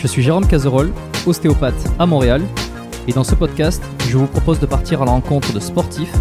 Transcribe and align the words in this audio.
Je 0.00 0.06
suis 0.06 0.22
Jérôme 0.22 0.46
Cazerolle, 0.46 0.92
ostéopathe 1.26 1.74
à 1.98 2.06
Montréal, 2.06 2.40
et 3.08 3.12
dans 3.12 3.24
ce 3.24 3.34
podcast, 3.34 3.82
je 4.08 4.16
vous 4.16 4.28
propose 4.28 4.60
de 4.60 4.66
partir 4.66 5.02
à 5.02 5.04
la 5.04 5.10
rencontre 5.10 5.52
de 5.52 5.58
sportifs, 5.58 6.12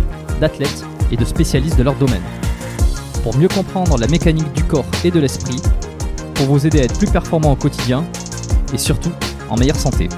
d'athlètes 0.42 0.84
et 1.12 1.16
de 1.16 1.24
spécialistes 1.24 1.78
de 1.78 1.84
leur 1.84 1.94
domaine. 1.94 2.24
Pour 3.22 3.38
mieux 3.38 3.48
comprendre 3.48 4.00
la 4.00 4.08
mécanique 4.08 4.52
du 4.54 4.64
corps 4.64 4.88
et 5.04 5.12
de 5.12 5.20
l'esprit, 5.20 5.62
pour 6.34 6.48
vous 6.48 6.66
aider 6.66 6.80
à 6.80 6.86
être 6.86 6.98
plus 6.98 7.08
performant 7.08 7.52
au 7.52 7.56
quotidien 7.56 8.04
et 8.74 8.80
surtout 8.80 9.12
en 9.48 9.58
meilleure 9.58 9.76
santé. 9.76 10.10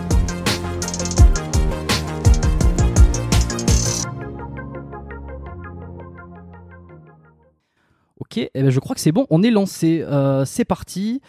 Ok, 8.22 8.38
eh 8.38 8.50
ben, 8.54 8.70
je 8.70 8.80
crois 8.80 8.96
que 8.96 9.02
c'est 9.02 9.12
bon, 9.12 9.28
on 9.30 9.44
est 9.44 9.52
lancé. 9.52 10.02
Euh, 10.08 10.46
c'est 10.46 10.64
parti. 10.64 11.20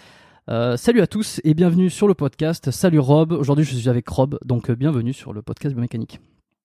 Euh, 0.50 0.76
salut 0.76 1.00
à 1.00 1.06
tous 1.06 1.40
et 1.44 1.54
bienvenue 1.54 1.90
sur 1.90 2.08
le 2.08 2.14
podcast. 2.14 2.70
Salut 2.70 2.98
Rob. 2.98 3.32
Aujourd'hui, 3.32 3.64
je 3.64 3.74
suis 3.76 3.88
avec 3.88 4.08
Rob, 4.08 4.38
donc 4.44 4.68
euh, 4.70 4.74
bienvenue 4.74 5.12
sur 5.12 5.32
le 5.32 5.42
podcast 5.42 5.74
biomécanique. 5.74 6.20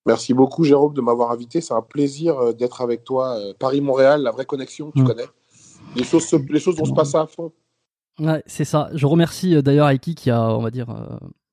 Merci 0.07 0.33
beaucoup, 0.33 0.63
Jérôme, 0.63 0.93
de 0.93 1.01
m'avoir 1.01 1.31
invité. 1.31 1.61
C'est 1.61 1.73
un 1.73 1.81
plaisir 1.83 2.37
euh, 2.39 2.53
d'être 2.53 2.81
avec 2.81 3.03
toi. 3.03 3.37
Paris-Montréal, 3.59 4.21
la 4.23 4.31
vraie 4.31 4.45
connexion, 4.45 4.91
tu 4.95 5.01
Mm. 5.01 5.05
connais. 5.05 5.25
Les 5.95 6.03
choses, 6.03 6.25
se- 6.25 6.51
les 6.51 6.59
choses 6.59 6.77
vont 6.77 6.85
se 6.85 6.93
passer 6.93 7.17
à 7.17 7.27
fond. 7.27 7.51
Ouais, 8.19 8.41
c'est 8.47 8.65
ça. 8.65 8.89
Je 8.93 9.05
remercie 9.05 9.61
d'ailleurs 9.61 9.89
Aiki 9.89 10.15
qui 10.15 10.31
a, 10.31 10.41
on 10.55 10.61
va 10.61 10.71
dire, 10.71 10.87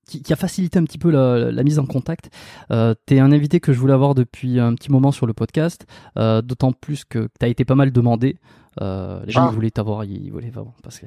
qui, 0.06 0.22
qui 0.22 0.32
a 0.32 0.36
facilité 0.36 0.78
un 0.78 0.84
petit 0.84 0.98
peu 0.98 1.10
la, 1.10 1.50
la 1.50 1.62
mise 1.64 1.78
en 1.78 1.86
contact. 1.86 2.30
Euh, 2.70 2.94
T'es 3.04 3.18
un 3.18 3.30
invité 3.32 3.60
que 3.60 3.72
je 3.72 3.78
voulais 3.78 3.92
avoir 3.92 4.14
depuis 4.14 4.58
un 4.58 4.74
petit 4.74 4.90
moment 4.90 5.12
sur 5.12 5.26
le 5.26 5.34
podcast, 5.34 5.86
euh, 6.18 6.40
d'autant 6.40 6.72
plus 6.72 7.04
que 7.04 7.28
t'as 7.38 7.48
été 7.48 7.64
pas 7.64 7.74
mal 7.74 7.92
demandé. 7.92 8.38
Euh, 8.80 9.20
les 9.26 9.32
gens 9.32 9.44
Ah. 9.44 9.48
ils 9.50 9.54
voulaient 9.54 9.70
t'avoir, 9.70 10.04
ils 10.04 10.30
voulaient 10.32 10.50
vraiment 10.50 10.74
parce 10.82 10.98
que 10.98 11.06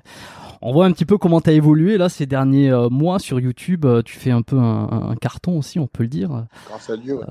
on 0.62 0.72
voit 0.72 0.86
un 0.86 0.92
petit 0.92 1.06
peu 1.06 1.18
comment 1.18 1.42
t'as 1.42 1.54
évolué 1.54 1.98
là 1.98 2.10
ces 2.10 2.26
derniers 2.28 2.70
euh, 2.70 2.90
mois 2.90 3.18
sur 3.20 3.40
YouTube. 3.40 3.86
Euh, 3.86 4.02
tu 4.04 4.18
fais 4.18 4.32
un 4.32 4.44
peu 4.44 4.58
un, 4.60 5.10
un 5.12 5.16
carton 5.16 5.58
aussi, 5.58 5.80
on 5.80 5.88
peut 5.88 6.04
le 6.04 6.10
dire. 6.10 6.46
Grâce 6.68 6.90
à 6.92 6.98
Dieu. 6.98 7.16
ouais. 7.18 7.26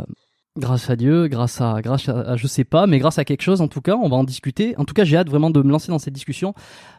Grâce 0.56 0.88
à 0.88 0.94
Dieu, 0.94 1.26
grâce 1.26 1.60
à, 1.60 1.80
grâce 1.82 2.08
à, 2.08 2.20
à 2.20 2.36
je 2.36 2.46
sais 2.46 2.62
pas, 2.62 2.86
mais 2.86 3.00
grâce 3.00 3.18
à 3.18 3.24
quelque 3.24 3.42
chose 3.42 3.60
en 3.60 3.66
tout 3.66 3.80
cas, 3.80 3.96
on 3.96 4.08
va 4.08 4.14
en 4.16 4.22
discuter. 4.22 4.76
En 4.78 4.84
tout 4.84 4.94
cas, 4.94 5.02
j'ai 5.02 5.16
hâte 5.16 5.28
vraiment 5.28 5.50
de 5.50 5.60
me 5.62 5.70
lancer 5.70 5.90
dans 5.90 5.98
cette 5.98 6.14
discussion. 6.14 6.54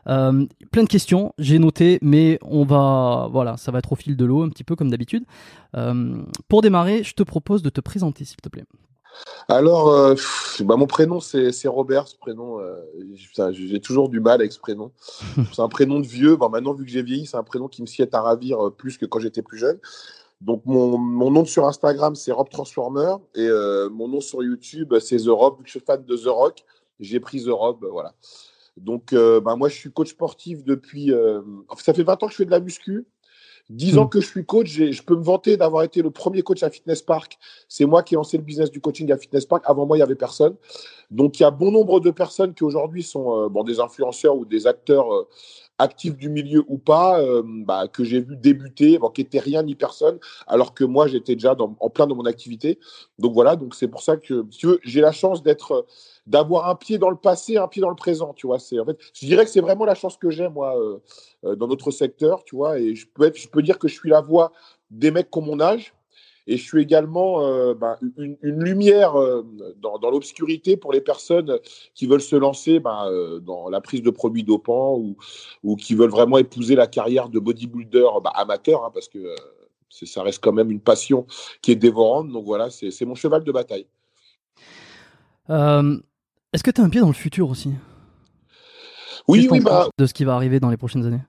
Euh, 0.07 0.45
plein 0.71 0.83
de 0.83 0.89
questions, 0.89 1.33
j'ai 1.37 1.57
noté, 1.57 1.97
mais 2.01 2.37
on 2.41 2.65
va, 2.65 3.29
voilà, 3.31 3.55
ça 3.55 3.71
va 3.71 3.79
être 3.79 3.93
au 3.93 3.95
fil 3.95 4.17
de 4.17 4.25
l'eau, 4.25 4.43
un 4.43 4.49
petit 4.49 4.65
peu 4.65 4.75
comme 4.75 4.89
d'habitude. 4.91 5.23
Pour 6.49 6.61
démarrer, 6.61 7.03
je 7.03 7.13
te 7.13 7.23
propose 7.23 7.61
de 7.63 7.69
te 7.69 7.79
présenter, 7.79 8.25
s'il 8.25 8.37
te 8.37 8.49
plaît. 8.49 8.65
Alors, 9.47 9.89
euh, 9.89 10.15
bah, 10.61 10.75
mon 10.75 10.87
prénom, 10.87 11.19
c'est 11.19 11.67
Robert. 11.67 12.07
Ce 12.07 12.17
prénom, 12.17 12.59
euh, 12.59 12.75
j'ai 13.51 13.79
toujours 13.79 14.09
du 14.09 14.19
mal 14.19 14.41
avec 14.41 14.51
ce 14.51 14.59
prénom. 14.59 14.91
C'est 15.53 15.61
un 15.61 15.69
prénom 15.69 15.99
de 15.99 16.07
vieux. 16.07 16.35
Bon, 16.35 16.49
maintenant, 16.49 16.73
vu 16.73 16.85
que 16.85 16.91
j'ai 16.91 17.03
vieilli, 17.03 17.25
c'est 17.25 17.37
un 17.37 17.43
prénom 17.43 17.67
qui 17.67 17.81
me 17.81 17.87
sied 17.87 18.07
à 18.11 18.21
ravir 18.21 18.67
euh, 18.67 18.69
plus 18.71 18.97
que 18.97 19.05
quand 19.05 19.19
j'étais 19.19 19.43
plus 19.43 19.57
jeune. 19.57 19.77
Donc, 20.41 20.63
mon, 20.65 20.97
mon 20.97 21.31
nom 21.31 21.45
sur 21.45 21.65
Instagram, 21.67 22.15
c'est 22.15 22.31
Rob 22.31 22.49
Transformer. 22.49 23.15
Et 23.35 23.47
mon 23.91 24.07
nom 24.07 24.19
sur 24.19 24.43
YouTube, 24.43 24.93
c'est 24.99 25.17
The 25.17 25.29
Rob. 25.29 25.57
Vu 25.57 25.63
que 25.63 25.69
je 25.69 25.77
suis 25.77 25.85
fan 25.85 26.03
de 26.03 26.17
The 26.17 26.27
Rock, 26.27 26.63
j'ai 26.99 27.19
pris 27.19 27.43
The 27.43 27.49
Rob. 27.49 27.85
Voilà. 27.89 28.13
Donc, 28.77 29.13
bah, 29.13 29.55
moi, 29.55 29.69
je 29.69 29.75
suis 29.75 29.91
coach 29.91 30.09
sportif 30.09 30.63
depuis. 30.63 31.13
ça 31.77 31.93
fait 31.93 32.03
20 32.03 32.21
ans 32.21 32.25
que 32.27 32.33
je 32.33 32.37
fais 32.37 32.45
de 32.45 32.51
la 32.51 32.59
muscu. 32.59 33.07
Dix 33.69 33.97
ans 33.97 34.05
que 34.07 34.21
je 34.21 34.27
suis 34.27 34.45
coach, 34.45 34.69
je 34.69 35.01
peux 35.01 35.15
me 35.15 35.23
vanter 35.23 35.57
d'avoir 35.57 35.83
été 35.83 36.03
le 36.03 36.11
premier 36.11 36.43
coach 36.43 36.61
à 36.61 36.69
Fitness 36.69 37.01
Park. 37.01 37.39
C'est 37.67 37.85
moi 37.85 38.03
qui 38.03 38.13
ai 38.13 38.17
lancé 38.17 38.37
le 38.37 38.43
business 38.43 38.69
du 38.69 38.79
coaching 38.79 39.11
à 39.11 39.17
Fitness 39.17 39.45
Park. 39.45 39.63
Avant 39.65 39.87
moi, 39.87 39.97
il 39.97 39.99
n'y 39.99 40.03
avait 40.03 40.15
personne. 40.15 40.55
Donc, 41.09 41.39
il 41.39 41.43
y 41.43 41.45
a 41.45 41.51
bon 41.51 41.71
nombre 41.71 41.99
de 41.99 42.11
personnes 42.11 42.53
qui 42.53 42.63
aujourd'hui 42.63 43.01
sont 43.01 43.49
bon, 43.49 43.63
des 43.63 43.79
influenceurs 43.79 44.35
ou 44.35 44.45
des 44.45 44.67
acteurs 44.67 45.07
actif 45.77 46.15
du 46.15 46.29
milieu 46.29 46.63
ou 46.67 46.77
pas, 46.77 47.19
euh, 47.19 47.41
bah, 47.45 47.87
que 47.87 48.03
j'ai 48.03 48.21
vu 48.21 48.35
débuter, 48.35 48.99
qui 49.13 49.21
n'était 49.21 49.39
rien 49.39 49.63
ni 49.63 49.75
personne, 49.75 50.19
alors 50.47 50.73
que 50.73 50.83
moi 50.83 51.07
j'étais 51.07 51.35
déjà 51.35 51.55
en 51.57 51.89
plein 51.89 52.07
de 52.07 52.13
mon 52.13 52.25
activité. 52.25 52.79
Donc 53.19 53.33
voilà, 53.33 53.55
donc 53.55 53.75
c'est 53.75 53.87
pour 53.87 54.01
ça 54.01 54.17
que 54.17 54.43
tu 54.43 54.67
j'ai 54.83 55.01
la 55.01 55.11
chance 55.11 55.43
d'être, 55.43 55.85
d'avoir 56.27 56.69
un 56.69 56.75
pied 56.75 56.97
dans 56.97 57.09
le 57.09 57.17
passé, 57.17 57.57
un 57.57 57.67
pied 57.67 57.81
dans 57.81 57.89
le 57.89 57.95
présent. 57.95 58.33
Tu 58.33 58.47
vois, 58.47 58.59
c'est 58.59 58.79
en 58.79 58.85
fait, 58.85 58.97
je 59.13 59.25
dirais 59.25 59.45
que 59.45 59.51
c'est 59.51 59.61
vraiment 59.61 59.85
la 59.85 59.95
chance 59.95 60.17
que 60.17 60.29
j'ai 60.29 60.47
moi 60.47 60.79
euh, 60.79 60.99
euh, 61.45 61.55
dans 61.55 61.67
notre 61.67 61.91
secteur, 61.91 62.43
tu 62.43 62.55
vois, 62.55 62.79
et 62.79 62.95
je 62.95 63.07
peux 63.07 63.25
être, 63.25 63.37
je 63.37 63.47
peux 63.47 63.61
dire 63.61 63.79
que 63.79 63.87
je 63.87 63.95
suis 63.95 64.09
la 64.09 64.21
voix 64.21 64.51
des 64.91 65.11
mecs 65.11 65.29
comme 65.29 65.45
mon 65.45 65.59
âge 65.59 65.94
et 66.47 66.57
je 66.57 66.63
suis 66.63 66.81
également 66.81 67.43
euh, 67.43 67.73
ben, 67.73 67.97
une, 68.17 68.37
lumière 68.43 69.19
euh, 69.19 69.45
dans, 69.81 70.11
l'obscurité 70.11 70.77
pour 70.77 70.93
les 70.93 71.01
personnes 71.01 71.57
qui 71.93 72.05
veulent 72.05 72.21
se 72.21 72.35
lancer 72.35 72.79
ben, 72.79 73.07
euh, 73.07 73.39
dans 73.39 73.69
la 73.69 73.81
prise 73.81 74.03
de 74.03 74.11
produits 74.11 74.43
dopants 74.43 74.95
ou, 74.95 75.17
ou, 75.63 75.75
qui 75.75 75.95
veulent 75.95 76.11
vraiment 76.11 76.37
épouser 76.37 76.75
la 76.75 76.87
carrière 76.87 77.29
de 77.29 77.39
bodybuilder 77.39 78.07
ben, 78.23 78.31
amateur, 78.35 78.85
hein, 78.85 78.91
parce 78.93 79.07
que 79.07 79.35
ça 79.89 80.21
reste 80.21 80.43
quand 80.43 80.53
même 80.53 80.69
une 80.69 80.81
passion 80.81 81.25
qui 81.61 81.71
est 81.71 81.75
dévorante. 81.75 82.29
Donc 82.29 82.45
voilà, 82.45 82.69
c'est 82.69 83.05
mon 83.05 83.15
cheval 83.15 83.43
de 83.43 83.51
bataille. 83.51 83.87
Est-ce 85.49 86.63
que 86.63 86.71
tu 86.71 86.81
as 86.81 86.83
un 86.83 86.89
pied 86.89 87.01
dans 87.01 87.07
le 87.07 87.13
futur 87.13 87.49
aussi? 87.49 87.71
Oui, 89.27 89.47
oui, 89.49 89.59
bah, 89.59 89.89
de 89.97 90.05
ce 90.05 90.13
qui 90.13 90.23
va 90.23 90.35
arriver 90.35 90.59
dans 90.59 90.69
les 90.69 90.77
prochaines 90.77 91.05
années? 91.05 91.21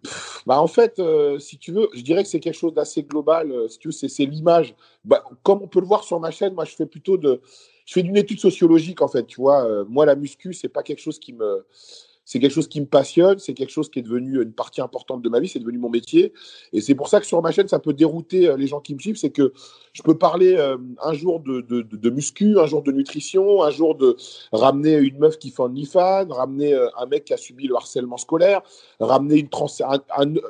Bah 0.46 0.60
en 0.60 0.68
fait, 0.68 1.00
euh, 1.00 1.38
si 1.40 1.58
tu 1.58 1.72
veux, 1.72 1.88
je 1.92 2.02
dirais 2.02 2.22
que 2.22 2.28
c'est 2.28 2.38
quelque 2.40 2.54
chose 2.54 2.72
d'assez 2.72 3.02
global. 3.02 3.50
Euh, 3.50 3.68
si 3.68 3.78
tu 3.78 3.88
veux, 3.88 3.92
c'est 3.92 4.24
l'image. 4.24 4.76
Bah, 5.04 5.24
comme 5.42 5.60
on 5.62 5.66
peut 5.68 5.80
le 5.80 5.86
voir 5.86 6.04
sur 6.04 6.20
ma 6.20 6.30
chaîne, 6.30 6.54
moi, 6.54 6.64
je 6.64 6.74
fais 6.76 6.86
plutôt 6.86 7.16
de, 7.16 7.40
je 7.84 7.92
fais 7.92 8.02
d'une 8.04 8.16
étude 8.16 8.38
sociologique 8.38 9.02
en 9.02 9.08
fait. 9.08 9.26
Tu 9.26 9.40
vois, 9.40 9.64
euh, 9.68 9.84
moi, 9.88 10.06
la 10.06 10.14
muscu, 10.14 10.52
c'est 10.54 10.68
pas 10.68 10.84
quelque 10.84 11.00
chose 11.00 11.18
qui 11.18 11.32
me, 11.32 11.66
c'est 12.26 12.40
quelque 12.40 12.52
chose 12.52 12.66
qui 12.66 12.80
me 12.80 12.86
passionne, 12.86 13.38
c'est 13.38 13.54
quelque 13.54 13.70
chose 13.70 13.88
qui 13.88 14.00
est 14.00 14.02
devenu 14.02 14.42
une 14.42 14.52
partie 14.52 14.80
importante 14.80 15.22
de 15.22 15.28
ma 15.28 15.38
vie, 15.38 15.48
c'est 15.48 15.60
devenu 15.60 15.78
mon 15.78 15.88
métier. 15.88 16.32
Et 16.72 16.80
c'est 16.80 16.96
pour 16.96 17.08
ça 17.08 17.20
que 17.20 17.26
sur 17.26 17.40
ma 17.40 17.52
chaîne, 17.52 17.68
ça 17.68 17.78
peut 17.78 17.92
dérouter 17.92 18.48
euh, 18.48 18.56
les 18.56 18.66
gens 18.66 18.80
qui 18.80 18.94
me 18.94 18.98
suivent, 18.98 19.16
c'est 19.16 19.30
que 19.30 19.52
je 19.92 20.02
peux 20.02 20.18
parler 20.18 20.56
euh, 20.56 20.76
un 21.02 21.14
jour 21.14 21.38
de, 21.38 21.60
de, 21.60 22.10
muscu, 22.10 22.58
un 22.58 22.66
jour 22.66 22.82
de 22.82 22.90
nutrition, 22.90 23.62
un 23.62 23.70
jour 23.70 23.94
de 23.94 24.16
ramener 24.52 24.94
une 24.94 25.18
meuf 25.18 25.38
qui 25.38 25.50
fait 25.50 25.62
un 25.62 26.26
ramener 26.28 26.74
euh, 26.74 26.88
un 26.98 27.06
mec 27.06 27.26
qui 27.26 27.32
a 27.32 27.36
subi 27.36 27.68
le 27.68 27.76
harcèlement 27.76 28.16
scolaire, 28.16 28.60
ramener 28.98 29.38
une, 29.38 29.48
trans 29.48 29.68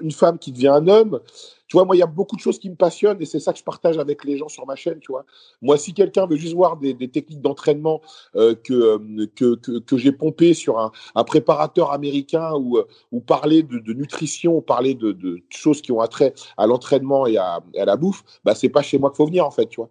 une 0.00 0.12
femme 0.12 0.38
qui 0.38 0.52
devient 0.52 0.69
un 0.69 0.88
homme. 0.88 1.20
Tu 1.69 1.77
vois, 1.77 1.85
moi, 1.85 1.97
il 1.97 1.99
y 1.99 2.03
a 2.03 2.07
beaucoup 2.07 2.37
de 2.37 2.41
choses 2.41 2.59
qui 2.59 2.71
me 2.71 2.77
passionnent 2.77 3.21
et 3.21 3.25
c'est 3.25 3.41
ça 3.41 3.53
que 3.53 3.59
je 3.59 3.65
partage 3.65 3.99
avec 3.99 4.25
les 4.25 4.39
gens 4.39 4.49
sur 4.49 4.67
ma 4.67 4.77
chaîne, 4.77 5.01
tu 5.01 5.11
vois. 5.11 5.25
Moi, 5.63 5.77
si 5.77 5.95
quelqu'un 5.95 6.27
veut 6.27 6.37
juste 6.37 6.55
voir 6.55 6.77
des, 6.77 6.95
techniques 7.09 7.41
d'entraînement 7.41 8.01
euh, 8.37 8.55
euh, 8.71 9.27
que, 9.35 9.57
que, 9.57 9.79
que, 9.81 9.97
j'ai 9.97 10.13
pompé 10.13 10.55
sur 10.55 10.79
un, 10.79 10.93
un, 11.15 11.25
préparateur 11.25 11.93
américain 11.93 12.53
ou, 12.55 12.79
euh, 12.79 12.87
ou 13.11 13.21
parler 13.21 13.65
de, 13.65 13.79
de 13.79 13.93
nutrition, 13.93 14.61
parler 14.61 14.95
de, 14.95 15.11
de, 15.11 15.41
choses 15.51 15.83
qui 15.83 15.91
ont 15.91 16.01
attrait 16.01 16.35
à 16.57 16.67
l'entraînement 16.67 17.27
et 17.27 17.37
à, 17.37 17.61
à, 17.77 17.85
la 17.85 17.97
bouffe, 17.97 18.23
bah, 18.45 18.55
c'est 18.55 18.69
pas 18.69 18.83
chez 18.83 18.99
moi 18.99 19.11
qu'il 19.11 19.17
faut 19.17 19.27
venir, 19.27 19.45
en 19.45 19.51
fait, 19.51 19.67
tu 19.67 19.81
vois. 19.81 19.91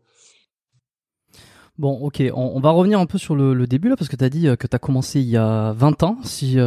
Bon, 1.77 1.91
ok, 1.99 2.23
on, 2.33 2.57
va 2.61 2.71
revenir 2.71 3.01
un 3.01 3.05
peu 3.05 3.17
sur 3.17 3.35
le, 3.35 3.67
début 3.67 3.89
là, 3.89 3.97
parce 3.97 4.07
que 4.07 4.15
tu 4.15 4.23
as 4.23 4.29
dit 4.29 4.43
que 4.57 4.65
tu 4.65 4.73
as 4.73 4.79
commencé 4.79 5.19
il 5.19 5.27
y 5.27 5.35
a 5.35 5.73
20 5.73 6.03
ans, 6.03 6.17
si, 6.23 6.57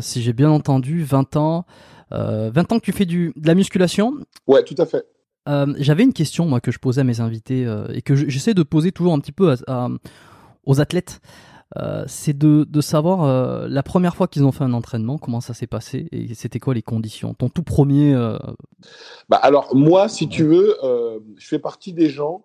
si 0.00 0.22
j'ai 0.22 0.32
bien 0.32 0.50
entendu, 0.50 1.04
20 1.04 1.36
ans. 1.36 1.64
20 2.10 2.16
euh, 2.18 2.50
ans 2.70 2.78
que 2.78 2.84
tu 2.84 2.92
fais 2.92 3.06
du, 3.06 3.32
de 3.36 3.46
la 3.46 3.54
musculation. 3.54 4.14
Ouais, 4.46 4.62
tout 4.64 4.74
à 4.78 4.86
fait. 4.86 5.06
Euh, 5.48 5.72
j'avais 5.78 6.04
une 6.04 6.12
question 6.12 6.44
moi 6.44 6.60
que 6.60 6.70
je 6.70 6.78
posais 6.78 7.00
à 7.00 7.04
mes 7.04 7.20
invités 7.20 7.64
euh, 7.64 7.86
et 7.94 8.02
que 8.02 8.14
j'essaie 8.14 8.54
de 8.54 8.62
poser 8.62 8.92
toujours 8.92 9.14
un 9.14 9.20
petit 9.20 9.32
peu 9.32 9.54
aux 10.64 10.80
athlètes. 10.80 11.20
c'est 12.06 12.36
de, 12.36 12.64
de, 12.68 12.80
savoir 12.80 13.68
la 13.68 13.82
première 13.82 14.14
fois 14.14 14.28
qu'ils 14.28 14.44
ont 14.44 14.52
fait 14.52 14.64
un 14.64 14.72
entraînement, 14.72 15.16
comment 15.16 15.40
ça 15.40 15.54
s'est 15.54 15.66
passé 15.66 16.08
et 16.12 16.34
c'était 16.34 16.58
quoi 16.58 16.74
les 16.74 16.82
conditions. 16.82 17.34
Ton 17.34 17.48
tout 17.48 17.62
premier. 17.62 18.14
Bah 19.28 19.36
alors 19.36 19.74
moi, 19.74 20.08
si 20.08 20.28
tu 20.28 20.44
veux, 20.44 20.76
je 21.36 21.46
fais 21.46 21.58
partie 21.58 21.92
des 21.92 22.10
gens 22.10 22.44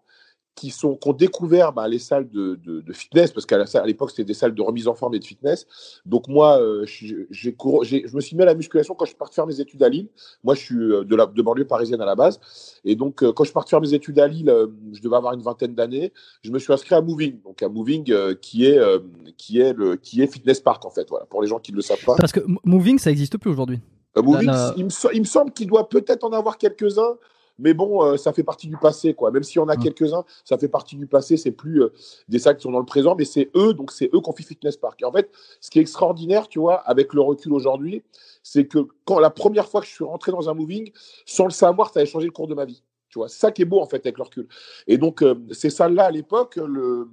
qui 0.56 0.70
sont 0.70 1.00
ont 1.06 1.14
découvert 1.14 1.74
bah, 1.74 1.88
les 1.88 2.00
salles 2.00 2.30
de, 2.30 2.60
de, 2.64 2.82
de 2.82 2.94
fitness 2.94 3.32
parce 3.32 3.46
qu'à 3.46 3.86
l'époque 3.86 4.12
c'était 4.12 4.24
des 4.24 4.34
salles 4.34 4.54
de 4.54 4.62
remise 4.62 4.88
en 4.88 4.94
forme 4.94 5.16
et 5.16 5.20
de 5.20 5.26
fitness. 5.26 5.66
Donc 6.06 6.28
moi, 6.28 6.60
euh, 6.62 6.86
j'ai 6.86 7.28
je 7.32 8.16
me 8.16 8.22
suis 8.22 8.36
mis 8.36 8.44
à 8.44 8.46
la 8.46 8.56
musculation 8.56 8.94
quand 8.94 9.06
je 9.06 9.10
suis 9.10 9.18
parti 9.18 9.36
faire 9.36 9.48
mes 9.48 9.60
études 9.60 9.82
à 9.84 9.90
Lille. 9.90 10.10
Moi, 10.44 10.56
je 10.56 10.62
suis 10.62 10.76
euh, 10.76 11.04
de 11.04 11.16
la 11.16 11.26
de 11.26 11.42
banlieue 11.42 11.66
parisienne 11.66 12.02
à 12.02 12.06
la 12.06 12.16
base, 12.16 12.40
et 12.86 12.96
donc 12.96 13.24
euh, 13.24 13.32
quand 13.34 13.44
je 13.44 13.50
suis 13.50 13.54
parti 13.54 13.72
faire 13.72 13.82
mes 13.82 13.94
études 13.94 14.20
à 14.20 14.28
Lille, 14.28 14.54
je 14.92 15.02
devais 15.02 15.16
avoir 15.16 15.34
une 15.34 15.42
vingtaine 15.42 15.74
d'années. 15.76 16.14
Je 16.42 16.52
me 16.52 16.60
suis 16.60 16.72
inscrit 16.72 16.96
à 16.96 17.02
Moving, 17.02 17.42
donc 17.42 17.62
à 17.64 17.70
Moving 17.70 18.36
qui 18.36 18.66
est 18.66 18.80
qui 19.38 19.60
est 19.60 19.74
le 19.74 19.96
qui 19.96 20.22
est 20.22 20.28
Fitness 20.28 20.60
Park 20.60 20.86
en 20.86 20.90
fait. 20.92 21.08
Voilà 21.10 21.26
pour 21.26 21.42
les 21.42 21.48
gens 21.48 21.60
qui 21.60 21.72
ne 21.72 21.78
le 21.78 21.82
savent 21.82 22.04
pas. 22.06 22.16
Parce 22.16 22.32
que 22.32 22.42
Moving 22.64 23.00
ça 23.00 23.10
n'existe 23.10 23.38
plus 23.38 23.50
aujourd'hui. 23.50 23.80
Moving, 24.16 24.52
il, 24.78 24.86
me, 24.86 25.16
il 25.16 25.22
me 25.22 25.26
semble 25.26 25.52
qu'il 25.52 25.68
doit 25.68 25.90
peut-être 25.90 26.24
en 26.24 26.32
avoir 26.34 26.60
quelques 26.60 27.00
uns. 27.00 27.16
Mais 27.60 27.74
bon, 27.74 28.04
euh, 28.04 28.18
ça 28.18 28.34
fait 28.34 28.44
partie 28.44 28.68
du 28.68 28.78
passé, 28.78 29.14
quoi. 29.14 29.32
Même 29.32 29.44
si 29.44 29.60
on 29.60 29.68
a 29.68 29.76
mm. 29.76 29.84
quelques-uns, 29.84 30.24
ça 30.44 30.58
fait 30.58 30.68
partie 30.68 30.96
du 30.96 31.08
passé. 31.08 31.38
C'est 31.38 31.52
plus 31.52 31.84
euh, 31.84 31.94
des 32.28 32.40
sacs 32.40 32.58
qui 32.58 32.64
sont 32.64 32.72
dans 32.72 32.80
le 32.80 32.86
présent, 32.86 33.16
mais 33.16 33.26
c'est 33.26 33.50
eux, 33.56 33.74
donc 33.74 33.92
c'est 33.92 34.10
eux 34.14 34.20
qu'on 34.20 34.34
fait 34.34 34.44
Fitness 34.44 34.78
Park. 34.78 35.02
Et 35.02 35.06
en 35.06 35.12
fait, 35.12 35.32
ce 35.62 35.70
qui 35.70 35.80
est 35.80 35.82
extraordinaire, 35.82 36.48
tu 36.48 36.60
vois, 36.60 36.76
avec 36.76 37.14
le 37.14 37.22
recul 37.22 37.54
aujourd'hui, 37.54 38.04
c'est 38.42 38.66
que 38.66 38.80
quand 39.06 39.20
la 39.20 39.30
première 39.30 39.68
fois 39.68 39.82
que 39.82 39.88
je 39.88 39.94
suis 39.94 40.04
rentré 40.04 40.32
dans 40.32 40.50
un 40.50 40.54
moving, 40.54 40.92
sans 41.26 41.46
le 41.46 41.52
savoir, 41.52 41.92
ça 41.92 42.00
a 42.00 42.06
changé 42.06 42.26
le 42.26 42.32
cours 42.32 42.48
de 42.48 42.56
ma 42.56 42.66
vie. 42.66 42.84
Tu 43.10 43.20
vois, 43.20 43.30
c'est 43.30 43.40
ça 43.40 43.52
qui 43.52 43.62
est 43.62 43.66
beau 43.66 43.80
en 43.80 43.86
fait 43.86 44.04
avec 44.04 44.18
le 44.18 44.24
recul. 44.24 44.48
Et 44.88 44.98
donc, 44.98 45.22
euh, 45.22 45.36
ces 45.52 45.70
salles-là, 45.70 46.06
à 46.06 46.12
l'époque, 46.12 46.56
le, 46.56 47.08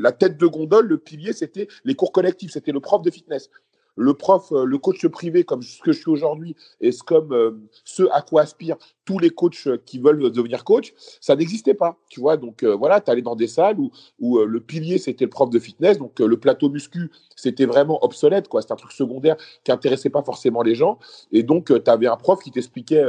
la 0.00 0.10
tête 0.10 0.36
de 0.36 0.46
gondole, 0.48 0.88
le 0.88 0.98
pilier, 0.98 1.32
c'était 1.32 1.68
les 1.84 1.94
cours 1.94 2.10
collectifs, 2.10 2.50
c'était 2.50 2.72
le 2.72 2.80
prof 2.80 3.00
de 3.00 3.10
fitness 3.10 3.50
le 3.96 4.14
prof, 4.14 4.52
euh, 4.52 4.64
le 4.64 4.78
coach 4.78 5.06
privé 5.06 5.44
comme 5.44 5.62
ce 5.62 5.80
que 5.82 5.92
je 5.92 6.00
suis 6.00 6.10
aujourd'hui 6.10 6.56
et 6.80 6.92
ce 6.92 7.02
comme 7.02 7.32
euh, 7.32 7.52
ce 7.84 8.04
à 8.12 8.22
quoi 8.22 8.42
aspirent 8.42 8.76
tous 9.04 9.18
les 9.18 9.30
coachs 9.30 9.66
euh, 9.66 9.76
qui 9.84 9.98
veulent 9.98 10.30
devenir 10.30 10.64
coach, 10.64 10.94
ça 11.20 11.36
n'existait 11.36 11.74
pas. 11.74 11.98
Tu 12.08 12.20
vois, 12.20 12.36
donc 12.36 12.64
voilà, 12.64 13.00
tu 13.00 13.10
allais 13.10 13.22
dans 13.22 13.36
des 13.36 13.46
salles 13.46 13.78
où, 13.78 13.90
où 14.18 14.38
le 14.38 14.60
pilier 14.60 14.98
c'était 14.98 15.24
le 15.24 15.30
prof 15.30 15.50
de 15.50 15.58
fitness, 15.58 15.98
donc 15.98 16.18
le 16.20 16.36
plateau 16.38 16.68
muscu 16.68 17.10
c'était 17.36 17.66
vraiment 17.66 18.02
obsolète, 18.04 18.48
quoi. 18.48 18.62
C'était 18.62 18.72
un 18.72 18.76
truc 18.76 18.92
secondaire 18.92 19.36
qui 19.64 19.72
intéressait 19.72 20.10
pas 20.10 20.22
forcément 20.22 20.62
les 20.62 20.74
gens. 20.74 20.98
Et 21.32 21.42
donc 21.42 21.66
tu 21.66 21.90
avais 21.90 22.06
un 22.06 22.16
prof 22.16 22.40
qui 22.42 22.50
t'expliquait 22.50 23.04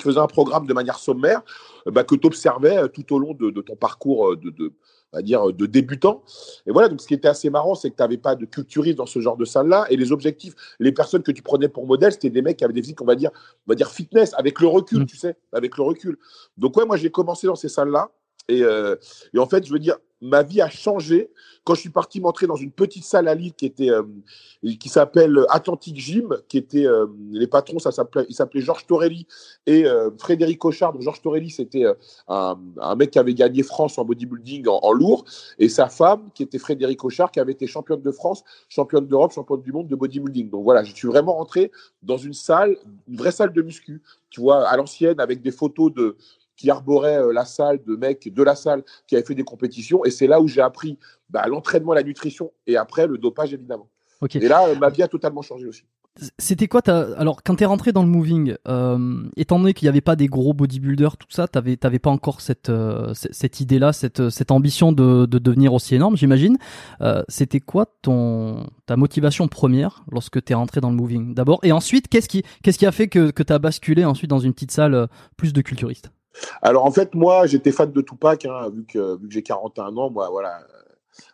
faisait 0.00 0.20
un 0.20 0.28
programme 0.28 0.66
de 0.66 0.72
manière 0.72 0.98
sommaire 0.98 1.42
bah, 1.86 2.04
que 2.04 2.14
tu 2.14 2.26
observais 2.26 2.88
tout 2.90 3.12
au 3.12 3.18
long 3.18 3.34
de, 3.34 3.50
ton 3.60 3.74
parcours 3.74 4.36
de, 4.36 4.72
on 5.12 5.18
va 5.18 5.22
dire, 5.22 5.52
de 5.52 5.66
débutants. 5.66 6.22
Et 6.66 6.70
voilà, 6.70 6.88
donc 6.88 7.00
ce 7.00 7.06
qui 7.06 7.14
était 7.14 7.28
assez 7.28 7.50
marrant, 7.50 7.74
c'est 7.74 7.90
que 7.90 7.96
tu 7.96 8.02
n'avais 8.02 8.18
pas 8.18 8.34
de 8.34 8.44
culturisme 8.44 8.96
dans 8.96 9.06
ce 9.06 9.20
genre 9.20 9.36
de 9.36 9.44
salle-là. 9.44 9.86
Et 9.90 9.96
les 9.96 10.12
objectifs, 10.12 10.54
les 10.78 10.92
personnes 10.92 11.22
que 11.22 11.32
tu 11.32 11.42
prenais 11.42 11.68
pour 11.68 11.86
modèle, 11.86 12.12
c'était 12.12 12.30
des 12.30 12.42
mecs 12.42 12.58
qui 12.58 12.64
avaient 12.64 12.74
des 12.74 12.82
physiques, 12.82 13.00
on 13.00 13.06
va 13.06 13.14
dire, 13.14 13.30
on 13.66 13.72
va 13.72 13.74
dire 13.74 13.90
fitness, 13.90 14.34
avec 14.34 14.60
le 14.60 14.66
recul, 14.66 15.02
mmh. 15.02 15.06
tu 15.06 15.16
sais, 15.16 15.36
avec 15.52 15.76
le 15.76 15.84
recul. 15.84 16.18
Donc 16.56 16.76
ouais, 16.76 16.84
moi 16.84 16.96
j'ai 16.96 17.10
commencé 17.10 17.46
dans 17.46 17.56
ces 17.56 17.68
salles-là. 17.68 18.10
Et, 18.48 18.62
euh, 18.62 18.96
et, 19.34 19.38
en 19.38 19.46
fait, 19.46 19.66
je 19.66 19.72
veux 19.72 19.78
dire, 19.78 19.98
ma 20.20 20.42
vie 20.42 20.60
a 20.60 20.68
changé 20.68 21.30
quand 21.64 21.74
je 21.74 21.80
suis 21.80 21.90
parti 21.90 22.20
m'entrer 22.20 22.46
dans 22.46 22.56
une 22.56 22.70
petite 22.70 23.04
salle 23.04 23.28
à 23.28 23.34
Lille 23.34 23.52
qui 23.52 23.66
était 23.66 23.90
euh, 23.90 24.02
qui 24.80 24.88
s'appelle 24.88 25.44
Atlantic 25.50 25.96
Gym, 25.98 26.38
qui 26.48 26.56
était 26.56 26.86
euh, 26.86 27.06
les 27.30 27.46
patrons, 27.46 27.78
ça 27.78 27.92
s'appelait, 27.92 28.24
il 28.28 28.34
s'appelait 28.34 28.62
Georges 28.62 28.86
Torelli 28.86 29.26
et 29.66 29.84
euh, 29.84 30.10
Frédéric 30.18 30.58
Cochard. 30.58 30.94
Donc 30.94 31.02
Georges 31.02 31.20
Torelli, 31.20 31.50
c'était 31.50 31.84
un, 32.26 32.56
mec 32.96 33.10
qui 33.10 33.18
avait 33.18 33.34
gagné 33.34 33.62
France 33.62 33.98
en 33.98 34.04
bodybuilding 34.06 34.66
en, 34.66 34.80
en, 34.82 34.92
lourd, 34.92 35.26
et 35.58 35.68
sa 35.68 35.88
femme, 35.88 36.30
qui 36.34 36.42
était 36.42 36.58
Frédéric 36.58 36.98
Cochard, 36.98 37.30
qui 37.30 37.38
avait 37.38 37.52
été 37.52 37.66
championne 37.66 38.00
de 38.00 38.10
France, 38.12 38.42
championne 38.70 39.06
d'Europe, 39.06 39.32
championne 39.32 39.60
du 39.60 39.72
monde 39.72 39.88
de 39.88 39.94
bodybuilding. 39.94 40.48
Donc 40.48 40.64
voilà, 40.64 40.84
je 40.84 40.94
suis 40.94 41.08
vraiment 41.08 41.34
rentré 41.34 41.70
dans 42.02 42.16
une 42.16 42.32
salle, 42.32 42.78
une 43.08 43.16
vraie 43.16 43.32
salle 43.32 43.52
de 43.52 43.60
muscu, 43.60 44.02
tu 44.30 44.40
vois, 44.40 44.66
à 44.66 44.76
l'ancienne, 44.78 45.20
avec 45.20 45.42
des 45.42 45.52
photos 45.52 45.92
de 45.92 46.16
qui 46.58 46.68
arborait 46.70 47.16
euh, 47.16 47.32
la 47.32 47.46
salle, 47.46 47.80
de 47.86 47.96
mecs 47.96 48.28
de 48.30 48.42
la 48.42 48.54
salle 48.54 48.82
qui 49.06 49.16
avaient 49.16 49.24
fait 49.24 49.34
des 49.34 49.44
compétitions. 49.44 50.04
Et 50.04 50.10
c'est 50.10 50.26
là 50.26 50.42
où 50.42 50.48
j'ai 50.48 50.60
appris 50.60 50.98
bah, 51.30 51.46
l'entraînement, 51.46 51.94
la 51.94 52.02
nutrition 52.02 52.52
et 52.66 52.76
après 52.76 53.06
le 53.06 53.16
dopage, 53.16 53.54
évidemment. 53.54 53.88
Et 54.34 54.48
là, 54.48 54.66
euh, 54.66 54.74
ma 54.74 54.90
vie 54.90 55.02
a 55.02 55.08
totalement 55.08 55.42
changé 55.42 55.66
aussi. 55.66 55.84
C'était 56.36 56.66
quoi 56.66 56.80
Alors, 57.16 57.44
quand 57.44 57.54
tu 57.54 57.62
es 57.62 57.66
rentré 57.66 57.92
dans 57.92 58.02
le 58.02 58.08
moving, 58.08 58.56
euh, 58.66 59.22
étant 59.36 59.60
donné 59.60 59.72
qu'il 59.72 59.86
n'y 59.86 59.90
avait 59.90 60.00
pas 60.00 60.16
des 60.16 60.26
gros 60.26 60.52
bodybuilders, 60.52 61.16
tout 61.16 61.28
ça, 61.30 61.46
tu 61.46 61.60
n'avais 61.60 61.98
pas 62.00 62.10
encore 62.10 62.40
cette, 62.40 62.72
cette 63.12 63.60
idée-là, 63.60 63.92
cette, 63.92 64.28
cette 64.28 64.50
ambition 64.50 64.90
de, 64.90 65.26
de 65.26 65.38
devenir 65.38 65.74
aussi 65.74 65.94
énorme, 65.94 66.16
j'imagine. 66.16 66.58
C'était 67.28 67.60
quoi 67.60 67.86
ton, 68.02 68.66
ta 68.86 68.96
motivation 68.96 69.46
première 69.46 70.02
lorsque 70.10 70.44
tu 70.44 70.52
es 70.52 70.56
rentré 70.56 70.80
dans 70.80 70.90
le 70.90 70.96
moving? 70.96 71.34
D'abord 71.34 71.60
Et 71.62 71.70
ensuite, 71.70 72.08
qu'est-ce 72.08 72.28
qui, 72.28 72.42
qu'est-ce 72.64 72.78
qui 72.78 72.86
a 72.86 72.90
fait 72.90 73.06
que, 73.06 73.30
que 73.30 73.44
tu 73.44 73.52
as 73.52 73.60
basculé 73.60 74.04
ensuite 74.04 74.30
dans 74.30 74.40
une 74.40 74.54
petite 74.54 74.72
salle 74.72 75.06
plus 75.36 75.52
de 75.52 75.60
culturistes 75.60 76.10
alors 76.62 76.84
en 76.84 76.90
fait, 76.90 77.14
moi, 77.14 77.46
j'étais 77.46 77.72
fan 77.72 77.90
de 77.90 78.00
Tupac, 78.00 78.44
hein, 78.44 78.70
vu 78.74 78.84
que, 78.84 79.16
vu 79.18 79.28
que 79.28 79.34
j'ai 79.34 79.42
41 79.42 79.96
ans, 79.96 80.10
moi, 80.10 80.28
voilà. 80.30 80.60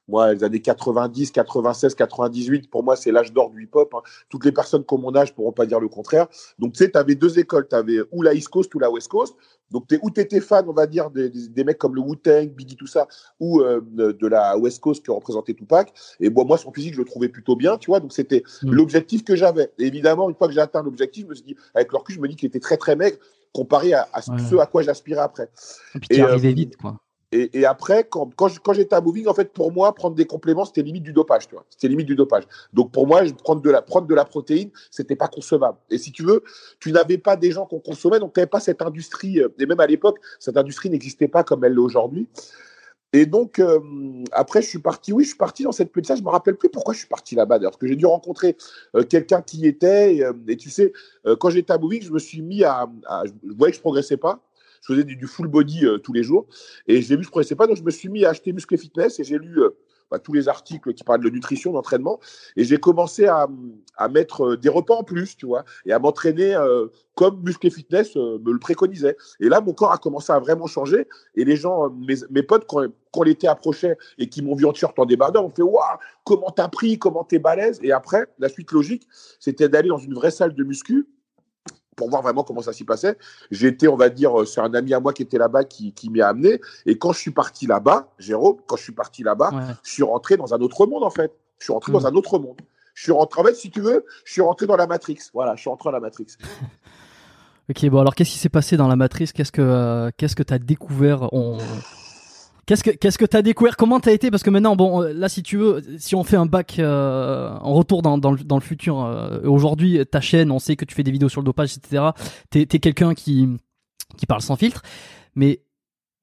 Moi, 0.09 0.35
les 0.35 0.45
années 0.45 0.61
90, 0.61 1.31
96, 1.31 1.95
98, 1.95 2.71
pour 2.71 2.83
moi, 2.83 2.97
c'est 2.97 3.11
l'âge 3.11 3.33
d'or 3.33 3.51
du 3.51 3.65
hip-hop. 3.65 3.95
Hein. 3.95 4.03
Toutes 4.29 4.45
les 4.45 4.53
personnes 4.53 4.85
comme 4.85 5.03
mon 5.03 5.15
âge 5.15 5.35
pourront 5.35 5.53
pas 5.53 5.67
dire 5.67 5.81
le 5.81 5.89
contraire. 5.89 6.27
Donc, 6.59 6.73
tu 6.73 6.79
sais, 6.79 6.91
tu 6.91 6.99
avais 6.99 7.15
deux 7.15 7.39
écoles. 7.39 7.67
Tu 7.69 7.77
avais 7.77 7.99
ou 8.13 8.23
la 8.23 8.35
East 8.35 8.49
Coast 8.49 8.75
ou 8.75 8.79
la 8.79 8.91
West 8.91 9.09
Coast. 9.09 9.35
Donc, 9.71 9.91
es, 9.93 9.99
ou 10.03 10.11
tu 10.11 10.21
étais 10.21 10.41
fan, 10.41 10.67
on 10.69 10.73
va 10.73 10.87
dire, 10.87 11.11
des, 11.11 11.31
des, 11.31 11.65
mecs 11.65 11.79
comme 11.79 11.95
le 11.95 12.03
Wu-Tang, 12.03 12.51
Biggie, 12.51 12.77
tout 12.77 12.87
ça, 12.87 13.09
ou 13.41 13.61
euh, 13.61 13.81
de 13.83 14.27
la 14.27 14.57
West 14.59 14.81
Coast 14.81 15.05
qui 15.05 15.11
représentait 15.11 15.55
Tupac. 15.55 15.93
Et 16.21 16.31
bon, 16.31 16.45
moi, 16.45 16.59
son 16.59 16.73
physique, 16.73 16.95
je 16.95 16.99
le 16.99 17.05
trouvais 17.05 17.29
plutôt 17.29 17.57
bien, 17.57 17.79
tu 17.79 17.91
vois. 17.91 18.01
Donc, 18.01 18.13
c'était 18.13 18.43
mm. 18.63 18.73
l'objectif 18.73 19.25
que 19.25 19.37
j'avais. 19.37 19.73
Évidemment, 19.79 20.29
une 20.29 20.37
fois 20.37 20.49
que 20.49 20.55
j'ai 20.55 20.61
atteint 20.61 20.83
l'objectif, 20.83 21.25
je 21.25 21.31
me 21.31 21.35
suis 21.35 21.45
dit, 21.45 21.57
avec 21.75 21.93
leur 21.93 22.05
cul, 22.05 22.13
je 22.13 22.21
me 22.21 22.29
dis 22.29 22.37
qu'il 22.37 22.47
était 22.47 22.61
très, 22.61 22.77
très 22.77 22.95
maigre 22.95 23.17
comparé 23.55 23.95
à, 23.95 24.07
ce 24.21 24.57
à 24.57 24.67
quoi 24.67 24.83
j'aspirais 24.83 25.23
après. 25.23 25.49
Et 25.95 26.01
puis, 26.01 26.09
tu 26.09 26.21
arrivais 26.21 26.51
euh, 26.51 26.55
vite, 26.55 26.77
quoi. 26.77 26.99
Et, 27.37 27.67
après, 27.67 28.05
quand, 28.09 28.33
quand, 28.37 28.73
j'étais 28.75 28.95
à 28.95 29.01
Moving, 29.01 29.27
en 29.27 29.35
fait, 29.35 29.53
pour 29.53 29.73
moi, 29.73 29.93
prendre 29.93 30.15
des 30.15 30.25
compléments, 30.25 30.65
c'était 30.65 30.83
limite 30.83 31.03
du 31.03 31.13
dopage, 31.13 31.49
tu 31.49 31.57
vois. 31.57 31.65
C'était 31.69 31.89
limite 31.89 32.07
du 32.07 32.15
dopage. 32.15 32.45
Donc, 32.73 32.93
pour 32.93 33.09
moi, 33.09 33.23
prendre 33.43 33.61
de 33.61 33.71
la, 33.71 33.83
prendre 33.83 34.07
de 34.07 34.15
la 34.15 34.25
protéine, 34.25 34.71
c'était 34.89 35.17
pas 35.17 35.27
concevable. 35.27 35.77
Et 35.91 35.99
si 35.99 36.13
tu 36.13 36.23
veux, 36.23 36.45
tu 36.79 36.93
n'avais 36.93 37.19
pas 37.19 37.35
des 37.37 37.51
gens 37.51 37.67
qu'on 37.67 37.81
consommait, 37.81 38.21
donc 38.21 38.35
tu 38.35 38.39
n'avais 38.39 38.49
pas 38.49 38.61
cette 38.61 38.83
industrie. 38.83 39.41
Euh, 39.41 39.49
et 39.59 39.67
même 39.67 39.81
à 39.81 39.87
l'époque, 39.87 40.21
cette 40.39 40.57
industrie 40.57 40.91
n'existait 40.91 41.27
pas 41.27 41.43
comme 41.43 41.65
elle 41.65 41.73
l'est 41.73 41.81
aujourd'hui. 41.81 42.29
Et 43.15 43.27
donc, 43.27 43.61
euh, 43.61 43.79
après, 44.33 44.61
je 44.61 44.67
suis 44.67 44.81
parti, 44.81 45.13
oui, 45.13 45.23
je 45.23 45.29
suis 45.29 45.39
parti 45.39 45.63
dans 45.63 45.71
cette 45.71 45.93
petite 45.93 46.09
salle. 46.09 46.19
Je 46.19 46.25
me 46.25 46.31
rappelle 46.31 46.57
plus 46.57 46.69
pourquoi 46.69 46.95
je 46.95 46.99
suis 46.99 47.09
parti 47.09 47.37
là-bas, 47.37 47.59
d'ailleurs, 47.59 47.71
parce 47.71 47.81
que 47.81 47.87
j'ai 47.87 47.95
dû 47.95 48.07
rencontrer 48.07 48.57
euh, 48.97 49.05
quelqu'un 49.05 49.41
qui 49.41 49.69
était. 49.69 50.19
Et, 50.49 50.57
tu 50.57 50.69
sais, 50.69 50.93
quand 51.39 51.49
j'étais 51.49 51.73
à 51.73 51.79
Moving, 51.79 52.03
je 52.03 52.11
me 52.11 52.19
suis 52.19 52.43
mis 52.43 52.65
à, 52.65 52.89
Je 53.25 53.53
voyais 53.55 53.71
que 53.71 53.77
je 53.77 53.81
progressais 53.81 54.17
pas 54.17 54.43
je 54.87 54.93
faisais 54.93 55.05
du, 55.05 55.27
full 55.27 55.49
body 55.49 55.87
euh, 55.87 55.99
tous 55.99 56.13
les 56.13 56.23
jours. 56.23 56.47
Et 56.87 57.01
j'ai 57.01 57.17
vu, 57.17 57.23
je 57.23 57.29
ne 57.29 57.33
connaissais 57.33 57.55
pas, 57.55 57.67
donc 57.67 57.77
je 57.77 57.83
me 57.83 57.91
suis 57.91 58.09
mis 58.09 58.25
à 58.25 58.31
acheter 58.31 58.53
Muscle 58.53 58.77
Fitness 58.77 59.19
et 59.19 59.25
j'ai 59.25 59.39
lu 59.39 59.61
euh, 59.61 59.71
bah, 60.11 60.19
tous 60.19 60.33
les 60.33 60.49
articles 60.49 60.93
qui 60.95 61.05
parlent 61.05 61.23
de 61.23 61.31
nutrition, 61.31 61.73
d'entraînement. 61.73 62.21
Et 62.57 62.65
j'ai 62.65 62.79
commencé 62.79 63.27
à, 63.27 63.49
à, 63.97 64.09
mettre 64.09 64.45
euh, 64.45 64.57
des 64.57 64.69
repas 64.69 64.95
en 64.95 65.05
plus, 65.05 65.37
tu 65.37 65.47
vois, 65.47 65.65
et 65.87 65.93
à 65.93 65.99
m'entraîner 65.99 66.57
comme 67.15 67.43
Muscle 67.43 67.71
Fitness 67.71 68.17
me 68.17 68.53
le 68.53 68.59
préconisait. 68.59 69.17
Et 69.41 69.49
là, 69.49 69.61
mon 69.61 69.73
corps 69.73 69.93
a 69.93 69.99
commencé 69.99 70.33
à 70.33 70.39
vraiment 70.39 70.67
changer. 70.67 71.07
Et 71.35 71.45
les 71.45 71.57
gens, 71.57 71.91
mes, 71.91 72.17
mes 72.31 72.43
potes, 72.43 72.67
quand, 72.67 72.87
quand 73.13 73.23
l'été 73.23 73.47
approchait 73.47 73.97
et 74.19 74.29
qui 74.29 74.43
m'ont 74.43 74.55
vu 74.55 74.65
en 74.67 74.73
t-shirt 74.73 74.99
en 74.99 75.07
débardeur, 75.07 75.45
on 75.45 75.51
fait 75.51 75.63
Waouh, 75.63 75.99
comment 76.25 76.51
t'as 76.51 76.69
pris, 76.69 76.99
comment 76.99 77.25
t'es 77.25 77.39
balèze? 77.39 77.79
Et 77.83 77.93
après, 77.93 78.27
la 78.39 78.49
suite 78.49 78.73
logique, 78.73 79.07
c'était 79.39 79.69
d'aller 79.69 79.89
dans 79.89 79.99
une 79.99 80.15
vraie 80.15 80.31
salle 80.31 80.55
de 80.55 80.65
muscu 80.65 81.07
pour 81.97 82.11
voir 82.11 82.23
vraiment 82.23 82.43
comment 82.43 82.63
ça 82.63 82.73
s'y 82.73 82.85
passait. 82.85 83.17
J'étais, 83.51 83.89
on 83.89 83.97
va 83.97 84.09
dire, 84.09 84.41
euh, 84.41 84.45
c'est 84.45 84.61
un 84.61 84.73
ami 84.75 84.95
à 84.95 85.01
moi 85.01 85.13
qui 85.13 85.23
était 85.23 85.39
là-bas 85.39 85.65
qui, 85.65 85.93
qui 85.93 86.11
m'y 86.11 86.21
a 86.21 86.29
amené. 86.29 86.61
Et 86.87 86.99
quand 86.99 87.13
je 87.13 87.19
suis 87.19 87.31
parti 87.31 87.67
là-bas, 87.67 88.09
Jérôme, 88.19 88.57
quand 88.67 88.77
je 88.77 88.83
suis 88.83 88.93
parti 88.93 89.23
là-bas, 89.23 89.51
je 89.83 89.91
suis 89.91 90.03
rentré 90.03 90.37
dans 90.37 90.55
un 90.55 90.59
autre 90.59 90.87
monde, 90.87 91.05
en 91.05 91.11
fait. 91.11 91.33
Je 91.59 91.65
suis 91.65 91.73
rentré 91.73 91.93
dans 91.93 92.01
mm. 92.01 92.07
un 92.07 92.15
autre 92.15 92.39
monde. 92.39 92.61
Je 92.95 93.03
suis 93.03 93.13
rentré, 93.13 93.41
en 93.41 93.45
fait, 93.45 93.55
si 93.55 93.71
tu 93.71 93.81
veux, 93.81 94.05
je 94.25 94.33
suis 94.33 94.43
rentré 94.43 94.67
dans 94.67 94.77
la 94.77 94.87
Matrix. 94.87 95.19
Voilà, 95.33 95.55
je 95.57 95.61
suis 95.61 95.71
rentré 95.71 95.89
dans 95.89 95.93
la 95.93 96.01
Matrix. 96.01 96.27
ok, 97.71 97.87
bon, 97.89 98.01
alors 98.01 98.15
qu'est-ce 98.15 98.31
qui 98.31 98.39
s'est 98.39 98.49
passé 98.49 98.77
dans 98.77 98.89
la 98.89 98.97
Matrix? 98.97 99.31
Qu'est-ce 99.35 99.53
que 99.53 99.63
euh, 99.63 100.11
qu'est-ce 100.17 100.37
que 100.37 100.43
tu 100.43 100.55
as 100.55 100.59
découvert 100.59 101.33
On 101.33 101.59
Qu'est-ce 102.67 102.83
que 102.83 102.91
qu'est-ce 102.91 103.19
que 103.19 103.25
t'as 103.27 103.43
découvert? 103.43 103.77
Comment 103.77 104.01
t'as 104.01 104.13
été? 104.13 104.31
Parce 104.31 104.43
que 104.43 104.51
maintenant, 104.51 104.75
bon, 104.75 105.03
euh, 105.03 105.13
là, 105.13 105.29
si 105.29 105.43
tu 105.43 105.59
veux, 105.59 105.83
si 105.99 106.15
on 106.15 106.25
fait 106.25 106.37
un 106.37 106.47
bac 106.47 106.79
euh, 106.79 107.51
en 107.61 107.75
retour 107.75 108.01
dans, 108.01 108.17
dans, 108.17 108.33
le, 108.33 108.39
dans 108.39 108.57
le 108.57 108.63
futur, 108.63 109.05
euh, 109.05 109.41
aujourd'hui, 109.45 110.01
ta 110.07 110.21
chaîne, 110.21 110.51
on 110.51 110.59
sait 110.59 110.77
que 110.77 110.85
tu 110.85 110.95
fais 110.95 111.03
des 111.03 111.11
vidéos 111.11 111.29
sur 111.29 111.43
le 111.43 111.45
dopage, 111.45 111.77
etc. 111.77 112.11
T'es 112.51 112.63
es, 112.63 112.79
quelqu'un 112.79 113.15
qui 113.15 113.49
qui 114.17 114.27
parle 114.27 114.41
sans 114.41 114.57
filtre, 114.57 114.83
mais 115.35 115.61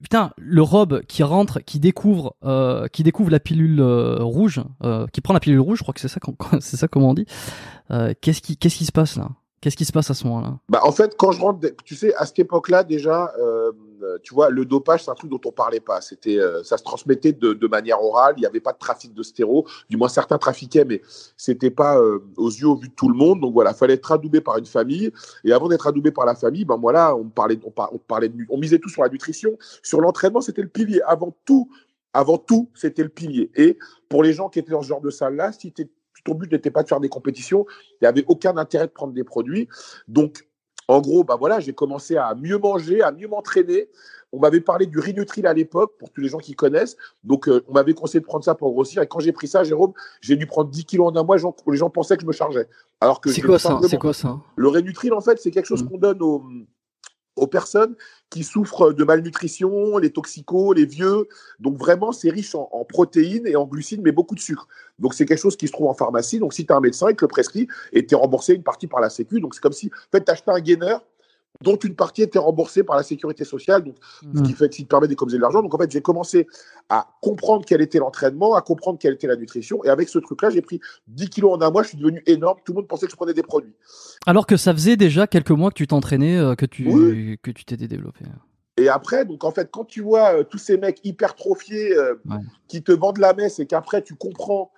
putain, 0.02 0.32
le 0.38 0.64
Rob 0.64 1.02
qui 1.08 1.22
rentre, 1.22 1.60
qui 1.60 1.80
découvre, 1.80 2.36
euh, 2.44 2.88
qui 2.88 3.04
découvre 3.04 3.30
la 3.30 3.40
pilule 3.40 3.82
rouge, 3.82 4.62
qui 5.14 5.22
prend 5.22 5.34
la 5.34 5.40
pilule 5.40 5.60
rouge, 5.60 5.80
je 5.80 5.84
crois 5.84 5.94
que 5.94 6.00
c'est 6.00 6.08
ça, 6.08 6.20
c'est 6.60 6.78
ça 6.78 6.88
comment 6.88 7.10
on 7.10 7.14
dit. 7.14 7.26
qu'est-ce 8.22 8.42
qui 8.42 8.58
qu'est-ce 8.58 8.78
qui 8.78 8.86
se 8.86 8.92
passe 8.92 9.16
là? 9.16 9.30
Qu'est-ce 9.62 9.78
qui 9.78 9.86
se 9.86 9.92
passe 9.92 10.10
à 10.10 10.16
ce 10.16 10.26
moment-là? 10.26 10.58
Bah, 10.70 10.82
En 10.84 10.92
fait, 10.92 11.16
quand 11.16 11.32
je 11.32 11.40
rentre, 11.40 11.68
tu 11.86 11.96
sais, 11.96 12.16
à 12.16 12.26
cette 12.26 12.40
époque-là, 12.40 12.84
déjà, 12.84 13.32
euh, 13.40 13.72
tu 14.24 14.34
vois, 14.34 14.50
le 14.50 14.66
dopage, 14.66 15.04
c'est 15.04 15.12
un 15.12 15.14
truc 15.14 15.30
dont 15.30 15.40
on 15.46 15.52
parlait 15.52 15.80
pas. 15.80 16.02
C'était, 16.02 16.40
euh, 16.40 16.64
ça 16.64 16.78
se 16.78 16.84
transmettait 16.84 17.34
de, 17.34 17.54
de 17.54 17.68
manière 17.68 18.02
orale. 18.02 18.34
Il 18.38 18.40
n'y 18.40 18.48
avait 18.48 18.60
pas 18.60 18.74
de 18.74 18.80
trafic 18.80 19.14
de 19.14 19.22
stéro. 19.22 19.68
Du 19.88 19.98
moins, 19.98 20.10
certains 20.10 20.40
trafiquaient, 20.40 20.84
mais 20.84 21.04
c'était 21.38 21.70
pas 21.70 22.00
euh, 22.00 22.20
aux 22.38 22.50
yeux, 22.50 22.68
au 22.68 22.76
vu 22.76 22.90
de 22.90 22.94
tout 22.96 23.08
le 23.08 23.16
monde. 23.16 23.40
Donc 23.40 23.54
voilà, 23.54 23.76
fallait 23.76 23.94
être 23.94 24.12
adoubé 24.12 24.42
par 24.42 24.58
une 24.58 24.66
famille. 24.66 25.12
Et 25.44 25.54
avant 25.54 25.68
d'être 25.68 25.86
adoubé 25.86 26.10
par 26.12 26.26
la 26.26 26.34
famille, 26.34 26.66
ben 26.66 26.78
voilà, 26.78 27.16
on 27.16 27.30
parlait, 27.30 27.60
on 27.64 28.00
parlait, 28.00 28.30
de, 28.30 28.36
on 28.50 28.58
misait 28.58 28.80
tout 28.80 28.90
sur 28.90 29.04
la 29.04 29.10
nutrition, 29.10 29.58
sur 29.84 30.02
l'entraînement. 30.02 30.42
C'était 30.42 30.64
le 30.64 30.70
pilier. 30.70 31.02
Avant 31.06 31.36
tout, 31.46 31.70
avant 32.14 32.40
tout, 32.40 32.70
c'était 32.74 33.04
le 33.04 33.10
pilier. 33.10 33.52
Et 33.56 33.78
pour 34.10 34.24
les 34.24 34.34
gens 34.34 34.50
qui 34.50 34.58
étaient 34.58 34.72
dans 34.72 34.82
ce 34.82 34.88
genre 34.88 35.02
de 35.02 35.12
salle-là, 35.12 35.52
si 35.52 35.72
tu 35.72 35.88
ton 36.24 36.36
but 36.36 36.52
n'était 36.52 36.72
pas 36.72 36.84
de 36.84 36.88
faire 36.88 37.00
des 37.00 37.10
compétitions, 37.10 37.66
il 37.94 38.04
n'y 38.04 38.08
avait 38.08 38.26
aucun 38.28 38.58
intérêt 38.58 38.88
de 38.88 38.92
prendre 38.92 39.14
des 39.14 39.24
produits. 39.24 39.68
Donc, 40.08 40.48
en 40.88 41.00
gros, 41.00 41.24
bah 41.24 41.38
voilà, 41.40 41.60
j'ai 41.60 41.74
commencé 41.74 42.18
à 42.18 42.36
mieux 42.36 42.58
manger, 42.58 43.02
à 43.02 43.12
mieux 43.12 43.28
m'entraîner. 43.28 43.90
On 44.34 44.40
m'avait 44.40 44.62
parlé 44.62 44.86
du 44.86 45.00
Rinutril 45.00 45.46
à 45.48 45.54
l'époque, 45.54 45.94
pour 45.98 46.10
tous 46.10 46.22
les 46.22 46.28
gens 46.28 46.38
qui 46.38 46.54
connaissent. 46.54 46.98
Donc, 47.24 47.48
euh, 47.48 47.64
on 47.68 47.74
m'avait 47.74 47.94
conseillé 47.94 48.20
de 48.20 48.26
prendre 48.26 48.44
ça 48.44 48.56
pour 48.56 48.72
grossir. 48.72 49.02
Et 49.02 49.08
quand 49.08 49.20
j'ai 49.20 49.32
pris 49.32 49.48
ça, 49.48 49.64
Jérôme, 49.64 49.94
j'ai 50.22 50.36
dû 50.36 50.48
prendre 50.48 50.70
10 50.70 50.86
kilos 50.86 51.12
en 51.12 51.16
un 51.16 51.24
mois. 51.24 51.38
Les 51.38 51.78
gens, 51.78 51.90
pensaient 51.90 52.16
que 52.16 52.24
je 52.24 52.28
me 52.28 52.32
chargeais. 52.32 52.68
Alors 53.00 53.22
que 53.22 53.30
c'est 53.32 53.42
quoi, 53.42 53.60
ça? 53.60 53.80
C'est 53.88 53.98
quoi 53.98 54.14
ça? 54.14 54.40
Le 54.56 54.68
Rinutril, 54.68 55.14
en 55.14 55.22
fait, 55.22 55.40
c'est 55.40 55.52
quelque 55.52 55.66
chose 55.66 55.84
mmh. 55.84 55.90
qu'on 55.90 55.98
donne 55.98 56.22
aux, 56.22 56.44
aux 57.36 57.48
personnes 57.48 57.96
qui 58.30 58.44
souffrent 58.44 58.94
de 58.94 59.04
malnutrition, 59.04 59.98
les 59.98 60.12
toxicos, 60.12 60.76
les 60.76 60.86
vieux. 60.86 61.28
Donc 61.60 61.78
vraiment, 61.78 62.12
c'est 62.12 62.30
riche 62.30 62.56
en, 62.56 62.86
protéines 62.88 63.48
et 63.48 63.56
en 63.56 63.66
glucides, 63.66 64.02
mais 64.02 64.12
beaucoup 64.12 64.36
de 64.36 64.40
sucre. 64.40 64.68
Donc 65.00 65.14
c'est 65.14 65.26
quelque 65.26 65.40
chose 65.40 65.58
qui 65.58 65.68
se 65.68 65.72
trouve 65.72 65.88
en 65.88 65.94
pharmacie. 65.94 66.40
Donc 66.40 66.54
si 66.54 66.66
tu 66.66 66.74
as 66.74 66.78
un 66.78 66.82
médecin, 66.82 67.10
il 67.10 67.16
te 67.16 67.24
le 67.24 67.30
prescrit 67.30 67.68
et 67.94 68.06
tu 68.06 68.16
es 68.16 68.18
remboursé 68.18 68.54
une 68.54 68.64
partie 68.64 68.88
par 68.88 69.02
la 69.02 69.10
Sécu. 69.10 69.40
Donc 69.40 69.56
c'est 69.56 69.62
comme 69.62 69.74
si, 69.74 69.88
en 69.88 70.12
fait, 70.12 70.24
tu 70.24 70.32
achetais 70.32 70.52
un 70.52 70.60
gainer 70.60 70.98
dont 71.62 71.76
une 71.76 71.96
partie 71.96 72.24
était 72.24 72.40
remboursée 72.40 72.84
par 72.84 72.96
la 72.96 73.04
sécurité 73.04 73.46
sociale, 73.46 73.84
donc, 73.84 73.96
ce 74.36 74.42
qui 74.42 74.52
mmh. 74.52 74.56
fait 74.56 74.74
ça 74.74 74.84
te 74.84 74.88
permet 74.88 75.08
d'économiser 75.08 75.38
de 75.38 75.42
l'argent. 75.42 75.62
Donc 75.62 75.74
en 75.74 75.78
fait, 75.78 75.92
j'ai 75.92 76.02
commencé 76.02 76.48
à 76.90 77.08
comprendre 77.22 77.64
quel 77.66 77.82
était 77.82 78.00
l'entraînement, 78.00 78.56
à 78.56 78.62
comprendre 78.62 79.00
quelle 79.00 79.14
était 79.14 79.28
la 79.28 79.36
nutrition. 79.36 79.84
Et 79.84 79.90
avec 79.90 80.10
ce 80.10 80.20
truc-là, 80.20 80.50
j'ai 80.50 80.62
pris 80.62 80.80
10 81.08 81.30
kilos 81.30 81.54
en 81.54 81.62
un 81.62 81.72
mois, 81.72 81.84
je 81.84 81.90
suis 81.90 81.98
devenu 81.98 82.22
énorme. 82.26 82.58
Tout 82.66 82.74
le 82.74 82.78
monde 82.78 82.88
pensait 82.88 83.06
que 83.06 83.12
je 83.12 83.18
prenais 83.18 83.34
des 83.34 83.44
produits. 83.44 83.74
Alors 84.26 84.46
que 84.46 84.58
ça 84.58 84.74
faisait 84.74 84.98
déjà 84.98 85.28
quelques 85.28 85.52
mois 85.52 85.70
que 85.70 85.76
tu 85.76 85.88
t'entraînais, 85.88 86.38
euh, 86.38 86.56
que 86.56 86.66
tu 86.66 87.40
que 87.42 87.52
tu 87.52 87.66
t'étais 87.66 87.88
développé. 87.88 88.26
Et 88.78 88.90
après, 88.90 89.26
donc 89.26 89.44
en 89.44 89.52
fait, 89.52 89.70
quand 89.72 89.86
tu 89.86 90.02
vois 90.02 90.34
euh, 90.34 90.44
tous 90.44 90.58
ces 90.58 90.78
mecs 90.78 91.00
hypertrophiés 91.04 91.96
euh, 91.96 92.16
qui 92.68 92.84
te 92.84 92.92
vendent 92.92 93.20
la 93.20 93.34
messe 93.34 93.60
et 93.60 93.66
qu'après 93.66 94.02
tu 94.02 94.16
comprends, 94.16 94.72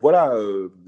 voilà, 0.00 0.34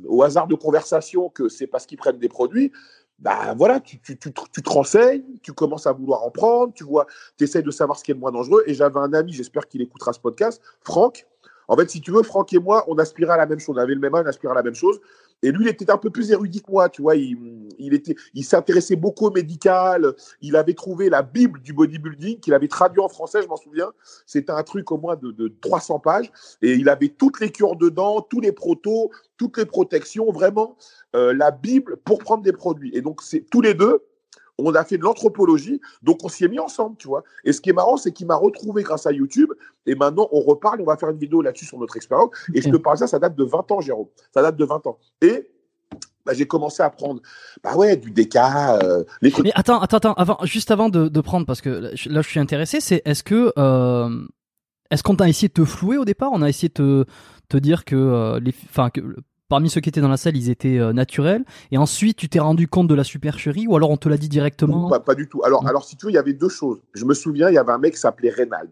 au 0.07 0.23
hasard 0.23 0.49
de 0.49 0.57
conversation 0.57 1.29
que 1.29 1.49
c'est 1.49 1.69
parce 1.69 1.87
qu'ils 1.87 1.99
prennent 1.99 2.19
des 2.19 2.29
produits, 2.29 2.73
bah 3.21 3.55
voilà, 3.55 3.81
tu, 3.81 4.01
tu, 4.01 4.19
tu, 4.19 4.33
tu, 4.33 4.63
te 4.63 4.71
renseignes, 4.71 5.23
tu 5.43 5.53
commences 5.53 5.87
à 5.87 5.93
vouloir 5.93 6.23
en 6.25 6.31
prendre, 6.31 6.73
tu 6.73 6.85
vois, 6.85 7.07
tu 7.37 7.45
essayes 7.45 7.63
de 7.63 7.71
savoir 7.71 7.99
ce 7.99 8.05
qui 8.05 8.13
est 8.13 8.15
le 8.15 8.21
moins 8.21 8.33
dangereux. 8.33 8.63
Et 8.67 8.75
j'avais 8.75 8.99
un 8.99 9.13
ami, 9.13 9.33
j'espère 9.33 9.69
qu'il 9.69 9.83
écoutera 9.83 10.13
ce 10.13 10.21
podcast, 10.21 10.63
Franck. 10.83 11.27
En 11.69 11.77
fait, 11.77 11.89
si 11.89 12.01
tu 12.01 12.11
veux, 12.11 12.23
Franck 12.23 12.53
et 12.53 12.59
moi, 12.59 12.85
on 12.89 12.97
aspirait 12.99 13.35
à 13.35 13.37
la 13.37 13.47
même 13.47 13.61
chose, 13.61 13.77
on 13.77 13.81
avait 13.81 13.95
le 13.95 14.01
même 14.01 14.15
âge, 14.15 14.25
on 14.25 14.29
aspirait 14.29 14.53
à 14.53 14.57
la 14.57 14.63
même 14.63 14.75
chose. 14.75 15.01
Et 15.43 15.53
lui, 15.53 15.65
il 15.65 15.69
était 15.69 15.91
un 15.91 15.97
peu 15.97 16.11
plus 16.11 16.31
érudit 16.31 16.63
que 16.63 16.71
moi, 16.71 16.89
tu 16.89 17.03
vois. 17.03 17.17
Il, 17.17 17.95
était, 17.95 18.15
il 18.35 18.45
s'intéressait 18.45 18.97
beaucoup 18.97 19.27
au 19.27 19.31
médical. 19.31 20.15
Il 20.43 20.57
avait 20.57 20.75
trouvé 20.75 21.09
la 21.09 21.23
Bible 21.23 21.61
du 21.61 21.73
bodybuilding 21.73 22.41
qu'il 22.41 22.53
avait 22.55 22.69
traduit 22.69 23.01
en 23.01 23.09
français, 23.09 23.43
je 23.43 23.49
m'en 23.49 23.57
souviens. 23.57 23.91
C'était 24.27 24.53
un 24.53 24.63
truc 24.63 24.91
au 24.93 24.99
moins 24.99 25.17
de, 25.17 25.31
de, 25.31 25.53
300 25.61 26.01
pages. 26.01 26.31
Et 26.63 26.75
il 26.75 26.89
avait 26.89 27.09
toutes 27.09 27.41
les 27.41 27.51
cures 27.51 27.77
dedans, 27.77 28.21
tous 28.21 28.41
les 28.41 28.53
protos, 28.53 29.11
toutes 29.37 29.57
les 29.57 29.67
protections, 29.67 30.31
vraiment 30.31 30.77
euh, 31.17 31.33
la 31.33 31.51
Bible 31.51 31.97
pour 32.05 32.19
prendre 32.19 32.43
des 32.43 32.53
produits. 32.53 32.91
Et 32.95 33.01
donc, 33.01 33.23
c'est 33.23 33.47
tous 33.51 33.63
les 33.63 33.75
deux, 33.75 34.03
on 34.65 34.75
a 34.75 34.85
fait 34.85 34.99
de 34.99 35.03
l'anthropologie, 35.03 35.81
donc 36.03 36.19
on 36.25 36.29
s'y 36.29 36.45
est 36.45 36.49
mis 36.49 36.59
ensemble, 36.59 36.97
tu 36.99 37.09
vois. 37.09 37.23
Et 37.45 37.53
ce 37.53 37.61
qui 37.61 37.71
est 37.71 37.75
marrant, 37.75 37.97
c'est 37.97 38.13
qu'il 38.13 38.27
m'a 38.27 38.37
retrouvé 38.37 38.83
grâce 38.83 39.07
à 39.07 39.13
YouTube, 39.13 39.51
et 39.87 39.95
maintenant 39.95 40.29
on 40.33 40.41
reparle, 40.41 40.81
on 40.81 40.85
va 40.85 40.97
faire 40.97 41.11
une 41.11 41.19
vidéo 41.19 41.43
là-dessus 41.43 41.67
sur 41.67 41.79
notre 41.79 41.97
expérience. 41.97 42.31
Et 42.55 42.61
je 42.61 42.71
te 42.71 42.77
parle 42.77 42.99
ça, 42.99 43.07
ça 43.07 43.19
date 43.19 43.37
de 43.37 43.45
20 43.45 43.71
ans, 43.73 43.81
Jérôme. 43.81 44.09
Ça 44.33 44.43
date 44.43 44.57
de 44.57 44.65
20 44.65 44.87
ans. 44.87 44.99
Et 45.23 45.51
bah, 46.27 46.33
j'ai 46.35 46.47
commencé 46.47 46.83
à 46.83 46.91
prendre, 46.91 47.21
bah 47.63 47.77
ouais, 47.77 47.97
du 47.97 48.11
DK. 48.11 48.37
Euh, 48.37 49.05
les 49.23 49.33
Mais 49.43 49.53
attends, 49.55 49.81
attends, 49.81 49.97
attends, 49.97 50.15
avant, 50.15 50.39
juste 50.45 50.71
avant 50.71 50.89
de, 50.89 51.09
de, 51.09 51.21
prendre, 51.21 51.47
parce 51.47 51.61
que 51.61 51.93
là, 52.09 52.23
je 52.23 52.29
suis 52.29 52.41
intéressé, 52.41 52.81
c'est 52.81 53.03
est-ce 53.05 53.23
que, 53.23 53.53
euh, 53.59 54.27
est-ce 54.91 55.03
qu'on 55.03 55.17
a 55.17 55.29
essayé 55.29 55.49
de 55.49 55.55
te 55.55 55.65
flouer 55.65 55.97
au 55.97 56.05
départ? 56.05 56.31
On 56.33 56.43
a 56.43 56.49
essayé 56.49 56.69
de 56.69 56.75
te, 56.75 57.05
te 57.49 57.57
dire 57.57 57.85
que 57.85 57.97
euh, 57.97 58.41
les, 58.41 58.55
enfin 58.69 58.91
que 58.91 59.01
parmi 59.51 59.69
ceux 59.69 59.81
qui 59.81 59.89
étaient 59.89 60.01
dans 60.01 60.09
la 60.09 60.17
salle, 60.17 60.37
ils 60.37 60.49
étaient 60.49 60.79
euh, 60.79 60.93
naturels. 60.95 61.45
Et 61.73 61.77
ensuite, 61.77 62.17
tu 62.17 62.29
t'es 62.29 62.39
rendu 62.39 62.69
compte 62.69 62.87
de 62.87 62.95
la 62.95 63.05
supercherie 63.05 63.67
ou 63.67 63.77
alors 63.77 63.91
on 63.91 63.97
te 63.97 64.09
l'a 64.09 64.17
dit 64.17 64.29
directement? 64.29 64.89
Pas, 65.01 65.15
du 65.15 65.29
tout. 65.29 65.43
Alors, 65.45 65.67
alors, 65.67 65.85
si 65.85 65.97
tu 65.97 66.07
veux, 66.07 66.13
il 66.13 66.15
y 66.15 66.19
avait 66.19 66.33
deux 66.33 66.49
choses. 66.49 66.81
Je 66.95 67.05
me 67.05 67.13
souviens, 67.13 67.51
il 67.51 67.55
y 67.55 67.59
avait 67.59 67.73
un 67.73 67.79
mec 67.79 67.95
qui 67.95 68.01
s'appelait 68.01 68.31
Reynald. 68.31 68.71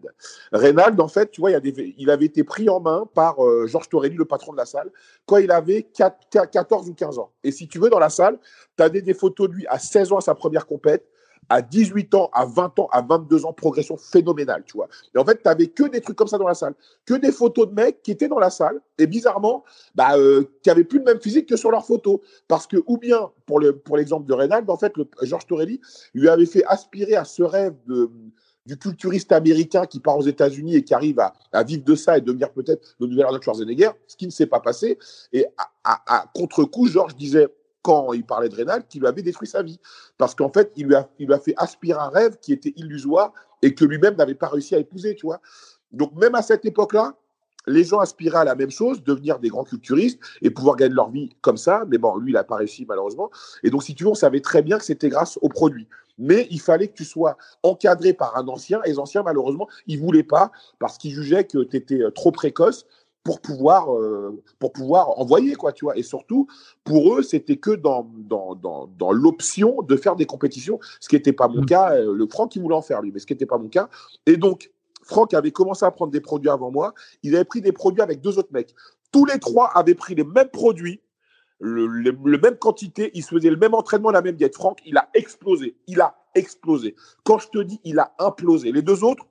Reynald, 0.53 0.99
en 0.99 1.09
fait, 1.09 1.29
tu 1.31 1.41
vois, 1.41 1.51
il, 1.51 1.93
il 1.97 2.09
avait 2.09 2.25
été 2.25 2.43
pris 2.43 2.69
en 2.69 2.79
main 2.79 3.05
par 3.13 3.43
euh, 3.45 3.67
Georges 3.67 3.89
Torelli, 3.89 4.15
le 4.15 4.25
patron 4.25 4.53
de 4.53 4.57
la 4.57 4.65
salle, 4.65 4.89
quand 5.25 5.37
il 5.37 5.51
avait 5.51 5.83
4, 5.83 6.49
14 6.49 6.89
ou 6.89 6.93
15 6.93 7.19
ans. 7.19 7.31
Et 7.43 7.51
si 7.51 7.67
tu 7.67 7.77
veux, 7.77 7.89
dans 7.89 7.99
la 7.99 8.09
salle, 8.09 8.39
tu 8.77 8.83
as 8.83 8.89
des, 8.89 9.01
des, 9.01 9.13
photos 9.13 9.49
de 9.49 9.55
lui 9.55 9.67
à 9.67 9.79
16 9.79 10.13
ans 10.13 10.17
à 10.17 10.21
sa 10.21 10.33
première 10.33 10.65
compète 10.65 11.05
à 11.49 11.61
18 11.61 12.13
ans, 12.15 12.29
à 12.33 12.45
20 12.45 12.79
ans, 12.79 12.89
à 12.91 13.01
22 13.01 13.45
ans, 13.45 13.53
progression 13.53 13.97
phénoménale, 13.97 14.63
tu 14.65 14.77
vois. 14.77 14.87
Et 15.15 15.17
en 15.17 15.25
fait, 15.25 15.41
tu 15.43 15.67
que 15.69 15.89
des 15.89 16.01
trucs 16.01 16.15
comme 16.15 16.27
ça 16.27 16.37
dans 16.37 16.47
la 16.47 16.53
salle, 16.53 16.75
que 17.05 17.15
des 17.15 17.31
photos 17.31 17.67
de 17.69 17.73
mecs 17.73 18.01
qui 18.03 18.11
étaient 18.11 18.27
dans 18.27 18.39
la 18.39 18.49
salle 18.49 18.79
et 18.97 19.07
bizarrement, 19.07 19.63
bah, 19.95 20.17
euh, 20.17 20.43
qui 20.61 20.69
n'avaient 20.69 20.83
plus 20.83 20.99
le 20.99 21.05
même 21.05 21.19
physique 21.19 21.47
que 21.47 21.57
sur 21.57 21.71
leurs 21.71 21.85
photos. 21.85 22.19
Parce 22.47 22.67
que, 22.67 22.77
ou 22.87 22.97
bien, 22.97 23.31
pour 23.45 23.59
l'exemple 23.59 23.97
le, 23.97 24.05
pour 24.05 24.19
de 24.21 24.33
Reynald, 24.33 24.69
en 24.69 24.77
fait, 24.77 24.95
le, 24.97 25.07
Georges 25.23 25.47
Torelli 25.47 25.81
lui 26.13 26.29
avait 26.29 26.45
fait 26.45 26.63
aspirer 26.65 27.15
à 27.15 27.25
ce 27.25 27.41
rêve 27.41 27.73
de, 27.87 28.09
du 28.65 28.77
culturiste 28.77 29.31
américain 29.31 29.85
qui 29.85 29.99
part 29.99 30.17
aux 30.17 30.27
États-Unis 30.27 30.75
et 30.75 30.83
qui 30.83 30.93
arrive 30.93 31.19
à, 31.19 31.63
vivre 31.63 31.83
de 31.83 31.95
ça 31.95 32.17
et 32.17 32.21
devenir 32.21 32.51
peut-être 32.51 32.95
le 32.99 33.07
nouvel 33.07 33.25
Arnold 33.25 33.43
Schwarzenegger, 33.43 33.91
ce 34.07 34.15
qui 34.15 34.25
ne 34.27 34.31
s'est 34.31 34.45
pas 34.45 34.59
passé. 34.59 34.99
Et 35.33 35.45
à, 35.83 36.01
à 36.07 36.25
contre-coup, 36.33 36.87
Georges 36.87 37.15
disait 37.15 37.47
quand 37.81 38.13
il 38.13 38.25
parlait 38.25 38.49
de 38.49 38.55
Rénal, 38.55 38.85
qui 38.87 38.99
lui 38.99 39.07
avait 39.07 39.21
détruit 39.21 39.47
sa 39.47 39.63
vie. 39.63 39.79
Parce 40.17 40.35
qu'en 40.35 40.51
fait, 40.51 40.71
il 40.75 40.87
lui, 40.87 40.95
a, 40.95 41.09
il 41.19 41.27
lui 41.27 41.33
a 41.33 41.39
fait 41.39 41.53
aspirer 41.57 41.99
un 41.99 42.09
rêve 42.09 42.37
qui 42.41 42.53
était 42.53 42.73
illusoire 42.75 43.33
et 43.61 43.73
que 43.73 43.85
lui-même 43.85 44.15
n'avait 44.15 44.35
pas 44.35 44.47
réussi 44.47 44.75
à 44.75 44.79
épouser, 44.79 45.15
tu 45.15 45.25
vois. 45.25 45.41
Donc, 45.91 46.13
même 46.15 46.35
à 46.35 46.41
cette 46.41 46.65
époque-là, 46.65 47.15
les 47.67 47.83
gens 47.83 47.99
aspiraient 47.99 48.39
à 48.39 48.43
la 48.43 48.55
même 48.55 48.71
chose, 48.71 49.03
devenir 49.03 49.39
des 49.39 49.49
grands 49.49 49.63
culturistes 49.63 50.19
et 50.41 50.49
pouvoir 50.49 50.75
gagner 50.75 50.95
leur 50.95 51.09
vie 51.09 51.29
comme 51.41 51.57
ça. 51.57 51.83
Mais 51.87 51.97
bon, 51.97 52.17
lui, 52.17 52.31
il 52.31 52.35
n'a 52.35 52.43
pas 52.43 52.55
réussi, 52.55 52.85
malheureusement. 52.87 53.29
Et 53.63 53.69
donc, 53.69 53.83
si 53.83 53.95
tu 53.95 54.03
veux, 54.03 54.09
on 54.09 54.15
savait 54.15 54.41
très 54.41 54.61
bien 54.61 54.77
que 54.77 54.85
c'était 54.85 55.09
grâce 55.09 55.37
aux 55.41 55.49
produits. 55.49 55.87
Mais 56.17 56.47
il 56.51 56.59
fallait 56.59 56.87
que 56.87 56.93
tu 56.93 57.05
sois 57.05 57.37
encadré 57.63 58.13
par 58.13 58.35
un 58.37 58.47
ancien. 58.47 58.81
Et 58.83 58.89
les 58.89 58.99
anciens, 58.99 59.23
malheureusement, 59.23 59.67
ils 59.87 59.99
ne 59.99 60.05
voulaient 60.05 60.23
pas 60.23 60.51
parce 60.79 60.97
qu'ils 60.97 61.11
jugeaient 61.11 61.45
que 61.45 61.63
tu 61.63 61.77
étais 61.77 62.01
euh, 62.01 62.11
trop 62.11 62.31
précoce 62.31 62.85
pour 63.23 63.41
pouvoir, 63.41 63.93
euh, 63.93 64.41
pour 64.59 64.71
pouvoir 64.71 65.19
envoyer, 65.19 65.55
quoi, 65.55 65.73
tu 65.73 65.85
vois. 65.85 65.97
Et 65.97 66.03
surtout, 66.03 66.47
pour 66.83 67.15
eux, 67.15 67.21
c'était 67.21 67.57
que 67.57 67.71
dans, 67.71 68.09
dans, 68.15 68.55
dans, 68.55 68.87
dans 68.87 69.11
l'option 69.11 69.81
de 69.81 69.95
faire 69.95 70.15
des 70.15 70.25
compétitions, 70.25 70.79
ce 70.99 71.09
qui 71.09 71.15
n'était 71.15 71.33
pas 71.33 71.47
mon 71.47 71.61
mm. 71.61 71.65
cas. 71.65 71.95
Euh, 71.95 72.13
le 72.13 72.27
Franck, 72.27 72.55
il 72.55 72.61
voulait 72.61 72.75
en 72.75 72.81
faire, 72.81 73.01
lui, 73.01 73.11
mais 73.11 73.19
ce 73.19 73.25
qui 73.25 73.33
n'était 73.33 73.45
pas 73.45 73.57
mon 73.57 73.67
cas. 73.67 73.89
Et 74.25 74.37
donc, 74.37 74.71
Franck 75.03 75.33
avait 75.33 75.51
commencé 75.51 75.85
à 75.85 75.91
prendre 75.91 76.11
des 76.11 76.21
produits 76.21 76.49
avant 76.49 76.71
moi. 76.71 76.93
Il 77.23 77.35
avait 77.35 77.45
pris 77.45 77.61
des 77.61 77.71
produits 77.71 78.01
avec 78.01 78.21
deux 78.21 78.37
autres 78.37 78.53
mecs. 78.53 78.73
Tous 79.11 79.25
les 79.25 79.39
trois 79.39 79.71
avaient 79.75 79.95
pris 79.95 80.15
les 80.15 80.23
mêmes 80.23 80.49
produits, 80.49 81.01
le, 81.59 81.87
le, 81.87 82.37
même 82.37 82.55
quantité, 82.55 83.11
ils 83.13 83.23
se 83.23 83.35
faisaient 83.35 83.49
le 83.49 83.57
même 83.57 83.73
entraînement, 83.73 84.11
la 84.11 84.21
même 84.21 84.35
diète. 84.35 84.55
Franck, 84.55 84.79
il 84.85 84.97
a 84.97 85.09
explosé. 85.13 85.75
Il 85.87 85.99
a 85.99 86.15
explosé. 86.35 86.95
Quand 87.23 87.37
je 87.37 87.49
te 87.49 87.59
dis, 87.59 87.81
il 87.83 87.99
a 87.99 88.13
implosé. 88.19 88.71
Les 88.71 88.81
deux 88.81 89.03
autres, 89.03 89.25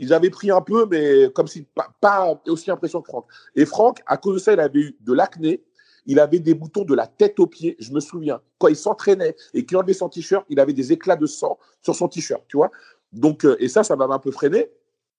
ils 0.00 0.12
avaient 0.12 0.30
pris 0.30 0.50
un 0.50 0.60
peu, 0.60 0.86
mais 0.90 1.30
comme 1.34 1.46
si 1.46 1.66
pas, 2.00 2.40
aussi 2.46 2.70
impression 2.70 3.00
que 3.00 3.08
Franck. 3.08 3.26
Et 3.54 3.64
Franck, 3.64 4.02
à 4.06 4.16
cause 4.16 4.34
de 4.34 4.38
ça, 4.38 4.52
il 4.52 4.60
avait 4.60 4.80
eu 4.80 4.96
de 5.00 5.12
l'acné. 5.12 5.62
Il 6.08 6.20
avait 6.20 6.38
des 6.38 6.54
boutons 6.54 6.84
de 6.84 6.94
la 6.94 7.06
tête 7.06 7.40
aux 7.40 7.46
pieds. 7.46 7.76
Je 7.80 7.92
me 7.92 8.00
souviens, 8.00 8.40
quand 8.58 8.68
il 8.68 8.76
s'entraînait 8.76 9.34
et 9.54 9.66
qu'il 9.66 9.76
enlevait 9.76 9.92
son 9.92 10.08
t-shirt, 10.08 10.46
il 10.48 10.60
avait 10.60 10.72
des 10.72 10.92
éclats 10.92 11.16
de 11.16 11.26
sang 11.26 11.58
sur 11.82 11.96
son 11.96 12.08
t-shirt, 12.08 12.44
tu 12.46 12.56
vois. 12.58 12.70
Donc, 13.12 13.44
euh, 13.44 13.56
et 13.58 13.68
ça, 13.68 13.82
ça 13.82 13.96
m'avait 13.96 14.14
un 14.14 14.18
peu 14.18 14.30
freiné. 14.30 14.70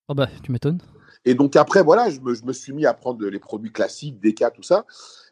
Oh 0.08 0.14
bah, 0.14 0.30
tu 0.44 0.52
m'étonnes. 0.52 0.80
Et 1.26 1.34
donc 1.34 1.58
après, 1.58 1.84
voilà, 1.84 2.10
je 2.10 2.22
me, 2.22 2.34
je 2.34 2.46
me, 2.46 2.54
suis 2.54 2.72
mis 2.72 2.86
à 2.86 2.94
prendre 2.94 3.26
les 3.26 3.40
produits 3.40 3.72
classiques, 3.72 4.22
DK, 4.22 4.54
tout 4.54 4.64
ça. 4.64 4.86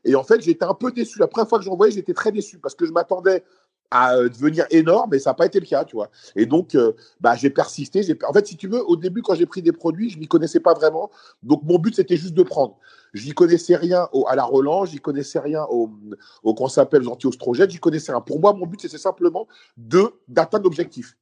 Et 0.03 0.15
en 0.15 0.23
fait, 0.23 0.41
j'étais 0.41 0.65
un 0.65 0.73
peu 0.73 0.91
déçu. 0.91 1.19
La 1.19 1.27
première 1.27 1.47
fois 1.47 1.57
que 1.57 1.63
j'en 1.63 1.77
voyais, 1.77 1.93
j'étais 1.93 2.13
très 2.13 2.33
déçu 2.33 2.59
parce 2.59 2.75
que 2.75 2.85
je 2.85 2.91
m'attendais 2.91 3.43
à 3.95 4.15
euh, 4.15 4.29
devenir 4.29 4.65
énorme, 4.71 5.09
mais 5.11 5.19
ça 5.19 5.29
n'a 5.29 5.35
pas 5.35 5.45
été 5.45 5.59
le 5.59 5.65
cas, 5.65 5.85
tu 5.85 5.95
vois. 5.95 6.09
Et 6.35 6.45
donc, 6.45 6.75
euh, 6.75 6.91
bah, 7.21 7.35
j'ai 7.35 7.49
persisté. 7.49 8.01
En 8.27 8.33
fait, 8.33 8.45
si 8.45 8.57
tu 8.57 8.67
veux, 8.67 8.83
au 8.85 8.97
début, 8.97 9.21
quand 9.21 9.35
j'ai 9.35 9.45
pris 9.45 9.61
des 9.61 9.71
produits, 9.71 10.09
je 10.09 10.17
ne 10.17 10.21
m'y 10.21 10.27
connaissais 10.27 10.59
pas 10.59 10.73
vraiment. 10.73 11.09
Donc, 11.43 11.63
mon 11.63 11.79
but, 11.79 11.95
c'était 11.95 12.17
juste 12.17 12.33
de 12.33 12.43
prendre. 12.43 12.77
Je 13.13 13.25
n'y 13.25 13.31
connaissais 13.31 13.77
rien 13.77 14.09
au, 14.11 14.27
à 14.27 14.35
la 14.35 14.43
relance, 14.43 14.89
j'y 14.89 14.99
connaissais 14.99 15.39
rien 15.39 15.63
au, 15.69 15.89
au 16.43 16.53
qu'on 16.53 16.67
s'appelle 16.67 17.03
les 17.03 17.07
anti-oestrogènes, 17.07 17.69
j'y 17.69 17.79
connaissais 17.79 18.11
rien. 18.11 18.19
Pour 18.19 18.41
moi, 18.41 18.51
mon 18.53 18.65
but, 18.65 18.81
c'était 18.81 18.97
simplement 18.97 19.47
de 19.77 20.11
d'atteindre 20.27 20.65
l'objectif. 20.65 21.15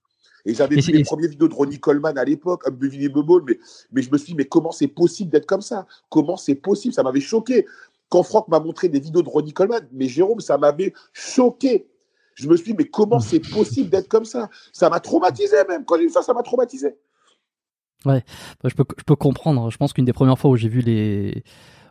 Et 0.45 0.55
j'avais 0.55 0.75
vu 0.75 0.91
les 0.91 1.03
premières 1.03 1.29
vidéos 1.29 1.47
de 1.47 1.53
Ronnie 1.53 1.79
Coleman 1.79 2.17
à 2.17 2.25
l'époque, 2.25 2.67
Unbelievable, 2.67 3.43
mais, 3.47 3.59
mais 3.91 4.01
je 4.01 4.11
me 4.11 4.17
suis 4.17 4.33
dit, 4.33 4.35
mais 4.35 4.45
comment 4.45 4.71
c'est 4.71 4.87
possible 4.87 5.31
d'être 5.31 5.45
comme 5.45 5.61
ça? 5.61 5.85
Comment 6.09 6.35
c'est 6.35 6.55
possible? 6.55 6.93
Ça 6.93 7.03
m'avait 7.03 7.21
choqué. 7.21 7.65
Quand 8.09 8.23
Franck 8.23 8.47
m'a 8.47 8.59
montré 8.59 8.89
des 8.89 8.99
vidéos 8.99 9.21
de 9.21 9.29
Ronnie 9.29 9.53
Coleman, 9.53 9.87
mais 9.91 10.07
Jérôme, 10.07 10.41
ça 10.41 10.57
m'avait 10.57 10.93
choqué. 11.13 11.87
Je 12.35 12.47
me 12.47 12.55
suis 12.55 12.71
dit, 12.71 12.75
mais 12.77 12.85
comment 12.85 13.19
c'est 13.19 13.39
possible 13.39 13.89
d'être 13.89 14.07
comme 14.07 14.25
ça? 14.25 14.49
Ça 14.71 14.89
m'a 14.89 14.99
traumatisé 14.99 15.57
même. 15.67 15.85
Quand 15.85 15.97
j'ai 15.97 16.05
vu 16.05 16.09
ça, 16.09 16.21
ça 16.21 16.33
m'a 16.33 16.43
traumatisé. 16.43 16.95
Ouais, 18.05 18.23
bah, 18.61 18.69
je, 18.69 18.75
peux, 18.75 18.85
je 18.97 19.03
peux 19.03 19.15
comprendre. 19.15 19.69
Je 19.69 19.77
pense 19.77 19.93
qu'une 19.93 20.05
des 20.05 20.13
premières 20.13 20.37
fois 20.37 20.51
où 20.51 20.57
j'ai 20.57 20.67
vu 20.67 20.81
les. 20.81 21.43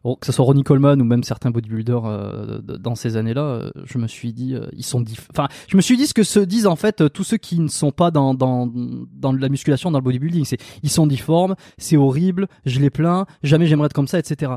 que 0.05 0.27
ce 0.27 0.33
soit 0.33 0.45
Ronnie 0.45 0.63
Coleman 0.63 1.01
ou 1.01 1.05
même 1.05 1.25
certains 1.25 1.51
bodybuilders 1.51 2.05
euh, 2.05 2.59
dans 2.61 2.95
ces 2.95 3.17
années-là, 3.17 3.43
euh, 3.43 3.71
je 3.85 3.99
me 3.99 4.07
suis 4.07 4.33
dit, 4.33 4.55
euh, 4.55 4.67
ils 4.73 4.85
sont 4.85 5.03
Enfin, 5.31 5.49
je 5.69 5.77
me 5.77 5.83
suis 5.83 5.97
dit 5.97 6.07
ce 6.07 6.15
que 6.15 6.23
se 6.23 6.41
disent 6.41 6.67
en 6.67 6.77
fait 6.77 7.11
tous 7.13 7.25
ceux 7.25 7.39
qui 7.39 7.61
ne 7.61 7.69
sont 7.69 7.93
pas 7.93 8.11
dans, 8.11 8.35
dans, 8.35 8.67
dans 8.67 9.33
la 9.33 9.49
musculation, 9.49 9.91
dans 9.91 9.99
le 9.99 10.05
bodybuilding. 10.05 10.45
C'est, 10.45 10.59
ils 10.83 10.91
sont 10.91 11.07
difformes, 11.07 11.55
c'est 11.79 11.97
horrible, 11.97 12.47
je 12.67 12.81
les 12.81 12.91
plains, 12.91 13.27
jamais 13.43 13.67
j'aimerais 13.67 13.87
être 13.87 13.95
comme 13.95 14.09
ça, 14.09 14.19
etc. 14.19 14.53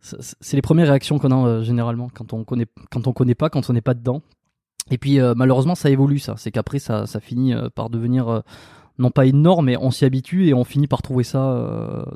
C'est 0.00 0.56
les 0.56 0.62
premières 0.62 0.88
réactions 0.88 1.20
qu'on 1.20 1.30
a 1.30 1.62
généralement 1.62 2.08
quand 2.12 2.32
on 2.32 2.42
connaît, 2.42 2.66
quand 2.90 3.06
on 3.06 3.12
connaît 3.12 3.36
pas, 3.36 3.50
quand 3.50 3.68
on 3.70 3.72
n'est 3.72 3.82
pas 3.82 3.94
dedans. 3.94 4.22
Et 4.90 4.98
puis 4.98 5.20
euh, 5.20 5.34
malheureusement 5.36 5.74
ça 5.74 5.90
évolue 5.90 6.18
ça, 6.18 6.34
c'est 6.36 6.50
qu'après 6.50 6.78
ça, 6.78 7.06
ça 7.06 7.20
finit 7.20 7.54
euh, 7.54 7.68
par 7.74 7.90
devenir 7.90 8.28
euh, 8.28 8.40
non 8.98 9.10
pas 9.10 9.26
énorme 9.26 9.66
mais 9.66 9.76
on 9.76 9.90
s'y 9.90 10.04
habitue 10.04 10.48
et 10.48 10.54
on 10.54 10.64
finit 10.64 10.88
par 10.88 11.02
trouver 11.02 11.24
ça 11.24 12.06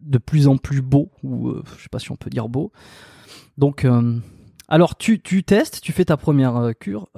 de 0.00 0.18
plus 0.18 0.48
en 0.48 0.56
plus 0.56 0.80
beau 0.80 1.10
ou 1.22 1.52
je 1.76 1.82
sais 1.82 1.88
pas 1.90 1.98
si 1.98 2.10
on 2.10 2.16
peut 2.16 2.30
dire 2.30 2.48
beau. 2.48 2.72
Donc 3.58 3.86
alors 4.68 4.96
tu, 4.96 5.20
tu 5.20 5.44
testes, 5.44 5.80
tu 5.80 5.92
fais 5.92 6.06
ta 6.06 6.16
première 6.16 6.72
cure. 6.80 7.08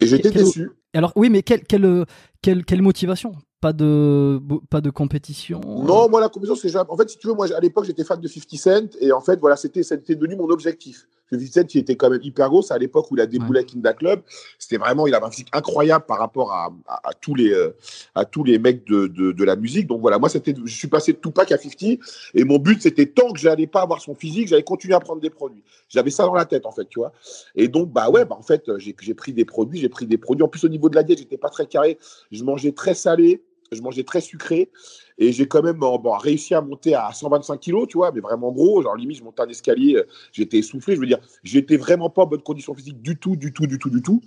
et 0.00 0.06
j'étais 0.06 0.30
déçu. 0.30 0.70
Alors 0.94 1.12
oui 1.14 1.30
mais 1.30 1.42
quelle, 1.42 1.64
quelle, 1.64 2.04
quelle, 2.42 2.64
quelle 2.64 2.82
motivation? 2.82 3.32
Pas 3.60 3.72
de 3.72 4.40
pas 4.68 4.80
de 4.80 4.90
compétition 4.90 5.60
Non, 5.60 6.08
moi 6.08 6.20
la 6.20 6.28
compétition 6.28 6.56
c'est 6.56 6.76
en 6.76 6.96
fait 6.96 7.10
si 7.10 7.18
tu 7.18 7.28
veux 7.28 7.34
moi 7.34 7.46
à 7.54 7.60
l'époque 7.60 7.84
j'étais 7.84 8.04
fan 8.04 8.20
de 8.20 8.26
50 8.26 8.58
Cent 8.58 8.96
et 9.00 9.12
en 9.12 9.20
fait 9.20 9.38
voilà 9.38 9.56
c'était 9.56 9.82
c'était 9.82 10.16
devenu 10.16 10.34
mon 10.34 10.48
objectif. 10.48 11.06
50 11.30 11.52
Cent 11.52 11.74
il 11.74 11.78
était 11.78 11.96
quand 11.96 12.10
même 12.10 12.20
hyper 12.22 12.48
gros, 12.48 12.62
c'est 12.62 12.74
à 12.74 12.78
l'époque 12.78 13.10
où 13.10 13.16
il 13.16 13.20
a 13.20 13.26
déboulé 13.26 13.60
avec 13.60 13.74
Inda 13.74 13.92
Club, 13.92 14.22
c'était 14.58 14.78
vraiment 14.78 15.06
il 15.06 15.14
avait 15.14 15.26
un 15.26 15.30
physique 15.30 15.48
incroyable 15.52 16.04
par 16.06 16.18
rapport 16.18 16.52
à, 16.52 16.72
à, 16.86 17.12
tous 17.14 17.34
les 17.34 17.52
euh, 17.52 17.74
à 18.14 18.24
tous 18.24 18.44
les 18.44 18.58
mecs 18.58 18.86
de, 18.86 19.06
de, 19.06 19.32
de, 19.32 19.44
la 19.44 19.56
musique. 19.56 19.86
Donc 19.86 20.00
voilà, 20.00 20.18
moi 20.18 20.28
c'était 20.28 20.54
je 20.64 20.74
suis 20.74 20.88
passé 20.88 21.12
de 21.12 21.18
Tupac 21.18 21.52
à 21.52 21.58
50 21.58 21.98
et 22.34 22.44
mon 22.44 22.58
but 22.58 22.82
c'était 22.82 23.06
tant 23.06 23.32
que 23.32 23.38
j'allais 23.38 23.66
pas 23.66 23.82
avoir 23.82 24.00
son 24.00 24.14
physique, 24.14 24.48
j'allais 24.48 24.62
continuer 24.62 24.94
à 24.94 25.00
prendre 25.00 25.20
des 25.20 25.30
produits. 25.30 25.62
J'avais 25.88 26.10
ça 26.10 26.24
dans 26.24 26.34
la 26.34 26.44
tête 26.44 26.66
en 26.66 26.72
fait, 26.72 26.88
tu 26.88 26.98
vois. 26.98 27.12
Et 27.54 27.68
donc 27.68 27.90
bah 27.92 28.10
ouais, 28.10 28.24
bah 28.24 28.36
en 28.38 28.42
fait 28.42 28.64
j'ai 28.78 29.14
pris 29.14 29.32
des 29.32 29.44
produits, 29.44 29.80
j'ai 29.80 29.88
pris 29.88 30.06
des 30.06 30.18
produits 30.18 30.42
en 30.42 30.48
plus 30.48 30.64
au 30.64 30.68
niveau 30.68 30.88
de 30.88 30.96
la 30.96 31.02
diète, 31.02 31.18
j'étais 31.18 31.38
pas 31.38 31.48
très 31.48 31.66
carré, 31.66 31.98
je 32.30 32.44
mangeais 32.44 32.72
très 32.72 32.94
salé 32.94 33.42
je 33.72 33.82
mangeais 33.82 34.04
très 34.04 34.20
sucré 34.20 34.70
et 35.18 35.32
j'ai 35.32 35.46
quand 35.46 35.62
même 35.62 35.78
bon, 35.78 35.98
réussi 36.16 36.54
à 36.54 36.60
monter 36.60 36.94
à 36.94 37.12
125 37.12 37.60
kilos, 37.60 37.86
tu 37.88 37.98
vois, 37.98 38.10
mais 38.12 38.20
vraiment 38.20 38.50
gros. 38.50 38.82
Genre, 38.82 38.96
limite, 38.96 39.18
je 39.18 39.24
montais 39.24 39.42
un 39.42 39.48
escalier, 39.48 39.96
euh, 39.96 40.06
j'étais 40.32 40.58
essoufflé. 40.58 40.94
Je 40.96 41.00
veux 41.00 41.06
dire, 41.06 41.20
j'étais 41.42 41.76
vraiment 41.76 42.10
pas 42.10 42.22
en 42.22 42.26
bonne 42.26 42.42
condition 42.42 42.74
physique 42.74 43.00
du 43.02 43.18
tout, 43.18 43.36
du 43.36 43.52
tout, 43.52 43.66
du 43.66 43.78
tout, 43.78 43.90
du 43.90 44.02
tout. 44.02 44.20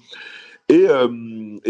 Et, 0.69 0.87
euh, 0.87 1.09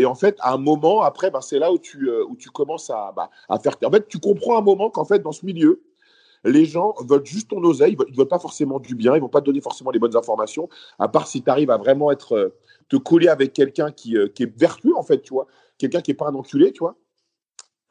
en 0.06 0.16
fait, 0.16 0.36
à 0.40 0.54
un 0.54 0.58
moment, 0.58 1.02
après, 1.02 1.32
ben, 1.32 1.42
c'est 1.42 1.58
là 1.58 1.72
où 1.72 1.80
tu, 1.80 2.10
euh, 2.10 2.26
commences 2.54 2.90
à, 2.90 3.12
bah, 3.16 3.30
à 3.50 3.58
faire. 3.60 3.76
En 3.86 3.92
fait, 3.92 4.08
tu 4.08 4.20
comprends 4.20 4.58
un 4.58 4.62
moment 4.62 4.90
qu'en 4.90 5.06
fait, 5.06 5.20
dans 5.20 5.32
ce 5.32 5.46
milieu, 5.46 5.82
les 6.44 6.66
gens 6.66 6.94
veulent 7.08 7.26
juste 7.26 7.50
ton 7.50 7.64
oseille, 7.64 7.96
ils 8.08 8.12
ne 8.12 8.18
veulent 8.18 8.28
pas 8.28 8.40
forcément 8.40 8.80
du 8.80 8.96
bien, 8.96 9.16
ils 9.16 9.22
vont 9.22 9.30
pas 9.30 9.40
te 9.40 9.46
donner 9.46 9.62
forcément 9.62 9.92
les 9.92 10.00
bonnes 10.00 10.18
informations, 10.18 10.68
à 11.00 11.08
part 11.08 11.26
si 11.26 11.42
tu 11.42 11.50
arrives 11.50 11.72
à 11.72 11.78
vraiment 11.78 12.12
être, 12.12 12.54
te 12.90 12.98
coller 12.98 13.30
avec 13.30 13.54
quelqu'un 13.54 13.92
qui, 13.92 14.18
qui 14.36 14.44
est 14.44 14.58
vertueux, 14.60 14.96
en 14.98 15.04
fait, 15.04 15.22
tu 15.22 15.34
vois, 15.34 15.48
quelqu'un 15.78 16.02
qui 16.02 16.12
n'est 16.12 16.16
pas 16.18 16.28
un 16.28 16.36
enculé, 16.36 16.74
tu 16.74 16.80
vois. 16.80 16.98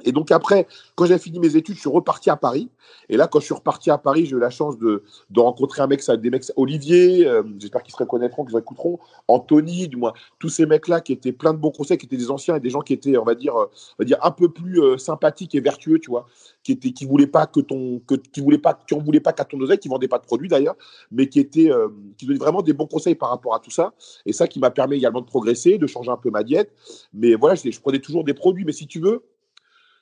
Et 0.05 0.13
donc 0.13 0.31
après, 0.31 0.67
quand 0.95 1.07
j'ai 1.07 1.19
fini 1.19 1.39
mes 1.39 1.57
études, 1.57 1.77
je 1.77 1.81
suis 1.81 1.91
reparti 1.91 2.31
à 2.31 2.37
Paris. 2.37 2.69
Et 3.09 3.17
là, 3.17 3.27
quand 3.27 3.41
je 3.41 3.47
suis 3.47 3.55
reparti 3.55 3.91
à 3.91 3.99
Paris, 3.99 4.27
j'ai 4.27 4.37
eu 4.37 4.39
la 4.39 4.51
chance 4.51 4.79
de, 4.79 5.03
de 5.31 5.41
rencontrer 5.41 5.83
un 5.83 5.87
mec, 5.87 6.03
des 6.11 6.31
mecs, 6.31 6.45
Olivier, 6.57 7.27
euh, 7.27 7.43
j'espère 7.59 7.83
qu'ils 7.83 7.93
se 7.93 7.99
reconnaîtront, 7.99 8.45
qu'ils 8.45 8.59
écouteront, 8.59 8.99
Anthony, 9.29 9.89
du 9.89 9.97
moins, 9.97 10.13
tous 10.39 10.49
ces 10.49 10.67
mecs-là 10.67 11.01
qui 11.01 11.13
étaient 11.13 11.33
plein 11.33 11.53
de 11.53 11.59
bons 11.59 11.71
conseils, 11.71 11.99
qui 11.99 12.07
étaient 12.07 12.17
des 12.17 12.31
anciens 12.31 12.57
et 12.57 12.61
des 12.61 12.71
gens 12.71 12.81
qui 12.81 12.93
étaient, 12.93 13.17
on 13.17 13.25
va 13.25 13.35
dire, 13.35 13.57
euh, 13.57 13.67
on 13.67 14.03
va 14.03 14.05
dire 14.05 14.19
un 14.23 14.31
peu 14.31 14.49
plus 14.49 14.81
euh, 14.81 14.99
sympathiques 14.99 15.55
et 15.55 15.61
vertueux, 15.61 15.99
tu 15.99 16.11
vois, 16.11 16.27
qui 16.63 16.73
étaient, 16.73 16.93
qui 16.93 17.05
voulaient 17.05 17.27
pas 17.27 17.47
que 17.47 17.61
ton, 17.61 18.01
que, 18.07 18.15
qui 18.15 18.41
voulaient 18.41 18.59
pas, 18.59 18.75
qui 18.75 18.95
en 18.95 18.99
voulaient 18.99 19.21
pas 19.21 19.33
qu'à 19.33 19.45
ton 19.45 19.61
oseille, 19.61 19.79
qui 19.79 19.89
vendaient 19.89 20.09
pas 20.09 20.19
de 20.19 20.25
produits 20.25 20.49
d'ailleurs, 20.49 20.77
mais 21.11 21.29
qui 21.29 21.41
étaient, 21.41 21.71
qui 22.17 22.27
donnaient 22.27 22.39
vraiment 22.39 22.63
des 22.63 22.73
bons 22.73 22.87
conseils 22.87 23.15
par 23.15 23.31
rapport 23.31 23.55
à 23.55 23.61
tout 23.61 23.71
ça. 23.71 23.93
Et 24.27 24.33
ça 24.33 24.47
qui 24.47 24.59
m'a 24.59 24.71
permis 24.71 24.97
également 24.97 25.21
de 25.21 25.27
progresser, 25.27 25.79
de 25.79 25.87
changer 25.87 26.11
un 26.11 26.17
peu 26.17 26.31
ma 26.31 26.43
diète. 26.43 26.73
Mais 27.13 27.35
voilà, 27.35 27.55
je, 27.55 27.71
je 27.71 27.81
prenais 27.81 27.99
toujours 27.99 28.25
des 28.25 28.35
produits. 28.35 28.65
Mais 28.65 28.73
si 28.73 28.87
tu 28.87 29.01
veux, 29.01 29.23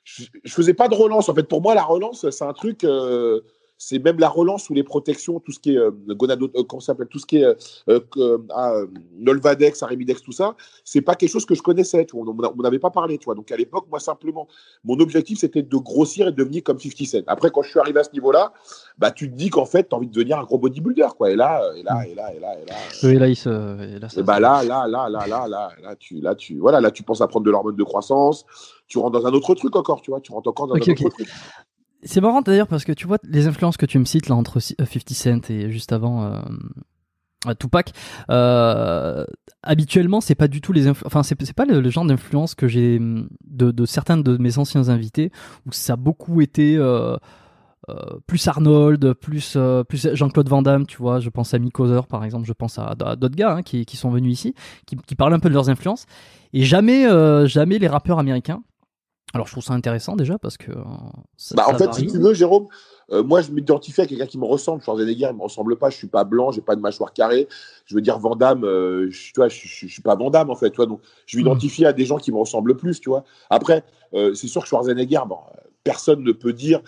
je, 0.03 0.25
faisais 0.47 0.73
pas 0.73 0.87
de 0.87 0.95
relance. 0.95 1.29
En 1.29 1.35
fait, 1.35 1.43
pour 1.43 1.61
moi, 1.61 1.75
la 1.75 1.83
relance, 1.83 2.29
c'est 2.29 2.43
un 2.43 2.53
truc, 2.53 2.83
euh, 2.83 3.41
c'est 3.83 3.97
même 3.97 4.19
la 4.19 4.29
relance 4.29 4.69
ou 4.69 4.75
les 4.75 4.83
protections, 4.83 5.39
tout 5.39 5.51
ce 5.51 5.59
qui 5.59 5.73
est 5.73 5.77
euh, 5.77 5.89
gonado, 6.09 6.51
euh, 6.55 6.61
comment 6.63 6.79
s'appelle, 6.79 7.07
tout 7.07 7.17
ce 7.17 7.25
qui 7.25 7.37
est 7.37 7.45
euh, 7.45 7.99
euh, 8.17 8.37
ah, 8.53 8.75
Nolvadex, 9.17 9.81
Arimidex, 9.81 10.21
tout 10.21 10.31
ça, 10.31 10.55
c'est 10.85 11.01
pas 11.01 11.15
quelque 11.15 11.31
chose 11.31 11.47
que 11.47 11.55
je 11.55 11.63
connaissais. 11.63 12.05
Tu 12.05 12.15
vois, 12.15 12.31
on 12.31 12.61
n'avait 12.61 12.77
pas 12.77 12.91
parlé. 12.91 13.17
Tu 13.17 13.25
vois. 13.25 13.33
Donc 13.33 13.51
à 13.51 13.57
l'époque, 13.57 13.87
moi 13.89 13.99
simplement, 13.99 14.47
mon 14.83 14.99
objectif 14.99 15.39
c'était 15.39 15.63
de 15.63 15.77
grossir 15.77 16.27
et 16.27 16.31
de 16.31 16.35
devenir 16.35 16.61
comme 16.61 16.79
50 16.79 17.07
Cent. 17.07 17.23
Après, 17.25 17.49
quand 17.49 17.63
je 17.63 17.71
suis 17.71 17.79
arrivé 17.79 17.99
à 17.99 18.03
ce 18.03 18.11
niveau-là, 18.11 18.53
bah 18.99 19.09
tu 19.09 19.31
te 19.31 19.35
dis 19.35 19.49
qu'en 19.49 19.65
fait, 19.65 19.89
tu 19.89 19.95
as 19.95 19.97
envie 19.97 20.07
de 20.07 20.13
devenir 20.13 20.37
un 20.37 20.43
gros 20.43 20.59
bodybuilder, 20.59 21.07
quoi. 21.17 21.31
Et 21.31 21.35
là, 21.35 21.63
et 21.75 21.81
là, 21.81 22.05
et 22.07 22.13
là, 22.13 22.35
et 22.35 22.39
là, 22.39 22.53
et 22.61 22.65
là. 22.69 23.09
Et 23.09 23.17
là, 23.17 23.27
il 23.27 23.35
se, 23.35 23.49
et 23.49 23.97
là, 23.97 24.09
ça 24.09 24.19
Et 24.19 24.23
bah 24.23 24.39
là, 24.39 24.63
là, 24.63 24.87
là, 24.87 25.09
là, 25.09 25.25
là, 25.25 25.47
là, 25.47 25.71
là, 25.81 25.95
tu, 25.95 26.21
là, 26.21 26.35
tu, 26.35 26.59
voilà, 26.59 26.81
là, 26.81 26.91
tu 26.91 27.01
penses 27.01 27.21
à 27.21 27.27
prendre 27.27 27.47
de 27.47 27.49
l'hormone 27.49 27.75
de 27.75 27.83
croissance. 27.83 28.45
Tu 28.87 28.99
rentres 28.99 29.19
dans 29.19 29.25
un 29.25 29.31
autre 29.31 29.55
truc 29.55 29.75
encore, 29.75 30.03
tu 30.03 30.11
vois. 30.11 30.21
Tu 30.21 30.31
rentres 30.31 30.49
encore 30.49 30.67
dans 30.67 30.75
Ok, 30.75 30.87
un 30.87 30.91
autre 30.91 31.09
truc. 31.09 31.27
C'est 32.03 32.21
marrant 32.21 32.41
d'ailleurs 32.41 32.67
parce 32.67 32.83
que 32.83 32.91
tu 32.91 33.07
vois 33.07 33.17
les 33.23 33.47
influences 33.47 33.77
que 33.77 33.85
tu 33.85 33.99
me 33.99 34.05
cites 34.05 34.27
là 34.27 34.35
entre 34.35 34.59
si- 34.59 34.75
euh, 34.81 34.85
50 34.85 35.09
Cent 35.13 35.49
et 35.51 35.71
juste 35.71 35.91
avant 35.91 36.23
euh, 36.23 36.39
euh, 37.47 37.53
Tupac. 37.53 37.91
Euh, 38.29 39.25
habituellement, 39.61 40.21
c'est 40.21 40.35
pas 40.35 40.47
du 40.47 40.61
tout 40.61 40.73
les 40.73 40.89
enfin 40.89 41.21
c'est 41.23 41.53
pas 41.53 41.65
le, 41.65 41.87
genre 41.89 42.05
d'influence 42.05 42.55
que 42.55 42.67
j'ai 42.67 42.97
hum, 42.97 43.29
de, 43.45 43.85
certains 43.85 44.17
de 44.17 44.37
mes 44.37 44.57
anciens 44.57 44.89
invités 44.89 45.31
où 45.67 45.71
ça 45.71 45.93
a 45.93 45.95
beaucoup 45.95 46.41
été 46.41 46.79
plus 48.25 48.47
Arnold, 48.47 49.13
plus 49.13 49.57
plus 49.87 50.09
Jean-Claude 50.13 50.49
Van 50.49 50.61
Damme, 50.61 50.87
tu 50.87 50.97
vois. 50.97 51.19
Je 51.19 51.29
pense 51.29 51.53
à 51.53 51.59
Mick 51.59 51.79
Hauser 51.79 52.01
par 52.09 52.23
exemple. 52.23 52.47
Je 52.47 52.53
pense 52.53 52.79
à, 52.79 52.95
d'autres 52.95 53.35
gars 53.35 53.55
hein, 53.57 53.63
qui, 53.63 53.85
qui 53.85 53.97
sont 53.97 54.09
venus 54.09 54.33
ici, 54.33 54.55
qui, 54.87 54.95
qui 54.95 55.15
parlent 55.15 55.33
un 55.33 55.39
peu 55.39 55.49
de 55.49 55.53
leurs 55.53 55.69
influences 55.69 56.05
et 56.53 56.63
jamais 56.63 57.05
jamais 57.47 57.77
les 57.77 57.87
rappeurs 57.87 58.17
américains. 58.17 58.63
Alors 59.33 59.47
je 59.47 59.53
trouve 59.53 59.63
ça 59.63 59.73
intéressant 59.73 60.15
déjà 60.15 60.37
parce 60.37 60.57
que 60.57 60.71
euh, 60.71 60.83
ça, 61.37 61.55
Bah, 61.55 61.65
en 61.67 61.77
fait, 61.77 61.85
varie. 61.85 62.01
si 62.01 62.07
tu 62.07 62.19
veux, 62.19 62.33
Jérôme, 62.33 62.67
euh, 63.11 63.23
moi, 63.23 63.41
je 63.41 63.51
m'identifie 63.51 64.01
à 64.01 64.05
quelqu'un 64.05 64.25
qui 64.25 64.37
me 64.37 64.45
ressemble. 64.45 64.81
Schwarzenegger, 64.81 65.27
il 65.31 65.35
me 65.37 65.43
ressemble 65.43 65.77
pas. 65.77 65.89
Je 65.89 65.97
suis 65.97 66.07
pas 66.07 66.23
blanc, 66.23 66.51
j'ai 66.51 66.61
pas 66.61 66.75
de 66.75 66.81
mâchoire 66.81 67.13
carrée. 67.13 67.47
Je 67.85 67.95
veux 67.95 68.01
dire, 68.01 68.17
Van 68.19 68.35
Damme, 68.35 68.63
euh, 68.63 69.09
je, 69.09 69.27
tu 69.27 69.33
vois, 69.37 69.47
je, 69.49 69.59
je, 69.67 69.87
je 69.87 69.91
suis 69.91 70.01
pas 70.01 70.15
Van 70.15 70.29
Damme, 70.29 70.49
en 70.49 70.55
fait. 70.55 70.69
Tu 70.69 70.77
vois, 70.77 70.85
donc, 70.85 71.01
je 71.25 71.37
m'identifie 71.37 71.85
à 71.85 71.93
des 71.93 72.05
gens 72.05 72.17
qui 72.17 72.31
me 72.31 72.37
ressemblent 72.37 72.75
plus, 72.77 72.99
tu 72.99 73.09
vois. 73.09 73.23
Après, 73.49 73.83
euh, 74.13 74.33
c'est 74.33 74.47
sûr 74.47 74.61
que 74.61 74.67
Schwarzenegger, 74.67 75.21
bon, 75.27 75.37
personne 75.83 76.23
ne 76.23 76.31
peut 76.31 76.53
dire 76.53 76.81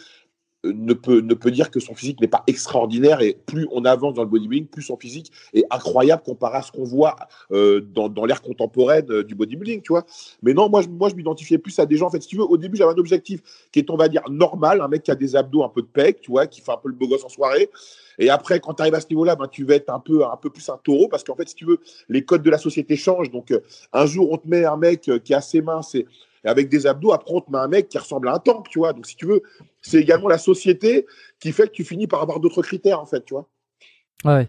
ne 0.63 0.93
peut, 0.93 1.19
ne 1.19 1.33
peut 1.33 1.51
dire 1.51 1.69
que 1.69 1.79
son 1.79 1.93
physique 1.93 2.21
n'est 2.21 2.27
pas 2.27 2.43
extraordinaire 2.47 3.21
et 3.21 3.37
plus 3.45 3.67
on 3.71 3.83
avance 3.85 4.13
dans 4.13 4.23
le 4.23 4.29
bodybuilding, 4.29 4.67
plus 4.67 4.81
son 4.81 4.97
physique 4.97 5.31
est 5.53 5.65
incroyable 5.69 6.23
comparé 6.23 6.57
à 6.57 6.61
ce 6.61 6.71
qu'on 6.71 6.83
voit 6.83 7.15
euh, 7.51 7.81
dans, 7.81 8.09
dans 8.09 8.25
l'ère 8.25 8.41
contemporaine 8.41 9.05
euh, 9.09 9.23
du 9.23 9.35
bodybuilding, 9.35 9.81
tu 9.81 9.91
vois. 9.91 10.05
Mais 10.41 10.53
non, 10.53 10.69
moi, 10.69 10.81
je, 10.81 10.87
moi, 10.87 11.09
je 11.09 11.15
m'identifiais 11.15 11.57
plus 11.57 11.77
à 11.79 11.85
des 11.85 11.97
gens, 11.97 12.07
en 12.07 12.09
fait, 12.09 12.21
si 12.21 12.29
tu 12.29 12.37
veux, 12.37 12.43
au 12.43 12.57
début, 12.57 12.77
j'avais 12.77 12.93
un 12.93 12.97
objectif 12.97 13.41
qui 13.71 13.79
est, 13.79 13.89
on 13.89 13.97
va 13.97 14.07
dire, 14.07 14.21
normal, 14.29 14.81
un 14.81 14.87
mec 14.87 15.03
qui 15.03 15.11
a 15.11 15.15
des 15.15 15.35
abdos, 15.35 15.63
un 15.63 15.69
peu 15.69 15.81
de 15.81 15.87
pec, 15.87 16.21
tu 16.21 16.31
vois, 16.31 16.47
qui 16.47 16.61
fait 16.61 16.71
un 16.71 16.77
peu 16.77 16.89
le 16.89 16.95
beau 16.95 17.07
gosse 17.07 17.23
en 17.23 17.29
soirée. 17.29 17.69
Et 18.19 18.29
après, 18.29 18.59
quand 18.59 18.75
tu 18.75 18.81
arrives 18.81 18.95
à 18.95 19.01
ce 19.01 19.07
niveau-là, 19.09 19.35
ben, 19.35 19.47
tu 19.47 19.65
vas 19.65 19.75
être 19.75 19.89
un 19.89 19.99
peu, 19.99 20.25
un 20.25 20.37
peu 20.37 20.49
plus 20.49 20.67
un 20.69 20.79
taureau, 20.83 21.07
parce 21.07 21.23
qu'en 21.23 21.35
fait, 21.35 21.49
si 21.49 21.55
tu 21.55 21.65
veux, 21.65 21.79
les 22.09 22.23
codes 22.23 22.43
de 22.43 22.49
la 22.49 22.57
société 22.57 22.95
changent. 22.95 23.31
Donc, 23.31 23.51
euh, 23.51 23.59
un 23.91 24.05
jour, 24.05 24.31
on 24.31 24.37
te 24.37 24.47
met 24.47 24.65
un 24.65 24.77
mec 24.77 25.01
qui 25.01 25.33
est 25.33 25.35
assez 25.35 25.61
mince 25.61 25.97
et 26.43 26.47
avec 26.47 26.69
des 26.69 26.87
abdos, 26.87 27.13
met 27.49 27.57
un 27.57 27.67
mec 27.67 27.89
qui 27.89 27.97
ressemble 27.97 28.27
à 28.27 28.33
un 28.33 28.39
tank, 28.39 28.67
tu 28.69 28.79
vois. 28.79 28.93
Donc, 28.93 29.05
si 29.05 29.15
tu 29.15 29.25
veux, 29.25 29.43
c'est 29.81 29.99
également 29.99 30.27
la 30.27 30.37
société 30.37 31.05
qui 31.39 31.51
fait 31.51 31.67
que 31.67 31.73
tu 31.73 31.83
finis 31.83 32.07
par 32.07 32.21
avoir 32.21 32.39
d'autres 32.39 32.61
critères, 32.61 32.99
en 32.99 33.05
fait, 33.05 33.23
tu 33.25 33.33
vois. 33.33 33.47
Ouais. 34.25 34.47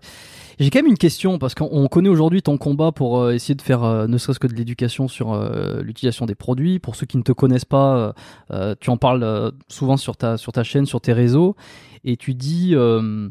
J'ai 0.59 0.71
quand 0.71 0.79
même 0.79 0.87
une 0.91 0.99
question 0.99 1.39
parce 1.39 1.55
qu'on 1.55 1.69
on 1.71 1.89
connaît 1.89 2.09
aujourd'hui 2.09 2.41
ton 2.41 2.59
combat 2.59 2.93
pour 2.93 3.21
euh, 3.21 3.33
essayer 3.33 3.57
de 3.57 3.63
faire 3.63 3.83
euh, 3.83 4.07
ne 4.07 4.19
serait-ce 4.19 4.39
que 4.39 4.47
de 4.47 4.55
l'éducation 4.55 5.09
sur 5.09 5.33
euh, 5.33 5.83
l'utilisation 5.83 6.27
des 6.27 6.37
produits. 6.37 6.79
Pour 6.79 6.95
ceux 6.95 7.07
qui 7.07 7.17
ne 7.17 7.23
te 7.23 7.33
connaissent 7.33 7.65
pas, 7.65 8.15
tu 8.81 8.91
en 8.91 8.97
parles 8.97 9.53
souvent 9.69 9.97
sur 9.97 10.17
ta 10.17 10.37
sur 10.37 10.53
ta 10.53 10.63
chaîne, 10.63 10.87
sur 10.87 11.01
tes 11.01 11.13
réseaux, 11.13 11.57
et 12.05 12.17
tu 12.17 12.35
dis 12.35 12.75
euh, 12.77 13.31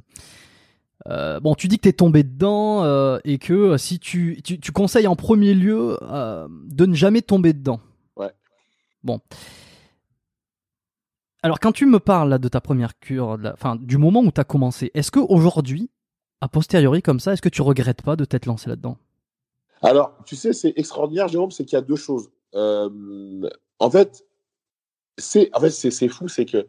bon, 1.39 1.55
tu 1.55 1.67
dis 1.67 1.77
que 1.77 1.83
t'es 1.83 1.93
tombé 1.93 2.23
dedans 2.23 3.17
et 3.23 3.37
que 3.37 3.77
si 3.77 3.99
tu, 3.99 4.41
tu 4.43 4.71
conseilles 4.71 5.07
en 5.07 5.15
premier 5.15 5.53
lieu 5.53 5.97
de 6.01 6.85
ne 6.85 6.93
jamais 6.93 7.21
tomber 7.21 7.53
dedans. 7.53 7.79
Bon. 9.03 9.19
Alors 11.41 11.59
quand 11.59 11.73
tu 11.73 11.85
me 11.85 11.99
parles 11.99 12.39
de 12.39 12.47
ta 12.47 12.61
première 12.61 12.97
cure, 12.99 13.37
du 13.79 13.97
moment 13.97 14.21
où 14.21 14.31
tu 14.31 14.39
as 14.39 14.45
commencé, 14.45 14.91
est-ce 14.93 15.11
que 15.11 15.19
aujourd'hui, 15.19 15.89
a 16.43 16.49
posteriori 16.49 17.01
comme 17.01 17.19
ça, 17.19 17.33
est-ce 17.33 17.41
que 17.41 17.49
tu 17.49 17.61
regrettes 17.61 18.01
pas 18.01 18.15
de 18.15 18.25
t'être 18.25 18.45
lancé 18.45 18.69
là-dedans? 18.69 18.97
Alors, 19.81 20.17
tu 20.25 20.35
sais, 20.35 20.53
c'est 20.53 20.73
extraordinaire, 20.77 21.27
Jérôme, 21.27 21.51
c'est 21.51 21.65
qu'il 21.65 21.77
y 21.77 21.79
a 21.79 21.81
deux 21.81 21.95
choses. 21.95 22.29
Euh, 22.55 22.89
en 23.79 23.89
fait, 23.89 24.25
c'est 25.17 25.49
en 25.53 25.59
fait, 25.59 26.07
fou, 26.09 26.27
c'est 26.27 26.45
que, 26.45 26.67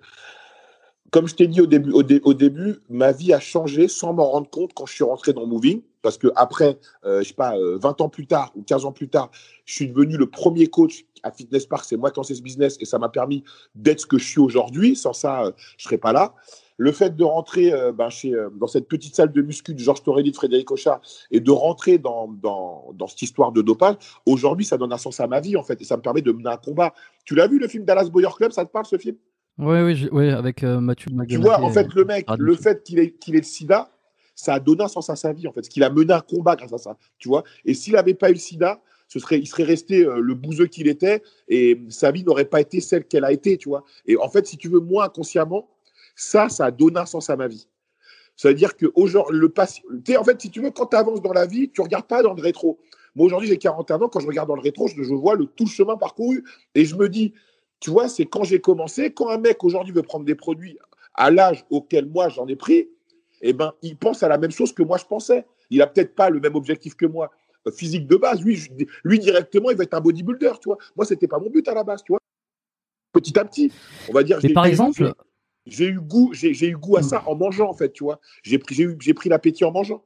comme 1.10 1.26
je 1.26 1.34
t'ai 1.34 1.46
dit 1.46 1.60
au 1.60 1.66
début, 1.66 1.90
au, 1.90 2.02
au 2.02 2.34
début, 2.34 2.76
ma 2.88 3.12
vie 3.12 3.32
a 3.32 3.40
changé 3.40 3.88
sans 3.88 4.12
m'en 4.12 4.30
rendre 4.30 4.48
compte 4.48 4.74
quand 4.74 4.86
je 4.86 4.94
suis 4.94 5.04
rentré 5.04 5.32
dans 5.32 5.46
Moving. 5.46 5.82
Parce 6.02 6.18
que 6.18 6.28
après, 6.36 6.78
euh, 7.04 7.22
je 7.22 7.28
sais 7.28 7.34
pas, 7.34 7.56
euh, 7.56 7.78
20 7.78 8.00
ans 8.02 8.08
plus 8.08 8.26
tard 8.26 8.52
ou 8.54 8.62
15 8.62 8.84
ans 8.84 8.92
plus 8.92 9.08
tard, 9.08 9.30
je 9.64 9.74
suis 9.74 9.88
devenu 9.88 10.16
le 10.16 10.28
premier 10.28 10.66
coach 10.66 11.04
à 11.24 11.32
Fitness 11.32 11.66
Park. 11.66 11.84
C'est 11.86 11.96
moi 11.96 12.10
qui 12.10 12.18
ai 12.18 12.20
lancé 12.20 12.34
ce 12.34 12.42
business 12.42 12.76
et 12.80 12.84
ça 12.84 12.98
m'a 12.98 13.08
permis 13.08 13.42
d'être 13.74 14.00
ce 14.00 14.06
que 14.06 14.18
je 14.18 14.24
suis 14.24 14.40
aujourd'hui. 14.40 14.94
Sans 14.94 15.12
ça, 15.12 15.46
euh, 15.46 15.52
je 15.76 15.84
serais 15.84 15.98
pas 15.98 16.12
là. 16.12 16.34
Le 16.76 16.90
fait 16.92 17.14
de 17.14 17.24
rentrer 17.24 17.72
euh, 17.72 17.92
ben, 17.92 18.10
chez, 18.10 18.34
euh, 18.34 18.50
dans 18.56 18.66
cette 18.66 18.88
petite 18.88 19.14
salle 19.14 19.32
de 19.32 19.42
muscu 19.42 19.74
de 19.74 19.78
Georges 19.78 20.02
Torelli, 20.02 20.30
de 20.30 20.36
Frédéric 20.36 20.70
Auchard, 20.70 21.00
et 21.30 21.40
de 21.40 21.50
rentrer 21.50 21.98
dans, 21.98 22.28
dans, 22.28 22.92
dans 22.94 23.06
cette 23.06 23.22
histoire 23.22 23.52
de 23.52 23.62
dopage, 23.62 23.96
aujourd'hui, 24.26 24.66
ça 24.66 24.76
donne 24.76 24.92
un 24.92 24.98
sens 24.98 25.20
à 25.20 25.26
ma 25.26 25.40
vie, 25.40 25.56
en 25.56 25.62
fait, 25.62 25.80
et 25.80 25.84
ça 25.84 25.96
me 25.96 26.02
permet 26.02 26.22
de 26.22 26.32
mener 26.32 26.50
un 26.50 26.56
combat. 26.56 26.92
Tu 27.24 27.34
l'as 27.34 27.46
vu, 27.46 27.58
le 27.58 27.68
film 27.68 27.84
Dallas 27.84 28.08
Boyer 28.10 28.28
Club, 28.36 28.52
ça 28.52 28.64
te 28.64 28.72
parle, 28.72 28.86
ce 28.86 28.98
film? 28.98 29.16
Oui, 29.58 29.82
oui, 29.82 30.08
oui, 30.10 30.30
avec 30.30 30.64
euh, 30.64 30.80
Mathieu 30.80 31.12
Tu 31.28 31.36
vois, 31.36 31.60
en 31.60 31.70
fait, 31.70 31.92
le 31.94 32.04
mec, 32.04 32.26
le 32.36 32.56
fait 32.56 32.82
qu'il 32.82 32.98
ait, 32.98 33.12
qu'il 33.12 33.36
ait 33.36 33.38
le 33.38 33.44
sida, 33.44 33.88
ça 34.34 34.54
a 34.54 34.60
donné 34.60 34.82
un 34.82 34.88
sens 34.88 35.08
à 35.10 35.14
sa 35.14 35.32
vie, 35.32 35.46
en 35.46 35.52
fait, 35.52 35.60
parce 35.60 35.68
qu'il 35.68 35.84
a 35.84 35.90
mené 35.90 36.12
un 36.12 36.20
combat 36.20 36.56
grâce 36.56 36.72
à 36.72 36.78
ça, 36.78 36.96
tu 37.18 37.28
vois. 37.28 37.44
Et 37.64 37.74
s'il 37.74 37.92
n'avait 37.92 38.14
pas 38.14 38.30
eu 38.30 38.32
le 38.32 38.38
sida, 38.40 38.80
ce 39.08 39.18
serait, 39.18 39.38
il 39.38 39.46
serait 39.46 39.64
resté 39.64 40.04
euh, 40.04 40.18
le 40.18 40.34
bouseux 40.34 40.66
qu'il 40.66 40.88
était, 40.88 41.22
et 41.48 41.80
sa 41.88 42.10
vie 42.10 42.24
n'aurait 42.24 42.44
pas 42.44 42.60
été 42.60 42.80
celle 42.80 43.04
qu'elle 43.04 43.24
a 43.24 43.32
été, 43.32 43.58
tu 43.58 43.68
vois. 43.68 43.84
Et 44.06 44.16
en 44.16 44.28
fait, 44.28 44.46
si 44.46 44.56
tu 44.56 44.68
veux, 44.68 44.80
moi, 44.80 45.04
inconsciemment, 45.04 45.68
ça, 46.16 46.48
ça 46.48 46.66
a 46.66 46.70
donné 46.70 46.98
un 46.98 47.06
sens 47.06 47.30
à 47.30 47.36
ma 47.36 47.48
vie. 47.48 47.68
Ça 48.36 48.48
veut 48.48 48.54
dire 48.54 48.76
que 48.76 48.86
aujourd'hui, 48.94 49.38
le 49.38 49.48
passé, 49.48 49.82
en 50.18 50.24
fait, 50.24 50.40
si 50.40 50.50
tu 50.50 50.60
veux, 50.60 50.70
quand 50.70 50.86
tu 50.86 50.96
avances 50.96 51.22
dans 51.22 51.32
la 51.32 51.46
vie, 51.46 51.70
tu 51.70 51.80
regardes 51.80 52.06
pas 52.06 52.22
dans 52.22 52.34
le 52.34 52.42
rétro. 52.42 52.78
Moi, 53.14 53.26
aujourd'hui, 53.26 53.48
j'ai 53.48 53.58
41 53.58 54.02
ans. 54.02 54.08
Quand 54.08 54.20
je 54.20 54.26
regarde 54.26 54.48
dans 54.48 54.56
le 54.56 54.60
rétro, 54.60 54.88
je, 54.88 55.00
je 55.00 55.14
vois 55.14 55.36
le 55.36 55.46
tout 55.46 55.64
le 55.64 55.70
chemin 55.70 55.96
parcouru 55.96 56.42
et 56.74 56.84
je 56.84 56.96
me 56.96 57.08
dis, 57.08 57.32
tu 57.78 57.90
vois, 57.90 58.08
c'est 58.08 58.26
quand 58.26 58.42
j'ai 58.42 58.60
commencé. 58.60 59.12
Quand 59.12 59.28
un 59.28 59.38
mec 59.38 59.62
aujourd'hui 59.62 59.92
veut 59.92 60.02
prendre 60.02 60.24
des 60.24 60.34
produits 60.34 60.78
à 61.14 61.30
l'âge 61.30 61.64
auquel 61.70 62.06
moi 62.06 62.28
j'en 62.28 62.46
ai 62.48 62.56
pris, 62.56 62.88
eh 63.40 63.52
ben, 63.52 63.72
il 63.82 63.96
pense 63.96 64.22
à 64.22 64.28
la 64.28 64.38
même 64.38 64.50
chose 64.50 64.72
que 64.72 64.82
moi 64.82 64.98
je 64.98 65.04
pensais. 65.04 65.46
Il 65.70 65.80
a 65.82 65.86
peut-être 65.86 66.14
pas 66.14 66.30
le 66.30 66.40
même 66.40 66.56
objectif 66.56 66.94
que 66.96 67.06
moi, 67.06 67.30
physique 67.70 68.06
de 68.06 68.16
base. 68.16 68.42
Lui, 68.42 68.56
je- 68.56 68.70
lui 69.04 69.18
directement, 69.18 69.70
il 69.70 69.76
va 69.76 69.84
être 69.84 69.94
un 69.94 70.00
bodybuilder, 70.00 70.52
tu 70.60 70.68
vois. 70.68 70.78
Moi, 70.96 71.06
c'était 71.06 71.28
pas 71.28 71.38
mon 71.38 71.50
but 71.50 71.66
à 71.68 71.74
la 71.74 71.84
base, 71.84 72.02
tu 72.02 72.12
vois. 72.12 72.20
Petit 73.12 73.38
à 73.38 73.44
petit, 73.44 73.72
on 74.08 74.12
va 74.12 74.22
dire. 74.22 74.38
Mais 74.42 74.52
par 74.52 74.66
exemple, 74.66 75.12
j'ai 75.66 75.86
eu 75.86 76.00
goût, 76.00 76.32
j'ai 76.32 76.68
eu 76.68 76.76
goût 76.76 76.96
à 76.96 77.02
ça 77.02 77.22
en 77.26 77.36
mangeant 77.36 77.68
en 77.68 77.74
fait, 77.74 77.92
tu 77.92 78.04
vois. 78.04 78.20
J'ai 78.42 78.58
pris, 78.58 78.74
j'ai 79.00 79.14
pris 79.14 79.28
l'appétit 79.28 79.64
en 79.64 79.72
mangeant. 79.72 80.02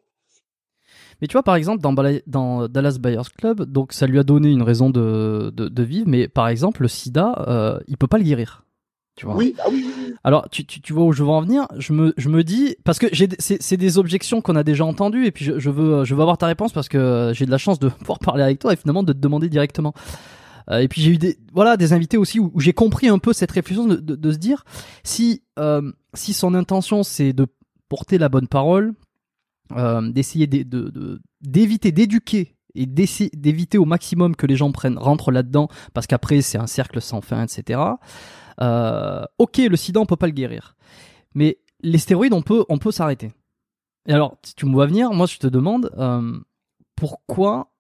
Mais 1.21 1.27
tu 1.27 1.33
vois, 1.33 1.43
par 1.43 1.57
exemple, 1.57 1.83
dans, 1.83 2.69
Dallas 2.69 2.99
Buyers 3.01 3.31
Club, 3.37 3.63
donc 3.63 3.93
ça 3.93 4.07
lui 4.07 4.19
a 4.19 4.23
donné 4.23 4.51
une 4.51 4.63
raison 4.63 4.91
de, 4.91 5.51
de, 5.53 5.69
de 5.69 5.83
vivre, 5.83 6.09
mais 6.09 6.29
par 6.29 6.49
exemple, 6.49 6.83
le 6.83 6.89
sida, 6.89 7.45
euh, 7.49 7.81
il 7.89 7.97
peut 7.97 8.07
pas 8.07 8.19
le 8.19 8.25
guérir. 8.25 8.65
Tu 9.17 9.27
vois. 9.27 9.35
Oui, 9.37 9.55
ah 9.59 9.69
oui, 9.69 9.83
oui. 9.85 9.98
Alors, 10.25 10.49
tu, 10.51 10.65
tu, 10.65 10.81
tu 10.81 10.93
vois 10.93 11.05
où 11.05 11.13
je 11.13 11.23
veux 11.23 11.29
en 11.29 11.41
venir? 11.43 11.67
Je 11.79 11.93
me, 11.93 12.13
je 12.17 12.29
me 12.29 12.43
dis, 12.45 12.77
parce 12.85 12.99
que 12.99 13.07
c'est 13.39 13.77
des 13.77 13.99
objections 13.99 14.41
qu'on 14.41 14.57
a 14.57 14.65
déjà 14.65 14.85
entendues, 14.85 15.27
et 15.27 15.31
puis 15.31 15.45
je, 15.45 15.59
je, 15.59 15.71
veux, 15.71 16.05
je 16.05 16.15
veux 16.15 16.21
avoir 16.21 16.39
ta 16.39 16.47
réponse 16.47 16.73
parce 16.73 16.89
que 16.89 17.33
j'ai 17.35 17.47
de 17.47 17.51
la 17.51 17.59
chance 17.59 17.79
de 17.79 17.89
pouvoir 18.01 18.19
parler 18.19 18.43
avec 18.43 18.59
toi 18.59 18.73
et 18.73 18.77
finalement 18.77 19.03
de 19.03 19.13
te 19.13 19.19
demander 19.19 19.49
directement. 19.49 19.95
Euh, 20.71 20.79
et 20.81 20.89
puis 20.89 21.01
j'ai 21.01 21.13
eu 21.13 21.19
des, 21.19 21.39
voilà, 21.55 21.77
des 21.77 21.93
invités 21.93 22.17
aussi 22.19 22.41
où, 22.41 22.53
j'ai 22.61 22.73
compris 22.75 23.09
un 23.09 23.19
peu 23.19 23.33
cette 23.33 23.51
réflexion 23.53 23.87
de, 23.87 23.97
de, 23.97 24.15
de 24.17 24.33
se 24.33 24.37
dire 24.37 24.65
si, 25.03 25.43
euh, 25.59 25.93
si 26.15 26.35
son 26.35 26.53
intention 26.55 27.03
c'est 27.03 27.33
de 27.33 27.47
porter 27.89 28.19
la 28.19 28.29
bonne 28.29 28.49
parole, 28.49 28.93
euh, 29.77 30.11
d'essayer 30.11 30.47
de- 30.47 30.63
de- 30.65 31.21
d'éviter, 31.41 31.91
d'éduquer 31.93 32.55
et 32.75 32.85
d'éviter 32.87 33.79
au 33.79 33.87
maximum 33.87 34.37
que 34.37 34.47
les 34.47 34.57
gens 34.57 34.71
prennent, 34.71 34.99
rentrent 34.99 35.33
là-dedans, 35.33 35.69
parce 35.95 36.07
qu'après 36.07 36.43
c'est 36.43 36.59
un 36.59 36.67
cercle 36.67 37.01
sans 37.01 37.23
fin, 37.23 37.43
etc. 37.45 37.81
Euh, 38.61 39.25
ok, 39.39 39.59
le 39.59 39.77
sida 39.77 40.01
on 40.01 40.07
peut 40.07 40.17
pas 40.17 40.27
le 40.27 40.33
guérir, 40.33 40.77
mais 41.35 41.59
les 41.81 41.99
stéroïdes 41.99 42.33
on 42.33 42.43
peut, 42.43 42.65
on 42.69 42.79
peut 42.79 42.91
s'arrêter. 42.91 43.33
Et 44.07 44.13
alors, 44.13 44.37
si 44.43 44.55
tu 44.55 44.67
me 44.67 44.73
vois 44.73 44.87
venir, 44.87 45.13
moi 45.13 45.27
je 45.27 45.39
te 45.39 45.47
demande 45.47 45.91
euh, 45.99 46.39
pourquoi 46.97 47.73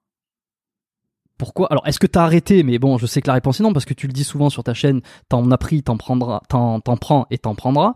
pourquoi 1.38 1.69
Alors, 1.69 1.87
est-ce 1.87 2.01
que 2.01 2.09
t'as 2.09 2.25
arrêté? 2.25 2.64
Mais 2.64 2.81
bon, 2.81 2.99
je 2.99 3.07
sais 3.07 3.23
que 3.23 3.29
la 3.29 3.35
réponse 3.35 3.61
est 3.61 3.62
non, 3.62 3.73
parce 3.73 3.85
que 3.85 3.95
tu 3.95 4.09
le 4.09 4.12
dis 4.12 4.25
souvent 4.25 4.51
sur 4.51 4.64
ta 4.64 4.75
chaîne, 4.75 5.03
t'en 5.29 5.49
as 5.53 5.59
pris, 5.59 5.85
t'en 5.85 5.97
prendras, 5.97 6.43
t'en, 6.49 6.81
prends 6.81 7.27
et 7.31 7.38
t'en 7.38 7.55
prendras. 7.55 7.95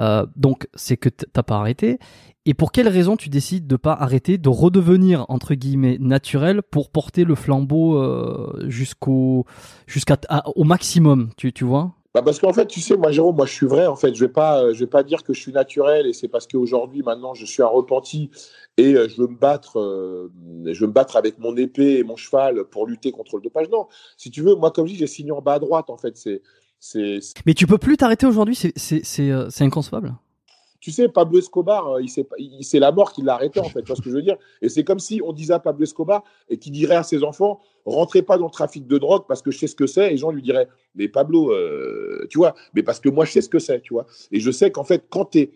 Euh, 0.00 0.26
donc, 0.34 0.66
c'est 0.74 0.96
que 0.96 1.08
t'as 1.08 1.44
pas 1.44 1.58
arrêté. 1.58 2.00
Et 2.46 2.52
pour 2.52 2.72
quelle 2.72 2.88
raison 2.88 3.16
tu 3.16 3.28
décides 3.28 3.68
de 3.68 3.76
pas 3.76 3.92
arrêter, 3.92 4.38
de 4.38 4.48
redevenir 4.48 5.24
entre 5.28 5.54
guillemets 5.54 5.98
naturel 6.00 6.62
pour 6.62 6.90
porter 6.90 7.22
le 7.22 7.36
flambeau 7.36 8.68
jusqu'au 8.68 9.46
jusqu'à 9.86 10.18
au 10.56 10.64
maximum, 10.64 11.30
tu 11.36 11.52
tu 11.52 11.64
vois? 11.64 11.94
Bah 12.14 12.22
parce 12.22 12.38
qu'en 12.38 12.52
fait, 12.52 12.66
tu 12.66 12.80
sais, 12.80 12.96
moi, 12.96 13.10
Jérôme, 13.10 13.34
moi, 13.34 13.44
je 13.44 13.52
suis 13.52 13.66
vrai. 13.66 13.86
En 13.86 13.96
fait, 13.96 14.14
je 14.14 14.24
vais 14.24 14.30
pas, 14.30 14.62
euh, 14.62 14.72
je 14.72 14.80
vais 14.80 14.86
pas 14.86 15.02
dire 15.02 15.24
que 15.24 15.34
je 15.34 15.40
suis 15.40 15.50
naturel 15.50 16.06
et 16.06 16.12
c'est 16.12 16.28
parce 16.28 16.46
qu'aujourd'hui, 16.46 17.02
maintenant, 17.02 17.34
je 17.34 17.44
suis 17.44 17.60
un 17.60 17.66
repenti 17.66 18.30
et 18.76 18.94
euh, 18.94 19.08
je 19.08 19.20
veux 19.20 19.26
me 19.26 19.36
battre, 19.36 19.80
euh, 19.80 20.32
je 20.64 20.80
veux 20.80 20.86
me 20.86 20.92
battre 20.92 21.16
avec 21.16 21.38
mon 21.40 21.56
épée 21.56 21.98
et 21.98 22.04
mon 22.04 22.14
cheval 22.14 22.64
pour 22.66 22.86
lutter 22.86 23.10
contre 23.10 23.36
le 23.36 23.42
dopage. 23.42 23.68
Non, 23.68 23.88
si 24.16 24.30
tu 24.30 24.42
veux, 24.42 24.54
moi, 24.54 24.70
comme 24.70 24.86
je 24.86 24.92
dis, 24.92 24.98
j'ai 24.98 25.08
signé 25.08 25.32
en 25.32 25.40
bas 25.40 25.54
à 25.54 25.58
droite. 25.58 25.90
En 25.90 25.96
fait, 25.96 26.16
c'est, 26.16 26.40
c'est. 26.78 27.18
Mais 27.46 27.54
tu 27.54 27.66
peux 27.66 27.78
plus 27.78 27.96
t'arrêter 27.96 28.26
aujourd'hui. 28.26 28.54
C'est, 28.54 28.72
c'est, 28.76 29.04
c'est, 29.04 29.32
c'est 29.50 29.64
inconcevable. 29.64 30.14
Tu 30.84 30.90
sais, 30.90 31.08
Pablo 31.08 31.38
Escobar, 31.38 31.98
il 31.98 32.10
c'est, 32.62 32.78
la 32.78 32.92
mort 32.92 33.14
qui 33.14 33.22
l'a 33.22 33.36
arrêté 33.36 33.58
en 33.58 33.70
fait. 33.70 33.80
Tu 33.80 33.86
vois 33.86 33.96
ce 33.96 34.02
que 34.02 34.10
je 34.10 34.16
veux 34.16 34.22
dire? 34.22 34.36
Et 34.60 34.68
c'est 34.68 34.84
comme 34.84 34.98
si 34.98 35.22
on 35.24 35.32
disait 35.32 35.54
à 35.54 35.58
Pablo 35.58 35.82
Escobar 35.82 36.22
et 36.50 36.58
qui 36.58 36.70
dirait 36.70 36.96
à 36.96 37.02
ses 37.02 37.24
enfants 37.24 37.58
rentrez 37.86 38.20
pas 38.20 38.36
dans 38.36 38.44
le 38.44 38.50
trafic 38.50 38.86
de 38.86 38.98
drogue 38.98 39.24
parce 39.26 39.40
que 39.40 39.50
je 39.50 39.58
sais 39.58 39.66
ce 39.66 39.74
que 39.74 39.86
c'est. 39.86 40.08
Et 40.08 40.10
les 40.10 40.16
gens 40.18 40.30
lui 40.30 40.42
diraient, 40.42 40.68
mais 40.94 41.08
Pablo, 41.08 41.52
euh, 41.52 42.26
tu 42.28 42.36
vois, 42.36 42.54
mais 42.74 42.82
parce 42.82 43.00
que 43.00 43.08
moi, 43.08 43.24
je 43.24 43.32
sais 43.32 43.40
ce 43.40 43.48
que 43.48 43.58
c'est, 43.58 43.80
tu 43.80 43.94
vois. 43.94 44.04
Et 44.30 44.40
je 44.40 44.50
sais 44.50 44.70
qu'en 44.70 44.84
fait, 44.84 45.06
quand 45.08 45.24
tu 45.24 45.48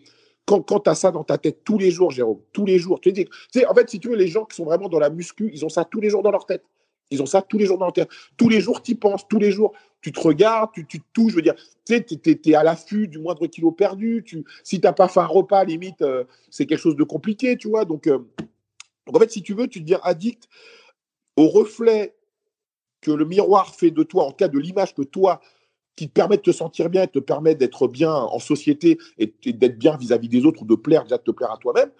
quand, 0.47 0.61
quand 0.61 0.87
as 0.87 0.95
ça 0.95 1.11
dans 1.11 1.23
ta 1.23 1.37
tête 1.37 1.63
tous 1.63 1.77
les 1.77 1.91
jours, 1.91 2.09
Jérôme, 2.09 2.39
tous 2.53 2.65
les 2.65 2.79
jours, 2.79 2.99
tu 2.99 3.13
sais, 3.51 3.67
en 3.67 3.75
fait, 3.75 3.87
si 3.87 3.99
tu 3.99 4.09
veux, 4.09 4.15
les 4.15 4.27
gens 4.27 4.45
qui 4.45 4.55
sont 4.55 4.65
vraiment 4.65 4.89
dans 4.89 4.97
la 4.97 5.11
muscu, 5.11 5.51
ils 5.53 5.63
ont 5.63 5.69
ça 5.69 5.85
tous 5.85 6.01
les 6.01 6.09
jours 6.09 6.23
dans 6.23 6.31
leur 6.31 6.47
tête. 6.47 6.63
Ils 7.11 7.21
ont 7.21 7.25
ça 7.25 7.41
tous 7.41 7.57
les 7.57 7.65
jours 7.65 7.77
dans 7.77 7.85
leur 7.85 7.93
tête. 7.93 8.09
Tous 8.37 8.49
les 8.49 8.61
jours, 8.61 8.81
tu 8.81 8.91
y 8.91 8.95
penses, 8.95 9.27
tous 9.27 9.39
les 9.39 9.51
jours, 9.51 9.73
tu 10.01 10.11
te 10.11 10.19
regardes, 10.19 10.71
tu, 10.73 10.85
tu 10.85 10.99
te 10.99 11.05
touches, 11.13 11.31
je 11.31 11.35
veux 11.37 11.41
dire, 11.41 11.55
tu 11.85 11.95
sais, 11.95 12.03
tu 12.03 12.49
es, 12.49 12.55
à 12.55 12.63
l'affût 12.63 13.07
du 13.07 13.19
moindre 13.19 13.47
kilo 13.47 13.71
perdu. 13.71 14.23
Tu, 14.25 14.43
si 14.63 14.79
tu 14.79 14.85
n'as 14.85 14.93
pas 14.93 15.07
fait 15.07 15.19
un 15.19 15.25
repas, 15.25 15.63
limite, 15.63 16.01
euh, 16.01 16.23
c'est 16.49 16.65
quelque 16.65 16.79
chose 16.79 16.95
de 16.95 17.03
compliqué, 17.03 17.57
tu 17.57 17.67
vois. 17.67 17.85
Donc, 17.85 18.07
euh, 18.07 18.19
en 19.13 19.19
fait, 19.19 19.31
si 19.31 19.41
tu 19.41 19.53
veux, 19.53 19.67
tu 19.67 19.79
te 19.79 19.85
dis 19.85 19.95
addict 20.03 20.47
au 21.35 21.47
reflet 21.47 22.15
que 23.01 23.11
le 23.11 23.25
miroir 23.25 23.73
fait 23.75 23.91
de 23.91 24.03
toi, 24.03 24.25
en 24.25 24.31
cas 24.31 24.47
de 24.47 24.59
l'image 24.59 24.93
que 24.93 25.01
toi, 25.01 25.41
qui 25.95 26.07
te 26.07 26.13
permet 26.13 26.37
de 26.37 26.41
te 26.41 26.51
sentir 26.51 26.89
bien 26.89 27.03
et 27.03 27.07
te 27.07 27.19
permet 27.19 27.55
d'être 27.55 27.87
bien 27.87 28.13
en 28.13 28.39
société 28.39 28.97
et, 29.17 29.33
d'être 29.45 29.77
bien 29.77 29.97
vis-à-vis 29.97 30.29
des 30.29 30.45
autres 30.45 30.61
ou 30.61 30.65
de 30.65 30.75
plaire, 30.75 31.03
déjà 31.03 31.17
de 31.17 31.23
te 31.23 31.31
plaire 31.31 31.51
à 31.51 31.57
toi-même. 31.57 31.91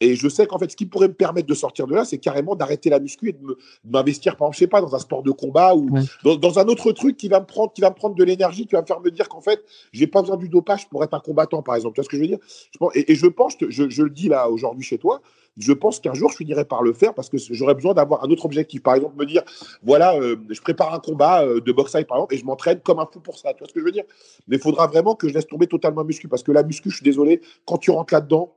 Et 0.00 0.14
je 0.14 0.28
sais 0.28 0.46
qu'en 0.46 0.58
fait, 0.58 0.70
ce 0.70 0.76
qui 0.76 0.86
pourrait 0.86 1.08
me 1.08 1.14
permettre 1.14 1.48
de 1.48 1.54
sortir 1.54 1.86
de 1.86 1.94
là, 1.94 2.04
c'est 2.04 2.18
carrément 2.18 2.54
d'arrêter 2.54 2.90
la 2.90 3.00
muscu 3.00 3.30
et 3.30 3.32
de 3.32 3.58
m'investir, 3.84 4.36
par 4.36 4.46
exemple, 4.46 4.56
je 4.56 4.58
sais 4.60 4.66
pas, 4.66 4.80
dans 4.80 4.94
un 4.94 4.98
sport 4.98 5.22
de 5.22 5.30
combat 5.30 5.74
ou 5.74 5.88
dans, 6.24 6.58
un 6.58 6.66
autre 6.66 6.92
truc 6.92 7.16
qui 7.16 7.28
va 7.28 7.40
me 7.40 7.46
prendre, 7.46 7.72
qui 7.72 7.80
va 7.80 7.90
me 7.90 7.94
prendre 7.94 8.14
de 8.14 8.24
l'énergie, 8.24 8.66
qui 8.66 8.74
va 8.74 8.82
me 8.82 8.86
faire 8.86 9.00
me 9.00 9.10
dire 9.10 9.28
qu'en 9.28 9.40
fait, 9.40 9.64
j'ai 9.92 10.06
pas 10.06 10.20
besoin 10.20 10.36
du 10.36 10.48
dopage 10.48 10.88
pour 10.88 11.02
être 11.02 11.14
un 11.14 11.20
combattant, 11.20 11.62
par 11.62 11.76
exemple. 11.76 11.94
Tu 11.94 12.00
vois 12.00 12.04
ce 12.04 12.08
que 12.10 12.16
je 12.16 12.22
veux 12.22 12.28
dire? 12.28 12.38
Et, 12.94 13.14
je 13.14 13.26
pense, 13.26 13.56
je, 13.66 13.88
je 13.88 14.02
le 14.02 14.10
dis 14.10 14.28
là 14.28 14.50
aujourd'hui 14.50 14.84
chez 14.84 14.98
toi, 14.98 15.22
je 15.56 15.72
pense 15.72 16.00
qu'un 16.00 16.14
jour, 16.14 16.30
je 16.30 16.36
finirai 16.36 16.64
par 16.64 16.82
le 16.82 16.92
faire 16.92 17.14
parce 17.14 17.28
que 17.28 17.38
j'aurais 17.38 17.74
besoin 17.74 17.94
d'avoir 17.94 18.24
un 18.24 18.28
autre 18.28 18.44
objectif. 18.44 18.82
Par 18.82 18.94
exemple, 18.94 19.16
me 19.16 19.24
dire, 19.24 19.42
voilà, 19.82 20.14
euh, 20.16 20.36
je 20.50 20.60
prépare 20.60 20.92
un 20.92 20.98
combat 20.98 21.44
euh, 21.44 21.60
de 21.60 21.72
boxe 21.72 21.92
par 21.92 22.00
exemple, 22.00 22.34
et 22.34 22.38
je 22.38 22.44
m'entraîne 22.44 22.80
comme 22.80 22.98
un 22.98 23.06
fou 23.10 23.20
pour 23.20 23.38
ça. 23.38 23.52
Tu 23.54 23.60
vois 23.60 23.68
ce 23.68 23.72
que 23.72 23.80
je 23.80 23.84
veux 23.84 23.92
dire? 23.92 24.04
Mais 24.48 24.56
il 24.56 24.62
faudra 24.62 24.86
vraiment 24.86 25.14
que 25.14 25.28
je 25.28 25.34
laisse 25.34 25.46
tomber 25.46 25.66
totalement 25.66 26.02
la 26.02 26.06
muscu 26.06 26.28
parce 26.28 26.42
que 26.42 26.52
la 26.52 26.62
muscu, 26.62 26.90
je 26.90 26.96
suis 26.96 27.04
désolé, 27.04 27.40
quand 27.64 27.78
tu 27.78 27.90
rentres 27.90 28.12
là-dedans, 28.12 28.54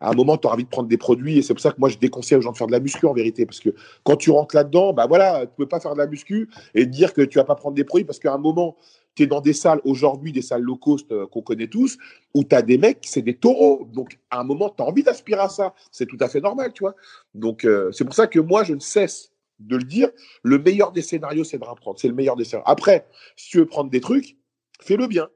à 0.00 0.10
un 0.10 0.14
moment, 0.14 0.36
tu 0.36 0.46
as 0.46 0.52
envie 0.52 0.64
de 0.64 0.68
prendre 0.68 0.88
des 0.88 0.96
produits 0.96 1.38
et 1.38 1.42
c'est 1.42 1.54
pour 1.54 1.60
ça 1.60 1.72
que 1.72 1.78
moi, 1.78 1.88
je 1.88 1.98
déconseille 1.98 2.38
aux 2.38 2.40
gens 2.40 2.52
de 2.52 2.56
faire 2.56 2.66
de 2.68 2.72
la 2.72 2.80
muscu 2.80 3.06
en 3.06 3.12
vérité. 3.12 3.46
Parce 3.46 3.60
que 3.60 3.70
quand 4.04 4.16
tu 4.16 4.30
rentres 4.30 4.54
là-dedans, 4.54 4.92
bah 4.92 5.06
voilà, 5.06 5.46
tu 5.46 5.52
peux 5.56 5.66
pas 5.66 5.80
faire 5.80 5.94
de 5.94 5.98
la 5.98 6.06
muscu 6.06 6.48
et 6.74 6.86
dire 6.86 7.12
que 7.12 7.22
tu 7.22 7.38
vas 7.38 7.44
pas 7.44 7.56
prendre 7.56 7.74
des 7.74 7.84
produits 7.84 8.04
parce 8.04 8.18
qu'à 8.18 8.32
un 8.32 8.38
moment, 8.38 8.76
tu 9.14 9.24
es 9.24 9.26
dans 9.26 9.40
des 9.40 9.52
salles 9.52 9.80
aujourd'hui, 9.84 10.30
des 10.30 10.42
salles 10.42 10.62
low 10.62 10.76
cost 10.76 11.10
euh, 11.10 11.26
qu'on 11.26 11.42
connaît 11.42 11.66
tous, 11.66 11.98
où 12.34 12.44
tu 12.44 12.54
as 12.54 12.62
des 12.62 12.78
mecs, 12.78 13.00
c'est 13.02 13.22
des 13.22 13.34
taureaux. 13.34 13.88
Donc, 13.92 14.18
à 14.30 14.40
un 14.40 14.44
moment, 14.44 14.70
tu 14.70 14.80
as 14.82 14.86
envie 14.86 15.02
d'aspirer 15.02 15.40
à 15.40 15.48
ça. 15.48 15.74
C'est 15.90 16.06
tout 16.06 16.18
à 16.20 16.28
fait 16.28 16.40
normal, 16.40 16.72
tu 16.72 16.84
vois. 16.84 16.94
Donc, 17.34 17.64
euh, 17.64 17.90
c'est 17.90 18.04
pour 18.04 18.14
ça 18.14 18.28
que 18.28 18.38
moi, 18.38 18.62
je 18.62 18.74
ne 18.74 18.80
cesse 18.80 19.32
de 19.58 19.76
le 19.76 19.82
dire. 19.82 20.10
Le 20.44 20.60
meilleur 20.60 20.92
des 20.92 21.02
scénarios, 21.02 21.42
c'est 21.42 21.58
de 21.58 21.64
reprendre. 21.64 21.98
C'est 21.98 22.06
le 22.06 22.14
meilleur 22.14 22.36
des 22.36 22.44
scénarios. 22.44 22.70
Après, 22.70 23.08
si 23.34 23.50
tu 23.50 23.58
veux 23.58 23.66
prendre 23.66 23.90
des 23.90 24.00
trucs, 24.00 24.36
fais-le 24.80 25.08
bien. 25.08 25.28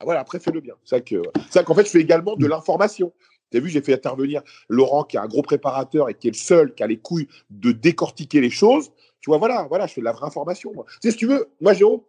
Ah, 0.00 0.04
voilà, 0.04 0.20
après, 0.20 0.40
fais-le 0.40 0.60
bien. 0.60 0.74
C'est 0.84 1.04
ça 1.50 1.62
qu'en 1.62 1.74
fait, 1.74 1.84
je 1.84 1.90
fais 1.90 2.00
également 2.00 2.34
de 2.34 2.46
l'information. 2.46 3.12
Tu 3.50 3.56
as 3.56 3.60
vu, 3.60 3.68
j'ai 3.68 3.80
fait 3.80 3.94
intervenir 3.94 4.42
Laurent, 4.68 5.04
qui 5.04 5.16
est 5.16 5.20
un 5.20 5.26
gros 5.26 5.42
préparateur 5.42 6.08
et 6.08 6.14
qui 6.14 6.28
est 6.28 6.32
le 6.32 6.36
seul 6.36 6.74
qui 6.74 6.82
a 6.82 6.86
les 6.86 6.98
couilles 6.98 7.28
de 7.50 7.72
décortiquer 7.72 8.40
les 8.40 8.50
choses. 8.50 8.90
Tu 9.20 9.30
vois, 9.30 9.38
voilà, 9.38 9.66
voilà, 9.68 9.86
je 9.86 9.94
fais 9.94 10.00
de 10.00 10.04
la 10.04 10.12
vraie 10.12 10.26
information. 10.26 10.72
Tu 10.72 11.08
sais, 11.08 11.10
si 11.10 11.16
tu 11.16 11.26
veux, 11.26 11.48
moi, 11.60 11.72
Jérôme, 11.72 12.00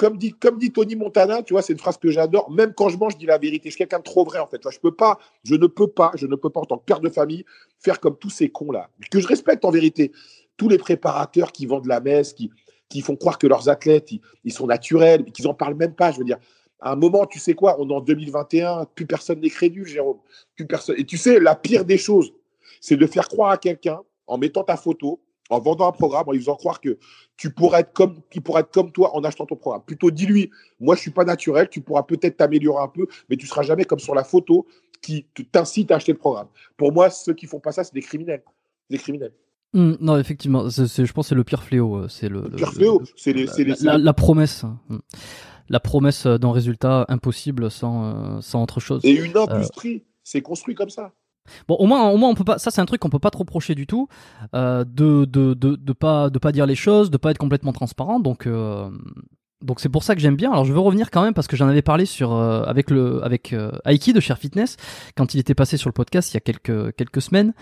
comme 0.00 0.16
dit, 0.16 0.32
comme 0.32 0.58
dit 0.58 0.72
Tony 0.72 0.96
Montana, 0.96 1.42
tu 1.42 1.52
vois, 1.52 1.60
c'est 1.60 1.74
une 1.74 1.78
phrase 1.78 1.98
que 1.98 2.10
j'adore. 2.10 2.50
Même 2.50 2.72
quand 2.74 2.88
je 2.88 2.96
mange, 2.96 3.12
je 3.12 3.18
dis 3.18 3.26
la 3.26 3.36
vérité. 3.36 3.68
Je 3.68 3.74
suis 3.74 3.78
quelqu'un 3.78 3.98
de 3.98 4.04
trop 4.04 4.24
vrai, 4.24 4.38
en 4.38 4.46
fait. 4.46 4.58
je 4.70 4.80
peux 4.80 4.94
pas, 4.94 5.18
je 5.44 5.54
ne 5.56 5.66
peux 5.66 5.88
pas, 5.88 6.12
je 6.14 6.26
ne 6.26 6.36
peux 6.36 6.48
pas, 6.48 6.60
en 6.60 6.64
tant 6.64 6.78
que 6.78 6.84
père 6.84 7.00
de 7.00 7.10
famille, 7.10 7.44
faire 7.78 8.00
comme 8.00 8.16
tous 8.16 8.30
ces 8.30 8.48
cons-là. 8.48 8.88
Que 9.10 9.20
je 9.20 9.26
respecte 9.26 9.62
en 9.62 9.70
vérité. 9.70 10.10
Tous 10.56 10.70
les 10.70 10.78
préparateurs 10.78 11.52
qui 11.52 11.66
vendent 11.66 11.86
la 11.86 12.00
messe, 12.00 12.32
qui, 12.32 12.50
qui 12.88 13.02
font 13.02 13.14
croire 13.14 13.36
que 13.36 13.46
leurs 13.46 13.68
athlètes, 13.68 14.10
ils, 14.42 14.52
sont 14.52 14.66
naturels, 14.66 15.24
qu'ils 15.32 15.44
n'en 15.44 15.52
parlent 15.52 15.74
même 15.74 15.94
pas. 15.94 16.12
Je 16.12 16.18
veux 16.18 16.24
dire, 16.24 16.38
à 16.80 16.92
un 16.92 16.96
moment, 16.96 17.26
tu 17.26 17.38
sais 17.38 17.54
quoi, 17.54 17.76
on 17.78 17.88
est 17.88 17.94
en 17.94 18.00
2021, 18.00 18.86
plus 18.94 19.06
personne 19.06 19.40
n'est 19.40 19.50
crédule, 19.50 19.86
Jérôme. 19.86 20.18
Plus 20.56 20.66
personne. 20.66 20.96
Et 20.98 21.04
tu 21.04 21.16
sais, 21.16 21.38
la 21.38 21.54
pire 21.54 21.84
des 21.84 21.98
choses, 21.98 22.32
c'est 22.80 22.96
de 22.96 23.06
faire 23.06 23.28
croire 23.28 23.50
à 23.50 23.58
quelqu'un 23.58 24.00
en 24.26 24.38
mettant 24.38 24.64
ta 24.64 24.76
photo, 24.76 25.20
en 25.50 25.60
vendant 25.60 25.88
un 25.88 25.92
programme, 25.92 26.24
en 26.28 26.32
lui 26.32 26.40
faisant 26.40 26.56
croire 26.56 26.80
que 26.80 26.96
tu 27.36 27.50
pourrais 27.52 27.80
être 27.80 27.92
comme, 27.92 28.20
qu'il 28.30 28.42
pourrait 28.42 28.62
être 28.62 28.70
comme 28.70 28.92
toi 28.92 29.14
en 29.16 29.24
achetant 29.24 29.46
ton 29.46 29.56
programme. 29.56 29.82
Plutôt 29.84 30.10
dis-lui, 30.10 30.50
moi 30.78 30.94
je 30.94 31.00
suis 31.00 31.10
pas 31.10 31.24
naturel, 31.24 31.68
tu 31.68 31.80
pourras 31.80 32.04
peut-être 32.04 32.36
t'améliorer 32.36 32.82
un 32.82 32.88
peu, 32.88 33.06
mais 33.28 33.36
tu 33.36 33.46
seras 33.46 33.62
jamais 33.62 33.84
comme 33.84 33.98
sur 33.98 34.14
la 34.14 34.24
photo 34.24 34.66
qui 35.02 35.26
t'incite 35.50 35.90
à 35.90 35.96
acheter 35.96 36.12
le 36.12 36.18
programme. 36.18 36.48
Pour 36.76 36.92
moi, 36.92 37.10
ceux 37.10 37.34
qui 37.34 37.46
font 37.46 37.60
pas 37.60 37.72
ça, 37.72 37.84
c'est 37.84 37.94
des 37.94 38.02
criminels. 38.02 38.42
Des 38.90 38.98
criminels. 38.98 39.32
Mmh, 39.72 39.94
non, 40.00 40.18
effectivement, 40.18 40.68
je 40.68 41.12
pense 41.12 41.26
que 41.26 41.28
c'est 41.28 41.34
le 41.34 41.44
pire 41.44 41.62
fléau. 41.62 41.96
Euh, 41.96 42.08
c'est 42.08 42.28
le, 42.28 42.50
pire 42.50 42.72
fléau, 42.72 43.02
c'est 43.16 43.32
la, 43.82 43.98
la, 43.98 44.12
promesse. 44.12 44.64
Mmh. 44.88 44.98
La 45.70 45.80
promesse 45.80 46.26
d'un 46.26 46.52
résultat 46.52 47.06
impossible 47.08 47.70
sans, 47.70 48.04
euh, 48.04 48.40
sans 48.42 48.62
autre 48.62 48.80
chose. 48.80 49.00
Et 49.04 49.12
une 49.12 49.36
industrie, 49.36 50.04
c'est 50.22 50.42
construit 50.42 50.74
comme 50.74 50.90
ça. 50.90 51.12
Bon, 51.66 51.76
au 51.76 51.86
moins, 51.86 52.10
au 52.10 52.16
moins, 52.18 52.28
on 52.28 52.34
peut 52.34 52.44
pas. 52.44 52.58
Ça, 52.58 52.70
c'est 52.70 52.80
un 52.82 52.86
truc 52.86 53.00
qu'on 53.00 53.08
peut 53.08 53.18
pas 53.18 53.30
trop 53.30 53.44
reprocher 53.44 53.74
du 53.74 53.86
tout, 53.86 54.08
euh, 54.54 54.84
de, 54.84 55.24
de, 55.24 55.54
de 55.54 55.76
de 55.76 55.92
pas 55.94 56.28
de 56.28 56.38
pas 56.38 56.52
dire 56.52 56.66
les 56.66 56.74
choses, 56.74 57.10
de 57.10 57.16
pas 57.16 57.30
être 57.30 57.38
complètement 57.38 57.72
transparent. 57.72 58.20
Donc 58.20 58.46
euh, 58.46 58.90
donc 59.62 59.80
c'est 59.80 59.88
pour 59.88 60.02
ça 60.02 60.14
que 60.14 60.20
j'aime 60.20 60.36
bien. 60.36 60.52
Alors 60.52 60.64
je 60.64 60.72
veux 60.72 60.78
revenir 60.80 61.10
quand 61.10 61.22
même 61.22 61.34
parce 61.34 61.46
que 61.46 61.56
j'en 61.56 61.68
avais 61.68 61.82
parlé 61.82 62.04
sur 62.04 62.32
euh, 62.32 62.62
avec 62.64 62.90
le 62.90 63.24
avec 63.24 63.52
euh, 63.52 63.72
Aiki 63.84 64.12
de 64.12 64.20
Cher 64.20 64.38
Fitness 64.38 64.76
quand 65.16 65.34
il 65.34 65.40
était 65.40 65.54
passé 65.54 65.76
sur 65.76 65.88
le 65.88 65.92
podcast 65.92 66.32
il 66.32 66.34
y 66.34 66.38
a 66.38 66.40
quelques 66.40 66.94
quelques 66.96 67.22
semaines. 67.22 67.52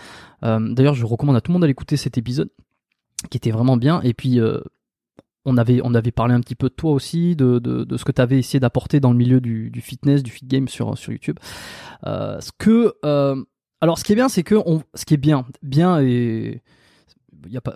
Euh, 0.43 0.59
D'ailleurs, 0.73 0.95
je 0.95 1.05
recommande 1.05 1.35
à 1.35 1.41
tout 1.41 1.51
le 1.51 1.53
monde 1.53 1.61
d'aller 1.61 1.71
écouter 1.71 1.97
cet 1.97 2.17
épisode 2.17 2.49
qui 3.29 3.37
était 3.37 3.51
vraiment 3.51 3.77
bien. 3.77 4.01
Et 4.03 4.13
puis 4.13 4.39
euh, 4.39 4.59
on 5.45 5.57
avait, 5.57 5.81
on 5.83 5.93
avait 5.93 6.11
parlé 6.11 6.33
un 6.33 6.41
petit 6.41 6.55
peu 6.55 6.69
de 6.69 6.73
toi 6.73 6.91
aussi, 6.91 7.35
de, 7.35 7.59
de, 7.59 7.97
ce 7.97 8.03
que 8.03 8.11
tu 8.11 8.21
avais 8.21 8.39
essayé 8.39 8.59
d'apporter 8.59 8.99
dans 8.99 9.11
le 9.11 9.17
milieu 9.17 9.41
du, 9.41 9.71
du, 9.71 9.81
fitness, 9.81 10.21
du 10.21 10.31
fit 10.31 10.45
game 10.45 10.67
sur, 10.67 10.97
sur 10.97 11.11
YouTube. 11.11 11.39
Euh, 12.05 12.39
ce 12.41 12.51
que 12.57 12.93
euh, 13.05 13.43
alors, 13.81 13.97
ce 13.97 14.03
qui 14.03 14.11
est 14.11 14.15
bien, 14.15 14.29
c'est 14.29 14.43
que 14.43 14.55
on, 14.55 14.83
ce 14.93 15.05
qui 15.05 15.13
est 15.13 15.17
bien, 15.17 15.45
bien 15.61 16.01
et 16.01 16.61
y 17.47 17.57
a 17.57 17.61
pas. 17.61 17.75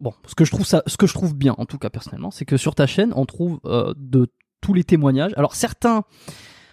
Bon, 0.00 0.14
ce 0.26 0.34
que 0.34 0.44
je 0.44 0.50
trouve 0.50 0.66
ça, 0.66 0.82
ce 0.86 0.96
que 0.96 1.06
je 1.06 1.12
trouve 1.12 1.34
bien, 1.34 1.54
en 1.58 1.66
tout 1.66 1.78
cas 1.78 1.90
personnellement, 1.90 2.30
c'est 2.30 2.44
que 2.44 2.56
sur 2.56 2.74
ta 2.74 2.86
chaîne, 2.86 3.12
on 3.14 3.26
trouve 3.26 3.60
euh, 3.66 3.92
de 3.96 4.32
tous 4.60 4.74
les 4.74 4.82
témoignages. 4.82 5.32
Alors 5.36 5.54
certains 5.54 6.04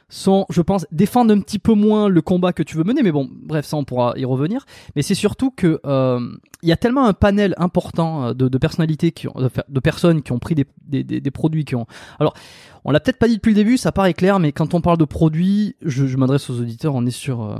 sont, 0.09 0.45
je 0.49 0.61
pense, 0.61 0.85
défendent 0.91 1.31
un 1.31 1.39
petit 1.39 1.59
peu 1.59 1.73
moins 1.73 2.09
le 2.09 2.21
combat 2.21 2.53
que 2.53 2.63
tu 2.63 2.75
veux 2.75 2.83
mener, 2.83 3.03
mais 3.03 3.11
bon, 3.11 3.29
bref, 3.31 3.65
ça 3.65 3.77
on 3.77 3.83
pourra 3.83 4.13
y 4.17 4.25
revenir. 4.25 4.65
Mais 4.95 5.01
c'est 5.01 5.15
surtout 5.15 5.51
que 5.51 5.79
euh, 5.85 6.19
il 6.61 6.69
y 6.69 6.71
a 6.71 6.77
tellement 6.77 7.05
un 7.05 7.13
panel 7.13 7.53
important 7.57 8.25
euh, 8.25 8.33
de, 8.33 8.47
de 8.47 8.57
personnalités 8.57 9.11
qui 9.11 9.27
ont, 9.27 9.35
de, 9.35 9.79
personnes 9.79 10.21
qui 10.21 10.31
ont 10.31 10.39
pris 10.39 10.55
des, 10.55 10.65
des, 10.85 11.03
des, 11.03 11.31
produits 11.31 11.65
qui 11.65 11.75
ont. 11.75 11.85
Alors, 12.19 12.33
on 12.85 12.91
l'a 12.91 12.99
peut-être 12.99 13.19
pas 13.19 13.27
dit 13.27 13.35
depuis 13.35 13.51
le 13.51 13.55
début, 13.55 13.77
ça 13.77 13.91
paraît 13.91 14.13
clair, 14.13 14.39
mais 14.39 14.51
quand 14.51 14.73
on 14.73 14.81
parle 14.81 14.97
de 14.97 15.05
produits, 15.05 15.75
je, 15.81 16.07
je 16.07 16.17
m'adresse 16.17 16.49
aux 16.49 16.59
auditeurs, 16.59 16.95
on 16.95 17.05
est 17.05 17.11
sur 17.11 17.43
euh, 17.43 17.59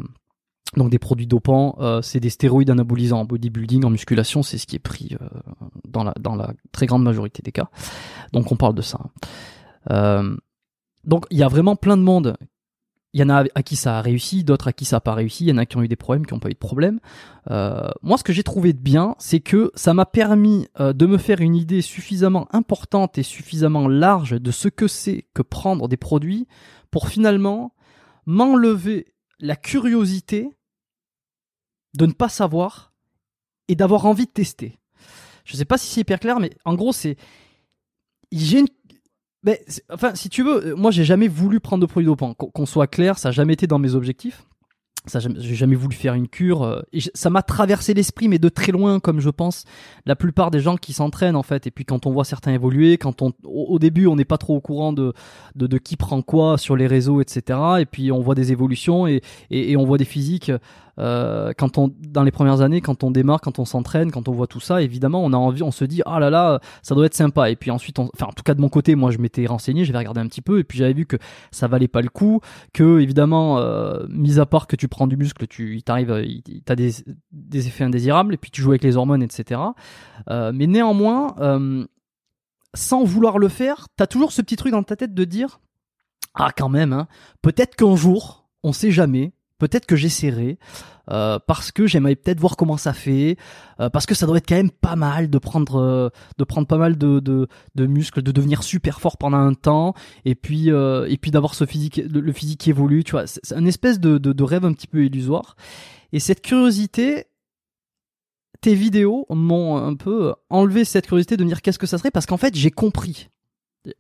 donc 0.77 0.89
des 0.89 0.99
produits 0.99 1.27
dopants, 1.27 1.75
euh, 1.79 2.01
c'est 2.01 2.19
des 2.19 2.29
stéroïdes 2.29 2.69
anabolisants 2.69 3.21
en 3.21 3.25
bodybuilding, 3.25 3.85
en 3.85 3.89
musculation, 3.89 4.43
c'est 4.43 4.57
ce 4.57 4.67
qui 4.67 4.75
est 4.75 4.79
pris 4.79 5.17
euh, 5.19 5.25
dans, 5.88 6.03
la, 6.03 6.13
dans 6.19 6.35
la 6.35 6.53
très 6.71 6.85
grande 6.85 7.03
majorité 7.03 7.41
des 7.41 7.51
cas. 7.51 7.69
Donc 8.33 8.51
on 8.51 8.55
parle 8.55 8.75
de 8.75 8.81
ça. 8.81 8.99
Euh, 9.89 10.35
donc 11.03 11.25
il 11.31 11.38
y 11.38 11.43
a 11.43 11.47
vraiment 11.47 11.75
plein 11.75 11.97
de 11.97 12.01
monde. 12.01 12.35
Il 13.13 13.19
y 13.19 13.23
en 13.23 13.29
a 13.29 13.45
à 13.55 13.63
qui 13.63 13.75
ça 13.75 13.97
a 13.97 14.01
réussi, 14.01 14.43
d'autres 14.43 14.67
à 14.67 14.73
qui 14.73 14.85
ça 14.85 14.97
n'a 14.97 15.01
pas 15.01 15.15
réussi, 15.15 15.45
il 15.45 15.49
y 15.49 15.51
en 15.51 15.57
a 15.57 15.65
qui 15.65 15.77
ont 15.77 15.81
eu 15.81 15.88
des 15.88 15.95
problèmes, 15.95 16.27
qui 16.27 16.33
n'ont 16.33 16.39
pas 16.39 16.49
eu 16.49 16.53
de 16.53 16.59
problème. 16.59 16.99
moi 17.49 18.17
ce 18.19 18.23
que 18.23 18.33
j'ai 18.33 18.43
trouvé 18.43 18.71
de 18.71 18.77
bien, 18.77 19.15
c'est 19.17 19.39
que 19.39 19.71
ça 19.73 19.95
m'a 19.95 20.05
permis 20.05 20.67
de 20.77 21.05
me 21.07 21.17
faire 21.17 21.41
une 21.41 21.55
idée 21.55 21.81
suffisamment 21.81 22.47
importante 22.51 23.17
et 23.17 23.23
suffisamment 23.23 23.88
large 23.88 24.39
de 24.39 24.51
ce 24.51 24.67
que 24.67 24.88
c'est 24.88 25.25
que 25.33 25.41
prendre 25.41 25.88
des 25.88 25.97
produits 25.97 26.47
pour 26.91 27.07
finalement 27.07 27.73
m'enlever 28.27 29.07
la 29.39 29.55
curiosité 29.55 30.51
de 31.95 32.05
ne 32.05 32.12
pas 32.12 32.29
savoir 32.29 32.93
et 33.67 33.75
d'avoir 33.75 34.05
envie 34.05 34.25
de 34.25 34.31
tester. 34.31 34.77
Je 35.45 35.55
sais 35.55 35.65
pas 35.65 35.77
si 35.77 35.88
c'est 35.88 36.01
hyper 36.01 36.19
clair, 36.19 36.39
mais 36.39 36.51
en 36.65 36.75
gros, 36.75 36.93
c'est. 36.93 37.15
J'ai 38.31 38.59
une. 38.59 38.67
Mais, 39.43 39.63
enfin, 39.89 40.15
si 40.15 40.30
tu 40.30 40.43
veux, 40.43 40.75
moi, 40.75 40.91
j'ai 40.91 41.06
jamais 41.06 41.28
voulu 41.28 41.60
prendre 41.60 41.82
de 41.82 41.86
produits 41.89 42.08
dopants. 42.08 42.34
Qu'on 42.34 42.65
soit 42.65 42.88
clair, 42.88 43.17
ça 43.17 43.30
n'a 43.30 43.34
jamais 43.34 43.54
été 43.54 43.67
dans 43.67 43.80
mes 43.80 43.95
objectifs. 43.95 44.43
J'ai 45.10 45.56
jamais 45.56 45.76
voulu 45.76 45.95
faire 45.95 46.13
une 46.13 46.28
cure. 46.28 46.63
euh, 46.63 46.82
ça 47.13 47.30
m'a 47.30 47.41
traversé 47.41 47.93
l'esprit, 47.93 48.28
mais 48.28 48.39
de 48.39 48.50
très 48.50 48.72
loin, 48.72 49.00
comme 49.00 49.19
je 49.19 49.30
pense 49.30 49.65
la 50.06 50.15
plupart 50.15 50.52
des 50.52 50.60
gens 50.60 50.78
qui 50.78 50.93
s'entraînent 50.93 51.36
en 51.36 51.43
fait. 51.43 51.67
Et 51.67 51.72
puis 51.72 51.86
quand 51.86 52.06
on 52.06 52.12
voit 52.12 52.26
certains 52.26 52.54
évoluer, 52.54 52.98
quand 52.98 53.22
on, 53.22 53.34
au, 53.43 53.80
début, 53.80 54.08
on 54.08 54.15
n'est 54.15 54.26
pas 54.26 54.38
trop 54.38 54.56
au 54.56 54.62
courant 54.62 54.93
de, 54.93 55.13
de, 55.56 55.78
qui 55.78 55.98
prend 55.98 56.22
quoi 56.22 56.58
sur 56.58 56.76
les 56.76 56.88
réseaux, 56.88 57.22
etc. 57.22 57.60
Et 57.80 57.86
puis 57.86 58.12
on 58.12 58.19
voit 58.19 58.36
des 58.36 58.52
évolutions 58.52 59.08
et, 59.08 59.22
et, 59.50 59.76
on 59.78 59.86
voit 59.86 59.98
des 59.98 60.06
physiques. 60.06 60.52
euh, 61.00 61.54
quand 61.58 61.78
on, 61.78 61.93
dans 62.00 62.24
les 62.24 62.32
premières 62.32 62.62
années, 62.62 62.82
quand 62.82 63.04
on 63.04 63.12
démarre, 63.12 63.41
quand 63.41 63.60
on 63.60 63.65
s'entraîne, 63.65 64.12
quand 64.12 64.28
on 64.28 64.34
voit 64.34 64.48
tout 64.48 64.60
ça, 64.60 64.82
évidemment, 64.82 65.24
on 65.24 65.34
a 65.34 65.38
envie, 65.38 65.63
on 65.63 65.72
se 65.72 65.86
dit, 65.86 66.02
ah 66.06 66.19
là 66.19 66.30
là, 66.30 66.60
ça 66.82 66.93
doit 66.95 67.06
être 67.06 67.15
sympa. 67.15 67.50
Et 67.50 67.56
puis 67.56 67.72
ensuite, 67.72 68.00
enfin, 68.00 68.28
en 68.28 68.34
tout 68.34 68.43
cas 68.43 68.54
de 68.54 68.62
mon 68.62 68.69
côté, 68.69 68.95
moi, 68.95 69.12
je 69.12 69.17
m'étais 69.17 69.45
renseigné, 69.45 69.86
j'avais 69.86 70.00
regardé 70.00 70.19
un 70.22 70.28
petit 70.28 70.41
peu, 70.41 70.60
et 70.60 70.63
puis 70.63 70.78
j'avais 70.78 70.93
vu 70.93 71.06
que 71.06 71.17
ça 71.52 71.67
valait 71.67 71.88
pas 71.88 72.02
le 72.02 72.10
coup, 72.10 72.41
que 72.74 73.00
évidemment, 73.00 73.60
euh, 73.60 74.06
mis 74.10 74.39
à 74.39 74.45
part 74.45 74.67
que 74.67 74.76
tu 74.76 74.88
prends 74.88 74.98
du 75.07 75.17
muscle, 75.17 75.47
tu, 75.47 75.75
il 75.75 75.83
t'arrive, 75.83 76.12
euh, 76.12 76.25
t'as 76.65 76.75
des, 76.75 76.91
des 77.31 77.67
effets 77.67 77.83
indésirables, 77.83 78.33
et 78.33 78.38
puis 78.38 78.51
tu 78.51 78.62
joues 78.62 78.71
avec 78.71 78.83
les 78.83 78.97
hormones, 78.97 79.23
etc. 79.23 79.62
Euh, 80.29 80.51
mais 80.53 80.67
néanmoins, 80.67 81.35
euh, 81.39 81.85
sans 82.73 83.03
vouloir 83.03 83.38
le 83.38 83.49
faire, 83.49 83.88
t'as 83.95 84.07
toujours 84.07 84.31
ce 84.31 84.41
petit 84.41 84.55
truc 84.55 84.71
dans 84.71 84.83
ta 84.83 84.95
tête 84.95 85.13
de 85.13 85.23
dire, 85.23 85.59
ah 86.33 86.51
quand 86.55 86.69
même, 86.69 86.93
hein, 86.93 87.07
peut-être 87.41 87.75
qu'un 87.75 87.95
jour, 87.95 88.49
on 88.63 88.73
sait 88.73 88.91
jamais, 88.91 89.33
peut-être 89.60 89.86
que 89.86 89.95
j'essaierai, 89.95 90.58
euh, 91.12 91.38
parce 91.45 91.72
que 91.72 91.86
j'aimerais 91.86 92.15
peut-être 92.15 92.39
voir 92.39 92.56
comment 92.56 92.78
ça 92.78 92.93
fait, 92.93 93.38
euh, 93.80 93.89
parce 93.89 94.06
que 94.06 94.15
ça 94.15 94.26
doit 94.26 94.38
être 94.38 94.48
quand 94.48 94.56
même 94.56 94.72
pas 94.72 94.95
mal 94.95 95.30
de 95.30 95.38
prendre, 95.38 95.76
euh, 95.80 96.10
de 96.38 96.43
prendre 96.43 96.65
pas 96.65 96.78
mal 96.78 96.98
de, 96.98 97.19
de, 97.19 97.48
de 97.76 97.86
muscles, 97.86 98.24
de 98.24 98.32
devenir 98.32 98.63
super 98.63 99.00
fort 99.00 99.17
pendant 99.17 99.38
un 99.38 99.54
temps, 99.54 99.93
et 100.26 100.34
puis, 100.34 100.72
euh, 100.72 101.08
et 101.08 101.17
puis 101.17 101.30
d'avoir 101.30 101.54
ce 101.54 101.65
physique, 101.65 101.98
le, 101.98 102.32
physique 102.32 102.62
qui 102.62 102.69
évolue, 102.72 103.04
tu 103.04 103.12
vois, 103.12 103.28
c'est 103.28 103.54
un 103.54 103.65
espèce 103.65 104.00
de, 104.00 104.17
de, 104.17 104.34
de 104.34 104.43
rêve 104.43 104.65
un 104.65 104.74
petit 104.74 104.88
peu 104.88 105.06
illusoire. 105.06 105.56
Et 106.12 106.19
cette 106.19 106.41
curiosité, 106.41 107.26
tes 108.62 108.74
vidéos 108.74 109.26
m'ont 109.30 109.78
un 109.78 109.95
peu 109.95 110.34
enlevé 110.50 110.86
cette 110.86 111.06
curiosité 111.06 111.38
de 111.38 111.43
me 111.43 111.50
dire 111.50 111.62
qu'est-ce 111.62 111.80
que 111.80 111.88
ça 111.88 111.98
serait, 111.98 112.12
parce 112.12 112.26
qu'en 112.26 112.38
fait 112.38 112.56
j'ai 112.56 112.72
compris, 112.72 113.30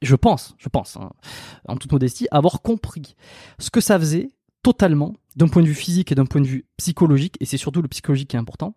je 0.01 0.15
pense, 0.15 0.55
je 0.57 0.69
pense, 0.69 0.97
hein, 0.97 1.11
en 1.67 1.75
toute 1.75 1.91
modestie, 1.91 2.27
avoir 2.31 2.61
compris 2.61 3.15
ce 3.59 3.69
que 3.69 3.81
ça 3.81 3.99
faisait 3.99 4.31
totalement 4.63 5.15
d'un 5.39 5.47
point 5.47 5.63
de 5.63 5.67
vue 5.67 5.73
physique 5.73 6.11
et 6.11 6.15
d'un 6.15 6.25
point 6.25 6.41
de 6.41 6.47
vue 6.47 6.65
psychologique, 6.77 7.35
et 7.39 7.45
c'est 7.45 7.57
surtout 7.57 7.81
le 7.81 7.87
psychologique 7.87 8.29
qui 8.29 8.35
est 8.35 8.39
important, 8.39 8.75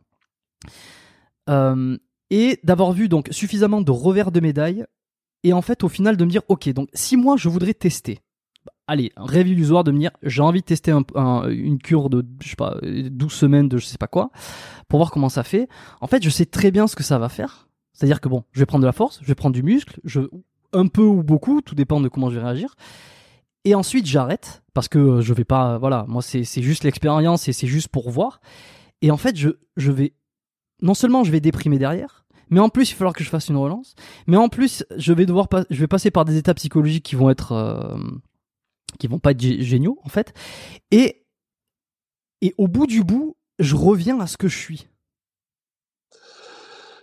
Euh, 1.50 1.98
et 2.30 2.58
d'avoir 2.62 2.92
vu 2.92 3.08
donc 3.08 3.28
suffisamment 3.32 3.80
de 3.80 3.90
revers 3.90 4.30
de 4.30 4.40
médaille, 4.40 4.84
et 5.42 5.52
en 5.52 5.60
fait 5.60 5.82
au 5.82 5.88
final 5.88 6.16
de 6.16 6.24
me 6.24 6.30
dire 6.30 6.42
ok, 6.48 6.68
donc 6.72 6.88
si 6.94 7.16
moi 7.16 7.36
je 7.36 7.48
voudrais 7.48 7.74
tester, 7.74 8.20
allez, 8.86 9.10
rêve 9.16 9.48
illusoire 9.48 9.82
de 9.82 9.90
me 9.90 9.98
dire 9.98 10.12
j'ai 10.22 10.40
envie 10.40 10.60
de 10.60 10.64
tester 10.66 10.92
un- 10.92 11.04
un- 11.16 11.48
une 11.50 11.78
cure 11.78 12.08
de 12.10 12.24
je 12.40 12.50
sais 12.50 12.56
pas 12.56 12.76
12 12.82 13.32
semaines 13.32 13.68
de 13.68 13.76
je 13.78 13.86
sais 13.86 13.98
pas 13.98 14.06
quoi 14.06 14.30
pour 14.88 14.98
voir 15.00 15.10
comment 15.10 15.28
ça 15.28 15.42
fait. 15.42 15.68
En 16.00 16.06
fait, 16.06 16.22
je 16.22 16.30
sais 16.30 16.46
très 16.46 16.70
bien 16.70 16.86
ce 16.86 16.94
que 16.94 17.02
ça 17.02 17.18
va 17.18 17.28
faire. 17.28 17.68
C'est-à-dire 17.92 18.20
que 18.20 18.28
bon, 18.28 18.44
je 18.52 18.60
vais 18.60 18.66
prendre 18.66 18.82
de 18.82 18.86
la 18.86 18.92
force, 18.92 19.18
je 19.20 19.26
vais 19.26 19.34
prendre 19.34 19.54
du 19.54 19.62
muscle, 19.64 20.00
je 20.04 20.20
un 20.72 20.86
peu 20.86 21.02
ou 21.02 21.22
beaucoup, 21.24 21.60
tout 21.60 21.74
dépend 21.74 22.00
de 22.00 22.08
comment 22.08 22.30
je 22.30 22.36
vais 22.38 22.44
réagir. 22.44 22.76
Et 23.64 23.74
ensuite, 23.74 24.06
j'arrête 24.06 24.62
parce 24.74 24.88
que 24.88 24.98
euh, 24.98 25.20
je 25.22 25.32
vais 25.34 25.44
pas 25.44 25.78
voilà, 25.78 26.04
moi 26.08 26.22
c'est 26.22 26.44
juste 26.62 26.84
l'expérience 26.84 27.48
et 27.48 27.52
c'est 27.52 27.66
juste 27.66 27.88
pour 27.88 28.10
voir. 28.10 28.40
Et 29.02 29.10
en 29.10 29.16
fait, 29.16 29.36
je 29.36 29.50
je 29.76 29.92
vais 29.92 30.14
non 30.80 30.94
seulement 30.94 31.24
je 31.24 31.30
vais 31.30 31.40
déprimer 31.40 31.78
derrière, 31.78 32.24
mais 32.50 32.60
en 32.60 32.68
plus 32.68 32.90
il 32.90 32.94
va 32.94 32.98
falloir 32.98 33.14
que 33.14 33.22
je 33.24 33.30
fasse 33.30 33.48
une 33.48 33.56
relance, 33.56 33.94
mais 34.26 34.36
en 34.36 34.48
plus 34.48 34.84
je 34.96 35.12
vais 35.12 35.26
devoir 35.26 35.48
je 35.70 35.80
vais 35.80 35.86
passer 35.86 36.10
par 36.10 36.24
des 36.24 36.36
états 36.36 36.54
psychologiques 36.54 37.04
qui 37.04 37.14
vont 37.14 37.30
être 37.30 37.52
euh, 37.52 37.98
qui 38.98 39.06
vont 39.06 39.20
pas 39.20 39.30
être 39.30 39.40
gé- 39.40 39.60
géniaux 39.62 39.98
en 40.02 40.08
fait. 40.08 40.34
Et 40.90 41.24
et 42.40 42.54
au 42.58 42.66
bout 42.66 42.88
du 42.88 43.04
bout, 43.04 43.36
je 43.60 43.76
reviens 43.76 44.18
à 44.18 44.26
ce 44.26 44.36
que 44.36 44.48
je 44.48 44.58
suis. 44.58 44.88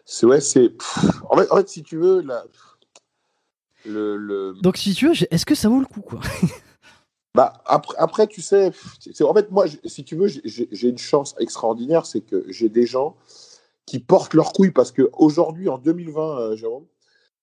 C'est 0.03 0.25
ouais, 0.25 0.41
c'est. 0.41 0.73
En 1.29 1.37
fait, 1.37 1.69
si 1.69 1.83
tu 1.83 1.95
veux, 1.97 2.21
la... 2.21 2.43
le, 3.85 4.17
le... 4.17 4.53
Donc 4.61 4.77
si 4.77 4.93
tu 4.93 5.07
veux, 5.07 5.13
est-ce 5.31 5.45
que 5.45 5.55
ça 5.55 5.69
vaut 5.69 5.79
le 5.79 5.85
coup 5.85 6.01
quoi 6.01 6.19
Bah, 7.35 7.61
après, 7.65 7.95
après, 7.99 8.27
tu 8.27 8.41
sais, 8.41 8.71
en 9.21 9.33
fait, 9.33 9.51
moi, 9.51 9.65
si 9.85 10.03
tu 10.03 10.15
veux, 10.15 10.27
j'ai- 10.27 10.89
une 10.89 10.97
chance 10.97 11.35
extraordinaire, 11.39 12.05
c'est 12.05 12.21
que 12.21 12.43
j'ai 12.49 12.69
des 12.69 12.87
gens 12.87 13.15
qui 13.85 13.99
portent 13.99 14.33
leurs 14.33 14.51
couilles 14.51 14.71
parce 14.71 14.91
qu'aujourd'hui, 14.91 15.69
en 15.69 15.77
2020, 15.77 16.39
euh, 16.39 16.55
Jérôme, 16.55 16.85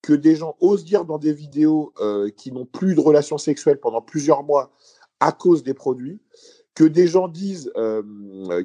que 0.02 0.12
des 0.12 0.36
gens 0.36 0.56
osent 0.60 0.84
dire 0.84 1.04
dans 1.04 1.18
des 1.18 1.32
vidéos 1.32 1.92
euh, 2.00 2.30
qui 2.30 2.52
n'ont 2.52 2.66
plus 2.66 2.94
de 2.94 3.00
relations 3.00 3.38
sexuelles 3.38 3.80
pendant 3.80 4.02
plusieurs 4.02 4.42
mois 4.42 4.72
à 5.20 5.32
cause 5.32 5.62
des 5.62 5.74
produits, 5.74 6.20
que 6.74 6.84
des 6.84 7.06
gens 7.06 7.28
disent 7.28 7.72
euh, 7.76 8.02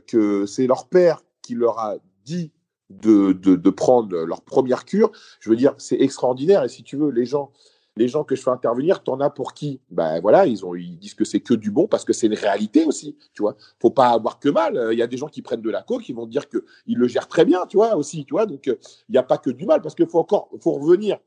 que 0.08 0.46
c'est 0.46 0.68
leur 0.68 0.88
père 0.88 1.24
qui 1.42 1.56
leur 1.56 1.80
a 1.80 1.96
dit 2.26 2.52
de, 3.00 3.70
prendre 3.70 4.16
leur 4.26 4.42
première 4.42 4.86
cure, 4.86 5.12
je 5.40 5.50
veux 5.50 5.56
dire, 5.56 5.74
c'est 5.78 6.00
extraordinaire. 6.00 6.64
Et 6.64 6.70
si 6.70 6.84
tu 6.84 6.98
veux, 6.98 7.10
les 7.10 7.26
gens, 7.26 7.52
les 7.98 8.08
gens 8.08 8.24
que 8.24 8.36
je 8.36 8.42
fais 8.42 8.50
intervenir, 8.50 9.04
t'en 9.04 9.20
as 9.20 9.30
pour 9.30 9.54
qui? 9.54 9.80
Ben 9.90 10.20
voilà, 10.22 10.46
ils, 10.46 10.66
ont, 10.66 10.76
ils 10.76 10.98
disent 10.98 11.14
que 11.14 11.26
c'est 11.26 11.40
que 11.40 11.54
du 11.54 11.72
bon 11.72 11.88
parce 11.88 12.06
que 12.06 12.14
c'est 12.14 12.28
une 12.28 12.36
réalité 12.36 12.86
aussi, 12.86 13.16
tu 13.34 13.42
vois. 13.42 13.56
Faut 13.80 13.90
pas 13.90 14.10
avoir 14.10 14.40
que 14.40 14.50
mal. 14.50 14.90
Il 14.92 14.98
y 14.98 15.02
a 15.02 15.08
des 15.08 15.18
gens 15.18 15.28
qui 15.28 15.42
prennent 15.42 15.62
de 15.62 15.70
la 15.70 15.82
coke, 15.82 16.04
qui 16.04 16.14
vont 16.14 16.26
dire 16.26 16.48
qu'ils 16.50 16.98
le 16.98 17.08
gèrent 17.08 17.28
très 17.28 17.46
bien, 17.46 17.66
tu 17.68 17.78
vois, 17.78 17.96
aussi, 17.96 18.26
tu 18.26 18.34
vois. 18.34 18.46
Donc, 18.46 18.66
il 18.68 18.78
n'y 19.12 19.18
a 19.18 19.24
pas 19.24 19.38
que 19.38 19.50
du 19.50 19.66
mal 19.66 19.82
parce 19.82 19.96
qu'il 19.96 20.08
faut 20.08 20.20
encore, 20.20 20.50
faut 20.62 20.74
revenir 20.74 21.18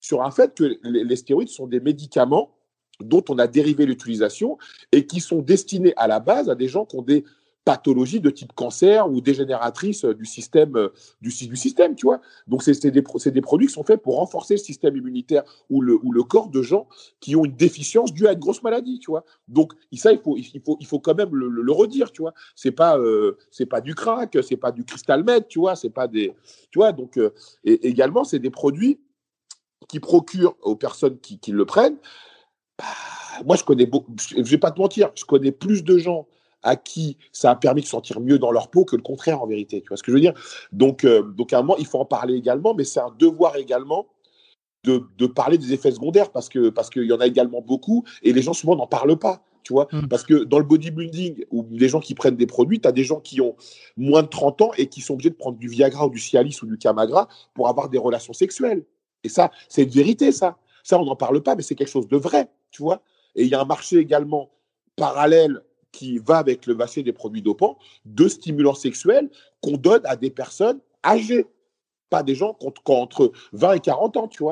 sur 0.00 0.22
un 0.22 0.30
fait 0.30 0.54
que 0.54 0.78
les, 0.82 1.04
les 1.04 1.16
stéroïdes 1.16 1.48
sont 1.48 1.66
des 1.66 1.80
médicaments 1.80 2.50
dont 3.00 3.24
on 3.28 3.38
a 3.38 3.46
dérivé 3.46 3.86
l'utilisation 3.86 4.58
et 4.92 5.06
qui 5.06 5.20
sont 5.20 5.40
destinés 5.40 5.94
à 5.96 6.06
la 6.06 6.20
base 6.20 6.48
à 6.50 6.54
des 6.54 6.68
gens 6.68 6.84
qui 6.84 6.96
ont 6.96 7.02
des 7.02 7.24
pathologies 7.64 8.20
de 8.20 8.30
type 8.30 8.52
cancer 8.54 9.10
ou 9.10 9.20
dégénératrices 9.20 10.04
du 10.04 10.24
système, 10.24 10.76
euh, 10.76 10.88
du, 11.20 11.30
du 11.30 11.56
système, 11.56 11.94
tu 11.94 12.06
vois. 12.06 12.20
Donc, 12.46 12.62
c'est 12.62 12.80
des, 12.90 13.02
des 13.30 13.40
produits 13.40 13.66
qui 13.68 13.72
sont 13.72 13.84
faits 13.84 14.02
pour 14.02 14.16
renforcer 14.16 14.54
le 14.54 14.60
système 14.60 14.96
immunitaire 14.96 15.44
ou 15.70 15.80
le, 15.80 15.98
ou 16.02 16.12
le 16.12 16.22
corps 16.24 16.48
de 16.48 16.62
gens 16.62 16.88
qui 17.20 17.36
ont 17.36 17.44
une 17.44 17.54
déficience 17.54 18.12
due 18.12 18.26
à 18.26 18.32
une 18.32 18.38
grosse 18.38 18.62
maladie, 18.62 18.98
tu 18.98 19.10
vois. 19.10 19.24
Donc, 19.48 19.72
ça, 19.94 20.12
il 20.12 20.18
faut, 20.18 20.36
il 20.36 20.60
faut, 20.64 20.76
il 20.80 20.86
faut 20.86 20.98
quand 20.98 21.14
même 21.14 21.34
le, 21.34 21.72
redire, 21.72 22.10
tu 22.12 22.22
vois. 22.22 22.34
C'est 22.56 22.72
pas, 22.72 22.98
euh, 22.98 23.36
pas 23.70 23.80
du 23.80 23.94
crack, 23.94 24.36
c'est 24.42 24.56
pas 24.56 24.72
du 24.72 24.84
cristal 24.84 25.24
tu 25.48 25.60
vois. 25.60 25.76
C'est 25.76 25.90
pas 25.90 26.08
des, 26.08 26.34
tu 26.70 26.78
vois. 26.78 26.92
Donc, 26.92 27.16
euh, 27.16 27.32
et 27.64 27.86
également, 27.86 28.24
c'est 28.24 28.38
des 28.38 28.50
produits 28.50 29.00
qui 29.88 30.00
procurent 30.00 30.56
aux 30.62 30.76
personnes 30.76 31.18
qui, 31.18 31.38
qui 31.38 31.52
le 31.52 31.64
prennent. 31.64 31.96
bah, 32.78 32.84
moi, 33.44 33.56
je 33.56 33.64
connais 33.64 33.86
beaucoup, 33.86 34.14
je 34.18 34.42
vais 34.42 34.58
pas 34.58 34.70
te 34.70 34.80
mentir, 34.80 35.10
je 35.14 35.24
connais 35.24 35.52
plus 35.52 35.84
de 35.84 35.96
gens 35.98 36.26
à 36.62 36.76
qui 36.76 37.16
ça 37.32 37.50
a 37.50 37.56
permis 37.56 37.82
de 37.82 37.86
sentir 37.86 38.20
mieux 38.20 38.38
dans 38.38 38.50
leur 38.52 38.68
peau 38.68 38.84
que 38.84 38.96
le 38.96 39.02
contraire 39.02 39.42
en 39.42 39.46
vérité. 39.46 39.80
Tu 39.80 39.88
vois 39.88 39.96
ce 39.96 40.02
que 40.02 40.12
je 40.12 40.16
veux 40.16 40.20
dire? 40.20 40.34
Donc, 40.72 41.04
euh, 41.04 41.22
donc, 41.22 41.52
à 41.52 41.58
un 41.58 41.62
moment, 41.62 41.76
il 41.78 41.86
faut 41.86 41.98
en 41.98 42.04
parler 42.04 42.34
également, 42.34 42.74
mais 42.74 42.84
c'est 42.84 43.00
un 43.00 43.14
devoir 43.18 43.56
également 43.56 44.06
de, 44.84 45.02
de 45.18 45.26
parler 45.26 45.58
des 45.58 45.72
effets 45.72 45.92
secondaires 45.92 46.30
parce 46.30 46.48
que 46.48 46.68
parce 46.68 46.90
qu'il 46.90 47.04
y 47.04 47.12
en 47.12 47.20
a 47.20 47.26
également 47.26 47.60
beaucoup 47.60 48.04
et 48.22 48.32
les 48.32 48.42
gens 48.42 48.52
souvent 48.52 48.76
n'en 48.76 48.86
parlent 48.86 49.18
pas. 49.18 49.44
Tu 49.62 49.72
vois, 49.72 49.86
Mm. 49.92 50.08
parce 50.08 50.24
que 50.24 50.42
dans 50.42 50.58
le 50.58 50.64
bodybuilding 50.64 51.44
ou 51.52 51.64
les 51.70 51.88
gens 51.88 52.00
qui 52.00 52.14
prennent 52.14 52.36
des 52.36 52.48
produits, 52.48 52.80
tu 52.80 52.88
as 52.88 52.92
des 52.92 53.04
gens 53.04 53.20
qui 53.20 53.40
ont 53.40 53.54
moins 53.96 54.22
de 54.22 54.28
30 54.28 54.60
ans 54.60 54.70
et 54.76 54.88
qui 54.88 55.00
sont 55.00 55.14
obligés 55.14 55.30
de 55.30 55.36
prendre 55.36 55.56
du 55.56 55.68
Viagra 55.68 56.06
ou 56.06 56.10
du 56.10 56.18
Cialis 56.18 56.58
ou 56.62 56.66
du 56.66 56.78
Camagra 56.78 57.28
pour 57.54 57.68
avoir 57.68 57.88
des 57.88 57.98
relations 57.98 58.32
sexuelles. 58.32 58.84
Et 59.22 59.28
ça, 59.28 59.52
c'est 59.68 59.84
une 59.84 59.90
vérité, 59.90 60.32
ça. 60.32 60.56
Ça, 60.82 60.98
on 61.00 61.04
n'en 61.04 61.14
parle 61.14 61.40
pas, 61.42 61.54
mais 61.54 61.62
c'est 61.62 61.76
quelque 61.76 61.90
chose 61.90 62.08
de 62.08 62.16
vrai, 62.16 62.50
tu 62.72 62.82
vois? 62.82 63.02
Et 63.36 63.44
il 63.44 63.48
y 63.48 63.54
a 63.54 63.60
un 63.60 63.64
marché 63.64 63.98
également 63.98 64.50
parallèle 64.96 65.62
qui 65.92 66.18
va 66.18 66.38
avec 66.38 66.66
le 66.66 66.74
marché 66.74 67.02
des 67.02 67.12
produits 67.12 67.42
dopants 67.42 67.78
de 68.04 68.26
stimulants 68.26 68.74
sexuels 68.74 69.30
qu'on 69.60 69.76
donne 69.76 70.02
à 70.04 70.16
des 70.16 70.30
personnes 70.30 70.80
âgées, 71.04 71.46
pas 72.10 72.22
des 72.22 72.34
gens 72.34 72.56
ont 72.60 72.74
entre 72.88 73.32
20 73.52 73.74
et 73.74 73.80
40 73.80 74.16
ans, 74.16 74.28
tu. 74.28 74.42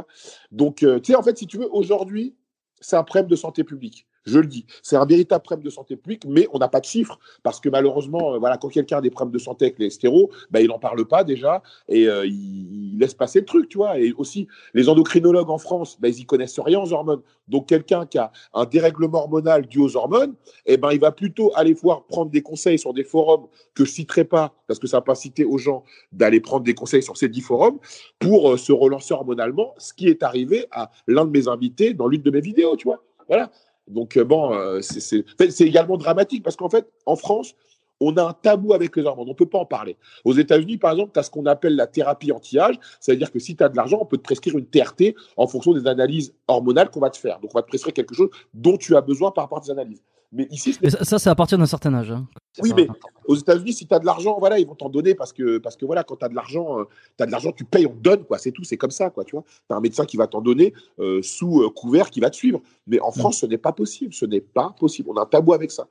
Donc, 0.53 0.83
euh, 0.83 1.01
tu 1.01 1.13
sais, 1.13 1.17
en 1.17 1.23
fait, 1.23 1.37
si 1.37 1.47
tu 1.47 1.59
veux, 1.59 1.69
aujourd'hui, 1.73 2.35
c'est 2.81 2.97
un 2.97 3.05
problème 3.05 3.29
de 3.29 3.37
santé 3.37 3.65
publique. 3.65 4.07
Je 4.27 4.39
le 4.39 4.47
dis, 4.47 4.67
c'est 4.83 4.97
un 4.97 5.07
véritable 5.07 5.43
problème 5.43 5.65
de 5.65 5.71
santé 5.71 5.97
publique, 5.97 6.25
mais 6.27 6.47
on 6.53 6.59
n'a 6.59 6.69
pas 6.69 6.81
de 6.81 6.85
chiffres 6.85 7.19
parce 7.43 7.61
que 7.61 7.69
malheureusement, 7.69 8.35
euh, 8.35 8.39
voilà, 8.39 8.59
quand 8.59 8.69
quelqu'un 8.69 8.99
a 8.99 9.01
des 9.01 9.11
problèmes 9.11 9.33
de 9.33 9.39
santé 9.39 9.67
avec 9.67 9.79
les 9.79 9.91
stéros, 9.91 10.31
ben, 10.51 10.61
il 10.61 10.69
n'en 10.69 10.79
parle 10.79 11.07
pas 11.07 11.25
déjà 11.25 11.63
et 11.89 12.07
euh, 12.07 12.27
il, 12.27 12.99
laisse 12.99 13.15
passer 13.15 13.41
le 13.41 13.47
truc, 13.47 13.69
tu 13.71 13.79
vois. 13.79 13.99
Et 13.99 14.13
aussi, 14.13 14.47
les 14.75 14.91
endocrinologues 14.91 15.49
en 15.49 15.57
France, 15.57 15.99
ben, 16.01 16.09
ils 16.09 16.21
y 16.21 16.27
connaissent 16.27 16.61
rien 16.61 16.81
aux 16.81 16.93
hormones. 16.93 17.23
Donc, 17.49 17.67
quelqu'un 17.67 18.05
qui 18.05 18.19
a 18.19 18.31
un 18.53 18.67
dérèglement 18.67 19.21
hormonal 19.21 19.67
dû 19.67 19.79
aux 19.79 19.97
hormones, 19.97 20.35
eh 20.67 20.77
ben, 20.77 20.93
il 20.93 21.01
va 21.01 21.11
plutôt 21.11 21.51
aller 21.55 21.73
voir 21.73 22.05
prendre 22.05 22.31
des 22.31 22.43
conseils 22.43 22.79
sur 22.79 22.93
des 22.93 23.05
forums 23.05 23.47
que 23.75 23.87
je 23.87 23.91
citerai 23.91 24.25
pas 24.25 24.53
parce 24.67 24.79
que 24.79 24.87
ça 24.87 24.99
n'a 24.99 25.03
pas 25.03 25.15
cité 25.15 25.45
aux 25.45 25.59
gens 25.59 25.83
d'aller 26.13 26.41
prendre 26.41 26.65
des 26.65 26.75
conseils 26.75 27.03
sur 27.03 27.17
ces 27.17 27.29
dix 27.29 27.41
forums 27.41 27.79
pour 28.19 28.51
euh, 28.51 28.57
se 28.57 28.73
relancer 28.73 29.15
hormonalement, 29.15 29.75
ce 29.79 29.95
qui 29.95 30.09
est 30.09 30.23
arrivé 30.23 30.67
à 30.71 30.91
l'un 31.07 31.25
de 31.25 31.31
mes 31.31 31.49
invités 31.49 31.95
dans 31.95 32.07
l'une 32.07 32.23
de 32.23 32.31
mes 32.31 32.41
vidéos, 32.41 32.77
tu 32.77 32.85
vois. 32.85 33.03
Voilà. 33.29 33.51
Donc, 33.89 34.17
euh, 34.17 34.25
bon, 34.25 34.53
euh, 34.55 34.81
c'est 34.83 35.25
également 35.61 35.97
dramatique 35.97 36.43
parce 36.43 36.57
qu'en 36.57 36.69
fait, 36.69 36.91
en 37.07 37.17
France, 37.17 37.55
on 38.01 38.17
a 38.17 38.23
un 38.23 38.33
tabou 38.33 38.73
avec 38.73 38.97
les 38.97 39.05
hormones. 39.05 39.29
On 39.29 39.33
ne 39.33 39.37
peut 39.37 39.47
pas 39.47 39.59
en 39.59 39.67
parler. 39.67 39.97
Aux 40.25 40.33
États-Unis, 40.33 40.79
par 40.79 40.93
exemple, 40.93 41.11
tu 41.13 41.21
as 41.21 41.23
ce 41.23 41.31
qu'on 41.31 41.47
appelle 41.47 41.77
la 41.77 41.87
thérapie 41.87 42.33
anti-âge. 42.33 42.77
C'est-à-dire 42.99 43.31
que 43.31 43.39
si 43.39 43.55
tu 43.57 43.63
as 43.63 43.69
de 43.69 43.77
l'argent, 43.77 43.99
on 44.01 44.07
peut 44.07 44.17
te 44.17 44.23
prescrire 44.23 44.57
une 44.57 44.67
TRT 44.67 45.15
en 45.37 45.47
fonction 45.47 45.75
des 45.75 45.87
analyses 45.87 46.33
hormonales 46.49 46.91
qu'on 46.91 47.01
va 47.01 47.11
te 47.11 47.19
faire. 47.19 47.41
Donc, 47.41 47.51
on 47.55 47.59
va 47.59 47.63
te 47.63 47.69
prescrire 47.69 47.93
quelque 47.93 48.15
chose 48.15 48.31
dont 48.55 48.79
tu 48.79 48.97
as 48.97 49.03
besoin 49.03 49.31
par 49.31 49.45
rapport 49.45 49.59
à 49.59 49.61
tes 49.61 49.71
analyses. 49.71 50.03
Mais 50.33 50.47
ici, 50.51 50.77
Mais 50.81 50.91
ça, 50.91 51.05
ça, 51.05 51.19
c'est 51.19 51.29
à 51.31 51.35
partir 51.35 51.59
d'un 51.59 51.67
certain 51.67 51.93
âge. 51.93 52.13
hein. 52.13 52.29
Oui, 52.63 52.73
mais 52.77 52.87
aux 53.27 53.35
États-Unis, 53.35 53.73
si 53.73 53.87
tu 53.87 53.95
as 53.95 53.99
de 53.99 54.07
l'argent, 54.07 54.37
voilà, 54.39 54.59
ils 54.61 54.67
vont 54.67 54.77
t'en 54.77 54.89
donner 54.89 55.15
parce 55.17 55.33
que, 55.33 55.59
parce 55.59 55.77
que 55.77 55.85
voilà, 55.85 56.05
quand 56.05 56.17
tu 56.17 56.25
as 56.25 56.29
de 56.29 56.35
l'argent, 56.37 56.85
tu 57.17 57.23
as 57.23 57.27
de 57.27 57.33
l'argent, 57.33 57.51
tu 57.51 57.65
payes, 57.65 57.87
on 57.87 57.91
te 57.95 57.99
donne, 57.99 58.25
quoi. 58.25 58.39
C'est 58.39 58.53
tout, 58.53 58.63
c'est 58.63 58.77
comme 58.77 58.93
ça, 58.93 59.11
quoi, 59.11 59.25
tu 59.25 59.33
vois. 59.35 59.45
As 59.71 59.75
un 59.75 59.81
médecin 59.81 60.05
qui 60.05 60.17
va 60.17 60.29
t'en 60.29 60.41
donner 60.41 60.73
euh, 61.01 61.21
sous 61.23 61.63
euh, 61.63 61.71
couvert 61.71 62.11
qui 62.11 62.21
va 62.21 62.31
te 62.31 62.37
suivre. 62.37 62.61
Mais 62.87 63.01
en 63.01 63.11
France, 63.11 63.39
ce 63.39 63.47
n'est 63.47 63.59
pas 63.59 63.73
possible. 63.73 64.15
Ce 64.15 64.25
n'est 64.25 64.41
pas 64.41 64.75
possible. 64.79 65.09
On 65.11 65.17
a 65.17 65.23
un 65.23 65.27
tabou 65.27 65.53
avec 65.53 65.71
ça. 65.73 65.89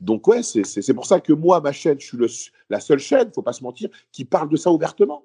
Donc, 0.00 0.26
ouais, 0.28 0.42
c'est- 0.42 0.92
pour 0.94 1.06
ça 1.06 1.20
que 1.20 1.32
moi, 1.34 1.60
ma 1.60 1.72
chaîne, 1.72 2.00
je 2.00 2.06
suis 2.06 2.16
le, 2.18 2.26
la 2.70 2.80
seule 2.80 2.98
chaîne, 2.98 3.30
faut 3.34 3.42
pas 3.42 3.52
se 3.52 3.62
mentir, 3.62 3.88
qui 4.12 4.24
parle 4.24 4.48
de 4.48 4.56
ça 4.56 4.70
ouvertement. 4.70 5.24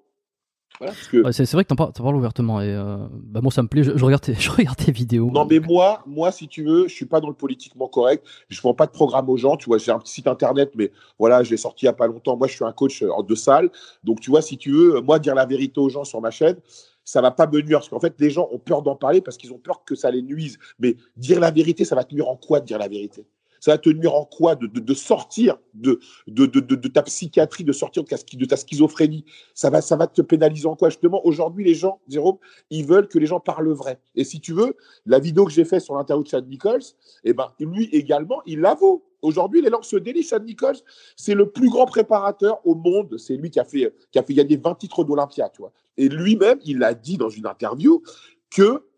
Voilà, 0.79 0.93
que, 1.11 1.31
c'est 1.33 1.51
vrai 1.51 1.65
que 1.65 1.69
t'en 1.69 1.75
parles, 1.75 1.91
parles 1.91 2.15
ouvertement 2.15 2.61
et 2.61 2.73
euh, 2.73 2.97
bah 3.11 3.41
moi 3.41 3.51
ça 3.51 3.61
me 3.61 3.67
plaît. 3.67 3.83
Je, 3.83 3.97
je 3.97 4.05
regarde 4.05 4.23
tes, 4.23 4.33
je 4.39 4.49
regarde 4.49 4.77
tes 4.77 4.93
vidéos. 4.93 5.29
Non, 5.29 5.45
mais 5.45 5.59
moi, 5.59 6.01
moi, 6.05 6.31
si 6.31 6.47
tu 6.47 6.63
veux, 6.63 6.87
je 6.87 6.93
suis 6.93 7.05
pas 7.05 7.19
dans 7.19 7.27
le 7.27 7.33
politiquement 7.33 7.89
correct. 7.89 8.25
Je 8.47 8.61
vends 8.61 8.73
pas 8.73 8.85
de 8.85 8.91
programme 8.91 9.29
aux 9.29 9.35
gens. 9.35 9.57
Tu 9.57 9.65
vois, 9.65 9.77
j'ai 9.77 9.91
un 9.91 9.99
petit 9.99 10.13
site 10.13 10.27
internet, 10.27 10.71
mais 10.75 10.91
voilà, 11.17 11.43
je 11.43 11.51
l'ai 11.51 11.57
sorti 11.57 11.85
il 11.85 11.87
y 11.87 11.89
a 11.89 11.93
pas 11.93 12.07
longtemps. 12.07 12.37
Moi, 12.37 12.47
je 12.47 12.53
suis 12.53 12.63
un 12.63 12.71
coach 12.71 13.03
euh, 13.03 13.11
en 13.11 13.23
deux 13.23 13.35
salles. 13.35 13.69
Donc, 14.05 14.21
tu 14.21 14.29
vois, 14.29 14.41
si 14.41 14.57
tu 14.57 14.71
veux, 14.71 14.95
euh, 14.95 15.01
moi, 15.01 15.19
dire 15.19 15.35
la 15.35 15.45
vérité 15.45 15.81
aux 15.81 15.89
gens 15.89 16.05
sur 16.05 16.21
ma 16.21 16.31
chaîne, 16.31 16.55
ça 17.03 17.21
va 17.21 17.31
pas 17.31 17.45
me 17.45 17.61
nuire. 17.61 17.79
Parce 17.79 17.89
qu'en 17.89 17.99
fait, 17.99 18.15
les 18.19 18.29
gens 18.29 18.47
ont 18.51 18.59
peur 18.59 18.81
d'en 18.81 18.95
parler 18.95 19.19
parce 19.19 19.35
qu'ils 19.35 19.51
ont 19.51 19.57
peur 19.57 19.83
que 19.83 19.95
ça 19.95 20.11
les 20.11 20.21
nuise. 20.21 20.59
Mais 20.79 20.95
dire 21.17 21.41
la 21.41 21.51
vérité, 21.51 21.83
ça 21.83 21.95
va 21.95 22.05
te 22.05 22.13
nuire 22.13 22.29
en 22.29 22.37
quoi 22.37 22.61
de 22.61 22.65
dire 22.65 22.77
la 22.77 22.87
vérité? 22.87 23.25
Ça 23.59 23.71
va 23.71 23.77
te 23.77 23.89
nuire 23.89 24.13
en 24.13 24.25
quoi 24.25 24.55
de, 24.55 24.67
de, 24.67 24.79
de 24.79 24.93
sortir 24.93 25.57
de, 25.73 25.99
de, 26.27 26.87
ta 26.87 27.03
psychiatrie, 27.03 27.63
de 27.63 27.71
sortir 27.71 28.03
de 28.03 28.45
ta, 28.45 28.57
schizophrénie? 28.57 29.25
Ça 29.53 29.69
va, 29.69 29.81
ça 29.81 29.95
va 29.95 30.07
te 30.07 30.21
pénaliser 30.21 30.67
en 30.67 30.75
quoi? 30.75 30.89
Justement, 30.89 31.25
aujourd'hui, 31.25 31.63
les 31.63 31.73
gens, 31.73 31.99
Jérôme, 32.07 32.37
ils 32.69 32.85
veulent 32.85 33.07
que 33.07 33.19
les 33.19 33.25
gens 33.25 33.39
parlent 33.39 33.71
vrai. 33.71 33.99
Et 34.15 34.23
si 34.23 34.39
tu 34.39 34.53
veux, 34.53 34.75
la 35.05 35.19
vidéo 35.19 35.45
que 35.45 35.51
j'ai 35.51 35.65
faite 35.65 35.81
sur 35.81 35.95
l'interview 35.95 36.23
de 36.23 36.29
Chad 36.29 36.47
Nichols, 36.47 36.83
eh 37.23 37.33
ben, 37.33 37.51
lui 37.59 37.85
également, 37.91 38.41
il 38.45 38.59
la 38.59 38.73
vaut. 38.73 39.05
Aujourd'hui, 39.21 39.61
les 39.61 39.69
langues 39.69 39.83
se 39.83 39.97
délient. 39.97 40.23
Chad 40.23 40.45
Nichols, 40.45 40.77
c'est 41.15 41.35
le 41.35 41.49
plus 41.49 41.69
grand 41.69 41.85
préparateur 41.85 42.65
au 42.65 42.75
monde. 42.75 43.17
C'est 43.17 43.35
lui 43.35 43.49
qui 43.49 43.59
a 43.59 43.65
fait, 43.65 43.93
qui 44.11 44.19
a 44.19 44.23
fait 44.23 44.33
gagner 44.33 44.57
20 44.57 44.75
titres 44.75 45.03
d'Olympia. 45.03 45.51
Et 45.97 46.07
lui-même, 46.07 46.59
il 46.63 46.83
a 46.83 46.93
dit 46.93 47.17
dans 47.17 47.29
une 47.29 47.45
interview 47.45 48.01
que 48.49 48.88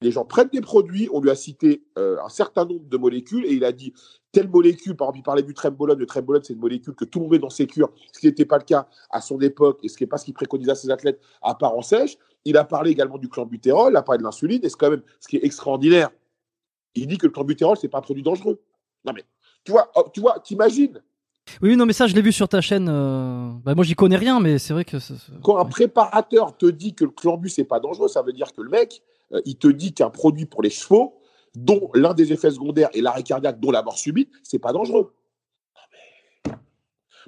les 0.00 0.10
gens 0.12 0.24
prennent 0.24 0.48
des 0.52 0.60
produits, 0.60 1.08
on 1.12 1.20
lui 1.20 1.30
a 1.30 1.34
cité 1.34 1.82
euh, 1.98 2.18
un 2.24 2.28
certain 2.28 2.64
nombre 2.64 2.88
de 2.88 2.96
molécules 2.96 3.44
et 3.46 3.52
il 3.52 3.64
a 3.64 3.72
dit 3.72 3.92
telle 4.30 4.48
molécule, 4.48 4.94
par 4.94 5.06
exemple, 5.08 5.18
il 5.18 5.22
parlait 5.22 5.42
du 5.42 5.54
trembolone. 5.54 5.98
Le 5.98 6.06
trembolone, 6.06 6.42
c'est 6.44 6.52
une 6.52 6.60
molécule 6.60 6.94
que 6.94 7.04
tout 7.04 7.18
le 7.18 7.24
monde 7.24 7.32
met 7.32 7.38
dans 7.38 7.50
ses 7.50 7.66
cures, 7.66 7.90
ce 8.12 8.20
qui 8.20 8.26
n'était 8.26 8.44
pas 8.44 8.58
le 8.58 8.64
cas 8.64 8.86
à 9.10 9.20
son 9.20 9.40
époque 9.40 9.80
et 9.82 9.88
ce 9.88 9.96
qui 9.96 10.04
n'est 10.04 10.08
pas 10.08 10.18
ce 10.18 10.24
qu'il 10.24 10.34
préconisait 10.34 10.70
à 10.70 10.74
ses 10.76 10.90
athlètes 10.90 11.20
à 11.42 11.54
part 11.54 11.74
en 11.76 11.82
sèche. 11.82 12.16
Il 12.44 12.56
a 12.56 12.64
parlé 12.64 12.90
également 12.92 13.18
du 13.18 13.28
clenbutérol, 13.28 13.92
il 13.92 13.96
a 13.96 14.02
parlé 14.02 14.18
de 14.18 14.24
l'insuline 14.24 14.60
et 14.62 14.68
c'est 14.68 14.76
quand 14.78 14.90
même 14.90 15.02
ce 15.18 15.28
qui 15.28 15.36
est 15.36 15.44
extraordinaire. 15.44 16.10
Il 16.94 17.06
dit 17.06 17.18
que 17.18 17.26
le 17.26 17.32
clenbutérol, 17.32 17.76
c'est 17.76 17.88
pas 17.88 17.98
un 17.98 18.02
produit 18.02 18.22
dangereux. 18.22 18.60
Non 19.04 19.12
mais, 19.12 19.24
tu 19.64 19.72
vois, 19.72 19.90
oh, 19.96 20.04
tu 20.12 20.20
vois, 20.20 20.38
t'imagines? 20.40 21.02
Oui, 21.62 21.76
non, 21.76 21.86
mais 21.86 21.94
ça 21.94 22.06
je 22.06 22.14
l'ai 22.14 22.20
vu 22.22 22.30
sur 22.30 22.48
ta 22.48 22.60
chaîne. 22.60 22.88
euh, 22.90 23.50
Bah 23.64 23.74
moi 23.74 23.82
j'y 23.84 23.94
connais 23.94 24.16
rien, 24.16 24.38
mais 24.38 24.58
c'est 24.58 24.74
vrai 24.74 24.84
que. 24.84 24.98
quand 25.42 25.56
un 25.58 25.64
préparateur 25.64 26.56
te 26.56 26.66
dit 26.66 26.94
que 26.94 27.04
le 27.04 27.10
clenbu 27.10 27.48
c'est 27.48 27.64
pas 27.64 27.80
dangereux, 27.80 28.08
ça 28.08 28.22
veut 28.22 28.34
dire 28.34 28.52
que 28.52 28.60
le 28.60 28.68
mec, 28.68 29.02
euh, 29.32 29.40
il 29.44 29.56
te 29.56 29.68
dit 29.68 29.92
qu'un 29.92 30.10
produit 30.10 30.46
pour 30.46 30.62
les 30.62 30.70
chevaux, 30.70 31.20
dont 31.54 31.90
l'un 31.94 32.14
des 32.14 32.32
effets 32.32 32.50
secondaires 32.50 32.90
est 32.94 33.00
l'arrêt 33.00 33.22
cardiaque, 33.22 33.58
dont 33.60 33.70
la 33.70 33.82
mort 33.82 33.98
subite, 33.98 34.30
c'est 34.42 34.58
pas 34.58 34.72
dangereux. 34.72 35.12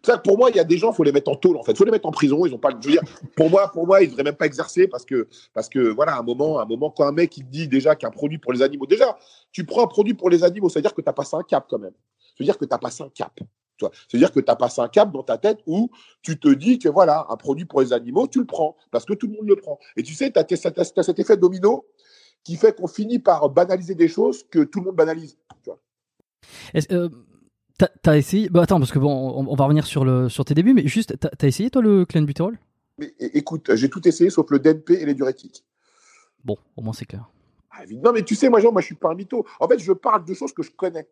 Ça 0.02 0.16
pour 0.16 0.38
moi, 0.38 0.50
il 0.50 0.56
y 0.56 0.60
a 0.60 0.64
des 0.64 0.78
gens, 0.78 0.92
faut 0.92 1.02
les 1.02 1.12
mettre 1.12 1.30
en 1.30 1.34
tôle 1.34 1.56
en 1.56 1.62
fait, 1.62 1.76
faut 1.76 1.84
les 1.84 1.90
mettre 1.90 2.08
en 2.08 2.10
prison. 2.10 2.46
Ils 2.46 2.54
ont 2.54 2.58
pas, 2.58 2.70
je 2.70 2.86
veux 2.86 2.92
dire, 2.92 3.02
pour 3.36 3.50
moi, 3.50 3.70
pour 3.70 3.86
moi, 3.86 4.02
ils 4.02 4.08
devraient 4.08 4.22
même 4.22 4.36
pas 4.36 4.46
exercer 4.46 4.88
parce 4.88 5.04
que, 5.04 5.28
parce 5.52 5.68
que 5.68 5.78
voilà, 5.78 6.16
un 6.16 6.22
moment, 6.22 6.58
un 6.58 6.64
moment, 6.64 6.90
quand 6.90 7.06
un 7.06 7.12
mec 7.12 7.36
il 7.36 7.48
dit 7.48 7.68
déjà 7.68 7.94
qu'un 7.96 8.10
produit 8.10 8.38
pour 8.38 8.52
les 8.52 8.62
animaux, 8.62 8.86
déjà, 8.86 9.18
tu 9.52 9.64
prends 9.64 9.84
un 9.84 9.86
produit 9.86 10.14
pour 10.14 10.30
les 10.30 10.42
animaux, 10.42 10.68
ça 10.68 10.78
veut 10.78 10.82
dire 10.82 10.94
que 10.94 11.02
tu 11.02 11.08
as 11.08 11.12
passé 11.12 11.36
un 11.36 11.42
cap 11.42 11.66
quand 11.68 11.78
même. 11.78 11.92
Ça 12.18 12.34
veut 12.38 12.44
dire 12.46 12.56
que 12.56 12.64
tu 12.64 12.74
as 12.74 12.78
passé 12.78 13.02
un 13.02 13.10
cap. 13.10 13.38
Tu 13.80 13.98
C'est-à-dire 14.08 14.32
que 14.32 14.40
tu 14.40 14.50
as 14.50 14.56
passé 14.56 14.80
un 14.80 14.88
cap 14.88 15.12
dans 15.12 15.22
ta 15.22 15.38
tête 15.38 15.60
où 15.66 15.90
tu 16.22 16.38
te 16.38 16.48
dis 16.48 16.78
que 16.78 16.88
voilà, 16.88 17.26
un 17.30 17.36
produit 17.36 17.64
pour 17.64 17.80
les 17.80 17.92
animaux, 17.92 18.26
tu 18.26 18.40
le 18.40 18.46
prends 18.46 18.76
parce 18.90 19.04
que 19.04 19.14
tout 19.14 19.26
le 19.26 19.34
monde 19.34 19.48
le 19.48 19.56
prend. 19.56 19.78
Et 19.96 20.02
tu 20.02 20.14
sais, 20.14 20.30
tu 20.32 20.38
as, 20.38 21.02
cet 21.02 21.18
effet 21.18 21.36
domino 21.36 21.86
qui 22.44 22.56
fait 22.56 22.76
qu'on 22.76 22.88
finit 22.88 23.18
par 23.18 23.48
banaliser 23.50 23.94
des 23.94 24.08
choses 24.08 24.44
que 24.50 24.60
tout 24.60 24.80
le 24.80 24.86
monde 24.86 24.96
banalise. 24.96 25.36
Tu 25.62 25.70
vois. 25.70 25.80
Euh, 26.92 27.08
T'as 27.78 27.88
t'as 28.02 28.18
essayé 28.18 28.50
Bah 28.50 28.60
attends, 28.60 28.78
parce 28.78 28.92
que 28.92 28.98
bon, 28.98 29.10
on, 29.10 29.50
on 29.50 29.54
va 29.54 29.64
revenir 29.64 29.86
sur, 29.86 30.04
le, 30.04 30.28
sur 30.28 30.44
tes 30.44 30.52
débuts, 30.52 30.74
mais 30.74 30.86
juste, 30.86 31.18
t'as 31.18 31.30
as 31.40 31.46
essayé 31.46 31.70
toi 31.70 31.80
le 31.80 32.04
clenbutérol 32.04 32.58
Mais 32.98 33.14
écoute, 33.18 33.74
j'ai 33.74 33.88
tout 33.88 34.06
essayé 34.06 34.28
sauf 34.28 34.50
le 34.50 34.58
DNP 34.58 35.00
et 35.00 35.06
les 35.06 35.14
diurétiques. 35.14 35.64
Bon, 36.44 36.58
au 36.76 36.82
moins 36.82 36.92
c'est 36.92 37.06
clair. 37.06 37.30
Ah, 37.70 37.84
évidemment, 37.84 38.12
mais 38.12 38.22
tu 38.22 38.34
sais, 38.34 38.50
moi, 38.50 38.60
Jean, 38.60 38.70
moi, 38.72 38.82
je 38.82 38.86
suis 38.86 38.94
pas 38.94 39.10
un 39.10 39.14
mytho. 39.14 39.46
En 39.60 39.66
fait, 39.66 39.78
je 39.78 39.92
parle 39.92 40.26
de 40.26 40.34
choses 40.34 40.52
que 40.52 40.62
je 40.62 40.70
connais. 40.70 41.08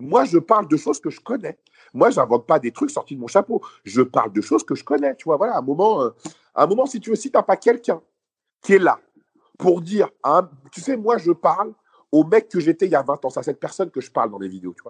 Moi, 0.00 0.24
je 0.24 0.38
parle 0.38 0.68
de 0.68 0.76
choses 0.76 1.00
que 1.00 1.10
je 1.10 1.20
connais. 1.20 1.58
Moi, 1.94 2.10
j'invente 2.10 2.46
pas 2.46 2.58
des 2.58 2.72
trucs 2.72 2.90
sortis 2.90 3.16
de 3.16 3.20
mon 3.20 3.26
chapeau. 3.26 3.60
Je 3.84 4.02
parle 4.02 4.32
de 4.32 4.40
choses 4.40 4.64
que 4.64 4.74
je 4.74 4.84
connais. 4.84 5.14
Tu 5.16 5.24
vois, 5.24 5.36
voilà, 5.36 5.54
à 5.54 5.58
un 5.58 5.62
moment, 5.62 6.02
euh, 6.02 6.10
un 6.54 6.66
moment 6.66 6.86
si 6.86 7.00
tu 7.00 7.10
veux, 7.10 7.16
si 7.16 7.30
t'as 7.30 7.42
pas 7.42 7.56
quelqu'un 7.56 8.00
qui 8.62 8.74
est 8.74 8.78
là 8.78 8.98
pour 9.58 9.80
dire, 9.80 10.08
hein, 10.24 10.48
tu 10.72 10.80
sais, 10.80 10.96
moi, 10.96 11.18
je 11.18 11.32
parle 11.32 11.72
au 12.12 12.24
mec 12.24 12.48
que 12.48 12.60
j'étais 12.60 12.86
il 12.86 12.92
y 12.92 12.96
a 12.96 13.02
20 13.02 13.24
ans. 13.24 13.30
C'est 13.30 13.40
à 13.40 13.42
cette 13.42 13.60
personne 13.60 13.90
que 13.90 14.00
je 14.00 14.10
parle 14.10 14.30
dans 14.30 14.38
les 14.38 14.48
vidéos, 14.48 14.74
tu. 14.74 14.82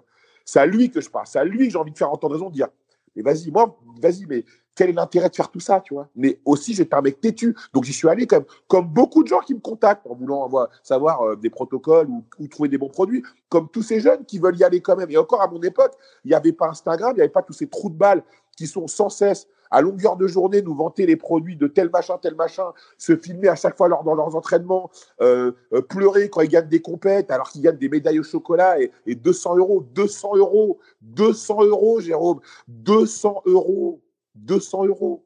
C'est 0.45 0.59
à 0.59 0.65
lui 0.65 0.89
que 0.89 1.01
je 1.01 1.09
parle. 1.09 1.27
C'est 1.27 1.39
à 1.39 1.43
lui 1.43 1.67
que 1.67 1.73
j'ai 1.73 1.77
envie 1.77 1.91
de 1.91 1.97
faire 1.97 2.11
entendre 2.11 2.33
raison, 2.33 2.49
de 2.49 2.53
dire, 2.53 2.67
mais 3.15 3.21
vas-y, 3.21 3.51
moi, 3.51 3.77
vas-y, 4.01 4.25
mais 4.25 4.45
quel 4.75 4.89
est 4.89 4.93
l'intérêt 4.93 5.29
de 5.29 5.35
faire 5.35 5.49
tout 5.49 5.59
ça, 5.59 5.81
tu 5.81 5.93
vois. 5.93 6.07
Mais 6.15 6.39
aussi, 6.45 6.73
j'étais 6.73 6.95
un 6.95 7.01
mec 7.01 7.19
têtu, 7.19 7.55
donc 7.73 7.83
j'y 7.83 7.93
suis 7.93 8.07
allé 8.07 8.27
comme, 8.27 8.45
comme 8.67 8.87
beaucoup 8.87 9.23
de 9.23 9.27
gens 9.27 9.39
qui 9.39 9.53
me 9.53 9.59
contactent 9.59 10.07
en 10.07 10.15
voulant 10.15 10.45
avoir, 10.45 10.69
savoir 10.83 11.21
euh, 11.21 11.35
des 11.35 11.49
protocoles 11.49 12.07
ou, 12.09 12.23
ou 12.39 12.47
trouver 12.47 12.69
des 12.69 12.77
bons 12.77 12.89
produits, 12.89 13.23
comme 13.49 13.69
tous 13.69 13.83
ces 13.83 13.99
jeunes 13.99 14.25
qui 14.25 14.39
veulent 14.39 14.57
y 14.57 14.63
aller 14.63 14.81
quand 14.81 14.95
même. 14.95 15.11
Et 15.11 15.17
encore 15.17 15.41
à 15.41 15.47
mon 15.47 15.61
époque, 15.61 15.93
il 16.23 16.29
n'y 16.29 16.35
avait 16.35 16.53
pas 16.53 16.69
Instagram, 16.69 17.11
il 17.13 17.15
n'y 17.15 17.21
avait 17.21 17.29
pas 17.29 17.43
tous 17.43 17.53
ces 17.53 17.67
trous 17.67 17.89
de 17.89 17.95
balles 17.95 18.23
qui 18.55 18.67
sont 18.67 18.87
sans 18.87 19.09
cesse 19.09 19.47
à 19.71 19.81
longueur 19.81 20.17
de 20.17 20.27
journée 20.27 20.61
nous 20.61 20.75
vanter 20.75 21.05
les 21.05 21.15
produits 21.15 21.55
de 21.55 21.65
tel 21.65 21.89
machin, 21.89 22.17
tel 22.21 22.35
machin, 22.35 22.73
se 22.97 23.15
filmer 23.15 23.47
à 23.47 23.55
chaque 23.55 23.77
fois 23.77 23.87
lors, 23.87 24.03
dans 24.03 24.13
leurs 24.13 24.35
entraînements, 24.35 24.91
euh, 25.21 25.53
euh, 25.73 25.81
pleurer 25.81 26.29
quand 26.29 26.41
ils 26.41 26.49
gagnent 26.49 26.67
des 26.67 26.81
compètes 26.81 27.31
alors 27.31 27.49
qu'ils 27.49 27.61
gagnent 27.61 27.77
des 27.77 27.89
médailles 27.89 28.19
au 28.19 28.23
chocolat 28.23 28.79
et, 28.81 28.91
et 29.05 29.15
200 29.15 29.57
euros, 29.57 29.81
200 29.95 30.35
euros, 30.35 30.79
200 31.01 31.63
euros, 31.63 32.01
Jérôme, 32.01 32.41
200 32.67 33.43
euros, 33.45 34.01
200 34.35 34.85
euros. 34.85 35.25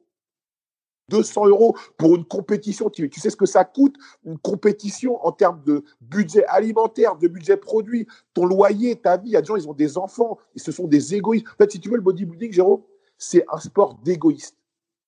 200 1.08 1.46
euros 1.46 1.76
pour 1.96 2.16
une 2.16 2.24
compétition. 2.24 2.90
Tu, 2.90 3.08
sais 3.16 3.30
ce 3.30 3.36
que 3.36 3.46
ça 3.46 3.64
coûte, 3.64 3.94
une 4.24 4.38
compétition 4.38 5.24
en 5.24 5.32
termes 5.32 5.62
de 5.64 5.84
budget 6.00 6.44
alimentaire, 6.46 7.16
de 7.16 7.28
budget 7.28 7.56
produit, 7.56 8.06
ton 8.34 8.44
loyer, 8.44 8.96
ta 8.96 9.16
vie. 9.16 9.30
Il 9.30 9.32
y 9.32 9.36
a 9.36 9.40
des 9.40 9.46
gens, 9.46 9.56
ils 9.56 9.68
ont 9.68 9.74
des 9.74 9.98
enfants, 9.98 10.38
et 10.54 10.58
ce 10.58 10.72
sont 10.72 10.86
des 10.86 11.14
égoïstes. 11.14 11.46
En 11.46 11.56
fait, 11.58 11.70
si 11.70 11.80
tu 11.80 11.88
veux, 11.88 11.96
le 11.96 12.02
bodybuilding, 12.02 12.52
Jérôme, 12.52 12.82
c'est 13.18 13.44
un 13.50 13.58
sport 13.58 13.94
d'égoïste. 14.02 14.56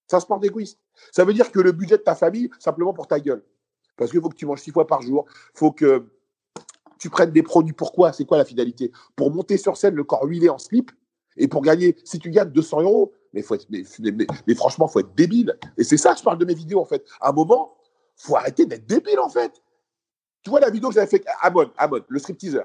C'est 0.06 0.16
un 0.16 0.20
sport 0.20 0.38
d'égoïste. 0.38 0.78
Ça 1.12 1.24
veut 1.24 1.34
dire 1.34 1.50
que 1.50 1.60
le 1.60 1.72
budget 1.72 1.98
de 1.98 2.02
ta 2.02 2.14
famille, 2.14 2.48
simplement 2.58 2.94
pour 2.94 3.06
ta 3.06 3.20
gueule. 3.20 3.44
Parce 3.96 4.10
qu'il 4.10 4.20
faut 4.20 4.28
que 4.28 4.36
tu 4.36 4.46
manges 4.46 4.60
six 4.60 4.70
fois 4.70 4.86
par 4.86 5.02
jour. 5.02 5.26
Il 5.54 5.58
faut 5.58 5.72
que 5.72 6.08
tu 6.98 7.10
prennes 7.10 7.32
des 7.32 7.42
produits. 7.42 7.74
Pourquoi? 7.74 8.12
C'est 8.12 8.24
quoi 8.24 8.38
la 8.38 8.44
finalité? 8.44 8.92
Pour 9.16 9.32
monter 9.32 9.56
sur 9.56 9.76
scène, 9.76 9.94
le 9.94 10.04
corps 10.04 10.24
huilé 10.24 10.48
en 10.48 10.58
slip, 10.58 10.92
et 11.36 11.48
pour 11.48 11.62
gagner, 11.62 11.96
si 12.04 12.18
tu 12.18 12.30
gagnes 12.30 12.50
200 12.50 12.82
euros, 12.82 13.12
mais, 13.32 13.42
faut 13.42 13.54
être, 13.54 13.66
franchement, 14.56 14.88
faut 14.88 15.00
être 15.00 15.14
débile. 15.14 15.56
Et 15.76 15.84
c'est 15.84 15.96
ça 15.96 16.12
que 16.12 16.18
je 16.18 16.24
parle 16.24 16.38
de 16.38 16.44
mes 16.44 16.54
vidéos, 16.54 16.80
en 16.80 16.84
fait. 16.84 17.04
À 17.20 17.30
un 17.30 17.32
moment, 17.32 17.74
faut 18.16 18.36
arrêter 18.36 18.66
d'être 18.66 18.86
débile, 18.86 19.18
en 19.18 19.28
fait. 19.28 19.52
Tu 20.42 20.50
vois 20.50 20.60
la 20.60 20.70
vidéo 20.70 20.88
que 20.88 20.94
j'avais 20.94 21.06
fait 21.06 21.24
Amon, 21.40 21.70
Amon, 21.76 22.00
le 22.08 22.18
stripteaser. 22.18 22.62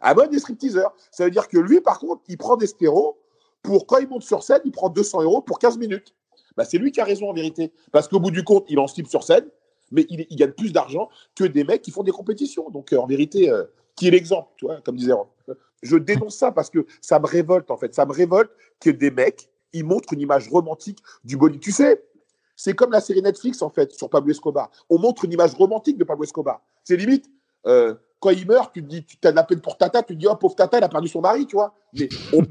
Amon 0.00 0.30
est 0.30 0.38
stripteaser. 0.38 0.86
Ça 1.10 1.24
veut 1.24 1.30
dire 1.30 1.48
que 1.48 1.58
lui, 1.58 1.80
par 1.80 1.98
contre, 1.98 2.22
il 2.28 2.36
prend 2.36 2.56
des 2.56 2.66
stéros 2.66 3.18
pour, 3.62 3.86
quand 3.86 3.98
il 3.98 4.08
monte 4.08 4.22
sur 4.22 4.42
scène, 4.42 4.60
il 4.64 4.72
prend 4.72 4.88
200 4.88 5.22
euros 5.22 5.40
pour 5.40 5.58
15 5.58 5.78
minutes. 5.78 6.14
Bah, 6.56 6.64
c'est 6.64 6.78
lui 6.78 6.92
qui 6.92 7.00
a 7.00 7.04
raison, 7.04 7.30
en 7.30 7.32
vérité. 7.32 7.72
Parce 7.92 8.08
qu'au 8.08 8.20
bout 8.20 8.30
du 8.30 8.44
compte, 8.44 8.66
il 8.68 8.78
en 8.78 8.86
slip 8.86 9.06
sur 9.06 9.22
scène, 9.22 9.46
mais 9.90 10.04
il, 10.10 10.26
il 10.28 10.36
gagne 10.36 10.52
plus 10.52 10.72
d'argent 10.72 11.08
que 11.34 11.44
des 11.44 11.64
mecs 11.64 11.82
qui 11.82 11.90
font 11.90 12.02
des 12.02 12.12
compétitions. 12.12 12.68
Donc, 12.70 12.92
euh, 12.92 12.98
en 12.98 13.06
vérité, 13.06 13.50
euh, 13.50 13.64
qui 13.96 14.08
est 14.08 14.10
l'exemple, 14.10 14.48
tu 14.56 14.66
vois, 14.66 14.80
comme 14.80 14.96
disait 14.96 15.12
Rob. 15.12 15.28
Je 15.82 15.96
dénonce 15.96 16.36
ça 16.36 16.52
parce 16.52 16.70
que 16.70 16.86
ça 17.00 17.18
me 17.18 17.26
révolte, 17.26 17.70
en 17.70 17.76
fait. 17.76 17.94
Ça 17.94 18.06
me 18.06 18.12
révolte 18.12 18.50
que 18.80 18.90
des 18.90 19.10
mecs, 19.10 19.48
ils 19.72 19.84
montrent 19.84 20.12
une 20.12 20.20
image 20.20 20.48
romantique 20.48 20.98
du 21.24 21.36
body. 21.36 21.58
Tu 21.58 21.72
sais, 21.72 22.04
c'est 22.56 22.74
comme 22.74 22.92
la 22.92 23.00
série 23.00 23.22
Netflix, 23.22 23.62
en 23.62 23.70
fait, 23.70 23.92
sur 23.92 24.08
Pablo 24.10 24.30
Escobar. 24.30 24.70
On 24.90 24.98
montre 24.98 25.24
une 25.24 25.32
image 25.32 25.54
romantique 25.54 25.98
de 25.98 26.04
Pablo 26.04 26.24
Escobar. 26.24 26.60
C'est 26.84 26.96
limite, 26.96 27.26
euh, 27.66 27.94
quand 28.20 28.30
il 28.30 28.46
meurt, 28.46 28.72
tu 28.72 28.82
te 28.82 28.88
dis, 28.88 29.04
tu 29.04 29.16
as 29.26 29.32
de 29.32 29.36
la 29.36 29.42
peine 29.42 29.60
pour 29.60 29.76
Tata, 29.76 30.02
tu 30.02 30.14
te 30.14 30.18
dis, 30.18 30.26
oh, 30.28 30.36
pauvre 30.36 30.54
Tata, 30.54 30.78
elle 30.78 30.84
a 30.84 30.88
perdu 30.88 31.08
son 31.08 31.20
mari, 31.20 31.46
tu 31.46 31.56
vois. 31.56 31.74
Mais 31.92 32.08
on, 32.32 32.42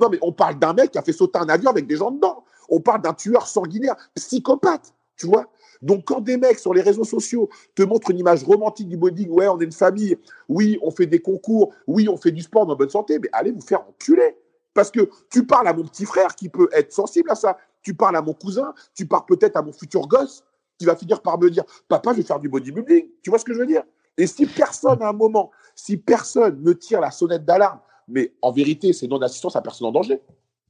non, 0.00 0.08
mais 0.10 0.18
on 0.22 0.32
parle 0.32 0.58
d'un 0.58 0.72
mec 0.72 0.90
qui 0.90 0.98
a 0.98 1.02
fait 1.02 1.12
sauter 1.12 1.38
un 1.38 1.48
avion 1.48 1.70
avec 1.70 1.86
des 1.86 1.96
gens 1.96 2.10
dedans. 2.10 2.42
On 2.68 2.80
parle 2.80 3.02
d'un 3.02 3.14
tueur 3.14 3.46
sanguinaire, 3.46 3.94
psychopathe, 4.14 4.92
tu 5.16 5.26
vois. 5.26 5.46
Donc, 5.82 6.04
quand 6.04 6.20
des 6.20 6.36
mecs 6.36 6.58
sur 6.58 6.74
les 6.74 6.82
réseaux 6.82 7.04
sociaux 7.04 7.48
te 7.74 7.82
montrent 7.82 8.10
une 8.10 8.18
image 8.18 8.44
romantique 8.44 8.88
du 8.88 8.96
body, 8.96 9.28
ouais, 9.28 9.48
on 9.48 9.58
est 9.60 9.64
une 9.64 9.72
famille, 9.72 10.16
oui, 10.48 10.78
on 10.82 10.90
fait 10.90 11.06
des 11.06 11.20
concours, 11.20 11.72
oui, 11.86 12.08
on 12.08 12.16
fait 12.16 12.32
du 12.32 12.42
sport 12.42 12.68
en 12.68 12.74
bonne 12.76 12.90
santé, 12.90 13.18
mais 13.18 13.28
allez 13.32 13.52
vous 13.52 13.62
faire 13.62 13.82
enculer. 13.88 14.36
Parce 14.74 14.90
que 14.90 15.10
tu 15.30 15.46
parles 15.46 15.68
à 15.68 15.72
mon 15.72 15.84
petit 15.84 16.04
frère 16.04 16.34
qui 16.34 16.48
peut 16.48 16.68
être 16.72 16.92
sensible 16.92 17.30
à 17.30 17.34
ça. 17.34 17.58
Tu 17.82 17.94
parles 17.94 18.16
à 18.16 18.22
mon 18.22 18.34
cousin, 18.34 18.74
tu 18.94 19.06
parles 19.06 19.24
peut-être 19.26 19.56
à 19.56 19.62
mon 19.62 19.72
futur 19.72 20.06
gosse 20.06 20.44
qui 20.78 20.86
va 20.86 20.96
finir 20.96 21.20
par 21.22 21.38
me 21.38 21.50
dire 21.50 21.64
Papa, 21.88 22.12
je 22.12 22.18
vais 22.18 22.22
faire 22.22 22.40
du 22.40 22.48
bodybuilding. 22.48 23.08
Tu 23.22 23.30
vois 23.30 23.38
ce 23.38 23.44
que 23.44 23.52
je 23.52 23.58
veux 23.58 23.66
dire? 23.66 23.82
Et 24.16 24.26
si 24.26 24.46
personne, 24.46 25.02
à 25.02 25.08
un 25.08 25.12
moment, 25.12 25.50
si 25.74 25.96
personne 25.96 26.62
ne 26.62 26.72
tire 26.72 27.00
la 27.00 27.10
sonnette 27.10 27.44
d'alarme, 27.44 27.80
Mais 28.08 28.34
en 28.42 28.50
vérité, 28.50 28.92
c'est 28.92 29.06
non-assistance 29.06 29.56
à 29.56 29.62
personne 29.62 29.86
en 29.86 29.92
danger. 29.92 30.20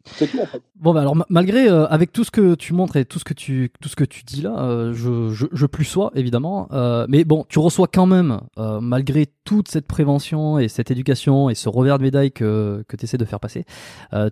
C'est 0.06 0.26
tout 0.28 0.40
en 0.40 0.46
fait. 0.46 0.62
Bon 0.76 0.94
bah 0.94 1.00
alors 1.02 1.14
ma- 1.14 1.26
malgré 1.28 1.68
euh, 1.68 1.86
avec 1.88 2.10
tout 2.12 2.24
ce 2.24 2.30
que 2.30 2.54
tu 2.54 2.72
montres 2.72 2.96
et 2.96 3.04
tout 3.04 3.18
ce 3.18 3.24
que 3.24 3.34
tu 3.34 3.70
tout 3.80 3.88
ce 3.88 3.96
que 3.96 4.04
tu 4.04 4.22
dis 4.24 4.40
là, 4.42 4.58
euh, 4.64 4.92
je, 4.94 5.30
je 5.30 5.46
je 5.52 5.66
plus 5.66 5.84
sois 5.84 6.10
évidemment, 6.14 6.68
euh, 6.72 7.06
mais 7.08 7.24
bon 7.24 7.44
tu 7.48 7.58
reçois 7.58 7.86
quand 7.86 8.06
même 8.06 8.40
malgré 8.80 9.26
toute 9.44 9.68
cette 9.68 9.86
prévention 9.86 10.58
et 10.58 10.68
cette 10.68 10.90
éducation 10.90 11.50
et 11.50 11.54
ce 11.54 11.68
revers 11.68 11.98
de 11.98 12.04
médaille 12.04 12.32
que 12.32 12.84
que 12.88 12.96
tu 12.96 13.04
essaies 13.04 13.18
de 13.18 13.24
faire 13.24 13.40
passer, 13.40 13.64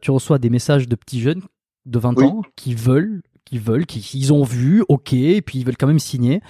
tu 0.00 0.10
reçois 0.10 0.38
des 0.38 0.50
messages 0.50 0.88
de 0.88 0.96
petits 0.96 1.20
jeunes 1.20 1.42
de 1.86 1.98
20 1.98 2.18
Oui. 2.18 2.24
ans 2.24 2.42
qui 2.56 2.74
veulent 2.74 3.22
qui 3.44 3.58
veulent 3.58 3.86
qui 3.86 4.00
ils 4.14 4.32
ont 4.32 4.44
vu, 4.44 4.84
ok, 4.88 5.12
et 5.14 5.40
puis 5.42 5.58
ils 5.58 5.64
veulent 5.64 5.76
quand 5.78 5.86
même 5.86 5.98
signer. 5.98 6.40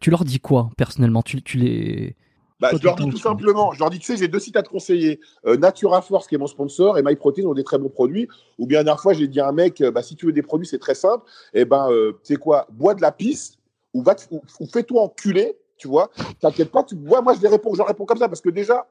Tu 0.00 0.10
leur 0.10 0.24
dis 0.24 0.40
quoi 0.40 0.70
personnellement? 0.76 1.22
Tu 1.22 1.42
tu 1.42 1.58
les 1.58 2.16
Bah, 2.58 2.70
je 2.72 2.82
leur 2.82 2.96
dis 2.96 3.08
tout 3.10 3.18
simplement, 3.18 3.72
je 3.72 3.80
leur 3.80 3.90
dis, 3.90 3.98
tu 3.98 4.06
sais, 4.06 4.16
j'ai 4.16 4.28
deux 4.28 4.38
sites 4.38 4.56
à 4.56 4.62
te 4.62 4.68
conseiller. 4.70 5.20
Euh, 5.44 5.56
Natura 5.56 6.00
Force, 6.00 6.26
qui 6.26 6.36
est 6.36 6.38
mon 6.38 6.46
sponsor, 6.46 6.96
et 6.96 7.02
MyProtein 7.02 7.44
ont 7.44 7.54
des 7.54 7.64
très 7.64 7.76
bons 7.78 7.90
produits. 7.90 8.28
Ou 8.58 8.66
bien, 8.66 8.78
la 8.78 8.84
dernière 8.84 9.02
fois, 9.02 9.12
j'ai 9.12 9.28
dit 9.28 9.40
à 9.40 9.48
un 9.48 9.52
mec, 9.52 9.80
euh, 9.80 9.90
bah, 9.90 10.02
si 10.02 10.16
tu 10.16 10.26
veux 10.26 10.32
des 10.32 10.42
produits, 10.42 10.66
c'est 10.66 10.78
très 10.78 10.94
simple. 10.94 11.24
Et 11.52 11.64
ben, 11.66 11.90
euh, 11.90 12.12
tu 12.24 12.34
sais 12.34 12.36
quoi, 12.36 12.66
bois 12.70 12.94
de 12.94 13.02
la 13.02 13.12
pisse, 13.12 13.58
ou, 13.92 14.02
va 14.02 14.14
te- 14.14 14.24
ou, 14.30 14.40
ou 14.60 14.66
fais-toi 14.66 15.02
enculer, 15.02 15.58
tu 15.76 15.86
vois. 15.86 16.10
T'inquiète 16.40 16.70
pas, 16.70 16.82
tu 16.82 16.94
bois. 16.94 17.20
Moi, 17.20 17.34
je 17.34 17.42
les 17.42 17.48
réponds, 17.48 17.74
comme 17.74 18.18
ça, 18.18 18.28
parce 18.28 18.40
que 18.40 18.48
déjà, 18.48 18.88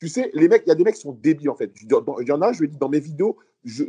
tu 0.00 0.08
sais, 0.08 0.30
les 0.34 0.48
mecs, 0.48 0.64
il 0.66 0.70
y 0.70 0.72
a 0.72 0.74
des 0.74 0.82
mecs 0.82 0.96
qui 0.96 1.02
sont 1.02 1.16
débiles, 1.20 1.50
en 1.50 1.54
fait. 1.54 1.72
Il 1.82 2.26
y 2.26 2.32
en 2.32 2.42
a 2.42 2.52
je 2.52 2.60
lui 2.60 2.68
dit 2.68 2.78
dans 2.78 2.88
mes 2.88 3.00
vidéos, 3.00 3.36
je, 3.64 3.84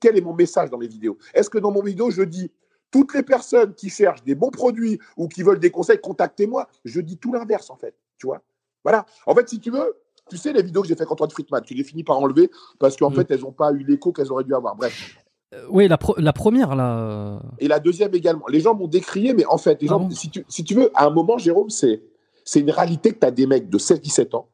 quel 0.00 0.18
est 0.18 0.20
mon 0.20 0.34
message 0.34 0.70
dans 0.70 0.78
mes 0.78 0.88
vidéos? 0.88 1.16
Est-ce 1.32 1.48
que 1.48 1.58
dans 1.58 1.70
mon 1.70 1.82
vidéo, 1.82 2.10
je 2.10 2.22
dis, 2.22 2.50
toutes 2.90 3.14
les 3.14 3.22
personnes 3.22 3.74
qui 3.74 3.88
cherchent 3.88 4.24
des 4.24 4.34
bons 4.34 4.50
produits 4.50 4.98
ou 5.16 5.28
qui 5.28 5.42
veulent 5.42 5.60
des 5.60 5.70
conseils, 5.70 6.00
contactez-moi. 6.00 6.68
Je 6.84 7.00
dis 7.00 7.18
tout 7.18 7.32
l'inverse, 7.32 7.70
en 7.70 7.76
fait, 7.76 7.94
tu 8.18 8.26
vois. 8.26 8.42
Voilà. 8.84 9.04
En 9.26 9.34
fait, 9.34 9.48
si 9.48 9.58
tu 9.58 9.70
veux, 9.70 9.96
tu 10.30 10.36
sais, 10.36 10.52
les 10.52 10.62
vidéos 10.62 10.82
que 10.82 10.88
j'ai 10.88 10.94
fait 10.94 11.06
Antoine 11.10 11.30
Friedman, 11.30 11.62
tu 11.64 11.74
les 11.74 11.84
finis 11.84 12.04
par 12.04 12.18
enlever 12.18 12.50
parce 12.78 12.96
qu'en 12.96 13.10
Mm. 13.10 13.14
fait, 13.14 13.30
elles 13.30 13.40
n'ont 13.40 13.52
pas 13.52 13.72
eu 13.72 13.84
l'écho 13.84 14.12
qu'elles 14.12 14.30
auraient 14.30 14.44
dû 14.44 14.54
avoir. 14.54 14.76
Bref. 14.76 15.16
Euh, 15.54 15.64
oui 15.70 15.86
la 15.88 15.98
la 16.18 16.32
première 16.32 16.74
là. 16.74 16.98
euh, 16.98 17.38
Et 17.58 17.68
la 17.68 17.78
deuxième 17.80 18.14
également. 18.14 18.46
Les 18.48 18.60
gens 18.60 18.74
m'ont 18.74 18.88
décrié, 18.88 19.34
mais 19.34 19.44
en 19.46 19.58
fait, 19.58 19.80
les 19.82 19.88
Ah 19.88 19.92
gens, 19.92 20.00
bon? 20.00 20.10
si, 20.10 20.30
tu, 20.30 20.44
si 20.48 20.64
tu 20.64 20.74
veux, 20.74 20.90
à 20.94 21.06
un 21.06 21.10
moment, 21.10 21.38
Jérôme, 21.38 21.70
c'est, 21.70 22.02
c'est 22.44 22.60
une 22.60 22.70
réalité 22.70 23.12
que 23.12 23.18
tu 23.20 23.26
as 23.26 23.30
des 23.30 23.46
mecs 23.46 23.68
de 23.70 23.78
16-17 23.78 24.34
ans 24.36 24.48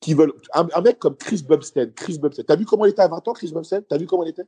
qui 0.00 0.14
veulent. 0.14 0.32
Un, 0.54 0.68
un 0.74 0.80
mec 0.82 0.98
comme 0.98 1.16
Chris 1.16 1.42
Bumstead. 1.48 1.94
Chris 1.94 2.18
Bumstead. 2.18 2.46
T'as 2.46 2.56
vu 2.56 2.64
comment 2.66 2.84
il 2.84 2.90
était 2.90 3.02
à 3.02 3.08
20 3.08 3.26
ans, 3.28 3.32
Chris 3.32 3.50
Bumstead? 3.52 3.86
T'as 3.88 3.96
vu 3.96 4.06
comment 4.06 4.24
il 4.24 4.28
était? 4.28 4.44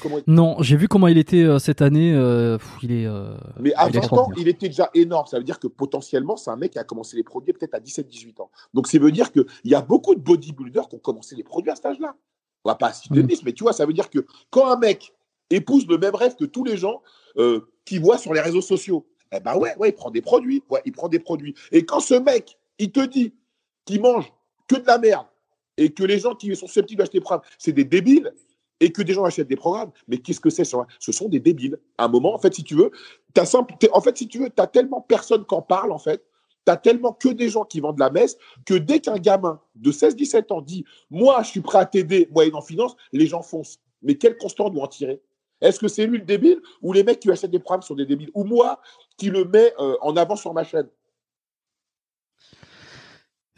Comment 0.00 0.18
il- 0.18 0.24
Non, 0.26 0.56
j'ai 0.60 0.76
vu 0.76 0.86
comment 0.88 1.08
il 1.08 1.18
était 1.18 1.42
euh, 1.42 1.58
cette 1.58 1.82
année. 1.82 2.14
euh, 2.14 2.56
pff, 2.58 2.68
il 2.82 2.92
est. 2.92 3.06
euh, 3.06 3.34
Mais 3.60 3.74
à 3.74 3.88
il 3.88 3.96
est 3.96 4.00
20 4.00 4.12
ans, 4.16 4.28
il 4.36 4.48
était 4.48 4.68
déjà 4.68 4.90
énorme. 4.94 5.26
Ça 5.26 5.38
veut 5.38 5.44
dire 5.44 5.58
que 5.58 5.66
potentiellement, 5.66 6.36
c'est 6.36 6.50
un 6.50 6.56
mec 6.56 6.72
qui 6.72 6.78
a 6.78 6.84
commencé 6.84 7.16
les 7.16 7.24
produits 7.24 7.52
peut-être 7.52 7.74
à 7.74 7.80
17-18 7.80 8.40
ans. 8.40 8.50
Donc, 8.74 8.86
ça 8.86 8.98
veut 8.98 9.10
dire 9.12 9.32
qu'il 9.32 9.44
y 9.64 9.74
a 9.74 9.80
beaucoup 9.82 10.14
de 10.14 10.20
bodybuilders 10.20 10.88
qui 10.88 10.94
ont 10.96 11.00
commencé 11.00 11.34
les 11.34 11.42
produits 11.44 11.70
à 11.70 11.76
cet 11.76 11.86
âge-là. 11.86 12.14
On 12.64 12.70
va 12.70 12.76
pas 12.76 12.92
citer 12.92 13.14
de 13.16 13.22
Mm. 13.22 13.26
liste, 13.26 13.42
mais 13.44 13.52
tu 13.52 13.64
vois, 13.64 13.72
ça 13.72 13.84
veut 13.86 13.92
dire 13.92 14.08
que 14.08 14.24
quand 14.50 14.68
un 14.70 14.78
mec 14.78 15.12
épouse 15.50 15.84
le 15.88 15.98
même 15.98 16.14
rêve 16.14 16.36
que 16.36 16.44
tous 16.44 16.62
les 16.64 16.76
gens 16.76 17.02
qui 17.84 17.98
voient 17.98 18.18
sur 18.18 18.32
les 18.34 18.40
réseaux 18.40 18.60
sociaux, 18.62 19.04
eh 19.34 19.40
ben 19.40 19.56
ouais, 19.56 19.74
ouais, 19.78 19.88
il 19.88 19.94
prend 19.94 20.10
des 20.10 20.22
produits. 20.22 20.62
Ouais, 20.70 20.80
il 20.84 20.92
prend 20.92 21.08
des 21.08 21.18
produits. 21.18 21.54
Et 21.72 21.84
quand 21.84 22.00
ce 22.00 22.14
mec, 22.14 22.56
il 22.78 22.92
te 22.92 23.04
dit 23.04 23.34
qu'il 23.84 24.00
mange 24.00 24.32
que 24.72 24.80
de 24.80 24.86
la 24.86 24.98
merde. 24.98 25.26
Et 25.76 25.90
que 25.90 26.04
les 26.04 26.18
gens 26.18 26.34
qui 26.34 26.54
sont 26.54 26.66
susceptibles 26.66 26.98
d'acheter 26.98 27.18
des 27.18 27.22
programmes, 27.22 27.46
c'est 27.58 27.72
des 27.72 27.84
débiles. 27.84 28.32
Et 28.80 28.90
que 28.90 29.02
des 29.02 29.12
gens 29.12 29.24
achètent 29.24 29.48
des 29.48 29.56
programmes, 29.56 29.92
mais 30.08 30.18
qu'est-ce 30.18 30.40
que 30.40 30.50
c'est 30.50 30.64
Ce 30.64 31.12
sont 31.12 31.28
des 31.28 31.38
débiles. 31.38 31.78
À 31.98 32.06
un 32.06 32.08
moment, 32.08 32.34
en 32.34 32.38
fait, 32.38 32.52
si 32.52 32.64
tu 32.64 32.74
veux, 32.74 32.90
t'as 33.32 33.44
simple, 33.44 33.74
en 33.92 34.00
fait, 34.00 34.18
si 34.18 34.26
tu 34.26 34.38
veux, 34.38 34.50
tu 34.50 34.60
as 34.60 34.66
tellement 34.66 35.00
personne 35.00 35.46
qui 35.46 35.54
en 35.54 35.62
parle, 35.62 35.92
en 35.92 35.98
fait, 35.98 36.24
tu 36.66 36.72
as 36.72 36.76
tellement 36.76 37.12
que 37.12 37.28
des 37.28 37.48
gens 37.48 37.64
qui 37.64 37.78
vendent 37.78 38.00
la 38.00 38.10
messe, 38.10 38.36
que 38.66 38.74
dès 38.74 38.98
qu'un 39.00 39.18
gamin 39.18 39.60
de 39.76 39.92
16-17 39.92 40.52
ans 40.52 40.60
dit 40.60 40.84
«Moi, 41.10 41.42
je 41.44 41.48
suis 41.48 41.60
prêt 41.60 41.78
à 41.78 41.86
t'aider, 41.86 42.28
moyennant 42.32 42.60
finance», 42.60 42.96
les 43.12 43.26
gens 43.26 43.42
foncent. 43.42 43.78
Mais 44.02 44.16
quel 44.16 44.36
constat 44.36 44.64
on 44.64 44.70
doit 44.70 44.84
en 44.84 44.88
tirer? 44.88 45.20
Est-ce 45.60 45.78
que 45.78 45.86
c'est 45.86 46.06
lui 46.06 46.18
le 46.18 46.24
débile? 46.24 46.60
Ou 46.82 46.92
les 46.92 47.04
mecs 47.04 47.20
qui 47.20 47.30
achètent 47.30 47.52
des 47.52 47.60
programmes 47.60 47.82
sont 47.82 47.94
des 47.94 48.06
débiles? 48.06 48.30
Ou 48.34 48.42
moi 48.42 48.80
qui 49.16 49.30
le 49.30 49.44
mets 49.44 49.72
euh, 49.78 49.96
en 50.00 50.16
avant 50.16 50.34
sur 50.34 50.52
ma 50.52 50.64
chaîne? 50.64 50.88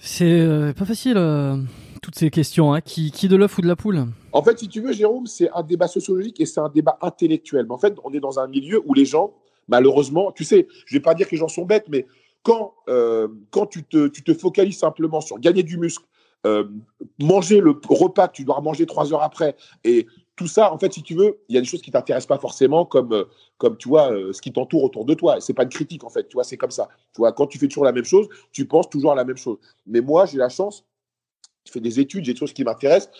C'est 0.06 0.38
euh, 0.38 0.74
pas 0.74 0.84
facile, 0.84 1.16
euh, 1.16 1.56
toutes 2.02 2.14
ces 2.14 2.28
questions. 2.28 2.74
Hein. 2.74 2.82
Qui, 2.82 3.10
qui 3.10 3.26
de 3.26 3.36
l'œuf 3.36 3.56
ou 3.56 3.62
de 3.62 3.66
la 3.66 3.74
poule? 3.74 4.04
En 4.32 4.42
fait, 4.42 4.58
si 4.58 4.68
tu 4.68 4.82
veux, 4.82 4.92
Jérôme, 4.92 5.26
c'est 5.26 5.48
un 5.54 5.62
débat 5.62 5.88
sociologique 5.88 6.38
et 6.42 6.44
c'est 6.44 6.60
un 6.60 6.68
débat 6.68 6.98
intellectuel. 7.00 7.64
Mais 7.66 7.72
en 7.72 7.78
fait, 7.78 7.94
on 8.04 8.12
est 8.12 8.20
dans 8.20 8.38
un 8.38 8.46
milieu 8.46 8.82
où 8.84 8.92
les 8.92 9.06
gens, 9.06 9.32
malheureusement, 9.66 10.30
tu 10.30 10.44
sais, 10.44 10.68
je 10.84 10.94
vais 10.94 11.00
pas 11.00 11.14
dire 11.14 11.26
que 11.26 11.30
les 11.32 11.38
gens 11.38 11.48
sont 11.48 11.64
bêtes, 11.64 11.86
mais 11.88 12.06
quand, 12.42 12.74
euh, 12.90 13.28
quand 13.50 13.64
tu, 13.64 13.82
te, 13.82 14.08
tu 14.08 14.22
te 14.22 14.34
focalises 14.34 14.78
simplement 14.78 15.22
sur 15.22 15.38
gagner 15.38 15.62
du 15.62 15.78
muscle, 15.78 16.04
manger 17.18 17.60
le 17.60 17.74
repas 17.88 18.28
que 18.28 18.34
tu 18.34 18.44
dois 18.44 18.60
manger 18.60 18.84
trois 18.84 19.14
heures 19.14 19.22
après, 19.22 19.56
et 19.82 20.06
tout 20.36 20.48
ça, 20.48 20.72
en 20.72 20.78
fait, 20.78 20.92
si 20.92 21.02
tu 21.02 21.14
veux, 21.14 21.38
il 21.48 21.54
y 21.54 21.58
a 21.58 21.60
des 21.60 21.66
choses 21.66 21.82
qui 21.82 21.90
t'intéressent 21.90 22.26
pas 22.26 22.38
forcément, 22.38 22.84
comme, 22.84 23.12
euh, 23.12 23.24
comme 23.58 23.76
tu 23.76 23.88
vois, 23.88 24.12
euh, 24.12 24.32
ce 24.32 24.42
qui 24.42 24.52
t'entoure 24.52 24.82
autour 24.82 25.04
de 25.04 25.14
toi. 25.14 25.40
C'est 25.40 25.54
pas 25.54 25.62
une 25.62 25.68
critique, 25.68 26.02
en 26.04 26.10
fait, 26.10 26.26
tu 26.28 26.34
vois, 26.34 26.44
c'est 26.44 26.56
comme 26.56 26.72
ça. 26.72 26.88
Tu 27.12 27.20
vois, 27.20 27.32
quand 27.32 27.46
tu 27.46 27.58
fais 27.58 27.68
toujours 27.68 27.84
la 27.84 27.92
même 27.92 28.04
chose, 28.04 28.28
tu 28.50 28.66
penses 28.66 28.88
toujours 28.90 29.12
à 29.12 29.14
la 29.14 29.24
même 29.24 29.36
chose. 29.36 29.58
Mais 29.86 30.00
moi, 30.00 30.26
j'ai 30.26 30.38
la 30.38 30.48
chance, 30.48 30.84
je 31.64 31.70
fais 31.72 31.80
des 31.80 32.00
études, 32.00 32.24
j'ai 32.24 32.32
des 32.32 32.38
choses 32.38 32.52
qui 32.52 32.64
m'intéressent. 32.64 33.10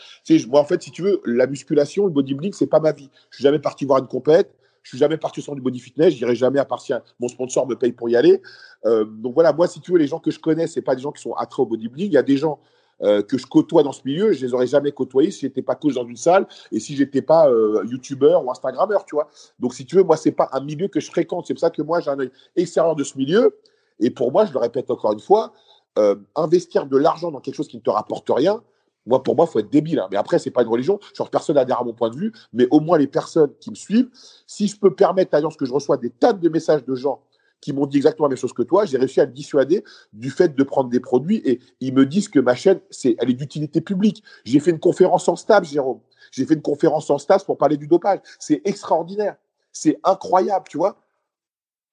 Moi, 0.49 0.61
en 0.61 0.65
fait, 0.65 0.83
si 0.83 0.91
tu 0.91 1.03
veux, 1.03 1.21
la 1.25 1.47
musculation, 1.47 2.05
le 2.07 2.11
bodybuilding, 2.11 2.53
c'est 2.53 2.67
pas 2.67 2.81
ma 2.81 2.93
vie. 2.93 3.09
Je 3.31 3.37
suis 3.37 3.43
jamais 3.43 3.61
parti 3.61 3.85
voir 3.85 4.01
une 4.01 4.09
compète. 4.09 4.55
Je 4.83 4.91
suis 4.91 4.99
jamais 4.99 5.17
parti 5.17 5.41
sur 5.41 5.55
du 5.55 5.63
body 5.63 5.81
fitness. 5.81 6.13
Je 6.13 6.19
n'irai 6.19 6.35
jamais 6.35 6.59
à 6.59 6.67
part 6.67 6.81
si 6.83 6.93
un- 6.93 7.03
mon 7.19 7.29
sponsor 7.29 7.67
me 7.67 7.75
paye 7.75 7.93
pour 7.93 8.11
y 8.11 8.17
aller. 8.17 8.43
Euh, 8.85 9.07
donc 9.07 9.33
voilà, 9.33 9.53
moi, 9.55 9.67
si 9.67 9.81
tu 9.81 9.93
veux, 9.93 9.99
les 9.99 10.07
gens 10.07 10.19
que 10.19 10.31
je 10.31 10.39
connais, 10.39 10.67
c'est 10.67 10.83
pas 10.83 10.95
des 10.95 11.01
gens 11.01 11.11
qui 11.11 11.23
sont 11.23 11.33
attraits 11.33 11.61
au 11.61 11.67
bodybuilding. 11.67 12.11
Il 12.11 12.13
y 12.13 12.19
a 12.19 12.23
des 12.23 12.37
gens 12.37 12.61
euh, 13.03 13.23
que 13.23 13.39
je 13.39 13.47
côtoie 13.47 13.83
dans 13.83 13.93
ce 13.93 14.03
milieu. 14.05 14.33
Je 14.33 14.45
les 14.45 14.55
aurais 14.55 14.67
jamais 14.67 14.93
côtoyés 14.93 15.31
si 15.31 15.41
j'étais 15.41 15.63
pas 15.63 15.75
coach 15.75 15.95
dans 15.95 16.07
une 16.07 16.17
salle 16.17 16.47
et 16.73 16.81
si 16.81 16.97
j'étais 16.97 17.23
pas 17.23 17.49
euh, 17.49 17.85
youtubeur 17.89 18.45
ou 18.45 18.51
instagrammeur, 18.51 19.05
tu 19.05 19.15
vois. 19.15 19.29
Donc 19.59 19.75
si 19.75 19.85
tu 19.85 19.97
veux, 19.97 20.03
moi, 20.03 20.17
c'est 20.17 20.33
pas 20.33 20.49
un 20.53 20.61
milieu 20.61 20.89
que 20.89 21.01
je 21.01 21.11
fréquente. 21.11 21.47
C'est 21.47 21.55
pour 21.55 21.61
ça 21.61 21.71
que 21.71 21.83
moi, 21.83 22.01
j'ai 22.01 22.11
un 22.11 22.19
œil 22.19 22.31
extérieur 22.57 22.97
de 22.97 23.05
ce 23.05 23.17
milieu. 23.19 23.57
Et 24.01 24.11
pour 24.11 24.33
moi, 24.33 24.45
je 24.45 24.53
le 24.53 24.59
répète 24.59 24.91
encore 24.91 25.13
une 25.13 25.21
fois, 25.21 25.53
euh, 25.99 26.17
investir 26.35 26.87
de 26.87 26.97
l'argent 26.97 27.31
dans 27.31 27.41
quelque 27.41 27.55
chose 27.55 27.69
qui 27.69 27.77
ne 27.77 27.83
te 27.83 27.91
rapporte 27.91 28.29
rien, 28.29 28.61
moi, 29.07 29.23
pour 29.23 29.37
moi, 29.37 29.47
il 29.49 29.53
faut 29.53 29.59
être 29.59 29.71
débile. 29.71 29.99
hein. 29.99 30.09
Mais 30.11 30.17
après, 30.17 30.39
c'est 30.39 30.51
pas 30.51 30.63
une 30.63 30.69
religion. 30.69 30.99
Genre, 31.15 31.29
personne 31.31 31.57
n'adhère 31.57 31.81
à 31.81 31.85
mon 31.85 31.93
point 31.93 32.11
de 32.11 32.17
vue. 32.17 32.33
Mais 32.53 32.67
au 32.71 32.81
moins, 32.81 32.97
les 32.99 33.07
personnes 33.07 33.51
qui 33.61 33.71
me 33.71 33.75
suivent, 33.75 34.09
si 34.47 34.67
je 34.67 34.79
peux 34.79 34.95
permettre, 34.95 35.35
Alliance, 35.35 35.57
que 35.57 35.67
je 35.67 35.73
reçois 35.73 35.97
des 35.97 36.11
tas 36.11 36.33
de 36.33 36.49
messages 36.49 36.85
de 36.85 36.95
gens 36.95 37.21
qui 37.65 37.73
m'ont 37.73 37.87
dit 37.87 37.97
exactement 37.97 38.27
la 38.27 38.33
même 38.35 38.39
chose 38.39 38.53
que 38.53 38.63
toi, 38.63 38.85
j'ai 38.85 38.99
réussi 38.99 39.21
à 39.21 39.25
le 39.25 39.33
dissuader 39.33 39.83
du 40.13 40.29
fait 40.31 40.55
de 40.55 40.63
prendre 40.63 40.91
des 40.91 41.01
produits 41.01 41.41
et 41.47 41.61
ils 41.81 41.95
me 41.95 42.05
disent 42.05 42.29
que 42.29 42.39
ma 42.39 42.55
chaîne, 42.55 42.79
c'est, 42.91 43.17
elle 43.19 43.31
est 43.31 43.35
d'utilité 43.35 43.81
publique. 43.81 44.23
J'ai 44.45 44.61
fait 44.61 44.71
une 44.71 44.79
conférence 44.79 45.27
en 45.29 45.37
stab, 45.37 45.65
Jérôme. 45.65 46.01
J'ai 46.31 46.45
fait 46.45 46.53
une 46.55 46.63
conférence 46.63 47.09
en 47.09 47.17
stab 47.17 47.41
pour 47.43 47.57
parler 47.57 47.79
du 47.79 47.87
dopage. 47.87 48.19
C'est 48.39 48.61
extraordinaire. 48.67 49.37
C'est 49.73 49.99
incroyable, 50.05 50.67
tu 50.69 50.77
vois. 50.77 51.01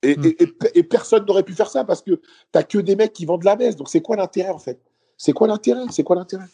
Et, 0.03 0.17
Mm. 0.17 0.26
et- 0.26 0.43
et- 0.43 0.80
et 0.80 0.84
personne 0.84 1.26
n'aurait 1.26 1.43
pu 1.43 1.53
faire 1.53 1.69
ça 1.69 1.86
parce 1.86 2.01
que 2.01 2.19
t'as 2.51 2.63
que 2.63 2.78
des 2.80 2.97
mecs 2.97 3.13
qui 3.13 3.26
vendent 3.26 3.43
la 3.45 3.55
messe. 3.55 3.78
Donc, 3.78 3.88
c'est 3.88 4.01
quoi 4.01 4.17
l'intérêt, 4.17 4.49
en 4.49 4.59
fait? 4.59 4.80
C'est 5.15 5.32
quoi 5.34 5.47
l'intérêt? 5.47 5.84
C'est 5.91 6.03
quoi 6.03 6.15
l'intérêt? 6.15 6.45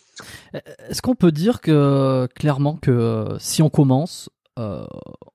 Est-ce 0.89 1.01
qu'on 1.01 1.15
peut 1.15 1.31
dire 1.31 1.61
que 1.61 2.27
clairement 2.35 2.75
que 2.75 2.91
euh, 2.91 3.39
si 3.39 3.61
on 3.61 3.69
commence, 3.69 4.29
euh, 4.57 4.85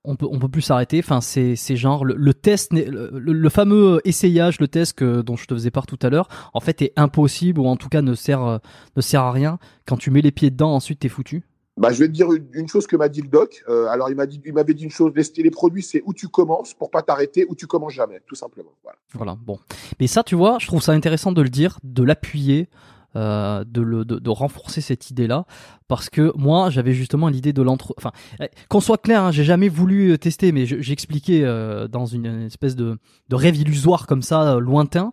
on 0.03 0.15
peut 0.15 0.27
on 0.29 0.39
peut 0.39 0.49
plus 0.49 0.61
s'arrêter. 0.61 0.99
Enfin, 0.99 1.21
c'est 1.21 1.75
genre 1.75 2.05
le, 2.05 2.15
le 2.15 2.33
test, 2.33 2.71
le, 2.73 3.49
fameux 3.49 4.01
essayage, 4.05 4.59
le 4.59 4.67
test 4.67 4.97
que 4.97 5.21
dont 5.21 5.35
je 5.35 5.45
te 5.45 5.53
faisais 5.53 5.71
part 5.71 5.85
tout 5.85 5.99
à 6.01 6.09
l'heure, 6.09 6.27
en 6.53 6.59
fait 6.59 6.81
est 6.81 6.93
impossible 6.97 7.59
ou 7.59 7.65
en 7.65 7.75
tout 7.75 7.89
cas 7.89 8.01
ne 8.01 8.15
sert 8.15 8.59
ne 8.95 9.01
sert 9.01 9.21
à 9.21 9.31
rien. 9.31 9.59
Quand 9.85 9.97
tu 9.97 10.11
mets 10.11 10.21
les 10.21 10.31
pieds 10.31 10.49
dedans, 10.49 10.73
ensuite 10.73 10.99
t'es 10.99 11.09
foutu. 11.09 11.43
Bah, 11.75 11.91
je 11.91 11.99
vais 11.99 12.07
te 12.07 12.11
dire 12.11 12.31
une, 12.31 12.47
une 12.53 12.67
chose 12.67 12.85
que 12.85 12.95
m'a 12.95 13.09
dit 13.09 13.21
le 13.21 13.27
doc. 13.27 13.63
Euh, 13.67 13.87
alors, 13.87 14.09
il 14.09 14.15
m'a 14.15 14.27
dit, 14.27 14.39
il 14.45 14.53
m'avait 14.53 14.75
dit 14.75 14.83
une 14.83 14.91
chose. 14.91 15.11
Les, 15.15 15.43
les 15.43 15.49
produits, 15.49 15.81
c'est 15.81 16.03
où 16.05 16.13
tu 16.13 16.27
commences 16.27 16.73
pour 16.75 16.91
pas 16.91 17.01
t'arrêter, 17.01 17.45
ou 17.49 17.55
tu 17.55 17.65
commences 17.65 17.93
jamais, 17.93 18.21
tout 18.27 18.35
simplement. 18.35 18.73
Voilà. 18.83 18.97
Voilà. 19.13 19.37
Bon, 19.41 19.57
mais 19.99 20.05
ça, 20.05 20.23
tu 20.23 20.35
vois, 20.35 20.57
je 20.59 20.67
trouve 20.67 20.83
ça 20.83 20.91
intéressant 20.91 21.31
de 21.31 21.41
le 21.41 21.49
dire, 21.49 21.79
de 21.83 22.03
l'appuyer. 22.03 22.69
Euh, 23.15 23.63
de, 23.67 23.81
le, 23.81 24.05
de, 24.05 24.29
renforcer 24.29 24.81
cette 24.81 25.09
idée-là. 25.11 25.45
Parce 25.87 26.09
que 26.09 26.31
moi 26.35 26.69
j'avais 26.69 26.93
justement 26.93 27.27
l'idée 27.27 27.53
de 27.53 27.61
l'entre 27.61 27.93
enfin 27.97 28.11
eh, 28.39 28.49
qu'on 28.69 28.79
soit 28.79 28.97
clair 28.97 29.23
hein, 29.23 29.31
j'ai 29.31 29.43
jamais 29.43 29.69
voulu 29.69 30.17
tester 30.17 30.51
mais 30.51 30.65
je- 30.65 30.81
j'ai 30.81 30.93
expliqué 30.93 31.43
euh, 31.45 31.87
dans 31.87 32.05
une 32.05 32.43
espèce 32.43 32.75
de, 32.75 32.97
de 33.29 33.35
rêve 33.35 33.55
illusoire 33.57 34.07
comme 34.07 34.21
ça 34.23 34.53
euh, 34.55 34.59
lointain 34.59 35.11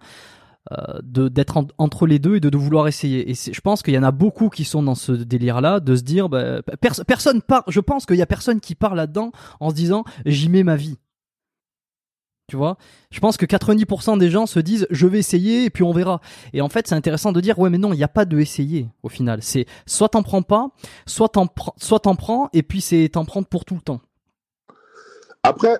euh, 0.72 0.98
d'être 1.02 1.56
en- 1.56 1.66
entre 1.78 2.06
les 2.06 2.18
deux 2.18 2.36
et 2.36 2.40
de, 2.40 2.56
vouloir 2.56 2.86
essayer. 2.88 3.30
Et 3.30 3.34
je 3.34 3.60
pense 3.60 3.82
qu'il 3.82 3.94
y 3.94 3.98
en 3.98 4.02
a 4.02 4.10
beaucoup 4.12 4.48
qui 4.50 4.64
sont 4.64 4.82
dans 4.82 4.94
ce 4.94 5.12
délire 5.12 5.60
là 5.60 5.80
de 5.80 5.96
se 5.96 6.02
dire 6.02 6.28
bah, 6.28 6.62
pers- 6.80 7.04
personne 7.06 7.40
je 7.68 7.80
pense 7.80 8.06
qu'il 8.06 8.16
y 8.16 8.22
a 8.22 8.26
personne 8.26 8.60
qui 8.60 8.74
part 8.74 8.94
là-dedans 8.94 9.32
en 9.58 9.70
se 9.70 9.74
disant 9.74 10.04
j'y 10.26 10.48
mets 10.48 10.62
ma 10.62 10.76
vie 10.76 10.98
tu 12.50 12.56
vois 12.56 12.76
je 13.12 13.20
pense 13.20 13.36
que 13.36 13.46
90% 13.46 14.18
des 14.18 14.28
gens 14.28 14.46
se 14.46 14.58
disent 14.58 14.88
je 14.90 15.06
vais 15.06 15.20
essayer 15.20 15.64
et 15.66 15.70
puis 15.70 15.84
on 15.84 15.92
verra 15.92 16.20
et 16.52 16.60
en 16.60 16.68
fait 16.68 16.88
c'est 16.88 16.96
intéressant 16.96 17.30
de 17.30 17.40
dire 17.40 17.56
ouais 17.60 17.70
mais 17.70 17.78
non 17.78 17.92
il 17.92 17.96
n'y 17.96 18.02
a 18.02 18.08
pas 18.08 18.24
de 18.24 18.38
essayer 18.40 18.88
au 19.04 19.08
final 19.08 19.40
c'est 19.40 19.66
soit 19.86 20.08
t'en 20.08 20.24
prends 20.24 20.42
pas 20.42 20.70
soit 21.06 21.28
t'en 21.28 21.46
prends 21.46 21.74
soit 21.78 22.00
t'en 22.00 22.16
prends 22.16 22.48
et 22.52 22.64
puis 22.64 22.80
c'est 22.80 23.08
t'en 23.12 23.24
prendre 23.24 23.46
pour 23.46 23.64
tout 23.64 23.76
le 23.76 23.80
temps 23.80 24.00
Après, 25.44 25.78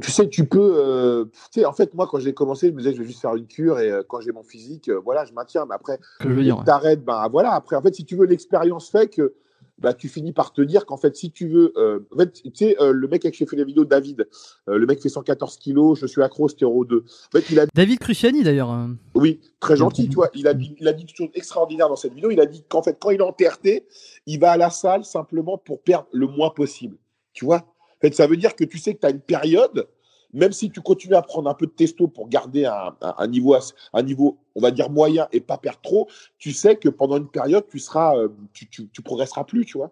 tu 0.00 0.10
sais, 0.10 0.28
tu 0.28 0.46
peux. 0.46 0.72
euh, 0.76 1.24
tu 1.52 1.60
sais, 1.60 1.64
en 1.66 1.72
fait, 1.72 1.94
moi, 1.94 2.08
quand 2.10 2.18
j'ai 2.18 2.32
commencé, 2.34 2.68
je 2.68 2.72
me 2.72 2.78
disais, 2.78 2.94
je 2.94 3.00
vais 3.00 3.06
juste 3.06 3.20
faire 3.20 3.36
une 3.36 3.46
cure 3.46 3.78
et 3.78 3.90
euh, 3.90 4.02
quand 4.08 4.20
j'ai 4.20 4.32
mon 4.32 4.42
physique, 4.42 4.88
euh, 4.88 5.00
voilà, 5.04 5.24
je 5.24 5.32
maintiens. 5.32 5.66
Mais 5.66 5.74
après, 5.74 5.98
ouais. 6.24 6.64
t'arrêtes, 6.64 7.04
ben 7.04 7.28
voilà. 7.30 7.52
Après, 7.52 7.76
en 7.76 7.82
fait, 7.82 7.94
si 7.94 8.04
tu 8.04 8.16
veux, 8.16 8.26
l'expérience 8.26 8.90
fait 8.90 9.08
que 9.08 9.34
bah, 9.78 9.94
tu 9.94 10.08
finis 10.08 10.32
par 10.32 10.52
te 10.52 10.62
dire 10.62 10.86
qu'en 10.86 10.96
fait, 10.96 11.16
si 11.16 11.32
tu 11.32 11.48
veux, 11.48 11.72
euh, 11.76 12.00
en 12.12 12.18
fait, 12.18 12.32
tu 12.32 12.50
sais, 12.54 12.76
euh, 12.80 12.92
le 12.92 13.08
mec 13.08 13.24
avec 13.24 13.34
qui 13.34 13.38
j'ai 13.40 13.46
fait 13.46 13.56
la 13.56 13.64
vidéo, 13.64 13.84
David, 13.84 14.28
euh, 14.68 14.78
le 14.78 14.86
mec 14.86 15.00
fait 15.02 15.08
114 15.08 15.56
kilos, 15.58 15.98
je 15.98 16.06
suis 16.06 16.22
accro, 16.22 16.48
stéro 16.48 16.84
2. 16.84 16.98
En 16.98 17.38
fait, 17.38 17.50
il 17.50 17.58
a 17.58 17.66
David 17.74 17.98
Cruciani 17.98 18.42
d'ailleurs. 18.44 18.70
euh. 18.70 18.86
oui, 19.14 19.40
très 19.60 19.76
gentil, 19.76 20.08
tu 20.08 20.14
vois. 20.16 20.30
Il 20.34 20.46
a, 20.46 20.54
dit, 20.54 20.76
il 20.78 20.86
a 20.86 20.92
dit 20.92 21.04
quelque 21.04 21.16
chose 21.16 21.32
d'extraordinaire 21.32 21.88
dans 21.88 21.96
cette 21.96 22.14
vidéo. 22.14 22.30
Il 22.30 22.40
a 22.40 22.46
dit 22.46 22.64
qu'en 22.68 22.82
fait, 22.82 22.96
quand 23.00 23.10
il 23.10 23.20
est 23.20 23.22
en 23.22 23.32
TRT, 23.32 23.84
il 24.26 24.38
va 24.38 24.52
à 24.52 24.56
la 24.56 24.70
salle 24.70 25.04
simplement 25.04 25.58
pour 25.58 25.82
perdre 25.82 26.06
le 26.12 26.26
moins 26.26 26.50
possible. 26.50 26.96
Tu 27.32 27.44
vois? 27.44 27.58
En 27.58 28.00
fait, 28.02 28.14
ça 28.14 28.26
veut 28.26 28.36
dire 28.36 28.54
que 28.54 28.64
tu 28.64 28.78
sais 28.78 28.94
que 28.94 29.00
tu 29.00 29.06
as 29.06 29.10
une 29.10 29.20
période, 29.20 29.88
même 30.32 30.52
si 30.52 30.70
tu 30.70 30.80
continues 30.80 31.14
à 31.14 31.22
prendre 31.22 31.48
un 31.50 31.54
peu 31.54 31.66
de 31.66 31.72
testo 31.72 32.08
pour 32.08 32.28
garder 32.28 32.64
un, 32.64 32.94
un- 33.00 33.14
un 33.18 33.26
niveau, 33.26 33.54
ass- 33.54 33.74
un 33.92 34.02
niveau, 34.02 34.38
on 34.54 34.60
va 34.60 34.70
dire, 34.70 34.90
moyen 34.90 35.28
et 35.32 35.40
pas 35.40 35.58
perdre 35.58 35.80
trop, 35.82 36.08
tu 36.38 36.52
sais 36.52 36.76
que 36.76 36.88
pendant 36.88 37.16
une 37.18 37.28
période, 37.28 37.64
tu 37.70 37.78
seras, 37.78 38.16
euh, 38.16 38.28
tu, 38.52 38.68
tu, 38.68 38.88
tu 38.88 39.02
progresseras 39.02 39.44
plus, 39.44 39.64
tu 39.64 39.78
vois. 39.78 39.90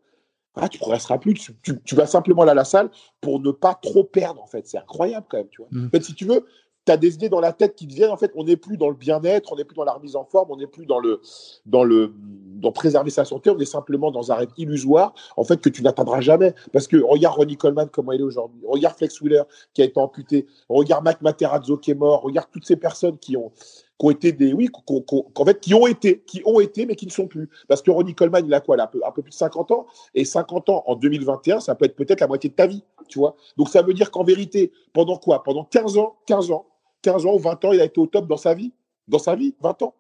Ah, 0.57 0.69
tu 0.69 0.79
progresseras 0.79 1.19
plus. 1.19 1.35
Tu, 1.35 1.55
tu- 1.63 1.81
tu 1.83 1.95
vas 1.95 2.07
simplement 2.07 2.43
aller 2.43 2.51
à 2.51 2.55
la 2.55 2.65
salle 2.65 2.91
pour 3.21 3.39
ne 3.41 3.51
pas 3.53 3.75
trop 3.81 4.03
perdre, 4.03 4.43
en 4.43 4.47
fait. 4.47 4.67
C'est 4.67 4.79
incroyable, 4.79 5.27
quand 5.29 5.37
même, 5.39 5.49
tu 5.49 5.59
vois. 5.63 5.69
Mhm. 5.71 5.87
En 5.87 5.91
fait, 5.91 6.03
si 6.03 6.15
tu 6.15 6.25
veux, 6.25 6.45
tu 6.93 6.99
des 6.99 7.15
idées 7.15 7.29
dans 7.29 7.41
la 7.41 7.53
tête 7.53 7.75
qui 7.75 7.87
te 7.87 7.95
viennent. 7.95 8.11
En 8.11 8.17
fait, 8.17 8.33
on 8.35 8.45
n'est 8.45 8.57
plus 8.57 8.77
dans 8.77 8.89
le 8.89 8.95
bien-être, 8.95 9.53
on 9.53 9.57
n'est 9.57 9.65
plus 9.65 9.77
dans 9.77 9.85
la 9.85 9.93
remise 9.93 10.17
en 10.17 10.25
forme, 10.25 10.51
on 10.51 10.57
n'est 10.57 10.67
plus 10.67 10.87
dans 10.87 10.99
le, 10.99 11.21
dans 11.67 11.85
le, 11.85 12.13
dans 12.61 12.73
préserver 12.73 13.11
sa 13.11 13.25
santé. 13.25 13.51
On 13.51 13.59
est 13.59 13.65
simplement 13.65 14.11
dans 14.11 14.31
un 14.33 14.35
rêve 14.35 14.51
illusoire, 14.57 15.15
en 15.37 15.45
fait, 15.45 15.61
que 15.61 15.69
tu 15.69 15.83
n'atteindras 15.83 16.21
jamais. 16.21 16.55
Parce 16.73 16.87
que 16.87 16.97
regarde 16.99 17.37
Ronnie 17.37 17.57
Coleman 17.57 17.89
comment 17.91 18.13
il 18.13 18.21
est 18.21 18.25
aujourd'hui. 18.25 18.61
Regarde 18.67 18.97
Flex 18.97 19.21
Wheeler 19.21 19.43
qui 19.75 19.83
a 19.83 19.85
été 19.85 19.99
amputé. 20.01 20.47
Regarde 20.69 21.05
Mac 21.05 21.21
Materazzo 21.23 21.77
qui 21.79 21.91
est 21.93 21.95
mort. 21.95 22.23
Regarde 22.23 22.49
toutes 22.53 22.67
ces 22.67 22.77
personnes 22.77 23.19
qui 23.19 23.37
ont, 23.37 23.51
qui 23.99 24.07
ont 24.07 24.11
été 24.11 24.33
des, 24.33 24.53
oui, 24.53 24.69
qui, 24.69 24.83
qui- 24.85 25.05
qui- 25.05 25.25
en 25.35 25.45
fait, 25.45 25.61
qui 25.61 25.75
ont 25.75 25.87
été, 25.87 26.23
qui 26.27 26.43
ont 26.45 26.61
été, 26.61 26.87
mais 26.87 26.97
qui 26.97 27.07
ne 27.07 27.11
sont 27.11 27.27
plus. 27.27 27.49
Parce 27.69 27.83
que 27.83 27.91
Ronnie 27.91 28.15
Coleman, 28.15 28.45
il 28.47 28.55
a 28.55 28.61
quoi, 28.61 28.77
là, 28.77 28.91
un 28.95 29.09
un 29.09 29.13
peu 29.13 29.23
plus 29.23 29.31
de 29.31 29.35
50 29.35 29.71
ans. 29.73 29.87
Et 30.15 30.25
50 30.25 30.69
ans 30.71 30.83
en 30.87 30.95
2021, 30.97 31.61
ça 31.61 31.75
peut 31.75 31.85
être 31.85 31.97
peut-être 31.97 32.21
la 32.21 32.27
moitié 32.27 32.49
de 32.51 32.55
ta 32.55 32.67
vie, 32.67 32.83
tu 33.09 33.19
vois. 33.19 33.37
Donc, 33.57 33.69
ça 33.69 33.83
veut 33.83 33.93
dire 33.95 34.11
qu'en 34.11 34.25
vérité, 34.25 34.73
pendant 34.93 35.17
quoi? 35.17 35.43
Pendant 35.43 35.65
15 35.65 35.99
ans, 35.99 36.17
15 36.27 36.51
ans, 36.51 36.67
15 37.03 37.27
ans 37.27 37.35
ou 37.35 37.39
20 37.39 37.65
ans, 37.65 37.73
il 37.73 37.81
a 37.81 37.85
été 37.85 38.01
au 38.01 38.07
top 38.07 38.27
dans 38.27 38.37
sa 38.37 38.55
vie. 38.55 38.73
Dans 39.09 39.19
sa 39.19 39.35
vie, 39.35 39.55
20 39.61 39.83
ans. 39.83 39.95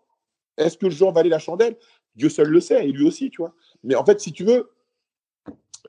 Est-ce 0.56 0.76
que 0.76 1.04
en 1.04 1.12
valait 1.12 1.30
la 1.30 1.38
chandelle? 1.38 1.76
Dieu 2.16 2.28
seul 2.28 2.48
le 2.48 2.60
sait, 2.60 2.86
et 2.86 2.92
lui 2.92 3.06
aussi, 3.06 3.30
tu 3.30 3.38
vois. 3.38 3.54
Mais 3.82 3.94
en 3.94 4.04
fait, 4.04 4.20
si 4.20 4.32
tu 4.32 4.44
veux, 4.44 4.70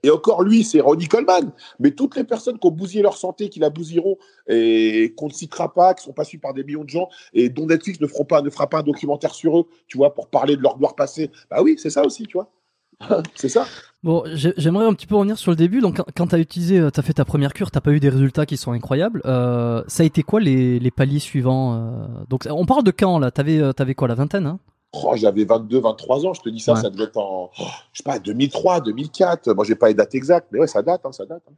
et 0.04 0.10
encore 0.10 0.44
lui, 0.44 0.64
c'est 0.64 0.80
Ronnie 0.80 1.08
Coleman, 1.08 1.52
mais 1.80 1.92
toutes 1.92 2.16
les 2.16 2.24
personnes 2.24 2.58
qui 2.58 2.68
ont 2.68 2.72
bousillé 2.72 3.04
leur 3.04 3.18
santé, 3.18 3.50
qui 3.50 3.60
la 3.60 3.70
bousilleront 3.70 4.18
et 4.48 5.14
qu'on 5.16 5.28
ne 5.28 5.34
citera 5.34 5.74
pas, 5.74 5.94
qui 5.94 6.04
sont 6.04 6.14
pas 6.14 6.24
suivis 6.24 6.42
par 6.42 6.54
des 6.54 6.64
millions 6.64 6.84
de 6.84 6.90
gens 6.90 7.10
et 7.34 7.50
dont 7.50 7.68
Netflix 7.68 8.00
ne, 8.00 8.08
feront 8.08 8.26
pas, 8.26 8.42
ne 8.42 8.50
fera 8.50 8.68
pas 8.68 8.80
un 8.80 8.84
documentaire 8.84 9.36
sur 9.36 9.60
eux, 9.60 9.66
tu 9.88 9.98
vois, 9.98 10.14
pour 10.14 10.30
parler 10.30 10.56
de 10.56 10.62
leur 10.62 10.78
gloire 10.78 10.96
passée. 10.96 11.30
Bah 11.50 11.62
oui, 11.62 11.76
c'est 11.78 11.90
ça 11.92 12.04
aussi, 12.04 12.26
tu 12.26 12.38
vois. 12.38 12.52
c'est 13.36 13.50
ça. 13.50 13.68
Bon, 14.04 14.24
j'ai- 14.34 14.54
j'aimerais 14.58 14.86
un 14.86 14.94
petit 14.94 15.06
peu 15.06 15.16
revenir 15.16 15.38
sur 15.38 15.52
le 15.52 15.56
début. 15.56 15.80
Donc, 15.80 16.02
quand- 16.16 16.28
tu 16.28 16.36
as 16.36 16.40
utilisé, 16.40 16.78
tu 16.92 17.00
as 17.00 17.04
fait 17.04 17.14
ta 17.14 17.26
première 17.26 17.54
cure, 17.54 17.70
t'as 17.70 17.82
pas 17.82 17.92
eu 17.92 18.00
des 18.00 18.10
résultats 18.10 18.46
qui 18.48 18.58
sont 18.58 18.72
incroyables. 18.72 19.22
Euh, 19.26 19.84
ça 19.88 20.02
a 20.02 20.06
été 20.06 20.24
quoi 20.24 20.40
les, 20.40 20.80
les 20.80 20.92
paliers 20.92 21.20
suivants 21.20 21.76
euh 21.76 22.08
Donc, 22.28 22.48
on 22.50 22.66
parle 22.66 22.84
de 22.84 22.92
quand 22.92 23.20
là? 23.20 23.30
T'avais 23.30 23.62
avais 23.78 23.94
quoi 23.96 24.08
la 24.08 24.16
vingtaine 24.16 24.48
hein? 24.48 24.60
Oh, 24.94 25.14
J'avais 25.16 25.46
22, 25.46 25.80
23 25.80 26.26
ans, 26.26 26.34
je 26.34 26.42
te 26.42 26.50
dis 26.50 26.60
ça, 26.60 26.74
Ouais. 26.74 26.82
ça 26.82 26.90
devait 26.90 27.06
être 27.06 27.18
en, 27.18 27.50
oh, 27.60 27.64
je 27.94 28.00
sais 28.00 28.04
pas, 28.04 28.20
2003, 28.20 28.82
2004. 28.82 29.54
Moi, 29.54 29.64
j'ai 29.66 29.76
pas 29.76 29.88
les 29.88 29.94
dates 29.94 30.16
exactes, 30.16 30.48
mais 30.52 30.60
ouais, 30.60 30.68
ça 30.68 30.82
date, 30.82 31.02
hein, 31.06 31.12
ça 31.14 31.26
date. 31.26 31.44
hein. 31.50 31.54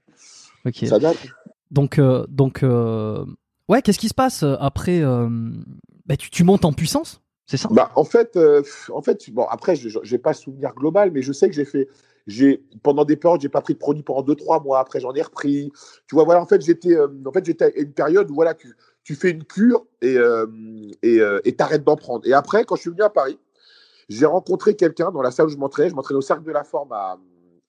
Ok. 0.66 0.86
Ça 0.88 1.00
date. 1.00 1.18
Donc, 1.72 1.98
euh, 1.98 2.26
donc, 2.30 2.62
euh, 2.62 3.26
ouais, 3.70 3.82
qu'est-ce 3.82 3.98
qui 3.98 4.10
se 4.10 4.14
passe 4.14 4.44
euh, 4.44 4.56
après 4.60 5.02
euh, 5.02 5.28
bah, 6.06 6.16
tu, 6.18 6.30
tu 6.30 6.44
montes 6.44 6.66
en 6.66 6.74
puissance, 6.74 7.22
c'est 7.48 7.58
ça? 7.58 7.70
Bah, 7.72 7.90
en 7.96 8.04
fait, 8.04 8.36
euh, 8.36 8.62
en 8.94 9.02
fait, 9.02 9.32
bon, 9.32 9.46
après, 9.50 9.76
je 9.76 9.88
n'ai 10.12 10.18
pas 10.20 10.32
le 10.32 10.36
souvenir 10.36 10.74
global, 10.76 11.10
mais 11.12 11.22
je 11.24 11.32
sais 11.34 11.50
que 11.50 11.56
j'ai 11.56 11.66
fait, 11.66 11.88
j'ai 12.28 12.64
pendant 12.84 13.06
des 13.06 13.16
périodes, 13.16 13.42
j'ai 13.42 13.50
pas 13.50 13.62
pris 13.62 13.74
de 13.74 13.80
produit 13.80 14.04
pendant 14.04 14.22
deux, 14.22 14.36
trois 14.36 14.62
mois. 14.62 14.80
Après, 14.80 15.00
j'en 15.00 15.14
ai 15.14 15.22
repris. 15.22 15.72
Tu 16.08 16.16
vois, 16.16 16.24
voilà, 16.24 16.42
en 16.42 16.46
fait, 16.46 16.62
j'étais, 16.62 16.96
euh, 16.96 17.08
en 17.26 17.32
fait, 17.32 17.46
j'étais 17.46 17.66
à 17.66 17.70
une 17.76 17.94
période 17.94 18.30
où 18.32 18.36
voilà, 18.36 18.54
tu, 18.54 18.76
tu 19.04 19.16
fais 19.16 19.32
une 19.32 19.44
cure 19.44 19.86
et 20.02 20.18
euh, 20.18 20.46
et 21.02 21.20
euh, 21.20 21.42
et 21.44 21.56
t'arrêtes 21.56 21.84
d'en 21.84 21.96
prendre. 21.96 22.26
Et 22.28 22.34
après, 22.34 22.64
quand 22.64 22.76
je 22.76 22.82
suis 22.82 22.90
venu 22.90 23.04
à 23.04 23.10
Paris, 23.10 23.38
j'ai 24.10 24.26
rencontré 24.26 24.76
quelqu'un 24.76 25.12
dans 25.12 25.22
la 25.22 25.32
salle 25.32 25.48
où 25.48 25.50
je 25.50 25.58
m'entraînais. 25.58 25.90
Je 25.90 25.96
m'entraînais 25.96 26.18
au 26.18 26.22
Cercle 26.22 26.44
de 26.44 26.52
la 26.52 26.64
Forme 26.64 26.92
à, 26.94 27.18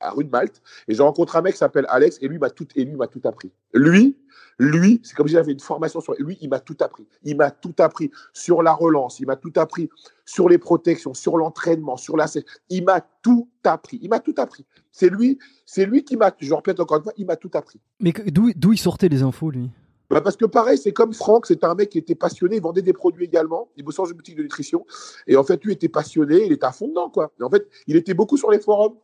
à 0.05 0.11
rue 0.11 0.25
de 0.25 0.31
Malte. 0.31 0.63
Et 0.89 0.95
j'ai 0.95 1.03
rencontré 1.03 1.39
un 1.39 1.43
mec 1.43 1.55
qui 1.55 1.59
s'appelle 1.59 1.87
Alex 1.89 2.19
et 2.21 2.29
lui 2.29 2.39
m'a 2.39 2.51
tout, 2.51 2.67
et 2.77 2.85
lui 2.85 2.97
m'a 2.97 3.07
tout 3.07 3.21
appris. 3.25 3.51
Lui, 3.73 4.17
lui, 4.59 5.01
c'est 5.03 5.17
comme 5.17 5.27
si 5.27 5.35
j'avais 5.35 5.53
une 5.53 5.61
formation 5.61 6.01
sur 6.01 6.15
lui. 6.19 6.39
Il 6.41 6.49
m'a 6.49 6.61
tout 6.61 6.77
appris. 6.81 7.07
Il 7.25 7.37
m'a 7.37 7.51
tout 7.51 7.75
appris 7.79 8.11
sur 8.33 8.63
la 8.63 8.73
relance. 8.73 9.19
Il 9.21 9.27
m'a 9.27 9.37
tout 9.37 9.53
appris 9.57 9.89
sur 10.25 10.49
les 10.49 10.59
protections, 10.59 11.15
sur 11.15 11.37
l'entraînement, 11.37 11.97
sur 11.97 12.17
la. 12.17 12.27
Il 12.69 12.85
m'a 12.85 13.01
tout 13.23 13.49
appris. 13.65 13.99
Il 14.03 14.11
m'a 14.11 14.21
tout 14.21 14.35
appris. 14.37 14.65
C'est 14.93 15.09
lui, 15.09 15.39
c'est 15.67 15.87
lui 15.87 16.05
qui 16.05 16.17
m'a. 16.17 16.33
Je 16.39 16.55
répète 16.55 16.79
encore 16.81 16.99
une 16.99 17.03
fois, 17.05 17.13
il 17.17 17.27
m'a 17.27 17.37
tout 17.37 17.51
appris. 17.55 17.81
Mais 18.01 18.13
d'où 18.13 18.53
d'où 18.55 18.73
il 18.73 18.79
sortait 18.79 19.09
les 19.09 19.23
infos 19.23 19.51
lui? 19.51 19.71
Bah 20.11 20.21
parce 20.21 20.37
que 20.37 20.45
pareil, 20.45 20.77
c'est 20.77 20.93
comme 20.93 21.15
Franck, 21.15 21.47
c'était 21.47 21.65
un 21.65 21.75
mec 21.75 21.89
qui 21.89 21.99
était 21.99 22.15
passionné, 22.15 22.57
il 22.57 22.63
vendait 22.63 22.83
des 22.83 22.93
produits 22.93 23.25
également, 23.25 23.69
il 23.77 23.85
bossait 23.85 24.03
dans 24.03 24.05
une 24.05 24.17
boutique 24.17 24.37
de 24.37 24.43
nutrition, 24.43 24.85
et 25.27 25.35
en 25.37 25.45
fait, 25.45 25.65
lui 25.65 25.73
était 25.73 25.89
passionné, 25.89 26.45
il 26.45 26.53
était 26.53 26.67
à 26.67 26.73
fond 26.73 26.89
dedans, 26.89 27.09
quoi. 27.09 27.33
Et 27.41 27.43
en 27.43 27.49
fait, 27.49 27.67
il 27.87 27.97
était 27.97 28.13
beaucoup 28.13 28.37
sur 28.37 28.51
les 28.51 28.61
forums. 28.61 28.95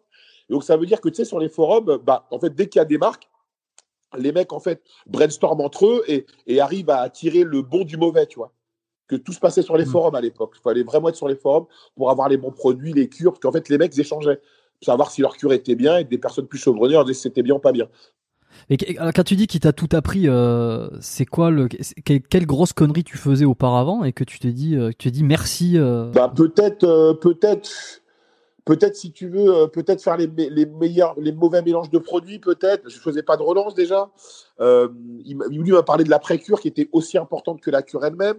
Donc 0.51 0.65
ça 0.65 0.77
veut 0.77 0.85
dire 0.87 1.01
que, 1.01 1.09
tu 1.09 1.15
sais, 1.15 1.25
sur 1.25 1.39
les 1.39 1.49
forums, 1.49 1.99
bah, 2.05 2.27
en 2.31 2.39
fait, 2.39 2.55
dès 2.55 2.69
qu'il 2.69 2.79
y 2.81 2.83
a 2.83 2.85
des 2.85 2.99
marques, 2.99 3.29
les 4.19 4.33
mecs, 4.33 4.53
en 4.53 4.61
fait, 4.61 4.83
brainstorment 5.07 5.61
entre 5.63 5.87
eux 5.87 6.03
et, 6.09 6.27
et 6.47 6.61
arrivent 6.61 6.91
à 6.91 7.09
tirer 7.09 7.45
le 7.45 7.63
bon 7.63 7.85
du 7.85 7.97
mauvais, 7.97 8.27
tu 8.27 8.39
vois. 8.41 8.53
Que 9.07 9.17
tout 9.17 9.33
se 9.33 9.41
passait 9.41 9.63
sur 9.63 9.77
les 9.77 9.85
Mm. 9.85 9.89
forums 9.89 10.15
à 10.17 10.21
l'époque. 10.21 10.55
Il 10.59 10.63
fallait 10.63 10.83
vraiment 10.83 11.09
être 11.09 11.17
sur 11.17 11.29
les 11.29 11.37
forums 11.37 11.67
pour 11.97 12.11
avoir 12.11 12.29
les 12.29 12.37
bons 12.37 12.51
produits, 12.53 12.93
les 12.93 13.09
cures, 13.09 13.33
parce 13.33 13.41
qu'en 13.41 13.53
fait, 13.53 13.69
les 13.69 13.79
mecs 13.79 13.97
échangeaient 13.99 14.37
pour 14.81 14.87
savoir 14.87 15.11
si 15.11 15.21
leur 15.21 15.37
cure 15.37 15.53
était 15.53 15.75
bien 15.77 15.99
et 15.99 16.05
des 16.05 16.19
personnes 16.19 16.47
plus 16.47 16.59
chevronnées 16.59 16.99
disaient 17.03 17.15
si 17.15 17.21
c'était 17.23 17.43
bien 17.43 17.55
ou 17.55 17.59
pas 17.61 17.73
bien. 17.73 17.87
Et 18.69 18.77
quand 18.77 19.23
tu 19.25 19.37
dis 19.37 19.47
qu'il 19.47 19.61
t'a 19.61 19.73
tout 19.73 19.89
appris, 19.93 20.29
euh, 20.29 20.89
c'est 21.01 21.25
quoi 21.25 21.51
le 21.51 21.69
quelle, 21.69 22.21
quelle 22.23 22.47
grosse 22.47 22.73
connerie 22.73 23.05
tu 23.05 23.17
faisais 23.17 23.45
auparavant 23.45 24.03
et 24.03 24.13
que 24.13 24.25
tu 24.25 24.41
t'es 24.41 24.53
dit, 24.53 24.75
euh, 24.75 24.91
que 24.91 24.97
tu 24.97 25.05
t'es 25.09 25.11
dit 25.13 25.23
merci. 25.23 25.79
euh, 25.79 26.11
Bah, 26.11 26.33
peut-être, 26.35 26.83
euh, 26.85 27.15
peut-être, 27.15 28.00
peut-être 28.71 28.95
si 28.95 29.11
tu 29.11 29.29
veux, 29.29 29.53
euh, 29.53 29.67
peut-être 29.67 30.01
faire 30.01 30.17
les, 30.17 30.29
me- 30.29 30.49
les 30.49 30.65
meilleurs, 30.65 31.19
les 31.19 31.33
mauvais 31.33 31.61
mélanges 31.61 31.91
de 31.91 31.99
produits, 31.99 32.39
peut-être. 32.39 32.89
Je 32.89 33.01
faisais 33.01 33.25
pas 33.25 33.37
de 33.37 33.43
relance 33.43 33.75
déjà. 33.75 34.09
Euh, 34.61 34.89
il, 35.25 35.39
m'a- 35.39 35.83
parlé 35.83 36.05
de 36.05 36.11
la 36.11 36.21
pré-cure 36.21 36.61
qui 36.61 36.69
était 36.69 36.89
aussi 36.93 37.19
importante 37.19 37.61
que 37.61 37.69
la 37.69 37.83
cure 37.83 38.05
elle-même. 38.05 38.37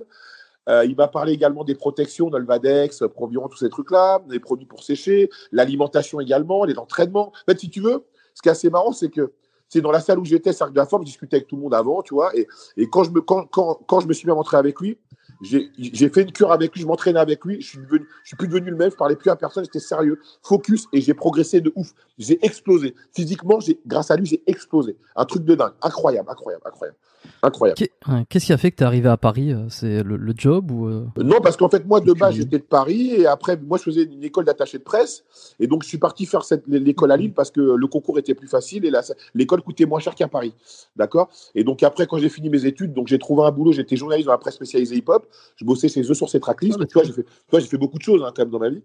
Euh, 0.70 0.86
il 0.86 0.96
m'a 0.96 1.10
parlé 1.10 1.34
également 1.34 1.66
des 1.66 1.76
protections, 1.76 2.30
Nolvadex, 2.30 3.04
Proviron, 3.14 3.50
tous 3.50 3.58
ces 3.58 3.70
trucs-là, 3.70 4.22
des 4.30 4.40
produits 4.40 4.68
pour 4.68 4.84
sécher, 4.86 5.30
l'alimentation 5.52 6.22
également, 6.22 6.64
les 6.64 6.78
entraînements. 6.78 7.34
En 7.34 7.52
fait, 7.52 7.60
si 7.60 7.70
tu 7.70 7.82
veux, 7.82 8.06
ce 8.34 8.42
qui 8.42 8.48
est 8.48 8.54
assez 8.54 8.70
marrant, 8.70 8.94
c'est 8.94 9.10
que 9.10 9.34
c'est 9.68 9.82
dans 9.82 9.92
la 9.92 10.00
salle 10.00 10.18
où 10.18 10.24
j'étais, 10.24 10.54
Cercle 10.54 10.72
de 10.72 10.78
la 10.78 10.86
Forme, 10.86 11.02
je 11.02 11.08
discutais 11.08 11.38
avec 11.38 11.48
tout 11.48 11.58
le 11.58 11.64
monde 11.64 11.74
avant, 11.74 12.02
tu 12.04 12.14
vois, 12.14 12.34
et, 12.38 12.48
quand 12.90 13.04
je 13.04 14.08
me 14.08 14.14
suis 14.14 14.26
mis 14.28 14.32
à 14.32 14.36
m'entraîner 14.36 14.60
avec 14.60 14.80
lui, 14.80 14.98
j'ai 15.42 16.10
fait 16.10 16.22
une 16.22 16.32
cure 16.32 16.52
avec 16.52 16.74
lui, 16.74 16.82
je 16.82 16.88
m'entraînais 16.88 17.20
avec 17.20 17.44
lui, 17.46 17.62
je 17.62 17.68
suis, 17.68 17.78
devenu, 17.80 18.06
je 18.24 18.28
suis 18.28 18.38
plus 18.38 18.48
devenu 18.48 18.70
le 18.70 18.78
même, 18.78 18.92
je 18.92 18.96
parlais 18.96 19.16
plus 19.16 19.30
à 19.30 19.36
personne, 19.36 19.64
j'étais 19.64 19.80
sérieux, 19.80 20.20
focus, 20.44 20.88
et 20.94 21.02
j'ai 21.02 21.14
progressé 21.14 21.62
de 21.62 21.72
ouf. 21.76 21.94
J'ai 22.18 22.44
explosé. 22.46 22.96
Physiquement, 23.14 23.60
grâce 23.86 24.12
à 24.12 24.16
lui, 24.16 24.26
j'ai 24.26 24.44
explosé. 24.48 24.98
Un 25.16 25.26
truc 25.26 25.44
de 25.44 25.56
dingue. 25.56 25.74
Incroyable, 25.82 26.30
incroyable, 26.30 26.64
incroyable. 26.66 26.98
Incroyable. 27.44 27.80
ouais, 28.08 28.26
Qu'est-ce 28.30 28.46
qui 28.46 28.54
a 28.54 28.58
fait 28.58 28.72
que 28.72 28.78
t'es 28.78 28.84
arrivé 28.84 29.10
à 29.10 29.18
Paris 29.18 29.52
euh, 29.52 29.68
C'est 29.70 30.04
le, 30.04 30.16
le 30.16 30.34
job 30.36 30.72
ou 30.72 30.88
euh, 30.88 31.06
Non, 31.18 31.40
parce 31.42 31.58
qu'en 31.58 31.70
fait, 31.70 31.86
moi, 31.86 32.00
de 32.00 32.14
base, 32.14 32.36
j'étais 32.36 32.58
de 32.58 32.64
Paris 32.64 33.14
et 33.16 33.26
après, 33.26 33.58
moi, 33.58 33.78
je 33.78 33.84
faisais 33.84 34.04
une 34.04 34.24
école 34.24 34.46
d'attaché 34.46 34.78
de 34.78 34.84
presse. 34.84 35.24
Et 35.60 35.68
donc, 35.68 35.84
je 35.84 35.88
suis 35.88 35.98
parti 35.98 36.26
faire 36.26 36.42
l'école 36.68 37.12
à 37.12 37.18
Lille 37.18 37.34
parce 37.34 37.52
que 37.52 37.62
le 37.62 37.88
concours 37.88 38.20
était 38.20 38.34
plus 38.34 38.48
facile 38.48 38.86
et 38.86 38.92
l'école 39.34 39.62
coûtait 39.62 39.86
moins 39.86 40.00
cher 40.00 40.16
qu'à 40.16 40.28
Paris. 40.28 40.54
D'accord? 40.96 41.30
Et 41.56 41.64
donc, 41.64 41.84
après, 41.84 42.08
quand 42.08 42.18
j'ai 42.18 42.30
fini 42.30 42.50
mes 42.50 42.66
études, 42.66 42.94
donc 42.94 43.08
j'ai 43.08 43.20
trouvé 43.20 43.44
un 43.44 43.52
boulot, 43.52 43.72
j'étais 43.72 43.96
journaliste 43.96 44.26
dans 44.28 44.34
la 44.34 44.38
presse 44.38 44.56
spécialisée 44.56 44.98
hip-hop. 44.98 45.26
Je 45.56 45.66
bossais 45.66 45.88
chez 45.88 46.02
eux 46.02 46.14
sur 46.14 46.30
ces 46.30 46.40
tracklists. 46.40 46.78
Ah, 46.82 46.86
tu 46.86 46.94
vois, 46.94 47.04
j'ai 47.04 47.14
fait, 47.14 47.26
fait 47.62 47.78
beaucoup 47.78 47.98
de 47.98 48.04
choses 48.04 48.24
hein, 48.24 48.32
quand 48.36 48.44
même 48.44 48.52
dans 48.52 48.60
ma 48.60 48.70
vie. 48.70 48.82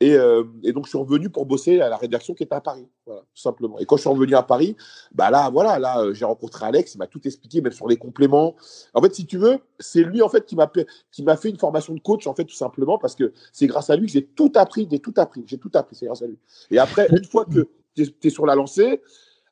Et, 0.00 0.16
euh, 0.16 0.42
et 0.64 0.72
donc, 0.72 0.86
je 0.86 0.88
suis 0.88 0.98
revenu 0.98 1.30
pour 1.30 1.46
bosser 1.46 1.80
à 1.80 1.88
la 1.88 1.96
rédaction 1.96 2.34
qui 2.34 2.42
était 2.42 2.54
à 2.54 2.60
Paris. 2.60 2.88
Voilà, 3.06 3.20
tout 3.20 3.40
simplement. 3.40 3.78
Et 3.78 3.86
quand 3.86 3.96
je 3.96 4.00
suis 4.00 4.10
revenu 4.10 4.34
à 4.34 4.42
Paris, 4.42 4.76
bah 5.14 5.30
là, 5.30 5.48
voilà, 5.48 5.78
là, 5.78 6.00
euh, 6.00 6.12
j'ai 6.12 6.24
rencontré 6.24 6.66
Alex, 6.66 6.94
il 6.94 6.98
m'a 6.98 7.06
tout 7.06 7.20
expliqué, 7.24 7.60
même 7.60 7.72
sur 7.72 7.86
les 7.86 7.96
compléments. 7.96 8.56
En 8.94 9.02
fait, 9.02 9.14
si 9.14 9.26
tu 9.26 9.38
veux, 9.38 9.58
c'est 9.78 10.02
lui, 10.02 10.20
en 10.20 10.28
fait, 10.28 10.44
qui 10.44 10.56
m'a 10.56 10.68
fait- 10.74 10.88
qui 11.12 11.22
m'a 11.22 11.36
fait 11.36 11.50
une 11.50 11.58
formation 11.58 11.94
de 11.94 12.00
coach, 12.00 12.26
en 12.26 12.34
fait, 12.34 12.44
tout 12.44 12.56
simplement, 12.56 12.98
parce 12.98 13.14
que 13.14 13.32
c'est 13.52 13.68
grâce 13.68 13.90
à 13.90 13.96
lui 13.96 14.06
que 14.06 14.12
j'ai 14.12 14.24
tout 14.24 14.52
appris, 14.56 14.88
j'ai 14.90 14.98
tout 14.98 15.14
appris, 15.16 15.44
j'ai 15.46 15.58
tout 15.58 15.70
appris, 15.74 15.94
c'est 15.94 16.06
grâce 16.06 16.22
à 16.22 16.26
lui. 16.26 16.38
Et 16.72 16.78
après, 16.78 17.06
une 17.10 17.24
fois 17.24 17.44
que 17.44 17.68
tu 17.94 18.10
es, 18.24 18.30
sur 18.30 18.46
la 18.46 18.56
lancée, 18.56 19.02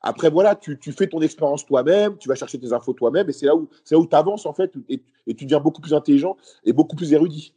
après, 0.03 0.30
voilà, 0.30 0.57
tu, 0.57 0.78
tu 0.78 0.92
fais 0.92 1.07
ton 1.07 1.20
expérience 1.20 1.66
toi-même, 1.66 2.16
tu 2.16 2.28
vas 2.28 2.34
chercher 2.34 2.59
tes 2.59 2.72
infos 2.72 2.92
toi-même, 2.94 3.28
et 3.28 3.32
c'est 3.32 3.46
là 3.46 3.55
où 3.55 3.68
tu 3.82 3.94
avances, 4.12 4.46
en 4.46 4.53
fait, 4.55 4.72
et, 4.88 5.03
et 5.26 5.34
tu 5.34 5.44
deviens 5.44 5.61
beaucoup 5.61 5.80
plus 5.80 5.94
intelligent 5.94 6.36
et 6.64 6.72
beaucoup 6.72 6.96
plus 6.96 7.12
érudit. 7.12 7.55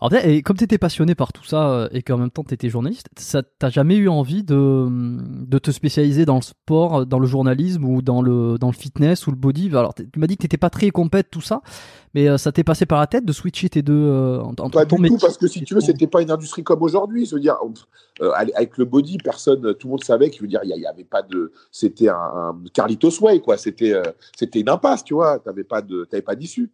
Alors, 0.00 0.24
et 0.24 0.42
comme 0.42 0.56
tu 0.56 0.62
étais 0.62 0.78
passionné 0.78 1.16
par 1.16 1.32
tout 1.32 1.44
ça 1.44 1.70
euh, 1.70 1.88
et 1.90 2.02
qu'en 2.02 2.18
même 2.18 2.30
temps 2.30 2.44
tu 2.44 2.54
étais 2.54 2.68
journaliste, 2.68 3.08
ça 3.16 3.42
t'as 3.42 3.68
jamais 3.68 3.96
eu 3.96 4.08
envie 4.08 4.44
de, 4.44 4.86
de 4.88 5.58
te 5.58 5.72
spécialiser 5.72 6.24
dans 6.24 6.36
le 6.36 6.42
sport, 6.42 7.04
dans 7.04 7.18
le 7.18 7.26
journalisme 7.26 7.84
ou 7.84 8.00
dans 8.00 8.22
le, 8.22 8.58
dans 8.58 8.68
le 8.68 8.74
fitness 8.74 9.26
ou 9.26 9.32
le 9.32 9.36
body? 9.36 9.70
Alors, 9.70 9.94
tu 9.94 10.06
m'as 10.18 10.28
dit 10.28 10.36
que 10.36 10.42
t'étais 10.42 10.56
pas 10.56 10.70
très 10.70 10.90
compète, 10.90 11.30
tout 11.32 11.40
ça, 11.40 11.62
mais 12.14 12.28
euh, 12.28 12.38
ça 12.38 12.52
t'est 12.52 12.62
passé 12.62 12.86
par 12.86 13.00
la 13.00 13.08
tête 13.08 13.24
de 13.24 13.32
switcher 13.32 13.68
tes 13.70 13.82
deux 13.82 13.92
euh, 13.92 14.40
en- 14.40 14.50
entre 14.50 14.70
Pas 14.70 14.84
du 14.84 15.08
tout, 15.08 15.18
parce 15.18 15.36
que 15.36 15.48
si 15.48 15.64
tu 15.64 15.74
veux, 15.74 15.80
c'était 15.80 16.06
pas 16.06 16.22
une 16.22 16.30
industrie 16.30 16.62
comme 16.62 16.82
aujourd'hui. 16.82 17.26
Je 17.26 17.34
veux 17.34 17.40
dire, 17.40 17.56
euh, 18.20 18.30
avec 18.30 18.78
le 18.78 18.84
body, 18.84 19.18
personne, 19.18 19.74
tout 19.74 19.88
le 19.88 19.90
monde 19.90 20.04
savait 20.04 20.30
qu'il 20.30 20.46
dire, 20.46 20.60
il 20.62 20.70
y, 20.70 20.86
avait 20.86 21.02
pas 21.02 21.22
de, 21.22 21.52
c'était 21.72 22.08
un, 22.08 22.14
un 22.14 22.56
Carlitos 22.72 23.20
Way, 23.20 23.40
quoi. 23.40 23.56
C'était, 23.56 23.94
euh, 23.94 24.02
c'était 24.36 24.60
une 24.60 24.68
impasse, 24.68 25.02
tu 25.02 25.14
vois. 25.14 25.40
T'avais 25.40 25.64
pas 25.64 25.82
de, 25.82 26.04
t'avais 26.04 26.22
pas 26.22 26.36
d'issue. 26.36 26.70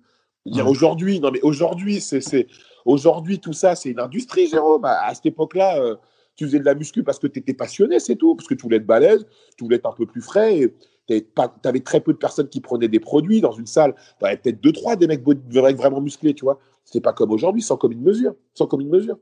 Dire 0.46 0.66
Ouais. 0.66 0.70
aujourd'hui, 0.70 1.20
non 1.20 1.30
mais 1.32 1.40
aujourd'hui, 1.40 2.02
c'est, 2.02 2.20
c'est, 2.20 2.46
aujourd'hui 2.84 3.38
tout 3.38 3.52
ça, 3.52 3.74
c'est 3.74 3.90
une 3.90 4.00
industrie, 4.00 4.46
Jérôme. 4.48 4.84
À, 4.84 5.06
à 5.06 5.14
cette 5.14 5.26
époque-là, 5.26 5.78
euh, 5.80 5.96
tu 6.36 6.44
faisais 6.46 6.58
de 6.58 6.64
la 6.64 6.74
muscu 6.74 7.02
parce 7.02 7.18
que 7.18 7.26
tu 7.26 7.38
étais 7.38 7.54
passionné, 7.54 7.98
c'est 8.00 8.16
tout, 8.16 8.34
parce 8.34 8.48
que 8.48 8.54
tu 8.54 8.62
voulais 8.62 8.78
être 8.78 8.86
balèze, 8.86 9.26
tu 9.56 9.64
voulais 9.64 9.76
être 9.76 9.86
un 9.86 9.92
peu 9.92 10.06
plus 10.06 10.20
frais. 10.20 10.58
Et 10.58 10.74
t'avais 11.06 11.20
pas, 11.22 11.48
t'avais 11.62 11.80
très 11.80 12.00
peu 12.00 12.12
de 12.12 12.18
personnes 12.18 12.48
qui 12.48 12.60
prenaient 12.60 12.88
des 12.88 13.00
produits 13.00 13.40
dans 13.40 13.52
une 13.52 13.66
salle. 13.66 13.94
T'avais 14.18 14.36
peut-être 14.36 14.60
deux, 14.60 14.72
trois 14.72 14.96
des 14.96 15.06
mecs 15.06 15.22
vraiment 15.24 16.00
musclés, 16.00 16.34
tu 16.34 16.44
vois. 16.44 16.58
C'était 16.84 17.00
pas 17.00 17.12
comme 17.12 17.30
aujourd'hui, 17.30 17.62
sans 17.62 17.76
commune 17.76 18.02
mesure, 18.02 18.34
sans 18.54 18.66
commune 18.66 18.88
mesure. 18.90 19.16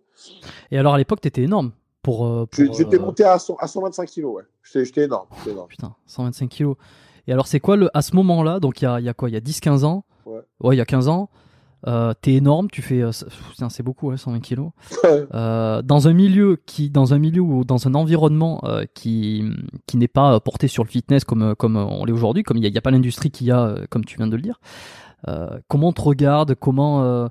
Et 0.70 0.78
alors 0.78 0.94
à 0.94 0.98
l'époque, 0.98 1.20
t'étais 1.20 1.42
énorme 1.42 1.72
pour. 2.02 2.26
euh, 2.26 2.46
pour, 2.46 2.74
J'étais 2.74 2.96
euh, 2.96 3.00
monté 3.00 3.24
à, 3.24 3.38
100 3.38 3.56
à 3.56 3.68
125 3.68 4.08
kilos, 4.08 4.34
ouais. 4.34 4.42
J'étais 4.62 5.04
énorme, 5.04 5.28
énorme. 5.46 5.68
Putain, 5.68 5.94
125 6.06 6.48
kilos. 6.48 6.76
Et 7.28 7.32
alors, 7.32 7.46
c'est 7.46 7.60
quoi 7.60 7.76
le, 7.76 7.88
à 7.96 8.02
ce 8.02 8.16
moment-là, 8.16 8.58
donc 8.58 8.80
il 8.82 8.84
y 8.84 8.88
a, 8.88 8.98
il 8.98 9.06
y 9.06 9.08
a 9.08 9.14
quoi 9.14 9.28
Il 9.28 9.34
y 9.34 9.36
a 9.36 9.40
10-15 9.40 9.84
ans? 9.84 10.04
Ouais. 10.26 10.40
il 10.72 10.74
y 10.76 10.80
a 10.80 10.84
15 10.84 11.08
ans. 11.08 11.30
Euh, 11.86 12.14
T'es 12.20 12.34
énorme, 12.34 12.68
tu 12.70 12.80
fais. 12.82 13.02
euh, 13.02 13.10
putain, 13.50 13.68
c'est 13.68 13.82
beaucoup, 13.82 14.10
ouais, 14.10 14.16
120 14.16 14.40
kilos. 14.40 14.70
Euh, 15.34 15.82
dans 15.82 16.08
un 16.08 16.12
milieu 16.12 16.56
qui, 16.66 16.90
dans 16.90 17.12
un 17.14 17.18
milieu 17.18 17.40
ou 17.42 17.64
dans 17.64 17.88
un 17.88 17.94
environnement 17.94 18.60
euh, 18.64 18.84
qui, 18.94 19.44
qui 19.86 19.96
n'est 19.96 20.08
pas 20.08 20.34
euh, 20.34 20.40
porté 20.40 20.68
sur 20.68 20.84
le 20.84 20.88
fitness 20.88 21.24
comme, 21.24 21.42
euh, 21.42 21.54
comme 21.54 21.76
on 21.76 22.04
l'est 22.04 22.12
aujourd'hui, 22.12 22.42
comme 22.44 22.56
il 22.56 22.70
n'y 22.70 22.78
a, 22.78 22.80
pas 22.80 22.90
l'industrie 22.90 23.30
qu'il 23.30 23.46
y 23.48 23.50
a, 23.50 23.74
comme 23.90 24.04
tu 24.04 24.16
viens 24.16 24.26
de 24.28 24.36
le 24.36 24.42
dire. 24.42 24.60
Euh, 25.28 25.58
comment 25.68 25.88
on 25.88 25.92
te 25.92 26.02
regarde 26.02 26.54
Comment. 26.54 27.28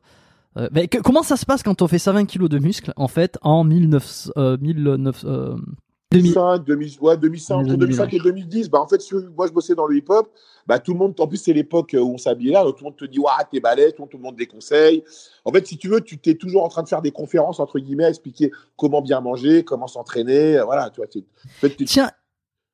que- 0.56 1.02
comment 1.02 1.24
ça 1.24 1.38
se 1.38 1.45
passe 1.45 1.64
quand 1.64 1.82
on 1.82 1.88
fait 1.88 1.97
120 1.99 2.26
kilos 2.26 2.49
de 2.49 2.60
muscles 2.60 2.91
en 2.97 3.08
fait 3.08 3.38
en 3.41 3.64
1900, 3.64 4.32
euh, 4.38 4.58
1900, 4.60 5.28
euh, 5.28 5.56
2000 5.56 5.66
2005, 6.12 6.64
2000, 6.66 6.97
ouais, 7.01 7.18
2005, 7.18 7.55
entre 7.55 7.76
2005 7.76 8.14
et 8.14 8.18
2005. 8.20 8.24
2010. 8.24 8.70
Bah, 8.70 8.80
en 8.82 8.88
fait, 8.88 9.01
si 9.01 9.14
moi, 9.36 9.47
je 9.47 9.51
bossais 9.51 9.76
dans 9.76 9.86
le 9.88 9.95
hip-hop. 9.97 10.30
Bah, 10.68 10.78
tout 10.80 10.93
le 10.93 10.99
monde, 10.99 11.20
en 11.20 11.28
plus, 11.28 11.38
c'est 11.38 11.53
l'époque 11.53 11.95
où 11.99 12.14
on 12.14 12.18
s'habillait 12.18 12.51
là. 12.53 12.64
Donc, 12.64 12.76
tout 12.78 12.84
le 12.84 12.89
monde 12.89 12.97
te 12.97 13.05
dit, 13.05 13.18
ouais, 13.20 13.26
t'es 13.51 13.59
balèze, 13.59 13.89
tout 13.93 13.95
le 13.99 14.01
monde 14.03 14.12
te 14.12 14.18
demande 14.18 14.36
des 14.36 14.45
conseils. 14.47 15.03
En 15.45 15.51
fait, 15.51 15.66
si 15.66 15.78
tu 15.78 15.88
veux, 15.89 16.01
tu 16.01 16.18
t'es 16.20 16.36
toujours 16.36 16.64
en 16.64 16.70
train 16.70 16.84
de 16.84 16.88
faire 16.88 17.01
des 17.01 17.12
conférences, 17.12 17.59
entre 17.59 17.80
guillemets, 17.80 18.07
expliquer 18.09 18.51
comment 18.78 19.01
bien 19.01 19.22
manger, 19.22 19.64
comment 19.64 19.88
s'entraîner. 19.88 20.57
euh, 20.57 20.66
Voilà, 20.66 20.89
tu 20.89 20.97
vois. 21.01 21.07
En 21.07 21.49
fait, 21.62 21.76
Tiens, 21.86 22.12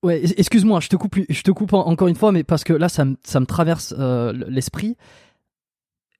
ouais, 0.03 0.21
excuse-moi, 0.37 0.79
je 0.81 0.89
te 0.89 0.95
coupe, 0.95 1.15
je 1.29 1.41
te 1.43 1.51
coupe 1.51 1.73
en- 1.73 1.85
encore 1.87 2.07
une 2.09 2.15
fois, 2.15 2.31
mais 2.31 2.43
parce 2.43 2.63
que 2.63 2.73
là, 2.73 2.89
ça 2.89 3.05
me, 3.05 3.15
ça 3.23 3.39
me 3.39 3.45
traverse 3.45 3.93
euh, 3.97 4.33
l'esprit. 4.49 4.97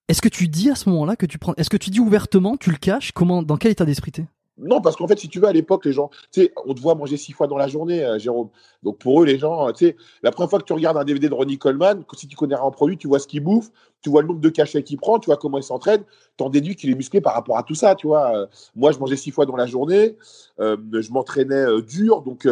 Est-ce 0.07 0.21
que 0.21 0.29
tu 0.29 0.47
dis 0.47 0.69
à 0.69 0.75
ce 0.75 0.87
moment-là 0.89 1.17
que 1.17 1.25
tu 1.25 1.37
prends, 1.37 1.53
est-ce 1.57 1.69
que 1.69 1.75
tu 1.75 1.89
dis 1.89 1.99
ouvertement, 1.99 2.55
tu 2.55 2.71
le 2.71 2.77
caches, 2.77 3.11
comment, 3.11 3.43
dans 3.43 3.57
quel 3.57 3.71
état 3.71 3.83
d'esprit 3.83 4.11
t'es? 4.13 4.25
Non, 4.59 4.81
parce 4.81 4.95
qu'en 4.95 5.07
fait, 5.07 5.19
si 5.19 5.29
tu 5.29 5.39
veux, 5.39 5.47
à 5.47 5.53
l'époque, 5.53 5.85
les 5.85 5.93
gens, 5.93 6.09
tu 6.31 6.41
sais, 6.41 6.53
on 6.65 6.73
te 6.73 6.79
voit 6.79 6.95
manger 6.95 7.15
six 7.15 7.31
fois 7.31 7.45
dans 7.47 7.57
la 7.57 7.67
journée, 7.67 8.03
euh, 8.03 8.17
Jérôme. 8.17 8.49
Donc 8.81 8.97
pour 8.97 9.21
eux, 9.21 9.25
les 9.25 9.37
gens, 9.37 9.67
euh, 9.67 9.71
tu 9.71 9.87
sais, 9.87 9.95
la 10.23 10.31
première 10.31 10.49
fois 10.49 10.59
que 10.59 10.65
tu 10.65 10.73
regardes 10.73 10.97
un 10.97 11.03
DVD 11.03 11.29
de 11.29 11.33
Ronnie 11.33 11.59
Coleman, 11.59 12.03
si 12.13 12.27
tu 12.27 12.35
connais 12.35 12.55
un 12.55 12.71
produit, 12.71 12.97
tu 12.97 13.07
vois 13.07 13.19
ce 13.19 13.27
qu'il 13.27 13.43
bouffe, 13.43 13.69
tu 14.01 14.09
vois 14.09 14.23
le 14.23 14.27
nombre 14.27 14.39
de 14.39 14.49
cachets 14.49 14.81
qu'il 14.81 14.97
prend, 14.97 15.19
tu 15.19 15.27
vois 15.27 15.37
comment 15.37 15.59
il 15.59 15.63
s'entraîne, 15.63 16.03
t'en 16.37 16.49
déduis 16.49 16.75
qu'il 16.75 16.89
est 16.89 16.95
musclé 16.95 17.21
par 17.21 17.35
rapport 17.35 17.57
à 17.57 17.63
tout 17.63 17.75
ça, 17.75 17.93
tu 17.93 18.07
vois. 18.07 18.35
Euh, 18.35 18.47
moi, 18.75 18.91
je 18.91 18.97
mangeais 18.97 19.15
six 19.15 19.29
fois 19.29 19.45
dans 19.45 19.55
la 19.55 19.67
journée, 19.67 20.17
je 20.59 21.11
m'entraînais 21.11 21.81
dur, 21.83 22.21
donc 22.23 22.47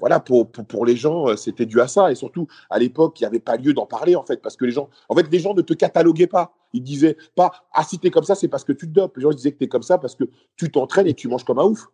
voilà, 0.00 0.18
pour, 0.18 0.50
pour, 0.50 0.64
pour 0.66 0.86
les 0.86 0.96
gens, 0.96 1.36
c'était 1.36 1.66
dû 1.66 1.80
à 1.80 1.86
ça. 1.86 2.10
Et 2.10 2.16
surtout, 2.16 2.48
à 2.70 2.78
l'époque, 2.78 3.20
il 3.20 3.22
n'y 3.22 3.26
avait 3.26 3.40
pas 3.40 3.56
lieu 3.56 3.72
d'en 3.72 3.86
parler, 3.86 4.16
en 4.16 4.24
fait, 4.24 4.42
parce 4.42 4.56
que 4.56 4.64
les 4.64 4.72
gens, 4.72 4.88
en 5.08 5.14
fait, 5.14 5.28
les 5.30 5.38
gens 5.38 5.54
ne 5.54 5.62
te 5.62 5.74
cataloguaient 5.74 6.26
pas. 6.26 6.54
Ils 6.74 6.82
disaient 6.82 7.16
pas, 7.34 7.52
ah, 7.72 7.82
si 7.84 7.98
t'es 7.98 8.10
comme 8.10 8.24
ça, 8.24 8.34
c'est 8.34 8.48
parce 8.48 8.64
que 8.64 8.72
tu 8.72 8.86
te 8.86 8.92
dopes. 8.92 9.16
Les 9.16 9.22
gens 9.22 9.30
disaient 9.30 9.52
que 9.52 9.58
t'es 9.58 9.68
comme 9.68 9.82
ça 9.82 9.96
parce 9.96 10.14
que 10.14 10.24
tu 10.56 10.70
t'entraînes 10.70 11.06
et 11.06 11.14
tu 11.14 11.28
manges 11.28 11.44
comme 11.44 11.58
un 11.58 11.64
ouf. 11.64 11.86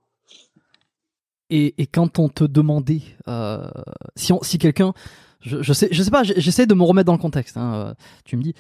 et, 1.50 1.74
et 1.78 1.86
quand 1.86 2.18
on 2.18 2.28
te 2.28 2.44
demandait, 2.44 3.02
euh, 3.28 3.68
si, 4.16 4.32
si 4.42 4.58
quelqu'un, 4.58 4.92
je, 5.40 5.62
je 5.62 5.72
sais, 5.72 5.88
je 5.90 6.02
sais 6.02 6.10
pas, 6.10 6.22
j'essaie 6.24 6.66
de 6.66 6.74
me 6.74 6.82
remettre 6.84 7.06
dans 7.06 7.12
le 7.12 7.18
contexte. 7.18 7.56
hein, 7.56 7.74
euh, 7.74 7.94
tu 8.24 8.36
me 8.36 8.42
dis, 8.42 8.54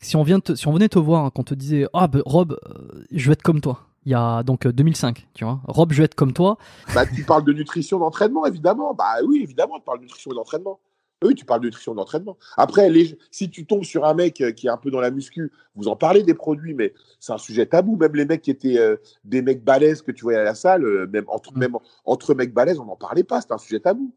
si 0.00 0.14
on 0.16 0.22
vient, 0.22 0.38
te, 0.40 0.54
si 0.54 0.68
on 0.68 0.72
venait 0.72 0.88
te 0.88 0.98
voir, 0.98 1.24
hein, 1.24 1.30
qu'on 1.30 1.42
te 1.44 1.54
disait, 1.54 1.86
ah, 1.92 2.06
ben, 2.06 2.22
Rob, 2.24 2.56
euh, 2.68 3.04
je 3.10 3.26
vais 3.26 3.32
être 3.32 3.42
comme 3.42 3.60
toi. 3.60 3.84
Il 4.04 4.12
y 4.12 4.14
a 4.14 4.42
donc 4.44 4.64
euh, 4.66 4.72
2005, 4.72 5.26
tu 5.34 5.44
vois. 5.44 5.60
Rob, 5.66 5.92
je 5.92 5.98
vais 5.98 6.04
être 6.04 6.14
comme 6.14 6.32
toi. 6.32 6.56
Bah, 6.94 7.04
tu 7.06 7.24
parles 7.24 7.44
de 7.44 7.52
nutrition, 7.52 7.98
d'entraînement, 7.98 8.46
évidemment. 8.46 8.94
Bah 8.94 9.16
oui, 9.26 9.40
évidemment, 9.42 9.76
tu 9.78 9.84
parles 9.84 9.98
de 9.98 10.04
nutrition 10.04 10.30
et 10.30 10.34
d'entraînement. 10.34 10.78
Oui, 11.24 11.34
tu 11.34 11.44
parles 11.44 11.60
de 11.60 11.66
nutrition 11.66 11.94
d'entraînement. 11.96 12.36
Après, 12.56 12.88
les, 12.88 13.18
si 13.32 13.50
tu 13.50 13.66
tombes 13.66 13.82
sur 13.82 14.04
un 14.04 14.14
mec 14.14 14.40
euh, 14.40 14.52
qui 14.52 14.68
est 14.68 14.70
un 14.70 14.76
peu 14.76 14.90
dans 14.90 15.00
la 15.00 15.10
muscu, 15.10 15.50
vous 15.74 15.88
en 15.88 15.96
parlez 15.96 16.22
des 16.22 16.34
produits, 16.34 16.74
mais 16.74 16.94
c'est 17.18 17.32
un 17.32 17.38
sujet 17.38 17.66
tabou. 17.66 17.96
Même 17.96 18.14
les 18.14 18.24
mecs 18.24 18.42
qui 18.42 18.52
étaient 18.52 18.78
euh, 18.78 18.96
des 19.24 19.42
mecs 19.42 19.64
balèzes 19.64 20.00
que 20.02 20.12
tu 20.12 20.22
voyais 20.22 20.38
à 20.38 20.44
la 20.44 20.54
salle, 20.54 20.84
euh, 20.84 21.08
même, 21.08 21.24
entre, 21.26 21.52
Mm. 21.52 21.58
même 21.58 21.76
entre 22.04 22.34
mecs 22.34 22.54
balèzes, 22.54 22.78
on 22.78 22.84
n'en 22.84 22.94
parlait 22.94 23.24
pas. 23.24 23.40
C'était 23.40 23.54
un 23.54 23.58
sujet 23.58 23.80
tabou. 23.80 24.12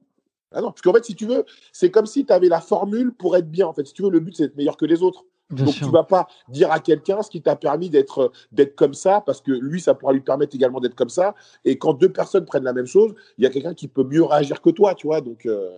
Ah 0.52 0.62
non, 0.62 0.68
parce 0.70 0.82
qu'en 0.82 0.94
fait, 0.94 1.04
si 1.04 1.16
tu 1.16 1.26
veux, 1.26 1.44
c'est 1.72 1.90
comme 1.90 2.06
si 2.06 2.24
tu 2.24 2.34
avais 2.34 2.50
la 2.50 2.62
formule 2.62 3.14
pour 3.14 3.36
être 3.36 3.50
bien. 3.50 3.66
En 3.66 3.74
fait, 3.74 3.88
si 3.88 3.94
tu 3.94 4.04
veux, 4.04 4.12
le 4.12 4.20
but, 4.20 4.36
c'est 4.36 4.44
d'être 4.44 4.58
meilleur 4.58 4.78
que 4.78 4.86
les 4.86 5.02
autres. 5.02 5.26
Bien 5.50 5.66
Donc 5.66 5.74
sûr. 5.74 5.88
tu 5.88 5.92
vas 5.94 6.04
pas 6.04 6.28
dire 6.50 6.72
à 6.72 6.80
quelqu'un 6.80 7.24
ce 7.24 7.30
qui 7.32 7.42
t'a 7.42 7.58
permis 7.58 7.90
d'être 7.90 8.32
d'être 8.54 8.74
comme 8.76 8.94
ça 8.94 9.20
parce 9.26 9.42
que 9.42 9.52
lui 9.52 9.82
ça 9.82 9.94
pourra 9.94 10.14
lui 10.14 10.22
permettre 10.22 10.56
également 10.56 10.80
d'être 10.80 10.96
comme 10.96 11.10
ça 11.10 11.36
et 11.66 11.78
quand 11.78 11.94
deux 11.94 12.08
personnes 12.08 12.46
prennent 12.46 12.64
la 12.64 12.72
même 12.72 12.86
chose 12.86 13.14
il 13.38 13.44
y 13.44 13.48
a 13.48 13.50
quelqu'un 13.50 13.74
qui 13.74 13.90
peut 13.90 14.06
mieux 14.06 14.24
réagir 14.24 14.62
que 14.62 14.70
toi 14.70 14.96
tu 14.96 15.08
vois 15.08 15.20
donc 15.20 15.46
euh, 15.46 15.78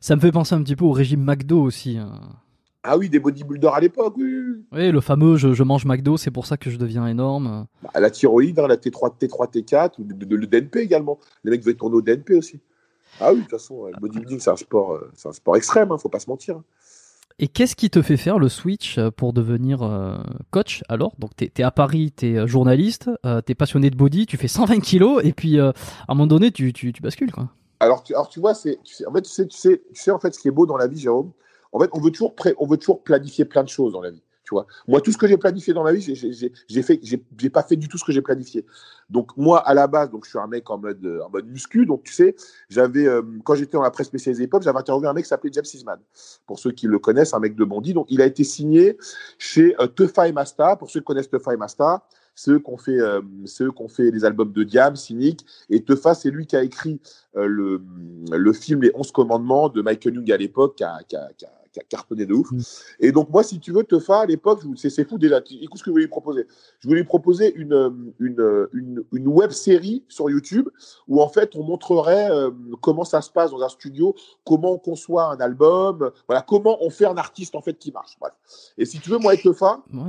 Ça 0.00 0.16
me 0.16 0.20
fait 0.20 0.32
penser 0.32 0.54
un 0.54 0.62
petit 0.62 0.76
peu 0.76 0.84
au 0.84 0.92
régime 0.92 1.22
McDo 1.22 1.60
aussi. 1.62 1.98
hein. 1.98 2.20
ah 2.82 2.96
oui 2.96 3.08
des 3.10 3.20
bodybuilders 3.20 3.74
à 3.74 3.80
l'époque 3.80 4.14
oui, 4.16 4.34
oui, 4.72 4.90
le 4.90 5.00
fameux 5.00 5.36
je, 5.36 5.52
je 5.52 5.62
mange 5.62 5.84
McDo, 5.84 6.16
c'est 6.16 6.30
pour 6.30 6.46
ça 6.46 6.56
que 6.56 6.70
je 6.70 6.78
deviens 6.78 7.06
énorme. 7.06 7.66
Bah, 7.82 7.90
la 8.00 8.10
thyroïde 8.10 8.58
hein, 8.58 8.66
la 8.66 8.76
T3 8.76 9.12
T3 9.20 9.50
T4 9.52 9.90
ou 9.98 10.04
de- 10.04 10.24
de- 10.24 10.36
le 10.36 10.46
DNP 10.46 10.80
également 10.80 11.18
les 11.44 11.50
mecs 11.50 11.62
veulent 11.64 11.76
tourner 11.76 11.96
au 11.96 12.02
DNP 12.02 12.34
aussi 12.36 12.60
ah 13.20 13.30
oui 13.32 13.36
de 13.38 13.42
toute 13.42 13.50
façon 13.50 13.86
le 13.86 14.00
bodybuilding 14.00 14.40
c'est 14.40 14.50
un 14.50 14.56
sport 14.56 14.92
euh, 14.92 15.10
c'est 15.14 15.28
un 15.28 15.32
sport 15.32 15.56
extrême 15.56 15.92
hein, 15.92 15.98
faut 15.98 16.08
pas 16.08 16.20
se 16.20 16.30
mentir 16.30 16.56
hein. 16.56 16.64
Et 17.42 17.48
qu'est-ce 17.48 17.74
qui 17.74 17.88
te 17.88 18.02
fait 18.02 18.18
faire 18.18 18.38
le 18.38 18.50
switch 18.50 18.98
euh, 18.98 19.10
pour 19.10 19.32
devenir 19.32 19.82
euh, 19.82 20.18
coach 20.50 20.82
alors? 20.90 21.14
Donc 21.18 21.34
t'es 21.36 21.50
es 21.56 21.62
à 21.62 21.70
Paris, 21.70 22.12
t'es 22.14 22.36
euh, 22.36 22.46
journaliste, 22.46 23.08
euh, 23.24 23.40
t'es 23.40 23.54
passionné 23.54 23.88
de 23.88 23.96
body, 23.96 24.26
tu 24.26 24.36
fais 24.36 24.46
120 24.48 24.80
kilos 24.80 25.22
et 25.24 25.32
puis 25.32 25.58
à 25.58 25.72
un 26.08 26.14
moment 26.14 26.26
donné 26.26 26.50
tu, 26.50 26.72
tu, 26.74 26.92
tu 26.92 27.00
bascules 27.00 27.32
quoi. 27.32 27.48
Alors, 27.80 28.02
tu, 28.02 28.40
vois, 28.40 28.54
c'est, 28.54 28.78
tu 28.84 28.94
sais, 28.94 29.06
en 29.06 29.12
fait, 29.12 29.22
tu 29.22 29.30
sais, 29.30 29.46
tu 29.46 29.56
sais, 29.56 29.82
tu 29.92 30.00
sais, 30.00 30.10
en 30.10 30.20
fait, 30.20 30.34
ce 30.34 30.38
qui 30.38 30.48
est 30.48 30.52
beau 30.52 30.66
dans 30.66 30.76
la 30.76 30.86
vie, 30.86 30.98
Jérôme. 30.98 31.32
En 31.72 31.80
fait, 31.80 31.88
on 31.92 32.00
veut 32.00 32.10
toujours, 32.10 32.34
pré- 32.34 32.54
on 32.58 32.66
veut 32.66 32.76
toujours 32.76 33.02
planifier 33.02 33.46
plein 33.46 33.62
de 33.62 33.68
choses 33.68 33.92
dans 33.92 34.02
la 34.02 34.10
vie. 34.10 34.22
Tu 34.44 34.54
vois, 34.54 34.66
moi, 34.88 35.00
tout 35.00 35.12
ce 35.12 35.16
que 35.16 35.28
j'ai 35.28 35.36
planifié 35.36 35.72
dans 35.72 35.84
ma 35.84 35.92
vie, 35.92 36.02
j'ai, 36.02 36.82
fait, 36.82 36.98
j'ai, 37.02 37.50
pas 37.50 37.62
fait 37.62 37.76
du 37.76 37.86
tout 37.86 37.96
ce 37.96 38.04
que 38.04 38.10
j'ai 38.10 38.20
planifié. 38.20 38.66
Donc, 39.08 39.34
moi, 39.36 39.60
à 39.60 39.72
la 39.74 39.86
base, 39.86 40.10
donc, 40.10 40.24
je 40.24 40.30
suis 40.30 40.38
un 40.38 40.48
mec 40.48 40.68
en 40.68 40.76
mode, 40.76 41.04
euh, 41.04 41.22
en 41.22 41.30
mode 41.30 41.46
muscu. 41.46 41.86
Donc, 41.86 42.02
tu 42.02 42.12
sais, 42.12 42.34
j'avais, 42.68 43.06
euh, 43.06 43.22
quand 43.44 43.54
j'étais 43.54 43.74
dans 43.74 43.82
la 43.82 43.92
presse 43.92 44.08
spécialisée 44.08 44.44
hip-hop, 44.44 44.62
j'avais 44.62 44.78
interviewé 44.78 45.08
un 45.08 45.12
mec 45.12 45.24
qui 45.24 45.28
s'appelait 45.28 45.52
James. 45.52 45.64
Pour 46.46 46.58
ceux 46.58 46.72
qui 46.72 46.86
le 46.86 46.98
connaissent, 46.98 47.32
un 47.32 47.38
mec 47.38 47.54
de 47.54 47.64
Bondy. 47.64 47.94
Donc, 47.94 48.06
il 48.10 48.20
a 48.20 48.26
été 48.26 48.42
signé 48.42 48.98
chez 49.38 49.76
euh, 49.80 50.24
et 50.26 50.32
Masta. 50.32 50.74
Pour 50.74 50.90
ceux 50.90 50.98
qui 51.00 51.06
connaissent 51.06 51.30
Teufa 51.30 51.54
et 51.54 51.56
Masta, 51.56 52.04
c'est 52.34 52.52
eux 52.52 52.58
qui 52.58 52.70
ont 52.70 52.76
fait, 52.78 52.98
euh, 53.00 53.20
c'est 53.46 53.64
eux 53.64 53.72
qui 53.72 53.82
ont 53.82 53.88
fait 53.88 54.10
les 54.10 54.24
albums 54.24 54.52
de 54.52 54.62
Diam, 54.64 54.96
Cynic. 54.96 55.44
Et 55.68 55.82
Teufa, 55.82 56.14
c'est 56.14 56.30
lui 56.30 56.46
qui 56.46 56.56
a 56.56 56.62
écrit 56.62 57.00
euh, 57.36 57.46
le, 57.46 57.82
le 58.32 58.52
film 58.52 58.82
Les 58.82 58.92
11 58.94 59.10
commandements 59.12 59.68
de 59.68 59.82
Michael 59.82 60.14
Young 60.14 60.30
à 60.32 60.36
l'époque, 60.36 60.76
qui 60.76 60.84
a, 60.84 60.98
qui 61.06 61.16
a- 61.16 61.30
qui 61.36 61.44
a- 61.44 61.50
qui 61.72 61.78
a 61.78 61.84
cartonné 61.84 62.26
de 62.26 62.34
ouf. 62.34 62.50
Mm. 62.50 62.58
Et 62.98 63.12
donc, 63.12 63.30
moi, 63.30 63.44
si 63.44 63.60
tu 63.60 63.70
veux, 63.70 63.84
Teufa, 63.84 64.22
à 64.22 64.26
l'époque, 64.26 64.60
c'est 64.74 65.08
fou 65.08 65.18
déjà. 65.18 65.36
Écoute 65.38 65.78
ce 65.78 65.84
que 65.84 65.90
je 65.90 65.92
voulais 65.92 66.02
lui 66.02 66.10
proposer. 66.10 66.48
Je 66.80 66.88
voulais 66.88 66.98
lui 67.02 67.06
proposer 67.06 67.54
une, 67.54 67.72
euh, 67.72 67.90
une, 68.18 68.40
euh, 68.40 68.68
une, 68.72 69.04
une 69.12 69.28
web 69.28 69.52
série 69.52 70.02
sur 70.08 70.28
YouTube 70.28 70.68
où, 71.06 71.22
en 71.22 71.28
fait, 71.28 71.54
on 71.54 71.62
montrerait 71.62 72.28
euh, 72.28 72.50
comment 72.80 73.04
ça 73.04 73.20
se 73.22 73.30
passe 73.30 73.52
dans 73.52 73.62
un 73.62 73.68
studio, 73.68 74.16
comment 74.44 74.72
on 74.72 74.78
conçoit 74.78 75.30
un 75.32 75.36
album, 75.36 76.10
voilà, 76.26 76.42
comment 76.42 76.76
on 76.82 76.90
fait 76.90 77.06
un 77.06 77.16
artiste, 77.16 77.54
en 77.54 77.62
fait, 77.62 77.74
qui 77.78 77.92
marche. 77.92 78.16
Bref. 78.20 78.32
Et 78.76 78.84
si 78.84 78.98
tu 78.98 79.08
veux, 79.08 79.18
moi, 79.18 79.30
avec 79.30 79.44
Teufa, 79.44 79.80
Ouais. 79.94 80.00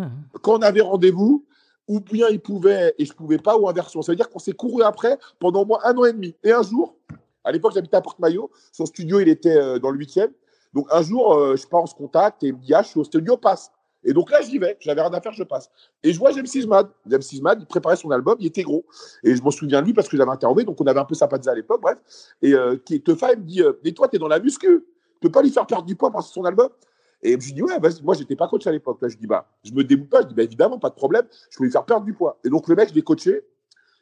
quand 0.42 0.58
on 0.58 0.62
avait 0.64 0.82
rendez-vous, 0.82 1.46
ou 1.88 2.00
bien 2.00 2.30
il 2.30 2.40
pouvait 2.40 2.94
et 2.98 3.06
je 3.06 3.14
pouvais 3.14 3.38
pas, 3.38 3.58
ou 3.58 3.68
inversion. 3.68 4.02
Ça 4.02 4.12
veut 4.12 4.16
dire 4.16 4.30
qu'on 4.30 4.40
s'est 4.40 4.54
couru 4.54 4.84
après 4.84 5.18
pendant 5.40 5.64
au 5.64 5.66
moins 5.66 5.80
un 5.84 5.98
an 5.98 6.06
et 6.06 6.14
demi. 6.14 6.36
Et 6.44 6.52
un 6.52 6.64
jour, 6.64 6.96
à 7.44 7.52
l'époque, 7.52 7.74
j'habitais 7.74 7.98
à 7.98 8.02
Porte-Maillot, 8.02 8.52
son 8.72 8.86
studio, 8.86 9.20
il 9.20 9.30
était 9.30 9.58
euh, 9.58 9.80
dans 9.80 9.90
le 9.90 10.00
8e. 10.00 10.30
Donc 10.74 10.88
un 10.92 11.02
jour, 11.02 11.34
euh, 11.34 11.56
je 11.56 11.68
pas, 11.68 11.80
on 11.80 11.86
se 11.86 11.96
contacte 11.96 12.44
et 12.44 12.48
il 12.48 12.54
me 12.54 12.60
dit, 12.60 12.74
ah, 12.74 12.82
je 12.82 12.90
suis 12.90 13.00
au 13.00 13.04
studio, 13.04 13.38
passe. 13.38 13.72
Et 14.04 14.14
donc 14.14 14.32
là, 14.32 14.42
j'y 14.42 14.58
vais, 14.58 14.78
j'avais 14.80 15.02
rien 15.02 15.14
à 15.14 15.22
faire, 15.22 15.34
je 15.34 15.44
passe. 15.44 15.70
Et 16.04 16.12
je 16.12 16.20
vois 16.20 16.32
James 16.32 16.46
Sismad. 16.46 16.90
James 17.06 17.22
Sismad, 17.22 17.60
il 17.62 17.68
préparait 17.68 17.96
son 17.96 18.10
album, 18.12 18.36
il 18.40 18.48
était 18.48 18.64
gros. 18.64 18.86
Et 19.24 19.36
je 19.36 19.44
m'en 19.44 19.52
souviens 19.52 19.82
de 19.82 19.88
lui 19.88 19.94
parce 19.94 20.10
que 20.10 20.18
j'avais 20.18 20.32
interrogé, 20.32 20.64
donc 20.64 20.80
on 20.82 20.86
avait 20.86 21.00
un 21.00 21.06
peu 21.06 21.16
sympathisé 21.16 21.52
à 21.52 21.56
l'époque, 21.56 21.82
bref. 21.82 21.98
Et 22.42 22.54
euh, 22.54 22.78
Teufa, 22.78 23.34
il 23.34 23.40
me 23.40 23.46
dit, 23.46 23.62
euh, 23.62 23.74
mais 23.84 23.92
toi, 23.92 24.08
t'es 24.08 24.18
dans 24.18 24.28
la 24.28 24.40
muscu, 24.40 24.68
tu 24.68 25.20
peux 25.20 25.32
pas 25.32 25.44
lui 25.44 25.52
faire 25.52 25.68
perdre 25.68 25.86
du 25.86 25.96
poids 25.96 26.12
parce 26.12 26.32
son 26.32 26.46
album. 26.46 26.70
Et 27.24 27.40
je 27.40 27.46
lui 27.46 27.54
dis, 27.54 27.62
ouais, 27.62 27.80
vas-y. 27.80 28.02
moi, 28.04 28.16
j'étais 28.16 28.36
pas 28.36 28.48
coach 28.48 28.66
à 28.68 28.72
l'époque. 28.72 28.98
Je 29.02 29.16
dis, 29.16 29.28
bah, 29.28 29.48
je 29.64 29.72
me 29.74 29.84
déboule 29.84 30.08
pas. 30.08 30.22
Je 30.22 30.28
dis, 30.28 30.34
bah, 30.34 30.44
évidemment, 30.44 30.80
pas 30.80 30.90
de 30.90 30.96
problème. 30.96 31.26
Je 31.50 31.58
peux 31.58 31.64
lui 31.64 31.72
faire 31.72 31.86
perdre 31.86 32.06
du 32.06 32.14
poids. 32.14 32.40
Et 32.44 32.50
donc, 32.50 32.68
le 32.68 32.76
mec, 32.76 32.90
je 32.90 32.96
l'ai 32.96 33.02
coaché. 33.02 33.42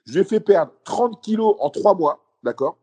Je 0.06 0.14
lui 0.14 0.20
ai 0.22 0.24
fait 0.24 0.40
perdre 0.40 0.72
30 0.86 1.22
kilos 1.22 1.56
en 1.60 1.70
trois 1.70 1.96
mois. 1.96 2.24
D'accord? 2.44 2.78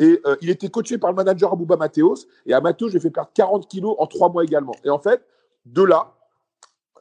Et 0.00 0.20
euh, 0.26 0.36
il 0.40 0.50
était 0.50 0.68
coaché 0.68 0.98
par 0.98 1.10
le 1.10 1.16
manager 1.16 1.52
Abouba 1.52 1.76
Mateos. 1.76 2.26
Et 2.46 2.52
à 2.52 2.60
Mateos, 2.60 2.88
je 2.88 2.92
lui 2.92 2.98
ai 2.98 3.00
fait 3.00 3.10
perdre 3.10 3.30
40 3.34 3.68
kilos 3.68 3.94
en 3.98 4.06
trois 4.06 4.28
mois 4.28 4.42
également. 4.42 4.74
Et 4.84 4.90
en 4.90 4.98
fait, 4.98 5.24
de 5.64 5.82
là, 5.82 6.14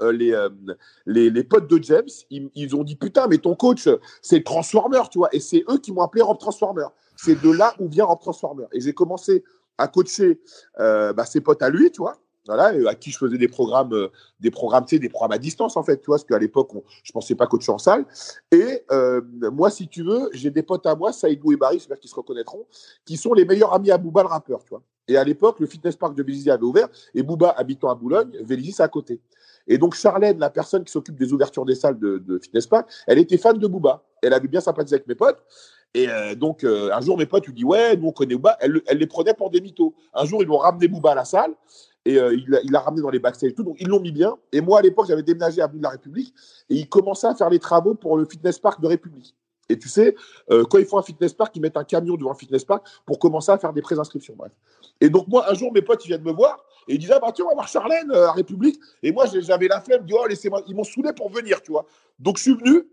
euh, 0.01 0.11
les, 0.11 0.33
euh, 0.33 0.49
les, 1.05 1.29
les, 1.29 1.43
potes 1.43 1.67
de 1.67 1.81
James, 1.83 2.07
ils, 2.29 2.49
ils, 2.55 2.75
ont 2.75 2.83
dit 2.83 2.95
putain, 2.95 3.27
mais 3.27 3.37
ton 3.37 3.55
coach, 3.55 3.87
c'est 4.21 4.43
Transformer, 4.43 5.01
tu 5.11 5.17
vois. 5.19 5.29
Et 5.31 5.39
c'est 5.39 5.63
eux 5.69 5.77
qui 5.77 5.91
m'ont 5.91 6.01
appelé 6.01 6.21
Rob 6.21 6.37
Transformer. 6.37 6.85
C'est 7.15 7.41
de 7.41 7.51
là 7.51 7.73
où 7.79 7.87
vient 7.87 8.05
Rob 8.05 8.19
Transformer. 8.19 8.65
Et 8.71 8.81
j'ai 8.81 8.93
commencé 8.93 9.43
à 9.77 9.87
coacher 9.87 10.39
euh, 10.79 11.13
bah, 11.13 11.25
ses 11.25 11.41
potes 11.41 11.61
à 11.61 11.69
lui, 11.69 11.91
tu 11.91 12.01
vois. 12.01 12.17
Voilà, 12.45 12.73
à 12.89 12.95
qui 12.95 13.09
je 13.09 13.17
faisais 13.17 13.37
des 13.37 13.47
programmes, 13.47 13.93
euh, 13.93 14.09
des 14.41 14.51
programmes, 14.51 14.85
tu 14.85 14.99
des 14.99 15.07
programmes 15.07 15.31
à 15.31 15.37
distance 15.37 15.77
en 15.77 15.83
fait, 15.83 16.01
tu 16.01 16.07
vois, 16.07 16.17
parce 16.17 16.25
qu'à 16.25 16.37
l'époque, 16.37 16.75
on, 16.75 16.83
je 17.01 17.11
pensais 17.13 17.35
pas 17.35 17.47
coacher 17.47 17.71
en 17.71 17.77
salle. 17.77 18.05
Et 18.51 18.83
euh, 18.91 19.21
moi, 19.53 19.69
si 19.69 19.87
tu 19.87 20.03
veux, 20.03 20.29
j'ai 20.33 20.49
des 20.49 20.63
potes 20.63 20.85
à 20.85 20.93
moi, 20.95 21.13
Saïdou 21.13 21.53
et 21.53 21.55
Barry, 21.55 21.77
j'espère 21.77 21.99
qu'ils 21.99 22.09
se 22.09 22.15
reconnaîtront, 22.15 22.65
qui 23.05 23.15
sont 23.15 23.33
les 23.33 23.45
meilleurs 23.45 23.73
amis 23.73 23.91
à 23.91 23.97
Booba, 23.97 24.23
le 24.23 24.27
rappeur, 24.27 24.61
tu 24.63 24.71
vois. 24.71 24.83
Et 25.07 25.15
à 25.15 25.23
l'époque, 25.23 25.59
le 25.59 25.67
fitness 25.67 25.95
park 25.95 26.15
de 26.15 26.23
Vélizy 26.23 26.51
avait 26.51 26.63
ouvert, 26.63 26.89
et 27.13 27.23
Booba, 27.23 27.49
habitant 27.51 27.89
à 27.89 27.95
Boulogne, 27.95 28.31
Vélizy, 28.41 28.73
c'est 28.73 28.83
à 28.83 28.89
côté. 28.89 29.21
Et 29.67 29.77
donc, 29.77 29.95
Charlène, 29.95 30.39
la 30.39 30.49
personne 30.49 30.83
qui 30.83 30.91
s'occupe 30.91 31.17
des 31.17 31.31
ouvertures 31.31 31.65
des 31.65 31.75
salles 31.75 31.97
de, 31.97 32.39
fitness 32.41 32.67
park, 32.67 32.89
elle 33.07 33.19
était 33.19 33.37
fan 33.37 33.57
de 33.57 33.67
Booba. 33.67 34.03
Elle 34.21 34.33
avait 34.33 34.47
bien 34.47 34.59
sympathisé 34.59 34.95
avec 34.95 35.07
mes 35.07 35.15
potes. 35.15 35.41
Et 35.93 36.09
euh, 36.09 36.35
donc, 36.35 36.63
euh, 36.63 36.89
un 36.91 37.01
jour, 37.01 37.17
mes 37.17 37.25
potes 37.25 37.45
lui 37.45 37.53
disent 37.53 37.65
Ouais, 37.65 37.95
nous, 37.95 38.07
on 38.07 38.11
connaît 38.11 38.35
Booba. 38.35 38.57
Elle, 38.59 38.81
elle, 38.87 38.97
les 38.97 39.07
prenait 39.07 39.33
pour 39.33 39.49
des 39.49 39.61
mythos. 39.61 39.93
Un 40.13 40.25
jour, 40.25 40.41
ils 40.41 40.47
l'ont 40.47 40.57
ramené 40.57 40.87
Booba 40.87 41.11
à 41.11 41.15
la 41.15 41.25
salle 41.25 41.53
et 42.05 42.19
euh, 42.19 42.35
il 42.35 42.71
l'a 42.71 42.79
ramené 42.81 43.01
dans 43.01 43.09
les 43.09 43.19
backstage 43.19 43.51
et 43.51 43.53
tout. 43.53 43.63
Donc, 43.63 43.77
ils 43.79 43.87
l'ont 43.87 43.99
mis 43.99 44.11
bien. 44.11 44.35
Et 44.51 44.61
moi, 44.61 44.79
à 44.79 44.81
l'époque, 44.81 45.07
j'avais 45.07 45.23
déménagé 45.23 45.61
à 45.61 45.65
Avenue 45.65 45.79
de 45.79 45.83
la 45.83 45.91
République 45.91 46.33
et 46.69 46.75
il 46.75 46.89
commençait 46.89 47.27
à 47.27 47.35
faire 47.35 47.49
les 47.49 47.59
travaux 47.59 47.95
pour 47.95 48.17
le 48.17 48.25
fitness 48.25 48.59
park 48.59 48.81
de 48.81 48.87
République. 48.87 49.35
Et 49.69 49.79
tu 49.79 49.87
sais, 49.87 50.15
euh, 50.51 50.65
quand 50.65 50.77
ils 50.77 50.85
font 50.85 50.97
un 50.97 51.03
fitness 51.03 51.33
park, 51.33 51.55
ils 51.55 51.61
mettent 51.61 51.77
un 51.77 51.85
camion 51.85 52.15
devant 52.15 52.31
un 52.31 52.35
fitness 52.35 52.65
park 52.65 52.85
pour 53.05 53.17
commencer 53.19 53.51
à 53.51 53.57
faire 53.57 53.71
des 53.71 53.81
préinscriptions. 53.81 54.35
Bref. 54.37 54.51
Et 54.99 55.09
donc, 55.09 55.27
moi, 55.27 55.49
un 55.49 55.53
jour, 55.53 55.71
mes 55.71 55.81
potes, 55.81 56.03
ils 56.05 56.09
viennent 56.09 56.23
me 56.23 56.33
voir 56.33 56.63
et 56.87 56.95
ils 56.95 56.99
disent 56.99 57.11
Ah, 57.11 57.19
bah, 57.19 57.31
tu 57.31 57.41
on 57.41 57.47
va 57.47 57.53
voir 57.53 57.67
Charlène 57.67 58.11
euh, 58.11 58.27
à 58.27 58.33
République. 58.33 58.79
Et 59.01 59.11
moi, 59.13 59.25
j'avais 59.25 59.67
la 59.67 59.79
flemme, 59.79 60.01
je 60.01 60.07
dis 60.07 60.13
Oh, 60.17 60.27
laissez-moi. 60.27 60.61
Ils 60.67 60.75
m'ont 60.75 60.83
saoulé 60.83 61.13
pour 61.13 61.29
venir, 61.29 61.61
tu 61.61 61.71
vois. 61.71 61.85
Donc, 62.19 62.37
je 62.37 62.43
suis 62.43 62.55
venu. 62.55 62.83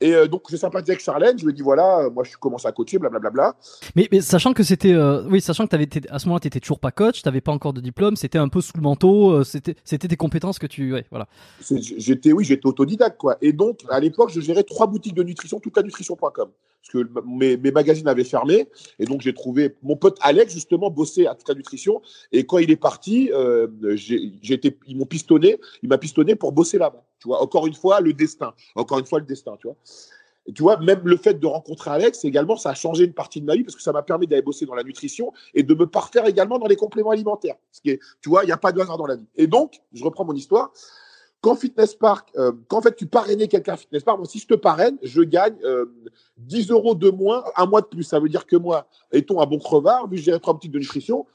Et 0.00 0.14
euh, 0.14 0.26
donc, 0.26 0.42
j'ai 0.50 0.56
sympathisé 0.56 0.92
avec 0.92 1.02
Charlène. 1.02 1.38
Je 1.38 1.44
lui 1.44 1.52
ai 1.52 1.54
dit, 1.54 1.62
voilà, 1.62 2.00
euh, 2.00 2.10
moi, 2.10 2.24
je 2.24 2.36
commence 2.36 2.66
à 2.66 2.72
coacher, 2.72 2.98
blablabla. 2.98 3.54
Mais, 3.94 4.08
mais 4.10 4.20
sachant 4.20 4.52
que 4.52 4.62
c'était, 4.62 4.92
euh, 4.92 5.22
oui, 5.28 5.40
sachant 5.40 5.66
que 5.66 5.74
avais 5.74 5.84
été, 5.84 6.02
à 6.10 6.18
ce 6.18 6.26
moment-là, 6.26 6.40
tu 6.40 6.46
n'étais 6.46 6.60
toujours 6.60 6.80
pas 6.80 6.90
coach, 6.90 7.22
tu 7.22 7.28
n'avais 7.28 7.40
pas 7.40 7.52
encore 7.52 7.72
de 7.72 7.80
diplôme, 7.80 8.16
c'était 8.16 8.38
un 8.38 8.48
peu 8.48 8.60
sous 8.60 8.72
le 8.76 8.82
manteau, 8.82 9.30
euh, 9.30 9.44
c'était, 9.44 9.76
c'était 9.84 10.08
tes 10.08 10.16
compétences 10.16 10.58
que 10.58 10.66
tu, 10.66 10.92
ouais, 10.92 11.04
voilà. 11.10 11.28
J'étais, 11.70 12.32
oui, 12.32 12.44
j'étais 12.44 12.66
autodidacte, 12.66 13.18
quoi. 13.18 13.36
Et 13.40 13.52
donc, 13.52 13.80
à 13.88 14.00
l'époque, 14.00 14.30
je 14.34 14.40
gérais 14.40 14.64
trois 14.64 14.86
boutiques 14.86 15.14
de 15.14 15.22
nutrition, 15.22 15.60
toute 15.60 15.76
la 15.76 15.82
nutrition.com. 15.82 16.50
Parce 16.82 17.04
que 17.04 17.10
mes, 17.24 17.56
magazines 17.70 18.08
avaient 18.08 18.24
fermé. 18.24 18.68
Et 18.98 19.04
donc, 19.04 19.20
j'ai 19.20 19.32
trouvé 19.32 19.76
mon 19.82 19.96
pote 19.96 20.18
Alex, 20.20 20.52
justement, 20.52 20.90
bossait 20.90 21.26
à 21.26 21.36
la 21.46 21.54
nutrition. 21.54 22.02
Et 22.32 22.44
quand 22.44 22.58
il 22.58 22.70
est 22.70 22.76
parti, 22.76 23.30
euh, 23.32 23.68
j'ai, 23.94 24.32
été, 24.50 24.76
ils 24.88 24.96
m'ont 24.96 25.06
pistonné, 25.06 25.58
il 25.82 25.88
m'a 25.88 25.98
pistonné 25.98 26.34
pour 26.34 26.52
bosser 26.52 26.78
là-bas. 26.78 27.04
Tu 27.20 27.28
vois, 27.28 27.40
encore 27.40 27.66
une 27.66 27.74
fois, 27.74 28.00
le 28.00 28.12
destin. 28.12 28.52
Encore 28.74 28.98
une 28.98 29.06
fois, 29.06 29.20
le 29.20 29.26
destin, 29.26 29.56
tu 29.60 29.68
vois. 29.68 29.76
Et 30.46 30.52
tu 30.52 30.62
vois, 30.62 30.76
même 30.78 31.02
le 31.04 31.16
fait 31.16 31.34
de 31.34 31.46
rencontrer 31.46 31.90
Alex, 31.90 32.24
également, 32.24 32.56
ça 32.56 32.70
a 32.70 32.74
changé 32.74 33.04
une 33.04 33.12
partie 33.12 33.40
de 33.40 33.46
ma 33.46 33.54
vie 33.54 33.62
parce 33.62 33.76
que 33.76 33.82
ça 33.82 33.92
m'a 33.92 34.02
permis 34.02 34.26
d'aller 34.26 34.42
bosser 34.42 34.66
dans 34.66 34.74
la 34.74 34.82
nutrition 34.82 35.32
et 35.54 35.62
de 35.62 35.74
me 35.74 35.86
parfaire 35.86 36.26
également 36.26 36.58
dans 36.58 36.66
les 36.66 36.74
compléments 36.74 37.10
alimentaires. 37.10 37.54
Ce 37.70 37.80
qui 37.80 37.90
est, 37.90 38.00
tu 38.20 38.28
vois, 38.28 38.42
il 38.42 38.46
n'y 38.46 38.52
a 38.52 38.56
pas 38.56 38.72
de 38.72 38.80
hasard 38.80 38.98
dans 38.98 39.06
la 39.06 39.16
vie. 39.16 39.26
Et 39.36 39.46
donc, 39.46 39.80
je 39.92 40.02
reprends 40.02 40.24
mon 40.24 40.34
histoire. 40.34 40.72
Quand 41.42 41.56
Fitness 41.56 41.94
Park, 41.96 42.30
euh, 42.36 42.52
quand 42.68 42.78
en 42.78 42.82
fait 42.82 42.94
tu 42.94 43.06
parrainais 43.06 43.48
quelqu'un 43.48 43.72
à 43.72 43.76
Fitness 43.76 44.04
Park, 44.04 44.18
moi, 44.18 44.28
si 44.28 44.38
je 44.38 44.46
te 44.46 44.54
parraine, 44.54 44.96
je 45.02 45.22
gagne 45.22 45.56
euh, 45.64 45.86
10 46.38 46.70
euros 46.70 46.94
de 46.94 47.10
moins, 47.10 47.44
un 47.56 47.66
mois 47.66 47.80
de 47.80 47.86
plus. 47.86 48.04
Ça 48.04 48.20
veut 48.20 48.28
dire 48.28 48.46
que 48.46 48.54
moi, 48.54 48.86
étant 49.10 49.40
un 49.40 49.46
bon 49.46 49.58
crevard, 49.58 50.08
vu 50.08 50.16
que 50.16 50.22
j'ai 50.22 50.38
trois 50.38 50.56
petites 50.56 50.70
de 50.70 50.78
nutrition, 50.78 51.26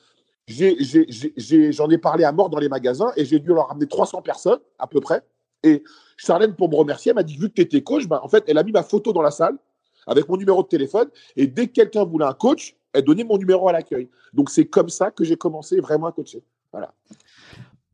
j'en 0.47 1.89
ai, 1.89 1.97
parlé 1.97 2.24
à 2.24 2.32
mort 2.32 2.49
dans 2.49 2.60
les 2.60 2.70
magasins 2.70 3.12
et 3.18 3.26
j'ai 3.26 3.39
dû 3.39 3.49
leur 3.49 3.68
ramener 3.68 3.86
300 3.86 4.22
personnes 4.22 4.60
à 4.80 4.88
peu 4.88 5.01
près. 5.01 5.24
Et 5.64 5.84
Charlène, 6.16 6.55
pour 6.55 6.70
me 6.70 6.76
remercier, 6.76 7.12
m'a 7.12 7.24
dit 7.24 7.36
vu 7.36 7.49
que 7.49 7.55
tu 7.55 7.62
étais 7.62 7.84
coach, 7.84 8.08
ben, 8.08 8.22
en 8.24 8.30
fait, 8.30 8.45
elle 8.47 8.58
a 8.58 8.64
mis 8.64 8.72
ma 8.72 8.84
photo 8.84 9.12
dans 9.12 9.22
la 9.22 9.32
salle 9.32 9.58
avec 10.05 10.30
mon 10.30 10.38
numéro 10.38 10.64
de 10.64 10.68
téléphone. 10.70 11.10
Et 11.36 11.47
dès 11.47 11.68
que 11.68 11.74
quelqu'un 11.74 12.05
voulait 12.05 12.26
un 12.26 12.34
coach, 12.34 12.78
elle 12.93 13.03
donnait 13.03 13.26
mon 13.26 13.38
numéro 13.38 13.68
à 13.68 13.74
l'accueil. 13.74 14.10
Donc, 14.32 14.49
c'est 14.49 14.66
comme 14.66 14.88
ça 14.88 15.12
que 15.12 15.26
j'ai 15.26 15.36
commencé 15.36 15.82
vraiment 15.82 16.08
à 16.08 16.14
coacher. 16.14 16.41
Voilà. 16.72 16.93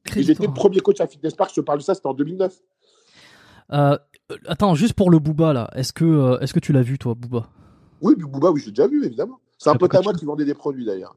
J'étais 0.05 0.45
le 0.45 0.53
premier 0.53 0.79
coach 0.79 0.99
à 1.01 1.07
Fitness 1.07 1.33
Park, 1.33 1.51
je 1.51 1.61
te 1.61 1.65
parle 1.65 1.79
de 1.79 1.83
ça, 1.83 1.93
c'était 1.93 2.07
en 2.07 2.13
2009. 2.13 2.53
Euh, 3.71 3.97
attends, 4.47 4.75
juste 4.75 4.93
pour 4.93 5.09
le 5.09 5.19
Booba, 5.19 5.53
là, 5.53 5.69
est-ce 5.75 5.93
que, 5.93 6.05
euh, 6.05 6.39
est 6.39 6.51
que 6.51 6.59
tu 6.59 6.73
l'as 6.73 6.81
vu, 6.81 6.97
toi, 6.97 7.13
Booba? 7.15 7.47
Oui, 8.01 8.15
Booba, 8.15 8.51
oui, 8.51 8.61
j'ai 8.63 8.71
déjà 8.71 8.87
vu, 8.87 9.05
évidemment. 9.05 9.39
C'est 9.57 9.69
un 9.69 9.75
pote 9.75 9.95
à 9.95 10.01
moi 10.01 10.13
qui 10.13 10.25
vendait 10.25 10.45
des 10.45 10.53
produits, 10.53 10.85
d'ailleurs. 10.85 11.15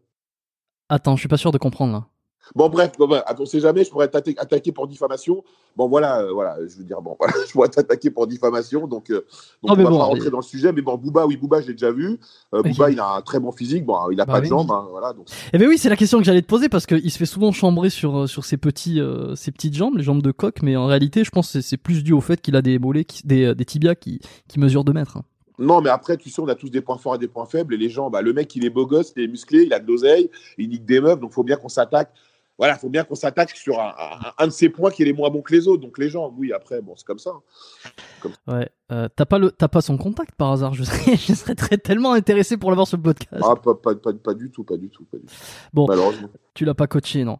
Attends, 0.88 1.16
je 1.16 1.20
suis 1.20 1.28
pas 1.28 1.36
sûr 1.36 1.50
de 1.50 1.58
comprendre, 1.58 1.92
là. 1.92 2.06
Bon, 2.54 2.68
bref, 2.68 2.92
bon, 2.98 3.08
bref, 3.08 3.22
on 3.38 3.46
sait 3.46 3.60
jamais, 3.60 3.84
je 3.84 3.90
pourrais 3.90 4.08
t'attaquer 4.08 4.72
pour 4.72 4.86
diffamation. 4.86 5.42
Bon, 5.76 5.88
voilà, 5.88 6.20
euh, 6.20 6.32
voilà, 6.32 6.56
je 6.66 6.76
veux 6.78 6.84
dire, 6.84 7.02
bon, 7.02 7.16
voilà, 7.20 7.34
je 7.46 7.52
pourrais 7.52 7.68
t'attaquer 7.68 8.10
pour 8.10 8.26
diffamation, 8.26 8.86
donc, 8.86 9.10
euh, 9.10 9.26
donc 9.62 9.72
on 9.72 9.74
va 9.74 9.82
bon, 9.82 9.98
pas 9.98 10.04
rentrer 10.04 10.24
mais... 10.24 10.30
dans 10.30 10.38
le 10.38 10.42
sujet. 10.42 10.72
Mais 10.72 10.82
bon, 10.82 10.96
Booba, 10.96 11.26
oui, 11.26 11.36
Booba, 11.36 11.60
je 11.60 11.68
l'ai 11.68 11.72
déjà 11.72 11.90
vu. 11.90 12.18
Euh, 12.54 12.62
Booba, 12.62 12.90
il 12.90 13.00
a 13.00 13.14
un 13.14 13.20
très 13.22 13.40
bon 13.40 13.52
physique, 13.52 13.84
bon, 13.84 14.10
il 14.10 14.20
a 14.20 14.24
bah, 14.24 14.34
pas 14.34 14.38
oui. 14.40 14.44
de 14.44 14.50
jambes, 14.50 14.70
hein, 14.70 14.86
voilà. 14.90 15.12
Donc... 15.12 15.26
Eh 15.52 15.58
ben 15.58 15.68
oui, 15.68 15.78
c'est 15.78 15.88
la 15.88 15.96
question 15.96 16.18
que 16.18 16.24
j'allais 16.24 16.42
te 16.42 16.46
poser 16.46 16.68
parce 16.68 16.86
qu'il 16.86 17.10
se 17.10 17.18
fait 17.18 17.26
souvent 17.26 17.52
chambrer 17.52 17.90
sur, 17.90 18.28
sur 18.28 18.44
ses, 18.44 18.56
petits, 18.56 19.00
euh, 19.00 19.34
ses 19.34 19.50
petites 19.50 19.74
jambes, 19.74 19.96
les 19.96 20.04
jambes 20.04 20.22
de 20.22 20.30
coq, 20.30 20.62
mais 20.62 20.76
en 20.76 20.86
réalité, 20.86 21.24
je 21.24 21.30
pense 21.30 21.52
que 21.52 21.60
c'est 21.60 21.76
plus 21.76 22.04
dû 22.04 22.12
au 22.12 22.20
fait 22.20 22.40
qu'il 22.40 22.56
a 22.56 22.62
des 22.62 22.78
mollets, 22.78 23.04
qui, 23.04 23.26
des, 23.26 23.54
des 23.54 23.64
tibias 23.64 23.94
qui, 23.94 24.20
qui 24.48 24.60
mesurent 24.60 24.84
2 24.84 24.92
mètres. 24.92 25.16
Hein. 25.16 25.24
Non, 25.58 25.80
mais 25.80 25.88
après, 25.88 26.16
tu 26.16 26.28
sais, 26.28 26.40
on 26.40 26.48
a 26.48 26.54
tous 26.54 26.70
des 26.70 26.82
points 26.82 26.98
forts 26.98 27.14
et 27.14 27.18
des 27.18 27.28
points 27.28 27.46
faibles. 27.46 27.74
Et 27.74 27.78
les 27.78 27.88
gens, 27.88 28.10
bah, 28.10 28.20
le 28.20 28.32
mec, 28.32 28.54
il 28.56 28.64
est 28.64 28.70
beau 28.70 28.86
gosse, 28.86 29.12
il 29.16 29.22
est 29.22 29.28
musclé, 29.28 29.62
il 29.62 29.72
a 29.72 29.80
de 29.80 29.86
l'oseille, 29.86 30.30
il 30.58 30.68
nique 30.68 30.84
des 30.84 31.00
meufs, 31.00 31.18
donc 31.18 31.30
il 31.32 31.34
faut 31.34 31.44
bien 31.44 31.56
qu'on 31.56 31.68
s'attaque 31.68 32.12
voilà, 32.58 32.74
il 32.74 32.78
faut 32.78 32.88
bien 32.88 33.04
qu'on 33.04 33.14
s'attaque 33.14 33.50
sur 33.50 33.80
un, 33.80 33.94
un, 33.98 34.32
un, 34.38 34.46
de 34.46 34.52
ces 34.52 34.68
points 34.68 34.90
qui 34.90 35.02
est 35.02 35.04
les 35.04 35.12
moins 35.12 35.28
bons 35.28 35.42
que 35.42 35.52
les 35.52 35.68
autres. 35.68 35.82
Donc 35.82 35.98
les 35.98 36.08
gens, 36.08 36.32
oui, 36.36 36.52
après, 36.52 36.80
bon, 36.80 36.94
c'est 36.96 37.06
comme 37.06 37.18
ça. 37.18 37.30
Hein. 37.30 37.90
Comme... 38.20 38.32
Ouais. 38.46 38.70
Euh, 38.92 39.08
t'as 39.14 39.26
pas 39.26 39.38
le, 39.38 39.50
t'as 39.50 39.68
pas 39.68 39.82
son 39.82 39.98
contact 39.98 40.34
par 40.36 40.52
hasard? 40.52 40.72
Je 40.72 40.84
serais, 40.84 41.16
je 41.16 41.34
serais 41.34 41.54
très, 41.54 41.76
tellement 41.76 42.12
intéressé 42.12 42.56
pour 42.56 42.70
l'avoir 42.70 42.86
sur 42.86 42.96
le 42.96 43.02
podcast. 43.02 43.44
Ah, 43.46 43.56
pas, 43.56 43.74
pas, 43.74 43.94
pas, 43.94 44.12
pas, 44.12 44.34
du 44.34 44.50
tout, 44.50 44.64
pas 44.64 44.76
du 44.76 44.88
tout, 44.88 45.04
pas 45.04 45.18
du 45.18 45.26
tout. 45.26 45.34
Bon, 45.74 45.86
malheureusement. 45.86 46.28
Tu 46.54 46.64
l'as 46.64 46.74
pas 46.74 46.86
coaché, 46.86 47.24
non. 47.24 47.38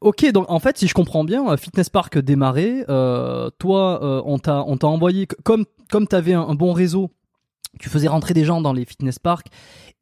Ok, 0.00 0.30
donc 0.32 0.46
en 0.48 0.58
fait, 0.58 0.78
si 0.78 0.86
je 0.88 0.94
comprends 0.94 1.24
bien, 1.24 1.48
euh, 1.48 1.56
Fitness 1.56 1.88
Park 1.88 2.18
démarré, 2.18 2.84
euh, 2.88 3.50
toi, 3.58 4.02
euh, 4.02 4.22
on 4.24 4.38
t'a, 4.38 4.64
on 4.66 4.76
t'a 4.76 4.86
envoyé 4.86 5.26
comme, 5.44 5.64
comme 5.90 6.06
t'avais 6.06 6.32
un, 6.32 6.42
un 6.42 6.54
bon 6.54 6.72
réseau 6.72 7.10
tu 7.78 7.88
faisais 7.88 8.08
rentrer 8.08 8.34
des 8.34 8.44
gens 8.44 8.60
dans 8.60 8.72
les 8.72 8.84
fitness 8.84 9.18
parks 9.18 9.48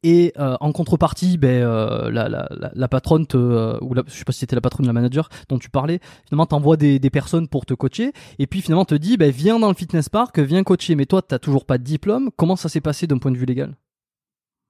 et 0.03 0.33
euh, 0.37 0.57
en 0.59 0.71
contrepartie, 0.73 1.37
ben, 1.37 1.63
euh, 1.63 2.11
la, 2.11 2.27
la, 2.27 2.47
la, 2.51 2.87
patronne, 2.87 3.25
te, 3.25 3.37
euh, 3.37 3.77
ou 3.81 3.93
la, 3.93 4.03
je 4.05 4.13
sais 4.13 4.25
pas 4.25 4.33
si 4.33 4.39
c'était 4.39 4.55
la 4.55 4.61
patronne 4.61 4.85
ou 4.85 4.87
la 4.87 4.93
manager 4.93 5.29
dont 5.47 5.57
tu 5.57 5.69
parlais, 5.69 5.99
finalement 6.27 6.45
t'envoie 6.45 6.75
des, 6.77 6.99
des 6.99 7.09
personnes 7.09 7.47
pour 7.47 7.65
te 7.65 7.73
coacher 7.73 8.11
et 8.37 8.45
puis 8.45 8.61
finalement 8.61 8.85
te 8.85 8.95
dit, 8.95 9.15
ben, 9.15 9.31
viens 9.31 9.59
dans 9.59 9.69
le 9.69 9.75
fitness 9.75 10.09
park, 10.09 10.39
viens 10.39 10.63
coacher. 10.63 10.95
Mais 10.95 11.05
toi, 11.05 11.21
t'as 11.21 11.39
toujours 11.39 11.65
pas 11.65 11.77
de 11.77 11.83
diplôme. 11.83 12.29
Comment 12.35 12.57
ça 12.57 12.67
s'est 12.67 12.81
passé 12.81 13.07
d'un 13.07 13.17
point 13.17 13.31
de 13.31 13.37
vue 13.37 13.45
légal? 13.45 13.77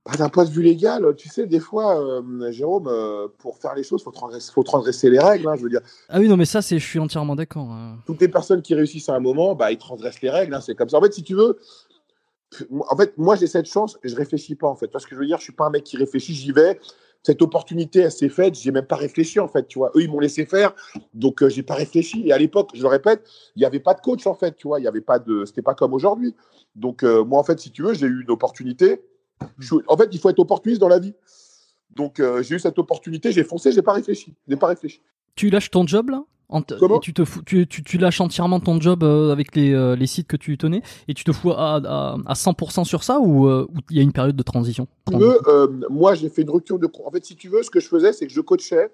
Bah, 0.06 0.18
D'un 0.18 0.30
point 0.30 0.46
de 0.46 0.52
vue 0.52 0.62
légal, 0.62 1.04
tu 1.18 1.30
sais, 1.30 1.48
des 1.48 1.60
fois, 1.60 2.00
euh, 2.00 2.52
Jérôme, 2.52 2.92
pour 3.40 3.58
faire 3.58 3.74
les 3.74 3.84
choses, 3.84 4.04
faut 4.04 4.12
transgresser, 4.12 4.52
faut 4.52 4.64
transgresser 4.64 5.10
les 5.10 5.20
règles. 5.20 5.48
Hein, 5.48 5.56
je 5.58 5.64
veux 5.64 5.70
dire. 5.70 5.82
Ah 6.10 6.20
oui, 6.20 6.28
non, 6.28 6.38
mais 6.38 6.46
ça, 6.46 6.62
c'est, 6.62 6.78
je 6.78 6.86
suis 6.86 7.00
entièrement 7.00 7.36
d'accord. 7.36 7.72
Hein. 7.72 7.98
Toutes 8.06 8.22
les 8.22 8.28
personnes 8.28 8.62
qui 8.62 8.76
réussissent 8.76 9.10
à 9.10 9.16
un 9.16 9.20
moment, 9.20 9.56
bah, 9.56 9.72
ils 9.72 9.78
transgressent 9.78 10.22
les 10.22 10.30
règles. 10.30 10.54
Hein, 10.54 10.62
c'est 10.62 10.76
comme 10.76 10.90
ça. 10.90 10.98
En 10.98 11.02
fait, 11.02 11.14
si 11.14 11.24
tu 11.24 11.34
veux, 11.34 11.58
en 12.90 12.96
fait, 12.98 13.18
moi, 13.18 13.36
j'ai 13.36 13.48
cette 13.48 13.66
chance, 13.66 13.98
je 14.04 14.16
réfléchis 14.16 14.56
pas, 14.56 14.68
en 14.68 14.76
fait. 14.76 14.88
Parce 14.88 15.06
que 15.06 15.16
je 15.16 15.20
veux 15.20 15.26
dire, 15.26 15.38
je 15.38 15.44
suis 15.44 15.54
pas 15.54 15.66
un 15.66 15.70
mec 15.70 15.84
qui 15.84 15.98
réfléchit, 15.98 16.34
j'y 16.34 16.52
vais. 16.52 16.80
Cette 17.26 17.42
opportunité, 17.42 18.00
elle 18.00 18.12
s'est 18.12 18.28
faite, 18.28 18.56
j'ai 18.56 18.72
même 18.72 18.86
pas 18.86 18.98
réfléchi, 18.98 19.40
en 19.40 19.48
fait, 19.48 19.66
tu 19.68 19.80
vois. 19.80 19.92
Eux, 19.96 20.02
ils 20.02 20.12
m'ont 20.12 20.20
laissé 20.20 20.46
faire, 20.46 20.74
donc 21.14 21.42
euh, 21.42 21.50
j'ai 21.50 21.64
pas 21.64 21.76
réfléchi. 21.76 22.24
Et 22.26 22.34
à 22.34 22.38
l'époque, 22.38 22.72
je 22.74 22.82
le 22.82 22.90
répète, 22.90 23.24
il 23.56 23.60
n'y 23.60 23.66
avait 23.66 23.80
pas 23.80 23.94
de 23.94 24.02
coach, 24.02 24.28
en 24.28 24.34
fait, 24.34 24.56
tu 24.58 24.68
vois. 24.68 24.82
Il 24.82 24.84
y 24.84 24.88
avait 24.88 25.02
pas 25.02 25.20
de, 25.20 25.46
pas 25.64 25.74
comme 25.74 25.94
aujourd'hui. 25.94 26.36
Donc, 26.76 27.04
euh, 27.04 27.24
moi, 27.24 27.40
en 27.40 27.44
fait, 27.44 27.60
si 27.60 27.72
tu 27.72 27.84
veux, 27.84 27.94
j'ai 27.94 28.08
eu 28.08 28.24
une 28.24 28.32
opportunité. 28.32 29.02
En 29.88 29.98
fait, 29.98 30.10
il 30.12 30.20
faut 30.20 30.30
être 30.30 30.40
opportuniste 30.40 30.82
dans 30.82 30.90
la 30.90 31.00
vie. 31.00 31.14
Donc, 31.92 32.20
euh, 32.20 32.42
j'ai 32.44 32.56
eu 32.56 32.60
cette 32.60 32.78
opportunité, 32.80 33.32
j'ai 33.32 33.44
foncé, 33.44 33.72
j'ai 33.72 33.82
pas 33.82 33.94
réfléchi. 33.94 34.34
J'ai 34.48 34.58
pas 34.58 34.68
réfléchi. 34.68 35.02
Tu 35.36 35.50
lâches 35.50 35.72
ton 35.72 35.88
job, 35.88 36.10
là 36.10 36.24
Comment 36.80 37.00
tu, 37.00 37.14
te 37.14 37.26
fous, 37.26 37.42
tu, 37.42 37.66
tu, 37.68 37.84
tu, 37.84 37.98
lâches 37.98 38.22
entièrement 38.22 38.60
ton 38.60 38.80
job 38.80 39.04
euh, 39.04 39.32
avec 39.32 39.56
les, 39.56 39.74
euh, 39.74 39.96
les, 39.96 40.06
sites 40.06 40.28
que 40.28 40.38
tu 40.38 40.58
tenais 40.58 40.82
et 41.08 41.14
tu 41.14 41.24
te 41.24 41.32
fous 41.32 41.52
à, 41.52 41.78
à, 41.78 42.18
à 42.26 42.34
100% 42.34 42.84
sur 42.84 43.04
ça 43.04 43.20
ou 43.20 43.48
euh, 43.48 43.68
il 43.90 43.98
y 43.98 44.00
a 44.00 44.04
une 44.04 44.12
période 44.12 44.36
de 44.36 44.44
transition 44.44 44.88
Moi, 45.90 46.14
j'ai 46.14 46.30
fait 46.30 46.44
une 46.44 46.52
rupture 46.52 46.78
de. 46.78 46.88
En 47.06 47.12
fait, 47.12 47.26
si 47.26 47.36
tu 47.36 47.50
veux, 47.50 47.64
ce 47.64 47.72
que 47.72 47.80
je 47.80 47.88
faisais, 47.88 48.14
c'est 48.14 48.28
que 48.28 48.34
je 48.34 48.42
coachais 48.42 48.92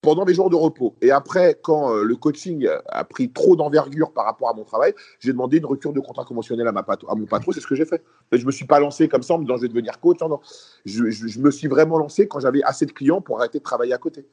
pendant 0.00 0.24
mes 0.24 0.34
jours 0.34 0.48
de 0.48 0.54
repos. 0.54 0.94
Et 1.02 1.10
après, 1.10 1.58
quand 1.60 1.92
le 1.92 2.14
coaching 2.14 2.68
a 2.86 3.04
pris 3.04 3.32
trop 3.32 3.56
d'envergure 3.56 4.12
par 4.12 4.26
rapport 4.26 4.48
à 4.48 4.54
mon 4.54 4.62
travail, 4.62 4.94
j'ai 5.18 5.32
demandé 5.32 5.56
une 5.56 5.66
rupture 5.66 5.92
de 5.92 5.98
contrat 5.98 6.24
conventionnel 6.24 6.68
à, 6.68 6.72
ma 6.72 6.80
à 6.80 7.14
mon 7.16 7.26
patron. 7.26 7.50
C'est 7.50 7.60
ce 7.60 7.66
que 7.66 7.74
j'ai 7.74 7.86
fait. 7.86 8.04
Je 8.30 8.46
me 8.46 8.52
suis 8.52 8.66
pas 8.66 8.78
lancé 8.78 9.08
comme 9.08 9.22
ça 9.22 9.34
en 9.34 9.38
me 9.38 9.44
disant 9.44 9.56
je 9.56 9.62
vais 9.62 9.68
devenir 9.68 9.98
coach. 9.98 10.20
Non, 10.20 10.28
non. 10.28 10.40
Je, 10.84 11.10
je, 11.10 11.26
je 11.26 11.40
me 11.40 11.50
suis 11.50 11.66
vraiment 11.66 11.98
lancé 11.98 12.28
quand 12.28 12.38
j'avais 12.38 12.62
assez 12.62 12.86
de 12.86 12.92
clients 12.92 13.20
pour 13.20 13.40
arrêter 13.40 13.58
de 13.58 13.64
travailler 13.64 13.94
à 13.94 13.98
côté. 13.98 14.26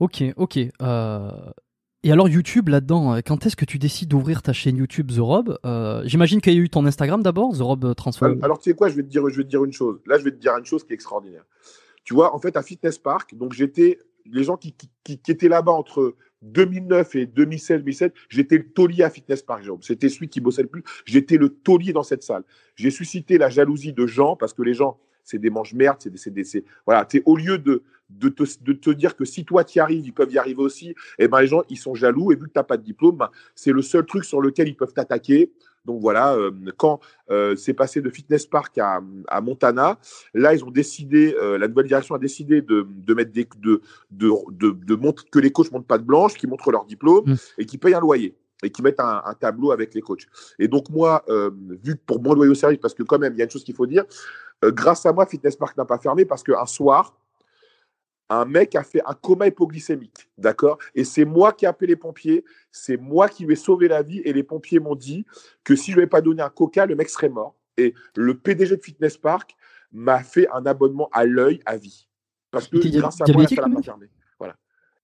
Ok, 0.00 0.22
ok. 0.36 0.58
Euh, 0.82 1.30
Et 2.04 2.12
alors 2.12 2.28
YouTube 2.28 2.68
là-dedans, 2.68 3.14
euh, 3.14 3.20
quand 3.26 3.44
est-ce 3.46 3.56
que 3.56 3.64
tu 3.64 3.78
décides 3.78 4.08
d'ouvrir 4.08 4.42
ta 4.42 4.52
chaîne 4.52 4.76
YouTube 4.76 5.10
The 5.10 5.18
Rob? 5.18 5.58
Euh, 5.64 6.02
J'imagine 6.04 6.40
qu'il 6.40 6.52
y 6.54 6.56
a 6.56 6.60
eu 6.60 6.70
ton 6.70 6.86
Instagram 6.86 7.22
d'abord, 7.22 7.56
The 7.56 7.60
Rob 7.62 7.94
Transform. 7.96 8.38
Alors, 8.44 8.58
tu 8.60 8.70
sais 8.70 8.76
quoi, 8.76 8.88
je 8.88 8.94
vais, 8.94 9.02
te 9.02 9.08
dire, 9.08 9.22
je 9.28 9.36
vais 9.36 9.44
te 9.44 9.48
dire 9.48 9.64
une 9.64 9.72
chose. 9.72 10.00
Là, 10.06 10.16
je 10.18 10.24
vais 10.24 10.30
te 10.30 10.36
dire 10.36 10.52
une 10.56 10.64
chose 10.64 10.84
qui 10.84 10.92
est 10.92 10.94
extraordinaire. 10.94 11.44
Tu 12.04 12.14
vois, 12.14 12.34
en 12.34 12.38
fait, 12.38 12.56
à 12.56 12.62
Fitness 12.62 12.98
Park, 12.98 13.34
donc 13.34 13.52
j'étais, 13.52 13.98
les 14.24 14.44
gens 14.44 14.56
qui, 14.56 14.74
qui- 15.04 15.18
qui 15.18 15.30
étaient 15.30 15.48
là-bas 15.48 15.72
entre 15.72 16.14
2009 16.42 17.16
et 17.16 17.26
2016-2017, 17.26 18.12
j'étais 18.28 18.58
le 18.58 18.68
taulier 18.72 19.02
à 19.02 19.10
Fitness 19.10 19.42
Park, 19.42 19.64
Jérôme. 19.64 19.82
C'était 19.82 20.08
celui 20.08 20.28
qui 20.28 20.40
bossait 20.40 20.62
le 20.62 20.68
plus. 20.68 20.84
J'étais 21.04 21.36
le 21.36 21.48
taulier 21.48 21.92
dans 21.92 22.04
cette 22.04 22.22
salle. 22.22 22.44
J'ai 22.76 22.90
suscité 22.92 23.38
la 23.38 23.50
jalousie 23.50 23.92
de 23.92 24.06
gens 24.06 24.36
parce 24.36 24.52
que 24.54 24.62
les 24.62 24.74
gens, 24.74 24.98
c'est 25.28 25.38
des 25.38 25.50
manches 25.50 25.74
merdes, 25.74 25.98
c'est 26.00 26.10
des, 26.10 26.18
c'est 26.18 26.30
des- 26.32 26.44
c'est- 26.44 26.64
voilà. 26.86 27.04
t'es- 27.04 27.22
au 27.26 27.36
lieu 27.36 27.58
de, 27.58 27.82
de, 28.08 28.28
te, 28.30 28.44
de 28.62 28.72
te 28.72 28.90
dire 28.90 29.14
que 29.14 29.24
si 29.26 29.44
toi 29.44 29.62
tu 29.64 29.78
y 29.78 29.80
arrives, 29.80 30.04
ils 30.06 30.12
peuvent 30.14 30.32
y 30.32 30.38
arriver 30.38 30.62
aussi, 30.62 30.94
et 31.18 31.28
ben 31.28 31.40
les 31.42 31.46
gens, 31.46 31.62
ils 31.68 31.76
sont 31.76 31.94
jaloux 31.94 32.32
et 32.32 32.36
vu 32.36 32.42
que 32.48 32.52
tu 32.54 32.58
n'as 32.58 32.62
pas 32.64 32.78
de 32.78 32.82
diplôme, 32.82 33.16
ben, 33.18 33.30
c'est 33.54 33.72
le 33.72 33.82
seul 33.82 34.04
truc 34.06 34.24
sur 34.24 34.40
lequel 34.40 34.66
ils 34.68 34.76
peuvent 34.76 34.94
t'attaquer. 34.94 35.52
Donc 35.84 36.00
voilà, 36.00 36.34
euh, 36.34 36.50
quand 36.76 37.00
euh, 37.30 37.54
c'est 37.56 37.72
passé 37.74 38.00
de 38.02 38.10
Fitness 38.10 38.46
Park 38.46 38.76
à, 38.78 39.00
à 39.28 39.40
Montana, 39.40 39.98
là 40.34 40.54
ils 40.54 40.62
ont 40.64 40.70
décidé, 40.70 41.34
euh, 41.40 41.56
la 41.58 41.66
nouvelle 41.68 41.86
direction 41.86 42.14
a 42.14 42.18
décidé 42.18 42.60
de, 42.62 42.86
de 42.88 43.14
mettre 43.14 43.32
des, 43.32 43.46
de, 43.58 43.80
de, 44.10 44.30
de, 44.50 44.70
de 44.70 44.94
montrer 44.94 45.26
que 45.30 45.38
les 45.38 45.50
coachs 45.52 45.70
montent 45.72 45.86
pas 45.86 45.98
de 45.98 46.04
blanche, 46.04 46.34
qu'ils 46.34 46.48
montrent 46.50 46.70
leur 46.72 46.84
diplôme 46.84 47.24
Mm. 47.26 47.34
et 47.58 47.64
qu'ils 47.66 47.78
payent 47.78 47.94
un 47.94 48.00
loyer 48.00 48.34
et 48.62 48.70
qui 48.70 48.82
mettent 48.82 49.00
un, 49.00 49.22
un 49.24 49.34
tableau 49.34 49.70
avec 49.70 49.94
les 49.94 50.00
coachs. 50.02 50.26
Et 50.58 50.66
donc 50.66 50.90
moi, 50.90 51.24
euh, 51.28 51.50
vu 51.84 51.94
que 51.94 52.00
pour 52.04 52.20
mon 52.20 52.34
loyer 52.34 52.50
au 52.50 52.56
service, 52.56 52.80
parce 52.80 52.92
que 52.94 53.04
quand 53.04 53.18
même, 53.20 53.32
il 53.34 53.38
y 53.38 53.42
a 53.42 53.44
une 53.44 53.50
chose 53.50 53.62
qu'il 53.64 53.74
faut 53.76 53.86
dire, 53.86 54.04
euh, 54.64 54.72
grâce 54.72 55.06
à 55.06 55.12
moi, 55.12 55.26
Fitness 55.26 55.56
Park 55.56 55.76
n'a 55.76 55.84
pas 55.84 55.98
fermé 55.98 56.24
parce 56.24 56.42
qu'un 56.42 56.66
soir, 56.66 57.16
un 58.28 58.44
mec 58.44 58.74
a 58.74 58.82
fait 58.82 59.00
un 59.06 59.14
coma 59.14 59.46
hypoglycémique, 59.46 60.28
d'accord? 60.36 60.78
Et 60.94 61.04
c'est 61.04 61.24
moi 61.24 61.52
qui 61.52 61.64
ai 61.64 61.68
appelé 61.68 61.88
les 61.88 61.96
pompiers, 61.96 62.44
c'est 62.70 62.96
moi 62.96 63.28
qui 63.28 63.44
lui 63.44 63.54
ai 63.54 63.56
sauvé 63.56 63.88
la 63.88 64.02
vie 64.02 64.20
et 64.24 64.32
les 64.32 64.42
pompiers 64.42 64.80
m'ont 64.80 64.94
dit 64.94 65.24
que 65.64 65.74
si 65.74 65.92
je 65.92 65.96
lui 65.96 66.02
avais 66.02 66.10
pas 66.10 66.20
donné 66.20 66.42
un 66.42 66.50
coca, 66.50 66.86
le 66.86 66.94
mec 66.94 67.08
serait 67.08 67.30
mort. 67.30 67.54
Et 67.76 67.94
le 68.16 68.36
PDG 68.36 68.76
de 68.76 68.82
Fitness 68.82 69.16
Park 69.16 69.56
m'a 69.92 70.22
fait 70.22 70.48
un 70.52 70.66
abonnement 70.66 71.08
à 71.12 71.24
l'œil 71.24 71.60
à 71.64 71.76
vie. 71.76 72.08
Parce 72.50 72.68
que 72.68 72.76
grâce 72.76 73.20
à 73.20 73.24
moi, 73.32 73.42
la 73.42 73.48
salle 73.48 73.64
le 73.64 73.70
n'a 73.70 73.76
pas 73.76 73.82
fermé. 73.82 74.10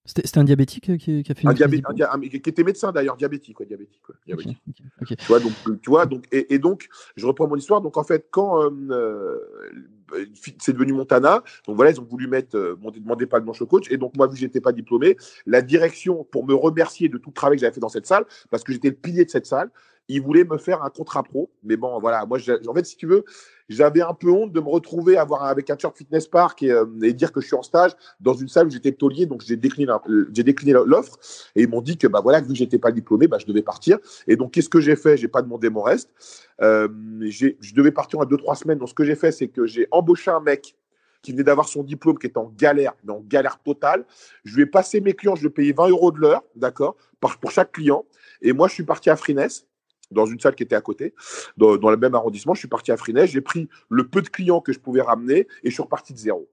C'était 0.07 0.39
un 0.39 0.45
diabétique 0.45 0.91
euh, 0.91 0.97
qui, 0.99 1.23
qui 1.23 1.33
a 1.33 1.35
fait 1.35 1.43
une 1.45 1.49
Un 1.49 1.55
crise 1.55 1.67
diabé- 1.67 1.83
un 1.89 1.95
dia- 1.95 2.13
un- 2.13 2.21
qui 2.21 2.37
était 2.37 2.63
médecin 2.63 2.93
d'ailleurs, 2.93 3.17
diabétique, 3.17 3.57
quoi, 3.57 3.65
diabétique. 3.65 4.03
Tu 4.27 5.17
vois, 5.27 5.41
donc, 5.41 5.53
tu 5.81 5.89
vois, 5.91 6.05
donc, 6.05 6.25
et, 6.31 6.55
et 6.55 6.59
donc, 6.59 6.89
je 7.17 7.27
reprends 7.27 7.49
mon 7.49 7.57
histoire. 7.57 7.81
Donc, 7.81 7.97
en 7.97 8.05
fait, 8.05 8.27
quand 8.31 8.63
euh, 8.63 8.71
euh, 8.91 10.27
c'est 10.59 10.75
devenu 10.75 10.93
Montana, 10.93 11.43
donc 11.67 11.77
voilà, 11.77 11.91
ils 11.91 11.99
ont 12.01 12.05
voulu 12.05 12.27
mettre, 12.27 12.55
euh, 12.57 12.77
demander 12.95 13.25
pas 13.25 13.41
de 13.41 13.45
blanche 13.45 13.63
au 13.63 13.67
coach. 13.67 13.91
Et 13.91 13.97
donc, 13.97 14.15
moi, 14.15 14.27
vu 14.27 14.35
que 14.35 14.41
j'étais 14.41 14.61
pas 14.61 14.73
diplômé, 14.73 15.17
la 15.47 15.63
direction, 15.63 16.25
pour 16.25 16.47
me 16.47 16.55
remercier 16.55 17.09
de 17.09 17.17
tout 17.17 17.31
le 17.31 17.35
travail 17.35 17.57
que 17.57 17.63
j'avais 17.63 17.73
fait 17.73 17.81
dans 17.81 17.89
cette 17.89 18.07
salle, 18.07 18.27
parce 18.51 18.63
que 18.63 18.73
j'étais 18.75 18.91
le 18.91 18.97
pilier 18.97 19.25
de 19.25 19.31
cette 19.31 19.47
salle, 19.47 19.71
ils 20.09 20.21
voulaient 20.21 20.45
me 20.45 20.59
faire 20.59 20.83
un 20.83 20.91
contrat 20.91 21.23
pro. 21.23 21.51
Mais 21.63 21.77
bon, 21.77 21.99
voilà, 22.01 22.27
moi, 22.27 22.39
en 22.39 22.75
fait, 22.75 22.85
si 22.85 22.97
tu 22.97 23.07
veux, 23.07 23.25
j'avais 23.69 24.03
un 24.03 24.13
peu 24.13 24.31
honte 24.31 24.53
de 24.53 24.61
me 24.61 24.69
retrouver 24.69 25.17
avoir 25.17 25.45
avec 25.45 25.71
un 25.71 25.79
short 25.79 25.97
fitness 25.97 26.27
park 26.27 26.63
et, 26.63 26.71
euh, 26.71 26.85
et 27.03 27.13
dire 27.15 27.33
que 27.33 27.41
je 27.41 27.47
suis 27.47 27.57
en 27.57 27.63
stage 27.63 27.93
dans 28.21 28.35
une 28.35 28.49
salle 28.49 28.67
où 28.67 28.71
j'étais 28.71 28.93
taulier, 28.93 29.25
donc 29.25 29.43
j'ai 29.43 29.57
décliné, 29.57 29.91
euh, 30.09 30.27
décliné 30.31 30.73
l'offre 30.73 31.19
et 31.57 31.63
ils 31.63 31.69
m'ont 31.69 31.81
dit 31.81 31.97
que 31.97 32.07
bah 32.07 32.21
voilà, 32.23 32.41
vu 32.41 32.49
que 32.49 32.55
j'étais 32.55 32.79
pas 32.79 32.93
diplômé, 32.93 33.27
bah 33.27 33.39
je 33.41 33.47
devais 33.47 33.63
partir. 33.63 33.99
Et 34.27 34.37
donc 34.37 34.53
qu'est-ce 34.53 34.69
que 34.69 34.81
j'ai 34.81 34.97
fait? 34.97 35.17
J'ai 35.17 35.29
pas 35.29 35.41
demandé 35.41 35.71
mon 35.71 35.83
reste. 35.83 36.11
Euh, 36.61 36.89
je 37.23 37.75
devais 37.75 37.93
partir 37.93 38.21
en 38.21 38.25
deux 38.27 38.37
trois 38.37 38.55
semaines. 38.55 38.79
Donc 38.79 38.91
ce 38.91 38.95
que 38.95 39.05
j'ai 39.05 39.17
fait, 39.17 39.33
c'est 39.33 39.49
que 39.49 39.67
j'ai 39.67 39.89
embauché 39.91 40.31
un 40.31 40.41
mec 40.41 40.77
qui 41.23 41.33
venait 41.33 41.45
d'avoir 41.45 41.67
son 41.67 41.83
diplôme, 41.83 42.19
qui 42.19 42.27
était 42.27 42.39
en 42.39 42.53
galère, 42.57 42.93
mais 43.03 43.13
en 43.13 43.21
galère 43.21 43.59
totale. 43.59 44.05
Je 44.45 44.57
lui 44.57 44.63
ai 44.65 44.67
passé 44.67 45.01
mes 45.01 45.15
clients, 45.15 45.35
je 45.35 45.41
lui 45.41 45.49
ai 45.49 45.51
payé 45.51 45.73
20 45.73 45.89
euros 45.89 46.13
de 46.13 46.21
l'heure, 46.21 46.43
d'accord, 46.55 46.97
pour 47.19 47.51
chaque 47.51 47.73
client. 47.73 48.05
Et 48.43 48.53
moi, 48.53 48.69
je 48.69 48.75
suis 48.75 48.85
parti 48.85 49.09
à 49.09 49.17
Frines 49.17 49.49
dans 50.11 50.27
une 50.27 50.39
salle 50.41 50.55
qui 50.55 50.63
était 50.63 50.77
à 50.77 50.81
côté, 50.81 51.15
dans, 51.57 51.77
dans 51.77 51.91
le 51.91 51.97
même 51.97 52.15
arrondissement. 52.15 52.55
Je 52.55 52.61
suis 52.61 52.69
parti 52.69 52.93
à 52.93 52.97
Frines, 52.97 53.25
j'ai 53.27 53.41
pris 53.41 53.69
le 53.89 54.07
peu 54.09 54.23
de 54.23 54.29
clients 54.29 54.61
que 54.61 54.73
je 54.73 54.79
pouvais 54.79 55.03
ramener 55.03 55.47
et 55.63 55.71
je 55.71 55.71
suis 55.71 55.83
reparti 55.83 56.13
de 56.13 56.19
zéro. 56.19 56.49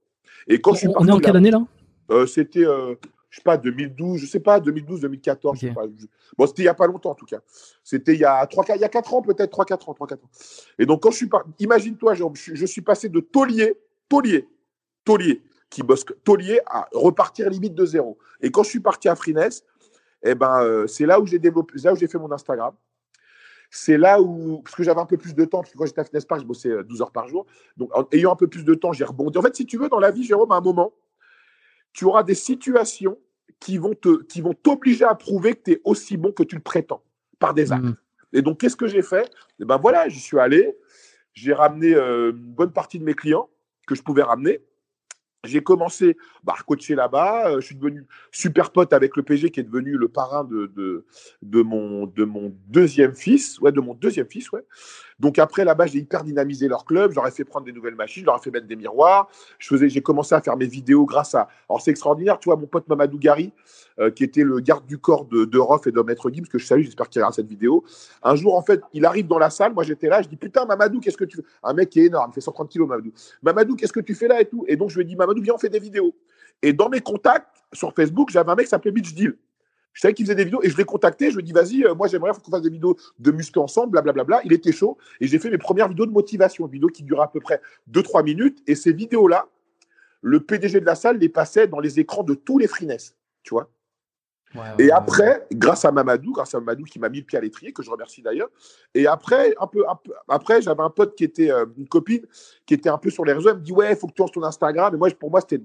Et 0.47 0.59
quand 0.61 0.73
je 0.73 0.79
suis 0.79 0.87
On, 0.87 0.91
on 0.91 0.93
parti 0.93 1.09
est 1.09 1.13
en 1.13 1.19
quelle 1.19 1.37
année 1.37 1.51
là 1.51 1.63
euh, 2.09 2.25
c'était, 2.25 2.65
euh, 2.65 2.95
je 3.29 3.37
sais 3.37 3.43
pas, 3.43 3.55
2012, 3.57 4.19
je 4.19 4.25
sais 4.25 4.39
pas, 4.41 4.59
2012, 4.59 5.01
2014, 5.01 5.55
je 5.55 5.61
sais 5.61 5.67
Ok. 5.69 5.75
pas. 5.75 5.83
Je- 5.97 6.05
Bon, 6.37 6.45
c'était 6.47 6.63
il 6.63 6.65
y 6.65 6.69
a 6.69 6.73
pas 6.73 6.87
longtemps 6.87 7.11
en 7.11 7.15
tout 7.15 7.25
cas. 7.25 7.39
C'était 7.83 8.13
il 8.13 8.19
y 8.19 8.25
a 8.25 8.45
3, 8.47 8.65
il 8.75 8.81
y 8.81 8.83
a 8.83 8.89
4 8.89 9.13
ans 9.13 9.21
peut-être, 9.21 9.49
3, 9.51 9.65
4 9.65 9.87
ans, 9.89 9.93
3, 9.93 10.07
4 10.07 10.23
ans. 10.23 10.29
Et 10.79 10.85
donc 10.85 11.03
quand 11.03 11.11
je 11.11 11.17
suis 11.17 11.27
parti, 11.27 11.49
imagine-toi, 11.59 12.15
je, 12.15 12.23
suis- 12.35 12.55
je 12.55 12.65
suis 12.65 12.81
passé 12.81 13.07
de 13.07 13.19
taulier, 13.19 13.77
taulier, 14.09 14.47
taulier, 15.05 15.41
qui 15.69 15.83
bosse, 15.83 16.03
taulier 16.23 16.59
à 16.65 16.87
repartir 16.93 17.49
limite 17.49 17.75
de 17.75 17.85
zéro. 17.85 18.17
Et 18.41 18.51
quand 18.51 18.63
je 18.63 18.69
suis 18.69 18.79
parti 18.81 19.07
à 19.07 19.15
Frines, 19.15 19.49
eh 20.23 20.35
ben, 20.35 20.61
euh, 20.63 20.87
c'est 20.87 21.05
là 21.05 21.19
où 21.19 21.25
j'ai 21.25 21.39
développé, 21.39 21.73
c'est 21.77 21.85
là 21.87 21.93
où 21.93 21.97
j'ai 21.97 22.07
fait 22.07 22.17
mon 22.19 22.31
Instagram. 22.31 22.73
C'est 23.73 23.97
là 23.97 24.21
où, 24.21 24.61
parce 24.61 24.75
que 24.75 24.83
j'avais 24.83 24.99
un 24.99 25.05
peu 25.05 25.15
plus 25.15 25.33
de 25.33 25.45
temps, 25.45 25.59
parce 25.59 25.71
que 25.71 25.77
quand 25.77 25.85
j'étais 25.85 26.01
à 26.01 26.03
Fitness 26.03 26.25
Park, 26.25 26.41
je 26.41 26.45
bossais 26.45 26.69
euh, 26.69 26.83
12 26.83 27.01
heures 27.01 27.11
par 27.11 27.29
jour. 27.29 27.45
Donc, 27.77 27.89
en 27.97 28.05
ayant 28.11 28.33
un 28.33 28.35
peu 28.35 28.47
plus 28.47 28.65
de 28.65 28.73
temps, 28.73 28.91
j'ai 28.91 29.05
rebondi. 29.05 29.37
En 29.37 29.41
fait, 29.41 29.55
si 29.55 29.65
tu 29.65 29.77
veux, 29.77 29.87
dans 29.87 29.99
la 29.99 30.11
vie, 30.11 30.25
Jérôme, 30.25 30.51
à 30.51 30.55
un 30.55 30.61
moment, 30.61 30.93
tu 31.93 32.03
auras 32.03 32.23
des 32.23 32.35
situations 32.35 33.17
qui 33.61 33.77
vont 33.77 33.93
te, 33.93 34.23
qui 34.23 34.41
vont 34.41 34.53
t'obliger 34.53 35.05
à 35.05 35.15
prouver 35.15 35.55
que 35.55 35.61
tu 35.63 35.71
es 35.71 35.81
aussi 35.85 36.17
bon 36.17 36.33
que 36.33 36.43
tu 36.43 36.55
le 36.55 36.61
prétends 36.61 37.01
par 37.39 37.53
des 37.53 37.71
actes. 37.71 37.85
Mhm. 37.85 37.95
Et 38.33 38.41
donc, 38.41 38.59
qu'est-ce 38.59 38.75
que 38.75 38.87
j'ai 38.87 39.01
fait? 39.01 39.31
Eh 39.61 39.65
ben 39.65 39.77
voilà, 39.77 40.09
j'y 40.09 40.19
suis 40.19 40.37
allé. 40.37 40.77
J'ai 41.33 41.53
ramené 41.53 41.93
euh, 41.93 42.31
une 42.31 42.53
bonne 42.53 42.73
partie 42.73 42.99
de 42.99 43.05
mes 43.05 43.13
clients 43.13 43.49
que 43.87 43.95
je 43.95 44.03
pouvais 44.03 44.23
ramener. 44.23 44.59
J'ai 45.43 45.63
commencé 45.63 46.17
bah, 46.43 46.53
à 46.59 46.61
coacher 46.61 46.93
là-bas. 46.93 47.49
Euh, 47.49 47.61
je 47.61 47.65
suis 47.67 47.75
devenu 47.75 48.05
super 48.31 48.71
pote 48.71 48.93
avec 48.93 49.17
le 49.17 49.23
PG 49.23 49.49
qui 49.49 49.59
est 49.59 49.63
devenu 49.63 49.97
le 49.97 50.07
parrain 50.07 50.43
de, 50.43 50.67
de, 50.75 51.05
de, 51.41 51.61
mon, 51.63 52.05
de 52.05 52.23
mon 52.25 52.55
deuxième 52.67 53.15
fils. 53.15 53.59
Ouais, 53.59 53.71
de 53.71 53.81
mon 53.81 53.95
deuxième 53.95 54.27
fils, 54.27 54.51
ouais. 54.51 54.63
Donc 55.21 55.37
après, 55.37 55.63
là-bas, 55.63 55.85
j'ai 55.85 55.99
hyper 55.99 56.23
dynamisé 56.23 56.67
leur 56.67 56.83
club. 56.83 57.13
Ai 57.25 57.29
fait 57.29 57.45
prendre 57.45 57.65
des 57.65 57.71
nouvelles 57.71 57.95
machines, 57.95 58.25
ai 58.25 58.43
fait 58.43 58.49
mettre 58.49 58.65
des 58.65 58.75
miroirs. 58.75 59.29
J'ai 59.59 60.01
commencé 60.01 60.33
à 60.33 60.41
faire 60.41 60.57
mes 60.57 60.65
vidéos 60.65 61.05
grâce 61.05 61.35
à. 61.35 61.47
Alors 61.69 61.79
c'est 61.79 61.91
extraordinaire, 61.91 62.39
tu 62.39 62.49
vois, 62.49 62.55
mon 62.55 62.65
pote 62.65 62.87
Mamadou 62.89 63.19
Gary, 63.19 63.53
euh, 63.99 64.09
qui 64.09 64.23
était 64.23 64.43
le 64.43 64.59
garde 64.59 64.85
du 64.87 64.97
corps 64.97 65.25
de, 65.25 65.45
de 65.45 65.59
et 65.87 65.91
de 65.91 66.01
Maître 66.01 66.31
Gibbs, 66.31 66.47
que 66.47 66.57
je 66.57 66.65
salue, 66.65 66.81
j'espère 66.81 67.07
qu'il 67.07 67.21
regarde 67.21 67.35
cette 67.35 67.47
vidéo. 67.47 67.83
Un 68.23 68.35
jour, 68.35 68.55
en 68.55 68.63
fait, 68.63 68.81
il 68.93 69.05
arrive 69.05 69.27
dans 69.27 69.37
la 69.37 69.51
salle, 69.51 69.73
moi 69.73 69.83
j'étais 69.83 70.07
là, 70.07 70.23
je 70.23 70.27
dis 70.27 70.37
putain, 70.37 70.65
Mamadou, 70.65 70.99
qu'est-ce 70.99 71.17
que 71.17 71.25
tu 71.25 71.37
fais? 71.37 71.43
Un 71.63 71.73
mec 71.73 71.91
qui 71.91 71.99
est 71.99 72.05
énorme, 72.05 72.31
il 72.31 72.33
fait 72.33 72.41
130 72.41 72.67
kilos, 72.67 72.89
Mamadou. 72.89 73.11
Mamadou, 73.43 73.75
qu'est-ce 73.75 73.93
que 73.93 73.99
tu 73.99 74.15
fais 74.15 74.27
là 74.27 74.41
et 74.41 74.45
tout? 74.45 74.65
Et 74.67 74.75
donc 74.75 74.89
je 74.89 74.95
lui 74.95 75.03
ai 75.03 75.05
dit, 75.05 75.15
Mamadou, 75.15 75.43
viens, 75.43 75.53
on 75.53 75.59
fait 75.59 75.69
des 75.69 75.79
vidéos. 75.79 76.15
Et 76.63 76.73
dans 76.73 76.89
mes 76.89 76.99
contacts 76.99 77.63
sur 77.73 77.93
Facebook, 77.93 78.31
j'avais 78.31 78.51
un 78.51 78.55
mec 78.55 78.65
qui 78.65 78.71
s'appelait 78.71 78.91
Beach 78.91 79.13
Deal. 79.13 79.37
Je 79.93 80.01
savais 80.01 80.13
qu'il 80.13 80.25
faisait 80.25 80.35
des 80.35 80.45
vidéos 80.45 80.61
et 80.63 80.69
je 80.69 80.77
l'ai 80.77 80.85
contacté. 80.85 81.29
Je 81.29 81.35
lui 81.35 81.41
ai 81.41 81.45
dit, 81.45 81.51
vas-y, 81.51 81.83
euh, 81.83 81.93
moi 81.95 82.07
j'aimerais 82.07 82.31
qu'on 82.31 82.51
fasse 82.51 82.61
des 82.61 82.69
vidéos 82.69 82.97
de 83.19 83.31
muscu 83.31 83.59
ensemble, 83.59 84.01
blablabla. 84.01 84.41
Il 84.45 84.53
était 84.53 84.71
chaud 84.71 84.97
et 85.19 85.27
j'ai 85.27 85.39
fait 85.39 85.49
mes 85.49 85.57
premières 85.57 85.87
vidéos 85.87 86.05
de 86.05 86.11
motivation, 86.11 86.65
vidéos 86.67 86.89
qui 86.89 87.03
duraient 87.03 87.23
à 87.23 87.27
peu 87.27 87.39
près 87.39 87.61
2-3 87.91 88.23
minutes. 88.23 88.63
Et 88.67 88.75
ces 88.75 88.93
vidéos-là, 88.93 89.47
le 90.21 90.39
PDG 90.39 90.79
de 90.79 90.85
la 90.85 90.95
salle 90.95 91.17
les 91.17 91.29
passait 91.29 91.67
dans 91.67 91.79
les 91.79 91.99
écrans 91.99 92.23
de 92.23 92.33
tous 92.33 92.57
les 92.57 92.67
freenes, 92.67 92.97
tu 93.43 93.53
vois. 93.53 93.69
Et 94.79 94.91
après, 94.91 95.47
grâce 95.51 95.85
à 95.85 95.91
Mamadou, 95.91 96.33
grâce 96.33 96.53
à 96.53 96.59
Mamadou 96.59 96.83
qui 96.83 96.99
m'a 96.99 97.09
mis 97.09 97.19
le 97.19 97.25
pied 97.25 97.37
à 97.37 97.41
l'étrier, 97.41 97.71
que 97.71 97.81
je 97.83 97.89
remercie 97.89 98.21
d'ailleurs. 98.21 98.49
Et 98.93 99.07
après, 99.07 99.55
un 99.59 99.67
peu, 99.67 99.87
un 99.87 99.95
peu- 99.95 100.13
après, 100.27 100.61
j'avais 100.61 100.83
un 100.83 100.89
pote 100.89 101.15
qui 101.15 101.23
était 101.23 101.51
euh, 101.51 101.65
une 101.77 101.87
copine 101.87 102.25
qui 102.65 102.73
était 102.73 102.89
un 102.89 102.97
peu 102.97 103.09
sur 103.09 103.23
les 103.23 103.33
réseaux. 103.33 103.49
Elle 103.49 103.57
me 103.57 103.61
dit 103.61 103.71
ouais, 103.71 103.91
il 103.91 103.95
faut 103.95 104.07
que 104.07 104.13
tu 104.13 104.21
lances 104.21 104.31
ton 104.31 104.43
Instagram. 104.43 104.93
Et 104.93 104.97
moi, 104.97 105.09
pour 105.11 105.31
moi, 105.31 105.41
c'était, 105.41 105.61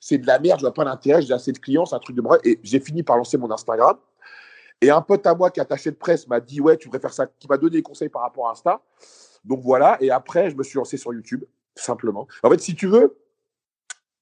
c'est 0.00 0.18
de 0.18 0.26
la 0.26 0.38
merde, 0.38 0.60
je 0.60 0.64
vois 0.64 0.74
pas 0.74 0.84
l'intérêt, 0.84 1.22
j'ai 1.22 1.32
assez 1.32 1.52
de 1.52 1.58
clients, 1.58 1.86
c'est 1.86 1.96
un 1.96 2.00
truc 2.00 2.16
de 2.16 2.22
moi. 2.22 2.38
Et 2.44 2.60
j'ai 2.62 2.80
fini 2.80 3.02
par 3.02 3.16
lancer 3.16 3.38
mon 3.38 3.50
Instagram. 3.50 3.96
Et 4.80 4.90
un 4.90 5.00
pote 5.00 5.26
à 5.26 5.34
moi 5.34 5.50
qui 5.50 5.60
est 5.60 5.62
attaché 5.62 5.90
de 5.90 5.96
presse 5.96 6.28
m'a 6.28 6.40
dit 6.40 6.60
ouais, 6.60 6.76
tu 6.76 6.88
devrais 6.88 7.00
faire 7.00 7.12
ça, 7.12 7.26
qui 7.26 7.48
m'a 7.48 7.56
donné 7.56 7.78
des 7.78 7.82
conseils 7.82 8.08
par 8.10 8.22
rapport 8.22 8.48
à 8.48 8.52
Insta. 8.52 8.80
Donc 9.44 9.60
voilà. 9.62 9.96
Et 10.00 10.10
après, 10.10 10.50
je 10.50 10.56
me 10.56 10.62
suis 10.62 10.76
lancé 10.76 10.96
sur 10.96 11.12
YouTube, 11.12 11.44
simplement. 11.74 12.28
En 12.42 12.50
fait, 12.50 12.60
si 12.60 12.74
tu 12.74 12.86
veux, 12.86 13.16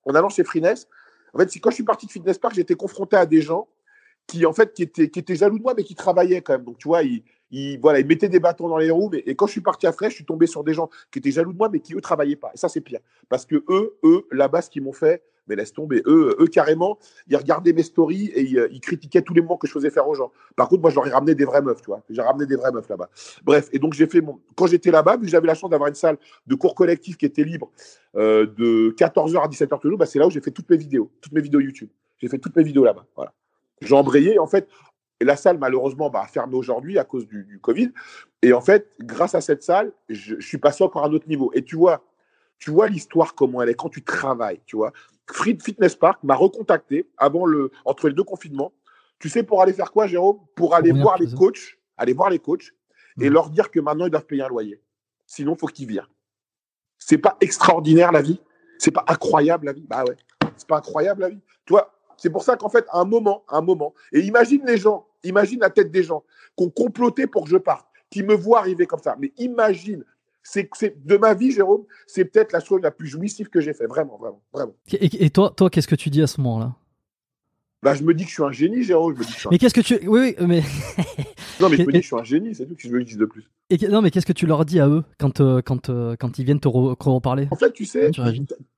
en 0.04 0.14
allant 0.14 0.28
chez 0.28 0.44
Freeness, 0.44 0.88
en 1.34 1.38
fait, 1.38 1.50
c'est 1.50 1.58
quand 1.58 1.70
je 1.70 1.74
suis 1.74 1.84
parti 1.84 2.06
de 2.06 2.12
Fitness 2.12 2.38
Park, 2.38 2.54
j'étais 2.54 2.76
confronté 2.76 3.16
à 3.16 3.26
des 3.26 3.42
gens 3.42 3.68
qui 4.26 4.44
en 4.46 4.52
fait 4.52 4.72
qui 4.72 4.82
étaient, 4.82 5.08
qui 5.08 5.18
étaient 5.18 5.36
jaloux 5.36 5.58
de 5.58 5.62
moi 5.62 5.74
mais 5.76 5.84
qui 5.84 5.94
travaillaient 5.94 6.42
quand 6.42 6.54
même. 6.54 6.64
Donc 6.64 6.78
tu 6.78 6.88
vois 6.88 7.02
ils, 7.02 7.22
ils, 7.50 7.78
voilà, 7.80 8.00
ils 8.00 8.06
mettaient 8.06 8.28
des 8.28 8.40
bâtons 8.40 8.68
dans 8.68 8.78
les 8.78 8.90
roues 8.90 9.08
mais, 9.12 9.22
et 9.26 9.34
quand 9.34 9.46
je 9.46 9.52
suis 9.52 9.60
parti 9.60 9.86
à 9.86 9.92
Fraîche 9.92 10.12
je 10.12 10.16
suis 10.16 10.24
tombé 10.24 10.46
sur 10.46 10.64
des 10.64 10.74
gens 10.74 10.90
qui 11.12 11.18
étaient 11.18 11.30
jaloux 11.30 11.52
de 11.52 11.58
moi 11.58 11.68
mais 11.70 11.80
qui 11.80 11.94
eux 11.94 12.00
travaillaient 12.00 12.36
pas. 12.36 12.50
Et 12.54 12.58
ça 12.58 12.68
c'est 12.68 12.80
pire. 12.80 13.00
Parce 13.28 13.46
que 13.46 13.64
eux 13.68 13.96
eux 14.04 14.26
là-bas 14.32 14.62
ce 14.62 14.70
qu'ils 14.70 14.82
m'ont 14.82 14.92
fait 14.92 15.22
mais 15.48 15.54
laisse 15.54 15.72
tomber. 15.72 16.02
Eux 16.06 16.36
eux 16.40 16.46
carrément 16.48 16.98
ils 17.28 17.36
regardaient 17.36 17.72
mes 17.72 17.84
stories 17.84 18.26
et 18.34 18.42
ils, 18.42 18.68
ils 18.72 18.80
critiquaient 18.80 19.22
tous 19.22 19.34
les 19.34 19.42
moments 19.42 19.58
que 19.58 19.68
je 19.68 19.72
faisais 19.72 19.90
faire 19.90 20.08
aux 20.08 20.14
gens. 20.14 20.32
Par 20.56 20.68
contre 20.68 20.82
moi 20.82 20.90
je 20.90 20.96
leur 20.96 21.06
ai 21.06 21.10
ramené 21.10 21.34
des 21.34 21.44
vraies 21.44 21.62
meufs 21.62 21.80
tu 21.80 21.86
vois. 21.86 22.02
J'ai 22.10 22.22
ramené 22.22 22.46
des 22.46 22.56
vraies 22.56 22.72
meufs 22.72 22.88
là-bas. 22.88 23.08
Bref 23.44 23.68
et 23.72 23.78
donc 23.78 23.94
j'ai 23.94 24.06
fait 24.06 24.20
mon 24.20 24.40
quand 24.56 24.66
j'étais 24.66 24.90
là-bas 24.90 25.16
vu 25.16 25.26
que 25.26 25.30
j'avais 25.30 25.46
la 25.46 25.54
chance 25.54 25.70
d'avoir 25.70 25.88
une 25.88 25.94
salle 25.94 26.18
de 26.46 26.54
cours 26.56 26.74
collectif 26.74 27.16
qui 27.16 27.26
était 27.26 27.44
libre 27.44 27.70
euh, 28.16 28.46
de 28.46 28.90
14h 28.98 29.40
à 29.40 29.46
17h 29.46 29.78
tous 29.78 29.86
les 29.86 29.90
jours 29.90 29.98
bah, 29.98 30.06
c'est 30.06 30.18
là 30.18 30.26
où 30.26 30.30
j'ai 30.30 30.40
fait 30.40 30.50
toutes 30.50 30.68
mes 30.68 30.76
vidéos 30.76 31.12
toutes 31.20 31.32
mes 31.32 31.40
vidéos 31.40 31.60
YouTube. 31.60 31.90
J'ai 32.18 32.28
fait 32.28 32.38
toutes 32.38 32.56
mes 32.56 32.64
vidéos 32.64 32.84
là-bas 32.84 33.06
voilà 33.14 33.32
j'ai 33.80 33.94
embrayé. 33.94 34.38
En 34.38 34.46
fait, 34.46 34.68
et 35.20 35.24
la 35.24 35.36
salle, 35.36 35.58
malheureusement, 35.58 36.10
bah, 36.10 36.22
a 36.22 36.26
fermé 36.26 36.56
aujourd'hui 36.56 36.98
à 36.98 37.04
cause 37.04 37.26
du, 37.26 37.44
du, 37.44 37.58
Covid. 37.58 37.92
Et 38.42 38.52
en 38.52 38.60
fait, 38.60 38.92
grâce 39.00 39.34
à 39.34 39.40
cette 39.40 39.62
salle, 39.62 39.92
je, 40.08 40.34
je, 40.38 40.46
suis 40.46 40.58
passé 40.58 40.84
encore 40.84 41.04
à 41.04 41.08
un 41.08 41.12
autre 41.12 41.28
niveau. 41.28 41.50
Et 41.54 41.62
tu 41.62 41.76
vois, 41.76 42.04
tu 42.58 42.70
vois 42.70 42.88
l'histoire, 42.88 43.34
comment 43.34 43.62
elle 43.62 43.70
est, 43.70 43.74
quand 43.74 43.88
tu 43.88 44.02
travailles, 44.02 44.60
tu 44.66 44.76
vois. 44.76 44.92
Free 45.30 45.58
Fitness 45.60 45.96
Park 45.96 46.22
m'a 46.22 46.34
recontacté 46.34 47.08
avant 47.16 47.46
le, 47.46 47.70
entre 47.84 48.08
les 48.08 48.14
deux 48.14 48.24
confinements. 48.24 48.72
Tu 49.18 49.28
sais 49.28 49.42
pour 49.42 49.62
aller 49.62 49.72
faire 49.72 49.90
quoi, 49.90 50.06
Jérôme? 50.06 50.38
Pour 50.54 50.74
aller 50.74 50.92
voir 50.92 51.18
les 51.18 51.32
coachs, 51.32 51.78
aller 51.96 52.12
voir 52.12 52.30
les 52.30 52.38
coachs 52.38 52.72
et 53.20 53.28
Mhm. 53.28 53.32
leur 53.32 53.50
dire 53.50 53.70
que 53.70 53.80
maintenant 53.80 54.06
ils 54.06 54.10
doivent 54.10 54.26
payer 54.26 54.42
un 54.42 54.48
loyer. 54.48 54.80
Sinon, 55.26 55.56
faut 55.56 55.66
qu'ils 55.66 55.88
virent. 55.88 56.10
C'est 56.98 57.18
pas 57.18 57.36
extraordinaire 57.40 58.12
la 58.12 58.22
vie? 58.22 58.40
C'est 58.78 58.90
pas 58.90 59.04
incroyable 59.08 59.66
la 59.66 59.72
vie? 59.72 59.86
Bah 59.88 60.04
ouais, 60.04 60.16
c'est 60.56 60.68
pas 60.68 60.76
incroyable 60.76 61.22
la 61.22 61.28
vie. 61.30 61.40
Tu 61.64 61.72
vois, 61.72 61.95
c'est 62.16 62.30
pour 62.30 62.42
ça 62.42 62.56
qu'en 62.56 62.68
fait, 62.68 62.84
à 62.90 63.00
un 63.00 63.04
moment, 63.04 63.44
à 63.48 63.58
un 63.58 63.62
moment, 63.62 63.94
et 64.12 64.20
imagine 64.20 64.62
les 64.66 64.76
gens, 64.78 65.06
imagine 65.24 65.60
la 65.60 65.70
tête 65.70 65.90
des 65.90 66.02
gens 66.02 66.22
qui 66.56 66.64
ont 66.64 66.70
comploté 66.70 67.26
pour 67.26 67.44
que 67.44 67.50
je 67.50 67.56
parte, 67.56 67.86
qui 68.10 68.22
me 68.22 68.34
voient 68.34 68.60
arriver 68.60 68.86
comme 68.86 69.00
ça. 69.02 69.16
Mais 69.18 69.32
imagine, 69.38 70.04
c'est 70.42 70.68
c'est- 70.74 70.96
de 71.04 71.16
ma 71.16 71.34
vie, 71.34 71.50
Jérôme, 71.52 71.84
c'est 72.06 72.24
peut-être 72.24 72.52
la 72.52 72.60
chose 72.60 72.80
la 72.82 72.90
plus 72.90 73.08
jouissive 73.08 73.48
que 73.48 73.60
j'ai 73.60 73.72
fait, 73.74 73.86
vraiment, 73.86 74.16
vraiment, 74.16 74.42
vraiment. 74.52 74.74
Et, 74.92 75.24
et 75.26 75.30
toi, 75.30 75.52
toi, 75.56 75.68
qu'est-ce 75.70 75.88
que 75.88 75.96
tu 75.96 76.10
dis 76.10 76.22
à 76.22 76.26
ce 76.26 76.40
moment-là? 76.40 76.74
Bah, 77.82 77.94
je 77.94 78.02
me 78.02 78.14
dis 78.14 78.24
que 78.24 78.30
je 78.30 78.34
suis 78.34 78.42
un 78.42 78.50
génie, 78.52 78.82
Jérôme. 78.82 79.14
Je 79.14 79.18
me 79.20 79.24
dis 79.24 79.30
que 79.30 79.34
je 79.34 79.40
suis 79.40 79.48
un- 79.48 79.50
Mais 79.52 79.58
qu'est-ce 79.58 79.74
que 79.74 79.80
tu, 79.80 79.94
oui, 80.08 80.34
oui, 80.40 80.46
mais 80.46 80.60
Non, 81.60 81.68
mais 81.68 81.76
je 81.76 81.82
me 81.82 81.92
dis 81.92 81.98
que 81.98 82.02
je 82.02 82.06
suis 82.06 82.16
un 82.16 82.24
génie, 82.24 82.54
c'est 82.54 82.66
tout 82.66 82.74
que 82.74 82.82
je 82.82 82.88
veux 82.88 83.02
dire 83.04 83.18
de 83.18 83.26
plus. 83.26 83.44
et, 83.70 83.76
non, 83.88 84.02
mais 84.02 84.10
qu'est-ce 84.10 84.26
que 84.26 84.32
tu 84.32 84.46
leur 84.46 84.64
dis 84.64 84.80
à 84.80 84.88
eux 84.88 85.04
quand, 85.18 85.40
euh, 85.40 85.60
quand, 85.62 85.88
euh, 85.90 86.16
quand 86.18 86.38
ils 86.38 86.44
viennent 86.44 86.58
te 86.60 86.68
re- 86.68 86.96
te 86.96 87.08
reparler? 87.08 87.48
En 87.50 87.56
fait, 87.56 87.72
tu 87.72 87.84
sais, 87.84 88.10
tu 88.10 88.20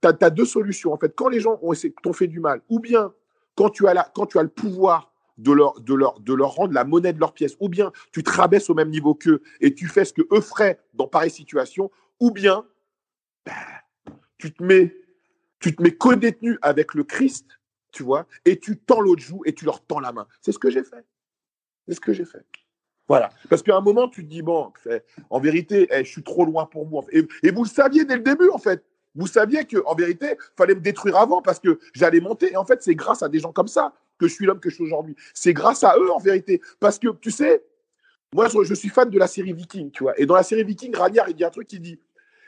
as, 0.02 0.30
deux 0.30 0.44
solutions. 0.44 0.92
En 0.92 0.98
fait, 0.98 1.14
quand 1.14 1.28
les 1.28 1.40
gens 1.40 1.58
ont 1.62 1.72
essayé- 1.72 1.94
t'ont 2.02 2.12
fait 2.12 2.26
du 2.26 2.40
mal, 2.40 2.60
ou 2.68 2.80
bien 2.80 3.12
quand 3.58 3.70
tu 3.70 3.88
as, 3.88 3.94
la, 3.94 4.04
quand 4.14 4.26
tu 4.26 4.38
as 4.38 4.42
le 4.44 4.48
pouvoir 4.48 5.12
de 5.36 5.50
leur, 5.52 5.74
rendre 6.54 6.72
la 6.72 6.84
monnaie 6.84 7.12
de 7.12 7.18
leur 7.18 7.32
pièce, 7.32 7.56
ou 7.58 7.68
bien 7.68 7.90
tu 8.12 8.22
te 8.22 8.30
rabaisses 8.30 8.70
au 8.70 8.74
même 8.74 8.88
niveau 8.88 9.16
qu'eux 9.16 9.42
et 9.60 9.74
tu 9.74 9.88
fais 9.88 10.04
ce 10.04 10.12
que 10.12 10.22
eux 10.32 10.40
feraient 10.40 10.78
dans 10.94 11.08
pareille 11.08 11.32
situation, 11.32 11.90
ou 12.20 12.30
bien 12.30 12.64
bah, 13.44 13.52
tu 14.38 14.54
te 14.54 14.62
mets, 14.62 14.94
tu 15.58 15.74
te 15.74 15.82
mets 15.82 15.90
co-détenu 15.90 16.56
avec 16.62 16.94
le 16.94 17.02
Christ, 17.02 17.46
tu 17.90 18.04
vois, 18.04 18.28
et 18.44 18.60
tu 18.60 18.78
tends 18.78 19.00
l'autre 19.00 19.22
joue 19.22 19.42
et 19.44 19.52
tu 19.52 19.64
leur 19.64 19.84
tends 19.84 19.98
la 19.98 20.12
main. 20.12 20.28
C'est 20.40 20.52
ce 20.52 20.58
que 20.60 20.70
j'ai 20.70 20.84
fait. 20.84 21.04
C'est 21.88 21.94
ce 21.94 22.00
que 22.00 22.12
j'ai 22.12 22.24
fait. 22.24 22.46
Voilà. 23.08 23.30
Parce 23.50 23.64
qu'à 23.64 23.76
un 23.76 23.80
moment, 23.80 24.08
tu 24.08 24.22
te 24.22 24.30
dis, 24.30 24.42
bon, 24.42 24.72
en 25.30 25.40
vérité, 25.40 25.88
eh, 25.90 26.04
je 26.04 26.10
suis 26.10 26.22
trop 26.22 26.44
loin 26.44 26.66
pour 26.66 26.86
moi. 26.86 27.04
Et, 27.10 27.26
et 27.42 27.50
vous 27.50 27.64
le 27.64 27.68
saviez 27.68 28.04
dès 28.04 28.16
le 28.16 28.22
début, 28.22 28.50
en 28.50 28.58
fait. 28.58 28.84
Vous 29.14 29.26
saviez 29.26 29.64
qu'en 29.64 29.94
vérité, 29.94 30.36
fallait 30.56 30.74
me 30.74 30.80
détruire 30.80 31.16
avant 31.16 31.42
parce 31.42 31.58
que 31.58 31.78
j'allais 31.92 32.20
monter. 32.20 32.52
Et 32.52 32.56
en 32.56 32.64
fait, 32.64 32.82
c'est 32.82 32.94
grâce 32.94 33.22
à 33.22 33.28
des 33.28 33.40
gens 33.40 33.52
comme 33.52 33.68
ça 33.68 33.92
que 34.18 34.28
je 34.28 34.34
suis 34.34 34.46
l'homme 34.46 34.60
que 34.60 34.70
je 34.70 34.74
suis 34.76 34.84
aujourd'hui. 34.84 35.16
C'est 35.34 35.52
grâce 35.52 35.84
à 35.84 35.94
eux, 35.98 36.10
en 36.12 36.18
vérité. 36.18 36.60
Parce 36.80 36.98
que, 36.98 37.08
tu 37.20 37.30
sais, 37.30 37.62
moi, 38.34 38.48
je, 38.48 38.74
suis 38.74 38.88
fan 38.88 39.08
de 39.08 39.18
la 39.18 39.26
série 39.26 39.52
Viking, 39.52 39.90
tu 39.90 40.02
vois. 40.02 40.18
Et 40.20 40.26
dans 40.26 40.34
la 40.34 40.42
série 40.42 40.64
Viking, 40.64 40.94
Ragnar, 40.94 41.28
il 41.28 41.34
dit 41.34 41.44
un 41.44 41.50
truc 41.50 41.66
qui 41.66 41.80
dit 41.80 41.98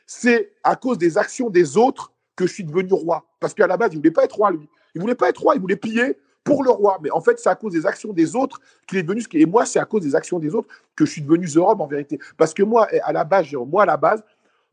c'est 0.07 0.53
à 0.65 0.77
cause 0.77 0.99
des 0.99 1.17
actions 1.17 1.51
des 1.51 1.77
autres 1.77 2.13
que 2.37 2.47
je 2.47 2.53
suis 2.53 2.65
devenu 2.65 2.93
roi. 2.93 3.25
Parce 3.39 3.55
qu'à 3.55 3.67
la 3.67 3.77
base, 3.77 3.91
il 3.93 3.99
voulait 3.99 4.11
pas 4.11 4.25
être 4.25 4.37
roi, 4.37 4.51
lui. 4.51 4.69
Il 4.95 5.01
voulait 5.01 5.15
pas 5.15 5.29
être 5.29 5.41
roi, 5.41 5.55
il 5.55 5.61
voulait 5.61 5.77
piller 5.77 6.19
pour 6.43 6.65
le 6.65 6.71
roi. 6.71 6.99
Mais 7.03 7.11
en 7.13 7.21
fait, 7.21 7.39
c'est 7.39 7.49
à 7.49 7.55
cause 7.55 7.73
des 7.73 7.87
actions 7.87 8.13
des 8.13 8.35
autres 8.35 8.61
qu'il 8.87 8.99
est 8.99 9.03
devenu 9.03 9.21
ce 9.21 9.29
qu'il 9.29 9.41
est. 9.41 9.45
Et 9.45 9.47
moi, 9.47 9.65
c'est 9.65 9.79
à 9.79 9.85
cause 9.85 10.03
des 10.03 10.15
actions 10.17 10.39
des 10.39 10.55
autres 10.55 10.69
que 10.97 11.07
je 11.07 11.13
suis 11.13 11.23
devenu 11.23 11.49
The 11.49 11.59
Rob, 11.59 11.81
en 11.81 11.87
vérité. 11.87 12.19
Parce 12.37 12.53
que 12.53 12.63
moi, 12.63 12.89
à 13.05 13.13
la 13.13 13.25
base, 13.25 13.53
moi, 13.53 13.85
à 13.85 13.87
la 13.87 13.97
base, 13.97 14.23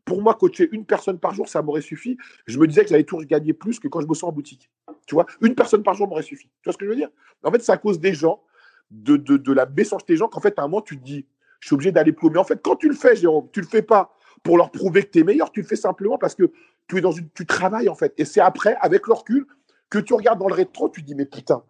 pour 0.08 0.22
moi, 0.22 0.34
coacher 0.34 0.70
une 0.72 0.86
personne 0.86 1.18
par 1.18 1.34
jour, 1.34 1.48
ça 1.48 1.60
m'aurait 1.60 1.82
suffi. 1.82 2.16
Je 2.46 2.58
me 2.58 2.66
disais 2.66 2.82
que 2.82 2.88
j'allais 2.88 3.04
toujours 3.04 3.26
gagner 3.26 3.52
plus 3.52 3.78
que 3.78 3.88
quand 3.88 4.00
je 4.00 4.06
bossais 4.06 4.24
en 4.24 4.32
boutique. 4.32 4.70
Tu 5.06 5.14
vois, 5.14 5.26
une 5.42 5.54
personne 5.54 5.82
par 5.82 5.92
jour 5.92 6.08
m'aurait 6.08 6.22
suffi. 6.22 6.46
Tu 6.46 6.64
vois 6.64 6.72
ce 6.72 6.78
que 6.78 6.86
je 6.86 6.90
veux 6.90 6.96
dire? 6.96 7.10
En 7.44 7.52
fait, 7.52 7.62
c'est 7.62 7.72
à 7.72 7.76
cause 7.76 8.00
des 8.00 8.14
gens, 8.14 8.42
de, 8.90 9.18
de, 9.18 9.36
de 9.36 9.52
la 9.52 9.66
méchanceté 9.66 10.14
des 10.14 10.16
gens, 10.16 10.28
qu'en 10.28 10.40
fait, 10.40 10.58
à 10.58 10.62
un 10.62 10.68
moment, 10.68 10.80
tu 10.80 10.98
te 10.98 11.04
dis, 11.04 11.26
je 11.60 11.66
suis 11.66 11.74
obligé 11.74 11.92
d'aller 11.92 12.12
plus. 12.12 12.30
Mais 12.30 12.38
en 12.38 12.44
fait, 12.44 12.62
quand 12.62 12.76
tu 12.76 12.88
le 12.88 12.94
fais, 12.94 13.16
Jérôme, 13.16 13.48
tu 13.52 13.60
le 13.60 13.66
fais 13.66 13.82
pas 13.82 14.14
pour 14.42 14.56
leur 14.56 14.70
prouver 14.70 15.02
que 15.02 15.10
tu 15.10 15.18
es 15.18 15.24
meilleur, 15.24 15.52
tu 15.52 15.60
le 15.60 15.66
fais 15.66 15.76
simplement 15.76 16.16
parce 16.16 16.34
que 16.34 16.50
tu 16.86 16.96
es 16.96 17.00
dans 17.02 17.12
une, 17.12 17.28
tu 17.34 17.44
travailles 17.44 17.90
en 17.90 17.94
fait. 17.94 18.14
Et 18.16 18.24
c'est 18.24 18.40
après, 18.40 18.76
avec 18.80 19.06
le 19.08 19.12
recul, 19.12 19.46
que 19.90 19.98
tu 19.98 20.14
regardes 20.14 20.38
dans 20.38 20.48
le 20.48 20.54
rétro, 20.54 20.88
tu 20.88 21.02
te 21.02 21.06
dis 21.06 21.14
mais 21.14 21.26
putain. 21.26 21.62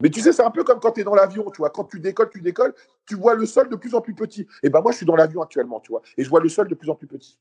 Mais 0.00 0.10
tu 0.10 0.20
sais, 0.20 0.32
c'est 0.32 0.44
un 0.44 0.50
peu 0.50 0.62
comme 0.62 0.78
quand 0.78 0.92
tu 0.92 1.00
es 1.00 1.04
dans 1.04 1.14
l'avion, 1.14 1.50
tu 1.50 1.58
vois. 1.58 1.70
Quand 1.70 1.84
tu 1.84 1.98
décolles, 1.98 2.30
tu 2.30 2.40
décolles, 2.40 2.74
tu 3.06 3.16
vois 3.16 3.34
le 3.34 3.46
sol 3.46 3.68
de 3.68 3.76
plus 3.76 3.94
en 3.94 4.00
plus 4.00 4.14
petit. 4.14 4.46
Et 4.62 4.70
ben 4.70 4.80
moi, 4.80 4.92
je 4.92 4.98
suis 4.98 5.06
dans 5.06 5.16
l'avion 5.16 5.42
actuellement, 5.42 5.80
tu 5.80 5.90
vois. 5.90 6.02
Et 6.16 6.24
je 6.24 6.30
vois 6.30 6.40
le 6.40 6.48
sol 6.48 6.68
de 6.68 6.74
plus 6.74 6.88
en 6.88 6.94
plus 6.94 7.06
petit. 7.06 7.38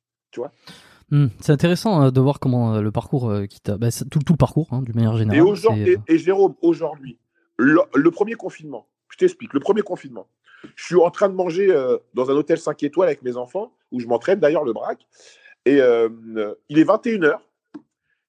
Hmm, 1.11 1.27
C'est 1.39 1.51
intéressant 1.51 2.03
euh, 2.03 2.11
de 2.11 2.19
voir 2.21 2.39
comment 2.39 2.75
euh, 2.75 2.81
le 2.81 2.91
parcours 2.91 3.29
euh, 3.29 3.45
qui 3.45 3.59
t'a, 3.61 3.77
bah, 3.77 3.87
tout, 4.11 4.19
tout 4.19 4.33
le 4.33 4.37
parcours, 4.37 4.67
hein, 4.71 4.81
d'une 4.83 4.95
manière 4.95 5.15
Et, 5.15 5.19
générale. 5.19 5.41
aujourd'hui, 5.47 5.97
et, 6.07 6.13
et 6.13 6.17
Jérôme, 6.19 6.53
aujourd'hui, 6.61 7.17
le, 7.57 7.79
le 7.95 8.11
premier 8.11 8.35
confinement, 8.35 8.87
je 9.09 9.17
t'explique, 9.17 9.53
le 9.53 9.59
premier 9.59 9.81
confinement, 9.81 10.27
je 10.75 10.83
suis 10.85 10.95
en 10.95 11.09
train 11.09 11.29
de 11.29 11.33
manger 11.33 11.71
euh, 11.71 11.97
dans 12.13 12.29
un 12.29 12.33
hôtel 12.35 12.57
5 12.59 12.83
étoiles 12.83 13.07
avec 13.07 13.23
mes 13.23 13.37
enfants, 13.37 13.73
où 13.91 13.99
je 13.99 14.05
m'entraîne 14.07 14.39
d'ailleurs 14.39 14.63
le 14.63 14.73
braque, 14.73 15.07
et 15.65 15.81
euh, 15.81 16.09
euh, 16.37 16.53
il 16.69 16.77
est 16.77 16.83
21h, 16.83 17.37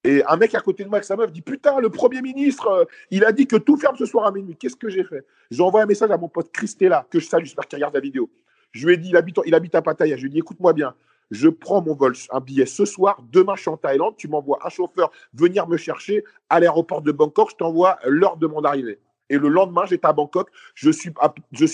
et 0.02 0.22
un 0.26 0.36
mec 0.36 0.54
à 0.54 0.60
côté 0.60 0.82
de 0.82 0.88
moi 0.88 0.96
avec 0.96 1.04
sa 1.04 1.14
meuf 1.16 1.30
dit 1.30 1.42
Putain, 1.42 1.78
le 1.80 1.90
Premier 1.90 2.22
ministre, 2.22 2.66
euh, 2.68 2.84
il 3.10 3.22
a 3.26 3.32
dit 3.32 3.46
que 3.46 3.56
tout 3.56 3.76
ferme 3.76 3.96
ce 3.98 4.06
soir 4.06 4.24
à 4.24 4.32
minuit. 4.32 4.56
Qu'est-ce 4.56 4.76
que 4.76 4.88
j'ai 4.88 5.04
fait? 5.04 5.26
J'ai 5.50 5.62
envoyé 5.62 5.84
un 5.84 5.86
message 5.86 6.10
à 6.10 6.16
mon 6.16 6.28
pote 6.28 6.50
Christella, 6.50 7.06
que 7.10 7.20
je 7.20 7.26
salue, 7.26 7.44
j'espère 7.44 7.68
qu'il 7.68 7.76
regarde 7.76 7.92
la 7.92 8.00
vidéo. 8.00 8.30
Je 8.72 8.86
lui 8.86 8.94
ai 8.94 8.96
dit 8.96 9.10
Il 9.10 9.16
habite, 9.18 9.38
il 9.44 9.54
habite 9.54 9.74
à 9.74 9.82
Pattaya. 9.82 10.16
Je 10.16 10.22
lui 10.22 10.28
ai 10.28 10.32
dit 10.32 10.38
Écoute-moi 10.38 10.72
bien, 10.72 10.94
je 11.30 11.48
prends 11.48 11.82
mon 11.82 11.94
vol, 11.94 12.14
un 12.30 12.40
billet 12.40 12.66
ce 12.66 12.84
soir, 12.84 13.22
demain 13.30 13.54
je 13.56 13.62
suis 13.62 13.70
en 13.70 13.76
Thaïlande, 13.76 14.16
tu 14.16 14.28
m'envoies 14.28 14.58
un 14.64 14.68
chauffeur 14.68 15.10
venir 15.32 15.68
me 15.68 15.76
chercher 15.76 16.24
à 16.48 16.60
l'aéroport 16.60 17.02
de 17.02 17.12
Bangkok, 17.12 17.50
je 17.50 17.56
t'envoie 17.56 17.98
l'heure 18.04 18.36
de 18.36 18.46
mon 18.46 18.64
arrivée. 18.64 18.98
Et 19.30 19.38
le 19.38 19.48
lendemain, 19.48 19.86
j'étais 19.86 20.08
à 20.08 20.12
Bangkok. 20.12 20.50
Je 20.74 20.90
suis, 20.90 21.12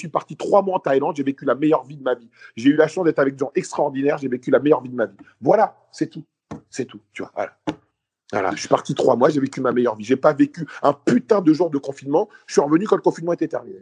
parti 0.08 0.36
trois 0.36 0.62
mois 0.62 0.76
en 0.76 0.78
Thaïlande. 0.78 1.16
J'ai 1.16 1.22
vécu 1.22 1.46
la 1.46 1.54
meilleure 1.54 1.84
vie 1.84 1.96
de 1.96 2.02
ma 2.02 2.14
vie. 2.14 2.28
J'ai 2.54 2.68
eu 2.68 2.76
la 2.76 2.86
chance 2.86 3.06
d'être 3.06 3.18
avec 3.18 3.34
des 3.34 3.38
gens 3.38 3.50
extraordinaires. 3.54 4.18
J'ai 4.18 4.28
vécu 4.28 4.50
la 4.50 4.58
meilleure 4.58 4.82
vie 4.82 4.90
de 4.90 4.94
ma 4.94 5.06
vie. 5.06 5.16
Voilà, 5.40 5.74
c'est 5.90 6.08
tout. 6.08 6.22
C'est 6.68 6.84
tout. 6.84 7.00
Tu 7.14 7.22
vois, 7.22 7.32
voilà. 7.34 7.56
Voilà, 8.32 8.50
je 8.50 8.58
suis 8.58 8.68
parti 8.68 8.94
trois 8.94 9.16
mois, 9.16 9.30
j'ai 9.30 9.40
vécu 9.40 9.60
ma 9.60 9.72
meilleure 9.72 9.94
vie. 9.96 10.04
J'ai 10.04 10.16
pas 10.16 10.32
vécu 10.32 10.66
un 10.82 10.92
putain 10.92 11.40
de 11.40 11.52
jour 11.52 11.70
de 11.70 11.78
confinement. 11.78 12.28
Je 12.46 12.54
suis 12.54 12.60
revenu 12.60 12.86
quand 12.86 12.96
le 12.96 13.02
confinement 13.02 13.32
était 13.32 13.48
terminé. 13.48 13.78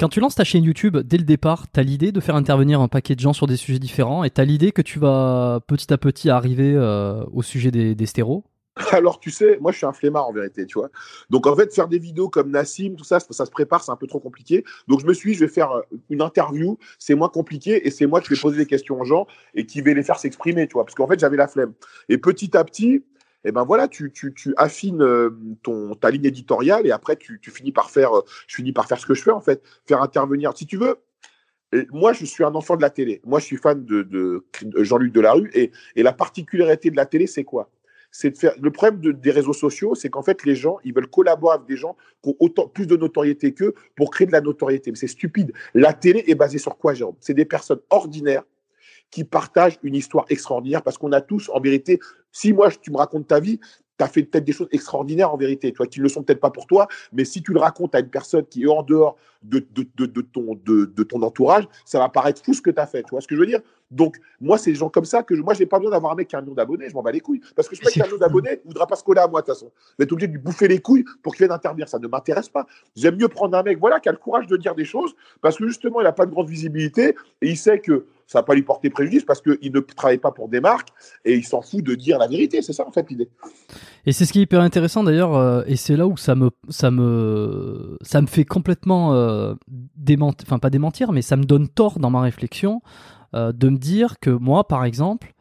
Quand 0.00 0.08
tu 0.08 0.20
lances 0.20 0.34
ta 0.34 0.44
chaîne 0.44 0.64
YouTube, 0.64 0.96
dès 0.96 1.18
le 1.18 1.24
départ, 1.24 1.66
t'as 1.70 1.82
l'idée 1.82 2.10
de 2.10 2.20
faire 2.20 2.34
intervenir 2.34 2.80
un 2.80 2.88
paquet 2.88 3.14
de 3.14 3.20
gens 3.20 3.34
sur 3.34 3.46
des 3.46 3.58
sujets 3.58 3.78
différents 3.78 4.24
et 4.24 4.30
t'as 4.30 4.44
l'idée 4.44 4.72
que 4.72 4.80
tu 4.80 4.98
vas 4.98 5.60
petit 5.66 5.92
à 5.92 5.98
petit 5.98 6.30
arriver 6.30 6.72
euh, 6.74 7.22
au 7.34 7.42
sujet 7.42 7.70
des, 7.70 8.06
stéros? 8.06 8.42
Alors, 8.92 9.20
tu 9.20 9.30
sais, 9.30 9.58
moi, 9.60 9.72
je 9.72 9.76
suis 9.76 9.84
un 9.84 9.92
flemmard 9.92 10.26
en 10.26 10.32
vérité, 10.32 10.64
tu 10.64 10.78
vois. 10.78 10.88
Donc, 11.28 11.46
en 11.46 11.54
fait, 11.54 11.74
faire 11.74 11.86
des 11.86 11.98
vidéos 11.98 12.30
comme 12.30 12.50
Nassim, 12.50 12.94
tout 12.96 13.04
ça, 13.04 13.20
ça, 13.20 13.26
ça 13.28 13.44
se 13.44 13.50
prépare, 13.50 13.84
c'est 13.84 13.92
un 13.92 13.96
peu 13.96 14.06
trop 14.06 14.20
compliqué. 14.20 14.64
Donc, 14.88 15.00
je 15.00 15.06
me 15.06 15.12
suis 15.12 15.32
dit, 15.32 15.36
je 15.36 15.44
vais 15.44 15.52
faire 15.52 15.70
euh, 15.72 15.82
une 16.08 16.22
interview, 16.22 16.78
c'est 16.98 17.14
moins 17.14 17.28
compliqué 17.28 17.86
et 17.86 17.90
c'est 17.90 18.06
moi 18.06 18.22
qui 18.22 18.30
vais 18.32 18.40
poser 18.40 18.56
des 18.56 18.66
questions 18.66 18.98
aux 18.98 19.04
gens 19.04 19.26
et 19.54 19.66
qui 19.66 19.82
vais 19.82 19.92
les 19.92 20.02
faire 20.02 20.18
s'exprimer, 20.18 20.66
tu 20.66 20.72
vois. 20.72 20.86
Parce 20.86 20.94
qu'en 20.94 21.08
fait, 21.08 21.20
j'avais 21.20 21.36
la 21.36 21.46
flemme. 21.46 21.74
Et 22.08 22.16
petit 22.16 22.56
à 22.56 22.64
petit, 22.64 23.04
eh 23.44 23.52
ben 23.52 23.64
voilà, 23.64 23.88
tu, 23.88 24.12
tu, 24.12 24.34
tu 24.34 24.54
affines 24.56 25.02
euh, 25.02 25.30
ton, 25.62 25.94
ta 25.94 26.10
ligne 26.10 26.26
éditoriale 26.26 26.86
et 26.86 26.90
après, 26.90 27.16
tu, 27.16 27.40
tu 27.40 27.50
finis 27.50 27.72
par 27.72 27.90
faire, 27.90 28.18
euh, 28.18 28.22
je 28.46 28.56
finis 28.56 28.72
par 28.72 28.86
faire 28.86 28.98
ce 28.98 29.06
que 29.06 29.14
je 29.14 29.22
fais, 29.22 29.30
en 29.30 29.40
fait. 29.40 29.62
Faire 29.86 30.02
intervenir, 30.02 30.56
si 30.56 30.66
tu 30.66 30.76
veux. 30.76 30.96
Et 31.72 31.86
moi, 31.92 32.12
je 32.12 32.24
suis 32.24 32.44
un 32.44 32.54
enfant 32.54 32.76
de 32.76 32.82
la 32.82 32.90
télé. 32.90 33.20
Moi, 33.24 33.38
je 33.38 33.44
suis 33.46 33.56
fan 33.56 33.84
de, 33.84 34.02
de, 34.02 34.44
Jean-Luc 34.82 35.12
Delarue. 35.12 35.50
Et, 35.54 35.70
et 35.96 36.02
la 36.02 36.12
particularité 36.12 36.90
de 36.90 36.96
la 36.96 37.06
télé, 37.06 37.26
c'est 37.26 37.44
quoi? 37.44 37.70
C'est 38.12 38.30
de 38.32 38.38
faire 38.38 38.54
le 38.60 38.70
problème 38.72 39.00
de, 39.00 39.12
des 39.12 39.30
réseaux 39.30 39.52
sociaux, 39.52 39.94
c'est 39.94 40.10
qu'en 40.10 40.22
fait 40.22 40.44
les 40.44 40.56
gens 40.56 40.78
ils 40.82 40.92
veulent 40.92 41.06
collaborer 41.06 41.54
avec 41.54 41.68
des 41.68 41.76
gens 41.76 41.96
qui 42.22 42.30
ont 42.30 42.36
autant 42.40 42.66
plus 42.66 42.88
de 42.88 42.96
notoriété 42.96 43.54
qu'eux 43.54 43.72
pour 43.94 44.10
créer 44.10 44.26
de 44.26 44.32
la 44.32 44.40
notoriété. 44.40 44.90
Mais 44.90 44.96
c'est 44.96 45.06
stupide. 45.06 45.52
La 45.74 45.92
télé 45.92 46.24
est 46.26 46.34
basée 46.34 46.58
sur 46.58 46.76
quoi, 46.76 46.92
Jérôme? 46.92 47.14
C'est 47.20 47.34
des 47.34 47.44
personnes 47.44 47.78
ordinaires 47.88 48.42
qui 49.10 49.24
partagent 49.24 49.78
une 49.82 49.94
histoire 49.94 50.24
extraordinaire 50.28 50.82
parce 50.82 50.98
qu'on 50.98 51.12
a 51.12 51.20
tous, 51.20 51.50
en 51.52 51.60
vérité, 51.60 51.98
si 52.32 52.52
moi 52.52 52.70
tu 52.70 52.90
me 52.90 52.96
racontes 52.96 53.26
ta 53.26 53.40
vie, 53.40 53.58
tu 53.98 54.04
as 54.04 54.08
fait 54.08 54.22
peut-être 54.22 54.44
des 54.44 54.52
choses 54.52 54.68
extraordinaires 54.70 55.32
en 55.32 55.36
vérité, 55.36 55.72
toi, 55.72 55.86
qui 55.86 55.98
ne 55.98 56.04
le 56.04 56.08
sont 56.08 56.22
peut-être 56.22 56.40
pas 56.40 56.50
pour 56.50 56.66
toi, 56.66 56.88
mais 57.12 57.24
si 57.24 57.42
tu 57.42 57.52
le 57.52 57.60
racontes 57.60 57.94
à 57.94 58.00
une 58.00 58.08
personne 58.08 58.46
qui 58.46 58.62
est 58.62 58.66
en 58.66 58.82
dehors 58.82 59.16
de, 59.42 59.58
de, 59.72 59.86
de, 59.96 60.06
de 60.06 60.20
ton, 60.22 60.58
de, 60.64 61.02
ton 61.02 61.22
entourage, 61.22 61.68
ça 61.84 61.98
va 61.98 62.08
paraître 62.08 62.42
fou 62.42 62.54
ce 62.54 62.62
que 62.62 62.70
tu 62.70 62.80
as 62.80 62.86
fait. 62.86 63.02
Tu 63.02 63.10
vois 63.10 63.20
ce 63.20 63.26
que 63.26 63.34
je 63.34 63.40
veux 63.40 63.46
dire? 63.46 63.60
Donc, 63.90 64.16
moi, 64.40 64.56
c'est 64.56 64.70
des 64.70 64.76
gens 64.76 64.88
comme 64.88 65.04
ça 65.04 65.22
que 65.22 65.34
je, 65.34 65.42
moi, 65.42 65.52
j'ai 65.54 65.66
pas 65.66 65.78
besoin 65.78 65.90
d'avoir 65.90 66.12
un 66.12 66.14
mec 66.14 66.28
qui 66.28 66.36
a 66.36 66.38
un 66.38 66.42
million 66.42 66.54
d'abonnés, 66.54 66.88
je 66.88 66.94
m'en 66.94 67.02
bats 67.02 67.10
les 67.10 67.20
couilles. 67.20 67.40
Parce 67.56 67.68
que 67.68 67.74
ce 67.74 67.82
mec 67.84 67.92
qui 67.92 68.00
a 68.00 68.04
un 68.04 68.06
million 68.06 68.18
d'abonnés, 68.18 68.60
ne 68.64 68.68
voudra 68.68 68.86
pas 68.86 68.96
se 68.96 69.02
coller 69.02 69.20
à 69.20 69.28
moi, 69.28 69.40
de 69.40 69.46
toute 69.46 69.54
façon. 69.54 69.70
Il 69.76 69.94
va 69.98 70.04
être 70.04 70.12
obligé 70.12 70.28
de 70.28 70.32
lui 70.32 70.38
bouffer 70.40 70.68
les 70.68 70.78
couilles 70.78 71.04
pour 71.22 71.34
qu'il 71.34 71.44
vienne 71.44 71.54
intervenir. 71.54 71.88
Ça 71.88 71.98
ne 71.98 72.06
m'intéresse 72.06 72.48
pas. 72.48 72.66
J'aime 72.96 73.16
mieux 73.16 73.28
prendre 73.28 73.56
un 73.56 73.62
mec 73.62 73.78
voilà, 73.78 74.00
qui 74.00 74.08
a 74.08 74.12
le 74.12 74.18
courage 74.18 74.46
de 74.46 74.56
dire 74.56 74.74
des 74.74 74.84
choses 74.84 75.14
parce 75.40 75.56
que 75.56 75.66
justement, 75.66 76.00
il 76.00 76.04
n'a 76.04 76.12
pas 76.12 76.26
de 76.26 76.30
grande 76.30 76.48
visibilité 76.48 77.16
et 77.42 77.48
il 77.48 77.56
sait 77.56 77.80
que 77.80 78.06
ça 78.30 78.38
va 78.38 78.42
pas 78.44 78.54
lui 78.54 78.62
porter 78.62 78.90
préjudice 78.90 79.24
parce 79.24 79.42
qu'il 79.42 79.72
ne 79.72 79.80
travaille 79.80 80.18
pas 80.18 80.30
pour 80.30 80.48
des 80.48 80.60
marques 80.60 80.90
et 81.24 81.34
il 81.34 81.44
s'en 81.44 81.62
fout 81.62 81.82
de 81.82 81.96
dire 81.96 82.16
la 82.16 82.28
vérité. 82.28 82.62
C'est 82.62 82.72
ça, 82.72 82.86
en 82.86 82.92
fait, 82.92 83.10
l'idée. 83.10 83.28
Et 84.06 84.12
c'est 84.12 84.24
ce 84.24 84.32
qui 84.32 84.38
est 84.38 84.42
hyper 84.42 84.60
intéressant 84.60 85.02
d'ailleurs, 85.02 85.34
euh, 85.34 85.64
et 85.66 85.74
c'est 85.74 85.96
là 85.96 86.06
où 86.06 86.16
ça 86.16 86.36
me, 86.36 86.50
ça 86.68 86.92
me, 86.92 87.98
ça 88.02 88.20
me 88.20 88.28
fait 88.28 88.44
complètement 88.44 89.14
euh, 89.14 89.54
démentir, 89.96 90.46
enfin 90.46 90.60
pas 90.60 90.70
démentir, 90.70 91.10
mais 91.10 91.22
ça 91.22 91.36
me 91.36 91.42
donne 91.42 91.68
tort 91.68 91.98
dans 91.98 92.10
ma 92.10 92.20
réflexion 92.20 92.82
euh, 93.34 93.50
de 93.50 93.68
me 93.68 93.78
dire 93.78 94.20
que 94.20 94.30
moi, 94.30 94.68
par 94.68 94.84
exemple, 94.84 95.34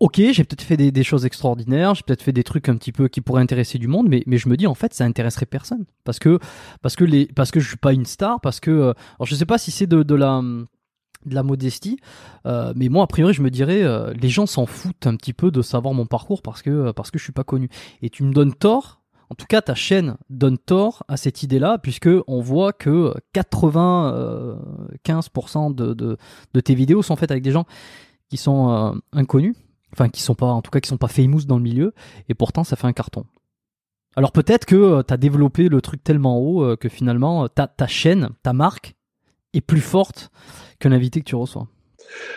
ok, 0.00 0.16
j'ai 0.32 0.44
peut-être 0.44 0.62
fait 0.62 0.76
des, 0.76 1.02
choses 1.02 1.24
extraordinaires, 1.24 1.94
j'ai 1.94 2.02
peut-être 2.02 2.22
fait 2.22 2.32
des 2.32 2.44
trucs 2.44 2.68
un 2.68 2.76
petit 2.76 2.92
peu 2.92 3.08
qui 3.08 3.22
pourraient 3.22 3.42
intéresser 3.42 3.78
du 3.78 3.88
monde, 3.88 4.06
mais, 4.06 4.22
mais 4.26 4.36
je 4.36 4.50
me 4.50 4.58
dis 4.58 4.66
en 4.66 4.74
fait 4.74 4.92
ça 4.92 5.04
intéresserait 5.04 5.46
personne 5.46 5.86
parce 6.04 6.18
que 6.18 6.38
parce 6.82 6.94
que 6.94 7.04
les 7.04 7.26
parce 7.26 7.50
que 7.50 7.58
je 7.58 7.68
suis 7.68 7.78
pas 7.78 7.94
une 7.94 8.04
star, 8.04 8.38
parce 8.42 8.60
que 8.60 8.70
alors 8.80 9.24
je 9.24 9.34
sais 9.34 9.46
pas 9.46 9.56
si 9.56 9.70
c'est 9.70 9.86
de 9.86 10.14
la 10.14 10.42
de 11.26 11.34
la 11.34 11.42
modestie. 11.42 11.98
Euh, 12.46 12.72
mais 12.76 12.88
moi, 12.88 13.04
a 13.04 13.06
priori, 13.06 13.34
je 13.34 13.42
me 13.42 13.50
dirais, 13.50 13.82
euh, 13.82 14.12
les 14.14 14.28
gens 14.28 14.46
s'en 14.46 14.66
foutent 14.66 15.06
un 15.06 15.16
petit 15.16 15.32
peu 15.32 15.50
de 15.50 15.62
savoir 15.62 15.94
mon 15.94 16.06
parcours 16.06 16.42
parce 16.42 16.62
que 16.62 16.92
parce 16.92 17.10
que 17.10 17.18
je 17.18 17.24
suis 17.24 17.32
pas 17.32 17.44
connu. 17.44 17.68
Et 18.02 18.10
tu 18.10 18.24
me 18.24 18.32
donnes 18.32 18.54
tort. 18.54 18.98
En 19.28 19.34
tout 19.36 19.46
cas, 19.46 19.62
ta 19.62 19.76
chaîne 19.76 20.16
donne 20.28 20.58
tort 20.58 21.04
à 21.06 21.16
cette 21.16 21.44
idée-là, 21.44 21.78
puisque 21.78 22.08
on 22.26 22.40
voit 22.40 22.72
que 22.72 23.14
95% 23.32 25.72
de, 25.72 25.94
de, 25.94 26.16
de 26.52 26.60
tes 26.60 26.74
vidéos 26.74 27.02
sont 27.02 27.14
faites 27.14 27.30
avec 27.30 27.44
des 27.44 27.52
gens 27.52 27.64
qui 28.28 28.36
sont 28.36 28.70
euh, 28.70 28.90
inconnus, 29.12 29.54
enfin 29.92 30.08
qui 30.08 30.20
sont 30.20 30.34
pas, 30.34 30.48
en 30.48 30.62
tout 30.62 30.72
cas 30.72 30.80
qui 30.80 30.88
sont 30.88 30.96
pas 30.96 31.06
famous 31.06 31.44
dans 31.44 31.58
le 31.58 31.62
milieu, 31.62 31.94
et 32.28 32.34
pourtant 32.34 32.64
ça 32.64 32.74
fait 32.74 32.88
un 32.88 32.92
carton. 32.92 33.24
Alors 34.16 34.32
peut-être 34.32 34.66
que 34.66 35.02
tu 35.02 35.14
as 35.14 35.16
développé 35.16 35.68
le 35.68 35.80
truc 35.80 36.02
tellement 36.02 36.40
haut 36.40 36.76
que 36.76 36.88
finalement 36.88 37.46
ta, 37.46 37.68
ta 37.68 37.86
chaîne, 37.86 38.30
ta 38.42 38.52
marque 38.52 38.96
est 39.52 39.60
plus 39.60 39.80
forte 39.80 40.30
qu'un 40.80 40.92
invité 40.92 41.20
que 41.20 41.26
tu 41.26 41.36
reçois 41.36 41.68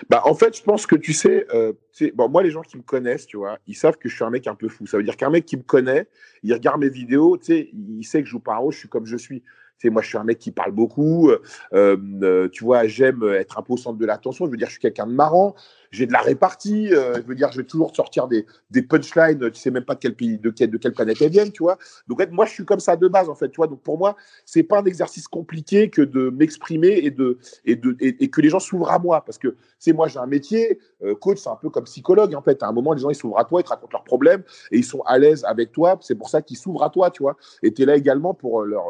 bah, 0.10 0.22
en 0.26 0.36
fait, 0.36 0.58
je 0.58 0.62
pense 0.62 0.86
que 0.86 0.96
tu 0.96 1.14
sais, 1.14 1.48
euh, 1.54 1.74
bon, 2.14 2.30
moi, 2.30 2.44
les 2.44 2.52
gens 2.52 2.62
qui 2.62 2.78
me 2.78 2.84
connaissent, 2.84 3.26
tu 3.26 3.38
vois, 3.38 3.58
ils 3.66 3.76
savent 3.76 3.98
que 3.98 4.10
je 4.10 4.16
suis 4.16 4.24
un 4.24 4.30
mec 4.30 4.46
un 4.46 4.56
peu 4.56 4.68
fou. 4.68 4.86
Ça 4.86 4.98
veut 4.98 5.04
dire 5.04 5.18
qu'un 5.18 5.30
mec 5.30 5.46
qui 5.46 5.58
me 5.58 5.64
connaît, 5.64 6.08
il 6.44 6.54
regarde 6.54 6.80
mes 6.80 6.90
vidéos, 6.90 7.38
tu 7.38 7.46
sais, 7.46 7.70
il 7.74 8.04
sait 8.04 8.22
que 8.22 8.28
je 8.28 8.32
joue 8.32 8.40
pas 8.40 8.54
un 8.54 8.58
rôle, 8.58 8.74
je 8.74 8.80
suis 8.80 8.90
comme 8.90 9.06
je 9.06 9.18
suis. 9.18 9.44
Moi, 9.86 10.02
je 10.02 10.08
suis 10.08 10.18
un 10.18 10.24
mec 10.24 10.40
qui 10.40 10.52
parle 10.52 10.72
beaucoup. 10.72 11.30
Euh, 11.30 11.42
euh, 11.74 12.48
tu 12.48 12.64
vois, 12.64 12.88
j'aime 12.88 13.22
être 13.34 13.60
un 13.60 13.64
peu 13.64 13.74
au 13.74 13.78
centre 13.78 13.98
de 13.98 14.06
l'attention. 14.06 14.46
Je 14.46 14.52
veux 14.52 14.56
dire, 14.56 14.68
je 14.68 14.74
suis 14.74 14.82
quelqu'un 14.82 15.08
de 15.08 15.12
marrant 15.12 15.56
j'ai 15.94 16.08
de 16.08 16.12
la 16.12 16.22
répartie. 16.22 16.92
Euh, 16.92 17.16
je 17.16 17.22
veux 17.22 17.36
dire, 17.36 17.52
je 17.52 17.58
vais 17.58 17.68
toujours 17.68 17.96
sortir 17.96 18.28
des, 18.28 18.46
des 18.72 18.82
punchlines. 18.82 19.40
Tu 19.52 19.60
sais 19.60 19.72
même 19.72 19.86
pas 19.86 19.94
de 19.94 20.00
quel 20.00 20.16
pays, 20.16 20.40
de 20.40 20.50
quelle, 20.50 20.72
de 20.72 20.78
quelle 20.78 20.94
planète 20.94 21.22
elles 21.22 21.32
viennent, 21.32 21.52
tu 21.52 21.64
vois. 21.64 21.78
Donc, 22.08 22.20
en 22.20 22.24
fait, 22.24 22.32
moi, 22.32 22.46
je 22.46 22.52
suis 22.52 22.66
comme 22.66 22.80
ça 22.80 22.98
de 22.98 23.08
base, 23.08 23.30
en 23.30 23.36
fait, 23.36 23.50
tu 23.50 23.58
vois. 23.58 23.68
Donc, 23.68 23.82
pour 23.82 23.98
moi, 23.98 24.16
c'est 24.44 24.64
pas 24.64 24.80
un 24.80 24.86
exercice 24.86 25.28
compliqué 25.28 25.90
que 25.90 26.02
de 26.02 26.30
m'exprimer 26.32 26.90
et 26.90 27.12
de 27.12 27.38
et 27.64 27.76
de 27.76 27.96
et, 28.00 28.30
que 28.30 28.42
les 28.42 28.50
gens 28.50 28.60
s'ouvrent 28.60 28.90
à 28.90 28.98
moi, 28.98 29.24
parce 29.24 29.38
que 29.38 29.56
c'est 29.78 29.94
moi, 29.94 30.08
j'ai 30.08 30.20
un 30.20 30.26
métier. 30.26 30.80
Euh, 31.04 31.14
coach, 31.14 31.38
c'est 31.38 31.50
un 31.50 31.56
peu 31.56 31.70
comme 31.70 31.84
psychologue, 31.84 32.34
en 32.34 32.42
fait. 32.42 32.64
À 32.64 32.68
un 32.68 32.72
moment, 32.72 32.94
les 32.94 33.02
gens 33.02 33.12
ils 33.12 33.16
s'ouvrent 33.16 33.40
à 33.40 33.46
toi, 33.46 33.62
ils 33.62 33.64
te 33.64 33.70
racontent 33.70 33.92
leurs 33.94 34.04
problèmes 34.04 34.44
et 34.72 34.80
ils 34.80 34.86
sont 34.86 35.02
à 35.02 35.20
l'aise 35.20 35.46
avec 35.46 35.72
toi. 35.72 36.00
C'est 36.02 36.16
pour 36.16 36.30
ça 36.30 36.42
qu'ils 36.42 36.58
s'ouvrent 36.58 36.84
à 36.84 36.90
toi, 36.90 37.12
tu 37.12 37.22
vois. 37.22 37.38
Et 37.62 37.72
tu 37.72 37.84
es 37.84 37.86
là 37.86 37.96
également 37.96 38.34
pour 38.34 38.62
euh, 38.62 38.66
leur 38.66 38.84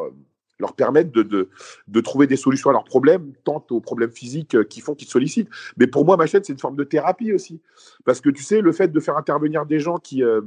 leur 0.60 0.74
permettre 0.74 1.12
de, 1.12 1.24
de, 1.24 1.50
de, 1.88 2.02
trouver 2.02 2.28
des 2.28 2.36
solutions 2.36 2.70
à 2.70 2.74
leurs 2.74 2.84
problèmes, 2.84 3.34
tant 3.44 3.66
aux 3.72 3.82
problèmes 3.82 4.12
physiques 4.12 4.56
euh, 4.56 4.64
qui 4.64 4.82
font 4.82 4.96
qu'ils 4.96 5.08
sollicitent. 5.08 5.50
Mais 5.78 5.88
pour 5.88 6.06
moi, 6.06 6.18
ma 6.18 6.26
chaîne, 6.26 6.44
c'est 6.44 6.54
une 6.54 6.60
forme 6.60 6.76
de 6.76 6.84
thérapie 6.84 7.34
aussi. 7.34 7.62
Parce 8.06 8.22
que 8.22 8.30
tu 8.30 8.44
sais, 8.44 8.62
le 8.62 8.72
fait 8.72 8.90
de 8.90 9.00
faire 9.00 9.18
intervenir 9.18 9.66
des 9.66 9.80
gens 9.80 9.98
qui, 9.98 10.24
euh, 10.24 10.42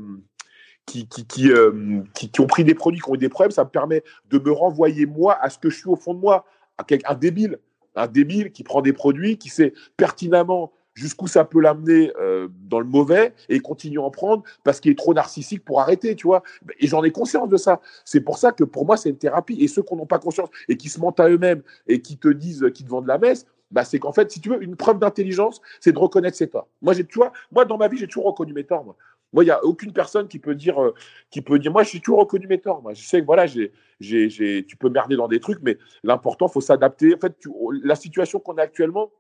qui, 0.87 1.09
euh, 1.51 2.03
qui, 2.15 2.31
qui, 2.31 2.41
ont 2.41 2.47
pris 2.47 2.65
des 2.65 2.75
produits, 2.75 3.01
qui 3.01 3.11
ont 3.11 3.15
eu 3.15 3.19
des 3.19 3.29
problèmes, 3.29 3.51
ça 3.51 3.65
me 3.65 3.71
permet 3.71 4.05
de 4.31 4.39
me 4.39 4.53
renvoyer, 4.53 5.07
moi, 5.07 5.37
à 5.41 5.51
ce 5.51 5.59
que 5.59 5.71
je 5.71 5.77
suis 5.77 5.89
au 5.89 5.97
fond 5.97 6.15
de 6.15 6.21
moi, 6.21 6.47
à 6.79 6.85
un 7.07 7.15
débile. 7.15 7.59
Un 7.95 8.07
débile 8.07 8.53
qui 8.53 8.63
prend 8.63 8.83
des 8.83 8.93
produits, 8.93 9.39
qui 9.39 9.49
sait 9.49 9.73
pertinemment 9.97 10.73
jusqu'où 10.97 11.29
ça 11.29 11.45
peut 11.45 11.61
l'amener 11.61 12.11
euh, 12.19 12.49
dans 12.65 12.81
le 12.81 12.87
mauvais 12.87 13.35
et 13.49 13.61
continue 13.61 14.01
à 14.01 14.03
en 14.03 14.11
prendre 14.11 14.43
parce 14.65 14.81
qu'il 14.81 14.91
est 14.91 14.99
trop 14.99 15.15
narcissique 15.15 15.65
pour 15.65 15.81
arrêter, 15.81 16.17
tu 16.17 16.27
vois. 16.27 16.43
Et 16.81 16.89
j'en 16.89 17.05
ai 17.05 17.13
conscience 17.13 17.49
de 17.49 17.57
ça. 17.57 17.81
C'est 18.05 18.23
pour 18.23 18.39
ça 18.39 18.51
que 18.51 18.65
pour 18.65 18.87
moi, 18.87 18.97
c'est 18.97 19.11
une 19.11 19.19
thérapie. 19.19 19.57
Et 19.61 19.69
ceux 19.69 19.83
qui 19.83 19.95
n'ont 19.95 20.07
pas 20.07 20.19
conscience 20.19 20.49
et 20.69 20.77
qui 20.77 20.89
se 20.89 20.99
mentent 20.99 21.21
à 21.21 21.29
eux-mêmes 21.29 21.63
et 21.87 22.01
qui 22.01 22.17
te 22.17 22.29
disent, 22.29 22.65
qui 22.75 22.83
te 22.83 22.89
vendent 22.89 23.07
la 23.07 23.19
messe, 23.19 23.47
bah, 23.71 23.85
c'est 23.85 23.99
qu'en 23.99 24.13
fait, 24.13 24.31
si 24.31 24.41
tu 24.41 24.49
veux, 24.49 24.63
une 24.63 24.77
preuve 24.77 24.99
d'intelligence, 24.99 25.61
c'est 25.81 25.93
de 25.93 25.99
reconnaître 25.99 26.37
ses 26.37 26.49
torts. 26.49 26.69
Moi, 26.81 26.95
j'ai, 26.95 27.05
tu 27.05 27.19
vois, 27.19 27.33
moi, 27.53 27.65
dans 27.65 27.77
ma 27.77 27.89
vie, 27.89 27.99
j'ai 27.99 28.07
toujours 28.07 28.25
reconnu 28.25 28.53
mes 28.53 28.65
torts. 28.65 28.85
Moi, 28.85 28.97
moi, 29.33 29.43
il 29.43 29.49
n'y 29.49 29.53
a 29.53 29.63
aucune 29.65 29.93
personne 29.93 30.29
qui 30.29 30.39
peut 30.39 30.55
dire, 30.55 30.83
euh, 30.83 30.95
qui 31.31 31.43
peut 31.43 31.59
dire, 31.59 31.73
moi, 31.73 31.83
j'ai 31.83 32.01
toujours 32.01 32.21
reconnu 32.21 32.47
mes 32.47 32.59
torts. 32.59 32.81
Moi, 32.81 32.95
je 32.95 33.05
sais 33.05 33.21
que 33.21 33.27
voilà, 33.27 33.47
j'ai, 33.47 33.73
j'ai, 34.01 34.65
tu 34.67 34.77
peux 34.77 34.89
merder 34.89 35.17
dans 35.17 35.29
des 35.29 35.41
trucs, 35.41 35.59
mais 35.63 35.77
l'important, 36.05 36.49
faut 36.49 36.61
s'adapter. 36.61 37.15
En 37.15 37.19
fait, 37.19 37.37
la 37.83 37.97
situation 37.97 38.39
qu'on 38.39 38.57
a 38.57 38.63
actuellement, 38.63 39.11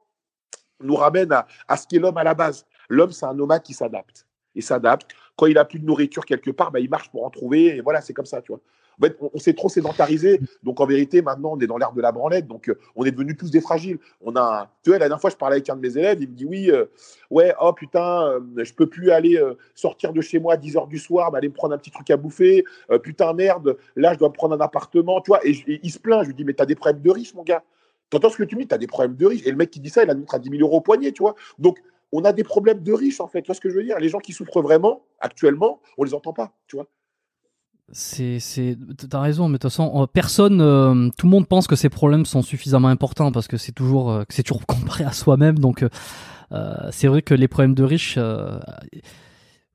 nous 0.80 0.94
ramène 0.94 1.32
à, 1.32 1.46
à 1.68 1.76
ce 1.76 1.86
qu'est 1.86 1.98
l'homme 1.98 2.16
à 2.18 2.24
la 2.24 2.34
base. 2.34 2.66
L'homme, 2.88 3.12
c'est 3.12 3.26
un 3.26 3.34
nomade 3.34 3.62
qui 3.62 3.74
s'adapte. 3.74 4.26
Il 4.54 4.62
s'adapte. 4.62 5.10
Quand 5.36 5.46
il 5.46 5.58
a 5.58 5.64
plus 5.64 5.78
de 5.78 5.84
nourriture 5.84 6.24
quelque 6.24 6.50
part, 6.50 6.70
bah, 6.70 6.80
il 6.80 6.88
marche 6.88 7.10
pour 7.10 7.24
en 7.24 7.30
trouver. 7.30 7.76
Et 7.76 7.80
voilà, 7.80 8.00
c'est 8.00 8.14
comme 8.14 8.26
ça, 8.26 8.40
tu 8.40 8.52
vois. 8.52 8.60
En 8.98 9.04
fait, 9.04 9.16
on, 9.20 9.38
s'est 9.38 9.52
trop 9.52 9.68
sédentarisé. 9.68 10.40
Donc, 10.62 10.80
en 10.80 10.86
vérité, 10.86 11.20
maintenant, 11.20 11.52
on 11.52 11.60
est 11.60 11.66
dans 11.66 11.76
l'ère 11.76 11.92
de 11.92 12.00
la 12.00 12.12
branlette. 12.12 12.46
Donc, 12.46 12.70
euh, 12.70 12.78
on 12.94 13.04
est 13.04 13.10
devenus 13.10 13.36
tous 13.36 13.50
des 13.50 13.60
fragiles. 13.60 13.98
On 14.22 14.34
a, 14.36 14.70
tu 14.82 14.88
vois, 14.88 14.98
la 14.98 15.06
dernière 15.06 15.20
fois, 15.20 15.28
je 15.28 15.36
parlais 15.36 15.56
avec 15.56 15.68
un 15.68 15.76
de 15.76 15.82
mes 15.82 15.98
élèves. 15.98 16.22
Il 16.22 16.30
me 16.30 16.34
dit, 16.34 16.46
oui, 16.46 16.70
euh, 16.70 16.86
ouais, 17.30 17.54
oh 17.60 17.74
putain, 17.74 18.26
euh, 18.26 18.40
je 18.64 18.72
peux 18.72 18.86
plus 18.86 19.10
aller 19.10 19.38
sortir 19.74 20.14
de 20.14 20.22
chez 20.22 20.38
moi 20.38 20.54
à 20.54 20.56
10 20.56 20.78
heures 20.78 20.86
du 20.86 20.98
soir, 20.98 21.34
aller 21.34 21.48
me 21.48 21.54
prendre 21.54 21.74
un 21.74 21.78
petit 21.78 21.90
truc 21.90 22.10
à 22.10 22.16
bouffer. 22.16 22.64
putain, 23.02 23.34
merde, 23.34 23.76
là, 23.96 24.14
je 24.14 24.18
dois 24.18 24.28
me 24.28 24.34
prendre 24.34 24.54
un 24.54 24.60
appartement, 24.60 25.20
tu 25.20 25.30
vois. 25.30 25.46
Et, 25.46 25.50
et 25.50 25.80
il 25.82 25.90
se 25.90 25.98
plaint. 25.98 26.22
Je 26.22 26.28
lui 26.28 26.34
dis, 26.34 26.44
mais 26.44 26.54
t'as 26.54 26.64
des 26.64 26.74
problèmes 26.74 27.02
de 27.02 27.10
riche, 27.10 27.34
mon 27.34 27.42
gars. 27.42 27.62
T'entends 28.10 28.30
ce 28.30 28.36
que 28.36 28.44
tu 28.44 28.56
me 28.56 28.62
dis, 28.62 28.68
tu 28.68 28.74
as 28.74 28.78
des 28.78 28.86
problèmes 28.86 29.16
de 29.16 29.26
riches. 29.26 29.46
Et 29.46 29.50
le 29.50 29.56
mec 29.56 29.70
qui 29.70 29.80
dit 29.80 29.90
ça, 29.90 30.04
il 30.04 30.10
a 30.10 30.14
montre 30.14 30.34
à 30.34 30.38
10 30.38 30.50
000 30.50 30.62
euros 30.62 30.78
au 30.78 30.80
poignet, 30.80 31.12
tu 31.12 31.22
vois. 31.22 31.34
Donc, 31.58 31.78
on 32.12 32.24
a 32.24 32.32
des 32.32 32.44
problèmes 32.44 32.82
de 32.82 32.92
riches, 32.92 33.20
en 33.20 33.26
fait. 33.26 33.42
Tu 33.42 33.46
vois 33.46 33.54
ce 33.54 33.60
que 33.60 33.68
je 33.68 33.76
veux 33.76 33.84
dire? 33.84 33.98
Les 33.98 34.08
gens 34.08 34.18
qui 34.18 34.32
souffrent 34.32 34.62
vraiment, 34.62 35.02
actuellement, 35.20 35.80
on 35.98 36.04
les 36.04 36.14
entend 36.14 36.32
pas, 36.32 36.52
tu 36.66 36.76
vois. 36.76 36.86
C'est, 37.92 38.40
c'est, 38.40 38.76
t'as 39.08 39.20
raison, 39.20 39.48
mais 39.48 39.54
de 39.54 39.58
toute 39.58 39.70
façon, 39.70 40.02
euh, 40.02 40.06
personne, 40.06 40.60
euh, 40.60 41.08
tout 41.16 41.26
le 41.26 41.30
monde 41.30 41.46
pense 41.46 41.68
que 41.68 41.76
ces 41.76 41.88
problèmes 41.88 42.26
sont 42.26 42.42
suffisamment 42.42 42.88
importants 42.88 43.30
parce 43.30 43.46
que 43.46 43.56
c'est 43.56 43.70
toujours, 43.70 44.10
euh, 44.10 44.24
que 44.24 44.34
c'est 44.34 44.42
toujours 44.42 44.66
comparé 44.66 45.04
à 45.04 45.12
soi-même. 45.12 45.58
Donc, 45.58 45.84
c'est 46.90 47.08
vrai 47.08 47.22
que 47.22 47.34
les 47.34 47.48
problèmes 47.48 47.74
de 47.74 47.84
riches, 47.84 48.18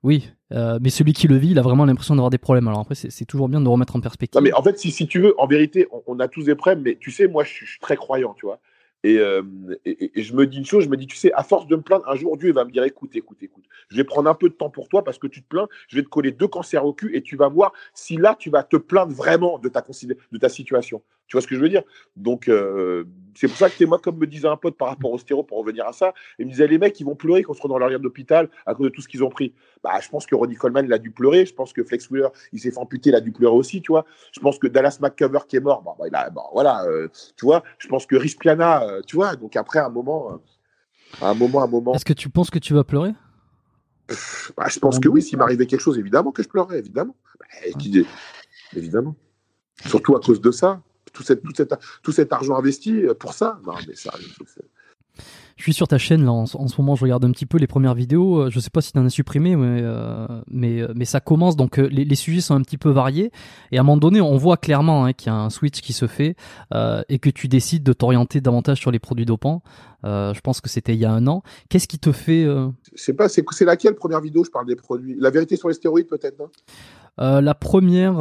oui, 0.03 0.31
euh, 0.51 0.79
mais 0.81 0.89
celui 0.89 1.13
qui 1.13 1.27
le 1.27 1.35
vit, 1.37 1.51
il 1.51 1.59
a 1.59 1.61
vraiment 1.61 1.85
l'impression 1.85 2.15
d'avoir 2.15 2.31
des 2.31 2.39
problèmes. 2.39 2.67
Alors 2.67 2.81
après, 2.81 2.95
c'est 2.95 3.25
toujours 3.25 3.49
bien 3.49 3.61
de 3.61 3.67
remettre 3.67 3.95
en 3.95 4.01
perspective. 4.01 4.41
Mais 4.41 4.53
en 4.53 4.63
fait, 4.63 4.79
si, 4.79 4.91
si 4.91 5.07
tu 5.07 5.19
veux, 5.19 5.39
en 5.39 5.45
vérité, 5.45 5.87
on, 6.07 6.19
a 6.19 6.27
tous 6.27 6.43
des 6.45 6.55
problèmes, 6.55 6.81
mais 6.81 6.97
tu 6.99 7.11
sais, 7.11 7.27
moi, 7.27 7.43
je 7.43 7.51
suis, 7.51 7.79
très 7.79 7.95
croyant, 7.95 8.33
tu 8.33 8.45
vois. 8.45 8.59
Euh, 9.05 9.41
et, 9.85 10.11
et, 10.19 10.21
je 10.21 10.33
me 10.35 10.45
dis 10.45 10.57
une 10.57 10.65
chose, 10.65 10.83
je 10.83 10.89
me 10.89 10.97
dis, 10.97 11.07
tu 11.07 11.15
sais, 11.15 11.31
à 11.33 11.43
force 11.43 11.67
de 11.67 11.75
me 11.75 11.81
plaindre, 11.81 12.07
un 12.07 12.15
jour, 12.15 12.37
Dieu 12.37 12.51
va 12.51 12.65
me 12.65 12.71
dire, 12.71 12.83
écoute, 12.83 13.15
écoute, 13.15 13.37
écoute, 13.41 13.63
je 13.89 13.97
vais 13.97 14.03
prendre 14.03 14.29
un 14.29 14.35
peu 14.35 14.49
de 14.49 14.53
temps 14.53 14.69
pour 14.69 14.89
toi 14.89 15.03
parce 15.03 15.17
que 15.17 15.27
tu 15.27 15.41
te 15.41 15.47
plains, 15.47 15.67
je 15.87 15.95
vais 15.95 16.03
te 16.03 16.09
coller 16.09 16.31
deux 16.31 16.47
cancers 16.47 16.85
au 16.85 16.93
cul 16.93 17.15
et 17.15 17.21
tu 17.21 17.35
vas 17.35 17.47
voir 17.47 17.73
si 17.93 18.17
là, 18.17 18.35
tu 18.37 18.49
vas 18.49 18.63
te 18.63 18.77
plaindre 18.77 19.13
vraiment 19.13 19.57
de 19.57 19.69
ta, 19.69 19.83
de 20.31 20.37
ta 20.37 20.49
situation. 20.49 21.01
Tu 21.31 21.37
vois 21.37 21.41
ce 21.41 21.47
que 21.47 21.55
je 21.55 21.61
veux 21.61 21.69
dire? 21.69 21.83
Donc, 22.17 22.49
euh, 22.49 23.05
c'est 23.35 23.47
pour 23.47 23.55
ça 23.55 23.69
que 23.69 23.85
moi, 23.85 23.99
comme 23.99 24.17
me 24.17 24.27
disait 24.27 24.49
un 24.49 24.57
pote 24.57 24.75
par 24.75 24.89
rapport 24.89 25.11
au 25.11 25.17
stéro, 25.17 25.43
pour 25.43 25.59
revenir 25.59 25.87
à 25.87 25.93
ça, 25.93 26.13
il 26.37 26.45
me 26.45 26.51
disait 26.51 26.67
les 26.67 26.77
mecs, 26.77 26.99
ils 26.99 27.05
vont 27.05 27.15
pleurer 27.15 27.41
quand 27.41 27.53
ils 27.53 27.55
seront 27.55 27.69
dans 27.69 27.77
leur 27.77 27.87
lit 27.87 27.97
d'hôpital 27.97 28.49
à 28.65 28.75
cause 28.75 28.87
de 28.87 28.91
tout 28.91 29.01
ce 29.01 29.07
qu'ils 29.07 29.23
ont 29.23 29.29
pris. 29.29 29.53
Bah, 29.81 29.91
je 30.01 30.09
pense 30.09 30.25
que 30.25 30.35
Ronnie 30.35 30.57
Coleman, 30.57 30.83
il 30.85 30.91
a 30.91 30.97
dû 30.97 31.09
pleurer. 31.09 31.45
Je 31.45 31.53
pense 31.53 31.71
que 31.71 31.85
Flex 31.85 32.09
Wheeler, 32.09 32.27
il 32.51 32.59
s'est 32.59 32.71
fait 32.71 32.77
amputer, 32.79 33.11
il 33.11 33.15
a 33.15 33.21
dû 33.21 33.31
pleurer 33.31 33.55
aussi, 33.55 33.81
tu 33.81 33.93
vois. 33.93 34.05
Je 34.33 34.41
pense 34.41 34.59
que 34.59 34.67
Dallas 34.67 34.97
McCover, 34.99 35.39
qui 35.47 35.55
est 35.55 35.61
mort, 35.61 35.81
bah, 35.83 36.05
il 36.05 36.13
a, 36.13 36.29
voilà, 36.51 36.83
euh, 36.83 37.07
tu 37.37 37.45
vois. 37.45 37.63
Je 37.77 37.87
pense 37.87 38.05
que 38.05 38.17
Rich 38.17 38.37
Piana, 38.37 38.83
euh, 38.83 39.01
tu 39.07 39.15
vois. 39.15 39.37
Donc 39.37 39.55
après, 39.55 39.79
un 39.79 39.87
moment, 39.87 40.37
un 41.21 41.33
moment, 41.33 41.63
un 41.63 41.67
moment. 41.67 41.93
Est-ce 41.93 42.03
que 42.03 42.11
tu 42.11 42.27
penses 42.27 42.49
que 42.49 42.59
tu 42.59 42.73
vas 42.73 42.83
pleurer? 42.83 43.13
Bah, 44.57 44.65
Je 44.67 44.79
pense 44.79 44.99
que 44.99 45.07
oui. 45.07 45.21
S'il 45.21 45.37
m'arrivait 45.37 45.65
quelque 45.65 45.79
chose, 45.79 45.97
évidemment 45.97 46.33
que 46.33 46.43
je 46.43 46.49
pleurerais, 46.49 46.79
évidemment. 46.79 47.15
Bah, 47.39 47.45
évidemment. 48.75 49.15
Surtout 49.85 50.17
à 50.17 50.19
cause 50.19 50.41
de 50.41 50.51
ça 50.51 50.81
tout, 51.11 51.23
tout, 52.03 52.11
cet 52.11 52.33
argent 52.33 52.57
investi 52.57 53.05
euh, 53.05 53.13
pour 53.13 53.33
ça. 53.33 53.59
Non, 53.65 53.73
mais 53.88 53.95
ça, 53.95 54.11
je 55.57 55.63
suis 55.63 55.73
sur 55.73 55.88
ta 55.88 55.99
chaîne 55.99 56.23
là 56.23 56.31
en, 56.31 56.45
ce 56.45 56.81
moment, 56.81 56.95
je 56.95 57.03
regarde 57.03 57.23
un 57.23 57.31
petit 57.31 57.45
peu 57.45 57.59
les 57.59 57.67
premières 57.67 57.93
vidéos. 57.93 58.39
Euh, 58.39 58.49
je 58.49 58.59
sais 58.59 58.71
pas 58.71 58.81
si 58.81 58.93
tu 58.93 58.97
en 58.97 59.05
as 59.05 59.09
supprimé, 59.09 59.55
mais 59.55 59.81
euh, 59.83 60.25
mais, 60.47 60.81
mais 60.95 61.05
ça 61.05 61.19
commence 61.19 61.55
donc 61.55 61.77
les, 61.77 62.15
sujets 62.15 62.41
sont 62.41 62.55
un 62.55 62.61
petit 62.61 62.77
peu 62.77 62.89
variés 62.89 63.31
et 63.71 63.77
à 63.77 63.81
un 63.81 63.83
moment 63.83 63.97
donné, 63.97 64.21
on 64.21 64.38
voit 64.38 64.57
clairement 64.57 65.05
hein, 65.05 65.13
qu'il 65.13 65.27
y 65.27 65.29
a 65.29 65.35
un 65.35 65.51
switch 65.51 65.81
qui 65.81 65.93
se 65.93 66.07
fait 66.07 66.35
et 67.09 67.19
que 67.19 67.29
tu 67.29 67.47
décides 67.47 67.83
de 67.83 67.93
t'orienter 67.93 68.41
davantage 68.41 68.79
sur 68.79 68.89
les 68.89 68.99
produits 68.99 69.25
dopants. 69.25 69.61
je 70.03 70.39
pense 70.39 70.61
que 70.61 70.69
c'était 70.69 70.95
il 70.95 70.99
y 70.99 71.05
a 71.05 71.11
un 71.11 71.27
an. 71.27 71.43
Qu'est-ce 71.69 71.88
qui 71.88 71.99
te 71.99 72.11
fait 72.11 72.47
C'est 72.95 73.13
pas 73.13 73.29
c'est 73.29 73.45
c'est 73.51 73.65
laquelle 73.65 73.93
première 73.93 74.21
vidéo 74.21 74.43
Je 74.43 74.49
parle 74.49 74.65
des 74.65 74.75
produits? 74.75 75.15
La 75.19 75.29
vérité 75.29 75.57
sur 75.57 75.67
les 75.67 75.75
stéroïdes 75.75 76.07
peut-être 76.07 76.41
La 77.17 77.53
première 77.53 78.15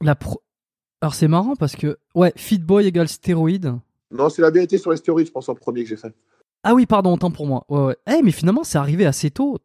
la 0.00 0.14
pro... 0.14 0.42
Alors 1.00 1.14
c'est 1.14 1.28
marrant 1.28 1.56
parce 1.56 1.76
que, 1.76 1.98
ouais, 2.14 2.32
Fit 2.36 2.58
Boy 2.58 2.86
égale 2.86 3.08
stéroïde. 3.08 3.74
Non, 4.10 4.28
c'est 4.28 4.42
la 4.42 4.50
vérité 4.50 4.78
sur 4.78 4.90
les 4.90 4.96
stéroïdes, 4.96 5.26
je 5.26 5.32
pense, 5.32 5.48
en 5.48 5.54
premier 5.54 5.82
que 5.82 5.88
j'ai 5.88 5.96
fait. 5.96 6.14
Ah 6.62 6.74
oui, 6.74 6.86
pardon, 6.86 7.12
autant 7.12 7.30
pour 7.30 7.46
moi. 7.46 7.64
Ouais, 7.68 7.84
ouais. 7.84 7.96
Eh, 8.08 8.22
mais 8.22 8.32
finalement, 8.32 8.64
c'est 8.64 8.78
arrivé 8.78 9.06
assez 9.06 9.30
tôt. 9.30 9.58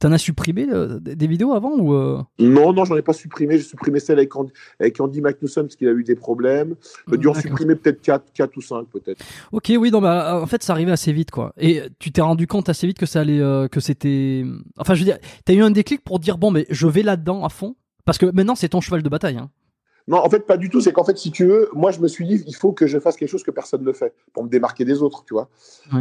T'en 0.00 0.12
as 0.12 0.18
supprimé 0.18 0.64
euh, 0.70 1.00
des 1.00 1.26
vidéos 1.26 1.52
avant 1.54 1.76
ou 1.76 1.92
euh? 1.92 2.22
Non, 2.38 2.72
non, 2.72 2.84
j'en 2.84 2.96
ai 2.96 3.02
pas 3.02 3.12
supprimé. 3.12 3.58
J'ai 3.58 3.64
supprimé 3.64 3.98
celle 3.98 4.18
avec 4.18 4.34
Andy, 4.36 4.52
avec 4.78 5.00
Andy 5.00 5.20
McNusson 5.20 5.62
parce 5.62 5.74
qu'il 5.74 5.88
a 5.88 5.92
eu 5.92 6.04
des 6.04 6.14
problèmes. 6.14 6.76
J'ai 7.10 7.18
dû 7.18 7.26
en 7.26 7.34
supprimer 7.34 7.74
peut-être 7.74 8.00
4, 8.00 8.32
4 8.32 8.56
ou 8.56 8.60
5 8.60 8.86
peut-être. 8.86 9.24
Ok, 9.50 9.72
oui, 9.76 9.90
non, 9.90 10.00
mais 10.00 10.06
euh, 10.06 10.40
en 10.40 10.46
fait, 10.46 10.62
ça 10.62 10.72
arrivait 10.72 10.92
assez 10.92 11.12
vite, 11.12 11.32
quoi. 11.32 11.52
Et 11.58 11.82
tu 11.98 12.12
t'es 12.12 12.20
rendu 12.20 12.46
compte 12.46 12.68
assez 12.68 12.86
vite 12.86 12.98
que 12.98 13.06
ça 13.06 13.20
allait, 13.20 13.68
que 13.70 13.80
c'était. 13.80 14.44
Enfin, 14.76 14.94
je 14.94 15.00
veux 15.00 15.04
dire, 15.04 15.18
t'as 15.44 15.52
eu 15.52 15.62
un 15.62 15.72
déclic 15.72 16.04
pour 16.04 16.20
dire 16.20 16.38
bon, 16.38 16.52
mais 16.52 16.66
je 16.70 16.86
vais 16.86 17.02
là-dedans 17.02 17.44
à 17.44 17.48
fond? 17.48 17.74
Parce 18.04 18.18
que 18.18 18.26
maintenant, 18.26 18.54
c'est 18.54 18.70
ton 18.70 18.80
cheval 18.80 19.02
de 19.02 19.08
bataille. 19.08 19.36
Hein. 19.36 19.50
Non, 20.08 20.16
en 20.24 20.30
fait, 20.30 20.40
pas 20.46 20.56
du 20.56 20.70
tout. 20.70 20.80
C'est 20.80 20.90
qu'en 20.92 21.04
fait, 21.04 21.18
si 21.18 21.30
tu 21.30 21.44
veux, 21.44 21.68
moi, 21.74 21.90
je 21.90 22.00
me 22.00 22.08
suis 22.08 22.26
dit, 22.26 22.42
il 22.46 22.56
faut 22.56 22.72
que 22.72 22.86
je 22.86 22.98
fasse 22.98 23.14
quelque 23.16 23.28
chose 23.28 23.42
que 23.42 23.50
personne 23.50 23.84
ne 23.84 23.92
fait 23.92 24.14
pour 24.32 24.42
me 24.42 24.48
démarquer 24.48 24.86
des 24.86 25.02
autres, 25.02 25.22
tu 25.26 25.34
vois. 25.34 25.48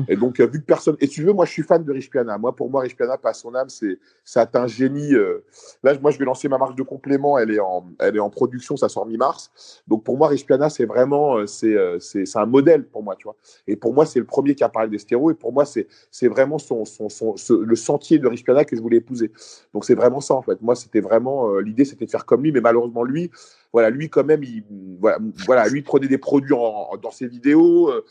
Et 0.07 0.15
donc, 0.15 0.39
euh, 0.39 0.45
vu 0.47 0.61
que 0.61 0.65
personne. 0.65 0.95
Et 1.01 1.07
si 1.07 1.15
tu 1.15 1.23
veux, 1.23 1.33
moi, 1.33 1.43
je 1.45 1.51
suis 1.51 1.61
fan 1.63 1.83
de 1.83 1.91
Rich 1.91 2.09
Piana. 2.09 2.37
Moi, 2.37 2.55
pour 2.55 2.69
moi, 2.69 2.81
Rich 2.83 2.95
Piana, 2.95 3.17
pas 3.17 3.33
son 3.33 3.53
âme, 3.53 3.67
c'est 3.67 3.99
c'est 4.23 4.55
un 4.55 4.65
génie. 4.65 5.13
euh. 5.13 5.43
Là, 5.83 5.93
moi, 6.01 6.11
je 6.11 6.17
vais 6.19 6.25
lancer 6.25 6.47
ma 6.47 6.57
marque 6.57 6.77
de 6.77 6.83
complément. 6.83 7.37
Elle 7.37 7.51
est 7.51 7.59
en, 7.59 7.83
elle 7.99 8.15
est 8.15 8.19
en 8.21 8.29
production. 8.29 8.77
Ça 8.77 8.87
sort 8.87 9.05
mi-mars. 9.05 9.51
Donc, 9.89 10.05
pour 10.05 10.17
moi, 10.17 10.29
Rich 10.29 10.45
Piana, 10.45 10.69
c'est 10.69 10.85
vraiment, 10.85 11.37
euh, 11.39 11.45
c'est 11.45 11.75
c'est 11.99 12.25
c'est 12.25 12.39
un 12.39 12.45
modèle 12.45 12.85
pour 12.85 13.03
moi, 13.03 13.15
tu 13.17 13.25
vois. 13.25 13.35
Et 13.67 13.75
pour 13.75 13.93
moi, 13.93 14.05
c'est 14.05 14.19
le 14.19 14.25
premier 14.25 14.55
qui 14.55 14.63
a 14.63 14.69
parlé 14.69 14.89
des 14.89 14.99
stéros. 14.99 15.31
Et 15.31 15.33
pour 15.35 15.51
moi, 15.51 15.65
c'est 15.65 15.85
c'est 16.11 16.29
vraiment 16.29 16.59
son, 16.59 16.85
son, 16.85 17.09
son, 17.09 17.35
ce- 17.35 17.53
le 17.53 17.75
sentier 17.75 18.19
de 18.19 18.27
Rich 18.29 18.45
Piana 18.45 18.63
que 18.63 18.73
je 18.75 18.81
voulais 18.81 18.97
épouser. 18.97 19.31
Donc, 19.73 19.83
c'est 19.83 19.95
vraiment 19.95 20.21
ça, 20.21 20.33
en 20.35 20.41
fait. 20.41 20.61
Moi, 20.61 20.75
c'était 20.75 21.01
vraiment 21.01 21.57
l'idée, 21.59 21.83
c'était 21.83 22.05
de 22.05 22.09
faire 22.11 22.25
comme 22.25 22.43
lui, 22.43 22.53
mais 22.53 22.61
malheureusement, 22.61 23.03
lui, 23.03 23.29
voilà, 23.73 23.89
lui 23.89 24.09
quand 24.09 24.23
même, 24.23 24.43
il, 24.43 24.63
voilà, 24.99 25.19
voilà, 25.45 25.67
lui 25.67 25.81
prenait 25.81 26.07
des 26.07 26.17
produits 26.17 26.53
en- 26.53 26.89
en- 26.91 26.97
dans 26.97 27.11
ses 27.11 27.27
vidéos. 27.27 27.89
euh, 27.91 28.03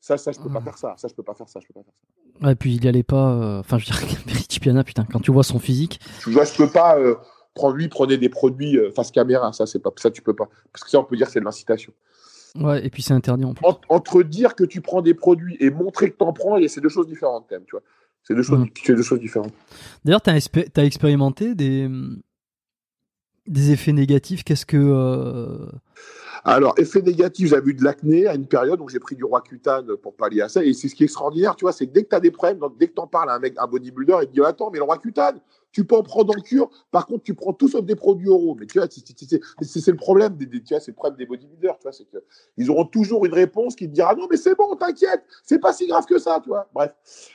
ça, 0.00 0.16
ça, 0.16 0.32
je 0.32 0.40
peux 0.40 0.50
pas 0.50 0.60
faire 0.60 0.76
ça. 0.78 0.94
Ça, 0.96 1.06
je 1.08 1.14
peux 1.14 1.22
pas 1.22 1.34
faire 1.34 1.48
ça. 1.48 1.60
Je 1.60 1.66
peux 1.68 1.74
pas 1.74 1.82
faire 1.84 1.94
ça. 2.40 2.46
Ouais, 2.48 2.54
puis 2.56 2.74
il 2.74 2.84
y 2.84 2.88
allait 2.88 3.02
pas. 3.04 3.34
euh, 3.34 3.60
Enfin, 3.60 3.78
je 3.78 3.88
veux 3.92 4.06
dire, 4.06 4.18
Piana, 4.60 4.82
putain, 4.84 5.04
quand 5.04 5.20
tu 5.20 5.30
vois 5.30 5.44
son 5.44 5.58
physique. 5.60 6.00
Tu 6.22 6.30
vois, 6.30 6.44
je 6.44 6.54
peux 6.56 6.68
pas 6.68 6.98
euh, 6.98 7.14
prendre 7.54 7.76
lui 7.76 7.88
prenait 7.88 8.18
des 8.18 8.28
produits 8.28 8.78
euh, 8.78 8.90
face 8.90 9.10
caméra. 9.12 9.52
Ça, 9.52 9.64
c'est 9.66 9.78
pas 9.78 9.90
ça, 9.96 10.10
tu 10.10 10.22
peux 10.22 10.34
pas. 10.34 10.48
Parce 10.72 10.82
que 10.84 10.90
ça, 10.90 10.98
on 10.98 11.04
peut 11.04 11.16
dire 11.16 11.26
que 11.26 11.32
c'est 11.32 11.40
de 11.40 11.44
l'incitation. 11.44 11.92
Ouais, 12.56 12.84
et 12.84 12.90
puis 12.90 13.02
c'est 13.02 13.14
interdit 13.14 13.44
en 13.44 13.54
plus. 13.54 13.64
En- 13.64 13.80
entre 13.88 14.22
dire 14.24 14.54
que 14.56 14.64
tu 14.64 14.80
prends 14.80 15.02
des 15.02 15.14
produits 15.14 15.56
et 15.60 15.70
montrer 15.70 16.10
que 16.10 16.16
tu 16.16 16.24
en 16.24 16.32
prends, 16.32 16.56
et 16.58 16.66
c'est 16.68 16.80
deux 16.80 16.88
choses 16.88 17.06
différentes 17.06 17.46
quand 17.48 17.54
même. 17.56 17.64
Tu 17.64 17.72
vois, 17.72 17.82
c'est 18.24 18.34
deux 18.34 18.42
choses, 18.42 18.66
c'est 18.84 18.94
deux 18.94 19.02
choses 19.02 19.20
différentes. 19.20 19.52
D'ailleurs, 20.04 20.20
t'as 20.20 20.34
expé- 20.36 20.68
t'as 20.70 20.84
expérimenté 20.84 21.54
des 21.54 21.88
des 23.46 23.70
effets 23.72 23.92
négatifs. 23.92 24.44
Qu'est-ce 24.44 24.66
que 24.66 24.76
euh, 24.76 25.66
Alors, 26.44 26.74
effet 26.78 27.02
négatif, 27.02 27.48
j'avais 27.48 27.70
eu 27.70 27.74
de 27.74 27.84
l'acné 27.84 28.26
à 28.26 28.34
une 28.34 28.46
période, 28.46 28.78
donc 28.78 28.90
j'ai 28.90 29.00
pris 29.00 29.16
du 29.16 29.24
Roaccutane 29.24 29.96
pour 29.96 30.14
pallier 30.14 30.42
à 30.42 30.48
ça. 30.48 30.64
Et 30.64 30.72
c'est 30.72 30.88
ce 30.88 30.94
qui 30.94 31.02
est 31.02 31.06
extraordinaire, 31.06 31.56
tu 31.56 31.64
vois, 31.64 31.72
c'est 31.72 31.86
que 31.86 31.92
dès 31.92 32.04
que 32.04 32.10
tu 32.10 32.16
as 32.16 32.20
des 32.20 32.30
problèmes, 32.30 32.60
dès 32.78 32.88
que 32.88 32.94
tu 32.94 33.00
en 33.00 33.06
parles 33.06 33.30
à 33.30 33.34
un 33.34 33.38
mec, 33.38 33.54
un 33.58 33.66
bodybuilder, 33.66 34.18
il 34.22 34.28
te 34.28 34.32
dit 34.32 34.40
Attends, 34.44 34.70
mais 34.70 34.78
le 34.78 34.84
Roaccutane, 34.84 35.40
tu 35.72 35.84
peux 35.84 35.96
en 35.96 36.02
prendre 36.02 36.36
en 36.36 36.40
cure. 36.40 36.70
Par 36.90 37.06
contre, 37.06 37.24
tu 37.24 37.34
prends 37.34 37.52
tout 37.52 37.68
sauf 37.68 37.84
des 37.84 37.96
produits 37.96 38.28
oraux. 38.28 38.56
Mais 38.58 38.66
tu 38.66 38.78
vois, 38.78 38.88
c'est- 38.88 39.90
le 39.90 39.96
problème 39.96 40.36
des, 40.36 40.48
tu 40.48 40.74
vois, 40.74 40.80
c'est 40.80 40.90
le 40.90 40.94
problème 40.94 41.18
des 41.18 41.26
bodybuilders, 41.26 41.76
tu 41.78 41.82
vois, 41.82 41.92
c'est 41.92 42.04
que 42.04 42.18
ils 42.56 42.70
auront 42.70 42.84
toujours 42.84 43.24
une 43.26 43.34
réponse 43.34 43.74
qui 43.74 43.88
te 43.88 43.94
dira 43.94 44.14
Non, 44.14 44.26
mais 44.30 44.36
c'est 44.36 44.54
bon, 44.54 44.74
t'inquiète, 44.76 45.24
c'est 45.42 45.58
pas 45.58 45.72
si 45.72 45.86
grave 45.86 46.06
que 46.06 46.18
ça, 46.18 46.40
tu 46.42 46.50
vois. 46.50 46.68
Bref. 46.74 46.92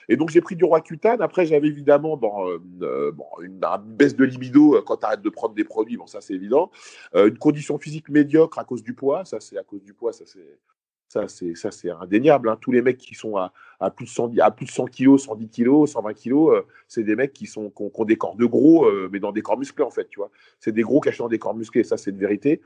Et 0.08 0.16
donc, 0.16 0.30
j'ai 0.30 0.42
pris 0.42 0.56
du 0.56 0.64
Roaccutane. 0.64 1.22
Après, 1.22 1.46
j'avais 1.46 1.68
évidemment 1.68 2.18
bon, 2.18 2.48
euh, 2.48 2.60
euh, 2.82 3.12
bon, 3.12 3.26
une, 3.42 3.60
baisse 3.88 4.16
de 4.16 4.24
libido 4.24 4.76
euh, 4.76 4.82
quand 4.86 4.98
tu 4.98 5.06
arrêtes 5.06 5.22
de 5.22 5.30
prendre 5.30 5.56
des 5.56 5.64
produits. 5.64 5.98
Bon, 5.98 6.08
ça, 6.08 6.22
c'est 6.22 6.34
évident. 6.34 6.72
Une 7.14 7.38
condition 7.38 7.78
physique 7.78 8.10
médiocre 8.10 8.60
à 8.60 8.64
cause 8.64 8.84
du 8.84 8.94
poids, 8.94 9.26
ça 9.26 9.40
c'est 9.40 9.58
à 9.58 9.64
cause 9.64 9.82
du 9.84 9.94
poids, 9.94 10.14
ça 10.14 10.26
c'est 10.26 10.60
ça 11.08 11.28
c'est 11.28 11.56
ça 11.56 11.72
c'est 11.72 11.90
indéniable. 11.90 12.50
hein. 12.50 12.58
Tous 12.60 12.72
les 12.72 12.82
mecs 12.82 12.98
qui 12.98 13.16
sont 13.16 13.38
à, 13.38 13.52
plus 13.92 14.06
de 14.06 14.10
110 14.10 14.40
à 14.42 14.52
plus 14.52 14.66
de 14.66 14.72
100 14.72 14.86
kilos, 14.86 15.24
110 15.24 15.48
kilos, 15.50 15.92
120 15.92 16.14
kilos, 16.14 16.56
euh, 16.56 16.62
c'est 16.88 17.04
des 17.04 17.16
mecs 17.16 17.34
qui 17.34 17.46
sont 17.46 17.70
qui 17.70 17.84
ont, 17.84 17.90
qui 17.90 18.02
ont 18.02 18.06
des 18.06 18.18
corps 18.18 18.36
de 18.36 18.46
gros, 18.46 18.86
euh, 18.86 19.10
mais 19.12 19.20
dans 19.20 19.32
des 19.32 19.42
corps 19.42 19.58
musclés 19.58 19.86
en 19.86 19.92
fait, 19.92 20.08
tu 20.10 20.20
vois. 20.20 20.30
C'est 20.60 20.72
des 20.72 20.82
gros 20.82 21.00
cachés 21.00 21.20
dans 21.20 21.30
des 21.30 21.40
corps 21.40 21.56
musclés, 21.56 21.84
ça 21.84 21.98
c'est 21.98 22.12
une 22.12 22.18
vérité. 22.18 22.62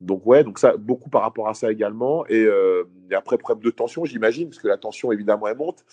Donc 0.00 0.26
ouais, 0.26 0.44
donc 0.44 0.58
ça 0.58 0.76
beaucoup 0.76 1.10
par 1.10 1.22
rapport 1.22 1.48
à 1.48 1.54
ça 1.54 1.70
également. 1.72 2.26
Et, 2.26 2.44
euh, 2.44 2.84
et 3.10 3.14
après 3.14 3.38
problème 3.38 3.64
de 3.64 3.70
tension, 3.70 4.04
j'imagine, 4.04 4.48
parce 4.48 4.58
que 4.60 4.68
la 4.68 4.78
tension 4.78 5.12
évidemment 5.12 5.46
elle 5.48 5.56
monte. 5.56 5.84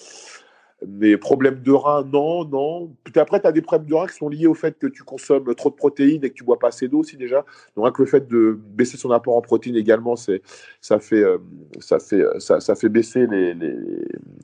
Mais 0.88 1.18
problème 1.18 1.62
de 1.62 1.72
rein, 1.72 2.04
non, 2.04 2.46
non. 2.46 2.92
Puis 3.04 3.20
après, 3.20 3.40
tu 3.40 3.48
as 3.48 3.52
des 3.52 3.62
problèmes 3.62 3.88
de 3.90 3.94
rein 3.94 4.08
qui 4.08 4.16
sont 4.16 4.30
liés 4.30 4.48
au 4.48 4.54
fait 4.54 4.78
que 4.78 4.88
tu 4.88 5.04
consommes 5.04 5.54
trop 5.56 5.70
de 5.70 5.76
protéines 5.76 6.24
et 6.24 6.30
que 6.30 6.34
tu 6.34 6.44
bois 6.44 6.60
pas 6.60 6.70
assez 6.70 6.88
d'eau 6.88 7.00
aussi 7.00 7.18
déjà. 7.18 7.46
Donc, 7.76 7.86
rien 7.86 7.94
le 7.98 8.06
fait 8.06 8.28
de 8.28 8.58
baisser 8.60 8.98
son 8.98 9.12
apport 9.12 9.38
en 9.38 9.42
protéines 9.42 9.76
également, 9.76 10.16
c'est, 10.16 10.42
ça, 10.82 11.00
fait, 11.00 11.24
euh, 11.24 11.38
ça, 11.80 12.00
fait, 12.00 12.22
euh, 12.22 12.40
ça, 12.40 12.76
fait 12.76 12.90
baisser 12.90 13.28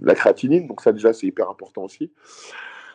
la 0.02 0.16
créatinine. 0.16 0.68
Donc, 0.68 0.82
ça, 0.82 0.92
déjà, 0.92 1.14
c'est 1.14 1.28
hyper 1.28 1.50
important 1.50 1.84
aussi. 1.84 2.12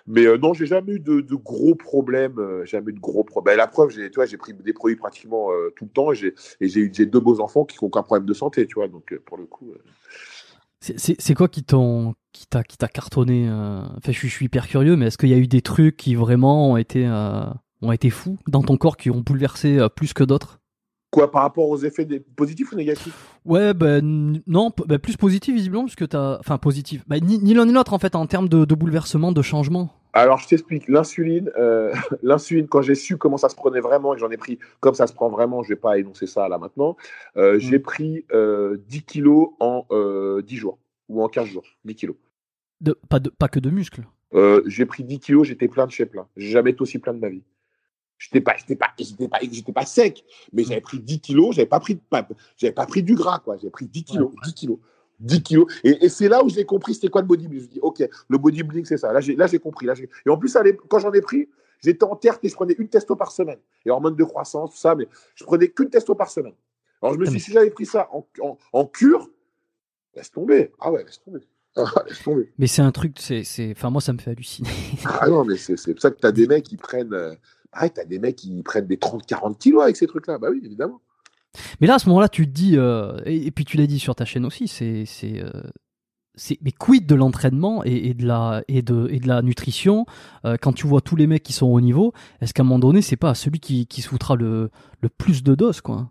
Mais 0.06 0.26
euh, 0.26 0.36
non, 0.36 0.52
j'ai 0.52 0.66
jamais 0.66 0.92
eu 0.92 1.00
de, 1.00 1.20
gros 1.34 1.74
problèmes. 1.74 2.64
jamais 2.64 2.90
eu 2.90 2.94
de 2.94 3.00
gros 3.00 3.24
problèmes. 3.24 3.56
la 3.56 3.66
preuve, 3.66 3.90
j'ai, 3.90 4.10
j'ai 4.26 4.36
pris 4.36 4.52
des 4.52 4.72
produits 4.72 4.96
pratiquement 4.96 5.50
tout 5.76 5.84
le 5.84 5.90
temps 5.90 6.12
et 6.12 6.14
j'ai, 6.14 6.34
et 6.60 6.68
j'ai, 6.68 6.80
eu- 6.80 6.90
j'ai 6.92 7.06
deux 7.06 7.20
beaux 7.20 7.40
enfants 7.40 7.64
qui 7.64 7.78
n'ont 7.80 7.88
aucun 7.88 8.02
problème 8.02 8.26
de 8.26 8.34
santé. 8.34 8.66
Donc, 8.90 9.14
pour 9.24 9.38
le 9.38 9.44
coup. 9.44 9.72
C'est- 10.96 11.34
quoi 11.34 11.48
qui 11.48 11.62
t'ont 11.62 12.14
qui 12.32 12.46
t'a 12.46 12.62
qui 12.62 12.76
t'a 12.76 12.88
cartonné 12.88 13.46
euh, 13.48 13.82
Enfin, 13.96 14.12
je 14.12 14.18
suis 14.18 14.28
je 14.28 14.34
suis 14.34 14.46
hyper 14.46 14.66
curieux, 14.66 14.96
mais 14.96 15.06
est-ce 15.06 15.18
qu'il 15.18 15.28
y 15.30 15.34
a 15.34 15.38
eu 15.38 15.46
des 15.46 15.62
trucs 15.62 15.96
qui 15.96 16.14
vraiment 16.14 16.70
ont 16.72 16.76
été 16.76 17.06
euh, 17.06 17.44
ont 17.82 17.92
été 17.92 18.10
fous 18.10 18.38
dans 18.48 18.62
ton 18.62 18.76
corps 18.76 18.96
qui 18.96 19.10
ont 19.10 19.20
bouleversé 19.20 19.78
euh, 19.78 19.88
plus 19.88 20.12
que 20.12 20.24
d'autres? 20.24 20.60
Quoi, 21.10 21.30
par 21.30 21.42
rapport 21.42 21.68
aux 21.68 21.78
effets 21.78 22.04
des... 22.04 22.18
positifs 22.18 22.72
ou 22.72 22.76
négatifs? 22.76 23.16
Ouais, 23.44 23.72
ben 23.72 24.40
non, 24.48 24.72
ben, 24.86 24.98
plus 24.98 25.16
positif 25.16 25.54
visiblement, 25.54 25.84
parce 25.84 25.94
que 25.94 26.04
t'as, 26.04 26.38
enfin 26.40 26.58
positif, 26.58 27.04
Ben, 27.06 27.24
ni, 27.24 27.38
ni 27.38 27.54
l'un 27.54 27.66
ni 27.66 27.72
l'autre 27.72 27.92
en 27.92 28.00
fait 28.00 28.16
en 28.16 28.26
termes 28.26 28.48
de, 28.48 28.64
de 28.64 28.74
bouleversement, 28.74 29.30
de 29.30 29.40
changement. 29.42 29.90
Alors, 30.14 30.38
je 30.38 30.46
t'explique. 30.46 30.88
L'insuline, 30.88 31.50
euh, 31.58 31.92
l'insuline, 32.22 32.68
quand 32.68 32.82
j'ai 32.82 32.94
su 32.94 33.18
comment 33.18 33.36
ça 33.36 33.48
se 33.48 33.56
prenait 33.56 33.80
vraiment, 33.80 34.14
et 34.14 34.18
j'en 34.18 34.30
ai 34.30 34.36
pris 34.36 34.58
comme 34.80 34.94
ça 34.94 35.06
se 35.08 35.12
prend 35.12 35.28
vraiment, 35.28 35.62
je 35.64 35.70
vais 35.70 35.76
pas 35.76 35.98
énoncer 35.98 36.26
ça 36.26 36.48
là 36.48 36.56
maintenant, 36.56 36.96
euh, 37.36 37.58
j'ai 37.58 37.80
pris 37.80 38.24
euh, 38.32 38.78
10 38.88 39.02
kilos 39.02 39.48
en 39.58 39.84
euh, 39.90 40.40
10 40.42 40.56
jours 40.56 40.78
ou 41.08 41.22
en 41.22 41.28
15 41.28 41.46
jours. 41.48 41.64
10 41.84 41.94
kilos. 41.96 42.16
De, 42.80 42.96
pas 43.08 43.18
de, 43.18 43.28
pas 43.28 43.48
que 43.48 43.58
de 43.58 43.70
muscles. 43.70 44.04
Euh, 44.34 44.62
j'ai 44.66 44.86
pris 44.86 45.02
10 45.02 45.18
kilos, 45.18 45.48
j'étais 45.48 45.68
plein 45.68 45.86
de 45.86 45.92
chez 45.92 46.06
plein. 46.06 46.28
J'ai 46.36 46.48
jamais 46.48 46.70
été 46.70 46.82
aussi 46.82 46.98
plein 46.98 47.12
de 47.12 47.18
ma 47.20 47.28
vie. 47.28 47.42
J'étais 48.18 48.40
pas, 48.40 48.54
j'étais 48.56 48.76
pas, 48.76 48.90
j'étais 48.96 49.28
pas, 49.28 49.38
j'étais 49.42 49.72
pas 49.72 49.84
sec, 49.84 50.24
mais 50.52 50.62
j'avais 50.62 50.80
pris 50.80 51.00
10 51.00 51.20
kilos, 51.20 51.56
j'avais 51.56 51.66
pas 51.66 51.80
pris, 51.80 51.96
de- 51.96 52.00
j'avais 52.56 52.72
pas 52.72 52.86
pris 52.86 53.02
du 53.02 53.16
gras, 53.16 53.40
quoi. 53.40 53.56
J'ai 53.56 53.70
pris 53.70 53.86
10 53.86 54.04
kilos, 54.04 54.30
10 54.44 54.54
kilos. 54.54 54.78
10 55.24 55.42
kilos. 55.42 55.66
Et, 55.82 56.04
et 56.04 56.08
c'est 56.08 56.28
là 56.28 56.44
où 56.44 56.48
j'ai 56.48 56.64
compris 56.64 56.94
c'était 56.94 57.08
quoi 57.08 57.22
le 57.22 57.26
bodybuilding. 57.26 57.64
Je 57.64 57.68
me 57.68 57.72
dis, 57.74 57.80
OK, 57.80 58.08
le 58.28 58.38
bodybuilding, 58.38 58.84
c'est 58.84 58.96
ça. 58.96 59.12
Là, 59.12 59.20
j'ai, 59.20 59.34
là, 59.34 59.46
j'ai 59.46 59.58
compris. 59.58 59.86
Là, 59.86 59.94
j'ai... 59.94 60.08
Et 60.26 60.30
en 60.30 60.36
plus, 60.36 60.56
quand 60.88 60.98
j'en 60.98 61.12
ai 61.12 61.20
pris, 61.20 61.48
j'étais 61.80 62.04
en 62.04 62.16
terre 62.16 62.38
et 62.42 62.48
je 62.48 62.54
prenais 62.54 62.74
une 62.78 62.88
testo 62.88 63.16
par 63.16 63.32
semaine. 63.32 63.58
Et 63.84 63.90
hormones 63.90 64.16
de 64.16 64.24
croissance, 64.24 64.72
tout 64.72 64.78
ça, 64.78 64.94
mais 64.94 65.08
je 65.34 65.44
prenais 65.44 65.68
qu'une 65.68 65.90
testo 65.90 66.14
par 66.14 66.30
semaine. 66.30 66.54
Alors, 67.02 67.14
je 67.14 67.18
me 67.18 67.24
suis 67.26 67.34
dit, 67.34 67.40
si 67.40 67.52
j'avais 67.52 67.70
pris 67.70 67.86
ça 67.86 68.08
en, 68.12 68.26
en, 68.40 68.58
en 68.72 68.86
cure, 68.86 69.28
laisse 70.14 70.30
tomber. 70.30 70.72
Ah 70.80 70.92
ouais, 70.92 71.04
laisse 71.04 71.20
tomber. 71.22 71.40
Ah, 71.76 72.04
laisse 72.06 72.22
tomber. 72.22 72.52
Mais 72.56 72.68
c'est 72.68 72.82
un 72.82 72.92
truc, 72.92 73.16
c'est, 73.18 73.42
c'est, 73.42 73.72
enfin 73.76 73.90
moi 73.90 74.00
ça 74.00 74.12
me 74.12 74.18
fait 74.18 74.30
halluciner. 74.30 74.70
Ah 75.04 75.26
non, 75.26 75.44
mais 75.44 75.56
c'est, 75.56 75.76
c'est 75.76 75.92
pour 75.92 76.00
ça 76.00 76.12
que 76.12 76.20
tu 76.20 76.26
as 76.26 76.30
des 76.30 76.46
mecs 76.46 76.62
qui 76.62 76.76
prennent. 76.76 77.12
Euh... 77.12 77.34
Ah, 77.72 77.88
tu 77.88 78.00
as 78.00 78.04
des 78.04 78.20
mecs 78.20 78.36
qui 78.36 78.62
prennent 78.62 78.86
des 78.86 78.96
30-40 78.96 79.58
kilos 79.58 79.82
avec 79.82 79.96
ces 79.96 80.06
trucs-là. 80.06 80.38
Bah 80.38 80.50
oui, 80.52 80.60
évidemment. 80.64 81.00
Mais 81.80 81.86
là 81.86 81.94
à 81.94 81.98
ce 81.98 82.08
moment-là, 82.08 82.28
tu 82.28 82.46
te 82.46 82.52
dis, 82.52 82.76
euh, 82.76 83.18
et, 83.24 83.50
puis 83.50 83.64
tu 83.64 83.76
l'as 83.76 83.86
dit 83.86 83.98
sur 83.98 84.14
ta 84.14 84.24
chaîne 84.24 84.44
aussi, 84.44 84.68
c'est, 84.68 85.04
c'est, 85.06 85.42
euh, 85.42 85.50
mais 86.62 86.72
quid 86.72 87.06
de 87.06 87.14
l'entraînement 87.14 87.84
et, 87.84 88.14
de 88.14 88.26
la 88.26 88.62
et 88.68 88.82
de 88.82 89.06
et 89.10 89.20
de 89.20 89.28
la 89.28 89.40
nutrition 89.42 90.04
euh, 90.44 90.56
quand 90.60 90.72
tu 90.72 90.86
vois 90.86 91.00
tous 91.00 91.16
les 91.16 91.26
mecs 91.26 91.42
qui 91.42 91.52
sont 91.52 91.66
au 91.66 91.80
niveau, 91.80 92.12
est-ce 92.40 92.52
qu'à 92.52 92.62
un 92.62 92.66
moment 92.66 92.80
donné 92.80 93.02
c'est 93.02 93.16
pas 93.16 93.34
celui 93.34 93.60
qui 93.60 93.86
qui 93.86 94.02
se 94.02 94.08
foutra 94.08 94.34
le 94.34 94.70
le 95.00 95.08
plus 95.08 95.42
de 95.42 95.54
doses 95.54 95.80
quoi? 95.80 96.10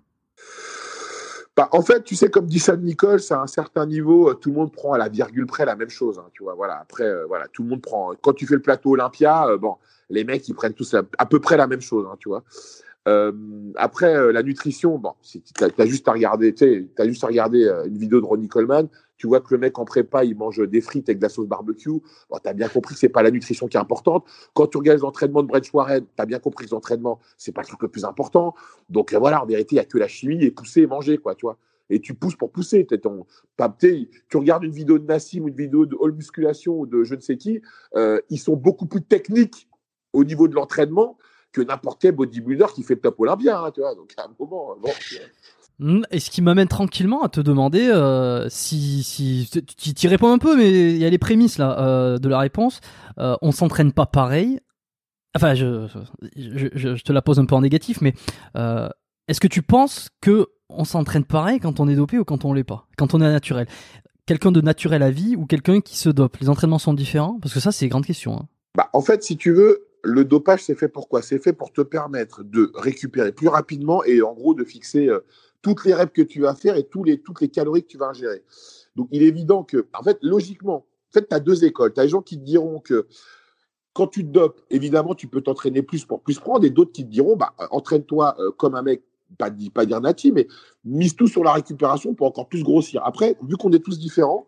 Bah, 1.56 1.70
en 1.72 1.84
fait, 1.84 2.03
tu 2.03 2.15
sais, 2.15 2.32
comme 2.32 2.48
dit 2.48 2.57
Sam 2.57 2.82
Nichols, 2.82 3.22
à 3.30 3.36
un 3.36 3.45
certain 3.45 3.86
niveau, 3.86 4.28
euh, 4.28 4.34
tout 4.34 4.49
le 4.49 4.56
monde 4.56 4.72
prend 4.72 4.94
à 4.94 4.98
la 4.98 5.07
virgule 5.07 5.45
près 5.45 5.65
la 5.65 5.76
même 5.76 5.90
chose. 5.90 6.18
hein, 6.18 6.28
tu 6.34 6.41
vois, 6.41 6.56
voilà. 6.56 6.80
Après, 6.80 7.07
voilà, 7.28 7.48
tout 7.48 7.61
le 7.61 7.70
monde 7.70 7.82
prend. 7.82 8.14
Quand 8.20 8.34
tu 8.34 8.48
fais 8.48 8.56
le 8.56 8.61
plateau 8.61 8.94
Olympia, 8.94 9.45
bon, 9.57 9.76
les 10.10 10.24
mecs, 10.24 10.48
ils 10.48 10.56
prennent 10.56 10.74
tous 10.74 10.95
à, 10.95 11.03
à 11.20 11.28
peu 11.28 11.40
près 11.40 11.56
la 11.56 11.68
même 11.68 11.82
chose, 11.82 12.07
hein, 12.11 12.15
tu 12.20 12.28
vois. 12.28 12.44
Euh, 13.07 13.31
après, 13.75 14.15
euh, 14.15 14.31
la 14.31 14.43
nutrition, 14.43 14.97
bon, 14.97 15.13
tu 15.21 15.41
as, 15.61 15.85
juste 15.85 16.07
à 16.07 16.13
regarder, 16.13 16.55
juste 16.57 17.23
à 17.23 17.27
euh, 17.27 17.85
une 17.85 17.97
vidéo 17.97 18.21
de 18.21 18.25
Ronnie 18.25 18.47
Coleman. 18.47 18.88
Tu 19.17 19.27
vois 19.27 19.41
que 19.41 19.53
le 19.53 19.57
mec 19.57 19.77
en 19.77 19.85
prépa, 19.85 20.23
il 20.23 20.35
mange 20.35 20.67
des 20.67 20.81
frites 20.81 21.07
avec 21.09 21.19
de 21.19 21.23
la 21.23 21.30
sauce 21.30 21.47
barbecue. 21.47 21.89
Bon, 21.89 22.38
tu 22.41 22.49
as 22.49 22.53
bien 22.53 22.67
compris 22.67 22.93
que 22.93 22.99
c'est 22.99 23.09
pas 23.09 23.23
la 23.23 23.31
nutrition 23.31 23.67
qui 23.67 23.77
est 23.77 23.80
importante. 23.80 24.25
Quand 24.53 24.67
tu 24.67 24.77
regardes 24.77 24.99
les 24.99 25.05
entraînements 25.05 25.43
de 25.43 25.47
Brett 25.47 25.71
Warren, 25.71 26.03
tu 26.03 26.21
as 26.21 26.25
bien 26.25 26.39
compris 26.39 26.65
que 26.65 26.71
les 26.71 26.73
entraînements, 26.75 27.19
c'est 27.38 27.51
pas 27.51 27.61
le 27.61 27.67
truc 27.67 27.81
le 27.84 27.88
plus 27.89 28.05
important. 28.05 28.53
Donc 28.89 29.13
voilà, 29.13 29.43
en 29.43 29.45
vérité, 29.45 29.75
il 29.75 29.77
n'y 29.77 29.81
a 29.81 29.85
que 29.85 29.97
la 29.97 30.07
chimie 30.07 30.43
et 30.43 30.51
pousser 30.51 30.81
et 30.81 30.88
manger, 30.88 31.17
quoi, 31.17 31.35
tu 31.35 31.45
vois. 31.45 31.57
Et 31.89 31.99
tu 31.99 32.13
pousses 32.13 32.35
pour 32.35 32.51
pousser. 32.51 32.85
T'es 32.85 32.97
ton, 32.97 33.25
pas- 33.55 33.69
t'es- 33.69 34.09
tu 34.30 34.38
regardes 34.38 34.63
une 34.63 34.71
vidéo 34.71 34.97
de 34.97 35.05
Nassim 35.05 35.41
ou 35.41 35.49
une 35.49 35.55
vidéo 35.55 35.85
de 35.85 35.95
All 36.01 36.13
Musculation 36.13 36.80
ou 36.80 36.85
de 36.85 37.03
je 37.03 37.15
ne 37.15 37.21
sais 37.21 37.38
qui, 37.38 37.61
ils 38.30 38.39
sont 38.39 38.55
beaucoup 38.55 38.88
plus 38.88 39.03
techniques 39.03 39.69
au 40.13 40.23
niveau 40.23 40.47
de 40.47 40.55
l'entraînement 40.55 41.17
que 41.53 41.61
n'importe 41.61 42.01
quel 42.01 42.11
bodybuilder 42.13 42.65
qui 42.75 42.84
fait 42.84 42.95
le 42.95 43.01
top 43.01 43.19
olympien, 43.21 43.63
hein, 43.63 43.71
tu 43.73 43.80
vois. 43.81 43.95
Donc 43.95 44.11
à 44.17 44.23
un 44.23 44.30
moment, 44.38 44.75
bon, 44.81 44.89
Et 46.11 46.19
ce 46.19 46.30
qui 46.30 46.41
m'amène 46.41 46.67
tranquillement 46.67 47.23
à 47.23 47.30
te 47.30 47.39
demander 47.41 47.88
euh, 47.88 48.47
si, 48.49 49.03
si 49.03 49.49
tu 49.51 49.93
tu 49.93 50.05
y 50.05 50.09
réponds 50.09 50.31
un 50.31 50.38
peu, 50.38 50.55
mais 50.57 50.69
il 50.91 50.97
y 50.97 51.05
a 51.05 51.09
les 51.09 51.17
prémices 51.17 51.57
là 51.57 51.80
euh, 51.80 52.17
de 52.17 52.27
la 52.30 52.39
réponse. 52.39 52.81
Euh, 53.19 53.35
on 53.41 53.51
s'entraîne 53.51 53.91
pas 53.93 54.05
pareil. 54.05 54.59
Enfin, 55.35 55.55
je, 55.55 55.88
je, 56.35 56.67
je- 56.73 56.95
je 56.95 57.03
te 57.03 57.11
la 57.11 57.21
pose 57.21 57.39
un 57.39 57.45
peu 57.45 57.55
en 57.55 57.61
négatif, 57.61 58.01
mais 58.01 58.13
euh, 58.55 58.88
est-ce 59.27 59.39
que 59.39 59.47
tu 59.47 59.61
penses 59.61 60.09
que 60.21 60.47
on 60.69 60.85
s'entraîne 60.85 61.23
pareil 61.25 61.59
quand 61.59 61.80
on 61.80 61.88
est 61.88 61.95
dopé 61.95 62.17
ou 62.19 62.23
quand 62.25 62.45
on 62.45 62.53
l'est 62.53 62.63
pas, 62.63 62.88
quand 62.97 63.13
on 63.13 63.17
est 63.21 63.31
naturel 63.31 63.67
Quelqu'un 64.25 64.51
de 64.51 64.61
naturel 64.61 65.03
à 65.03 65.11
vie 65.11 65.35
ou 65.35 65.45
quelqu'un 65.45 65.81
qui 65.81 65.97
se 65.97 66.07
dope? 66.09 66.38
Les 66.38 66.49
entraînements 66.49 66.80
sont 66.80 66.93
différents? 66.93 67.39
Parce 67.41 67.53
que 67.53 67.59
ça, 67.59 67.71
c'est 67.73 67.85
une 67.85 67.91
grande 67.91 68.05
question. 68.05 68.38
hein. 68.38 68.47
Bah, 68.77 68.89
en 68.93 69.01
fait, 69.01 69.21
si 69.23 69.35
tu 69.38 69.51
veux, 69.51 69.85
le 70.03 70.25
dopage, 70.25 70.63
c'est 70.63 70.75
fait 70.75 70.89
pour 70.89 71.07
quoi? 71.07 71.21
C'est 71.21 71.39
fait 71.39 71.53
pour 71.53 71.71
te 71.71 71.81
permettre 71.81 72.43
de 72.43 72.71
récupérer 72.75 73.31
plus 73.31 73.47
rapidement 73.47 74.03
et 74.03 74.21
en 74.21 74.34
gros 74.34 74.53
de 74.53 74.63
fixer 74.65 75.07
euh, 75.07 75.21
toutes 75.61 75.85
les 75.85 75.93
reps 75.93 76.11
que 76.13 76.21
tu 76.21 76.41
vas 76.41 76.55
faire 76.55 76.75
et 76.75 76.84
tous 76.84 77.03
les, 77.03 77.19
toutes 77.19 77.39
les 77.39 77.47
calories 77.47 77.84
que 77.84 77.88
tu 77.88 77.97
vas 77.97 78.07
ingérer. 78.07 78.43
Donc, 78.95 79.07
il 79.11 79.23
est 79.23 79.27
évident 79.27 79.63
que, 79.63 79.88
en 79.97 80.03
fait, 80.03 80.17
logiquement, 80.21 80.85
en 80.85 81.13
fait, 81.13 81.27
tu 81.27 81.35
as 81.35 81.39
deux 81.39 81.63
écoles. 81.63 81.93
Tu 81.93 82.01
as 82.01 82.03
des 82.03 82.09
gens 82.09 82.21
qui 82.21 82.38
te 82.38 82.43
diront 82.43 82.80
que 82.80 83.07
quand 83.93 84.07
tu 84.07 84.25
te 84.25 84.30
dopes, 84.30 84.59
évidemment, 84.69 85.15
tu 85.15 85.27
peux 85.27 85.41
t'entraîner 85.41 85.81
plus 85.81 86.03
pour 86.03 86.21
plus 86.21 86.38
prendre, 86.38 86.65
et 86.65 86.69
d'autres 86.69 86.91
qui 86.91 87.05
te 87.05 87.09
diront, 87.09 87.38
bah, 87.38 87.53
entraîne-toi 87.71 88.35
euh, 88.39 88.51
comme 88.51 88.75
un 88.75 88.81
mec, 88.81 89.03
pas, 89.38 89.49
pas 89.73 89.85
dire 89.85 90.01
natif, 90.01 90.34
mais 90.34 90.47
mise 90.84 91.15
tout 91.15 91.27
sur 91.27 91.43
la 91.43 91.53
récupération 91.53 92.13
pour 92.13 92.27
encore 92.27 92.49
plus 92.49 92.63
grossir. 92.63 93.01
Après, 93.05 93.38
vu 93.47 93.55
qu'on 93.55 93.71
est 93.71 93.84
tous 93.84 93.97
différents, 93.99 94.47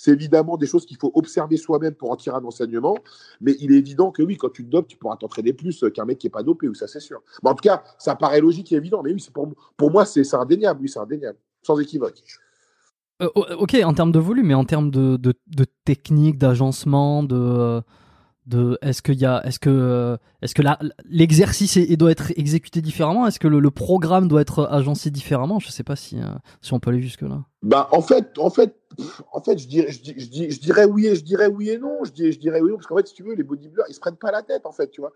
c'est 0.00 0.12
évidemment 0.12 0.56
des 0.56 0.66
choses 0.66 0.86
qu'il 0.86 0.96
faut 0.96 1.12
observer 1.14 1.58
soi-même 1.58 1.94
pour 1.94 2.10
en 2.10 2.16
tirer 2.16 2.36
un 2.36 2.44
enseignement. 2.44 2.96
Mais 3.42 3.54
il 3.60 3.72
est 3.72 3.76
évident 3.76 4.10
que 4.10 4.22
oui, 4.22 4.38
quand 4.38 4.48
tu 4.48 4.64
te 4.64 4.70
dopes, 4.70 4.88
tu 4.88 4.96
pourras 4.96 5.16
t'entraîner 5.16 5.52
plus 5.52 5.84
qu'un 5.94 6.06
mec 6.06 6.18
qui 6.18 6.26
n'est 6.26 6.30
pas 6.30 6.42
dopé, 6.42 6.68
ou 6.68 6.74
ça 6.74 6.86
c'est 6.86 7.00
sûr. 7.00 7.20
en 7.44 7.54
tout 7.54 7.62
cas, 7.62 7.82
ça 7.98 8.14
paraît 8.14 8.40
logique 8.40 8.72
et 8.72 8.76
évident. 8.76 9.02
Mais 9.02 9.12
oui, 9.12 9.26
pour, 9.34 9.48
pour 9.76 9.90
moi, 9.90 10.06
c'est 10.06 10.34
indéniable. 10.34 10.88
C'est. 10.88 11.00
Sans 11.62 11.78
équivoque. 11.78 12.22
Euh, 13.20 13.28
ok, 13.34 13.76
en 13.84 13.92
termes 13.92 14.12
de 14.12 14.18
volume, 14.18 14.46
mais 14.46 14.54
en 14.54 14.64
termes 14.64 14.90
de, 14.90 15.34
technique, 15.84 16.38
d'agencement, 16.38 17.22
de 17.22 17.82
de 18.46 18.78
est-ce 18.80 19.02
qu'il 19.02 19.20
y 19.20 19.26
a 19.26 19.46
est-ce 19.46 19.58
que 19.60 20.18
est-ce 20.40 20.54
que 20.54 20.62
l'exercice 21.04 21.76
doit 21.98 22.10
être 22.10 22.32
exécuté 22.36 22.80
différemment? 22.80 23.26
Est-ce 23.26 23.38
que 23.38 23.46
le, 23.46 23.70
programme 23.70 24.28
doit 24.28 24.40
être 24.40 24.66
agencé 24.70 25.10
différemment? 25.10 25.58
Je 25.58 25.68
sais 25.68 25.84
pas 25.84 25.94
si 25.94 26.18
euh, 26.18 26.24
si 26.62 26.72
on 26.72 26.80
peut 26.80 26.90
aller 26.90 27.02
jusque 27.02 27.20
là 27.20 27.44
bah 27.62 27.88
en 27.92 28.00
fait 28.00 28.38
en 28.38 28.50
fait 28.50 28.74
en 29.32 29.42
fait 29.42 29.58
je 29.58 29.66
dirais 29.66 30.84
oui 30.84 31.06
et 31.06 31.14
je 31.14 31.22
dirais 31.22 31.46
oui 31.46 31.70
et 31.70 31.78
non 31.78 32.04
je 32.04 32.10
dirais, 32.10 32.32
je 32.32 32.62
oui 32.62 32.72
parce 32.74 32.86
qu'en 32.86 32.96
fait 32.96 33.08
si 33.08 33.14
tu 33.14 33.22
veux 33.22 33.34
les 33.34 33.42
bodybuilders 33.42 33.84
ils 33.88 33.94
se 33.94 34.00
prennent 34.00 34.16
pas 34.16 34.30
la 34.30 34.42
tête 34.42 34.64
en 34.64 34.72
fait 34.72 34.88
tu 34.88 35.00
vois 35.00 35.12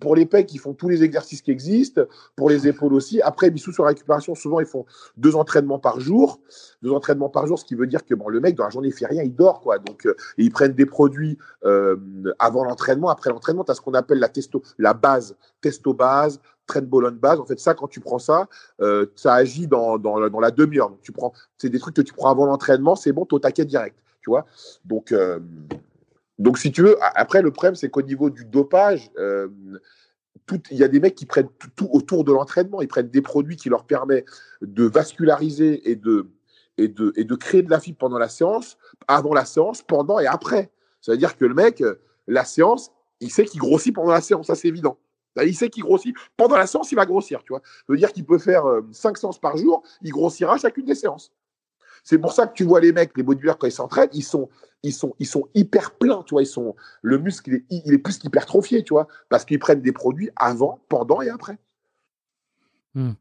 pour 0.00 0.16
les 0.16 0.26
pecs, 0.26 0.52
ils 0.52 0.58
font 0.58 0.72
tous 0.72 0.88
les 0.88 1.02
exercices 1.02 1.42
qui 1.42 1.50
existent. 1.50 2.02
Pour 2.36 2.48
les 2.48 2.66
épaules 2.66 2.94
aussi. 2.94 3.20
Après, 3.22 3.50
bisous 3.50 3.72
sur 3.72 3.84
la 3.84 3.90
récupération, 3.90 4.34
souvent, 4.34 4.60
ils 4.60 4.66
font 4.66 4.86
deux 5.16 5.36
entraînements 5.36 5.78
par 5.78 6.00
jour. 6.00 6.40
Deux 6.82 6.90
entraînements 6.90 7.28
par 7.28 7.46
jour, 7.46 7.58
ce 7.58 7.64
qui 7.64 7.74
veut 7.74 7.86
dire 7.86 8.04
que 8.04 8.14
bon, 8.14 8.28
le 8.28 8.40
mec, 8.40 8.54
dans 8.56 8.64
la 8.64 8.70
journée, 8.70 8.88
il 8.88 8.94
fait 8.94 9.06
rien, 9.06 9.22
il 9.22 9.34
dort. 9.34 9.60
quoi. 9.60 9.78
Donc, 9.78 10.06
euh, 10.06 10.16
ils 10.38 10.50
prennent 10.50 10.72
des 10.72 10.86
produits 10.86 11.38
euh, 11.64 11.96
avant 12.38 12.64
l'entraînement. 12.64 13.08
Après 13.08 13.30
l'entraînement, 13.30 13.64
tu 13.64 13.72
as 13.72 13.74
ce 13.74 13.80
qu'on 13.80 13.94
appelle 13.94 14.18
la, 14.18 14.28
testo, 14.28 14.62
la 14.78 14.94
base, 14.94 15.36
testo-base, 15.60 16.40
ball 16.82 17.10
base. 17.12 17.40
En 17.40 17.46
fait, 17.46 17.58
ça, 17.60 17.74
quand 17.74 17.88
tu 17.88 18.00
prends 18.00 18.18
ça, 18.18 18.48
euh, 18.80 19.06
ça 19.16 19.34
agit 19.34 19.66
dans, 19.66 19.98
dans, 19.98 20.18
la 20.18 20.50
demi-heure. 20.50 20.92
Tu 21.02 21.12
prends, 21.12 21.32
c'est 21.58 21.68
des 21.68 21.78
trucs 21.78 21.94
que 21.94 22.02
tu 22.02 22.12
prends 22.12 22.30
avant 22.30 22.46
l'entraînement, 22.46 22.96
c'est 22.96 23.12
bon, 23.12 23.24
tu 23.26 23.34
au 23.34 23.38
taquet 23.38 23.64
direct. 23.64 23.96
Tu 24.20 24.30
vois 24.30 24.46
Donc, 24.84 25.12
donc, 26.38 26.58
si 26.58 26.72
tu 26.72 26.82
veux, 26.82 26.96
après, 27.00 27.42
le 27.42 27.50
problème, 27.50 27.74
c'est 27.74 27.88
qu'au 27.88 28.02
niveau 28.02 28.30
du 28.30 28.44
dopage, 28.44 29.10
euh, 29.18 29.48
il 30.70 30.76
y 30.76 30.82
a 30.82 30.88
des 30.88 31.00
mecs 31.00 31.14
qui 31.14 31.26
prennent 31.26 31.48
tout, 31.76 31.88
autour 31.92 32.24
de 32.24 32.32
l'entraînement. 32.32 32.82
Ils 32.82 32.88
prennent 32.88 33.08
des 33.08 33.22
produits 33.22 33.56
qui 33.56 33.68
leur 33.68 33.84
permettent 33.84 34.26
de 34.60 34.84
vasculariser 34.84 35.90
et 35.90 35.96
de, 35.96 36.26
et 36.76 36.88
de, 36.88 37.12
et 37.16 37.24
de 37.24 37.34
créer 37.36 37.62
de 37.62 37.70
la 37.70 37.78
fibre 37.78 37.98
pendant 37.98 38.18
la 38.18 38.28
séance, 38.28 38.76
avant 39.06 39.32
la 39.32 39.44
séance, 39.44 39.82
pendant 39.82 40.18
et 40.18 40.26
après. 40.26 40.70
Ça 41.00 41.12
veut 41.12 41.18
dire 41.18 41.36
que 41.36 41.44
le 41.44 41.54
mec, 41.54 41.82
la 42.26 42.44
séance, 42.44 42.90
il 43.20 43.30
sait 43.30 43.44
qu'il 43.44 43.60
grossit 43.60 43.94
pendant 43.94 44.12
la 44.12 44.20
séance, 44.20 44.48
ça 44.48 44.54
c'est 44.54 44.68
évident. 44.68 44.98
Il 45.42 45.54
sait 45.54 45.68
qu'il 45.68 45.82
grossit. 45.82 46.14
Pendant 46.36 46.56
la 46.56 46.66
séance, 46.66 46.92
il 46.92 46.96
va 46.96 47.06
grossir, 47.06 47.42
tu 47.42 47.52
vois. 47.52 47.60
Ça 47.64 47.84
veut 47.88 47.96
dire 47.96 48.12
qu'il 48.12 48.24
peut 48.24 48.38
faire 48.38 48.64
5 48.92 49.10
euh, 49.10 49.20
séances 49.20 49.40
par 49.40 49.56
jour, 49.56 49.82
il 50.02 50.10
grossira 50.10 50.56
chacune 50.58 50.84
des 50.84 50.94
séances. 50.94 51.32
C'est 52.04 52.18
pour 52.18 52.32
ça 52.32 52.46
que 52.46 52.52
tu 52.52 52.64
vois 52.64 52.80
les 52.80 52.92
mecs, 52.92 53.16
les 53.16 53.22
bodybuilders, 53.22 53.58
quand 53.58 53.66
ils 53.66 53.72
s'entraînent, 53.72 54.10
ils 54.12 54.22
sont, 54.22 54.50
ils, 54.82 54.92
sont, 54.92 55.14
ils 55.18 55.26
sont 55.26 55.48
hyper 55.54 55.92
pleins, 55.92 56.22
tu 56.24 56.34
vois. 56.34 56.42
Ils 56.42 56.46
sont, 56.46 56.76
le 57.00 57.18
muscle, 57.18 57.62
il 57.70 57.92
est, 57.92 57.98
plus 57.98 58.18
qu'hypertrophié, 58.18 58.84
tu 58.84 58.92
vois, 58.92 59.08
parce 59.30 59.44
qu'ils 59.46 59.58
prennent 59.58 59.80
des 59.80 59.92
produits 59.92 60.30
avant, 60.36 60.80
pendant 60.88 61.22
et 61.22 61.30
après. 61.30 61.58
Hmm. 62.94 63.12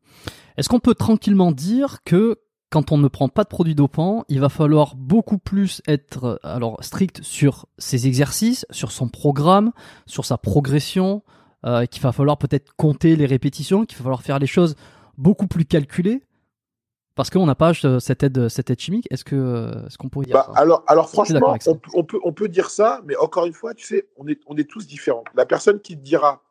Est-ce 0.57 0.68
qu'on 0.69 0.80
peut 0.81 0.95
tranquillement 0.95 1.52
dire 1.52 2.03
que 2.03 2.40
quand 2.69 2.91
on 2.91 2.98
ne 2.98 3.07
prend 3.07 3.30
pas 3.30 3.44
de 3.44 3.49
produits 3.49 3.76
dopants, 3.76 4.26
il 4.30 4.40
va 4.40 4.49
falloir 4.49 4.95
beaucoup 4.95 5.38
plus 5.38 5.81
être 5.88 6.40
alors 6.44 6.84
strict 6.84 7.22
sur 7.22 7.68
ses 7.77 8.07
exercices, 8.07 8.65
sur 8.72 8.91
son 8.91 9.07
programme, 9.10 9.72
sur 10.07 10.26
sa 10.26 10.38
progression, 10.38 11.22
euh, 11.65 11.85
qu'il 11.85 12.02
va 12.02 12.11
falloir 12.11 12.38
peut-être 12.38 12.73
compter 12.76 13.15
les 13.15 13.26
répétitions, 13.26 13.85
qu'il 13.85 13.98
va 13.98 14.03
falloir 14.03 14.22
faire 14.22 14.40
les 14.40 14.48
choses 14.48 14.76
beaucoup 15.18 15.48
plus 15.48 15.65
calculées 15.65 16.23
parce 17.15 17.30
qu'on 17.30 17.45
n'a 17.45 17.56
pas 17.56 17.73
cette 17.99 18.23
aide, 18.23 18.49
cette 18.49 18.69
aide 18.69 18.80
chimique. 18.80 19.07
Est-ce 19.11 19.23
que, 19.23 19.35
euh, 19.35 19.85
est-ce 19.85 19.98
qu'on 19.98 20.10
pourrait 20.10 20.26
dire 20.26 20.35
bah, 20.35 20.48
ça? 20.53 20.60
Alors, 20.60 20.84
alors 20.88 21.10
franchement, 21.10 21.56
on, 21.94 22.03
peut, 22.03 22.19
on 22.23 22.34
peut 22.34 22.48
dire 22.48 22.69
ça, 22.69 23.02
mais 23.06 23.15
encore 23.18 23.45
une 23.45 23.53
fois, 23.53 23.73
tu 23.73 23.85
sais, 23.85 24.07
on 24.18 24.27
est, 24.27 24.40
on 24.48 24.57
est 24.57 24.69
tous 24.69 24.88
différents. 24.88 25.23
La 25.35 25.45
personne 25.45 25.80
qui 25.80 25.95
te 25.95 26.02
dira, 26.02 26.41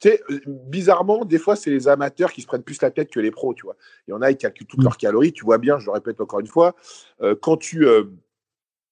tu 0.00 0.08
sais, 0.08 0.20
euh, 0.30 0.40
bizarrement, 0.46 1.24
des 1.24 1.38
fois, 1.38 1.54
c'est 1.54 1.70
les 1.70 1.86
amateurs 1.86 2.32
qui 2.32 2.42
se 2.42 2.46
prennent 2.46 2.64
plus 2.64 2.82
la 2.82 2.90
tête 2.90 3.10
que 3.10 3.20
les 3.20 3.30
pros, 3.30 3.54
tu 3.54 3.62
vois. 3.62 3.76
Il 4.08 4.10
y 4.10 4.14
en 4.14 4.22
a, 4.22 4.30
ils 4.30 4.36
calculent 4.36 4.66
toutes 4.66 4.80
mm. 4.80 4.84
leurs 4.84 4.96
calories. 4.96 5.32
Tu 5.32 5.44
vois 5.44 5.58
bien, 5.58 5.78
je 5.78 5.86
le 5.86 5.92
répète 5.92 6.20
encore 6.20 6.40
une 6.40 6.48
fois, 6.48 6.74
euh, 7.22 7.36
quand 7.40 7.56
tu, 7.56 7.86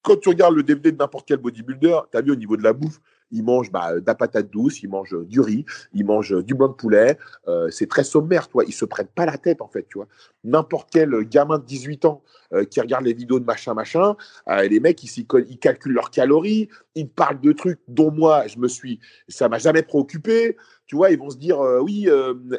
quand 0.03 0.21
tu 0.21 0.29
regardes 0.29 0.55
le 0.55 0.63
DVD 0.63 0.93
de 0.93 0.99
n'importe 0.99 1.27
quel 1.27 1.39
bodybuilder, 1.39 1.99
tu 2.13 2.17
as 2.17 2.21
vu 2.21 2.31
au 2.31 2.37
niveau 2.37 2.57
de 2.57 2.63
la 2.63 2.73
bouffe, 2.73 3.01
il 3.35 3.45
mange 3.45 3.71
bah, 3.71 3.95
de 4.01 4.07
la 4.07 4.15
patate 4.15 4.51
douce, 4.51 4.83
il 4.83 4.89
mange 4.89 5.15
du 5.27 5.41
riz, 5.41 5.67
il 5.93 6.07
mange 6.07 6.43
du 6.45 6.55
blanc 6.55 6.69
de 6.69 6.75
poulet. 6.75 7.19
Euh, 7.49 7.69
c'est 7.71 7.89
très 7.89 8.05
sommaire, 8.05 8.49
toi. 8.49 8.65
Ils 8.67 8.73
se 8.73 8.85
prennent 8.85 9.09
pas 9.09 9.27
la 9.27 9.37
tête, 9.37 9.61
en 9.61 9.69
fait, 9.69 9.87
tu 9.89 9.99
vois. 9.99 10.07
N'importe 10.45 10.89
quel 10.93 11.11
gamin 11.29 11.59
de 11.59 11.65
18 11.65 12.05
ans 12.05 12.23
euh, 12.53 12.65
qui 12.65 12.81
regarde 12.81 13.05
les 13.05 13.13
vidéos 13.13 13.41
de 13.41 13.45
machin, 13.45 13.75
machin, 13.75 14.17
euh, 14.49 14.63
les 14.63 14.79
mecs, 14.79 15.03
ils, 15.03 15.27
ils, 15.49 15.59
calculent 15.59 15.95
leurs 15.95 16.11
calories, 16.11 16.69
ils 16.95 17.09
parlent 17.09 17.41
de 17.41 17.53
trucs 17.53 17.81
dont 17.89 18.13
moi, 18.13 18.47
je 18.47 18.59
me 18.59 18.69
suis, 18.69 19.01
ça 19.29 19.49
m'a 19.49 19.59
jamais 19.59 19.83
préoccupé. 19.83 20.57
Tu 20.87 20.97
vois, 20.97 21.11
ils 21.11 21.19
vont 21.19 21.31
se 21.31 21.39
dire, 21.39 21.59
oui, 21.81 22.11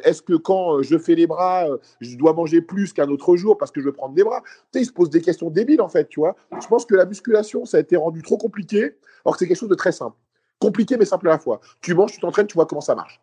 est-ce 0.02 0.20
que 0.20 0.34
quand 0.34 0.82
je 0.82 0.98
fais 0.98 1.14
les 1.14 1.28
bras, 1.28 1.68
je 2.00 2.16
dois 2.16 2.32
manger 2.32 2.60
plus 2.60 2.92
qu'un 2.92 3.08
autre 3.08 3.36
jour 3.36 3.56
parce 3.56 3.70
que 3.70 3.80
je 3.80 3.86
veux 3.86 3.92
prendre 3.92 4.16
des 4.16 4.24
bras? 4.24 4.42
Tu 4.42 4.50
sais, 4.72 4.82
ils 4.82 4.86
se 4.86 4.92
posent 4.92 5.10
des 5.10 5.20
questions 5.20 5.48
débiles, 5.48 5.80
en 5.80 5.88
fait, 5.88 6.08
tu 6.08 6.18
vois. 6.18 6.34
Je 6.60 6.66
pense 6.66 6.84
que 6.84 6.96
la 6.96 7.06
musculation, 7.06 7.64
ça 7.64 7.76
a 7.76 7.80
été 7.80 7.96
rendu 7.96 8.22
trop 8.22 8.36
compliqué, 8.36 8.96
alors 9.24 9.34
que 9.34 9.38
c'est 9.38 9.46
quelque 9.46 9.60
chose 9.60 9.68
de 9.68 9.76
très 9.76 9.92
simple 9.92 10.16
compliqué 10.58 10.96
mais 10.96 11.04
simple 11.04 11.28
à 11.28 11.32
la 11.32 11.38
fois. 11.38 11.60
Tu 11.80 11.94
manges, 11.94 12.12
tu 12.12 12.20
t'entraînes, 12.20 12.46
tu 12.46 12.54
vois 12.54 12.66
comment 12.66 12.80
ça 12.80 12.94
marche. 12.94 13.20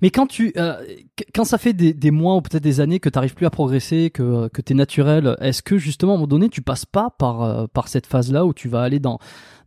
Mais 0.00 0.10
quand 0.10 0.26
tu, 0.26 0.52
euh, 0.56 0.82
quand 1.34 1.44
ça 1.44 1.58
fait 1.58 1.74
des, 1.74 2.10
mois 2.10 2.36
ou 2.36 2.40
peut-être 2.40 2.62
des 2.62 2.80
années 2.80 2.98
que 2.98 3.08
tu 3.08 3.18
n'arrives 3.18 3.34
plus 3.34 3.46
à 3.46 3.50
progresser, 3.50 4.10
que, 4.10 4.48
que 4.48 4.62
tu 4.62 4.72
es 4.72 4.76
naturel, 4.76 5.36
est-ce 5.40 5.62
que 5.62 5.76
justement 5.76 6.12
à 6.12 6.14
un 6.14 6.18
moment 6.18 6.26
donné 6.26 6.48
tu 6.48 6.62
passes 6.62 6.86
pas 6.86 7.10
par, 7.10 7.42
euh, 7.42 7.66
par 7.66 7.88
cette 7.88 8.06
phase-là 8.06 8.46
où 8.46 8.54
tu 8.54 8.68
vas 8.68 8.82
aller 8.82 9.00
dans, 9.00 9.18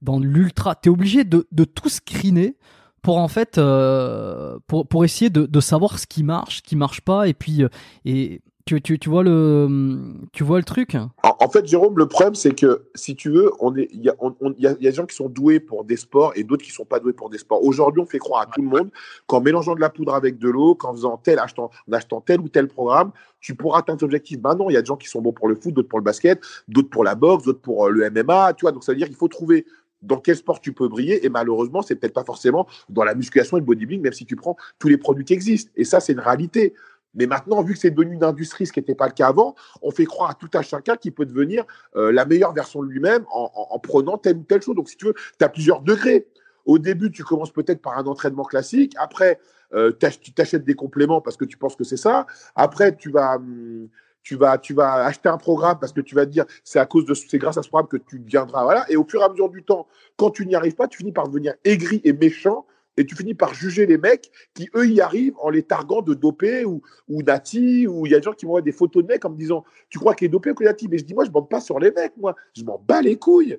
dans 0.01 0.19
l'ultra 0.19 0.75
Tu 0.75 0.89
es 0.89 0.91
obligé 0.91 1.23
de, 1.23 1.47
de 1.51 1.63
tout 1.63 1.89
screener 1.89 2.57
pour 3.01 3.17
en 3.17 3.27
fait 3.27 3.57
euh, 3.57 4.57
pour, 4.67 4.87
pour 4.87 5.05
essayer 5.05 5.29
de, 5.29 5.45
de 5.45 5.59
savoir 5.59 5.99
ce 5.99 6.07
qui 6.07 6.23
marche, 6.23 6.57
ce 6.57 6.61
qui 6.63 6.75
marche 6.75 7.01
pas 7.01 7.27
et 7.27 7.33
puis 7.33 7.63
et 8.05 8.41
tu, 8.69 8.81
tu, 8.81 8.99
tu, 8.99 9.09
vois 9.09 9.23
le, 9.23 9.97
tu 10.31 10.43
vois 10.43 10.59
le 10.59 10.63
truc 10.63 10.95
en, 11.23 11.49
fait, 11.49 11.65
Jérôme, 11.65 11.97
le 11.97 12.07
problème, 12.07 12.35
c'est 12.35 12.53
que 12.53 12.83
si 12.93 13.15
tu 13.15 13.31
veux, 13.31 13.51
il 13.75 14.03
y 14.03 14.09
a, 14.09 14.13
y, 14.57 14.67
a, 14.67 14.71
y 14.79 14.87
a 14.87 14.91
des 14.91 14.91
gens 14.91 15.05
qui 15.07 15.15
sont 15.15 15.27
doués 15.27 15.59
pour 15.59 15.85
des 15.85 15.95
sports 15.95 16.33
et 16.35 16.43
d'autres 16.43 16.63
qui 16.63 16.69
ne 16.69 16.75
sont 16.75 16.85
pas 16.85 16.99
doués 16.99 17.13
pour 17.13 17.29
des 17.29 17.39
sports. 17.39 17.63
Aujourd'hui, 17.63 18.01
on 18.01 18.05
fait 18.05 18.19
croire 18.19 18.43
à 18.43 18.45
tout 18.45 18.61
le 18.61 18.67
monde 18.67 18.91
qu'en 19.25 19.41
mélangeant 19.41 19.73
de 19.73 19.79
la 19.79 19.89
poudre 19.89 20.13
avec 20.13 20.37
de 20.37 20.49
l'eau, 20.49 20.75
qu'en 20.75 20.93
faisant 20.93 21.17
tel, 21.17 21.39
achetant, 21.39 21.71
en 21.89 21.93
achetant 21.93 22.21
tel 22.21 22.41
ou 22.41 22.49
tel 22.49 22.67
programme, 22.67 23.11
tu 23.39 23.55
pourras 23.55 23.79
atteindre 23.79 23.99
tes 23.99 24.05
objectifs. 24.05 24.39
Ben 24.39 24.53
non, 24.53 24.69
il 24.69 24.73
y 24.73 24.77
a 24.77 24.81
des 24.81 24.87
gens 24.87 24.97
qui 24.97 25.07
sont 25.07 25.21
bons 25.21 25.33
pour 25.33 25.47
le 25.47 25.55
foot, 25.55 25.73
d'autres 25.73 25.89
pour 25.89 25.99
le 25.99 26.03
basket, 26.03 26.39
d'autres 26.67 26.89
pour 26.89 27.03
la 27.03 27.15
boxe, 27.15 27.45
d'autres 27.45 27.61
pour 27.61 27.87
euh, 27.87 27.89
le 27.89 28.09
MMA. 28.11 28.53
Tu 28.53 28.65
vois, 28.65 28.71
donc 28.71 28.83
ça 28.83 28.91
veut 28.91 28.97
dire 28.97 29.07
qu'il 29.07 29.15
faut 29.15 29.27
trouver 29.27 29.65
dans 30.01 30.17
quel 30.17 30.35
sport 30.35 30.61
tu 30.61 30.73
peux 30.73 30.87
briller. 30.87 31.25
Et 31.25 31.29
malheureusement, 31.29 31.81
c'est 31.81 31.95
peut-être 31.95 32.13
pas 32.13 32.23
forcément 32.23 32.67
dans 32.89 33.03
la 33.03 33.15
musculation 33.15 33.57
et 33.57 33.61
le 33.61 33.65
bodybuilding, 33.65 34.03
même 34.03 34.13
si 34.13 34.25
tu 34.25 34.35
prends 34.35 34.55
tous 34.77 34.89
les 34.89 34.97
produits 34.97 35.25
qui 35.25 35.33
existent. 35.33 35.71
Et 35.75 35.83
ça, 35.83 35.99
c'est 35.99 36.13
une 36.13 36.19
réalité. 36.19 36.73
Mais 37.15 37.25
maintenant, 37.25 37.61
vu 37.63 37.73
que 37.73 37.79
c'est 37.79 37.91
devenu 37.91 38.15
une 38.15 38.23
industrie, 38.23 38.65
ce 38.65 38.73
qui 38.73 38.79
n'était 38.79 38.95
pas 38.95 39.07
le 39.07 39.13
cas 39.13 39.27
avant, 39.27 39.55
on 39.81 39.91
fait 39.91 40.05
croire 40.05 40.29
à 40.29 40.33
tout 40.33 40.49
un 40.53 40.61
chacun 40.61 40.95
qui 40.95 41.11
peut 41.11 41.25
devenir 41.25 41.65
euh, 41.95 42.11
la 42.11 42.25
meilleure 42.25 42.53
version 42.53 42.83
de 42.83 42.87
lui-même 42.87 43.25
en, 43.31 43.79
prenant 43.79 44.17
telle 44.17 44.37
ou 44.37 44.43
telle 44.43 44.61
chose. 44.61 44.75
Donc, 44.75 44.89
si 44.89 44.97
tu 44.97 45.05
veux, 45.05 45.13
tu 45.13 45.43
as 45.43 45.49
plusieurs 45.49 45.81
degrés. 45.81 46.27
Au 46.65 46.77
début, 46.77 47.11
tu 47.11 47.23
commences 47.23 47.51
peut-être 47.51 47.81
par 47.81 47.97
un 47.97 48.05
entraînement 48.05 48.43
classique. 48.43 48.93
Après, 48.97 49.39
euh, 49.73 49.91
tu 50.21 50.33
t'achètes 50.33 50.65
des 50.65 50.75
compléments 50.75 51.21
parce 51.21 51.37
que 51.37 51.45
tu 51.45 51.57
penses 51.57 51.75
que 51.75 51.83
c'est 51.83 51.97
ça. 51.97 52.27
Après, 52.55 52.95
tu 52.95 53.09
vas, 53.09 53.37
hum, 53.37 53.89
tu 54.21 54.35
vas, 54.35 54.57
tu 54.57 54.73
vas 54.73 55.05
acheter 55.05 55.29
un 55.29 55.37
programme 55.37 55.79
parce 55.79 55.93
que 55.93 56.01
tu 56.01 56.13
vas 56.13 56.25
dire 56.25 56.45
c'est 56.63 56.79
à 56.79 56.85
cause 56.85 57.05
de 57.05 57.13
c'est 57.13 57.37
grâce 57.37 57.57
à 57.57 57.63
ce 57.63 57.69
programme 57.69 57.87
que 57.87 57.97
tu 57.97 58.19
deviendras 58.19 58.63
voilà. 58.63 58.85
Et 58.91 58.97
au 58.97 59.03
fur 59.03 59.21
et 59.21 59.23
à 59.23 59.29
mesure 59.29 59.49
du 59.49 59.63
temps, 59.63 59.87
quand 60.17 60.29
tu 60.31 60.45
n'y 60.45 60.55
arrives 60.55 60.75
pas, 60.75 60.87
tu 60.87 60.99
finis 60.99 61.11
par 61.11 61.27
devenir 61.27 61.55
aigri 61.63 62.01
et 62.03 62.13
méchant 62.13 62.65
et 62.99 63.05
tu 63.05 63.15
finis 63.15 63.33
par 63.33 63.53
juger 63.53 63.85
les 63.85 63.97
mecs 63.97 64.29
qui, 64.53 64.69
eux, 64.75 64.85
y 64.85 64.99
arrivent 64.99 65.37
en 65.39 65.49
les 65.49 65.63
targuant 65.63 66.01
de 66.01 66.13
dopés 66.13 66.65
ou, 66.65 66.81
ou 67.07 67.23
nati, 67.23 67.87
ou 67.87 68.05
il 68.05 68.11
y 68.11 68.15
a 68.15 68.19
des 68.19 68.23
gens 68.23 68.33
qui 68.33 68.45
m'envoient 68.45 68.61
des 68.61 68.73
photos 68.73 69.03
de 69.03 69.07
mecs 69.07 69.23
en 69.23 69.29
me 69.29 69.37
disant 69.37 69.63
Tu 69.89 69.97
crois 69.97 70.13
qu'il 70.13 70.25
est 70.25 70.29
dopé 70.29 70.51
ou 70.51 70.61
nati? 70.61 70.89
Mais 70.89 70.97
je 70.97 71.05
dis 71.05 71.13
Moi, 71.13 71.23
je 71.23 71.29
ne 71.29 71.33
bande 71.33 71.47
pas 71.47 71.61
sur 71.61 71.79
les 71.79 71.91
mecs, 71.91 72.17
moi. 72.17 72.35
Je 72.57 72.63
m'en 72.65 72.77
bats 72.77 73.01
les 73.01 73.17
couilles. 73.17 73.57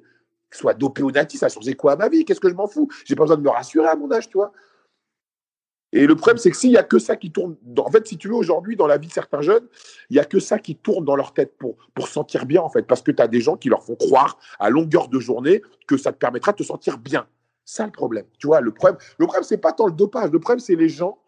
Qu'il 0.52 0.60
soit 0.60 0.74
dopé 0.74 1.02
ou 1.02 1.10
nati, 1.10 1.38
ça 1.38 1.48
change 1.48 1.74
quoi 1.74 1.92
à 1.92 1.96
ma 1.96 2.10
vie? 2.10 2.26
Qu'est-ce 2.26 2.40
que 2.40 2.50
je 2.50 2.54
m'en 2.54 2.66
fous? 2.66 2.88
J'ai 3.06 3.16
pas 3.16 3.22
besoin 3.22 3.38
de 3.38 3.42
me 3.42 3.48
rassurer 3.48 3.86
à 3.86 3.96
mon 3.96 4.12
âge, 4.12 4.28
tu 4.28 4.36
vois. 4.36 4.52
Et 5.92 6.06
le 6.06 6.14
problème, 6.16 6.36
c'est 6.36 6.50
que 6.50 6.56
s'il 6.56 6.70
n'y 6.70 6.76
a 6.76 6.82
que 6.82 6.98
ça 6.98 7.16
qui 7.16 7.32
tourne, 7.32 7.56
en 7.78 7.90
fait, 7.90 8.06
si 8.06 8.18
tu 8.18 8.28
veux, 8.28 8.34
aujourd'hui, 8.34 8.76
dans 8.76 8.86
la 8.86 8.98
vie 8.98 9.08
de 9.08 9.12
certains 9.12 9.40
jeunes, 9.40 9.66
il 10.10 10.14
n'y 10.14 10.20
a 10.20 10.24
que 10.26 10.38
ça 10.38 10.58
qui 10.58 10.76
tourne 10.76 11.06
dans 11.06 11.16
leur 11.16 11.32
tête 11.32 11.56
pour, 11.56 11.78
pour 11.94 12.08
sentir 12.08 12.44
bien, 12.44 12.60
en 12.60 12.68
fait, 12.68 12.82
parce 12.82 13.00
que 13.00 13.10
tu 13.10 13.22
as 13.22 13.26
des 13.26 13.40
gens 13.40 13.56
qui 13.56 13.70
leur 13.70 13.82
font 13.82 13.96
croire 13.96 14.38
à 14.58 14.68
longueur 14.68 15.08
de 15.08 15.18
journée 15.18 15.62
que 15.88 15.96
ça 15.96 16.12
te 16.12 16.18
permettra 16.18 16.52
de 16.52 16.58
te 16.58 16.62
sentir 16.62 16.98
bien. 16.98 17.26
Ça 17.70 17.86
le 17.86 17.92
problème. 17.92 18.24
Tu 18.40 18.48
vois, 18.48 18.60
le 18.60 18.72
problème, 18.72 18.98
le 19.16 19.26
problème, 19.26 19.44
c'est 19.44 19.56
pas 19.56 19.72
tant 19.72 19.86
le 19.86 19.92
dopage. 19.92 20.32
Le 20.32 20.40
problème, 20.40 20.58
c'est 20.58 20.74
les 20.74 20.88
gens 20.88 21.20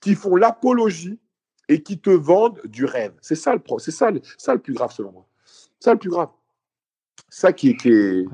qui 0.00 0.14
font 0.14 0.34
l'apologie 0.34 1.20
et 1.68 1.82
qui 1.82 2.00
te 2.00 2.08
vendent 2.08 2.62
du 2.64 2.86
rêve. 2.86 3.12
C'est 3.20 3.34
ça 3.34 3.54
le 3.54 3.60
c'est 3.78 3.90
ça, 3.90 4.10
ça 4.38 4.54
le 4.54 4.60
plus 4.60 4.72
grave 4.72 4.90
selon 4.90 5.12
moi. 5.12 5.26
Ça 5.78 5.92
le 5.92 5.98
plus 5.98 6.08
grave. 6.08 6.30
Ça 7.28 7.52
qui 7.52 7.68
est, 7.68 7.76
qui 7.76 7.90
est 7.90 8.24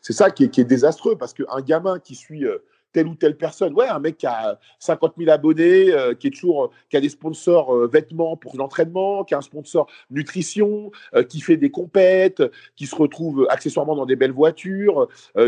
c'est 0.00 0.12
ça 0.12 0.32
qui 0.32 0.42
est, 0.42 0.48
qui 0.48 0.60
est, 0.60 0.64
désastreux 0.64 1.16
parce 1.16 1.32
qu'un 1.32 1.60
gamin 1.60 2.00
qui 2.00 2.16
suit 2.16 2.44
euh, 2.44 2.64
telle 2.98 3.06
ou 3.06 3.14
telle 3.14 3.36
personne, 3.36 3.74
ouais, 3.74 3.86
un 3.86 4.00
mec 4.00 4.18
qui 4.18 4.26
a 4.26 4.58
50 4.80 5.14
000 5.18 5.30
abonnés, 5.30 5.92
euh, 5.92 6.14
qui 6.14 6.26
est 6.26 6.30
toujours, 6.30 6.72
qui 6.90 6.96
a 6.96 7.00
des 7.00 7.08
sponsors 7.08 7.72
euh, 7.72 7.86
vêtements 7.86 8.36
pour 8.36 8.56
l'entraînement, 8.56 9.22
qui 9.22 9.34
a 9.34 9.38
un 9.38 9.40
sponsor 9.40 9.86
nutrition, 10.10 10.90
qui 11.28 11.40
fait 11.40 11.56
des 11.56 11.70
compètes, 11.70 12.42
qui 12.74 12.86
se 12.86 12.96
retrouve 12.96 13.46
accessoirement 13.50 13.94
dans 13.94 14.04
des 14.06 14.16
belles 14.16 14.32
voitures, 14.32 15.06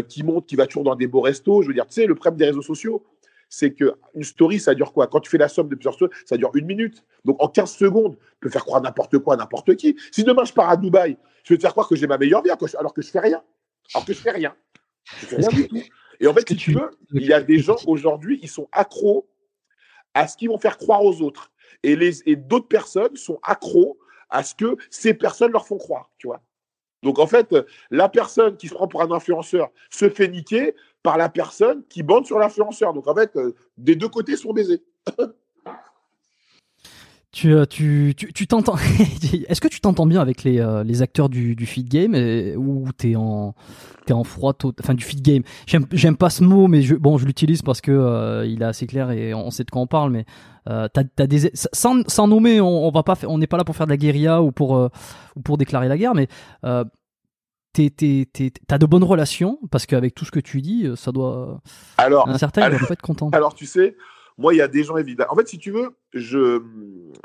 qui 0.08 0.22
monte, 0.22 0.46
qui 0.46 0.54
va 0.54 0.66
toujours 0.66 0.84
dans 0.84 0.94
des 0.94 1.08
beaux 1.08 1.20
restos. 1.20 1.62
Je 1.62 1.68
veux 1.68 1.74
dire, 1.74 1.86
tu 1.86 1.94
sais, 1.94 2.06
le 2.06 2.14
problème 2.14 2.38
des 2.38 2.44
réseaux 2.46 2.62
sociaux, 2.62 3.02
c'est 3.48 3.72
qu'une 3.72 4.22
story, 4.22 4.60
ça 4.60 4.74
dure 4.74 4.92
quoi? 4.92 5.08
Quand 5.08 5.20
tu 5.20 5.28
fais 5.28 5.38
la 5.38 5.48
somme 5.48 5.68
de 5.68 5.74
plusieurs 5.74 5.94
stories, 5.94 6.12
ça 6.24 6.36
dure 6.36 6.50
une 6.54 6.66
minute. 6.66 7.04
Donc 7.24 7.36
en 7.42 7.48
15 7.48 7.72
secondes, 7.72 8.16
tu 8.16 8.40
peux 8.42 8.50
faire 8.50 8.64
croire 8.64 8.80
n'importe 8.80 9.18
quoi 9.18 9.34
à 9.34 9.36
n'importe 9.36 9.74
qui. 9.74 9.96
Si 10.12 10.22
demain 10.22 10.44
je 10.44 10.52
pars 10.52 10.70
à 10.70 10.76
Dubaï, 10.76 11.16
je 11.42 11.54
vais 11.54 11.58
te 11.58 11.62
faire 11.62 11.72
croire 11.72 11.88
que 11.88 11.96
j'ai 11.96 12.06
ma 12.06 12.16
meilleure 12.16 12.42
vie 12.42 12.50
alors 12.78 12.94
que 12.94 13.02
je 13.02 13.10
fais 13.10 13.20
rien. 13.20 13.42
Alors 13.94 14.04
que 14.06 14.12
je 14.12 14.20
fais 14.20 14.30
rien. 14.30 14.54
fais 15.26 15.36
rien 15.36 15.48
du 15.48 15.68
tout. 15.68 15.82
Et 16.20 16.26
en 16.26 16.34
fait, 16.34 16.48
si 16.48 16.56
tu 16.56 16.72
veux, 16.72 16.90
il 17.12 17.24
y 17.24 17.32
a 17.32 17.40
des 17.40 17.58
gens 17.58 17.78
aujourd'hui, 17.86 18.38
ils 18.42 18.48
sont 18.48 18.68
accros 18.72 19.28
à 20.14 20.28
ce 20.28 20.36
qu'ils 20.36 20.50
vont 20.50 20.58
faire 20.58 20.76
croire 20.76 21.02
aux 21.02 21.22
autres. 21.22 21.50
Et, 21.82 21.96
les, 21.96 22.28
et 22.28 22.36
d'autres 22.36 22.68
personnes 22.68 23.16
sont 23.16 23.38
accros 23.42 23.98
à 24.28 24.42
ce 24.42 24.54
que 24.54 24.76
ces 24.90 25.14
personnes 25.14 25.52
leur 25.52 25.66
font 25.66 25.78
croire, 25.78 26.10
tu 26.18 26.26
vois. 26.26 26.42
Donc 27.02 27.18
en 27.18 27.26
fait, 27.26 27.54
la 27.90 28.08
personne 28.08 28.56
qui 28.56 28.68
se 28.68 28.74
prend 28.74 28.86
pour 28.86 29.02
un 29.02 29.10
influenceur 29.10 29.70
se 29.90 30.10
fait 30.10 30.28
niquer 30.28 30.74
par 31.02 31.16
la 31.16 31.30
personne 31.30 31.82
qui 31.88 32.02
bande 32.02 32.26
sur 32.26 32.38
l'influenceur. 32.38 32.92
Donc 32.92 33.08
en 33.08 33.14
fait, 33.14 33.34
euh, 33.36 33.54
des 33.78 33.96
deux 33.96 34.08
côtés 34.08 34.36
sont 34.36 34.52
baisés. 34.52 34.82
Tu, 37.32 37.54
euh, 37.54 37.64
tu, 37.64 38.12
tu, 38.16 38.46
t'entends. 38.48 38.74
Est-ce 39.48 39.60
que 39.60 39.68
tu 39.68 39.80
t'entends 39.80 40.06
bien 40.06 40.20
avec 40.20 40.42
les, 40.42 40.58
euh, 40.58 40.82
les 40.82 41.00
acteurs 41.00 41.28
du, 41.28 41.54
du 41.54 41.64
feed 41.64 41.88
game 41.88 42.14
ou 42.56 42.90
t'es 42.90 43.14
en 43.14 43.54
t'es 44.04 44.12
en 44.12 44.24
froid 44.24 44.52
enfin 44.80 44.94
du 44.94 45.04
feed 45.04 45.22
game? 45.22 45.44
J'aime, 45.66 45.86
j'aime 45.92 46.16
pas 46.16 46.28
ce 46.28 46.42
mot, 46.42 46.66
mais 46.66 46.82
je, 46.82 46.96
bon, 46.96 47.18
je 47.18 47.26
l'utilise 47.26 47.62
parce 47.62 47.80
que 47.80 48.44
il 48.46 48.62
est 48.62 48.64
assez 48.64 48.88
clair 48.88 49.12
et 49.12 49.32
on 49.32 49.52
sait 49.52 49.62
de 49.62 49.70
quoi 49.70 49.80
on 49.80 49.86
parle. 49.86 50.10
Mais 50.10 50.24
t'as, 50.66 50.88
t'as 50.88 51.28
des 51.28 51.52
sans, 51.54 52.02
sans 52.08 52.26
nommer, 52.26 52.60
on, 52.60 52.88
on 52.88 52.90
va 52.90 53.04
pas, 53.04 53.14
on 53.28 53.38
n'est 53.38 53.46
pas 53.46 53.58
là 53.58 53.64
pour 53.64 53.76
faire 53.76 53.86
de 53.86 53.92
la 53.92 53.96
guérilla 53.96 54.42
ou 54.42 54.50
pour 54.50 54.90
ou 55.36 55.40
pour 55.40 55.56
déclarer 55.56 55.86
la 55.86 55.98
guerre, 55.98 56.14
mais 56.16 56.26
t'as 56.64 56.84
de 58.78 58.86
bonnes 58.86 59.04
relations 59.04 59.60
parce 59.70 59.86
qu'avec 59.86 60.16
tout 60.16 60.24
ce 60.24 60.32
que 60.32 60.40
tu 60.40 60.62
dis, 60.62 60.88
ça 60.96 61.12
doit. 61.12 61.60
Alors, 61.96 62.28
un 62.28 62.38
certain, 62.38 62.62
alors, 62.62 62.80
pas 62.80 62.94
être 62.94 63.02
content. 63.02 63.30
Alors, 63.30 63.54
tu 63.54 63.66
sais, 63.66 63.94
moi, 64.40 64.54
il 64.54 64.56
y 64.56 64.62
a 64.62 64.68
des 64.68 64.84
gens 64.84 64.96
évidents. 64.96 65.26
En 65.28 65.36
fait, 65.36 65.46
si 65.46 65.58
tu 65.58 65.70
veux, 65.70 65.90
je, 66.14 66.62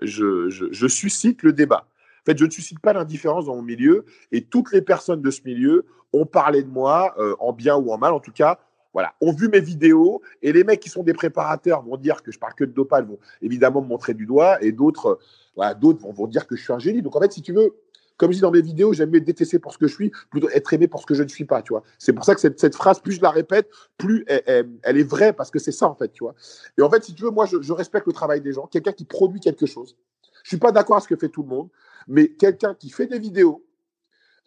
je, 0.02 0.50
je, 0.50 0.88
suscite 0.88 1.44
le 1.44 1.54
débat. 1.54 1.88
En 2.22 2.26
fait, 2.26 2.38
je 2.38 2.44
ne 2.44 2.50
suscite 2.50 2.80
pas 2.80 2.92
l'indifférence 2.92 3.46
dans 3.46 3.56
mon 3.56 3.62
milieu 3.62 4.04
et 4.34 4.42
toutes 4.42 4.74
les 4.74 4.82
personnes 4.82 5.22
de 5.22 5.32
ce 5.32 5.40
milieu 5.46 5.86
ont 6.12 6.26
parlé 6.26 6.62
de 6.62 6.68
moi, 6.68 7.16
euh, 7.18 7.34
en 7.40 7.54
bien 7.54 7.78
ou 7.78 7.92
en 7.92 7.98
mal, 7.98 8.12
en 8.12 8.20
tout 8.20 8.34
cas, 8.34 8.60
voilà, 8.92 9.14
ont 9.22 9.32
vu 9.32 9.48
mes 9.48 9.62
vidéos 9.62 10.22
et 10.42 10.52
les 10.52 10.66
mecs 10.66 10.82
qui 10.82 10.90
sont 10.90 11.04
des 11.04 11.14
préparateurs 11.14 11.84
vont 11.84 11.96
dire 11.96 12.22
que 12.22 12.34
je 12.34 12.40
parle 12.40 12.54
que 12.54 12.66
de 12.66 12.74
dopage, 12.74 13.06
vont 13.06 13.20
évidemment 13.42 13.82
me 13.82 13.88
montrer 13.88 14.14
du 14.14 14.26
doigt 14.26 14.62
et 14.62 14.74
d'autres, 14.74 15.20
voilà, 15.56 15.74
d'autres 15.74 16.02
vont, 16.02 16.12
vont 16.12 16.28
dire 16.28 16.46
que 16.46 16.58
je 16.58 16.64
suis 16.64 16.74
un 16.74 16.80
génie. 16.80 17.02
Donc 17.02 17.16
en 17.16 17.22
fait, 17.22 17.32
si 17.32 17.42
tu 17.42 17.54
veux, 17.54 17.76
comme 18.18 18.32
je 18.32 18.38
dis 18.38 18.42
dans 18.42 18.52
mes 18.52 18.62
vidéos, 18.62 18.94
j'aime 18.94 19.10
mieux 19.10 19.18
être 19.18 19.26
détesté 19.26 19.60
pour 19.60 19.74
ce 19.74 19.78
que 19.78 19.88
je 19.88 19.94
suis, 19.94 20.12
plutôt 20.30 20.50
être 20.50 20.74
aimé 20.74 20.88
pour 20.88 21.02
ce 21.02 21.06
que 21.06 21.14
je 21.14 21.24
ne 21.24 21.28
suis 21.28 21.46
pas, 21.46 21.62
tu 21.62 21.74
vois. 21.74 21.84
C'est 21.98 22.14
pour 22.14 22.26
ça 22.26 22.36
que 22.36 22.42
cette, 22.42 22.76
phrase, 22.76 23.00
plus 23.00 23.14
je 23.14 23.22
la 23.22 23.30
répète, 23.30 23.70
plus 23.98 24.26
elle, 24.28 24.98
est 24.98 25.10
vraie, 25.10 25.34
parce 25.34 25.52
que 25.52 25.60
c'est 25.60 25.72
ça, 25.72 25.88
en 25.88 25.96
fait, 25.96 26.12
tu 26.12 26.24
vois. 26.24 26.36
Et 26.78 26.82
en 26.82 26.90
fait, 26.90 27.04
si 27.04 27.14
tu 27.14 27.24
veux, 27.24 27.32
moi, 27.32 27.46
je, 27.46 27.74
respecte 27.74 28.08
le 28.08 28.14
travail 28.14 28.42
des 28.42 28.54
gens, 28.54 28.68
quelqu'un 28.68 28.94
qui 28.94 29.06
produit 29.06 29.40
quelque 29.40 29.66
chose. 29.66 29.98
Je 30.44 30.50
suis 30.50 30.58
pas 30.58 30.72
d'accord 30.72 30.98
à 30.98 31.02
ce 31.02 31.08
que 31.08 31.16
fait 31.16 31.30
tout 31.30 31.44
le 31.44 31.50
monde, 31.50 31.70
mais 32.08 32.30
quelqu'un 32.30 32.74
qui 32.74 32.90
fait 32.90 33.08
des 33.08 33.20
vidéos, 33.20 33.66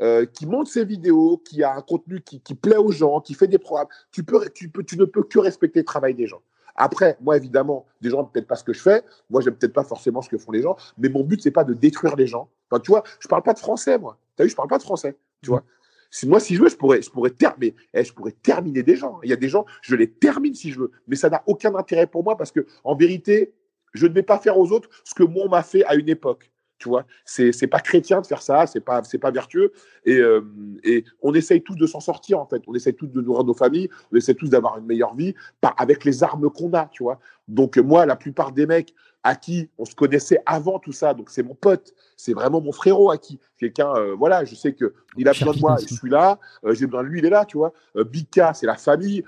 euh, 0.01 0.25
qui 0.27 0.47
monte 0.47 0.69
ses 0.69 0.85
vidéos, 0.85 1.39
qui 1.39 1.63
a 1.63 1.75
un 1.75 1.83
contenu 1.83 2.21
qui, 2.21 2.41
qui, 2.41 2.55
plaît 2.55 2.77
aux 2.77 2.93
gens, 2.93 3.21
qui 3.21 3.35
fait 3.35 3.49
des 3.49 3.59
programmes, 3.59 3.89
tu, 4.13 4.23
peux, 4.23 4.49
tu, 4.55 4.69
peux, 4.69 4.85
tu 4.85 4.97
ne 4.97 5.05
peux 5.05 5.25
que 5.25 5.41
respecter 5.41 5.81
le 5.81 5.85
travail 5.85 6.15
des 6.15 6.27
gens. 6.27 6.41
Après, 6.79 7.19
moi, 7.21 7.37
évidemment, 7.37 7.87
des 8.01 8.11
gens 8.11 8.25
peut-être 8.25 8.47
pas 8.47 8.55
ce 8.55 8.63
que 8.63 8.73
je 8.73 8.81
fais. 8.81 9.03
Moi, 9.29 9.41
j'aime 9.41 9.55
peut-être 9.57 9.73
pas 9.73 9.83
forcément 9.83 10.23
ce 10.23 10.29
que 10.29 10.39
font 10.39 10.53
les 10.53 10.63
gens. 10.63 10.77
Mais 10.97 11.09
mon 11.09 11.25
but, 11.25 11.43
c'est 11.43 11.51
pas 11.51 11.65
de 11.65 11.75
détruire 11.75 12.15
les 12.15 12.29
gens. 12.29 12.49
Enfin, 12.71 12.81
tu 12.81 12.93
vois, 12.93 13.03
je 13.19 13.27
parle 13.27 13.43
pas 13.43 13.53
de 13.53 13.59
français, 13.59 13.99
moi. 13.99 14.17
Tu 14.37 14.43
as 14.43 14.45
vu, 14.45 14.51
je 14.51 14.57
parle 14.57 14.69
pas 14.69 14.79
de 14.79 14.85
français. 14.85 15.17
Tu 15.43 15.51
vois. 15.51 15.65
Si, 16.11 16.29
moi, 16.29 16.39
si 16.39 16.55
je 16.55 16.63
veux, 16.63 16.69
je 16.69 16.77
pourrais, 16.77 17.03
je 17.03 17.11
pourrais, 17.11 17.31
terminer, 17.31 17.75
eh, 17.93 18.05
je 18.05 18.15
pourrais 18.15 18.31
terminer 18.31 18.85
des 18.85 18.95
gens. 18.95 19.19
Il 19.25 19.29
y 19.29 19.33
a 19.33 19.37
des 19.37 19.49
gens, 19.49 19.67
je 19.83 19.97
les 19.97 20.09
termine 20.09 20.55
si 20.55 20.71
je 20.71 20.79
veux. 20.79 20.93
Mais 21.09 21.17
ça 21.17 21.29
n'a 21.29 21.43
aucun 21.47 21.75
intérêt 21.75 22.07
pour 22.07 22.23
moi 22.23 22.37
parce 22.37 22.53
que, 22.53 22.65
en 22.85 22.95
vérité, 22.95 23.53
je 23.93 24.07
ne 24.07 24.13
vais 24.13 24.23
pas 24.23 24.39
faire 24.39 24.57
aux 24.57 24.71
autres 24.71 24.89
ce 25.03 25.15
que 25.15 25.25
moi, 25.25 25.45
on 25.47 25.49
m'a 25.49 25.65
fait 25.65 25.85
à 25.85 25.97
une 25.97 26.09
époque. 26.09 26.53
Tu 26.79 26.89
vois, 26.89 27.05
c'est 27.25 27.51
c'est 27.51 27.67
pas 27.67 27.81
chrétien 27.81 28.21
de 28.21 28.27
faire 28.27 28.41
ça, 28.41 28.67
c'est 28.67 28.81
pas 28.81 29.03
c'est 29.03 29.19
pas 29.19 29.33
vertueux 29.33 29.73
et, 30.05 30.17
euh, 30.17 30.43
et 30.85 31.05
on 31.23 31.35
essaye 31.35 31.61
tous 31.61 31.75
de 31.75 31.87
s'en 31.87 31.99
sortir 31.99 32.39
en 32.39 32.47
fait. 32.47 32.63
On 32.69 32.75
essaye 32.75 32.95
tous 32.95 33.09
de 33.09 33.21
nourrir 33.21 33.45
nos 33.45 33.55
familles, 33.55 33.89
on 34.13 34.17
essaie 34.17 34.35
tous 34.35 34.49
d'avoir 34.49 34.79
une 34.79 34.87
meilleure 34.87 35.17
vie 35.17 35.35
par 35.61 35.75
avec 35.77 36.05
les 36.05 36.23
armes 36.23 36.51
qu'on 36.51 36.73
a, 36.75 36.87
tu 36.93 37.03
vois. 37.03 37.19
Donc 37.49 37.79
moi, 37.79 38.07
la 38.07 38.15
plupart 38.15 38.53
des 38.53 38.67
mecs 38.67 38.95
à 39.25 39.35
qui 39.35 39.69
on 39.77 39.85
se 39.85 39.97
connaissait 39.97 40.41
avant 40.47 40.79
tout 40.79 40.93
ça, 40.93 41.15
donc 41.15 41.31
c'est 41.31 41.43
mon 41.43 41.55
pote, 41.55 41.93
c'est 42.17 42.33
vraiment 42.33 42.61
mon 42.61 42.71
frérot 42.71 43.11
à 43.11 43.19
qui 43.19 43.41
quelqu'un, 43.59 43.93
euh, 43.97 44.15
voilà, 44.15 44.45
je 44.45 44.55
sais 44.55 44.73
que 44.73 44.95
il 45.17 45.29
a 45.29 45.33
besoin 45.33 45.55
de 45.55 45.59
moi, 45.59 45.77
je 45.81 45.93
suis 45.93 46.09
là, 46.09 46.39
euh, 46.65 46.75
j'ai 46.75 46.87
besoin 46.87 47.03
de 47.03 47.09
lui, 47.09 47.19
il 47.19 47.27
est 47.27 47.31
là, 47.31 47.45
tu 47.45 47.57
vois. 47.57 47.73
Bika, 47.97 48.55
c'est 48.55 48.67
la 48.67 48.77
famille, 48.77 49.25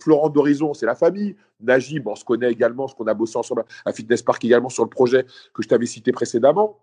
Florent 0.00 0.28
d'Horizon, 0.28 0.74
c'est 0.74 0.86
la 0.86 0.94
famille, 0.94 1.36
Najib, 1.64 2.06
on 2.06 2.14
se 2.14 2.24
connaît 2.24 2.50
également, 2.50 2.84
parce 2.84 2.94
qu'on 2.94 3.06
a 3.06 3.14
bossé 3.14 3.36
ensemble 3.36 3.64
à 3.84 3.92
Fitness 3.92 4.22
Park 4.22 4.44
également 4.44 4.68
sur 4.68 4.84
le 4.84 4.90
projet 4.90 5.24
que 5.52 5.62
je 5.62 5.68
t'avais 5.68 5.86
cité 5.86 6.12
précédemment. 6.12 6.78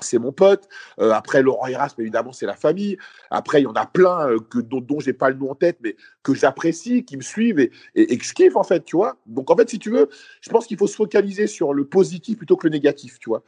C'est 0.00 0.18
mon 0.18 0.32
pote. 0.32 0.68
Euh, 0.98 1.12
après, 1.12 1.42
Laurent 1.42 1.68
Erasme, 1.68 2.00
évidemment, 2.00 2.32
c'est 2.32 2.46
la 2.46 2.56
famille. 2.56 2.98
Après, 3.30 3.60
il 3.60 3.64
y 3.64 3.66
en 3.66 3.74
a 3.74 3.86
plein 3.86 4.28
euh, 4.28 4.38
que, 4.40 4.58
dont, 4.58 4.80
dont 4.80 4.98
je 4.98 5.06
n'ai 5.06 5.12
pas 5.12 5.30
le 5.30 5.36
nom 5.36 5.52
en 5.52 5.54
tête, 5.54 5.78
mais 5.82 5.94
que 6.24 6.34
j'apprécie, 6.34 7.04
qui 7.04 7.16
me 7.16 7.22
suivent 7.22 7.60
et, 7.60 7.70
et, 7.94 8.18
que 8.18 8.24
je 8.24 8.34
kiffe, 8.34 8.56
en 8.56 8.64
fait, 8.64 8.84
tu 8.84 8.96
vois. 8.96 9.16
Donc, 9.26 9.50
en 9.50 9.56
fait, 9.56 9.70
si 9.70 9.78
tu 9.78 9.90
veux, 9.90 10.08
je 10.40 10.50
pense 10.50 10.66
qu'il 10.66 10.76
faut 10.76 10.88
se 10.88 10.96
focaliser 10.96 11.46
sur 11.46 11.72
le 11.72 11.84
positif 11.84 12.38
plutôt 12.38 12.56
que 12.56 12.66
le 12.66 12.72
négatif, 12.72 13.20
tu 13.20 13.28
vois. 13.28 13.44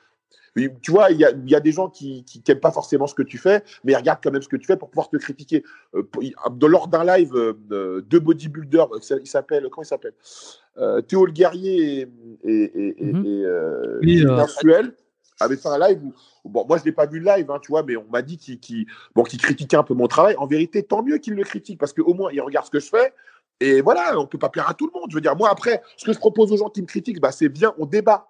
Tu 0.82 0.90
vois, 0.90 1.10
il 1.10 1.18
y 1.18 1.24
a, 1.24 1.32
y 1.46 1.54
a, 1.54 1.60
des 1.60 1.72
gens 1.72 1.90
qui 1.90 2.24
n'aiment 2.48 2.60
pas 2.60 2.70
forcément 2.70 3.06
ce 3.06 3.14
que 3.14 3.22
tu 3.22 3.36
fais, 3.36 3.62
mais 3.84 3.92
ils 3.92 3.96
regardent 3.96 4.20
quand 4.22 4.30
même 4.30 4.40
ce 4.40 4.48
que 4.48 4.56
tu 4.56 4.66
fais 4.66 4.76
pour 4.76 4.88
pouvoir 4.88 5.10
te 5.10 5.18
critiquer. 5.18 5.62
Euh, 5.94 6.02
lors 6.62 6.88
d'un 6.88 7.04
live, 7.04 7.34
euh, 7.34 8.00
deux 8.00 8.20
bodybuilders, 8.20 8.88
euh, 8.94 9.18
il 9.20 9.26
s'appelle, 9.26 9.68
comment 9.70 9.82
il 9.82 9.86
s'appelle? 9.86 10.14
Euh, 10.78 11.02
Théo 11.02 11.26
le 11.26 11.32
Guerrier 11.32 12.02
et, 12.02 12.08
et, 12.44 12.88
et, 12.88 13.44
-hmm. 14.02 14.92
avaient 15.40 15.56
fait 15.56 15.68
un 15.68 15.78
live 15.88 16.00
où, 16.04 16.48
bon, 16.48 16.64
moi 16.66 16.78
je 16.78 16.84
l'ai 16.84 16.92
pas 16.92 17.06
vu 17.06 17.18
le 17.20 17.26
live, 17.26 17.50
hein, 17.50 17.58
tu 17.60 17.72
vois, 17.72 17.82
mais 17.82 17.96
on 17.96 18.06
m'a 18.10 18.22
dit 18.22 18.38
qu'il 18.38 18.58
qu 18.58 18.86
bon, 19.14 19.24
critiquait 19.24 19.76
un 19.76 19.82
peu 19.82 19.94
mon 19.94 20.06
travail. 20.06 20.36
En 20.38 20.46
vérité, 20.46 20.82
tant 20.82 21.02
mieux 21.02 21.18
qu'il 21.18 21.34
le 21.34 21.44
critique, 21.44 21.78
parce 21.78 21.92
qu'au 21.92 22.14
moins 22.14 22.30
il 22.32 22.40
regarde 22.40 22.64
ce 22.64 22.70
que 22.70 22.80
je 22.80 22.88
fais. 22.88 23.12
Et 23.60 23.80
voilà, 23.82 24.18
on 24.18 24.26
peut 24.26 24.38
pas 24.38 24.50
plaire 24.50 24.68
à 24.68 24.74
tout 24.74 24.86
le 24.86 24.98
monde. 24.98 25.10
Je 25.10 25.16
veux 25.16 25.20
dire, 25.20 25.36
moi 25.36 25.50
après, 25.50 25.82
ce 25.96 26.04
que 26.04 26.12
je 26.12 26.18
propose 26.18 26.52
aux 26.52 26.56
gens 26.56 26.70
qui 26.70 26.82
me 26.82 26.86
critiquent, 26.86 27.20
bah, 27.20 27.32
c'est 27.32 27.48
bien, 27.48 27.74
on 27.78 27.86
débat. 27.86 28.28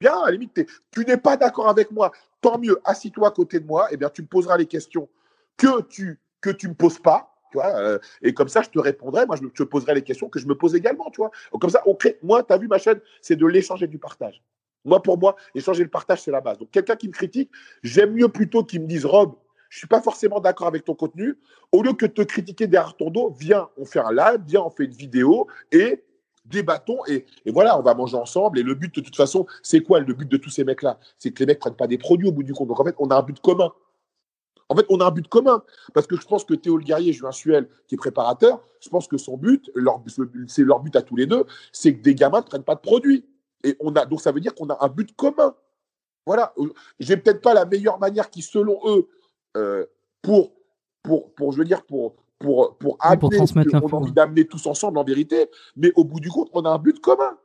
Bien, 0.00 0.18
à 0.18 0.26
la 0.26 0.32
limite, 0.32 0.66
tu 0.90 1.04
n'es 1.04 1.16
pas 1.16 1.36
d'accord 1.36 1.68
avec 1.68 1.90
moi, 1.90 2.10
tant 2.40 2.58
mieux, 2.58 2.80
assis-toi 2.84 3.28
à 3.28 3.30
côté 3.30 3.60
de 3.60 3.66
moi, 3.66 3.90
et 3.90 3.94
eh 3.94 3.96
bien 3.96 4.08
tu 4.08 4.22
me 4.22 4.26
poseras 4.26 4.56
les 4.56 4.66
questions 4.66 5.08
que 5.56 5.82
tu 5.82 6.18
que 6.40 6.48
tu 6.48 6.68
me 6.68 6.74
poses 6.74 6.98
pas, 6.98 7.36
tu 7.50 7.58
vois, 7.58 7.76
euh, 7.76 7.98
et 8.22 8.32
comme 8.32 8.48
ça 8.48 8.62
je 8.62 8.70
te 8.70 8.78
répondrai, 8.78 9.26
moi 9.26 9.36
je 9.36 9.46
te 9.46 9.62
poserai 9.62 9.94
les 9.94 10.02
questions 10.02 10.30
que 10.30 10.38
je 10.38 10.46
me 10.46 10.54
pose 10.54 10.74
également, 10.74 11.10
tu 11.10 11.20
vois. 11.20 11.30
Comme 11.60 11.68
ça, 11.68 11.82
on 11.84 11.94
crée. 11.94 12.18
Moi, 12.22 12.42
tu 12.42 12.52
as 12.52 12.56
vu 12.56 12.66
ma 12.66 12.78
chaîne, 12.78 13.00
c'est 13.20 13.36
de 13.36 13.46
l'échange 13.46 13.82
et 13.82 13.86
du 13.86 13.98
partage. 13.98 14.42
Moi, 14.86 15.02
pour 15.02 15.18
moi, 15.18 15.36
échanger 15.54 15.82
le 15.82 15.90
partage, 15.90 16.22
c'est 16.22 16.30
la 16.30 16.40
base. 16.40 16.56
Donc, 16.56 16.70
quelqu'un 16.70 16.96
qui 16.96 17.08
me 17.08 17.12
critique, 17.12 17.50
j'aime 17.82 18.14
mieux 18.14 18.28
plutôt 18.28 18.64
qu'il 18.64 18.80
me 18.80 18.86
dise 18.86 19.04
Rob, 19.04 19.34
je 19.68 19.78
suis 19.78 19.86
pas 19.86 20.00
forcément 20.00 20.40
d'accord 20.40 20.66
avec 20.66 20.84
ton 20.84 20.94
contenu. 20.94 21.36
Au 21.72 21.82
lieu 21.82 21.92
que 21.92 22.06
de 22.06 22.12
te 22.12 22.22
critiquer 22.22 22.66
derrière 22.66 22.96
ton 22.96 23.10
dos, 23.10 23.34
viens, 23.38 23.68
on 23.76 23.84
fait 23.84 24.00
un 24.00 24.12
live, 24.12 24.40
viens, 24.46 24.62
on 24.62 24.70
fait 24.70 24.84
une 24.84 24.94
vidéo 24.94 25.46
et 25.70 26.02
débattons 26.44 26.98
et, 27.06 27.26
et, 27.44 27.52
voilà, 27.52 27.78
on 27.78 27.82
va 27.82 27.94
manger 27.94 28.16
ensemble. 28.16 28.58
Et 28.58 28.62
le 28.62 28.74
but, 28.74 28.94
de 28.94 29.00
toute 29.00 29.16
façon, 29.16 29.46
c'est 29.62 29.80
quoi 29.80 30.00
le 30.00 30.14
but 30.14 30.28
de 30.28 30.36
tous 30.36 30.50
ces 30.50 30.64
mecs-là? 30.64 30.98
C'est 31.18 31.30
que 31.32 31.40
les 31.40 31.46
mecs 31.46 31.58
prennent 31.58 31.76
pas 31.76 31.86
des 31.86 31.98
produits 31.98 32.28
au 32.28 32.32
bout 32.32 32.42
du 32.42 32.52
compte. 32.52 32.68
Donc 32.68 32.80
en 32.80 32.84
fait, 32.84 32.94
on 32.98 33.08
a 33.10 33.16
un 33.16 33.22
but 33.22 33.40
commun. 33.40 33.72
En 34.68 34.76
fait, 34.76 34.86
on 34.88 35.00
a 35.00 35.06
un 35.06 35.10
but 35.10 35.28
commun. 35.28 35.62
Parce 35.94 36.06
que 36.06 36.16
je 36.16 36.26
pense 36.26 36.44
que 36.44 36.54
Théo 36.54 36.76
Le 36.76 36.84
Guerrier, 36.84 37.12
Julien 37.12 37.32
Suel, 37.32 37.68
qui 37.86 37.96
est 37.96 37.98
préparateur, 37.98 38.62
je 38.80 38.88
pense 38.88 39.08
que 39.08 39.18
son 39.18 39.36
but, 39.36 39.70
c'est 40.46 40.62
leur 40.62 40.80
but 40.80 40.96
à 40.96 41.02
tous 41.02 41.16
les 41.16 41.26
deux, 41.26 41.44
c'est 41.72 41.94
que 41.94 42.02
des 42.02 42.14
gamins 42.14 42.40
ne 42.40 42.46
prennent 42.46 42.64
pas 42.64 42.76
de 42.76 42.80
produits. 42.80 43.26
Et 43.64 43.76
on 43.80 43.94
a, 43.94 44.06
donc 44.06 44.20
ça 44.20 44.32
veut 44.32 44.40
dire 44.40 44.54
qu'on 44.54 44.68
a 44.70 44.84
un 44.84 44.88
but 44.88 45.14
commun. 45.16 45.54
Voilà. 46.24 46.54
J'ai 46.98 47.16
peut-être 47.16 47.42
pas 47.42 47.54
la 47.54 47.64
meilleure 47.64 47.98
manière 47.98 48.30
qui, 48.30 48.42
selon 48.42 48.80
eux, 48.86 49.08
euh, 49.56 49.86
pour, 50.22 50.52
pour, 51.02 51.34
pour, 51.34 51.52
je 51.52 51.58
veux 51.58 51.64
dire, 51.64 51.84
pour, 51.84 52.14
pour, 52.40 52.76
pour, 52.78 52.96
amener 53.00 53.18
pour 53.18 53.30
transmettre 53.30 53.74
on 53.74 53.86
a 53.86 53.94
envie 53.94 54.12
d'amener 54.12 54.46
tous 54.46 54.66
ensemble 54.66 54.98
en 54.98 55.04
vérité, 55.04 55.48
mais 55.76 55.92
au 55.94 56.04
bout 56.04 56.20
du 56.20 56.30
compte, 56.30 56.48
on 56.54 56.64
a 56.64 56.70
un 56.70 56.78
but 56.78 56.98
commun. 56.98 57.38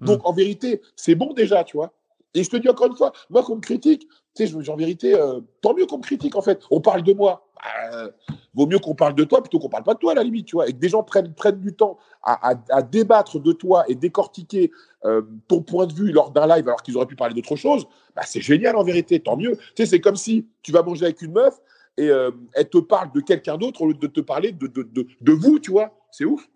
Hmm. 0.00 0.06
Donc 0.06 0.26
en 0.26 0.32
vérité, 0.32 0.80
c'est 0.96 1.14
bon 1.14 1.32
déjà, 1.34 1.62
tu 1.62 1.76
vois. 1.76 1.92
Et 2.32 2.42
je 2.42 2.50
te 2.50 2.56
dis 2.56 2.68
encore 2.68 2.88
une 2.88 2.96
fois, 2.96 3.12
moi 3.30 3.44
qu'on 3.44 3.56
me 3.56 3.60
critique, 3.60 4.08
tu 4.34 4.46
sais, 4.46 4.70
en 4.70 4.76
vérité, 4.76 5.14
euh, 5.14 5.40
tant 5.60 5.74
mieux 5.74 5.86
qu'on 5.86 5.98
me 5.98 6.02
critique 6.02 6.34
en 6.34 6.42
fait. 6.42 6.64
On 6.70 6.80
parle 6.80 7.02
de 7.02 7.12
moi. 7.12 7.46
Bah, 7.54 8.08
vaut 8.54 8.66
mieux 8.66 8.78
qu'on 8.78 8.94
parle 8.94 9.14
de 9.14 9.24
toi 9.24 9.42
plutôt 9.42 9.58
qu'on 9.58 9.68
parle 9.68 9.84
pas 9.84 9.94
de 9.94 9.98
toi 9.98 10.12
à 10.12 10.14
la 10.14 10.22
limite, 10.22 10.46
tu 10.46 10.56
vois. 10.56 10.68
Et 10.68 10.72
que 10.72 10.78
des 10.78 10.88
gens 10.88 11.02
prennent, 11.02 11.32
prennent 11.34 11.60
du 11.60 11.74
temps 11.74 11.98
à, 12.22 12.54
à, 12.70 12.82
débattre 12.82 13.40
de 13.40 13.52
toi 13.52 13.84
et 13.88 13.94
décortiquer 13.94 14.70
euh, 15.04 15.22
ton 15.48 15.62
point 15.62 15.86
de 15.86 15.92
vue 15.92 16.12
lors 16.12 16.30
d'un 16.30 16.46
live 16.46 16.66
alors 16.66 16.82
qu'ils 16.82 16.96
auraient 16.96 17.06
pu 17.06 17.16
parler 17.16 17.34
d'autre 17.34 17.56
chose, 17.56 17.86
bah, 18.16 18.22
c'est 18.26 18.40
génial 18.40 18.76
en 18.76 18.84
vérité, 18.84 19.20
tant 19.20 19.36
mieux. 19.36 19.56
Tu 19.56 19.64
sais, 19.76 19.86
c'est 19.86 20.00
comme 20.00 20.16
si 20.16 20.46
tu 20.62 20.72
vas 20.72 20.82
manger 20.82 21.04
avec 21.04 21.22
une 21.22 21.32
meuf 21.32 21.60
et 21.96 22.08
euh, 22.08 22.30
elle 22.54 22.68
te 22.68 22.78
parle 22.78 23.12
de 23.12 23.20
quelqu'un 23.20 23.56
d'autre 23.56 23.82
au 23.82 23.88
lieu 23.88 23.94
de 23.94 24.06
te 24.06 24.20
parler 24.20 24.52
de, 24.52 24.66
de, 24.66 24.82
de, 24.82 25.06
de 25.20 25.32
vous, 25.32 25.58
tu 25.58 25.70
vois. 25.70 25.96
C'est 26.10 26.24
ouf. 26.24 26.48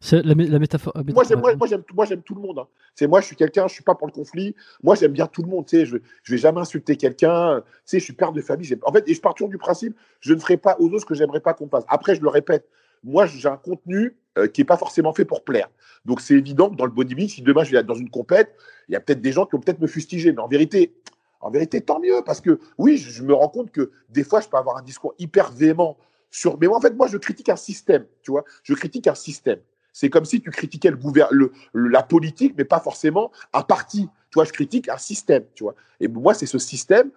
C'est 0.00 0.20
la, 0.24 0.34
métaphore. 0.34 0.92
Moi, 1.14 1.22
j'aime, 1.22 1.40
moi, 1.40 1.54
j'aime, 1.68 1.84
moi, 1.94 2.04
j'aime 2.04 2.22
tout 2.22 2.34
le 2.34 2.40
monde. 2.40 2.58
Hein. 2.58 2.66
C'est 2.96 3.06
moi, 3.06 3.20
je 3.20 3.26
suis 3.26 3.36
quelqu'un, 3.36 3.68
je 3.68 3.74
suis 3.74 3.84
pas 3.84 3.94
pour 3.94 4.08
le 4.08 4.12
conflit. 4.12 4.54
Moi, 4.82 4.96
j'aime 4.96 5.12
bien 5.12 5.28
tout 5.28 5.42
le 5.42 5.48
monde. 5.48 5.64
Tu 5.64 5.78
sais, 5.78 5.86
je, 5.86 5.96
je 6.24 6.32
vais 6.32 6.38
jamais 6.38 6.60
insulter 6.60 6.96
quelqu'un. 6.96 7.60
Tu 7.60 7.72
sais, 7.84 7.98
je 8.00 8.04
suis 8.04 8.12
père 8.12 8.32
de 8.32 8.40
famille. 8.40 8.68
En 8.82 8.92
fait, 8.92 9.08
et 9.08 9.14
je 9.14 9.20
pars 9.20 9.32
toujours 9.32 9.48
du 9.48 9.58
principe, 9.58 9.96
je 10.18 10.34
ne 10.34 10.40
ferai 10.40 10.56
pas 10.56 10.76
aux 10.80 10.88
autres 10.88 11.02
ce 11.02 11.06
que 11.06 11.14
j'aimerais 11.14 11.38
pas 11.38 11.54
qu'on 11.54 11.68
passe. 11.68 11.84
Après, 11.86 12.16
je 12.16 12.20
le 12.20 12.28
répète, 12.28 12.68
moi, 13.04 13.26
j'ai 13.26 13.48
un 13.48 13.56
contenu 13.56 14.16
euh, 14.38 14.48
qui 14.48 14.62
est 14.62 14.64
pas 14.64 14.76
forcément 14.76 15.12
fait 15.12 15.24
pour 15.24 15.44
plaire. 15.44 15.70
Donc, 16.04 16.20
c'est 16.20 16.34
évident 16.34 16.68
que 16.68 16.74
dans 16.74 16.84
le 16.84 16.90
bodybuilding, 16.90 17.36
si 17.36 17.42
demain 17.42 17.62
je 17.62 17.70
vais 17.70 17.78
être 17.78 17.86
dans 17.86 17.94
une 17.94 18.10
compète, 18.10 18.56
il 18.88 18.92
y 18.92 18.96
a 18.96 19.00
peut-être 19.00 19.20
des 19.20 19.32
gens 19.32 19.46
qui 19.46 19.52
vont 19.52 19.60
peut-être 19.60 19.80
me 19.80 19.86
fustiger. 19.86 20.32
Mais 20.32 20.40
en 20.40 20.48
vérité, 20.48 20.94
en 21.42 21.50
vérité, 21.50 21.80
tant 21.80 22.00
mieux, 22.00 22.22
parce 22.24 22.40
que 22.40 22.58
oui, 22.78 22.96
je 22.96 23.22
me 23.22 23.34
rends 23.34 23.48
compte 23.48 23.70
que 23.70 23.90
des 24.08 24.24
fois, 24.24 24.40
je 24.40 24.48
peux 24.48 24.56
avoir 24.56 24.76
un 24.76 24.82
discours 24.82 25.14
hyper 25.18 25.50
véhément 25.52 25.98
sur. 26.30 26.58
Mais 26.58 26.68
moi, 26.68 26.78
en 26.78 26.80
fait, 26.80 26.94
moi, 26.94 27.08
je 27.08 27.18
critique 27.18 27.48
un 27.48 27.56
système, 27.56 28.06
tu 28.22 28.30
vois. 28.30 28.44
Je 28.62 28.74
critique 28.74 29.06
un 29.08 29.14
système. 29.14 29.58
C'est 29.92 30.08
comme 30.08 30.24
si 30.24 30.40
tu 30.40 30.50
critiquais 30.50 30.90
le, 30.90 31.52
le, 31.72 31.88
la 31.88 32.02
politique, 32.02 32.54
mais 32.56 32.64
pas 32.64 32.80
forcément 32.80 33.30
un 33.52 33.62
parti. 33.62 34.08
Tu 34.30 34.34
vois, 34.36 34.44
je 34.44 34.52
critique 34.52 34.88
un 34.88 34.96
système, 34.96 35.44
tu 35.54 35.64
vois. 35.64 35.74
Et 36.00 36.08
moi, 36.08 36.32
c'est 36.32 36.46
ce 36.46 36.58
système 36.58 37.10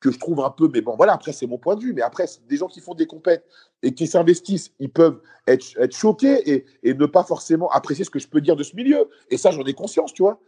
que 0.00 0.10
je 0.10 0.18
trouve 0.18 0.40
un 0.40 0.50
peu, 0.50 0.68
mais 0.72 0.80
bon, 0.80 0.96
voilà, 0.96 1.12
après, 1.12 1.32
c'est 1.32 1.46
mon 1.46 1.58
point 1.58 1.76
de 1.76 1.82
vue. 1.82 1.92
Mais 1.92 2.02
après, 2.02 2.24
des 2.48 2.56
gens 2.56 2.66
qui 2.66 2.80
font 2.80 2.94
des 2.94 3.06
compètes 3.06 3.44
et 3.82 3.92
qui 3.92 4.06
s'investissent, 4.06 4.72
ils 4.80 4.90
peuvent 4.90 5.20
être, 5.46 5.92
choqués 5.92 6.50
et, 6.50 6.64
et, 6.82 6.94
ne 6.94 7.06
pas 7.06 7.22
forcément 7.22 7.70
apprécier 7.70 8.04
ce 8.04 8.10
que 8.10 8.18
je 8.18 8.26
peux 8.26 8.40
dire 8.40 8.56
de 8.56 8.62
ce 8.62 8.74
milieu. 8.74 9.08
Et 9.30 9.36
ça, 9.36 9.50
j'en 9.50 9.64
ai 9.64 9.74
conscience, 9.74 10.12
tu 10.12 10.22
vois. 10.22 10.40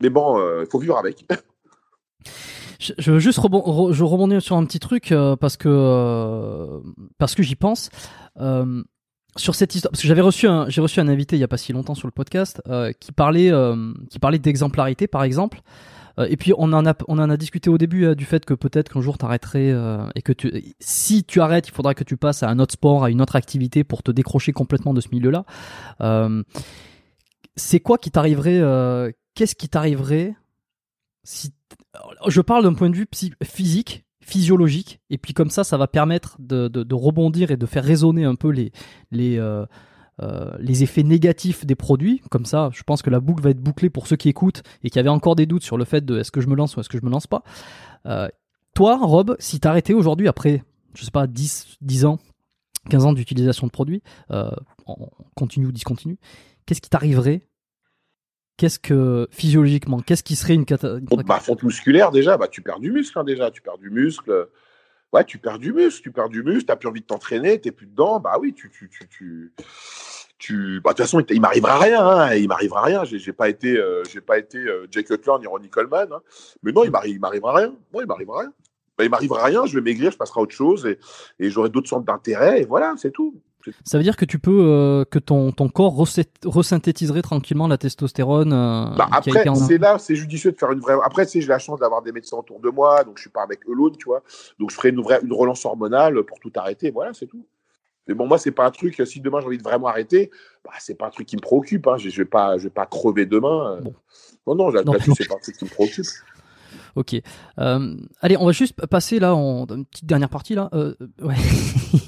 Mais 0.00 0.10
bon, 0.10 0.36
il 0.36 0.40
euh, 0.40 0.66
faut 0.66 0.78
vivre 0.78 0.96
avec. 0.96 1.26
Je, 2.80 3.10
veux 3.10 3.18
juste 3.18 3.38
je 3.38 4.04
rebondir 4.04 4.40
sur 4.40 4.56
un 4.56 4.64
petit 4.64 4.80
truc 4.80 5.12
euh, 5.12 5.36
parce 5.36 5.56
que 5.56 5.68
euh, 5.68 6.80
parce 7.18 7.34
que 7.34 7.42
j'y 7.42 7.56
pense. 7.56 7.90
Euh, 8.40 8.82
sur 9.36 9.54
cette 9.54 9.74
histoire, 9.74 9.92
parce 9.92 10.02
que 10.02 10.08
j'avais 10.08 10.20
reçu 10.20 10.48
j'ai 10.68 10.80
reçu 10.80 11.00
un 11.00 11.08
invité 11.08 11.36
il 11.36 11.40
y 11.40 11.44
a 11.44 11.48
pas 11.48 11.56
si 11.56 11.72
longtemps 11.72 11.94
sur 11.94 12.08
le 12.08 12.12
podcast 12.12 12.62
euh, 12.68 12.92
qui 12.98 13.12
parlait, 13.12 13.50
euh, 13.50 13.92
qui 14.10 14.18
parlait 14.18 14.38
d'exemplarité 14.38 15.06
par 15.06 15.22
exemple. 15.22 15.60
Euh, 16.18 16.26
et 16.28 16.36
puis 16.36 16.52
on 16.58 16.72
en 16.72 16.84
a, 16.86 16.94
on 17.06 17.18
en 17.18 17.30
a 17.30 17.36
discuté 17.36 17.70
au 17.70 17.78
début 17.78 18.16
du 18.16 18.24
fait 18.24 18.44
que 18.44 18.54
peut-être 18.54 18.92
qu'un 18.92 19.00
jour 19.00 19.18
t'arrêterais 19.18 19.72
et 20.14 20.22
que 20.22 20.32
tu, 20.32 20.74
si 20.80 21.24
tu 21.24 21.40
arrêtes, 21.40 21.68
il 21.68 21.72
faudra 21.72 21.94
que 21.94 22.02
tu 22.02 22.16
passes 22.16 22.42
à 22.42 22.48
un 22.48 22.58
autre 22.58 22.72
sport, 22.72 23.04
à 23.04 23.10
une 23.10 23.22
autre 23.22 23.36
activité 23.36 23.84
pour 23.84 24.02
te 24.02 24.10
décrocher 24.10 24.52
complètement 24.52 24.94
de 24.94 25.00
ce 25.00 25.08
milieu-là. 25.12 25.44
c'est 27.56 27.80
quoi 27.80 27.98
qui 27.98 28.10
t'arriverait 28.10 29.14
Qu'est-ce 29.34 29.54
qui 29.54 29.68
t'arriverait 29.68 30.34
si 31.24 31.52
je 32.28 32.40
parle 32.40 32.64
d'un 32.64 32.74
point 32.74 32.90
de 32.90 32.96
vue 32.96 33.06
physique 33.42 34.04
physiologique 34.20 35.00
et 35.10 35.18
puis 35.18 35.34
comme 35.34 35.50
ça 35.50 35.64
ça 35.64 35.76
va 35.76 35.88
permettre 35.88 36.36
de, 36.38 36.94
rebondir 36.94 37.50
et 37.50 37.56
de 37.56 37.66
faire 37.66 37.84
résonner 37.84 38.24
un 38.24 38.34
peu 38.34 38.54
euh, 39.14 39.66
euh, 40.22 40.50
les 40.58 40.82
effets 40.82 41.02
négatifs 41.02 41.66
des 41.66 41.74
produits. 41.74 42.22
Comme 42.30 42.44
ça 42.44 42.70
je 42.72 42.82
pense 42.82 43.02
que 43.02 43.10
la 43.10 43.20
boucle 43.20 43.42
va 43.42 43.50
être 43.50 43.60
bouclée 43.60 43.90
pour 43.90 44.06
ceux 44.06 44.16
qui 44.16 44.28
écoutent 44.28 44.62
et 44.84 44.90
qui 44.90 44.98
avaient 44.98 45.08
encore 45.08 45.36
des 45.36 45.46
doutes 45.46 45.64
sur 45.64 45.76
le 45.76 45.84
fait 45.84 46.04
de 46.04 46.18
est-ce 46.18 46.30
que 46.30 46.40
je 46.40 46.48
me 46.48 46.54
lance 46.54 46.76
ou 46.76 46.80
est-ce 46.80 46.88
que 46.88 46.98
je 46.98 47.04
me 47.04 47.10
lance 47.10 47.26
pas. 47.26 47.42
Euh, 48.06 48.28
toi 48.74 48.98
Rob 49.02 49.36
si 49.38 49.58
t'arrêtais 49.60 49.94
aujourd'hui 49.94 50.28
après 50.28 50.62
je 50.94 51.04
sais 51.04 51.10
pas 51.10 51.26
10 51.26 51.78
10 51.80 52.04
ans 52.04 52.18
15 52.88 53.06
ans 53.06 53.12
d'utilisation 53.12 53.66
de 53.66 53.72
produits 53.72 54.02
en 54.30 55.10
continu 55.34 55.66
ou 55.66 55.72
discontinu 55.72 56.18
qu'est-ce 56.66 56.80
qui 56.80 56.88
t'arriverait 56.88 57.42
qu'est-ce 58.60 58.78
que 58.78 59.26
physiologiquement, 59.30 60.00
qu'est-ce 60.00 60.22
qui 60.22 60.36
serait 60.36 60.52
une 60.52 60.66
catastrophe 60.66 61.24
bah, 61.24 61.40
Fonte 61.40 61.62
musculaire 61.62 62.10
déjà, 62.10 62.36
bah, 62.36 62.46
tu 62.46 62.60
perds 62.60 62.78
du 62.78 62.92
muscle 62.92 63.18
hein, 63.18 63.24
déjà, 63.24 63.50
tu 63.50 63.62
perds 63.62 63.78
du 63.78 63.88
muscle. 63.88 64.48
Ouais, 65.14 65.24
tu 65.24 65.38
perds 65.38 65.58
du 65.58 65.72
muscle, 65.72 66.02
tu 66.02 66.12
perds 66.12 66.28
du 66.28 66.42
muscle, 66.42 66.66
t'as 66.66 66.76
plus 66.76 66.88
envie 66.88 67.00
de 67.00 67.06
t'entraîner, 67.06 67.58
t'es 67.58 67.72
plus 67.72 67.86
dedans, 67.86 68.20
bah 68.20 68.36
oui, 68.38 68.52
tu, 68.52 68.70
tu, 68.70 68.90
tu, 68.90 69.08
tu, 69.08 69.52
tu... 70.38 70.80
Bah, 70.84 70.90
de 70.90 70.96
toute 70.96 71.06
façon, 71.06 71.24
il 71.30 71.40
m'arrivera 71.40 71.78
rien, 71.78 72.06
hein, 72.06 72.34
il 72.34 72.48
m'arrivera 72.48 72.82
rien. 72.82 73.04
J'ai 73.04 73.32
pas 73.32 73.48
été, 73.48 73.78
euh, 73.78 74.04
j'ai 74.04 74.20
pas 74.20 74.38
été 74.38 74.58
euh, 74.58 74.86
Jake 74.90 75.06
Cutler 75.06 75.32
ni 75.40 75.46
Ronnie 75.46 75.70
Coleman, 75.70 76.12
hein. 76.12 76.20
mais 76.62 76.72
non, 76.72 76.84
il 76.84 76.90
m'arrivera 76.90 77.54
rien. 77.54 77.74
Moi, 77.94 78.02
il 78.02 78.06
m'arrivera 78.06 78.40
rien. 78.40 78.52
Bah, 78.98 79.04
il 79.04 79.10
m'arrivera 79.10 79.44
rien, 79.44 79.64
je 79.64 79.74
vais 79.74 79.80
maigrir, 79.80 80.10
je 80.10 80.18
passerai 80.18 80.40
à 80.40 80.42
autre 80.42 80.54
chose 80.54 80.84
et, 80.84 80.98
et 81.38 81.48
j'aurai 81.48 81.70
d'autres 81.70 81.88
sortes 81.88 82.04
d'intérêts 82.04 82.60
et 82.60 82.64
voilà, 82.66 82.94
c'est 82.98 83.10
tout. 83.10 83.40
Ça 83.84 83.98
veut 83.98 84.04
dire 84.04 84.16
que 84.16 84.24
tu 84.24 84.38
peux 84.38 84.60
euh, 84.62 85.04
que 85.04 85.18
ton, 85.18 85.52
ton 85.52 85.68
corps 85.68 85.94
resynthétiserait 86.44 87.22
tranquillement 87.22 87.68
la 87.68 87.78
testostérone. 87.78 88.52
Euh, 88.52 88.96
bah 88.96 89.08
après, 89.12 89.44
c'est 89.54 89.78
là, 89.78 89.98
c'est 89.98 90.16
judicieux 90.16 90.52
de 90.52 90.56
faire 90.56 90.72
une 90.72 90.80
vraie. 90.80 90.96
Après, 91.04 91.24
sais, 91.24 91.40
j'ai 91.40 91.48
la 91.48 91.58
chance 91.58 91.80
d'avoir 91.80 92.02
des 92.02 92.12
médecins 92.12 92.36
autour 92.36 92.60
de 92.60 92.70
moi, 92.70 93.04
donc 93.04 93.18
je 93.18 93.22
suis 93.22 93.30
pas 93.30 93.42
avec 93.42 93.60
eux 93.68 93.74
tu 93.98 94.04
vois. 94.06 94.22
Donc 94.58 94.70
je 94.70 94.76
ferai 94.76 94.90
une 94.90 95.00
vraie 95.00 95.20
une 95.22 95.32
relance 95.32 95.64
hormonale 95.64 96.22
pour 96.24 96.38
tout 96.38 96.52
arrêter. 96.56 96.90
Voilà, 96.90 97.12
c'est 97.12 97.26
tout. 97.26 97.44
Mais 98.10 98.14
bon, 98.14 98.26
moi, 98.26 98.38
c'est 98.38 98.50
pas 98.50 98.66
un 98.66 98.70
truc. 98.70 99.00
Si 99.06 99.20
demain 99.20 99.40
j'ai 99.40 99.46
envie 99.46 99.58
de 99.58 99.62
vraiment 99.62 99.86
arrêter, 99.86 100.30
bah, 100.64 100.72
c'est 100.80 100.94
pas 100.94 101.06
un 101.06 101.10
truc 101.10 101.28
qui 101.28 101.36
me 101.36 101.40
préoccupe. 101.40 101.86
Hein. 101.86 101.96
Je, 101.96 102.08
vais 102.08 102.24
pas, 102.24 102.58
je 102.58 102.64
vais 102.64 102.70
pas 102.70 102.86
crever 102.86 103.24
demain. 103.24 103.78
Euh. 103.84 103.90
Non, 104.46 104.54
non, 104.56 104.70
là-dessus, 104.70 105.12
c'est 105.16 105.28
pas 105.28 105.36
un 105.36 105.38
truc 105.38 105.56
qui 105.56 105.64
me 105.64 105.70
préoccupe. 105.70 106.06
Ok. 106.96 107.14
Euh, 107.58 107.96
allez, 108.20 108.36
on 108.36 108.46
va 108.46 108.52
juste 108.52 108.86
passer 108.86 109.18
là 109.18 109.34
en 109.34 109.66
une 109.66 109.84
petite 109.86 110.06
dernière 110.06 110.28
partie 110.28 110.54
là. 110.54 110.68
Euh, 110.72 110.94
ouais. 111.22 111.34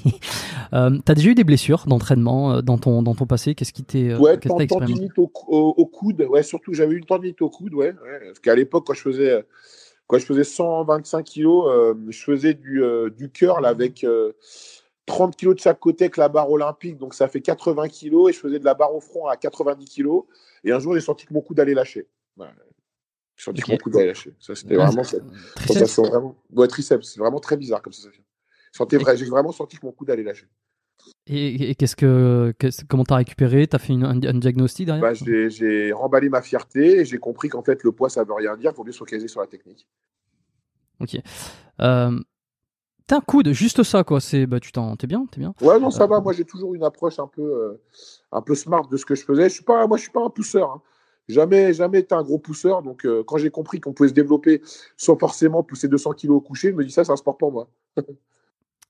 euh, 0.73 0.97
T'as 1.05 1.15
déjà 1.15 1.29
eu 1.29 1.35
des 1.35 1.43
blessures 1.43 1.85
d'entraînement 1.87 2.61
dans 2.61 2.77
ton 2.77 3.01
dans 3.03 3.15
ton 3.15 3.25
passé? 3.25 3.55
Qu'est-ce 3.55 3.73
qui 3.73 3.83
t'est 3.83 4.15
Ouais, 4.15 4.37
tendinite 4.37 5.17
au, 5.17 5.31
au, 5.47 5.85
coude. 5.85 6.21
Ouais, 6.29 6.43
surtout 6.43 6.73
j'avais 6.73 6.93
eu 6.93 6.97
une 6.97 7.05
tendinite 7.05 7.41
au 7.41 7.49
coude. 7.49 7.73
Ouais. 7.73 7.93
ouais. 8.03 8.19
Parce 8.27 8.39
qu'à 8.39 8.55
l'époque 8.55 8.85
quand 8.87 8.93
je 8.93 9.01
faisais 9.01 9.45
quand 10.07 10.17
je 10.17 10.25
faisais 10.25 10.43
125 10.43 11.23
kilos, 11.23 11.95
je 12.09 12.23
faisais 12.23 12.53
du 12.53 12.81
du 13.17 13.29
curl 13.29 13.65
avec 13.65 14.05
30 15.05 15.35
kilos 15.35 15.55
de 15.55 15.59
chaque 15.59 15.79
côté 15.79 16.05
avec 16.05 16.17
la 16.17 16.29
barre 16.29 16.49
olympique, 16.49 16.97
donc 16.97 17.13
ça 17.13 17.27
fait 17.27 17.41
80 17.41 17.89
kilos, 17.89 18.29
et 18.29 18.33
je 18.33 18.39
faisais 18.39 18.59
de 18.59 18.65
la 18.65 18.73
barre 18.73 18.95
au 18.95 19.01
front 19.01 19.27
à 19.27 19.35
90 19.35 19.85
kilos. 19.85 20.23
Et 20.63 20.71
un 20.71 20.79
jour, 20.79 20.93
j'ai 20.93 21.01
senti 21.01 21.25
que 21.25 21.33
mon 21.33 21.41
coude 21.41 21.59
allait 21.59 21.73
lâcher. 21.73 22.07
Ouais. 22.37 22.47
Que 23.45 23.71
mon 23.71 23.77
coude 23.77 23.95
allait 23.97 24.07
lâcher. 24.07 24.33
Ça, 24.39 24.55
c'était 24.55 24.75
vraiment. 24.75 25.03
Ça, 25.03 25.17
triceps. 25.55 25.99
vraiment... 25.99 26.35
Ouais, 26.51 26.67
triceps. 26.67 27.13
C'est 27.13 27.19
vraiment 27.19 27.39
très 27.39 27.57
bizarre 27.57 27.81
comme 27.81 27.93
sensation. 27.93 28.23
J'ai 28.89 29.25
vraiment 29.25 29.51
senti 29.51 29.77
que 29.77 29.85
mon 29.85 29.91
coude 29.91 30.09
allait 30.09 30.23
lâcher. 30.23 30.47
Et, 31.27 31.75
qu'est-ce 31.75 31.95
que, 31.95 32.53
comment 32.89 33.03
t'as 33.03 33.15
récupéré? 33.15 33.67
T'as 33.67 33.77
fait 33.77 33.93
un, 33.93 34.15
diagnostic 34.15 34.85
derrière? 34.85 35.01
Bah, 35.01 35.13
j'ai, 35.13 35.91
remballé 35.93 36.29
ma 36.29 36.41
fierté 36.41 36.99
et 36.99 37.05
j'ai 37.05 37.17
compris 37.17 37.49
qu'en 37.49 37.63
fait 37.63 37.83
le 37.83 37.91
poids 37.91 38.09
ça 38.09 38.23
veut 38.23 38.33
rien 38.33 38.57
dire, 38.57 38.71
il 38.71 38.75
faut 38.75 38.83
mieux 38.83 38.91
se 38.91 38.97
focaliser 38.97 39.27
sur 39.27 39.39
la 39.39 39.47
technique. 39.47 39.87
Ok. 40.99 41.17
Euh, 41.81 42.19
t'as 43.07 43.17
un 43.17 43.21
coude, 43.21 43.51
juste 43.53 43.83
ça 43.83 44.03
quoi. 44.03 44.19
C'est, 44.19 44.45
bah 44.45 44.59
tu 44.59 44.71
t'en, 44.71 44.95
t'es 44.97 45.07
bien, 45.07 45.25
t'es 45.31 45.39
bien. 45.39 45.53
Ouais 45.61 45.79
non 45.79 45.91
ça 45.91 46.03
euh, 46.03 46.07
va. 46.07 46.19
Moi 46.19 46.33
j'ai 46.33 46.45
toujours 46.45 46.75
une 46.75 46.83
approche 46.83 47.19
un 47.19 47.27
peu, 47.27 47.41
euh, 47.41 47.81
un 48.31 48.41
peu 48.41 48.55
smart 48.55 48.87
de 48.87 48.97
ce 48.97 49.05
que 49.05 49.15
je 49.15 49.23
faisais. 49.23 49.43
Je 49.43 49.55
suis 49.55 49.63
pas, 49.63 49.87
moi 49.87 49.97
je 49.97 50.03
suis 50.03 50.11
pas 50.11 50.23
un 50.23 50.29
pousseur. 50.29 50.71
Hein. 50.71 50.81
Jamais, 51.29 51.73
jamais 51.73 51.99
été 51.99 52.13
un 52.13 52.23
gros 52.23 52.37
pousseur. 52.37 52.81
Donc, 52.81 53.05
euh, 53.05 53.23
quand 53.25 53.37
j'ai 53.37 53.49
compris 53.49 53.79
qu'on 53.79 53.93
pouvait 53.93 54.09
se 54.09 54.13
développer 54.13 54.61
sans 54.97 55.17
forcément 55.17 55.63
pousser 55.63 55.87
200 55.87 56.13
kilos 56.13 56.37
au 56.37 56.41
coucher, 56.41 56.71
je 56.71 56.75
me 56.75 56.83
dis 56.83 56.91
ça, 56.91 57.03
c'est 57.03 57.11
un 57.11 57.17
sport 57.17 57.37
pour 57.37 57.51
moi. 57.51 57.69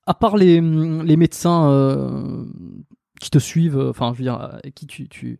à 0.06 0.14
part 0.14 0.36
les, 0.36 0.60
les 0.60 1.16
médecins 1.16 1.70
euh, 1.70 2.44
qui 3.20 3.30
te 3.30 3.38
suivent, 3.38 3.78
euh, 3.78 3.90
enfin, 3.90 4.12
je 4.14 4.18
veux 4.18 4.24
dire, 4.24 4.60
qui 4.74 4.86
tu, 4.86 5.08
tu, 5.08 5.38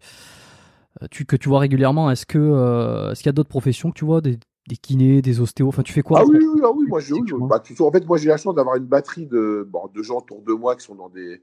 tu, 1.10 1.24
que 1.26 1.36
tu 1.36 1.48
vois 1.48 1.58
régulièrement, 1.58 2.10
est-ce 2.10 2.26
que, 2.26 3.10
est-ce 3.10 3.20
qu'il 3.20 3.26
y 3.26 3.30
a 3.30 3.32
d'autres 3.32 3.48
professions 3.48 3.90
que 3.90 3.98
tu 3.98 4.04
vois, 4.04 4.20
des, 4.20 4.38
des 4.68 4.76
kinés, 4.76 5.22
des 5.22 5.40
ostéos 5.40 5.68
Enfin, 5.68 5.82
tu 5.82 5.92
fais 5.92 6.02
quoi 6.02 6.20
Ah 6.20 6.24
oui, 6.26 6.38
oui, 6.38 6.60
ah 6.64 6.70
oui 6.74 6.86
moi, 6.88 7.00
je, 7.00 7.14
bah, 7.46 7.62
en 7.80 7.92
fait, 7.92 8.06
moi, 8.06 8.16
j'ai 8.16 8.28
la 8.28 8.36
chance 8.36 8.54
d'avoir 8.54 8.76
une 8.76 8.86
batterie 8.86 9.26
de, 9.26 9.66
bon, 9.68 9.90
de 9.94 10.02
gens 10.02 10.18
autour 10.18 10.42
de 10.42 10.52
moi 10.52 10.74
qui 10.76 10.84
sont 10.84 10.94
dans 10.94 11.08
des, 11.08 11.42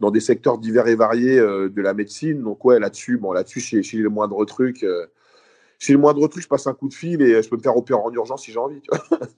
dans 0.00 0.10
des 0.10 0.20
secteurs 0.20 0.58
divers 0.58 0.88
et 0.88 0.96
variés 0.96 1.38
euh, 1.38 1.68
de 1.68 1.82
la 1.82 1.94
médecine. 1.94 2.42
Donc, 2.42 2.64
ouais, 2.64 2.78
là-dessus, 2.80 3.18
bon, 3.18 3.32
là-dessus, 3.32 3.60
chez, 3.60 3.82
chez 3.82 3.98
le 3.98 4.08
moindre 4.08 4.44
truc, 4.44 4.82
euh, 4.82 5.06
chez 5.78 5.92
le 5.92 5.98
moindre 5.98 6.26
truc, 6.26 6.42
je 6.42 6.48
passe 6.48 6.66
un 6.66 6.74
coup 6.74 6.88
de 6.88 6.94
fil 6.94 7.22
et 7.22 7.42
je 7.42 7.48
peux 7.48 7.56
me 7.56 7.62
faire 7.62 7.76
opérer 7.76 8.00
en 8.00 8.10
urgence 8.10 8.42
si 8.42 8.52
j'ai 8.52 8.58
envie. 8.58 8.80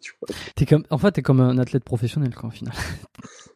Tu 0.01 0.15
vois, 0.21 0.29
Es 0.61 0.67
comme, 0.67 0.85
en 0.91 0.99
fait, 0.99 1.13
tu 1.13 1.21
es 1.21 1.23
comme 1.23 1.41
un 1.41 1.59
athlète 1.59 1.85
professionnel, 1.85 2.35
quoi, 2.35 2.49
au 2.49 2.53
final. 2.53 2.73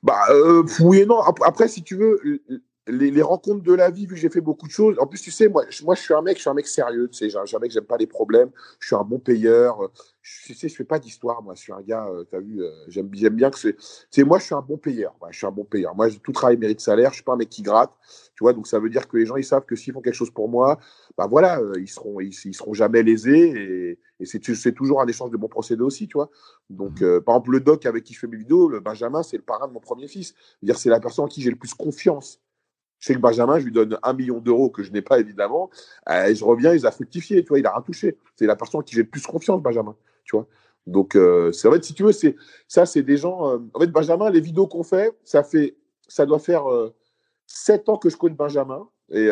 bah, 0.03 0.21
euh, 0.31 0.65
oui 0.81 0.99
et 0.99 1.07
non. 1.07 1.21
Après, 1.21 1.69
si 1.69 1.83
tu 1.83 1.97
veux, 1.97 2.43
les, 2.89 3.23
rencontres 3.23 3.63
de 3.63 3.73
la 3.73 3.91
vie, 3.91 4.07
vu 4.07 4.15
que 4.15 4.21
j'ai 4.21 4.29
fait 4.29 4.41
beaucoup 4.41 4.67
de 4.67 4.73
choses. 4.73 4.97
En 4.99 5.07
plus, 5.07 5.21
tu 5.21 5.31
sais, 5.31 5.49
moi, 5.49 5.65
moi, 5.85 5.95
je 5.95 6.01
suis 6.01 6.15
un 6.15 6.23
mec, 6.23 6.37
je 6.37 6.41
suis 6.41 6.51
un 6.51 6.55
mec 6.55 6.67
sérieux. 6.67 7.09
Tu 7.09 7.19
sais, 7.19 7.31
je 7.31 7.39
suis 7.45 7.57
un 7.57 7.61
mec, 7.61 7.71
j'aime 7.71 7.85
pas 7.85 7.97
les 7.97 8.09
problèmes. 8.09 8.51
Je 8.81 8.89
suis 8.89 8.97
un 8.97 9.05
bon 9.05 9.21
payeur. 9.21 9.91
Je, 10.21 10.47
tu 10.47 10.55
sais, 10.55 10.69
je 10.69 10.75
fais 10.75 10.85
pas 10.85 10.99
d'histoire. 10.99 11.43
Moi, 11.43 11.55
je 11.55 11.61
suis 11.61 11.73
un 11.73 11.81
gars. 11.81 12.09
Euh, 12.09 12.25
tu 12.29 12.35
as 12.35 12.41
vu, 12.41 12.61
euh, 12.61 12.71
j'aime, 12.89 13.09
bien 13.09 13.51
que 13.51 13.59
c'est. 13.59 13.77
Tu 14.11 14.25
moi, 14.25 14.39
je 14.41 14.45
suis 14.45 14.55
un 14.55 14.63
bon 14.63 14.79
payeur. 14.79 15.15
je 15.31 15.37
suis 15.37 15.47
un 15.47 15.53
bon 15.53 15.65
payeur. 15.65 15.95
Moi, 15.95 16.09
tout 16.23 16.33
travail 16.33 16.57
mérite 16.57 16.81
salaire. 16.81 17.11
Je 17.11 17.17
suis 17.17 17.25
pas 17.25 17.35
un 17.35 17.37
mec 17.37 17.51
qui 17.51 17.63
gratte. 17.63 17.93
Tu 18.35 18.43
vois, 18.43 18.53
donc 18.53 18.67
ça 18.67 18.81
veut 18.81 18.91
dire 18.91 19.07
que 19.07 19.17
les 19.17 19.27
gens, 19.27 19.37
ils 19.37 19.45
savent 19.45 19.65
que 19.65 19.77
s'ils 19.77 19.93
font 19.93 20.01
quelque 20.01 20.15
chose 20.15 20.31
pour 20.31 20.49
moi, 20.49 20.81
bah 21.17 21.29
voilà, 21.29 21.61
euh, 21.61 21.75
ils 21.79 21.89
seront, 21.89 22.19
ils, 22.19 22.33
seront 22.33 22.75
jamais 22.75 23.05
lésés. 23.05 23.51
Et, 23.51 23.99
et 24.19 24.27
c'est, 24.27 24.43
c'est 24.55 24.73
toujours 24.73 25.01
un 25.01 25.07
échange 25.07 25.31
de 25.31 25.37
bons 25.37 25.49
procédés 25.49 25.83
aussi, 25.83 26.09
tu 26.09 26.15
vois. 26.15 26.31
Donc, 26.69 26.99
par 27.25 27.37
exemple, 27.37 27.53
le 27.53 27.61
doc 27.61 27.87
avec 27.87 28.03
qui 28.03 28.15
je 28.15 28.19
fais 28.19 28.27
mes 28.27 28.39
vidéos, 28.39 28.69
le 28.69 28.81
Benjamin, 28.81 29.23
c'est 29.23 29.37
le 29.37 29.45
parrain 29.45 29.69
de 29.69 29.73
mon 29.73 29.81
premier 29.81 30.09
fils. 30.09 30.35
dire, 30.63 30.79
c'est 30.79 30.91
la 30.91 30.99
personne 30.99 31.27
en 31.27 31.29
qui 31.29 31.43
j'ai 31.43 31.51
le 31.51 31.57
plus 31.57 31.75
confiance. 31.75 32.41
Je 33.03 33.09
sais 33.09 33.15
que 33.15 33.19
Benjamin, 33.19 33.59
je 33.59 33.65
lui 33.65 33.73
donne 33.73 33.99
un 34.01 34.13
million 34.13 34.39
d'euros 34.39 34.71
que 34.71 34.85
je 34.85 34.93
n'ai 34.93 35.03
pas 35.03 35.19
évidemment, 35.19 35.71
euh, 36.09 36.27
et 36.27 36.37
je 36.37 36.45
reviens, 36.45 36.73
il 36.73 36.87
a 36.87 36.93
fructifié, 36.93 37.43
tu 37.43 37.49
vois, 37.49 37.59
il 37.59 37.67
a 37.67 37.73
rien 37.73 37.83
touché. 37.83 38.17
C'est 38.37 38.47
la 38.47 38.55
personne 38.55 38.79
en 38.79 38.83
qui 38.85 38.95
j'ai 38.95 39.03
le 39.03 39.09
plus 39.09 39.27
confiance, 39.27 39.61
Benjamin, 39.61 39.97
tu 40.25 40.37
vois. 40.37 40.47
Donc, 40.87 41.17
euh, 41.17 41.51
c'est 41.51 41.67
en 41.67 41.73
fait, 41.73 41.83
si 41.83 41.95
tu 41.95 42.05
veux, 42.05 42.13
c'est 42.13 42.37
ça, 42.69 42.87
c'est 42.87 43.03
des 43.03 43.17
gens. 43.17 43.55
Euh, 43.55 43.59
en 43.75 43.81
fait, 43.81 43.89
Benjamin, 43.89 44.31
les 44.31 44.41
vidéos 44.41 44.69
qu'on 44.69 44.85
fait, 44.85 45.13
ça 45.25 45.43
fait, 45.43 45.75
ça 46.07 46.27
doit 46.27 46.39
faire 46.39 46.63
sept 47.49 47.89
ans 47.89 47.97
que 47.97 48.09
je 48.09 48.17
connais 48.17 48.37
Benjamin. 48.37 48.89
Et 49.11 49.29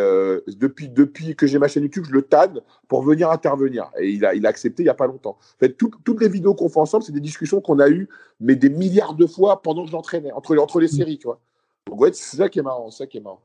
depuis, 0.49 0.89
depuis 0.89 1.37
que 1.37 1.47
j'ai 1.47 1.59
ma 1.59 1.69
chaîne 1.69 1.85
YouTube, 1.85 2.05
je 2.09 2.13
le 2.13 2.23
tanne 2.23 2.61
pour 2.89 3.03
venir 3.03 3.31
intervenir. 3.31 3.89
Et 4.01 4.11
il 4.11 4.25
a, 4.25 4.35
il 4.35 4.47
a 4.47 4.49
accepté 4.49 4.83
il 4.83 4.87
n'y 4.87 4.91
a 4.91 4.95
pas 4.95 5.07
longtemps. 5.07 5.39
En 5.39 5.59
fait, 5.61 5.77
toutes 5.77 6.21
les 6.21 6.29
vidéos 6.29 6.55
qu'on 6.55 6.69
fait 6.69 6.81
ensemble, 6.81 7.05
c'est 7.05 7.13
des 7.13 7.21
discussions 7.21 7.61
qu'on 7.61 7.79
a 7.79 7.89
eues, 7.89 8.09
mais 8.41 8.57
des 8.57 8.69
milliards 8.69 9.15
de 9.15 9.27
fois 9.27 9.63
pendant 9.63 9.85
que 9.85 9.91
j'entraînais, 9.91 10.33
entre, 10.33 10.57
entre 10.57 10.81
les 10.81 10.89
séries, 10.89 11.19
tu 11.19 11.29
vois. 11.29 11.41
Donc, 11.87 12.01
ouais, 12.01 12.13
c'est 12.13 12.37
ça 12.37 12.49
qui 12.49 12.59
est 12.59 12.63
marrant, 12.63 12.91
ça 12.91 13.07
qui 13.07 13.19
est 13.19 13.21
marrant. 13.21 13.41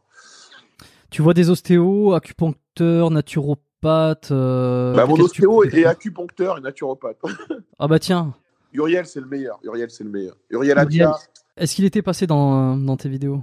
Tu 1.15 1.21
vois 1.21 1.33
des 1.33 1.49
ostéos, 1.49 2.11
acupuncteurs, 2.11 3.09
naturopathes. 3.09 4.31
Euh, 4.31 4.93
bah, 4.93 5.05
mon 5.05 5.15
ostéo 5.15 5.63
est 5.63 5.85
acupuncteur 5.85 6.57
et 6.57 6.59
naturopathe. 6.59 7.21
ah 7.79 7.87
bah 7.87 7.99
tiens. 7.99 8.33
Uriel, 8.73 9.05
c'est 9.05 9.21
le 9.21 9.25
meilleur. 9.25 9.57
Uriel, 9.63 9.89
c'est 9.89 10.03
le 10.03 10.09
meilleur. 10.09 10.35
Uriel 10.49 10.77
Adia. 10.77 11.17
Est-ce 11.55 11.73
qu'il 11.73 11.85
était 11.85 12.01
passé 12.01 12.27
dans, 12.27 12.75
dans 12.75 12.97
tes 12.97 13.07
vidéos 13.07 13.41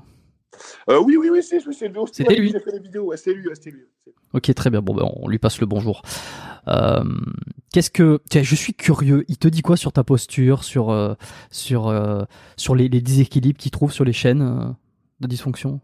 euh, 0.91 1.01
Oui, 1.03 1.17
oui, 1.17 1.31
oui, 1.33 1.43
c'est 1.43 1.65
lui. 1.65 1.75
C'était 1.75 2.35
lui. 2.35 2.53
fait 2.53 2.73
les 2.73 2.79
vidéos. 2.79 3.11
c'est 3.17 3.33
lui, 3.33 3.49
lui. 3.65 3.87
Ok, 4.35 4.53
très 4.53 4.69
bien. 4.69 4.83
Bon, 4.83 4.95
ben, 4.95 5.11
on 5.11 5.27
lui 5.27 5.39
passe 5.39 5.59
le 5.59 5.65
bonjour. 5.65 6.03
Euh, 6.69 7.03
Qu'est-ce 7.73 7.91
que 7.91 8.21
tiens, 8.29 8.43
je 8.43 8.55
suis 8.55 8.75
curieux. 8.75 9.25
Il 9.29 9.39
te 9.39 9.49
dit 9.49 9.63
quoi 9.63 9.79
sur 9.79 9.95
ta 9.95 10.05
posture, 10.05 10.63
sur 10.63 10.91
euh, 10.91 11.15
sur 11.51 11.91
sur 12.59 12.75
les, 12.75 12.91
les 12.91 13.01
déséquilibres 13.01 13.59
qu'il 13.59 13.71
trouve 13.71 13.95
sur 13.95 14.05
les 14.05 14.13
chaînes 14.13 14.75
de 15.21 15.27
dysfonction? 15.27 15.81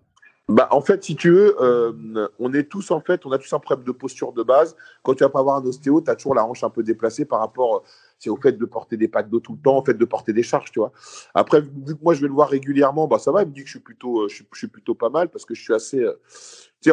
Bah, 0.48 0.68
en 0.70 0.80
fait, 0.80 1.04
si 1.04 1.14
tu 1.14 1.30
veux, 1.30 1.56
euh, 1.62 2.28
on 2.38 2.54
est 2.54 2.64
tous 2.64 2.90
en 2.90 3.00
fait, 3.00 3.26
on 3.26 3.32
a 3.32 3.38
tous 3.38 3.52
un 3.52 3.58
problème 3.58 3.86
de 3.86 3.92
posture 3.92 4.32
de 4.32 4.42
base. 4.42 4.76
Quand 5.02 5.14
tu 5.14 5.22
vas 5.22 5.28
pas 5.28 5.40
avoir 5.40 5.56
un 5.56 5.64
ostéo, 5.64 6.00
tu 6.00 6.10
as 6.10 6.16
toujours 6.16 6.34
la 6.34 6.44
hanche 6.46 6.64
un 6.64 6.70
peu 6.70 6.82
déplacée 6.82 7.26
par 7.26 7.40
rapport 7.40 7.82
c'est 8.18 8.30
au 8.30 8.36
fait 8.36 8.52
de 8.52 8.64
porter 8.64 8.96
des 8.96 9.08
pattes 9.08 9.30
d'eau 9.30 9.40
tout 9.40 9.52
le 9.52 9.58
temps, 9.58 9.78
au 9.78 9.84
fait 9.84 9.94
de 9.94 10.04
porter 10.04 10.32
des 10.32 10.42
charges, 10.42 10.72
tu 10.72 10.80
vois. 10.80 10.92
Après, 11.34 11.60
vu 11.60 11.96
que 11.96 12.02
moi 12.02 12.14
je 12.14 12.20
vais 12.20 12.26
le 12.28 12.32
voir 12.32 12.48
régulièrement, 12.48 13.06
bah 13.06 13.18
ça 13.18 13.30
va, 13.30 13.42
il 13.42 13.48
me 13.48 13.52
dit 13.52 13.60
que 13.60 13.66
je 13.66 13.72
suis 13.72 13.80
plutôt, 13.80 14.22
euh, 14.22 14.28
je, 14.28 14.42
suis, 14.54 14.68
plutôt 14.68 14.94
pas 14.94 15.08
mal 15.08 15.28
parce 15.28 15.44
que 15.44 15.54
je 15.54 15.62
suis 15.62 15.74
assez. 15.74 16.00
Euh... 16.00 16.14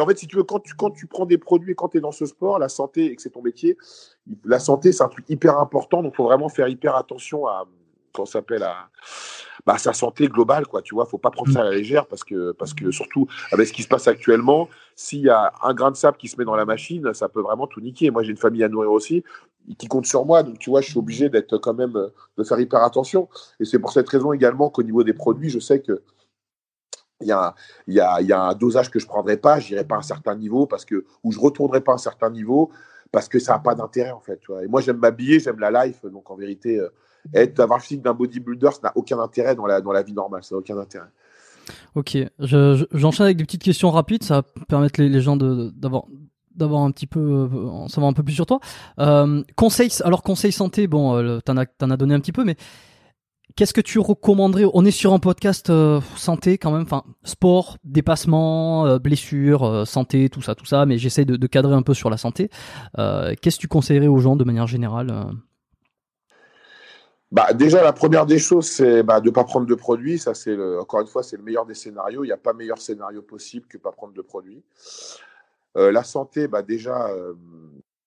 en 0.00 0.06
fait, 0.06 0.18
si 0.18 0.26
tu 0.26 0.36
veux, 0.36 0.44
quand 0.44 0.60
tu, 0.60 0.74
quand 0.74 0.90
tu 0.90 1.06
prends 1.06 1.26
des 1.26 1.38
produits 1.38 1.72
et 1.72 1.74
quand 1.74 1.88
tu 1.88 1.98
es 1.98 2.00
dans 2.00 2.12
ce 2.12 2.26
sport, 2.26 2.58
la 2.58 2.68
santé 2.68 3.06
et 3.06 3.16
que 3.16 3.22
c'est 3.22 3.30
ton 3.30 3.42
métier, 3.42 3.76
la 4.44 4.58
santé 4.58 4.92
c'est 4.92 5.02
un 5.02 5.08
truc 5.08 5.24
hyper 5.28 5.58
important, 5.58 6.02
donc 6.02 6.14
faut 6.14 6.24
vraiment 6.24 6.48
faire 6.48 6.68
hyper 6.68 6.94
attention 6.94 7.46
à, 7.46 7.66
qu'on 8.16 8.26
s'appelle 8.26 8.62
à 8.62 8.88
bah, 9.64 9.78
sa 9.78 9.92
santé 9.92 10.28
globale, 10.28 10.66
quoi. 10.66 10.82
Tu 10.82 10.94
vois, 10.94 11.06
faut 11.06 11.18
pas 11.18 11.30
prendre 11.30 11.52
ça 11.52 11.60
à 11.60 11.64
la 11.64 11.72
légère 11.72 12.06
parce 12.06 12.24
que, 12.24 12.52
parce 12.52 12.74
que 12.74 12.90
surtout 12.90 13.26
avec 13.52 13.68
ce 13.68 13.72
qui 13.72 13.82
se 13.82 13.88
passe 13.88 14.08
actuellement, 14.08 14.68
s'il 14.94 15.20
y 15.20 15.30
a 15.30 15.52
un 15.62 15.74
grain 15.74 15.90
de 15.90 15.96
sable 15.96 16.16
qui 16.16 16.28
se 16.28 16.36
met 16.36 16.44
dans 16.44 16.56
la 16.56 16.64
machine, 16.64 17.12
ça 17.14 17.28
peut 17.28 17.40
vraiment 17.40 17.66
tout 17.66 17.80
niquer. 17.80 18.10
Moi, 18.10 18.22
j'ai 18.22 18.30
une 18.30 18.36
famille 18.36 18.64
à 18.64 18.68
nourrir 18.68 18.92
aussi 18.92 19.24
qui 19.78 19.88
compte 19.88 20.06
sur 20.06 20.24
moi, 20.24 20.44
donc 20.44 20.58
tu 20.60 20.70
vois, 20.70 20.80
je 20.80 20.90
suis 20.90 20.98
obligé 20.98 21.28
d'être 21.28 21.58
quand 21.58 21.74
même 21.74 21.94
de 22.38 22.44
faire 22.44 22.60
hyper 22.60 22.84
attention. 22.84 23.28
Et 23.58 23.64
c'est 23.64 23.80
pour 23.80 23.92
cette 23.92 24.08
raison 24.08 24.32
également 24.32 24.70
qu'au 24.70 24.84
niveau 24.84 25.02
des 25.02 25.12
produits, 25.12 25.50
je 25.50 25.58
sais 25.58 25.80
que 25.80 26.02
il 27.22 27.28
y, 27.28 27.32
a, 27.32 27.54
il, 27.86 27.94
y 27.94 28.00
a, 28.00 28.20
il 28.20 28.26
y 28.26 28.32
a 28.32 28.40
un 28.42 28.54
dosage 28.54 28.90
que 28.90 28.98
je 28.98 29.06
prendrai 29.06 29.38
pas, 29.38 29.58
j'irai 29.58 29.84
pas 29.84 29.96
à 29.96 29.98
un 29.98 30.02
certain 30.02 30.34
niveau 30.34 30.66
parce 30.66 30.84
que 30.84 31.06
ou 31.24 31.32
je 31.32 31.40
retournerai 31.40 31.80
pas 31.80 31.92
à 31.92 31.94
un 31.94 31.98
certain 31.98 32.28
niveau 32.28 32.70
parce 33.10 33.28
que 33.28 33.38
ça 33.38 33.54
n'a 33.54 33.58
pas 33.58 33.74
d'intérêt 33.74 34.10
en 34.10 34.20
fait. 34.20 34.38
Tu 34.40 34.52
vois. 34.52 34.62
Et 34.62 34.68
moi 34.68 34.82
j'aime 34.82 34.98
m'habiller, 34.98 35.40
j'aime 35.40 35.58
la 35.58 35.86
life, 35.86 36.04
donc 36.04 36.30
en 36.30 36.36
vérité, 36.36 36.78
euh, 36.78 36.90
être 37.34 37.60
avoir 37.60 37.78
le 37.78 37.82
physique 37.82 38.02
d'un 38.02 38.14
bodybuilder, 38.14 38.70
ça 38.72 38.80
n'a 38.84 38.92
aucun 38.94 39.18
intérêt 39.18 39.54
dans 39.54 39.66
la, 39.66 39.80
dans 39.80 39.92
la 39.92 40.02
vie 40.02 40.12
normale, 40.12 40.42
ça 40.42 40.54
n'a 40.54 40.60
aucun 40.60 40.78
intérêt. 40.78 41.08
Ok, 41.94 42.16
j'enchaîne 42.38 43.24
avec 43.24 43.36
des 43.36 43.44
petites 43.44 43.62
questions 43.62 43.90
rapides, 43.90 44.22
ça 44.22 44.36
va 44.36 44.42
permettre 44.68 45.00
les, 45.00 45.08
les 45.08 45.20
gens 45.20 45.36
d'avoir 45.36 46.04
d'avoir 46.56 46.82
un 46.82 46.90
petit 46.90 47.06
peu 47.06 47.20
euh, 47.20 47.68
en 47.68 47.88
savoir 47.88 48.10
un 48.10 48.14
peu 48.14 48.22
plus 48.22 48.34
sur 48.34 48.46
toi. 48.46 48.60
Euh, 48.98 49.42
conseil, 49.56 49.90
alors 50.04 50.22
conseil 50.22 50.52
santé, 50.52 50.86
bon, 50.86 51.14
euh, 51.14 51.40
t'en 51.40 51.56
as 51.56 51.66
t'en 51.66 51.90
as 51.90 51.96
donné 51.96 52.14
un 52.14 52.20
petit 52.20 52.32
peu, 52.32 52.44
mais 52.44 52.56
qu'est-ce 53.56 53.74
que 53.74 53.80
tu 53.80 53.98
recommanderais? 53.98 54.64
On 54.72 54.84
est 54.84 54.90
sur 54.90 55.12
un 55.12 55.18
podcast 55.18 55.70
euh, 55.70 56.00
santé 56.16 56.58
quand 56.58 56.72
même, 56.72 56.82
enfin 56.82 57.04
sport, 57.24 57.76
dépassement, 57.84 58.98
blessures, 58.98 59.86
santé, 59.86 60.28
tout 60.28 60.42
ça, 60.42 60.54
tout 60.54 60.66
ça, 60.66 60.86
mais 60.86 60.98
j'essaie 60.98 61.24
de, 61.24 61.36
de, 61.36 61.46
cadrer 61.46 61.74
un 61.74 61.82
peu 61.82 61.94
sur 61.94 62.10
la 62.10 62.16
santé. 62.16 62.50
qu'est-ce 62.96 63.56
que 63.56 63.60
tu 63.60 63.68
conseillerais 63.68 64.08
aux 64.08 64.18
gens 64.18 64.36
de 64.36 64.44
manière 64.44 64.66
générale 64.66 65.26
bah, 67.32 67.52
déjà, 67.52 67.82
la 67.82 67.92
première 67.92 68.24
des 68.24 68.38
choses, 68.38 68.68
c'est 68.68 69.02
bah, 69.02 69.20
de 69.20 69.26
ne 69.26 69.34
pas 69.34 69.44
prendre 69.44 69.66
de 69.66 69.74
produits. 69.74 70.18
Ça, 70.18 70.34
c'est 70.34 70.56
encore 70.78 71.00
une 71.00 71.08
fois, 71.08 71.22
c'est 71.22 71.36
le 71.36 71.42
meilleur 71.42 71.66
des 71.66 71.74
scénarios. 71.74 72.24
Il 72.24 72.28
n'y 72.28 72.32
a 72.32 72.36
pas 72.36 72.52
meilleur 72.52 72.78
scénario 72.78 73.22
possible 73.22 73.66
que 73.66 73.78
pas 73.78 73.92
prendre 73.92 74.14
de 74.14 74.22
produits. 74.22 74.62
Euh, 75.76 75.90
la 75.90 76.04
santé, 76.04 76.46
bah, 76.46 76.62
déjà, 76.62 77.08
euh, 77.08 77.34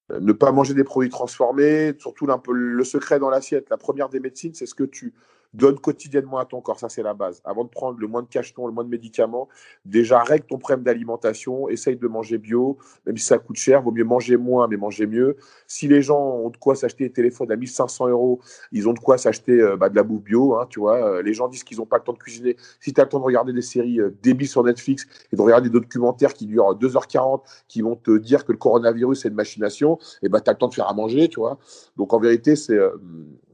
ne 0.09 0.31
pas 0.31 0.51
manger 0.51 0.73
des 0.73 0.83
produits 0.83 1.09
transformés, 1.09 1.93
surtout 1.99 2.31
un 2.31 2.39
peu 2.39 2.53
le 2.53 2.83
secret 2.83 3.19
dans 3.19 3.29
l'assiette. 3.29 3.69
La 3.69 3.77
première 3.77 4.09
des 4.09 4.19
médecines, 4.19 4.53
c'est 4.55 4.65
ce 4.65 4.73
que 4.73 4.85
tu 4.85 5.13
donne 5.53 5.79
quotidiennement 5.79 6.37
à 6.37 6.45
ton 6.45 6.61
corps. 6.61 6.79
Ça, 6.79 6.89
c'est 6.89 7.03
la 7.03 7.13
base. 7.13 7.41
Avant 7.43 7.63
de 7.63 7.69
prendre 7.69 7.99
le 7.99 8.07
moins 8.07 8.21
de 8.21 8.27
cachetons, 8.27 8.67
le 8.67 8.73
moins 8.73 8.83
de 8.83 8.89
médicaments, 8.89 9.47
déjà 9.85 10.21
règle 10.23 10.45
ton 10.45 10.57
problème 10.57 10.83
d'alimentation, 10.83 11.69
essaye 11.69 11.95
de 11.95 12.07
manger 12.07 12.37
bio, 12.37 12.77
même 13.05 13.17
si 13.17 13.25
ça 13.25 13.37
coûte 13.39 13.55
cher, 13.55 13.81
vaut 13.81 13.91
mieux 13.91 14.03
manger 14.03 14.37
moins, 14.37 14.67
mais 14.67 14.77
manger 14.77 15.07
mieux. 15.07 15.37
Si 15.67 15.87
les 15.87 16.01
gens 16.01 16.19
ont 16.19 16.49
de 16.49 16.57
quoi 16.57 16.75
s'acheter 16.75 17.05
des 17.05 17.13
téléphones 17.13 17.51
à 17.51 17.55
1500 17.55 18.09
euros, 18.09 18.39
ils 18.71 18.87
ont 18.87 18.93
de 18.93 18.99
quoi 18.99 19.17
s'acheter 19.17 19.59
euh, 19.59 19.77
bah, 19.77 19.89
de 19.89 19.95
la 19.95 20.03
bouffe 20.03 20.23
bio, 20.23 20.55
hein, 20.55 20.67
tu 20.69 20.79
vois. 20.79 20.97
Euh, 20.97 21.21
les 21.21 21.33
gens 21.33 21.47
disent 21.47 21.63
qu'ils 21.63 21.77
n'ont 21.77 21.85
pas 21.85 21.97
le 21.97 22.03
temps 22.03 22.13
de 22.13 22.19
cuisiner. 22.19 22.55
Si 22.79 22.93
tu 22.93 23.01
as 23.01 23.05
le 23.05 23.09
temps 23.09 23.19
de 23.19 23.25
regarder 23.25 23.53
des 23.53 23.61
séries 23.61 23.99
euh, 23.99 24.15
débiles 24.21 24.47
sur 24.47 24.63
Netflix 24.63 25.07
et 25.31 25.35
de 25.35 25.41
regarder 25.41 25.69
des 25.69 25.79
documentaires 25.79 26.33
qui 26.33 26.45
durent 26.45 26.77
2h40, 26.77 27.41
qui 27.67 27.81
vont 27.81 27.95
te 27.95 28.17
dire 28.17 28.45
que 28.45 28.51
le 28.51 28.57
coronavirus 28.57 29.25
est 29.25 29.29
une 29.29 29.35
machination, 29.35 29.97
et 30.21 30.27
eh 30.27 30.29
ben, 30.29 30.39
tu 30.39 30.49
as 30.49 30.53
le 30.53 30.59
temps 30.59 30.67
de 30.67 30.73
faire 30.73 30.87
à 30.87 30.93
manger, 30.93 31.27
tu 31.27 31.39
vois. 31.39 31.57
Donc 31.97 32.13
en 32.13 32.19
vérité, 32.19 32.55
c'est 32.55 32.77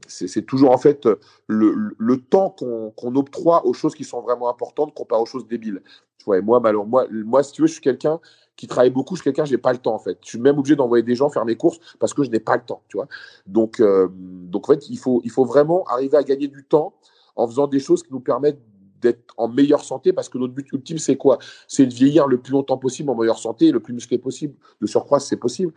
c'est 0.08 0.46
toujours 0.46 0.70
en 0.70 0.78
fait 0.78 1.08
le, 1.46 2.16
temps 2.16 2.50
qu'on 2.50 3.14
octroie 3.14 3.66
aux 3.66 3.72
choses 3.72 3.94
qui 3.94 4.04
sont 4.04 4.20
vraiment 4.20 4.48
importantes 4.48 4.94
comparé 4.94 5.22
aux 5.22 5.26
choses 5.26 5.46
débiles. 5.46 5.82
Tu 6.18 6.24
vois, 6.24 6.38
et 6.38 6.40
moi, 6.40 6.60
moi, 6.60 7.06
moi, 7.10 7.42
si 7.42 7.52
tu 7.52 7.62
veux, 7.62 7.68
je 7.68 7.74
suis 7.74 7.82
quelqu'un 7.82 8.20
qui 8.56 8.66
travaille 8.66 8.90
beaucoup, 8.90 9.16
je 9.16 9.20
suis 9.20 9.30
quelqu'un, 9.30 9.44
j'ai 9.44 9.58
pas 9.58 9.72
le 9.72 9.78
temps 9.78 9.94
en 9.94 9.98
fait. 9.98 10.18
Je 10.22 10.28
suis 10.30 10.40
même 10.40 10.58
obligé 10.58 10.76
d'envoyer 10.76 11.02
des 11.02 11.14
gens 11.14 11.28
faire 11.28 11.44
mes 11.44 11.56
courses 11.56 11.78
parce 11.98 12.14
que 12.14 12.24
je 12.24 12.30
n'ai 12.30 12.40
pas 12.40 12.56
le 12.56 12.62
temps, 12.62 12.82
tu 12.88 12.96
vois. 12.96 13.06
Donc, 13.46 13.80
euh, 13.80 14.08
donc 14.10 14.68
en 14.68 14.72
fait, 14.72 14.88
il 14.88 14.98
faut, 14.98 15.20
il 15.24 15.30
faut 15.30 15.44
vraiment 15.44 15.84
arriver 15.84 16.16
à 16.16 16.22
gagner 16.22 16.48
du 16.48 16.64
temps 16.64 16.94
en 17.36 17.46
faisant 17.46 17.66
des 17.66 17.80
choses 17.80 18.02
qui 18.02 18.12
nous 18.12 18.20
permettent 18.20 18.60
d'être 19.00 19.34
en 19.36 19.48
meilleure 19.48 19.84
santé 19.84 20.12
parce 20.12 20.28
que 20.28 20.38
notre 20.38 20.54
but 20.54 20.70
ultime, 20.72 20.98
c'est 20.98 21.16
quoi? 21.16 21.38
C'est 21.68 21.86
de 21.86 21.92
vieillir 21.92 22.26
le 22.26 22.40
plus 22.40 22.52
longtemps 22.52 22.78
possible 22.78 23.10
en 23.10 23.14
meilleure 23.14 23.38
santé, 23.38 23.70
le 23.72 23.80
plus 23.80 23.94
musclé 23.94 24.18
possible. 24.18 24.54
De 24.80 24.86
surcroît, 24.86 25.20
c'est 25.20 25.36
possible. 25.36 25.72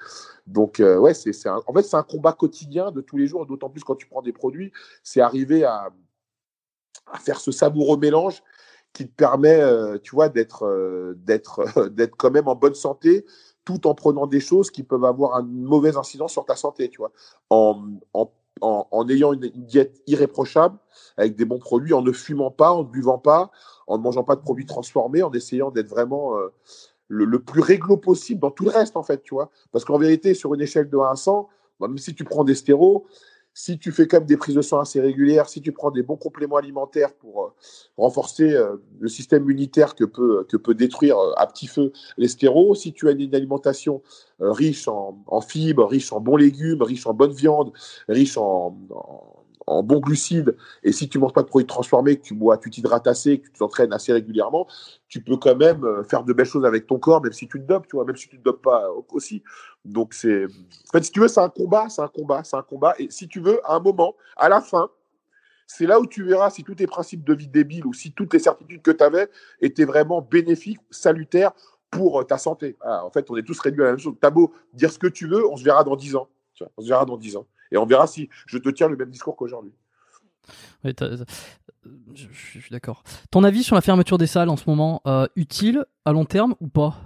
Donc, 0.47 0.79
euh, 0.79 0.97
ouais, 0.97 1.13
c'est, 1.13 1.31
en 1.47 1.73
fait, 1.73 1.83
c'est 1.83 1.97
un 1.97 2.03
combat 2.03 2.33
quotidien 2.33 2.91
de 2.91 3.01
tous 3.01 3.17
les 3.17 3.27
jours, 3.27 3.45
d'autant 3.45 3.69
plus 3.69 3.83
quand 3.83 3.95
tu 3.95 4.07
prends 4.07 4.21
des 4.21 4.33
produits, 4.33 4.71
c'est 5.03 5.21
arriver 5.21 5.63
à, 5.63 5.89
à 7.11 7.19
faire 7.19 7.39
ce 7.39 7.51
savoureux 7.51 7.97
mélange 7.97 8.41
qui 8.93 9.07
te 9.07 9.13
permet, 9.13 9.61
euh, 9.61 9.97
tu 10.01 10.15
vois, 10.15 10.29
d'être, 10.29 10.63
euh, 10.65 11.13
d'être, 11.17 11.65
quand 12.17 12.31
même 12.31 12.47
en 12.47 12.55
bonne 12.55 12.75
santé 12.75 13.25
tout 13.65 13.85
en 13.85 13.93
prenant 13.93 14.25
des 14.25 14.39
choses 14.39 14.71
qui 14.71 14.81
peuvent 14.81 15.05
avoir 15.05 15.35
un 15.35 15.43
mauvais 15.43 15.95
incidence 15.95 16.31
sur 16.31 16.43
ta 16.43 16.55
santé, 16.55 16.89
tu 16.89 16.97
vois, 16.97 17.11
en 17.51 18.31
en, 18.61 19.07
ayant 19.09 19.33
une, 19.33 19.49
diète 19.55 20.01
irréprochable, 20.07 20.77
avec 21.17 21.35
des 21.35 21.45
bons 21.45 21.59
produits, 21.59 21.93
en 21.93 22.01
ne 22.01 22.11
fumant 22.11 22.51
pas, 22.51 22.71
en 22.71 22.83
ne 22.83 22.89
buvant 22.89 23.17
pas, 23.17 23.51
en 23.87 23.97
ne 23.97 24.03
mangeant 24.03 24.23
pas 24.23 24.35
de 24.35 24.41
produits 24.41 24.65
transformés, 24.65 25.23
en 25.23 25.31
essayant 25.31 25.71
d'être 25.71 25.89
vraiment 25.89 26.37
euh, 26.37 26.53
le, 27.07 27.39
plus 27.39 27.61
réglo 27.61 27.97
possible 27.97 28.41
dans 28.41 28.51
tout 28.51 28.65
le 28.65 28.71
reste, 28.71 28.95
en 28.97 29.03
fait, 29.03 29.21
tu 29.21 29.33
vois. 29.33 29.49
Parce 29.71 29.85
qu'en 29.85 29.97
vérité, 29.97 30.33
sur 30.33 30.53
une 30.53 30.61
échelle 30.61 30.89
de 30.89 30.97
1 30.97 31.11
à 31.11 31.15
100, 31.15 31.49
bah, 31.79 31.87
même 31.87 31.97
si 31.97 32.13
tu 32.13 32.23
prends 32.23 32.43
des 32.43 32.55
stéros, 32.55 33.05
si 33.59 33.77
tu 33.77 33.91
fais 33.91 34.07
quand 34.07 34.19
même 34.19 34.25
des 34.25 34.37
prises 34.37 34.55
de 34.55 34.61
sang 34.61 34.79
assez 34.79 35.01
régulières, 35.01 35.49
si 35.49 35.59
tu 35.59 35.73
prends 35.73 35.91
des 35.91 36.01
bons 36.01 36.15
compléments 36.15 36.55
alimentaires 36.55 37.13
pour 37.13 37.43
euh, 37.43 37.53
renforcer 37.97 38.53
euh, 38.53 38.77
le 39.01 39.09
système 39.09 39.43
immunitaire 39.43 39.95
que 39.95 40.05
peut, 40.05 40.73
détruire 40.73 41.17
euh, 41.17 41.33
à 41.35 41.45
petit 41.45 41.67
feu 41.67 41.91
les 42.17 42.29
stéros, 42.29 42.73
si 42.73 42.93
tu 42.93 43.09
as 43.09 43.11
une 43.11 43.35
alimentation 43.35 44.01
riche 44.39 44.87
en, 44.87 45.41
fibres, 45.41 45.89
riche 45.89 46.13
en 46.13 46.21
bons 46.21 46.37
légumes, 46.37 46.81
riche 46.81 47.05
en 47.05 47.13
bonne 47.13 47.33
viande, 47.33 47.73
riche 48.07 48.37
en 48.37 48.77
bon 49.83 49.99
glucides, 49.99 50.55
et 50.83 50.91
si 50.91 51.09
tu 51.09 51.19
manges 51.19 51.33
pas 51.33 51.43
de 51.43 51.47
produits 51.47 51.67
transformés, 51.67 52.17
que 52.17 52.23
tu 52.23 52.33
bois, 52.33 52.57
tu 52.57 52.69
t'hydrates 52.69 53.07
assez, 53.07 53.39
que 53.39 53.47
tu 53.47 53.53
t'entraînes 53.53 53.93
assez 53.93 54.11
régulièrement, 54.13 54.67
tu 55.07 55.21
peux 55.21 55.37
quand 55.37 55.55
même 55.55 55.83
euh, 55.83 56.03
faire 56.03 56.23
de 56.23 56.33
belles 56.33 56.45
choses 56.45 56.65
avec 56.65 56.87
ton 56.87 56.99
corps, 56.99 57.21
même 57.21 57.33
si 57.33 57.47
tu 57.47 57.59
te 57.59 57.65
dopes, 57.65 57.87
tu 57.87 57.95
vois, 57.95 58.05
même 58.05 58.15
si 58.15 58.27
tu 58.27 58.37
te 58.37 58.43
dopes 58.43 58.61
pas 58.61 58.87
aussi. 59.09 59.43
Donc 59.85 60.13
c'est, 60.13 60.45
en 60.45 60.91
fait, 60.91 61.03
si 61.03 61.11
tu 61.11 61.19
veux, 61.19 61.27
c'est 61.27 61.39
un 61.39 61.49
combat, 61.49 61.89
c'est 61.89 62.01
un 62.01 62.07
combat, 62.07 62.43
c'est 62.43 62.57
un 62.57 62.63
combat. 62.63 62.95
Et 62.99 63.07
si 63.09 63.27
tu 63.27 63.39
veux, 63.39 63.59
à 63.69 63.75
un 63.75 63.79
moment, 63.79 64.15
à 64.35 64.49
la 64.49 64.61
fin, 64.61 64.89
c'est 65.67 65.85
là 65.85 65.99
où 65.99 66.07
tu 66.07 66.23
verras 66.23 66.49
si 66.49 66.63
tous 66.63 66.75
tes 66.75 66.87
principes 66.87 67.23
de 67.23 67.33
vie 67.33 67.47
débiles 67.47 67.85
ou 67.85 67.93
si 67.93 68.11
toutes 68.11 68.33
les 68.33 68.39
certitudes 68.39 68.81
que 68.81 68.91
tu 68.91 69.03
avais 69.03 69.29
étaient 69.61 69.85
vraiment 69.85 70.21
bénéfiques, 70.21 70.79
salutaires 70.89 71.51
pour 71.91 72.19
euh, 72.19 72.23
ta 72.23 72.37
santé. 72.37 72.75
Ah, 72.81 73.05
en 73.05 73.11
fait, 73.11 73.29
on 73.29 73.37
est 73.37 73.43
tous 73.43 73.59
réduits 73.59 73.83
à 73.83 73.85
la 73.85 73.91
même 73.91 73.99
chose. 73.99 74.15
T'as 74.19 74.31
beau 74.31 74.53
dire 74.73 74.91
ce 74.91 74.99
que 74.99 75.07
tu 75.07 75.27
veux, 75.27 75.47
on 75.47 75.57
se 75.57 75.63
verra 75.63 75.83
dans 75.83 75.95
10 75.95 76.15
ans. 76.15 76.27
on 76.77 76.81
se 76.81 76.87
verra 76.87 77.05
dans 77.05 77.17
10 77.17 77.37
ans. 77.37 77.45
Et 77.71 77.77
on 77.77 77.85
verra 77.85 78.07
si 78.07 78.29
je 78.45 78.57
te 78.57 78.69
tiens 78.69 78.87
le 78.87 78.97
même 78.97 79.09
discours 79.09 79.35
qu'aujourd'hui. 79.35 79.73
Oui, 80.83 80.93
je, 82.13 82.27
suis 82.59 82.71
d'accord. 82.71 83.03
Ton 83.31 83.43
avis 83.43 83.63
sur 83.63 83.75
la 83.75 83.81
fermeture 83.81 84.17
des 84.17 84.27
salles 84.27 84.49
en 84.49 84.57
ce 84.57 84.63
moment, 84.67 85.01
euh, 85.05 85.27
utile 85.35 85.85
à 86.05 86.11
long 86.11 86.25
terme 86.25 86.55
ou 86.59 86.67
pas? 86.67 86.97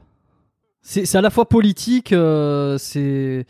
C'est 0.81 1.15
à 1.15 1.21
la 1.21 1.29
fois 1.29 1.47
politique, 1.47 2.11
euh, 2.11 2.77
c'est 2.77 3.45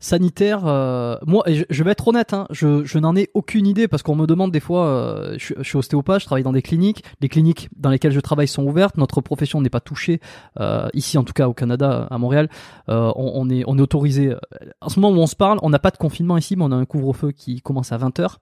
sanitaire, 0.00 0.66
euh, 0.66 1.16
moi, 1.26 1.44
je, 1.46 1.84
vais 1.84 1.90
être 1.90 2.08
honnête, 2.08 2.32
hein, 2.32 2.46
je, 2.50 2.98
n'en 2.98 3.14
ai 3.14 3.30
aucune 3.34 3.66
idée 3.66 3.86
parce 3.86 4.02
qu'on 4.02 4.16
me 4.16 4.26
demande 4.26 4.50
des 4.50 4.60
fois, 4.60 4.86
euh, 4.86 5.36
je, 5.38 5.62
suis 5.62 5.76
ostéopathe, 5.76 6.20
je 6.20 6.26
travaille 6.26 6.42
dans 6.42 6.52
des 6.52 6.62
cliniques, 6.62 7.04
les 7.20 7.28
cliniques 7.28 7.68
dans 7.76 7.90
lesquelles 7.90 8.12
je 8.12 8.20
travaille 8.20 8.48
sont 8.48 8.64
ouvertes, 8.64 8.96
notre 8.96 9.20
profession 9.20 9.60
n'est 9.60 9.70
pas 9.70 9.80
touchée, 9.80 10.20
euh, 10.58 10.88
ici 10.94 11.18
en 11.18 11.24
tout 11.24 11.34
cas 11.34 11.48
au 11.48 11.54
Canada, 11.54 12.08
à 12.10 12.18
Montréal, 12.18 12.48
on, 12.88 13.48
est, 13.50 13.62
on 13.66 13.78
est 13.78 13.82
autorisé. 13.82 14.34
En 14.80 14.88
ce 14.88 14.98
moment 14.98 15.16
où 15.16 15.22
on 15.22 15.26
se 15.26 15.36
parle, 15.36 15.58
on 15.62 15.70
n'a 15.70 15.78
pas 15.78 15.90
de 15.90 15.98
confinement 15.98 16.36
ici, 16.38 16.56
mais 16.56 16.64
on 16.64 16.72
a 16.72 16.76
un 16.76 16.86
couvre-feu 16.86 17.30
qui 17.30 17.60
commence 17.60 17.92
à 17.92 17.98
20h 17.98 18.36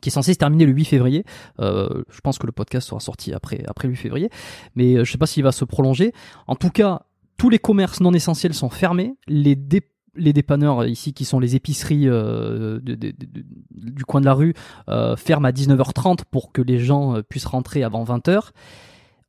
qui 0.00 0.08
est 0.08 0.12
censé 0.12 0.32
se 0.32 0.38
terminer 0.38 0.64
le 0.64 0.72
8 0.72 0.86
février. 0.86 1.24
je 1.58 2.20
pense 2.22 2.38
que 2.38 2.46
le 2.46 2.52
podcast 2.52 2.88
sera 2.88 3.00
sorti 3.00 3.32
après, 3.32 3.62
après 3.66 3.88
le 3.88 3.92
8 3.92 3.96
février, 3.96 4.30
mais 4.74 4.94
je 4.94 5.00
ne 5.00 5.04
sais 5.04 5.18
pas 5.18 5.26
s'il 5.26 5.42
va 5.42 5.52
se 5.52 5.64
prolonger. 5.64 6.12
En 6.46 6.54
tout 6.54 6.70
cas, 6.70 7.02
tous 7.36 7.50
les 7.50 7.58
commerces 7.58 8.00
non 8.00 8.12
essentiels 8.12 8.54
sont 8.54 8.70
fermés. 8.70 9.16
Les, 9.26 9.56
dé 9.56 9.82
les 10.14 10.32
dépanneurs 10.32 10.86
ici 10.86 11.12
qui 11.12 11.24
sont 11.24 11.40
les 11.40 11.56
épiceries 11.56 12.08
euh, 12.08 12.80
du 12.80 14.04
coin 14.04 14.20
de 14.20 14.26
la 14.26 14.34
rue 14.34 14.54
euh, 14.88 15.16
ferment 15.16 15.48
à 15.48 15.52
19h30 15.52 16.20
pour 16.30 16.52
que 16.52 16.62
les 16.62 16.78
gens 16.78 17.16
euh, 17.16 17.22
puissent 17.22 17.46
rentrer 17.46 17.82
avant 17.82 18.04
20h. 18.04 18.50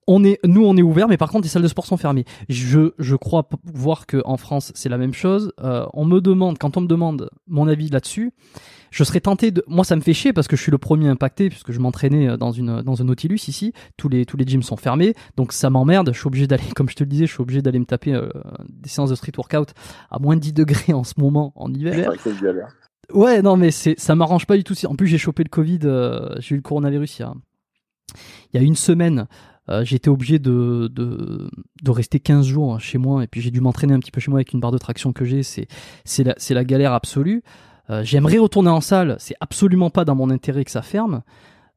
On 0.08 0.24
est, 0.24 0.40
nous, 0.44 0.66
on 0.66 0.76
est 0.76 0.82
ouvert, 0.82 1.08
mais 1.08 1.18
par 1.18 1.30
contre, 1.30 1.44
les 1.44 1.50
salles 1.50 1.64
de 1.64 1.68
sport 1.68 1.86
sont 1.86 1.98
fermées. 1.98 2.26
Je, 2.50 2.92
je 3.00 3.16
crois 3.16 3.48
voir 3.74 4.06
que 4.06 4.22
en 4.26 4.38
France, 4.38 4.72
c'est 4.76 4.90
la 4.90 4.98
même 4.98 5.14
chose. 5.14 5.52
on 5.60 6.06
me 6.06 6.20
demande, 6.20 6.58
quand 6.58 6.78
on 6.78 6.82
me 6.82 6.88
demande 6.88 7.30
mon 7.48 7.68
avis 7.68 7.90
là-dessus, 7.90 8.34
je 8.94 9.04
serais 9.04 9.20
tenté 9.20 9.50
de. 9.50 9.64
Moi, 9.68 9.84
ça 9.84 9.96
me 9.96 10.02
fait 10.02 10.14
chier 10.14 10.34
parce 10.34 10.48
que 10.48 10.56
je 10.56 10.62
suis 10.62 10.72
le 10.72 10.78
premier 10.78 11.08
impacté 11.08 11.50
puisque 11.50 11.72
je 11.72 11.80
m'entraînais 11.80 12.30
euh, 12.30 12.38
dans 12.38 12.52
une 12.52 12.84
dans 12.84 13.02
un 13.02 13.06
Nautilus 13.06 13.40
ici. 13.48 13.74
Tous 13.98 14.08
les 14.08 14.24
tous 14.26 14.38
les 14.38 14.46
gyms 14.46 14.62
sont 14.62 14.78
fermés, 14.78 15.16
donc 15.36 15.52
ça 15.52 15.72
m'emmerde. 15.72 16.12
Je 16.14 16.20
suis 16.20 16.28
obligé 16.28 16.46
d'aller, 16.46 16.64
comme 16.76 16.88
je 16.90 16.96
te 16.96 17.04
le 17.04 17.10
disais, 17.10 17.26
je 17.26 17.32
suis 17.32 17.42
obligé 17.42 17.64
d'aller 17.64 17.80
me 17.80 17.86
taper 17.86 18.14
euh, 18.14 18.30
des 18.70 18.90
séances 18.90 19.10
de 19.10 19.16
street 19.16 19.34
workout 19.36 19.74
à 20.12 20.20
moins 20.20 20.36
de 20.36 20.42
10 20.42 20.54
degrés 20.54 20.94
en 20.94 21.04
ce 21.04 21.16
moment 21.18 21.54
en 21.56 21.74
hiver. 21.74 21.96
Ouais, 23.12 23.42
non, 23.42 23.58
mais 23.58 23.72
c'est 23.72 23.96
ça 23.98 24.14
m'arrange 24.14 24.46
pas 24.46 24.58
du 24.58 24.64
tout. 24.64 24.76
En 24.86 24.96
plus, 24.96 25.08
j'ai 25.08 25.18
chopé 25.18 25.44
le 25.44 25.50
Covid, 25.50 25.80
euh, 25.86 26.36
j'ai 26.38 26.54
eu 26.54 26.58
le 26.58 26.64
coronavirus 26.64 27.18
il 27.18 27.22
y 27.24 27.26
a, 27.26 27.34
il 28.54 28.62
y 28.62 28.64
a 28.64 28.66
une 28.66 28.76
semaine. 28.76 29.28
J'ai 29.84 29.96
été 29.96 30.10
obligé 30.10 30.40
de, 30.40 30.90
de, 30.92 31.50
de, 31.82 31.92
rester 31.92 32.20
15 32.20 32.46
jours 32.46 32.80
chez 32.80 32.98
moi 32.98 33.24
et 33.24 33.28
puis 33.28 33.40
j'ai 33.40 33.52
dû 33.52 33.62
m'entraîner 33.62 33.94
un 33.94 34.00
petit 34.00 34.12
peu 34.12 34.20
chez 34.20 34.30
moi 34.30 34.40
avec 34.40 34.52
une 34.52 34.60
barre 34.60 34.72
de 34.72 34.78
traction 34.78 35.14
que 35.14 35.24
j'ai. 35.24 35.42
C'est, 35.42 35.68
c'est, 36.04 36.24
la, 36.24 36.36
c'est 36.38 36.54
la 36.54 36.66
galère 36.66 36.94
absolue. 36.94 37.44
Euh, 37.90 38.04
j'aimerais 38.04 38.38
retourner 38.38 38.70
en 38.70 38.82
salle, 38.82 39.16
c'est 39.20 39.36
absolument 39.40 39.90
pas 39.90 40.06
dans 40.06 40.16
mon 40.16 40.30
intérêt 40.30 40.64
que 40.66 40.72
ça 40.72 40.82
ferme. 40.82 41.22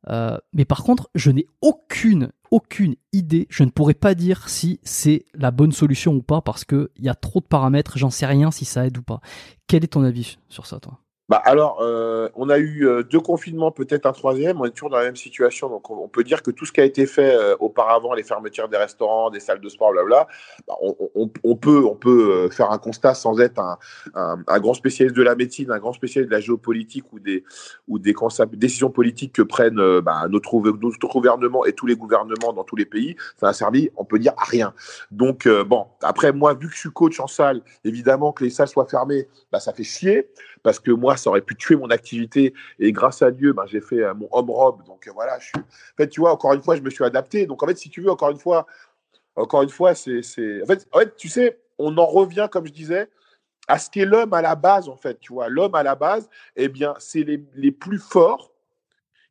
Euh, 0.09 0.39
mais 0.53 0.65
par 0.65 0.85
contre, 0.85 1.11
je 1.15 1.31
n'ai 1.31 1.47
aucune, 1.63 2.31
aucune 2.51 2.95
idée. 3.13 3.47
Je 3.51 3.65
ne 3.65 3.71
pourrais 3.71 3.95
pas 3.95 4.15
dire 4.15 4.49
si 4.49 4.79
c'est 4.85 5.25
la 5.35 5.51
bonne 5.51 5.73
solution 5.73 6.15
ou 6.15 6.23
pas 6.23 6.41
parce 6.41 6.65
qu'il 6.65 6.89
y 6.99 7.09
a 7.09 7.15
trop 7.15 7.41
de 7.41 7.47
paramètres. 7.47 7.99
J'en 7.99 8.11
sais 8.11 8.27
rien 8.27 8.51
si 8.51 8.65
ça 8.65 8.87
aide 8.87 8.99
ou 8.99 9.03
pas. 9.03 9.21
Quel 9.67 9.83
est 9.83 9.89
ton 9.89 10.05
avis 10.05 10.39
sur 10.49 10.67
ça, 10.67 10.79
toi? 10.79 11.01
Bah 11.29 11.43
alors, 11.45 11.79
euh, 11.81 12.29
on 12.37 12.49
a 12.51 12.59
eu 12.59 12.87
euh, 12.87 13.03
deux 13.03 13.19
confinements, 13.19 13.73
peut-être 13.73 14.07
un 14.07 14.13
troisième. 14.13 14.61
On 14.61 14.65
est 14.65 14.71
toujours 14.71 14.91
dans 14.91 14.99
la 14.99 15.07
même 15.07 15.17
situation. 15.17 15.69
Donc, 15.69 15.91
on, 15.91 16.07
peut 16.07 16.23
dire 16.23 16.41
que 16.41 16.53
tout 16.53 16.65
ce 16.65 16.73
qui 16.73 16.81
a 16.81 16.85
été 16.85 17.05
fait 17.05 17.35
euh, 17.35 17.57
auparavant, 17.59 18.15
les 18.15 18.23
fermetures 18.23 18.69
des 18.69 18.77
restaurants, 18.77 19.31
des 19.31 19.41
salles 19.41 19.61
de 19.61 19.69
sport, 19.69 19.91
blabla, 19.91 20.29
bah, 20.69 20.75
on, 20.81 21.57
peut, 21.57 21.85
on 21.85 21.97
peut 21.97 22.49
faire 22.51 22.71
un 22.71 22.79
constat 22.79 23.15
sans 23.15 23.41
être 23.41 23.61
un, 24.15 24.61
grand 24.61 24.75
spécialiste 24.75 25.17
de 25.17 25.23
la 25.23 25.35
médecine, 25.35 25.73
un 25.73 25.79
grand 25.79 25.93
spécialiste 25.93 26.31
de 26.31 26.35
la 26.37 26.41
géopolitique 26.41 27.13
ou 27.13 27.19
des, 27.19 27.43
ou 27.89 27.99
des 27.99 28.15
décisions 28.53 28.91
politiques 28.91 29.33
que 29.33 29.43
prennent 29.43 30.01
bah, 30.01 30.27
notre, 30.31 30.55
notre, 30.61 31.09
gouvernement 31.09 31.65
et 31.65 31.73
tous 31.73 31.87
les 31.87 31.97
gouvernements 31.97 32.53
dans 32.53 32.65
tous 32.65 32.77
les 32.77 32.87
pays. 32.87 33.17
Ça 33.37 33.47
n'a 33.47 33.53
servi, 33.53 33.91
on 33.97 34.05
peut 34.05 34.21
dire, 34.21 34.33
à 34.37 34.45
rien. 34.45 34.73
Donc, 35.11 35.49
bon, 35.49 35.87
après, 36.03 36.33
moi, 36.33 36.55
vu 36.55 36.69
que 36.69 36.75
je 36.75 36.81
suis 36.81 36.91
coach 36.91 37.19
en 37.19 37.27
salle, 37.27 37.63
évidemment 37.85 38.33
que 38.33 38.45
les 38.45 38.51
salles 38.51 38.69
soient 38.69 38.87
fermées, 38.87 39.27
bah, 39.51 39.59
ça 39.59 39.73
fait 39.73 39.83
chier 39.83 40.29
parce 40.67 40.81
que 40.81 40.91
moi, 40.91 41.16
ça 41.17 41.31
aurait 41.31 41.41
pu 41.41 41.57
tuer 41.57 41.77
mon 41.77 41.91
activité. 41.91 42.55
Et 42.79 42.93
grâce 42.93 43.23
à 43.23 43.31
Dieu, 43.31 43.53
ben, 43.53 43.65
j'ai 43.67 43.81
fait 43.81 44.03
euh, 44.03 44.15
mon 44.15 44.29
home 44.33 44.51
robe. 44.51 44.85
Donc 44.85 45.07
euh, 45.07 45.13
voilà, 45.13 45.37
en 45.37 45.61
fait, 45.97 46.09
tu 46.09 46.21
vois, 46.21 46.33
encore 46.33 46.53
une 46.53 46.63
fois, 46.63 46.77
je 46.77 46.83
me 46.83 46.91
suis 46.91 47.05
adapté. 47.05 47.47
Donc 47.47 47.63
en 47.63 47.67
fait, 47.67 47.77
si 47.77 47.91
tu 47.91 48.03
veux, 48.03 48.11
encore 48.11 48.31
une 48.31 48.39
fois, 48.39 48.67
encore 49.37 49.63
une 49.63 49.71
fois, 49.71 49.95
c'est. 49.95 50.21
En 50.63 50.67
fait, 50.67 50.89
tu 51.17 51.29
sais, 51.29 51.59
on 51.79 51.97
en 51.99 52.07
revient, 52.07 52.49
comme 52.51 52.67
je 52.67 52.73
disais, 52.73 53.09
à 53.69 53.79
ce 53.79 53.91
qu'est 53.91 54.05
l'homme 54.05 54.33
à 54.33 54.43
la 54.43 54.55
base, 54.55 54.89
en 54.89 54.97
fait. 54.97 55.19
Tu 55.21 55.33
vois, 55.33 55.49
l'homme 55.49 55.75
à 55.75 55.83
la 55.83 55.95
base, 55.95 56.29
eh 56.57 56.69
bien, 56.69 56.95
c'est 56.99 57.23
les, 57.23 57.45
les 57.55 57.73
plus 57.73 57.99
forts 57.99 58.53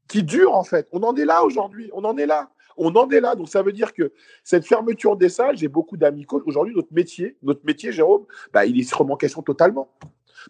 qui 0.08 0.24
durent, 0.24 0.56
en 0.56 0.64
fait. 0.64 0.88
On 0.92 1.02
en 1.04 1.16
est 1.16 1.26
là 1.26 1.44
aujourd'hui. 1.44 1.90
On 1.94 2.04
en 2.04 2.18
est 2.18 2.26
là. 2.26 2.50
On 2.78 2.94
en 2.96 3.10
est 3.10 3.22
là. 3.22 3.36
Donc, 3.36 3.50
ça 3.50 3.62
veut 3.62 3.72
dire 3.72 3.94
que 3.94 4.12
cette 4.44 4.66
fermeture 4.66 5.16
des 5.16 5.30
salles, 5.30 5.58
j'ai 5.58 5.68
beaucoup 5.68 5.98
d'amis 5.98 6.26
Aujourd'hui, 6.46 6.76
notre 6.76 6.94
métier, 6.94 7.38
notre 7.42 7.66
métier, 7.66 7.92
Jérôme, 7.92 8.26
bah, 8.54 8.66
il 8.66 8.80
est 8.80 8.94
en 8.94 9.16
question 9.16 9.42
totalement. 9.42 9.90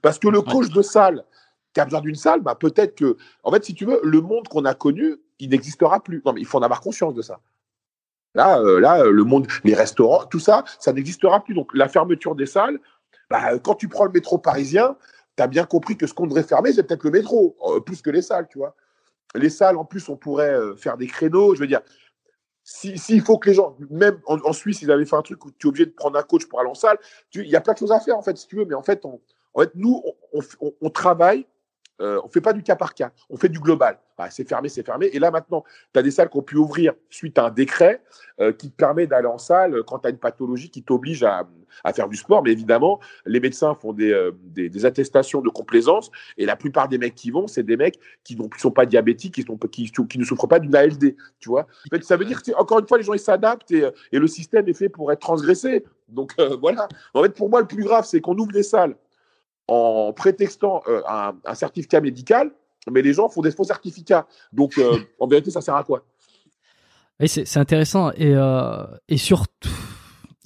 Parce 0.02 0.20
que 0.20 0.28
le 0.28 0.42
coach 0.42 0.70
de 0.70 0.82
salle 0.82 1.24
qui 1.74 1.80
a 1.82 1.86
besoin 1.86 2.02
d'une 2.02 2.16
salle, 2.16 2.42
bah, 2.42 2.56
peut-être 2.56 2.96
que, 2.96 3.18
en 3.44 3.52
fait, 3.52 3.66
si 3.66 3.74
tu 3.74 3.86
veux, 3.86 4.00
le 4.04 4.22
monde 4.22 4.48
qu'on 4.48 4.66
a 4.66 4.74
connu, 4.74 5.18
il 5.40 5.50
n'existera 5.50 6.02
plus. 6.02 6.22
Non, 6.26 6.34
mais 6.34 6.42
il 6.42 6.48
faut 6.48 6.58
en 6.58 6.62
avoir 6.62 6.82
conscience 6.82 7.14
de 7.14 7.22
ça. 7.22 7.40
Là, 8.34 8.60
euh, 8.60 8.80
là, 8.80 9.04
le 9.04 9.24
monde, 9.24 9.48
les 9.64 9.74
restaurants, 9.74 10.26
tout 10.26 10.40
ça, 10.40 10.64
ça 10.80 10.94
n'existera 10.94 11.44
plus. 11.44 11.54
Donc, 11.54 11.72
la 11.74 11.88
fermeture 11.88 12.36
des 12.36 12.46
salles, 12.46 12.80
bah, 13.30 13.58
quand 13.60 13.76
tu 13.76 13.88
prends 13.88 14.06
le 14.06 14.12
métro 14.12 14.38
parisien, 14.38 14.96
tu 15.38 15.44
as 15.44 15.48
bien 15.48 15.66
compris 15.66 15.98
que 15.98 16.08
ce 16.08 16.14
qu'on 16.14 16.28
devrait 16.28 16.44
fermer, 16.44 16.72
c'est 16.74 16.84
peut-être 16.84 17.04
le 17.04 17.12
métro, 17.12 17.58
euh, 17.68 17.80
plus 17.80 18.02
que 18.02 18.10
les 18.10 18.22
salles, 18.22 18.48
tu 18.50 18.58
vois. 18.58 18.76
Les 19.36 19.50
salles, 19.50 19.78
en 19.78 19.86
plus, 19.86 20.08
on 20.10 20.16
pourrait 20.16 20.54
euh, 20.54 20.76
faire 20.76 20.98
des 20.98 21.08
créneaux. 21.08 21.56
Je 21.56 21.60
veux 21.60 21.68
dire, 21.68 21.82
s'il 22.64 23.22
faut 23.22 23.38
que 23.38 23.50
les 23.50 23.56
gens, 23.56 23.78
même 23.92 24.20
en, 24.26 24.54
Suisse, 24.54 24.82
ils 24.82 24.92
avaient 24.92 25.06
fait 25.06 25.16
un 25.16 25.22
truc 25.22 25.46
où 25.46 25.52
tu 25.52 25.68
es 25.68 25.70
obligé 25.70 25.86
de 25.86 25.92
prendre 25.92 26.18
un 26.18 26.24
coach 26.24 26.46
pour 26.48 26.60
aller 26.60 26.70
en 26.70 26.74
salle, 26.74 26.98
il 27.34 27.48
y 27.48 27.56
a 27.56 27.62
plein 27.62 27.74
de 27.74 27.78
choses 27.78 27.92
à 27.92 28.00
faire, 28.00 28.18
en 28.18 28.24
fait, 28.24 28.38
si 28.38 28.48
tu 28.48 28.56
veux, 28.56 28.66
mais 28.66 28.74
en 28.74 28.82
fait, 28.82 29.06
on, 29.06 29.22
en 29.56 29.62
fait, 29.62 29.72
nous, 29.74 30.04
on, 30.82 30.90
travaille, 30.90 31.48
euh, 32.02 32.20
on 32.22 32.28
ne 32.28 32.32
fait 32.32 32.42
pas 32.42 32.52
du 32.52 32.62
cas 32.62 32.76
par 32.76 32.94
cas, 32.94 33.12
on 33.30 33.38
fait 33.38 33.48
du 33.48 33.60
global. 33.60 33.98
c'est 34.30 34.48
fermé, 34.48 34.68
c'est 34.68 34.86
fermé. 34.86 35.10
Et 35.14 35.20
là, 35.20 35.32
maintenant, 35.32 35.64
tu 35.94 36.00
as 36.00 36.04
des 36.04 36.12
salles 36.12 36.30
qui 36.30 36.38
ont 36.38 36.42
pu 36.42 36.58
ouvrir 36.58 36.94
suite 37.10 37.38
à 37.38 37.46
un 37.46 37.52
décret 37.52 38.04
euh, 38.42 38.52
qui 38.52 38.70
te 38.70 38.76
permet 38.76 39.08
d'aller 39.08 39.28
en 39.28 39.38
salle 39.38 39.82
quand 39.84 40.00
tu 40.00 40.08
as 40.08 40.10
une 40.10 40.18
pathologie 40.18 40.70
qui 40.70 40.84
t'oblige 40.84 41.24
à, 41.24 41.48
faire 41.94 42.10
du 42.10 42.18
sport. 42.18 42.44
Mais 42.44 42.52
évidemment, 42.52 43.00
les 43.26 43.40
médecins 43.40 43.76
font 43.76 43.96
euh, 43.98 44.32
des, 44.44 44.86
attestations 44.86 45.40
de 45.40 45.50
complaisance. 45.50 46.12
Et 46.38 46.46
la 46.46 46.58
plupart 46.58 46.90
des 46.90 46.98
mecs 46.98 47.16
qui 47.16 47.32
vont, 47.32 47.48
c'est 47.48 47.64
des 47.64 47.78
mecs 47.78 47.98
qui 48.26 48.36
ne 48.36 48.44
sont 48.58 48.72
pas 48.72 48.86
diabétiques, 48.86 49.36
qui, 49.36 50.20
ne 50.20 50.26
souffrent 50.26 50.48
pas 50.48 50.60
d'une 50.60 50.76
ALD. 50.76 51.16
Tu 51.40 51.48
vois 51.48 51.62
en 51.62 51.96
fait, 51.96 52.04
ça 52.04 52.18
veut 52.18 52.26
dire 52.26 52.44
que, 52.44 52.52
encore 52.56 52.80
une 52.80 52.88
fois, 52.90 52.98
les 52.98 53.06
gens, 53.06 53.18
s'adaptent 53.18 53.72
et, 53.72 53.90
le 54.12 54.28
système 54.28 54.68
est 54.68 54.74
fait 54.74 54.90
pour 54.90 55.14
être 55.14 55.20
transgressé. 55.20 55.86
Donc, 56.10 56.34
voilà. 56.60 56.90
En 57.14 57.24
fait, 57.24 57.30
pour 57.30 57.50
moi, 57.50 57.62
le 57.62 57.68
plus 57.68 57.86
grave, 57.86 58.04
c'est 58.06 58.20
qu'on 58.20 58.38
ouvre 58.38 58.52
des 58.52 58.64
salles 58.64 58.98
en 59.68 60.14
prétextant 60.14 60.84
euh, 60.88 61.02
un, 61.08 61.56
certificat 61.56 62.02
médical, 62.02 62.52
mais 62.92 63.02
les 63.02 63.14
gens 63.14 63.30
font 63.30 63.42
des 63.42 63.52
faux 63.52 63.64
certificats. 63.64 64.28
Donc, 64.54 64.78
euh, 64.78 65.00
en 65.20 65.28
vérité, 65.28 65.52
ça 65.52 65.62
sert 65.62 65.76
à 65.76 65.84
quoi? 65.84 66.04
Oui, 67.20 67.30
c'est 67.30 67.58
intéressant. 67.58 68.12
Et, 68.12 68.34
euh, 68.36 68.84
et 69.08 69.18
surtout, 69.18 69.70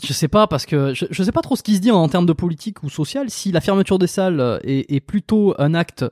je 0.04 0.14
sais 0.14 0.28
pas, 0.28 0.48
parce 0.48 0.66
que 0.66 0.94
je, 0.94 1.06
je 1.10 1.24
sais 1.24 1.32
pas 1.32 1.42
trop 1.42 1.56
ce 1.56 1.64
qui 1.64 1.76
se 1.76 1.82
dit 1.82 1.92
en, 1.92 2.08
termes 2.08 2.28
de 2.28 2.34
politique 2.34 2.84
ou 2.84 2.90
social, 2.90 3.30
si 3.30 3.52
la 3.52 3.60
fermeture 3.60 3.98
des 3.98 4.08
salles 4.08 4.60
est, 4.64 5.00
plutôt 5.00 5.56
un 5.58 5.74
acte 5.74 6.06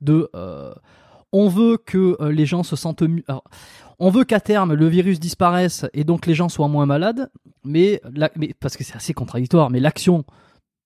de 0.00 0.30
on 1.34 1.48
veut 1.48 1.78
que 1.78 2.16
les 2.24 2.46
gens 2.46 2.62
se 2.62 2.74
sentent 2.74 3.02
mieux. 3.02 3.24
on 3.98 4.10
veut 4.10 4.24
qu'à 4.24 4.40
terme 4.40 4.74
le 4.74 4.86
virus 4.86 5.20
disparaisse 5.20 5.86
et 5.94 6.04
donc 6.04 6.26
les 6.26 6.34
gens 6.34 6.48
soient 6.48 6.68
moins 6.68 6.84
malades, 6.84 7.30
mais, 7.64 8.02
mais 8.36 8.54
parce 8.58 8.76
que 8.76 8.84
c'est 8.84 8.96
assez 8.96 9.14
contradictoire, 9.14 9.70
mais 9.70 9.80
l'action 9.80 10.24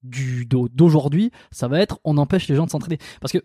du 0.09 0.47
d'aujourd'hui, 0.47 1.31
ça 1.51 1.69
va 1.69 1.81
être 1.81 1.99
on 2.05 2.19
empêche 2.19 2.49
les 2.49 2.57
gens 2.57 2.67
de 2.67 2.71
s'entraîner. 2.71 2.99
Parce 3.21 3.33
que 3.33 3.43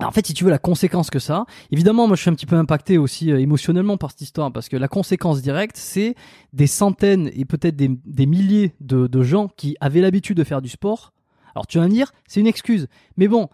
en 0.00 0.10
fait, 0.10 0.26
si 0.26 0.34
tu 0.34 0.44
veux 0.44 0.50
la 0.50 0.58
conséquence 0.58 1.10
que 1.10 1.18
ça, 1.18 1.44
évidemment, 1.70 2.06
moi 2.06 2.16
je 2.16 2.22
suis 2.22 2.30
un 2.30 2.34
petit 2.34 2.46
peu 2.46 2.56
impacté 2.56 2.98
aussi 2.98 3.30
euh, 3.30 3.40
émotionnellement 3.40 3.96
par 3.96 4.10
cette 4.10 4.22
histoire, 4.22 4.52
parce 4.52 4.68
que 4.68 4.76
la 4.76 4.88
conséquence 4.88 5.42
directe, 5.42 5.76
c'est 5.76 6.14
des 6.52 6.66
centaines 6.66 7.30
et 7.34 7.44
peut-être 7.44 7.76
des, 7.76 8.26
milliers 8.26 8.74
de, 8.80 9.22
gens 9.22 9.48
qui 9.48 9.76
avaient 9.80 10.00
l'habitude 10.00 10.36
de 10.36 10.44
faire 10.44 10.62
du 10.62 10.68
sport. 10.68 11.12
Alors 11.54 11.66
tu 11.66 11.78
vas 11.78 11.86
me 11.86 11.92
dire, 11.92 12.12
c'est 12.26 12.40
une 12.40 12.46
excuse, 12.46 12.88
mais 13.16 13.28
bon, 13.28 13.48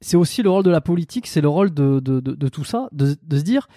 c'est 0.00 0.16
aussi 0.16 0.42
le 0.42 0.50
rôle 0.50 0.64
de 0.64 0.70
la 0.70 0.80
politique, 0.80 1.26
c'est 1.26 1.40
le 1.40 1.48
rôle 1.48 1.72
de, 1.72 2.00
de, 2.00 2.20
de, 2.20 2.48
tout 2.48 2.64
ça, 2.64 2.88
de, 2.92 3.14
se 3.14 3.42
dire 3.42 3.68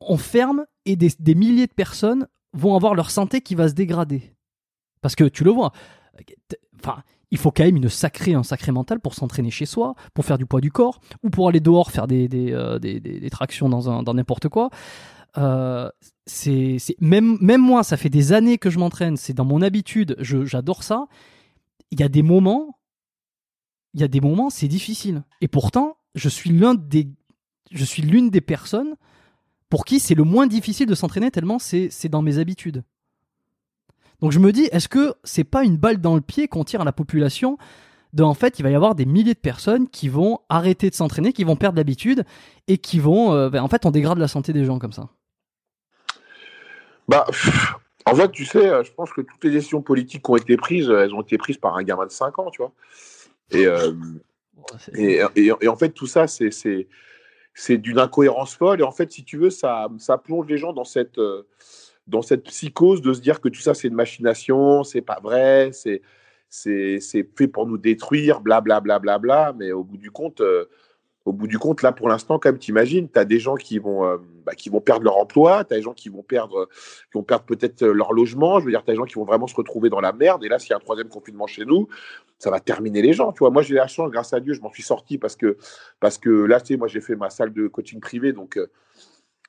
on, 0.00 0.16
ferme 0.16 0.66
et 0.84 0.96
des, 0.96 1.10
des, 1.18 1.34
milliers 1.34 1.68
de 1.68 1.72
personnes 1.72 2.26
vont 2.52 2.74
avoir 2.76 2.94
leur 2.94 3.10
santé 3.10 3.40
qui 3.40 3.54
va 3.54 3.68
se 3.68 3.74
dégrader. 3.74 4.34
Parce 5.00 5.14
que 5.14 5.24
tu 5.24 5.44
le 5.44 5.50
vois, 5.50 5.72
enfin, 6.82 7.02
il 7.30 7.38
faut 7.38 7.50
quand 7.50 7.64
même 7.64 7.76
une 7.76 7.88
sacrée, 7.88 8.34
un 8.34 8.42
sacré 8.42 8.72
mental 8.72 9.00
pour 9.00 9.14
s'entraîner 9.14 9.50
chez 9.50 9.66
soi, 9.66 9.94
pour 10.14 10.24
faire 10.24 10.38
du 10.38 10.46
poids 10.46 10.60
du 10.60 10.70
corps, 10.70 11.00
ou 11.22 11.30
pour 11.30 11.48
aller 11.48 11.60
dehors 11.60 11.90
faire 11.90 12.06
des, 12.06 12.28
des, 12.28 12.52
euh, 12.52 12.78
des, 12.78 13.00
des 13.00 13.30
tractions 13.30 13.68
dans, 13.68 14.14
n'importe 14.14 14.48
quoi. 14.48 14.70
Euh, 15.38 15.88
c'est, 16.26 16.76
même, 17.00 17.38
même 17.40 17.62
moi, 17.62 17.82
ça 17.82 17.96
fait 17.96 18.10
des 18.10 18.32
années 18.34 18.58
que 18.58 18.68
je 18.68 18.78
m'entraîne, 18.78 19.16
c'est 19.16 19.32
dans 19.32 19.46
mon 19.46 19.62
habitude, 19.62 20.16
j'adore 20.20 20.82
ça. 20.82 21.06
Il 21.90 22.00
y 22.00 22.02
a 22.02 22.08
des 22.08 22.22
moments, 22.22 22.78
il 23.94 24.00
y 24.00 24.04
a 24.04 24.08
des 24.08 24.20
moments, 24.20 24.50
c'est 24.50 24.68
difficile. 24.68 25.22
Et 25.40 25.48
pourtant, 25.48 25.96
je 26.14 26.28
suis 26.28 26.50
l'un 26.50 26.74
des, 26.74 27.08
je 27.70 27.84
suis 27.84 28.02
l'une 28.02 28.30
des 28.30 28.40
personnes 28.40 28.94
pour 29.70 29.86
qui 29.86 30.00
c'est 30.00 30.14
le 30.14 30.24
moins 30.24 30.46
difficile 30.46 30.86
de 30.86 30.94
s'entraîner 30.94 31.30
tellement 31.30 31.58
c'est 31.58 32.08
dans 32.10 32.20
mes 32.20 32.36
habitudes. 32.36 32.84
Donc 34.22 34.30
je 34.30 34.38
me 34.38 34.52
dis, 34.52 34.68
est-ce 34.70 34.88
que 34.88 35.14
c'est 35.24 35.44
pas 35.44 35.64
une 35.64 35.76
balle 35.76 36.00
dans 36.00 36.14
le 36.14 36.20
pied 36.20 36.46
qu'on 36.46 36.62
tire 36.62 36.80
à 36.80 36.84
la 36.84 36.92
population 36.92 37.58
de, 38.12 38.22
en 38.22 38.34
fait, 38.34 38.58
il 38.58 38.62
va 38.62 38.70
y 38.70 38.74
avoir 38.74 38.94
des 38.94 39.06
milliers 39.06 39.34
de 39.34 39.38
personnes 39.38 39.88
qui 39.88 40.08
vont 40.08 40.40
arrêter 40.48 40.90
de 40.90 40.94
s'entraîner, 40.94 41.32
qui 41.32 41.44
vont 41.44 41.56
perdre 41.56 41.78
l'habitude 41.78 42.24
et 42.68 42.78
qui 42.78 43.00
vont, 43.00 43.32
euh, 43.32 43.48
ben, 43.48 43.62
en 43.62 43.68
fait, 43.68 43.84
on 43.86 43.90
dégrade 43.90 44.18
la 44.18 44.28
santé 44.28 44.52
des 44.52 44.64
gens 44.64 44.78
comme 44.78 44.92
ça? 44.92 45.08
Bah, 47.08 47.26
en 48.06 48.14
fait, 48.14 48.30
tu 48.30 48.44
sais, 48.44 48.68
euh, 48.68 48.84
je 48.84 48.92
pense 48.92 49.10
que 49.12 49.22
toutes 49.22 49.42
les 49.42 49.50
décisions 49.50 49.82
politiques 49.82 50.22
qui 50.24 50.30
ont 50.30 50.36
été 50.36 50.56
prises, 50.56 50.90
euh, 50.90 51.04
elles 51.04 51.14
ont 51.14 51.22
été 51.22 51.38
prises 51.38 51.56
par 51.56 51.76
un 51.76 51.82
gamin 51.82 52.06
de 52.06 52.12
5 52.12 52.38
ans, 52.38 52.50
tu 52.50 52.62
vois. 52.62 52.72
Et, 53.50 53.66
et, 54.94 55.50
et, 55.60 55.68
en 55.68 55.76
fait, 55.76 55.90
tout 55.90 56.06
ça, 56.06 56.26
c'est, 56.26 56.50
c'est, 56.52 57.78
d'une 57.78 57.98
incohérence 57.98 58.54
folle. 58.54 58.80
Et 58.80 58.84
en 58.84 58.92
fait, 58.92 59.10
si 59.10 59.24
tu 59.24 59.36
veux, 59.36 59.50
ça, 59.50 59.88
ça 59.98 60.16
plonge 60.16 60.46
les 60.46 60.58
gens 60.58 60.72
dans 60.72 60.84
cette 60.84 61.18
dans 62.12 62.22
cette 62.22 62.44
psychose 62.44 63.02
de 63.02 63.12
se 63.12 63.20
dire 63.20 63.40
que 63.40 63.48
tout 63.48 63.60
ça 63.60 63.74
c'est 63.74 63.88
une 63.88 63.94
machination, 63.94 64.84
c'est 64.84 65.00
pas 65.00 65.18
vrai, 65.20 65.70
c'est 65.72 66.02
c'est 66.48 67.26
fait 67.34 67.48
pour 67.48 67.66
nous 67.66 67.78
détruire, 67.78 68.40
blablabla. 68.40 68.98
Bla, 68.98 69.18
bla, 69.18 69.18
bla, 69.18 69.54
mais 69.58 69.72
au 69.72 69.82
bout 69.82 69.96
du 69.96 70.10
compte, 70.10 70.42
euh, 70.42 70.66
au 71.24 71.32
bout 71.32 71.46
du 71.46 71.58
compte, 71.58 71.80
là 71.80 71.92
pour 71.92 72.10
l'instant, 72.10 72.38
comme 72.38 72.58
tu 72.58 72.72
imagines, 72.72 73.08
tu 73.08 73.18
as 73.18 73.24
des 73.24 73.38
gens 73.38 73.54
qui 73.54 73.78
vont, 73.78 74.04
euh, 74.04 74.18
bah, 74.44 74.54
qui 74.54 74.68
vont 74.68 74.82
perdre 74.82 75.04
leur 75.04 75.16
emploi, 75.16 75.64
tu 75.64 75.72
as 75.72 75.78
des 75.78 75.82
gens 75.82 75.94
qui 75.94 76.10
vont 76.10 76.22
perdre, 76.22 76.68
qui 77.10 77.14
vont 77.14 77.22
perdre 77.22 77.46
peut-être 77.46 77.82
leur 77.82 78.12
logement, 78.12 78.60
je 78.60 78.66
veux 78.66 78.70
dire, 78.70 78.84
tu 78.84 78.90
as 78.90 78.94
des 78.94 78.98
gens 78.98 79.06
qui 79.06 79.14
vont 79.14 79.24
vraiment 79.24 79.46
se 79.46 79.54
retrouver 79.54 79.88
dans 79.88 80.00
la 80.02 80.12
merde. 80.12 80.44
Et 80.44 80.48
là, 80.48 80.58
s'il 80.58 80.70
y 80.70 80.72
a 80.74 80.76
un 80.76 80.80
troisième 80.80 81.08
confinement 81.08 81.46
chez 81.46 81.64
nous, 81.64 81.88
ça 82.38 82.50
va 82.50 82.60
terminer 82.60 83.00
les 83.00 83.14
gens. 83.14 83.32
Tu 83.32 83.38
vois, 83.38 83.50
moi 83.50 83.62
j'ai 83.62 83.74
la 83.74 83.86
chance, 83.86 84.10
grâce 84.10 84.34
à 84.34 84.40
Dieu, 84.40 84.52
je 84.52 84.60
m'en 84.60 84.70
suis 84.70 84.82
sorti 84.82 85.16
parce 85.16 85.36
que, 85.36 85.56
parce 86.00 86.18
que 86.18 86.28
là, 86.28 86.60
tu 86.60 86.74
sais, 86.74 86.76
moi 86.76 86.88
j'ai 86.88 87.00
fait 87.00 87.16
ma 87.16 87.30
salle 87.30 87.54
de 87.54 87.66
coaching 87.66 88.00
privé, 88.00 88.32
donc. 88.34 88.58
Euh, 88.58 88.70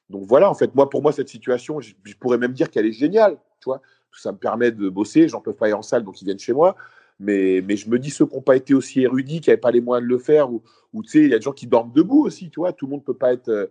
donc 0.10 0.24
voilà, 0.28 0.50
en 0.50 0.54
fait, 0.54 0.74
moi, 0.76 0.90
pour 0.90 1.02
moi, 1.02 1.12
cette 1.12 1.30
situation, 1.30 1.80
je, 1.80 1.94
pourrais 2.20 2.38
même 2.38 2.54
dire 2.54 2.70
qu'elle 2.70 2.86
est 2.86 2.92
géniale, 2.92 3.38
tu 3.60 3.66
vois. 3.66 3.82
Ça 4.16 4.32
me 4.32 4.38
permet 4.38 4.72
de 4.72 4.90
bosser, 4.90 5.28
j'en 5.28 5.42
peux 5.42 5.54
pas 5.54 5.66
aller 5.66 5.74
en 5.74 5.82
salle, 5.82 6.04
donc 6.04 6.22
ils 6.22 6.26
viennent 6.26 6.40
chez 6.40 6.54
moi. 6.54 6.76
Mais, 7.20 7.64
mais 7.66 7.78
je 7.78 7.90
me 7.90 7.98
dis, 7.98 8.12
ceux 8.12 8.26
qui 8.26 8.36
n'ont 8.36 8.42
pas 8.42 8.56
été 8.56 8.74
aussi 8.74 9.02
érudits, 9.02 9.42
qui 9.42 9.50
n'avaient 9.50 9.60
pas 9.60 9.72
les 9.72 9.82
moyens 9.82 10.08
de 10.08 10.14
le 10.14 10.20
faire, 10.20 10.52
ou, 10.52 10.62
tu 11.04 11.10
sais, 11.10 11.20
il 11.20 11.30
y 11.30 11.34
a 11.34 11.38
des 11.38 11.44
gens 11.44 11.52
qui 11.52 11.68
dorment 11.68 11.92
debout 11.92 12.26
aussi, 12.26 12.50
tu 12.50 12.60
vois. 12.60 12.74
Tout 12.74 12.86
le 12.86 12.92
monde 12.92 13.04
peut 13.04 13.16
pas 13.16 13.34
être, 13.34 13.50
euh, 13.50 13.68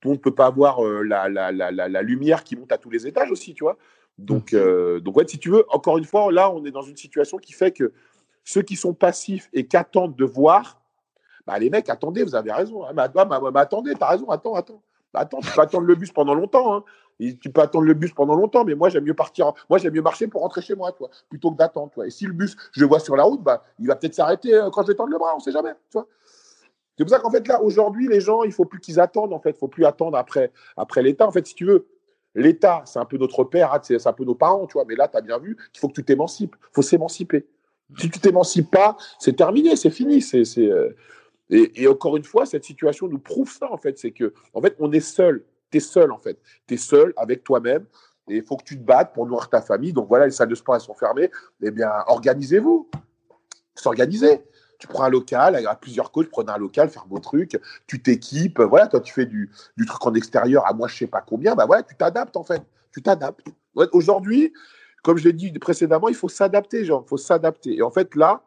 tout 0.00 0.08
le 0.08 0.14
monde 0.14 0.22
peut 0.22 0.34
pas 0.34 0.46
avoir 0.46 0.84
euh, 0.84 1.02
la, 1.02 1.28
la, 1.28 1.52
la, 1.52 1.70
la, 1.70 2.02
lumière 2.02 2.42
qui 2.42 2.56
monte 2.56 2.72
à 2.72 2.78
tous 2.78 2.90
les 2.90 3.06
étages 3.06 3.30
aussi, 3.30 3.54
tu 3.54 3.62
vois. 3.62 3.76
Donc, 4.18 4.52
mmh. 4.52 4.56
euh, 4.56 5.00
donc 5.00 5.16
ouais, 5.16 5.24
si 5.28 5.38
tu 5.38 5.50
veux, 5.50 5.64
encore 5.68 5.98
une 5.98 6.04
fois, 6.04 6.32
là, 6.32 6.50
on 6.50 6.64
est 6.64 6.70
dans 6.70 6.82
une 6.82 6.96
situation 6.96 7.38
qui 7.38 7.52
fait 7.52 7.72
que 7.72 7.92
ceux 8.44 8.62
qui 8.62 8.76
sont 8.76 8.94
passifs 8.94 9.48
et 9.52 9.66
qui 9.66 9.76
attendent 9.76 10.16
de 10.16 10.24
voir, 10.24 10.80
bah, 11.46 11.58
les 11.58 11.70
mecs, 11.70 11.88
attendez, 11.88 12.24
vous 12.24 12.34
avez 12.34 12.52
raison. 12.52 12.84
Hein, 12.84 12.92
mais, 12.96 13.08
bah, 13.14 13.24
bah, 13.24 13.60
attendez, 13.60 13.94
t'as 13.94 14.08
raison, 14.10 14.28
attends, 14.30 14.54
attends. 14.54 14.82
Bah, 15.14 15.20
attends, 15.20 15.40
tu 15.40 15.50
peux 15.52 15.60
attendre 15.60 15.86
le 15.86 15.94
bus 15.94 16.10
pendant 16.10 16.34
longtemps. 16.34 16.74
Hein. 16.74 16.84
tu 17.40 17.48
peux 17.50 17.60
attendre 17.60 17.86
le 17.86 17.94
bus 17.94 18.12
pendant 18.12 18.34
longtemps, 18.34 18.64
mais 18.64 18.74
moi 18.74 18.88
j'aime 18.88 19.04
mieux 19.04 19.14
partir. 19.14 19.52
Moi 19.70 19.78
j'aime 19.78 19.94
mieux 19.94 20.02
marcher 20.02 20.26
pour 20.26 20.42
rentrer 20.42 20.60
chez 20.60 20.74
moi, 20.74 20.90
toi, 20.90 21.08
plutôt 21.30 21.52
que 21.52 21.56
d'attendre. 21.56 22.04
Et 22.04 22.10
si 22.10 22.26
le 22.26 22.32
bus, 22.32 22.56
je 22.72 22.80
le 22.80 22.86
vois 22.86 22.98
sur 22.98 23.14
la 23.14 23.22
route, 23.22 23.42
bah, 23.42 23.64
il 23.78 23.86
va 23.86 23.94
peut-être 23.94 24.14
s'arrêter 24.14 24.52
euh, 24.52 24.70
quand 24.70 24.82
je 24.82 24.88
vais 24.88 24.96
le 24.98 25.18
bras, 25.18 25.30
on 25.34 25.38
ne 25.38 25.42
sait 25.42 25.52
jamais. 25.52 25.70
C'est 25.88 27.04
pour 27.04 27.10
ça 27.10 27.20
qu'en 27.20 27.30
fait 27.30 27.46
là, 27.46 27.62
aujourd'hui, 27.62 28.08
les 28.08 28.20
gens, 28.20 28.42
il 28.42 28.52
faut 28.52 28.64
plus 28.64 28.80
qu'ils 28.80 28.98
attendent. 28.98 29.32
En 29.32 29.38
fait, 29.38 29.50
il 29.50 29.56
faut 29.56 29.68
plus 29.68 29.84
attendre 29.84 30.18
après, 30.18 30.50
après 30.76 31.02
l'État. 31.02 31.26
En 31.28 31.32
fait, 31.32 31.46
si 31.46 31.54
tu 31.54 31.64
veux, 31.64 31.86
l'État, 32.34 32.82
c'est 32.84 32.98
un 32.98 33.04
peu 33.04 33.16
notre 33.16 33.44
père, 33.44 33.72
hein, 33.72 33.80
c'est 33.82 34.06
un 34.06 34.12
peu 34.12 34.24
nos 34.24 34.34
parents, 34.34 34.66
tu 34.66 34.74
vois. 34.74 34.84
Mais 34.84 34.96
là, 34.96 35.06
tu 35.06 35.16
as 35.16 35.20
bien 35.20 35.38
vu 35.38 35.56
qu'il 35.72 35.80
faut 35.80 35.88
que 35.88 35.94
tu 35.94 36.04
t'émancipes. 36.04 36.56
Il 36.60 36.74
faut 36.74 36.82
s'émanciper. 36.82 37.46
Si 37.98 38.10
tu 38.10 38.18
t'émancipes 38.18 38.70
pas, 38.70 38.96
c'est 39.20 39.36
terminé, 39.36 39.76
c'est 39.76 39.90
fini. 39.90 40.20
C'est, 40.20 40.44
euh, 40.58 40.96
Et, 41.50 41.86
encore 41.86 42.16
une 42.16 42.24
fois, 42.24 42.46
cette 42.46 42.64
situation 42.64 43.06
nous 43.06 43.18
prouve 43.18 43.50
ça, 43.50 43.70
en 43.70 43.76
fait. 43.76 43.98
C'est 43.98 44.12
que, 44.12 44.32
en 44.54 44.62
fait, 44.62 44.76
on 44.78 44.90
est 44.92 45.00
seul 45.00 45.44
tu 45.74 45.78
es 45.78 45.80
seul 45.80 46.12
en 46.12 46.18
fait. 46.18 46.38
Tu 46.66 46.74
es 46.74 46.76
seul 46.76 47.12
avec 47.16 47.42
toi-même 47.44 47.86
et 48.28 48.36
il 48.36 48.44
faut 48.44 48.56
que 48.56 48.64
tu 48.64 48.78
te 48.78 48.84
battes 48.84 49.12
pour 49.12 49.26
nourrir 49.26 49.48
ta 49.48 49.60
famille. 49.60 49.92
Donc 49.92 50.08
voilà, 50.08 50.26
les 50.26 50.32
salles 50.32 50.48
de 50.48 50.54
sport 50.54 50.76
elles 50.76 50.80
sont 50.80 50.94
fermées. 50.94 51.30
Eh 51.62 51.70
bien, 51.70 51.90
organisez-vous. 52.06 52.88
S'organiser. 53.74 54.44
Tu 54.78 54.86
prends 54.86 55.04
un 55.04 55.10
local, 55.10 55.56
a 55.66 55.74
plusieurs 55.76 56.10
coachs, 56.10 56.28
prenez 56.28 56.50
un 56.50 56.58
local, 56.58 56.90
faire 56.90 57.06
vos 57.08 57.18
trucs, 57.18 57.58
tu 57.86 58.02
t'équipes. 58.02 58.60
Voilà, 58.60 58.86
toi, 58.86 59.00
tu 59.00 59.14
fais 59.14 59.24
du, 59.24 59.50
du, 59.76 59.86
truc 59.86 60.04
en 60.04 60.14
extérieur 60.14 60.66
à 60.66 60.74
moi, 60.74 60.88
je 60.88 60.96
sais 60.96 61.06
pas 61.06 61.22
combien. 61.22 61.54
Bah 61.54 61.64
voilà, 61.64 61.82
tu 61.82 61.94
t'adaptes 61.96 62.36
en 62.36 62.44
fait. 62.44 62.62
Tu 62.92 63.00
t'adaptes. 63.00 63.40
Aujourd'hui, 63.92 64.52
comme 65.02 65.16
je 65.16 65.24
l'ai 65.24 65.32
dit 65.32 65.52
précédemment, 65.52 66.08
il 66.08 66.14
faut 66.14 66.28
s'adapter, 66.28 66.84
genre, 66.84 67.02
il 67.06 67.08
faut 67.08 67.16
s'adapter. 67.16 67.76
Et 67.76 67.82
en 67.82 67.90
fait, 67.90 68.14
là, 68.14 68.42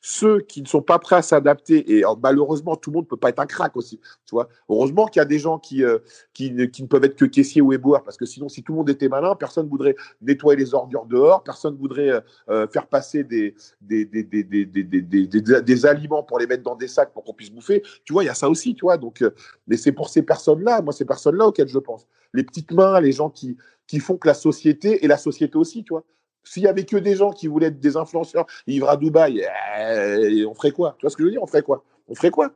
ceux 0.00 0.40
qui 0.40 0.62
ne 0.62 0.66
sont 0.66 0.80
pas 0.80 0.98
prêts 0.98 1.16
à 1.16 1.22
s'adapter, 1.22 1.98
et 1.98 2.02
malheureusement, 2.22 2.76
tout 2.76 2.90
le 2.90 2.96
monde 2.96 3.04
ne 3.04 3.08
peut 3.08 3.16
pas 3.16 3.28
être 3.28 3.38
un 3.38 3.46
crack 3.46 3.76
aussi. 3.76 4.00
Tu 4.26 4.34
vois 4.34 4.48
Heureusement 4.68 5.06
qu'il 5.06 5.20
y 5.20 5.22
a 5.22 5.26
des 5.26 5.38
gens 5.38 5.58
qui, 5.58 5.84
euh, 5.84 5.98
qui, 6.32 6.52
ne 6.52 6.86
peuvent 6.86 7.04
être 7.04 7.16
que 7.16 7.26
caissiers 7.26 7.60
ou 7.60 7.72
éboueurs, 7.72 8.02
parce 8.02 8.16
que 8.16 8.24
sinon, 8.24 8.48
si 8.48 8.62
tout 8.62 8.72
le 8.72 8.78
monde 8.78 8.90
était 8.90 9.08
malin, 9.08 9.34
personne 9.34 9.66
ne 9.66 9.70
voudrait 9.70 9.96
nettoyer 10.22 10.58
les 10.58 10.74
ordures 10.74 11.04
dehors, 11.04 11.42
personne 11.42 11.74
ne 11.74 11.78
voudrait 11.78 12.10
euh, 12.10 12.20
euh, 12.48 12.66
faire 12.68 12.86
passer 12.86 13.24
des 13.24 13.54
des, 13.80 14.06
des, 14.06 14.22
des, 14.24 14.42
des, 14.64 15.86
aliments 15.86 16.22
pour 16.22 16.38
les 16.38 16.46
mettre 16.46 16.62
dans 16.62 16.76
des 16.76 16.88
sacs 16.88 17.12
pour 17.12 17.24
qu'on 17.24 17.34
puisse 17.34 17.50
bouffer. 17.50 17.82
Tu 18.04 18.12
vois, 18.12 18.24
il 18.24 18.26
y 18.26 18.30
a 18.30 18.34
ça 18.34 18.48
aussi, 18.48 18.74
tu 18.74 18.84
vois. 18.86 18.96
Donc, 18.96 19.22
mais 19.66 19.76
c'est 19.76 19.92
pour 19.92 20.08
ces 20.08 20.22
personnes-là, 20.22 20.80
moi, 20.82 20.92
ces 20.92 21.04
personnes-là 21.04 21.46
auxquelles 21.46 21.68
je 21.68 21.78
pense. 21.78 22.06
Les 22.32 22.44
petites 22.44 22.72
mains, 22.72 23.00
les 23.00 23.12
gens 23.12 23.28
qui, 23.28 23.56
qui 23.86 23.98
font 23.98 24.16
que 24.16 24.28
la 24.28 24.34
société, 24.34 25.04
et 25.04 25.08
la 25.08 25.18
société 25.18 25.56
aussi, 25.58 25.84
tu 25.84 25.92
vois, 25.92 26.04
s'il 26.44 26.62
y 26.62 26.68
avait 26.68 26.84
que 26.84 26.96
des 26.96 27.16
gens 27.16 27.30
qui 27.30 27.46
voulaient 27.46 27.68
être 27.68 27.80
des 27.80 27.96
influenceurs, 27.96 28.46
vivre 28.66 28.88
à 28.88 28.96
Dubaï, 28.96 29.46
eh, 29.78 30.44
on 30.46 30.54
ferait 30.54 30.72
quoi? 30.72 30.96
Tu 30.98 31.02
vois 31.02 31.10
ce 31.10 31.16
que 31.16 31.22
je 31.22 31.26
veux 31.26 31.32
dire? 31.32 31.42
On 31.42 31.46
ferait 31.46 31.62
quoi? 31.62 31.84
On 32.08 32.14
ferait 32.14 32.30
quoi? 32.30 32.50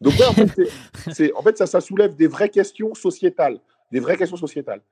Donc 0.00 0.14
en 0.20 0.32
fait, 0.32 1.32
en 1.34 1.42
fait, 1.42 1.58
ça, 1.58 1.66
ça 1.66 1.80
soulève 1.80 2.16
des 2.16 2.26
vraies 2.26 2.48
questions 2.48 2.94
sociétales, 2.94 3.60
des 3.90 4.00
vraies 4.00 4.16
questions 4.16 4.36
sociétales. 4.36 4.82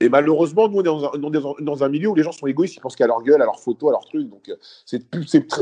Et 0.00 0.08
malheureusement, 0.08 0.68
nous, 0.68 0.78
on 0.78 0.80
est 0.82 1.64
dans 1.64 1.84
un, 1.84 1.88
milieu 1.88 2.08
où 2.08 2.14
les 2.14 2.22
gens 2.22 2.30
sont 2.30 2.46
égoïstes, 2.46 2.76
ils 2.76 2.80
pensent 2.80 2.94
qu'à 2.94 3.06
leur 3.06 3.22
gueule, 3.22 3.42
à 3.42 3.44
leur 3.44 3.58
photo, 3.58 3.88
à 3.88 3.92
leur 3.92 4.04
truc. 4.04 4.28
Donc, 4.28 4.48
euh, 4.48 4.56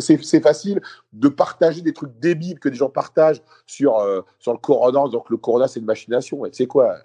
c'est 0.01 0.43
facile 0.43 0.81
de 1.13 1.29
partager 1.29 1.81
des 1.81 1.93
trucs 1.93 2.19
débiles 2.19 2.59
que 2.59 2.69
des 2.69 2.77
gens 2.77 2.91
partagent 2.91 3.41
sur, 3.67 3.99
euh, 3.99 4.21
sur 4.39 4.53
le 4.53 4.59
corona. 4.59 5.09
Donc, 5.09 5.31
le 5.31 5.37
corona, 5.39 5.69
c'est 5.69 5.81
une 5.81 5.87
machination. 5.87 6.45
Et 6.45 6.51
tu 6.51 6.59
sais 6.59 6.67
quoi? 6.67 6.97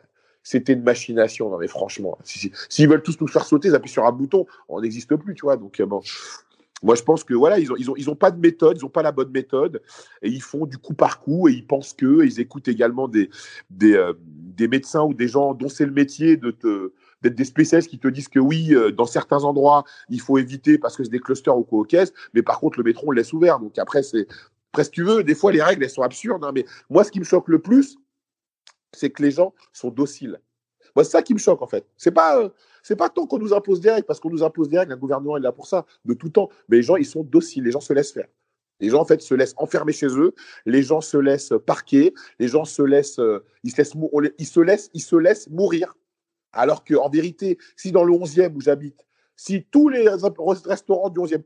C'était 0.45 0.73
une 0.73 0.84
machination. 0.84 1.49
Non, 1.49 1.57
mais 1.57 1.67
franchement, 1.67 2.17
s'ils 2.23 2.88
veulent 2.88 3.03
tous 3.03 3.19
nous 3.19 3.27
faire 3.27 3.43
sauter, 3.43 3.67
ils 3.67 3.76
appuient 3.76 3.91
sur 3.91 4.05
un 4.05 4.11
bouton, 4.11 4.45
on 4.69 4.80
n'existe 4.80 5.13
plus, 5.17 5.34
tu 5.34 5.41
vois. 5.41 5.57
Donc, 5.57 5.81
euh, 5.81 5.85
bon. 5.85 6.01
Moi, 6.84 6.93
je 6.95 7.01
pense 7.01 7.23
que 7.23 7.34
voilà, 7.34 7.57
ils 7.57 7.69
n'ont 7.69 7.76
ils 7.77 7.89
ont, 7.89 7.95
ils 7.95 8.09
ont 8.09 8.15
pas 8.15 8.30
de 8.30 8.39
méthode, 8.39 8.77
ils 8.77 8.84
n'ont 8.84 8.89
pas 8.89 9.01
la 9.01 9.11
bonne 9.11 9.31
méthode, 9.31 9.81
et 10.22 10.30
ils 10.30 10.41
font 10.41 10.65
du 10.65 10.77
coup 10.77 10.93
par 10.93 11.19
coup, 11.19 11.47
et 11.47 11.53
ils 11.53 11.65
pensent 11.65 11.93
que, 11.93 12.23
ils 12.23 12.39
écoutent 12.39 12.67
également 12.67 13.07
des, 13.07 13.30
des, 13.72 13.95
euh, 13.95 14.13
des 14.19 14.67
médecins 14.67 15.03
ou 15.03 15.13
des 15.13 15.27
gens 15.27 15.53
dont 15.53 15.69
c'est 15.69 15.85
le 15.85 15.91
métier 15.91 16.38
de 16.38 16.53
d'être 17.23 17.34
des 17.34 17.45
spécialistes 17.45 17.89
qui 17.89 17.97
te 17.97 18.07
disent 18.07 18.27
que 18.27 18.39
oui, 18.39 18.76
euh, 18.76 18.91
dans 18.91 19.05
certains 19.05 19.45
endroits, 19.45 19.84
il 20.09 20.22
faut 20.22 20.38
éviter 20.38 20.77
parce 20.77 20.95
que 20.95 21.03
c'est 21.03 21.09
des 21.09 21.19
clusters 21.19 21.57
ou 21.57 21.63
quoi 21.63 21.88
mais 22.34 22.43
par 22.43 22.59
contre, 22.59 22.77
le 22.77 22.84
métro, 22.84 23.07
on 23.07 23.11
le 23.11 23.17
laisse 23.17 23.34
ouvert. 23.34 23.59
Donc 23.59 23.80
après, 23.80 24.03
c'est 24.03 24.27
presque 24.72 24.91
tu 24.91 25.03
veux, 25.03 25.23
des 25.23 25.34
fois, 25.34 25.51
les 25.51 25.63
règles, 25.63 25.84
elles 25.84 25.89
sont 25.89 26.03
absurdes. 26.03 26.43
Hein, 26.43 26.51
mais 26.53 26.65
moi, 26.89 27.03
ce 27.03 27.11
qui 27.11 27.19
me 27.19 27.26
choque 27.26 27.47
le 27.47 27.59
plus, 27.59 27.97
c'est 28.95 29.09
que 29.09 29.22
les 29.22 29.31
gens 29.31 29.53
sont 29.73 29.89
dociles. 29.89 30.39
C'est 30.97 31.11
ça 31.11 31.22
qui 31.22 31.34
me 31.34 31.39
choque, 31.39 31.61
en 31.61 31.67
fait. 31.67 31.85
C'est 31.97 32.11
pas, 32.11 32.39
euh, 32.39 32.49
c'est 32.81 32.95
pas 32.95 33.09
tant 33.09 33.27
qu'on 33.27 33.38
nous 33.38 33.53
impose 33.53 33.81
des 33.81 33.91
règles, 33.91 34.05
parce 34.05 34.19
qu'on 34.19 34.30
nous 34.30 34.43
impose 34.43 34.69
des 34.69 34.80
règles, 34.80 34.91
le 34.91 34.97
gouvernement 34.97 35.38
est 35.38 35.41
là 35.41 35.51
pour 35.51 35.67
ça, 35.67 35.85
de 36.05 36.13
tout 36.13 36.30
temps. 36.30 36.49
Mais 36.69 36.77
les 36.77 36.84
gens, 36.84 36.95
ils 36.95 37.05
sont 37.05 37.23
dociles, 37.23 37.63
les 37.63 37.72
gens 37.72 37.81
se 37.81 37.93
laissent 37.93 38.13
faire. 38.13 38.27
Les 38.80 38.89
gens, 38.89 39.01
en 39.01 39.05
fait, 39.05 39.22
se 39.22 39.34
laissent 39.34 39.55
enfermer 39.57 39.93
chez 39.93 40.07
eux, 40.07 40.34
les 40.65 40.84
gens 40.84 41.01
se 41.01 41.17
laissent 41.17 41.53
parquer, 41.65 42.13
les 42.39 42.47
gens 42.47 42.65
se 42.65 42.81
laissent, 42.81 43.19
euh, 43.19 43.43
ils, 43.63 43.72
se 43.72 43.81
laissent 43.81 43.93
ils, 44.38 44.47
se 44.47 44.59
laissent, 44.59 44.89
ils 44.93 45.01
se 45.01 45.15
laissent 45.15 45.49
mourir. 45.49 45.95
Alors 46.51 46.84
qu'en 46.85 47.09
vérité, 47.09 47.57
si 47.76 47.91
dans 47.91 48.03
le 48.03 48.13
11e 48.13 48.53
où 48.53 48.61
j'habite, 48.61 49.05
si 49.35 49.65
tous 49.69 49.89
les 49.89 50.07
restaurants 50.07 51.09
du 51.09 51.19
11e, 51.19 51.43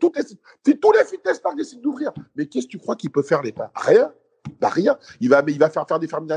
si 0.66 0.78
tous 0.78 0.92
les 0.92 1.04
fitness 1.06 1.40
parks 1.40 1.58
décident 1.58 1.82
d'ouvrir, 1.82 2.12
mais 2.36 2.46
qu'est-ce 2.46 2.68
que 2.68 2.72
tu 2.72 2.78
crois 2.78 2.96
qu'il 2.96 3.12
peut 3.12 3.24
faire 3.24 3.42
l'État 3.42 3.72
Rien. 3.76 4.14
Bah 4.60 4.70
rien. 4.70 4.98
Il 5.20 5.30
va, 5.30 5.44
faire 5.70 5.88
faire 5.88 6.00
des 6.00 6.08
fermes 6.08 6.28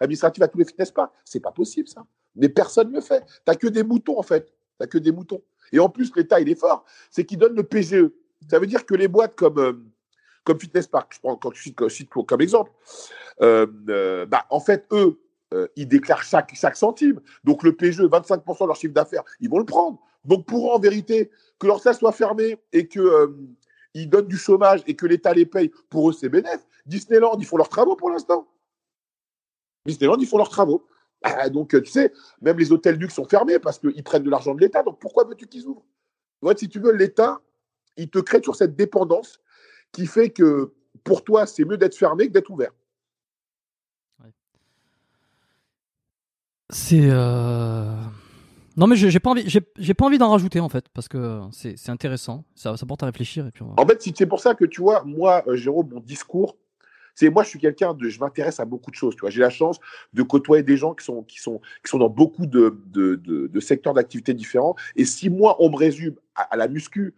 administratives 0.00 0.42
à 0.42 0.48
tous 0.48 0.58
les 0.58 0.64
fitness 0.64 0.90
parks. 0.90 1.12
C'est 1.24 1.40
pas 1.40 1.52
possible, 1.52 1.88
ça. 1.88 2.04
Mais 2.36 2.48
personne 2.48 2.90
ne 2.90 2.96
le 2.96 3.00
fait. 3.00 3.24
T'as 3.44 3.54
que 3.54 3.66
des 3.66 3.82
moutons, 3.82 4.18
en 4.18 4.22
fait. 4.22 4.52
T'as 4.78 4.86
que 4.86 4.98
des 4.98 5.12
moutons. 5.12 5.42
Et 5.72 5.78
en 5.78 5.88
plus, 5.88 6.14
l'État, 6.16 6.40
il 6.40 6.48
est 6.48 6.58
fort. 6.58 6.84
C'est 7.10 7.24
qu'il 7.24 7.38
donne 7.38 7.54
le 7.54 7.62
PGE. 7.62 8.10
Ça 8.50 8.58
veut 8.58 8.66
dire 8.66 8.86
que 8.86 8.94
les 8.94 9.08
boîtes 9.08 9.34
comme, 9.34 9.58
euh, 9.58 9.72
comme 10.44 10.58
Fitness 10.58 10.86
Park, 10.86 11.12
je 11.14 11.20
prends 11.20 11.36
quand 11.36 11.52
je 11.54 11.88
cite, 11.88 12.10
comme 12.10 12.40
exemple, 12.40 12.70
euh, 13.42 14.26
bah, 14.26 14.46
en 14.50 14.60
fait, 14.60 14.86
eux, 14.92 15.20
ils 15.74 15.88
déclarent 15.88 16.22
chaque, 16.22 16.54
chaque 16.54 16.76
centime. 16.76 17.20
Donc 17.42 17.64
le 17.64 17.74
PGE, 17.74 18.02
25% 18.02 18.62
de 18.62 18.66
leur 18.66 18.76
chiffre 18.76 18.94
d'affaires, 18.94 19.24
ils 19.40 19.50
vont 19.50 19.58
le 19.58 19.64
prendre. 19.64 19.98
Donc 20.24 20.46
pour 20.46 20.72
en 20.72 20.78
vérité, 20.78 21.30
que 21.58 21.66
leur 21.66 21.80
salle 21.80 21.96
soit 21.96 22.12
fermée 22.12 22.56
et 22.72 22.86
que 22.86 23.34
ils 23.94 24.08
donnent 24.08 24.28
du 24.28 24.36
chômage 24.36 24.82
et 24.86 24.94
que 24.94 25.06
l'État 25.06 25.32
les 25.32 25.46
paye, 25.46 25.70
pour 25.88 26.10
eux, 26.10 26.12
c'est 26.12 26.28
bénéf. 26.28 26.66
Disneyland, 26.86 27.36
ils 27.38 27.46
font 27.46 27.56
leurs 27.56 27.68
travaux 27.68 27.96
pour 27.96 28.10
l'instant. 28.10 28.48
Disneyland, 29.86 30.16
ils 30.18 30.26
font 30.26 30.38
leurs 30.38 30.48
travaux. 30.48 30.86
Ah, 31.22 31.50
donc, 31.50 31.70
tu 31.82 31.90
sais, 31.90 32.12
même 32.40 32.58
les 32.58 32.72
hôtels 32.72 32.96
luxe 32.96 33.14
sont 33.14 33.26
fermés 33.26 33.58
parce 33.58 33.78
qu'ils 33.78 34.02
prennent 34.02 34.22
de 34.22 34.30
l'argent 34.30 34.54
de 34.54 34.60
l'État. 34.60 34.82
Donc, 34.82 34.98
pourquoi 35.00 35.24
veux-tu 35.24 35.46
qu'ils 35.46 35.66
ouvrent? 35.66 35.84
Si 36.56 36.68
tu 36.68 36.80
veux, 36.80 36.92
l'État, 36.92 37.40
il 37.96 38.08
te 38.08 38.18
crée 38.18 38.42
sur 38.42 38.54
cette 38.54 38.74
dépendance 38.74 39.40
qui 39.92 40.06
fait 40.06 40.30
que 40.30 40.72
pour 41.04 41.24
toi, 41.24 41.46
c'est 41.46 41.64
mieux 41.64 41.76
d'être 41.76 41.96
fermé 41.96 42.28
que 42.28 42.32
d'être 42.32 42.50
ouvert. 42.50 42.72
C'est. 46.70 47.10
Euh, 47.10 47.92
non, 48.80 48.86
mais 48.86 48.96
j'ai 48.96 49.20
pas 49.20 49.30
envie, 49.30 49.44
j'ai 49.46 49.94
pas 49.94 50.06
envie 50.06 50.16
d'en 50.16 50.30
rajouter 50.30 50.58
en 50.58 50.70
fait, 50.70 50.86
parce 50.94 51.06
que 51.06 51.42
c'est 51.52 51.90
intéressant, 51.90 52.46
ça, 52.54 52.78
ça 52.78 52.86
porte 52.86 53.02
à 53.02 53.06
réfléchir. 53.06 53.46
Et 53.46 53.50
puis 53.50 53.62
En 53.62 53.86
fait, 53.86 54.02
c'est 54.16 54.26
pour 54.26 54.40
ça 54.40 54.54
que 54.54 54.64
tu 54.64 54.80
vois, 54.80 55.04
moi, 55.04 55.44
euh, 55.46 55.54
Jérôme, 55.54 55.90
mon 55.92 56.00
discours, 56.00 56.56
c'est 57.14 57.28
moi, 57.28 57.42
je 57.42 57.50
suis 57.50 57.58
quelqu'un 57.58 57.92
de, 57.92 58.08
je 58.08 58.18
m'intéresse 58.18 58.58
à 58.58 58.64
beaucoup 58.64 58.90
de 58.90 58.96
choses. 58.96 59.14
Tu 59.16 59.20
vois, 59.20 59.28
j'ai 59.28 59.42
la 59.42 59.50
chance 59.50 59.78
de 60.14 60.22
côtoyer 60.22 60.62
des 60.62 60.78
gens 60.78 60.94
qui 60.94 61.04
sont, 61.04 61.22
qui 61.24 61.40
sont, 61.40 61.60
qui 61.84 61.90
sont 61.90 61.98
dans 61.98 62.08
beaucoup 62.08 62.46
de, 62.46 62.80
de, 62.86 63.16
de, 63.16 63.60
secteurs 63.60 63.92
d'activité 63.92 64.32
différents. 64.32 64.74
Et 64.96 65.04
si 65.04 65.28
moi, 65.28 65.56
on 65.58 65.68
me 65.68 65.76
résume 65.76 66.14
à, 66.34 66.56
la 66.56 66.66
muscu, 66.66 67.14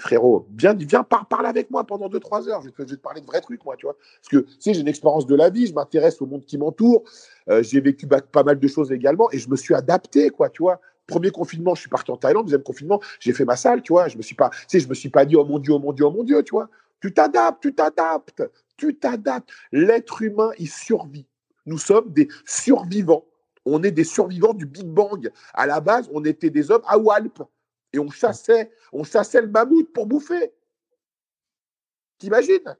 frérot, 0.00 0.46
viens, 0.54 0.74
viens 0.74 1.02
par, 1.02 1.26
parle 1.28 1.46
avec 1.46 1.70
moi 1.70 1.84
pendant 1.84 2.10
2-3 2.10 2.50
heures. 2.50 2.60
Je 2.60 2.68
vais, 2.68 2.84
te, 2.84 2.94
parler 2.96 3.22
de 3.22 3.26
vrais 3.26 3.40
trucs, 3.40 3.64
moi, 3.64 3.76
tu 3.78 3.86
vois. 3.86 3.96
Parce 4.20 4.28
que, 4.28 4.50
tu 4.50 4.56
sais, 4.58 4.74
j'ai 4.74 4.80
une 4.80 4.88
expérience 4.88 5.26
de 5.26 5.34
la 5.34 5.48
vie, 5.48 5.66
je 5.66 5.72
m'intéresse 5.72 6.20
au 6.20 6.26
monde 6.26 6.44
qui 6.44 6.58
m'entoure. 6.58 7.04
Euh, 7.48 7.62
j'ai 7.62 7.80
vécu 7.80 8.06
pas 8.06 8.42
mal 8.42 8.58
de 8.58 8.68
choses 8.68 8.92
également 8.92 9.30
et 9.30 9.38
je 9.38 9.48
me 9.48 9.56
suis 9.56 9.74
adapté, 9.74 10.28
quoi, 10.28 10.50
tu 10.50 10.62
vois. 10.62 10.80
Premier 11.10 11.30
confinement, 11.30 11.74
je 11.74 11.80
suis 11.80 11.90
parti 11.90 12.10
en 12.10 12.16
Thaïlande. 12.16 12.46
Deuxième 12.46 12.62
confinement, 12.62 13.00
j'ai 13.18 13.32
fait 13.32 13.44
ma 13.44 13.56
salle, 13.56 13.82
tu 13.82 13.92
vois. 13.92 14.08
Je 14.08 14.16
me 14.16 14.22
suis 14.22 14.36
pas, 14.36 14.50
je 14.72 14.86
me 14.86 14.94
suis 14.94 15.10
pas 15.10 15.24
dit, 15.24 15.36
oh 15.36 15.44
mon 15.44 15.58
Dieu, 15.58 15.72
oh 15.72 15.78
mon 15.80 15.92
Dieu, 15.92 16.04
oh 16.06 16.10
mon 16.10 16.22
Dieu, 16.22 16.42
tu 16.44 16.52
vois. 16.52 16.68
Tu 17.00 17.12
t'adaptes, 17.12 17.60
tu 17.62 17.74
t'adaptes, 17.74 18.42
tu 18.76 18.96
t'adaptes. 18.96 19.50
L'être 19.72 20.22
humain, 20.22 20.50
il 20.58 20.68
survit. 20.68 21.26
Nous 21.66 21.78
sommes 21.78 22.12
des 22.12 22.28
survivants. 22.46 23.24
On 23.64 23.82
est 23.82 23.90
des 23.90 24.04
survivants 24.04 24.54
du 24.54 24.66
Big 24.66 24.86
Bang. 24.86 25.30
À 25.52 25.66
la 25.66 25.80
base, 25.80 26.08
on 26.12 26.24
était 26.24 26.50
des 26.50 26.70
hommes 26.70 26.82
à 26.86 26.96
Walp 26.96 27.42
et 27.92 27.98
on 27.98 28.10
chassait, 28.10 28.70
on 28.92 29.04
chassait 29.04 29.40
le 29.40 29.48
mammouth 29.48 29.92
pour 29.92 30.06
bouffer. 30.06 30.52
T'imagines? 32.18 32.76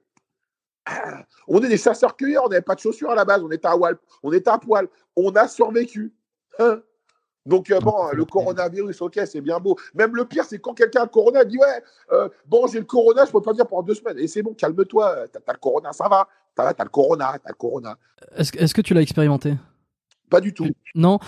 Ah, 0.85 1.25
On 1.47 1.61
est 1.61 1.69
des 1.69 1.77
chasseurs-cueilleurs, 1.77 2.45
on 2.45 2.49
n'avait 2.49 2.61
pas 2.61 2.75
de 2.75 2.79
chaussures 2.79 3.11
à 3.11 3.15
la 3.15 3.25
base, 3.25 3.43
on 3.43 3.51
était 3.51 3.67
à 3.67 3.75
Walp, 3.75 3.99
on 4.23 4.31
était 4.31 4.49
à 4.49 4.57
poil, 4.57 4.87
on 5.15 5.31
a 5.31 5.47
survécu. 5.47 6.13
Hein? 6.57 6.81
Donc, 7.45 7.71
euh, 7.71 7.79
bon, 7.79 8.09
le 8.13 8.25
coronavirus, 8.25 9.01
ok, 9.01 9.19
c'est 9.25 9.41
bien 9.41 9.59
beau. 9.59 9.75
Même 9.93 10.15
le 10.15 10.25
pire, 10.25 10.45
c'est 10.45 10.59
quand 10.59 10.73
quelqu'un 10.73 11.01
a 11.01 11.05
le 11.05 11.09
corona, 11.09 11.43
dit 11.43 11.57
Ouais, 11.57 11.83
euh, 12.11 12.29
bon, 12.45 12.67
j'ai 12.67 12.79
le 12.79 12.85
corona, 12.85 13.23
je 13.25 13.29
ne 13.29 13.33
peux 13.33 13.41
pas 13.41 13.53
dire 13.53 13.67
pendant 13.67 13.83
deux 13.83 13.95
semaines. 13.95 14.19
Et 14.19 14.27
c'est 14.27 14.43
bon, 14.43 14.53
calme-toi, 14.53 15.27
t'as 15.31 15.39
as 15.47 15.53
le 15.53 15.59
corona, 15.59 15.91
ça 15.91 16.07
va. 16.07 16.27
T'as 16.55 16.69
as 16.69 16.83
le 16.83 16.89
corona, 16.89 17.33
t'as 17.43 17.49
le 17.49 17.55
corona. 17.55 17.97
Est-ce 18.35 18.73
que 18.73 18.81
tu 18.81 18.93
l'as 18.93 19.01
expérimenté? 19.01 19.55
Pas 20.31 20.39
du 20.39 20.53
tout. 20.53 20.65
Non, 20.95 21.19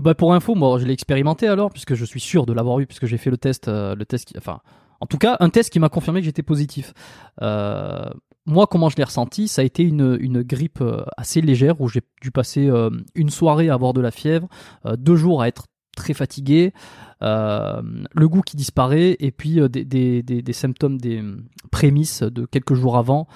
bah 0.00 0.14
pour 0.14 0.32
info, 0.32 0.54
moi 0.54 0.78
je 0.78 0.86
l'ai 0.86 0.92
expérimenté 0.92 1.48
alors, 1.48 1.70
puisque 1.70 1.94
je 1.94 2.04
suis 2.04 2.20
sûr 2.20 2.46
de 2.46 2.52
l'avoir 2.52 2.78
eu, 2.78 2.86
puisque 2.86 3.06
j'ai 3.06 3.18
fait 3.18 3.30
le 3.30 3.36
test, 3.36 3.66
euh, 3.66 3.96
le 3.96 4.06
test 4.06 4.26
qui, 4.26 4.38
enfin, 4.38 4.60
en 5.00 5.06
tout 5.06 5.18
cas, 5.18 5.36
un 5.40 5.50
test 5.50 5.70
qui 5.70 5.80
m'a 5.80 5.88
confirmé 5.88 6.20
que 6.20 6.24
j'étais 6.24 6.44
positif. 6.44 6.94
Euh, 7.42 8.08
moi, 8.46 8.66
comment 8.66 8.88
je 8.88 8.96
l'ai 8.96 9.04
ressenti, 9.04 9.48
ça 9.48 9.62
a 9.62 9.64
été 9.64 9.82
une, 9.82 10.16
une 10.20 10.42
grippe 10.42 10.80
euh, 10.80 11.04
assez 11.16 11.40
légère 11.40 11.80
où 11.80 11.88
j'ai 11.88 12.02
dû 12.20 12.30
passer 12.30 12.70
une 13.14 13.30
soirée 13.30 13.68
à 13.68 13.74
avoir 13.74 13.92
de 13.92 14.00
la 14.00 14.10
fièvre, 14.10 14.48
deux 14.96 15.16
jours 15.16 15.42
à 15.42 15.48
être 15.48 15.64
très 15.96 16.14
fatigué, 16.14 16.72
le 17.20 18.26
goût 18.26 18.42
qui 18.42 18.56
disparaît 18.56 19.16
et 19.20 19.30
puis 19.30 19.60
des, 19.68 19.84
des, 19.84 20.22
des, 20.22 20.42
des, 20.42 20.52
symptômes, 20.52 20.98
des 20.98 21.22
prémices 21.70 22.22
de 22.22 22.46
quelques 22.46 22.74
jours 22.74 22.96
avant 22.96 23.28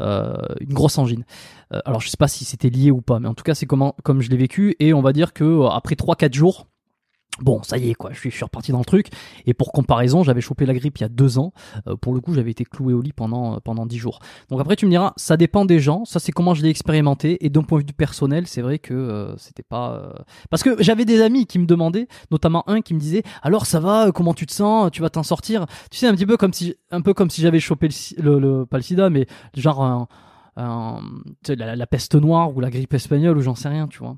euh, 0.00 0.34
une 0.60 0.74
grosse 0.74 0.98
angine. 0.98 1.24
Euh, 1.72 1.78
alors 1.84 2.00
je 2.00 2.08
sais 2.08 2.16
pas 2.16 2.26
si 2.26 2.44
c'était 2.44 2.68
lié 2.68 2.90
ou 2.90 3.00
pas, 3.00 3.20
mais 3.20 3.28
en 3.28 3.34
tout 3.34 3.44
cas 3.44 3.54
c'est 3.54 3.66
comment 3.66 3.94
comme 4.02 4.22
je 4.22 4.30
l'ai 4.30 4.36
vécu 4.36 4.74
et 4.80 4.92
on 4.92 5.00
va 5.00 5.12
dire 5.12 5.32
que 5.32 5.44
euh, 5.44 5.68
après 5.68 5.94
3-4 5.94 6.34
jours, 6.34 6.66
Bon, 7.40 7.62
ça 7.64 7.78
y 7.78 7.90
est, 7.90 7.94
quoi, 7.94 8.12
je 8.12 8.18
suis, 8.18 8.30
je 8.30 8.36
suis 8.36 8.44
reparti 8.44 8.70
dans 8.70 8.78
le 8.78 8.84
truc. 8.84 9.08
Et 9.46 9.54
pour 9.54 9.72
comparaison, 9.72 10.22
j'avais 10.22 10.40
chopé 10.40 10.66
la 10.66 10.74
grippe 10.74 10.98
il 10.98 11.00
y 11.02 11.04
a 11.04 11.08
deux 11.08 11.38
ans. 11.38 11.52
Euh, 11.88 11.96
pour 11.96 12.14
le 12.14 12.20
coup, 12.20 12.32
j'avais 12.32 12.52
été 12.52 12.64
cloué 12.64 12.94
au 12.94 13.00
lit 13.00 13.12
pendant, 13.12 13.54
euh, 13.54 13.58
pendant 13.58 13.86
dix 13.86 13.98
jours. 13.98 14.20
Donc 14.50 14.60
après, 14.60 14.76
tu 14.76 14.86
me 14.86 14.90
diras, 14.90 15.14
ça 15.16 15.36
dépend 15.36 15.64
des 15.64 15.80
gens. 15.80 16.04
Ça, 16.04 16.20
c'est 16.20 16.30
comment 16.30 16.54
je 16.54 16.62
l'ai 16.62 16.68
expérimenté. 16.68 17.44
Et 17.44 17.50
d'un 17.50 17.62
point 17.62 17.80
de 17.80 17.86
vue 17.86 17.92
personnel, 17.92 18.46
c'est 18.46 18.62
vrai 18.62 18.78
que 18.78 18.94
euh, 18.94 19.36
c'était 19.36 19.64
pas. 19.64 20.14
Parce 20.48 20.62
que 20.62 20.80
j'avais 20.80 21.04
des 21.04 21.20
amis 21.20 21.46
qui 21.46 21.58
me 21.58 21.66
demandaient, 21.66 22.06
notamment 22.30 22.68
un 22.68 22.82
qui 22.82 22.94
me 22.94 23.00
disait, 23.00 23.24
alors 23.42 23.66
ça 23.66 23.80
va, 23.80 24.12
comment 24.12 24.34
tu 24.34 24.46
te 24.46 24.52
sens? 24.52 24.90
Tu 24.92 25.02
vas 25.02 25.10
t'en 25.10 25.24
sortir 25.24 25.66
Tu 25.90 25.98
sais, 25.98 26.06
un 26.06 26.14
petit 26.14 26.26
peu 26.26 26.36
comme 26.36 26.52
si, 26.52 26.76
un 26.92 27.00
peu 27.00 27.14
comme 27.14 27.30
si 27.30 27.40
j'avais 27.40 27.60
chopé 27.60 27.88
le, 28.18 28.38
le, 28.38 28.64
pas 28.64 28.76
le 28.76 28.82
sida, 28.84 29.10
mais 29.10 29.26
genre 29.56 30.06
un, 30.56 31.00
la, 31.48 31.74
la 31.74 31.86
peste 31.86 32.14
noire 32.14 32.56
ou 32.56 32.60
la 32.60 32.70
grippe 32.70 32.94
espagnole 32.94 33.36
ou 33.36 33.40
j'en 33.40 33.56
sais 33.56 33.68
rien, 33.68 33.88
tu 33.88 33.98
vois. 33.98 34.16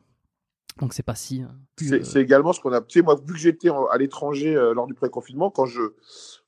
Donc 0.78 0.92
c'est 0.92 1.02
pas 1.02 1.14
si. 1.14 1.42
Euh, 1.42 2.02
c'est 2.02 2.20
également 2.20 2.52
ce 2.52 2.60
qu'on 2.60 2.72
a. 2.72 2.80
Tu 2.82 2.98
sais, 2.98 3.02
moi, 3.02 3.16
vu 3.16 3.32
que 3.32 3.38
j'étais 3.38 3.70
à 3.90 3.96
l'étranger 3.96 4.54
euh, 4.54 4.74
lors 4.74 4.86
du 4.86 4.94
pré-confinement, 4.94 5.50
quand 5.50 5.64
je, 5.64 5.80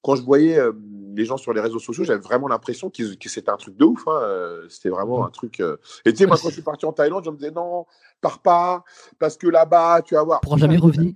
quand 0.03 0.17
je 0.17 0.23
voyais 0.23 0.59
euh, 0.59 0.73
les 1.15 1.25
gens 1.25 1.37
sur 1.37 1.53
les 1.53 1.61
réseaux 1.61 1.79
sociaux, 1.79 2.05
j'avais 2.05 2.21
vraiment 2.21 2.49
l'impression 2.49 2.91
que 2.91 3.03
c'était 3.29 3.51
un 3.51 3.57
truc 3.57 3.77
de 3.77 3.85
ouf. 3.85 4.07
Hein, 4.07 4.21
c'était 4.69 4.89
vraiment 4.91 5.27
un 5.27 5.31
truc. 5.31 5.61
Et 6.05 6.13
tu 6.13 6.19
sais, 6.19 6.27
moi, 6.27 6.37
quand 6.41 6.49
je 6.49 6.55
suis 6.55 6.63
parti 6.63 6.87
en 6.87 6.93
Thaïlande, 6.93 7.25
je 7.25 7.31
me 7.31 7.37
disais 7.37 7.51
non, 7.51 7.87
pars 8.21 8.41
pas, 8.41 8.85
parce 9.19 9.37
que 9.37 9.49
là-bas, 9.49 10.03
tu 10.03 10.15
vas 10.15 10.23
voir. 10.23 10.41
Pour 10.41 10.59
jamais 10.59 10.77
revenir. 10.79 11.15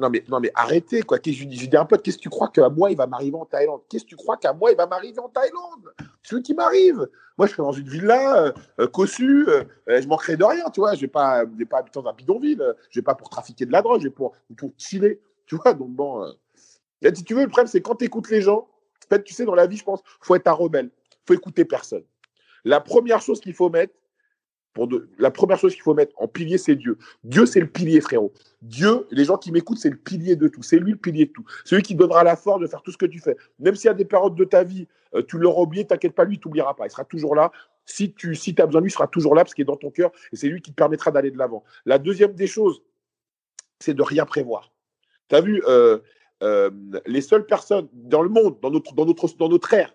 Non 0.00 0.10
mais, 0.10 0.24
non 0.28 0.38
mais 0.38 0.52
arrêtez 0.54 1.02
quoi. 1.02 1.18
Je 1.24 1.30
lui 1.30 1.46
dis? 1.46 1.68
Un 1.76 1.84
pote, 1.84 2.02
qu'est-ce 2.02 2.18
que 2.18 2.22
tu 2.22 2.28
crois 2.28 2.48
qu'à 2.48 2.68
moi 2.68 2.90
il 2.90 2.96
va 2.96 3.08
m'arriver 3.08 3.36
en 3.36 3.44
Thaïlande? 3.44 3.80
Qu'est-ce 3.88 4.04
que 4.04 4.10
tu 4.10 4.16
crois 4.16 4.36
qu'à 4.36 4.52
moi 4.52 4.70
il 4.70 4.76
va 4.76 4.86
m'arriver 4.86 5.18
en 5.18 5.28
Thaïlande? 5.28 5.92
C'est 6.22 6.36
ce 6.36 6.40
qui 6.40 6.54
m'arrive. 6.54 7.08
Moi 7.36 7.48
je 7.48 7.52
serais 7.52 7.64
dans 7.64 7.72
une 7.72 7.88
villa 7.88 8.44
euh, 8.44 8.52
euh 8.78 8.86
cossue, 8.86 9.48
euh, 9.48 9.64
je 9.88 10.06
manquerai 10.06 10.36
de 10.36 10.44
rien, 10.44 10.70
tu 10.72 10.80
vois. 10.80 10.94
Je 10.94 11.00
vais 11.00 11.08
pas, 11.08 11.44
vais 11.44 11.64
pas 11.64 11.78
habiter 11.78 12.00
dans 12.00 12.08
un 12.08 12.12
bidonville. 12.12 12.62
Je 12.90 13.00
vais 13.00 13.04
pas 13.04 13.16
pour 13.16 13.28
trafiquer 13.28 13.66
de 13.66 13.72
la 13.72 13.82
drogue, 13.82 14.00
je 14.00 14.06
vais 14.06 14.14
pour 14.14 14.36
pour 14.56 14.70
chiller, 14.78 15.20
tu 15.46 15.56
vois. 15.56 15.74
Donc 15.74 15.90
bon, 15.90 16.22
euh... 16.22 16.30
si 17.02 17.24
tu 17.24 17.34
veux 17.34 17.42
le 17.42 17.48
problème 17.48 17.68
c'est 17.68 17.80
quand 17.80 17.96
tu 17.96 18.04
écoutes 18.04 18.30
les 18.30 18.42
gens. 18.42 18.68
En 19.06 19.14
fait, 19.14 19.22
tu 19.24 19.32
sais 19.32 19.44
dans 19.44 19.54
la 19.54 19.66
vie 19.66 19.76
je 19.76 19.84
pense, 19.84 20.02
faut 20.20 20.34
être 20.34 20.48
un 20.48 20.52
rebelle, 20.52 20.90
faut 21.26 21.34
écouter 21.34 21.64
personne. 21.64 22.04
La 22.64 22.80
première 22.80 23.22
chose 23.22 23.40
qu'il 23.40 23.54
faut 23.54 23.70
mettre, 23.70 23.94
la 25.18 25.30
première 25.30 25.58
chose 25.58 25.72
qu'il 25.72 25.82
faut 25.82 25.94
mettre 25.94 26.12
en 26.20 26.28
pilier, 26.28 26.58
c'est 26.58 26.76
Dieu. 26.76 26.98
Dieu, 27.24 27.46
c'est 27.46 27.60
le 27.60 27.66
pilier, 27.66 28.00
frérot. 28.00 28.32
Dieu, 28.62 29.06
les 29.10 29.24
gens 29.24 29.36
qui 29.36 29.50
m'écoutent, 29.50 29.78
c'est 29.78 29.90
le 29.90 29.96
pilier 29.96 30.36
de 30.36 30.48
tout. 30.48 30.62
C'est 30.62 30.78
lui 30.78 30.92
le 30.92 30.98
pilier 30.98 31.26
de 31.26 31.32
tout. 31.32 31.44
C'est 31.64 31.76
lui 31.76 31.82
qui 31.82 31.94
donnera 31.94 32.22
la 32.22 32.36
force 32.36 32.60
de 32.60 32.66
faire 32.66 32.82
tout 32.82 32.92
ce 32.92 32.96
que 32.96 33.06
tu 33.06 33.18
fais. 33.18 33.36
Même 33.58 33.74
s'il 33.74 33.88
y 33.88 33.90
a 33.90 33.94
des 33.94 34.04
périodes 34.04 34.34
de 34.34 34.44
ta 34.44 34.62
vie, 34.62 34.86
euh, 35.14 35.22
tu 35.22 35.38
l'auras 35.38 35.62
oublié, 35.62 35.86
t'inquiète 35.86 36.14
pas, 36.14 36.24
lui, 36.24 36.36
il 36.36 36.38
t'oubliera 36.38 36.76
pas. 36.76 36.86
Il 36.86 36.90
sera 36.90 37.04
toujours 37.04 37.34
là. 37.34 37.50
Si 37.86 38.12
tu 38.12 38.34
si 38.34 38.54
as 38.58 38.66
besoin 38.66 38.80
de 38.80 38.84
lui, 38.84 38.90
il 38.90 38.94
sera 38.94 39.08
toujours 39.08 39.34
là 39.34 39.42
parce 39.42 39.54
qu'il 39.54 39.62
est 39.62 39.66
dans 39.66 39.76
ton 39.76 39.90
cœur 39.90 40.12
et 40.32 40.36
c'est 40.36 40.48
lui 40.48 40.60
qui 40.60 40.70
te 40.70 40.76
permettra 40.76 41.10
d'aller 41.10 41.30
de 41.30 41.38
l'avant. 41.38 41.64
La 41.86 41.98
deuxième 41.98 42.34
des 42.34 42.46
choses, 42.46 42.82
c'est 43.80 43.94
de 43.94 44.02
rien 44.02 44.26
prévoir. 44.26 44.72
Tu 45.28 45.36
as 45.36 45.40
vu, 45.40 45.62
euh, 45.66 45.98
euh, 46.42 46.70
les 47.06 47.20
seules 47.20 47.46
personnes 47.46 47.88
dans 47.92 48.22
le 48.22 48.28
monde, 48.28 48.58
dans 48.60 48.70
notre, 48.70 48.94
dans 48.94 49.04
notre, 49.04 49.36
dans 49.36 49.48
notre 49.48 49.74
ère, 49.74 49.94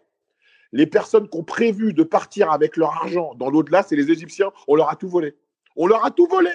les 0.74 0.88
personnes 0.88 1.30
qui 1.30 1.38
ont 1.38 1.44
prévu 1.44 1.94
de 1.94 2.04
partir 2.04 2.52
avec 2.52 2.78
leur 2.78 2.90
argent 2.90 3.36
dans 3.36 3.50
l'au-delà, 3.50 3.84
c'est 3.84 3.96
les 3.96 4.12
Égyptiens. 4.12 4.52
On 4.68 4.76
leur 4.76 4.90
a 4.90 4.96
tout 4.96 5.08
volé. 5.08 5.36
On 5.76 5.86
leur 5.86 6.04
a 6.04 6.12
tout 6.12 6.26
volé. 6.26 6.50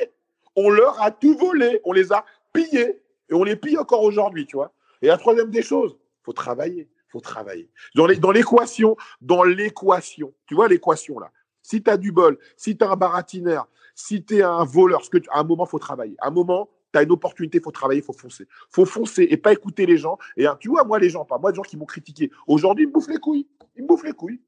On 0.56 0.70
leur 0.70 1.00
a 1.00 1.12
tout 1.12 1.36
volé. 1.38 1.80
On 1.84 1.92
les 1.92 2.12
a 2.12 2.24
pillés. 2.52 3.00
Et 3.30 3.34
on 3.34 3.44
les 3.44 3.54
pille 3.54 3.78
encore 3.78 4.02
aujourd'hui, 4.02 4.44
tu 4.44 4.56
vois. 4.56 4.72
Et 5.02 5.06
la 5.06 5.18
troisième 5.18 5.50
des 5.50 5.62
choses, 5.62 5.96
faut 6.24 6.32
travailler. 6.32 6.88
faut 7.08 7.20
travailler. 7.20 7.70
Dans 7.94 8.06
l'équation, 8.06 8.96
dans 9.20 9.44
l'équation, 9.44 10.34
tu 10.46 10.54
vois 10.56 10.68
l'équation 10.68 11.18
là. 11.20 11.30
Si 11.62 11.82
tu 11.82 11.90
as 11.90 11.96
du 11.96 12.12
bol, 12.12 12.38
si 12.56 12.76
tu 12.76 12.84
as 12.84 12.90
un 12.90 12.96
baratineur, 12.96 13.68
si 13.94 14.24
tu 14.24 14.38
es 14.38 14.42
un 14.42 14.64
voleur, 14.64 15.02
à 15.30 15.40
un 15.40 15.44
moment, 15.44 15.66
faut 15.66 15.78
travailler. 15.78 16.16
À 16.18 16.28
un 16.28 16.30
moment, 16.30 16.68
tu 16.98 17.02
as 17.02 17.04
une 17.04 17.12
opportunité, 17.12 17.58
il 17.58 17.60
faut 17.62 17.70
travailler, 17.70 18.00
il 18.00 18.04
faut 18.04 18.12
foncer. 18.12 18.46
faut 18.70 18.84
foncer 18.84 19.26
et 19.30 19.36
pas 19.36 19.52
écouter 19.52 19.86
les 19.86 19.96
gens. 19.96 20.18
Et 20.36 20.46
hein, 20.46 20.56
tu 20.58 20.68
vois, 20.68 20.84
moi, 20.84 20.98
les 20.98 21.10
gens, 21.10 21.24
pas 21.24 21.38
moi, 21.38 21.50
les 21.50 21.56
gens 21.56 21.62
qui 21.62 21.76
m'ont 21.76 21.86
critiqué, 21.86 22.30
aujourd'hui, 22.46 22.84
ils 22.84 22.88
me 22.88 22.92
bouffent 22.92 23.08
les 23.08 23.18
couilles. 23.18 23.46
Ils 23.76 23.82
me 23.82 23.88
bouffent 23.88 24.04
les 24.04 24.12
couilles. 24.12 24.40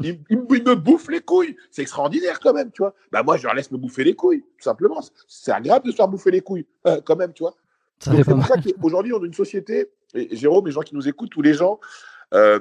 Ils, 0.00 0.20
me 0.30 0.74
bouffent 0.74 1.08
les 1.08 1.20
couilles. 1.20 1.56
C'est 1.70 1.82
extraordinaire 1.82 2.38
quand 2.40 2.52
même, 2.52 2.70
tu 2.70 2.82
vois. 2.82 2.94
Bah, 3.10 3.22
moi, 3.22 3.36
je 3.36 3.44
leur 3.44 3.54
laisse 3.54 3.70
me 3.70 3.78
bouffer 3.78 4.04
les 4.04 4.14
couilles, 4.14 4.42
tout 4.42 4.64
simplement. 4.64 5.00
C'est 5.26 5.52
agréable 5.52 5.86
de 5.86 5.90
se 5.90 5.96
faire 5.96 6.08
bouffer 6.08 6.30
les 6.30 6.40
couilles, 6.40 6.66
euh, 6.86 7.00
quand 7.04 7.16
même, 7.16 7.32
tu 7.32 7.42
vois. 7.42 7.54
C'est 7.98 8.24
pour 8.24 8.44
ça 8.44 8.56
qu'aujourd'hui, 8.56 9.12
on 9.12 9.22
a 9.22 9.26
une 9.26 9.34
société, 9.34 9.90
et 10.14 10.36
Jérôme, 10.36 10.66
les 10.66 10.72
gens 10.72 10.82
qui 10.82 10.94
nous 10.94 11.08
écoutent, 11.08 11.30
tous 11.30 11.42
les 11.42 11.54
gens, 11.54 11.80
euh, 12.34 12.60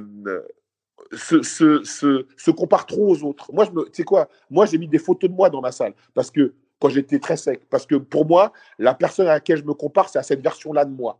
se, 1.11 1.41
se, 1.43 1.83
se, 1.83 2.25
se, 2.37 2.51
comparent 2.51 2.85
trop 2.85 3.09
aux 3.09 3.23
autres. 3.23 3.51
Moi, 3.51 3.65
je 3.65 3.71
me, 3.71 3.83
tu 3.85 3.91
sais 3.93 4.03
quoi? 4.03 4.29
Moi, 4.49 4.65
j'ai 4.65 4.77
mis 4.77 4.87
des 4.87 4.99
photos 4.99 5.29
de 5.29 5.35
moi 5.35 5.49
dans 5.49 5.61
ma 5.61 5.71
salle 5.71 5.93
parce 6.13 6.31
que 6.31 6.53
quand 6.83 6.89
j'étais 6.89 7.19
très 7.19 7.37
sec. 7.37 7.61
Parce 7.69 7.85
que 7.85 7.95
pour 7.95 8.25
moi, 8.25 8.51
la 8.77 8.93
personne 8.93 9.25
à 9.27 9.35
laquelle 9.35 9.57
je 9.57 9.63
me 9.63 9.73
compare, 9.73 10.09
c'est 10.09 10.19
à 10.19 10.23
cette 10.23 10.41
version-là 10.41 10.83
de 10.83 10.93
moi. 10.93 11.17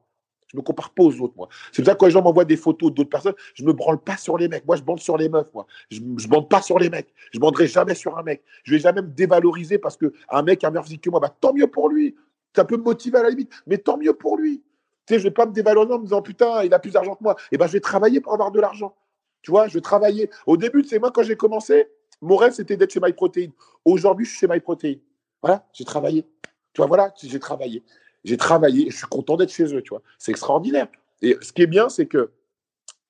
Je 0.51 0.57
me 0.57 0.61
compare 0.61 0.89
pas 0.89 1.03
aux 1.03 1.21
autres, 1.21 1.35
moi. 1.37 1.47
C'est 1.71 1.81
pour 1.81 1.85
ça 1.85 1.93
que 1.93 1.99
quand 1.99 2.05
les 2.07 2.11
gens 2.11 2.21
m'envoient 2.21 2.43
des 2.43 2.57
photos 2.57 2.93
d'autres 2.93 3.09
personnes, 3.09 3.33
je 3.53 3.63
me 3.63 3.71
branle 3.71 3.97
pas 3.97 4.17
sur 4.17 4.37
les 4.37 4.49
mecs. 4.49 4.67
Moi, 4.67 4.75
je 4.75 4.83
bande 4.83 4.99
sur 4.99 5.15
les 5.15 5.29
meufs, 5.29 5.47
moi. 5.53 5.65
Je, 5.89 6.01
je 6.17 6.27
bande 6.27 6.49
pas 6.49 6.61
sur 6.61 6.79
les 6.79 6.89
mecs. 6.89 7.13
Je 7.31 7.39
banderai 7.39 7.67
jamais 7.67 7.95
sur 7.95 8.17
un 8.17 8.23
mec. 8.23 8.43
Je 8.65 8.73
vais 8.73 8.79
jamais 8.79 9.01
me 9.01 9.07
dévaloriser 9.07 9.77
parce 9.77 9.95
que 9.95 10.11
un 10.29 10.41
mec 10.41 10.65
a 10.65 10.67
un 10.67 10.71
meilleur 10.71 10.83
physique 10.83 11.01
que 11.01 11.09
moi. 11.09 11.21
Bah, 11.21 11.33
tant 11.39 11.53
mieux 11.53 11.67
pour 11.67 11.87
lui. 11.87 12.13
Ça 12.53 12.65
peut 12.65 12.75
me 12.75 12.83
motiver 12.83 13.19
à 13.19 13.23
la 13.23 13.29
limite, 13.29 13.53
mais 13.65 13.77
tant 13.77 13.97
mieux 13.97 14.13
pour 14.13 14.37
lui. 14.37 14.61
Tu 15.07 15.13
sais, 15.13 15.19
je 15.19 15.23
vais 15.23 15.31
pas 15.31 15.45
me 15.45 15.53
dévaloriser 15.53 15.93
en 15.93 15.99
me 15.99 16.03
disant 16.03 16.21
putain, 16.21 16.63
il 16.63 16.73
a 16.73 16.79
plus 16.79 16.91
d'argent 16.91 17.15
que 17.15 17.23
moi. 17.23 17.37
Et 17.39 17.55
eh 17.55 17.57
ben, 17.57 17.67
je 17.67 17.71
vais 17.71 17.79
travailler 17.79 18.19
pour 18.19 18.33
avoir 18.33 18.51
de 18.51 18.59
l'argent. 18.59 18.93
Tu 19.41 19.51
vois, 19.51 19.69
je 19.69 19.75
vais 19.75 19.81
travailler. 19.81 20.29
Au 20.45 20.57
début, 20.57 20.83
c'est 20.83 20.99
moi 20.99 21.09
quand 21.09 21.23
j'ai 21.23 21.37
commencé, 21.37 21.87
mon 22.21 22.35
rêve 22.35 22.53
c'était 22.53 22.77
d'être 22.77 22.91
chez 22.91 22.99
MyProtein. 23.01 23.47
Aujourd'hui, 23.85 24.25
je 24.25 24.31
suis 24.31 24.39
chez 24.39 24.47
MyProtein. 24.47 24.95
Voilà, 25.43 25.67
j'ai 25.73 25.83
travaillé. 25.83 26.25
Tu 26.73 26.77
vois, 26.77 26.87
voilà, 26.87 27.13
j'ai 27.21 27.39
travaillé. 27.39 27.83
J'ai 28.23 28.37
travaillé 28.37 28.87
et 28.87 28.89
je 28.89 28.97
suis 28.97 29.07
content 29.07 29.35
d'être 29.35 29.51
chez 29.51 29.65
eux, 29.75 29.81
tu 29.81 29.89
vois. 29.89 30.01
C'est 30.17 30.31
extraordinaire. 30.31 30.87
Et 31.21 31.37
ce 31.41 31.51
qui 31.51 31.61
est 31.61 31.67
bien, 31.67 31.89
c'est 31.89 32.05
que 32.05 32.31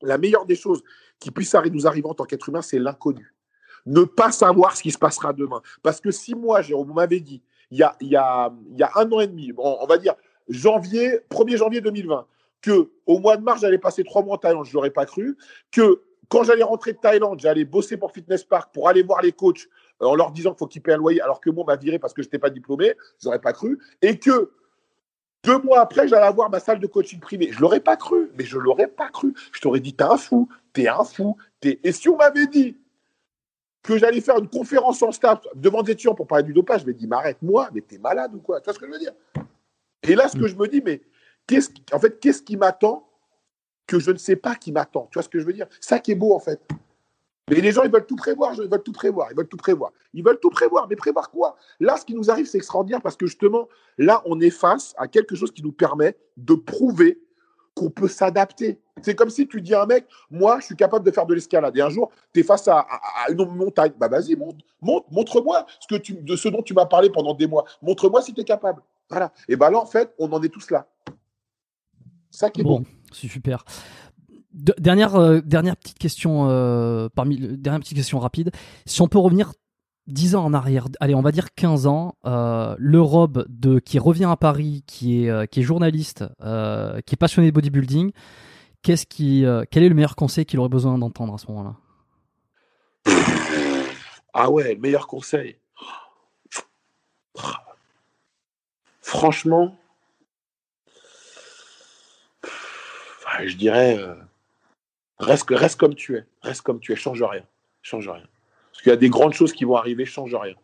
la 0.02 0.18
meilleure 0.18 0.46
des 0.46 0.56
choses 0.56 0.84
qui 1.20 1.30
puisse 1.30 1.54
nous 1.72 1.88
arriver 1.88 2.08
en 2.10 2.16
tant 2.16 2.26
qu'être 2.26 2.50
humain, 2.50 2.64
c'est 2.64 2.80
l'inconnu. 2.80 3.34
Ne 3.86 4.04
pas 4.04 4.32
savoir 4.32 4.76
ce 4.76 4.82
qui 4.82 4.92
se 4.92 4.98
passera 4.98 5.32
demain. 5.32 5.62
Parce 5.84 6.02
que 6.02 6.10
si 6.10 6.34
moi, 6.34 6.62
Jérôme, 6.62 6.88
vous 6.88 6.94
m'avez 6.94 7.20
dit, 7.20 7.44
il 7.70 7.78
y 7.78 7.84
a, 7.84 7.96
il 8.02 8.08
y, 8.08 8.16
a, 8.16 8.52
il 8.72 8.78
y 8.78 8.84
a 8.84 8.92
un 8.96 9.12
an 9.12 9.20
et 9.20 9.28
demi, 9.28 9.52
on 9.58 9.86
va 9.86 9.98
dire 9.98 10.16
janvier, 10.50 11.20
1er 11.30 11.58
janvier 11.58 11.82
2020, 11.82 12.26
que 12.62 12.92
au 13.06 13.20
mois 13.20 13.38
de 13.38 13.44
mars, 13.44 13.62
j'allais 13.62 13.78
passer 13.78 14.04
trois 14.04 14.24
mois 14.24 14.36
en 14.36 14.38
Thaïlande, 14.38 14.66
je 14.66 14.72
ne 14.72 14.76
l'aurais 14.76 14.92
pas 14.92 15.06
cru, 15.06 15.38
que 15.72 16.02
quand 16.30 16.44
j'allais 16.44 16.64
rentrer 16.64 16.94
de 16.94 16.98
Thaïlande, 16.98 17.40
j'allais 17.40 17.66
bosser 17.66 17.98
pour 17.98 18.12
Fitness 18.12 18.44
Park 18.44 18.74
pour 18.74 18.90
aller 18.90 19.04
voir 19.04 19.22
les 19.22 19.32
coachs 19.32 19.68
en 20.00 20.16
leur 20.16 20.32
disant 20.32 20.52
qu'il 20.52 20.60
faut 20.60 20.68
qu'ils 20.68 20.82
paient 20.82 20.94
un 20.94 20.98
loyer, 20.98 21.22
alors 21.22 21.40
que 21.40 21.50
moi, 21.50 21.64
on 21.64 21.68
m'a 21.68 21.76
viré 21.76 22.00
parce 22.00 22.14
que 22.14 22.22
je 22.22 22.28
n'étais 22.28 22.40
pas 22.40 22.50
diplômé, 22.50 22.94
je 23.22 23.28
n'aurais 23.28 23.40
pas 23.40 23.54
cru, 23.54 23.80
et 24.02 24.20
que 24.20 24.52
deux 25.44 25.60
mois 25.60 25.82
après, 25.82 26.08
j'allais 26.08 26.26
avoir 26.26 26.50
ma 26.50 26.60
salle 26.60 26.80
de 26.80 26.88
coaching 26.88 27.20
privé. 27.20 27.52
Je 27.52 27.60
l'aurais 27.60 27.82
pas 27.82 27.98
cru, 27.98 28.32
mais 28.38 28.46
je 28.46 28.58
l'aurais 28.58 28.88
pas 28.88 29.10
cru. 29.10 29.34
Je 29.52 29.60
t'aurais 29.60 29.82
dit, 29.82 29.94
t'es 29.94 30.04
un 30.04 30.18
fou, 30.18 30.48
t'es 30.72 30.88
un 30.88 31.04
fou. 31.04 31.36
Es... 31.62 31.80
Et 31.84 31.92
si 31.92 32.08
on 32.08 32.16
m'avait 32.16 32.48
dit 32.48 32.78
que 33.82 33.98
j'allais 33.98 34.22
faire 34.22 34.38
une 34.38 34.48
conférence 34.48 35.04
en 35.04 35.12
staff 35.12 35.42
devant 35.56 35.84
des 35.84 35.92
étudiants 35.92 36.16
pour 36.16 36.28
parler 36.28 36.46
du 36.46 36.54
dopage, 36.54 36.82
je 36.82 36.86
m'ai 36.86 36.94
dit, 36.94 37.08
mais 37.08 37.18
arrête-moi, 37.18 37.70
mais 37.74 37.82
t'es 37.82 37.98
malade 37.98 38.34
ou 38.34 38.40
quoi? 38.40 38.62
Tu 38.62 38.66
vois 38.66 38.74
ce 38.74 38.80
que 38.80 38.88
je 38.88 38.92
veux 38.92 39.00
dire? 39.00 39.12
Et 40.04 40.16
là, 40.16 40.30
ce 40.30 40.38
que 40.38 40.48
je 40.48 40.56
me 40.56 40.68
dis, 40.68 40.82
mais 40.82 41.02
qu'est-ce 41.46 41.70
en 41.92 42.00
fait, 42.00 42.20
qu'est-ce 42.22 42.42
qui 42.42 42.56
m'attend 42.56 43.10
que 43.86 44.00
je 44.00 44.12
ne 44.12 44.18
sais 44.18 44.38
pas 44.38 44.56
qui 44.56 44.72
m'attend? 44.72 45.08
Tu 45.12 45.16
vois 45.16 45.24
ce 45.24 45.30
que 45.30 45.40
je 45.40 45.46
veux 45.46 45.52
dire? 45.54 45.68
Ça 45.82 46.00
qui 46.00 46.12
est 46.12 46.16
beau, 46.16 46.34
en 46.34 46.40
fait. 46.40 46.62
Mais 47.50 47.60
les 47.60 47.72
gens, 47.72 47.84
ils 47.84 47.92
veulent 47.92 48.06
tout 48.06 48.16
prévoir, 48.16 48.54
ils 48.54 48.70
veulent 48.70 48.84
tout 48.84 48.94
prévoir, 48.94 49.28
ils 49.32 49.36
veulent 49.36 49.48
tout 49.48 49.58
prévoir. 49.58 49.92
Ils 50.14 50.24
veulent 50.24 50.40
tout 50.40 50.50
prévoir, 50.50 50.88
mais 50.90 50.96
prévoir 50.96 51.30
quoi? 51.30 51.56
Là, 51.80 51.98
ce 51.98 52.06
qui 52.06 52.16
nous 52.16 52.32
arrive, 52.32 52.46
c'est 52.46 52.58
extraordinaire 52.58 53.02
parce 53.02 53.18
que 53.18 53.26
justement, 53.26 53.68
là, 53.98 54.22
on 54.26 54.40
est 54.40 54.50
face 54.50 54.94
à 54.98 55.08
quelque 55.08 55.36
chose 55.36 55.52
qui 55.52 55.62
nous 55.62 55.74
permet 55.74 56.16
de 56.38 56.54
prouver 56.54 57.20
qu'on 57.76 57.90
peut 57.90 58.08
s'adapter. 58.08 58.80
C'est 59.02 59.16
comme 59.16 59.30
si 59.30 59.48
tu 59.48 59.62
dis 59.62 59.74
à 59.74 59.82
un 59.82 59.86
mec, 59.86 60.06
moi, 60.30 60.60
je 60.60 60.68
suis 60.68 60.76
capable 60.76 61.06
de 61.06 61.12
faire 61.12 61.26
de 61.26 61.34
l'escalade. 61.34 61.76
Et 61.76 61.82
un 61.82 61.90
jour, 61.90 62.12
tu 62.34 62.40
es 62.40 62.44
face 62.44 62.68
à, 62.68 62.88
une 63.30 63.46
montagne. 63.46 63.92
Bah 63.98 64.08
vas-y, 64.08 64.36
monte, 64.36 64.60
monte 64.82 65.06
montre-moi 65.12 65.66
ce 65.80 65.88
que 65.88 66.00
tu, 66.00 66.14
de 66.14 66.36
ce 66.36 66.48
dont 66.48 66.62
tu 66.62 66.74
m'as 66.74 66.86
parlé 66.86 67.10
pendant 67.10 67.34
des 67.34 67.48
mois. 67.48 67.66
Montre-moi 67.82 68.22
si 68.22 68.34
tu 68.34 68.42
es 68.42 68.46
capable. 68.46 68.82
Voilà. 69.10 69.34
Et 69.50 69.56
bien 69.58 69.70
là, 69.70 69.80
en 69.80 69.86
fait, 69.86 70.14
on 70.18 70.32
en 70.32 70.42
est 70.44 70.50
tous 70.50 70.72
là. 70.72 70.88
Ça 72.32 72.50
qui 72.50 72.62
est 72.62 72.64
bon. 72.64 72.80
bon. 72.80 72.86
C'est 73.12 73.28
super 73.28 73.66
dernière, 74.54 75.16
euh, 75.16 75.42
dernière 75.42 75.76
petite 75.78 75.98
question, 76.00 76.50
euh, 76.50 77.10
parmi 77.14 77.38
dernière 77.58 77.82
petite 77.82 77.98
question 77.98 78.20
rapide. 78.20 78.52
Si 78.86 79.02
on 79.02 79.08
peut 79.08 79.18
revenir 79.18 79.54
10 80.08 80.36
ans 80.36 80.46
en 80.46 80.54
arrière, 80.54 80.88
allez, 81.00 81.16
on 81.16 81.22
va 81.22 81.32
dire 81.32 81.54
15 81.56 81.88
ans, 81.88 82.16
euh, 82.26 82.76
le 82.78 83.02
Rob 83.02 83.46
de, 83.50 83.80
qui 83.80 84.00
revient 84.00 84.26
à 84.26 84.36
Paris, 84.36 84.84
qui 84.86 85.26
est, 85.26 85.30
est 85.30 85.62
journaliste, 85.62 86.26
qui 86.40 87.16
est 87.16 87.20
passionné 87.20 87.50
de 87.50 87.56
bodybuilding, 87.56 88.12
quel 88.82 88.98
est 88.98 89.90
le 89.90 89.96
meilleur 89.96 90.16
conseil 90.16 90.46
qu'il 90.46 90.60
aurait 90.60 90.70
besoin 90.70 90.98
d'entendre 90.98 91.34
à 91.34 91.38
ce 91.38 91.48
moment-là? 91.52 91.76
Ah 94.34 94.50
ouais, 94.50 94.74
le 94.74 94.80
meilleur 94.80 95.08
conseil. 95.08 95.58
Franchement, 99.02 99.78
je 103.46 103.56
dirais 103.56 104.00
Reste, 105.24 105.76
comme 105.78 105.96
tu 105.96 106.18
es. 106.18 106.26
Reste 106.42 106.62
comme 106.62 106.80
tu 106.80 106.92
es. 106.92 106.96
Change 106.96 107.22
rien. 107.22 107.46
Change 107.82 108.08
rien. 108.10 108.28
Parce 108.72 108.82
qu'il 108.82 108.90
y 108.90 108.94
a 108.94 108.98
des 108.98 109.10
grandes 109.10 109.34
choses 109.34 109.54
qui 109.54 109.66
vont 109.66 109.76
arriver. 109.76 110.06
Change 110.06 110.34
rien. 110.36 110.56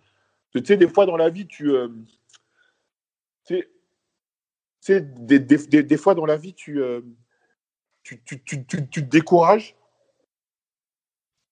Tu 0.51 0.63
sais, 0.65 0.77
des 0.77 0.87
fois 0.87 1.05
dans 1.05 1.17
la 1.17 1.29
vie, 1.29 1.47
tu. 1.47 1.71
Euh, 1.71 1.89
tu 3.45 3.65
sais, 4.79 5.01
des, 5.01 5.97
fois 5.97 6.15
dans 6.15 6.25
la 6.25 6.37
vie, 6.37 6.53
tu, 6.53 6.81
euh, 6.81 7.01
tu, 8.03 8.21
tu, 8.23 8.43
tu, 8.43 8.65
tu, 8.65 8.87
te 8.87 8.99
décourages. 8.99 9.75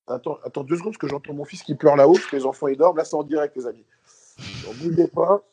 Attends, 0.07 0.39
attends 0.43 0.63
deux 0.63 0.77
secondes, 0.77 0.93
parce 0.93 1.01
que 1.01 1.07
j'entends 1.07 1.33
mon 1.33 1.45
fils 1.45 1.63
qui 1.63 1.75
pleure 1.75 1.95
là-haut, 1.95 2.13
parce 2.13 2.27
que 2.27 2.35
les 2.35 2.45
enfants 2.45 2.67
ils 2.67 2.77
dorment. 2.77 2.97
Là, 2.97 3.03
c'est 3.03 3.15
en 3.15 3.23
direct, 3.23 3.55
les 3.55 3.67
amis. 3.67 3.85
Ne 4.39 4.73
bougez 4.73 5.07
pas. 5.07 5.43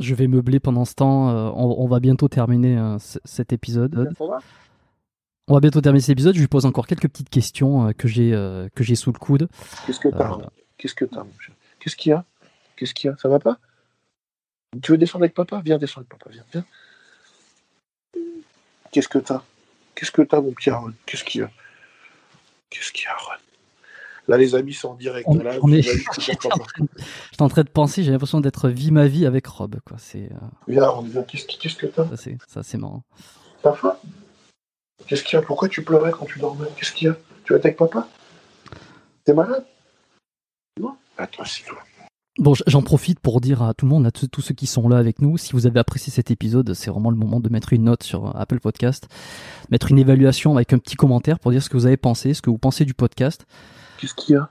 Je 0.00 0.14
vais 0.14 0.26
meubler 0.28 0.60
pendant 0.60 0.84
ce 0.84 0.94
temps. 0.94 1.30
Euh, 1.30 1.50
on, 1.54 1.86
va 1.86 2.00
bientôt 2.00 2.28
terminer 2.28 2.78
euh, 2.78 2.96
cet 3.24 3.52
épisode. 3.52 4.12
On 5.48 5.54
va 5.54 5.60
bientôt 5.60 5.80
terminer 5.80 6.00
cet 6.00 6.10
épisode. 6.10 6.34
Je 6.34 6.40
lui 6.40 6.48
pose 6.48 6.66
encore 6.66 6.86
quelques 6.86 7.08
petites 7.08 7.30
questions 7.30 7.88
euh, 7.88 7.92
que 7.92 8.08
j'ai 8.08 8.30
que 8.74 8.84
j'ai 8.84 8.94
sous 8.94 9.12
le 9.12 9.18
coude. 9.18 9.48
Qu'est-ce 9.86 10.00
que 10.00 10.08
t'as 10.08 10.38
Qu'est-ce 10.76 10.94
que 10.94 11.04
t'as 11.04 11.24
Qu'est-ce 11.80 11.96
qu'il 11.96 12.10
y 12.10 12.12
a? 12.12 12.24
Qu'est-ce 12.76 12.94
qu'il 12.94 13.10
y 13.10 13.12
a? 13.12 13.16
Ça 13.16 13.28
va 13.28 13.38
pas? 13.38 13.58
Tu 14.82 14.92
veux 14.92 14.98
descendre 14.98 15.24
avec 15.24 15.34
papa? 15.34 15.60
Viens 15.64 15.78
descendre 15.78 16.06
avec 16.10 16.18
papa. 16.18 16.30
Viens, 16.30 16.44
viens. 16.52 16.64
Qu'est-ce 18.92 19.08
que 19.08 19.18
t'as? 19.18 19.42
Qu'est-ce 19.94 20.12
que 20.12 20.22
t'as, 20.22 20.40
mon 20.40 20.52
petit 20.52 20.70
Qu'est-ce 21.06 21.24
qu'il 21.24 21.40
y 21.40 21.44
a? 21.44 21.50
Qu'est-ce 22.70 22.92
qu'il 22.92 23.04
y 23.04 23.08
a, 23.08 23.16
Là, 24.28 24.36
les 24.36 24.54
amis 24.54 24.74
sont 24.74 24.90
en 24.90 24.94
direct. 24.94 25.26
On, 25.26 25.38
là, 25.38 25.54
est... 25.56 25.82
J'étais 26.20 26.48
en, 26.52 27.44
en, 27.44 27.48
train 27.48 27.62
de 27.62 27.70
penser, 27.70 28.02
j'ai 28.02 28.10
l'impression 28.12 28.40
d'être 28.40 28.68
vie 28.68 28.90
ma 28.90 29.06
vie 29.06 29.24
avec 29.24 29.46
Rob. 29.46 29.76
Quoi. 29.86 29.96
C'est, 29.98 30.30
euh... 30.30 30.46
Viens, 30.68 30.90
on 30.90 31.02
qu'est-ce, 31.22 31.46
qu'est-ce 31.46 31.76
que 31.76 31.86
t'as? 31.86 32.06
Ça, 32.08 32.16
c'est, 32.16 32.36
ça, 32.46 32.62
c'est 32.62 32.76
marrant. 32.76 33.02
T'as 33.62 33.72
faim? 33.72 33.96
Qu'est-ce 35.06 35.24
qu'il 35.24 35.38
y 35.38 35.42
a? 35.42 35.42
Pourquoi 35.42 35.70
tu 35.70 35.82
pleurais 35.82 36.10
quand 36.10 36.26
tu 36.26 36.38
dormais? 36.38 36.68
Qu'est-ce 36.76 36.92
qu'il 36.92 37.08
y 37.08 37.10
a? 37.10 37.16
Tu 37.44 37.54
vas 37.54 37.58
avec 37.58 37.78
papa? 37.78 38.06
T'es 39.24 39.32
malade? 39.32 39.64
Non? 40.78 40.94
Attends, 41.16 41.44
c'est 41.46 41.64
toi. 41.64 41.78
Bon, 42.38 42.52
j'en 42.66 42.82
profite 42.82 43.18
pour 43.18 43.40
dire 43.40 43.62
à 43.62 43.74
tout 43.74 43.86
le 43.86 43.90
monde, 43.90 44.06
à 44.06 44.10
tous 44.12 44.42
ceux 44.42 44.54
qui 44.54 44.66
sont 44.66 44.88
là 44.88 44.98
avec 44.98 45.20
nous, 45.20 45.38
si 45.38 45.54
vous 45.54 45.66
avez 45.66 45.80
apprécié 45.80 46.12
cet 46.12 46.30
épisode, 46.30 46.72
c'est 46.74 46.90
vraiment 46.90 47.10
le 47.10 47.16
moment 47.16 47.40
de 47.40 47.48
mettre 47.48 47.72
une 47.72 47.84
note 47.84 48.04
sur 48.04 48.36
Apple 48.38 48.60
Podcast, 48.60 49.08
mettre 49.70 49.90
une 49.90 49.98
évaluation 49.98 50.54
avec 50.54 50.72
un 50.72 50.78
petit 50.78 50.94
commentaire 50.94 51.40
pour 51.40 51.50
dire 51.50 51.62
ce 51.62 51.68
que 51.68 51.76
vous 51.76 51.86
avez 51.86 51.96
pensé, 51.96 52.34
ce 52.34 52.42
que 52.42 52.50
vous 52.50 52.58
pensez 52.58 52.84
du 52.84 52.94
podcast. 52.94 53.44
Qu'est-ce 53.98 54.14
qu'il 54.14 54.34
y 54.34 54.38
a? 54.38 54.50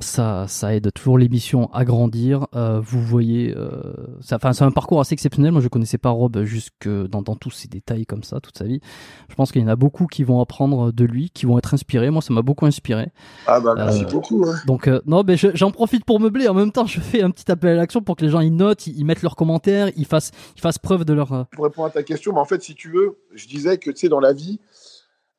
Ça, 0.00 0.46
ça 0.46 0.74
aide 0.74 0.92
toujours 0.92 1.18
l'émission 1.18 1.68
à 1.72 1.84
grandir. 1.84 2.46
Euh, 2.54 2.80
vous 2.80 3.02
voyez, 3.02 3.52
euh, 3.56 3.92
enfin, 4.30 4.52
c'est 4.52 4.62
un 4.62 4.70
parcours 4.70 5.00
assez 5.00 5.14
exceptionnel. 5.14 5.50
Moi, 5.50 5.60
je 5.60 5.68
connaissais 5.68 5.98
pas 5.98 6.10
Rob 6.10 6.42
jusque 6.44 6.88
dans, 6.88 7.22
dans 7.22 7.34
tous 7.34 7.50
ces 7.50 7.66
détails 7.66 8.06
comme 8.06 8.22
ça 8.22 8.38
toute 8.38 8.56
sa 8.56 8.64
vie. 8.64 8.80
Je 9.28 9.34
pense 9.34 9.50
qu'il 9.50 9.62
y 9.62 9.64
en 9.64 9.68
a 9.68 9.74
beaucoup 9.74 10.06
qui 10.06 10.22
vont 10.22 10.40
apprendre 10.40 10.92
de 10.92 11.04
lui, 11.04 11.30
qui 11.30 11.46
vont 11.46 11.58
être 11.58 11.74
inspirés. 11.74 12.10
Moi, 12.10 12.22
ça 12.22 12.32
m'a 12.32 12.42
beaucoup 12.42 12.66
inspiré. 12.66 13.10
Ah 13.48 13.58
bah 13.58 13.74
merci 13.76 14.04
euh, 14.04 14.08
beaucoup. 14.08 14.44
Hein. 14.46 14.54
Donc 14.66 14.88
non, 15.06 15.24
mais 15.26 15.36
j'en 15.36 15.72
profite 15.72 16.04
pour 16.04 16.20
meubler. 16.20 16.46
En 16.46 16.54
même 16.54 16.70
temps, 16.70 16.86
je 16.86 17.00
fais 17.00 17.22
un 17.22 17.30
petit 17.30 17.50
appel 17.50 17.70
à 17.70 17.74
l'action 17.74 18.00
pour 18.00 18.14
que 18.14 18.24
les 18.24 18.30
gens 18.30 18.40
ils 18.40 18.54
notent, 18.54 18.86
ils, 18.86 19.04
mettent 19.04 19.22
leurs 19.22 19.36
commentaires, 19.36 19.90
ils 19.96 20.06
fassent, 20.06 20.30
ils 20.56 20.60
fassent 20.60 20.78
preuve 20.78 21.04
de 21.04 21.14
leur. 21.14 21.46
Pour 21.50 21.64
répondre 21.64 21.88
à 21.88 21.90
ta 21.90 22.04
question, 22.04 22.32
mais 22.32 22.40
en 22.40 22.44
fait, 22.44 22.62
si 22.62 22.76
tu 22.76 22.90
veux, 22.90 23.18
je 23.34 23.48
disais 23.48 23.78
que 23.78 23.90
tu 23.90 23.96
sais 23.96 24.08
dans 24.08 24.20
la 24.20 24.32
vie 24.32 24.60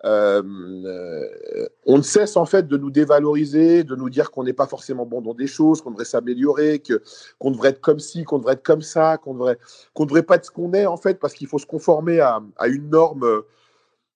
on 0.06 1.98
ne 1.98 2.02
cesse 2.04 2.38
en 2.38 2.46
fait 2.46 2.68
de 2.68 2.78
nous 2.78 2.92
dévaloriser, 2.92 3.84
de 3.84 3.96
nous 3.96 4.10
dire 4.10 4.30
qu'on 4.30 4.44
n'est 4.44 4.54
pas 4.54 4.68
forcément 4.68 5.06
bon 5.06 5.22
dans 5.22 5.34
des 5.34 5.48
choses, 5.48 5.82
qu'on 5.82 5.92
devrait 5.92 6.06
s'améliorer, 6.06 6.80
que 6.80 7.02
qu'on 7.40 7.52
devrait 7.52 7.70
être 7.70 7.82
comme 7.82 8.00
ci, 8.00 8.24
qu'on 8.24 8.38
devrait 8.38 8.54
être 8.54 8.64
comme 8.64 8.84
ça, 8.84 9.18
qu'on 9.18 9.34
devrait 9.34 9.58
qu'on 9.94 10.06
devrait 10.06 10.24
pas 10.24 10.36
être 10.36 10.46
ce 10.46 10.52
qu'on 10.52 10.74
est 10.74 10.86
en 10.86 10.98
fait, 10.98 11.20
parce 11.20 11.34
qu'il 11.34 11.48
faut 11.48 11.58
se 11.58 11.66
conformer 11.66 12.20
à, 12.20 12.42
une 12.68 12.90
norme 12.90 13.24
euh, 13.24 13.42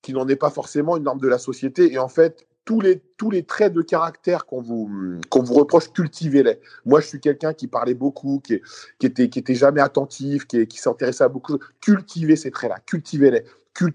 qui 0.02 0.14
n'en 0.14 0.28
est 0.28 0.36
pas 0.36 0.52
forcément 0.52 0.96
une 0.96 1.04
norme 1.04 1.20
de 1.20 1.28
la 1.28 1.40
société. 1.40 1.92
Et 1.92 1.98
en 1.98 2.08
fait, 2.08 2.48
tous 2.66 2.82
les, 2.82 3.02
tous 3.18 3.32
les 3.32 3.44
traits 3.44 3.74
de 3.74 3.82
caractère 3.82 4.46
qu'on 4.46 4.62
vous, 4.62 5.20
qu'on 5.30 5.42
vous 5.42 5.56
reproche, 5.56 5.92
cultivez-les. 5.92 6.60
Moi, 6.86 7.02
je 7.02 7.08
suis 7.08 7.20
quelqu'un 7.20 7.54
qui 7.54 7.68
parlait 7.68 7.96
beaucoup, 7.96 8.42
qui, 8.46 8.62
qui, 9.00 9.08
était, 9.08 9.28
qui 9.28 9.40
était 9.40 9.56
jamais 9.56 9.82
attentif, 9.82 10.46
qui, 10.46 10.68
qui 10.68 10.78
s'intéressait 10.78 11.24
à 11.24 11.30
beaucoup. 11.30 11.58
Cultivez 11.82 12.36
ces 12.36 12.52
traits-là, 12.52 12.78
cultivez-les 12.86 13.44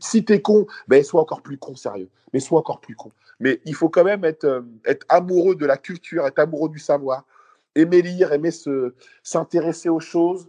si 0.01 0.24
t'es 0.24 0.40
con, 0.40 0.66
ben 0.89 1.02
sois 1.02 1.20
encore 1.20 1.43
plus 1.43 1.59
con, 1.59 1.77
sérieux. 1.77 2.09
Mais 2.32 2.40
sois 2.40 2.59
encore 2.59 2.81
plus 2.81 2.97
con. 2.97 3.12
Mais 3.40 3.61
il 3.65 3.74
faut 3.74 3.89
quand 3.89 4.05
même 4.05 4.24
être, 4.24 4.44
euh, 4.44 4.62
être 4.85 5.06
amoureux 5.09 5.55
de 5.55 5.66
la 5.66 5.77
culture, 5.77 6.27
être 6.27 6.39
amoureux 6.39 6.69
du 6.69 6.78
savoir, 6.78 7.24
aimer 7.74 8.02
lire, 8.02 8.32
aimer 8.32 8.51
se, 8.51 8.94
s'intéresser 9.23 9.89
aux 9.89 10.01
choses, 10.01 10.48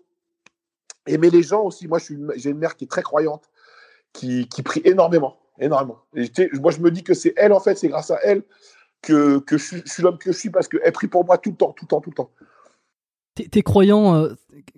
aimer 1.08 1.30
les 1.30 1.44
gens 1.44 1.64
aussi. 1.64 1.88
Moi, 1.88 2.00
j'ai 2.00 2.50
une 2.50 2.58
mère 2.58 2.76
qui 2.76 2.86
est 2.86 2.90
très 2.90 3.04
croyante, 3.04 3.50
qui, 4.14 4.48
qui 4.48 4.64
prie 4.64 4.82
énormément, 4.86 5.38
énormément. 5.60 6.00
moi, 6.62 6.72
je 6.72 6.80
me 6.80 6.92
dis 6.92 7.04
que 7.04 7.14
c'est 7.14 7.34
elle, 7.38 7.54
en 7.54 7.60
fait, 7.60 7.78
c'est 7.78 7.90
grâce 7.90 8.12
à 8.12 8.20
elle 8.24 8.44
que, 9.02 9.40
que 9.40 9.58
je, 9.58 9.82
suis 9.86 10.04
l'homme 10.04 10.18
que 10.18 10.32
je 10.32 10.38
suis 10.38 10.50
parce 10.50 10.68
qu'elle 10.68 10.92
prie 10.92 11.08
pour 11.08 11.26
moi 11.26 11.38
tout 11.38 11.52
le 11.52 11.58
temps, 11.58 11.72
tout 11.72 11.86
le 11.86 11.90
temps, 11.90 12.02
tout 12.02 12.10
le 12.10 12.16
temps. 12.16 12.32
T'es, 13.36 13.64
croyant, 13.64 14.16
euh, 14.16 14.34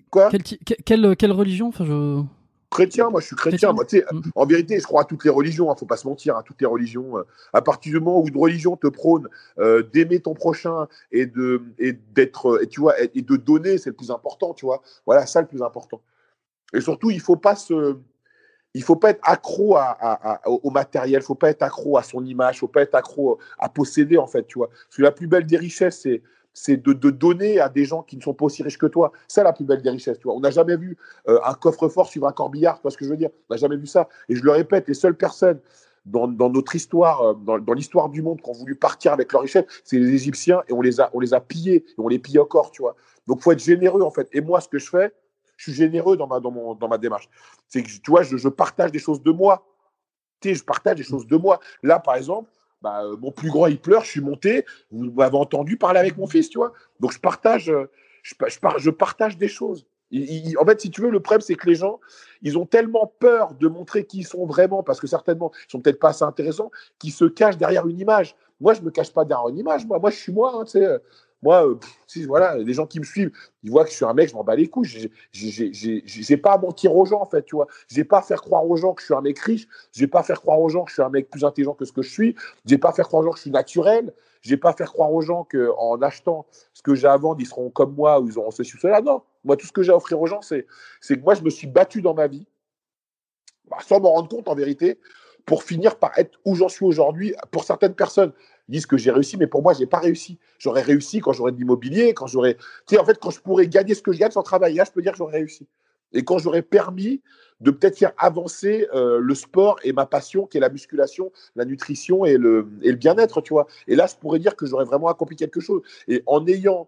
Quoi? 0.10 0.30
quelle, 0.30 0.44
quelle, 0.44 1.16
quelle, 1.16 1.32
religion? 1.32 1.68
Enfin, 1.68 1.86
je... 1.86 2.24
Chrétien, 2.70 3.10
moi 3.10 3.22
je 3.22 3.28
suis 3.28 3.36
chrétien. 3.36 3.72
Moi, 3.72 3.86
mm. 3.94 4.22
En 4.36 4.46
vérité, 4.46 4.80
je 4.80 4.84
crois 4.84 5.02
à 5.02 5.06
toutes 5.06 5.24
les 5.24 5.30
religions, 5.30 5.66
il 5.66 5.70
hein, 5.70 5.74
ne 5.74 5.80
faut 5.80 5.86
pas 5.86 5.98
se 5.98 6.08
mentir, 6.08 6.36
à 6.36 6.44
toutes 6.44 6.60
les 6.60 6.68
religions. 6.68 7.18
Euh. 7.18 7.24
À 7.54 7.62
partir 7.62 7.94
du 7.94 8.00
moment 8.00 8.22
où 8.22 8.28
une 8.28 8.38
religion 8.38 8.76
te 8.76 8.88
prône 8.88 9.28
euh, 9.60 9.84
d'aimer 9.84 10.20
ton 10.20 10.34
prochain 10.34 10.88
et 11.12 11.26
de, 11.26 11.64
et 11.80 11.94
d'être, 11.94 12.62
et 12.62 12.68
tu 12.68 12.82
vois, 12.82 13.00
et, 13.02 13.22
de 13.22 13.36
donner, 13.38 13.78
c'est 13.78 13.92
le 13.92 13.96
plus 13.96 14.12
important, 14.12 14.54
tu 14.54 14.66
vois. 14.66 14.82
Voilà, 15.06 15.26
ça 15.26 15.42
le 15.42 15.48
plus 15.48 15.62
important. 15.62 16.02
Et 16.74 16.82
surtout, 16.82 17.10
il 17.10 17.18
ne 17.18 17.22
faut 17.22 17.38
pas 17.38 17.56
se. 17.56 17.98
Il 18.74 18.84
faut 18.84 18.98
pas 18.98 19.12
être 19.12 19.22
accro 19.24 19.76
à, 19.76 19.98
à, 20.00 20.48
au 20.48 20.70
matériel, 20.70 21.22
il 21.22 21.26
faut 21.26 21.36
pas 21.36 21.50
être 21.50 21.64
accro 21.64 21.98
à 21.98 22.04
son 22.04 22.24
image, 22.24 22.58
il 22.58 22.60
faut 22.60 22.68
pas 22.68 22.82
être 22.82 22.94
accro 22.94 23.40
à 23.58 23.70
posséder 23.70 24.18
en 24.18 24.28
fait, 24.28 24.46
tu 24.46 24.60
vois. 24.60 24.68
Parce 24.68 24.98
que 24.98 25.02
la 25.02 25.12
plus 25.12 25.26
belle 25.26 25.48
des 25.48 25.58
richesses, 25.58 26.02
c'est 26.02 26.22
c'est 26.60 26.78
de, 26.78 27.12
donner 27.12 27.60
à 27.60 27.70
des 27.70 27.86
gens 27.86 28.02
qui 28.02 28.18
ne 28.18 28.22
sont 28.22 28.34
pas 28.34 28.46
aussi 28.46 28.64
riches 28.64 28.80
que 28.80 28.88
toi. 28.88 29.12
C'est 29.28 29.44
la 29.44 29.54
plus 29.54 29.64
belle 29.64 29.84
des 29.84 29.92
richesses. 29.92 30.18
Tu 30.18 30.24
vois. 30.24 30.34
On 30.34 30.40
n'a 30.40 30.50
jamais 30.50 30.76
vu 30.76 30.98
euh, 31.28 31.40
un 31.46 31.54
coffre-fort 31.54 32.08
suivre 32.08 32.26
un 32.26 32.32
corbillard, 32.32 32.78
tu 32.78 32.82
vois 32.82 32.90
ce 32.90 32.98
que 32.98 33.06
je 33.06 33.12
veux 33.12 33.16
dire? 33.16 33.30
On 33.48 33.54
n'a 33.54 33.60
jamais 33.60 33.78
vu 33.78 33.86
ça. 33.86 34.10
Et 34.28 34.36
je 34.36 34.44
le 34.44 34.50
répète, 34.50 34.88
les 34.88 34.96
seules 34.96 35.16
personnes 35.16 35.60
dans, 36.06 36.28
notre 36.28 36.76
histoire, 36.76 37.22
euh, 37.22 37.60
dans, 37.60 37.74
l'histoire 37.74 38.10
du 38.10 38.24
monde, 38.24 38.42
qui 38.42 38.50
ont 38.50 38.54
voulu 38.54 38.74
partir 38.74 39.14
avec 39.14 39.32
leur 39.34 39.44
richesse, 39.44 39.66
c'est 39.84 40.00
les 40.00 40.16
Égyptiens 40.16 40.64
et 40.68 40.74
on 40.74 40.82
les 40.82 41.00
a, 41.00 41.12
on 41.14 41.20
les 41.20 41.36
a 41.36 41.42
pillés 41.42 41.86
et 41.88 41.96
on 42.00 42.08
les 42.08 42.18
pille 42.18 42.40
encore, 42.40 42.72
tu 42.72 42.82
vois. 42.82 42.96
Donc, 43.28 43.42
faut 43.42 43.52
être 43.52 43.64
généreux 43.64 44.02
en 44.02 44.12
fait. 44.12 44.28
Et 44.34 44.42
moi, 44.42 44.60
ce 44.60 44.68
que 44.68 44.80
je 44.80 44.90
fais, 44.90 45.14
je 45.58 45.64
suis 45.66 45.74
généreux 45.74 46.18
dans 46.18 46.26
ma, 46.26 46.40
dans 46.40 46.52
mon, 46.52 46.74
dans 46.74 46.88
ma 46.88 46.98
démarche. 46.98 47.30
C'est 47.68 47.84
que, 47.84 47.88
tu 47.88 48.10
vois, 48.10 48.24
je, 48.24 48.36
je 48.36 48.50
partage 48.50 48.92
des 48.92 49.00
choses 49.00 49.22
de 49.22 49.32
moi. 49.32 49.64
Tu 50.40 50.50
sais, 50.50 50.56
je 50.56 50.64
partage 50.64 50.96
des 50.96 51.04
choses 51.04 51.28
de 51.28 51.38
moi. 51.38 51.60
Là, 51.84 52.00
par 52.00 52.16
exemple, 52.16 52.50
bah, 52.82 53.04
euh, 53.04 53.18
mon 53.18 53.32
plus 53.32 53.50
grand, 53.50 53.68
il 53.68 53.80
pleure, 53.80 54.04
je 54.04 54.12
suis 54.12 54.22
monté, 54.22 54.66
vous 54.92 55.12
m'avez 55.12 55.38
entendu 55.38 55.78
parler 55.78 56.00
avec 56.00 56.18
mon 56.18 56.28
fils, 56.28 56.50
tu 56.50 56.58
vois. 56.58 56.74
Donc, 57.00 57.14
je 57.14 57.20
partage, 57.20 57.70
euh, 57.70 57.90
je, 58.24 58.34
je, 58.78 58.90
partage 58.90 59.38
des 59.38 59.48
choses. 59.48 59.86
en 60.14 60.66
fait, 60.66 60.82
si 60.82 60.90
tu 60.90 61.02
veux, 61.02 61.10
le 61.10 61.20
problème, 61.20 61.42
c'est 61.42 61.56
que 61.56 61.68
les 61.68 61.76
gens, 61.76 62.00
ils 62.42 62.58
ont 62.58 62.66
tellement 62.66 63.12
peur 63.20 63.54
de 63.54 63.68
montrer 63.68 64.06
qui 64.06 64.20
ils 64.20 64.28
sont 64.28 64.46
vraiment, 64.46 64.84
parce 64.84 65.00
que 65.00 65.08
certainement, 65.08 65.52
ils 65.68 65.72
sont 65.72 65.82
peut-être 65.82 66.00
pas 66.00 66.10
assez 66.10 66.24
intéressants, 66.24 66.72
qu'ils 67.00 67.14
se 67.14 67.26
cachent 67.26 67.58
derrière 67.58 67.88
une 67.88 68.00
image. 68.00 68.36
Moi, 68.60 68.74
je 68.74 68.82
me 68.82 68.92
cache 68.92 69.12
pas 69.12 69.26
derrière 69.26 69.50
une 69.50 69.58
image. 69.58 69.86
Moi, 69.86 70.00
moi 70.00 70.10
je 70.10 70.16
suis 70.16 70.32
moi. 70.32 70.54
Hein, 70.56 70.66
sais. 70.66 71.00
Moi, 71.44 71.68
euh, 71.68 71.76
voilà, 72.26 72.58
les 72.58 72.74
gens 72.74 72.88
qui 72.88 73.00
me 73.00 73.06
suivent, 73.06 73.32
ils 73.62 73.70
voient 73.70 73.84
que 73.84 73.92
je 73.92 73.96
suis 73.96 74.06
un 74.06 74.14
mec, 74.14 74.30
je 74.30 74.36
m'en 74.36 74.44
bats 74.44 74.56
les 74.56 74.68
couilles. 74.68 75.10
J'ai 75.32 76.38
pas 76.38 76.54
à 76.54 76.58
mentir 76.58 76.96
aux 76.96 77.06
gens, 77.06 77.22
en 77.22 77.26
fait, 77.26 77.44
tu 77.44 77.56
vois. 77.56 77.68
J'ai 77.88 78.04
pas 78.04 78.20
à 78.20 78.22
faire 78.24 78.42
croire 78.42 78.66
aux 78.68 78.76
gens 78.76 78.94
que 78.94 79.02
je 79.02 79.06
suis 79.06 79.14
un 79.14 79.22
mec 79.22 79.38
riche. 79.40 79.68
J'ai 79.94 80.08
pas 80.08 80.22
à 80.22 80.24
faire 80.24 80.42
croire 80.42 80.60
aux 80.60 80.70
gens 80.70 80.84
que 80.84 80.90
je 80.90 80.96
suis 80.96 81.04
un 81.04 81.10
mec 81.10 81.30
plus 81.30 81.46
intelligent 81.46 81.74
que 81.74 81.86
ce 81.86 81.92
que 81.92 82.02
je 82.02 82.10
suis. 82.10 82.36
J'ai 82.66 82.80
pas 82.80 82.90
à 82.90 82.94
faire 82.94 83.08
croire 83.08 83.22
aux 83.22 83.26
gens 83.26 83.32
que 83.32 83.38
je 83.38 83.42
suis 83.42 83.52
naturel. 83.52 84.14
J'ai 84.42 84.58
pas 84.58 84.70
à 84.70 84.74
faire 84.74 84.92
croire 84.92 85.12
aux 85.12 85.22
gens 85.22 85.44
qu'en 85.44 86.02
achetant 86.02 86.46
ce 86.74 86.82
que 86.82 86.96
j'ai 86.96 87.08
à 87.08 87.18
vendre, 87.18 87.40
ils 87.40 87.48
seront 87.48 87.70
comme 87.70 87.94
moi 87.94 88.20
ou 88.20 88.28
ils 88.28 88.38
auront 88.40 88.52
ceci 88.52 88.76
ou 88.76 88.80
cela. 88.80 89.02
Non, 89.02 89.22
moi, 89.44 89.58
tout 89.58 89.68
ce 89.68 89.72
que 89.72 89.84
j'ai 89.84 89.92
à 89.92 89.96
offrir 89.96 90.20
aux 90.20 90.28
gens, 90.28 90.42
c'est 90.42 90.66
que 91.02 91.20
moi, 91.20 91.36
je 91.36 91.42
me 91.44 91.50
suis 91.50 91.68
battu 91.68 92.02
dans 92.02 92.14
ma 92.14 92.28
vie, 92.28 92.48
bah, 93.70 93.78
sans 93.86 94.00
m'en 94.00 94.12
rendre 94.12 94.30
compte, 94.30 94.48
en 94.48 94.56
vérité, 94.56 95.00
pour 95.46 95.64
finir 95.64 95.98
par 95.98 96.18
être 96.18 96.40
où 96.46 96.56
j'en 96.56 96.70
suis 96.70 96.86
aujourd'hui. 96.86 97.36
Pour 97.52 97.64
certaines 97.64 97.96
personnes, 97.96 98.32
disent 98.70 98.86
que 98.86 98.98
j'ai 98.98 99.12
réussi, 99.12 99.38
mais 99.38 99.48
pour 99.48 99.62
moi, 99.62 99.74
j'ai 99.74 99.86
pas 99.86 100.00
réussi. 100.00 100.38
J'aurais 100.60 100.82
réussi 100.82 101.20
quand 101.20 101.34
j'aurais 101.34 101.52
de 101.52 101.58
l'immobilier, 101.58 102.14
quand 102.14 102.28
j'aurais. 102.28 102.56
Tu 102.86 102.96
sais, 102.96 103.00
en 103.00 103.06
fait, 103.06 103.20
quand 103.20 103.30
je 103.30 103.40
pourrais 103.40 103.68
gagner 103.68 103.94
ce 103.94 104.02
que 104.02 104.12
je 104.12 104.20
gagne 104.20 104.32
sans 104.32 104.44
travailler, 104.44 104.78
là, 104.78 104.84
je 104.86 104.92
peux 104.92 105.02
dire 105.02 105.12
que 105.14 105.18
j'aurais 105.18 105.38
réussi. 105.38 105.68
Et 106.14 106.24
quand 106.24 106.38
j'aurais 106.38 106.62
permis 106.62 107.22
de 107.60 107.72
peut-être 107.72 107.98
faire 107.98 108.14
avancer 108.18 108.88
euh, 108.94 109.20
le 109.20 109.36
sport 109.36 109.78
et 109.84 109.92
ma 109.92 110.06
passion, 110.06 110.46
qui 110.46 110.58
est 110.58 110.62
la 110.62 110.70
musculation, 110.70 111.32
la 111.56 111.66
nutrition 111.66 112.24
et 112.24 112.38
le, 112.38 112.70
et 112.82 112.92
le 112.92 112.98
bien-être, 112.98 113.42
tu 113.42 113.54
vois. 113.54 113.68
Et 113.88 113.96
là, 113.96 114.08
je 114.08 114.16
pourrais 114.16 114.40
dire 114.40 114.56
que 114.56 114.66
j'aurais 114.66 114.86
vraiment 114.86 115.08
accompli 115.08 115.36
quelque 115.36 115.60
chose. 115.60 115.82
Et 116.08 116.24
en 116.28 116.46
ayant 116.48 116.88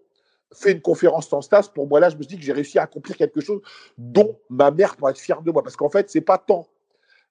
fait 0.52 0.72
une 0.72 0.80
conférence 0.80 1.28
sans 1.28 1.42
stas, 1.42 1.70
pour 1.74 1.86
moi, 1.86 2.00
là, 2.00 2.08
je 2.08 2.16
me 2.16 2.22
dis 2.22 2.36
que 2.36 2.42
j'ai 2.42 2.52
réussi 2.52 2.78
à 2.78 2.82
accomplir 2.82 3.16
quelque 3.16 3.40
chose 3.40 3.60
dont 3.98 4.38
ma 4.48 4.70
mère 4.70 4.96
pourrait 4.96 5.12
être 5.12 5.18
fière 5.18 5.42
de 5.42 5.50
moi. 5.50 5.62
Parce 5.62 5.76
qu'en 5.76 5.90
fait, 5.90 6.10
c'est 6.10 6.20
pas 6.20 6.38
tant 6.38 6.68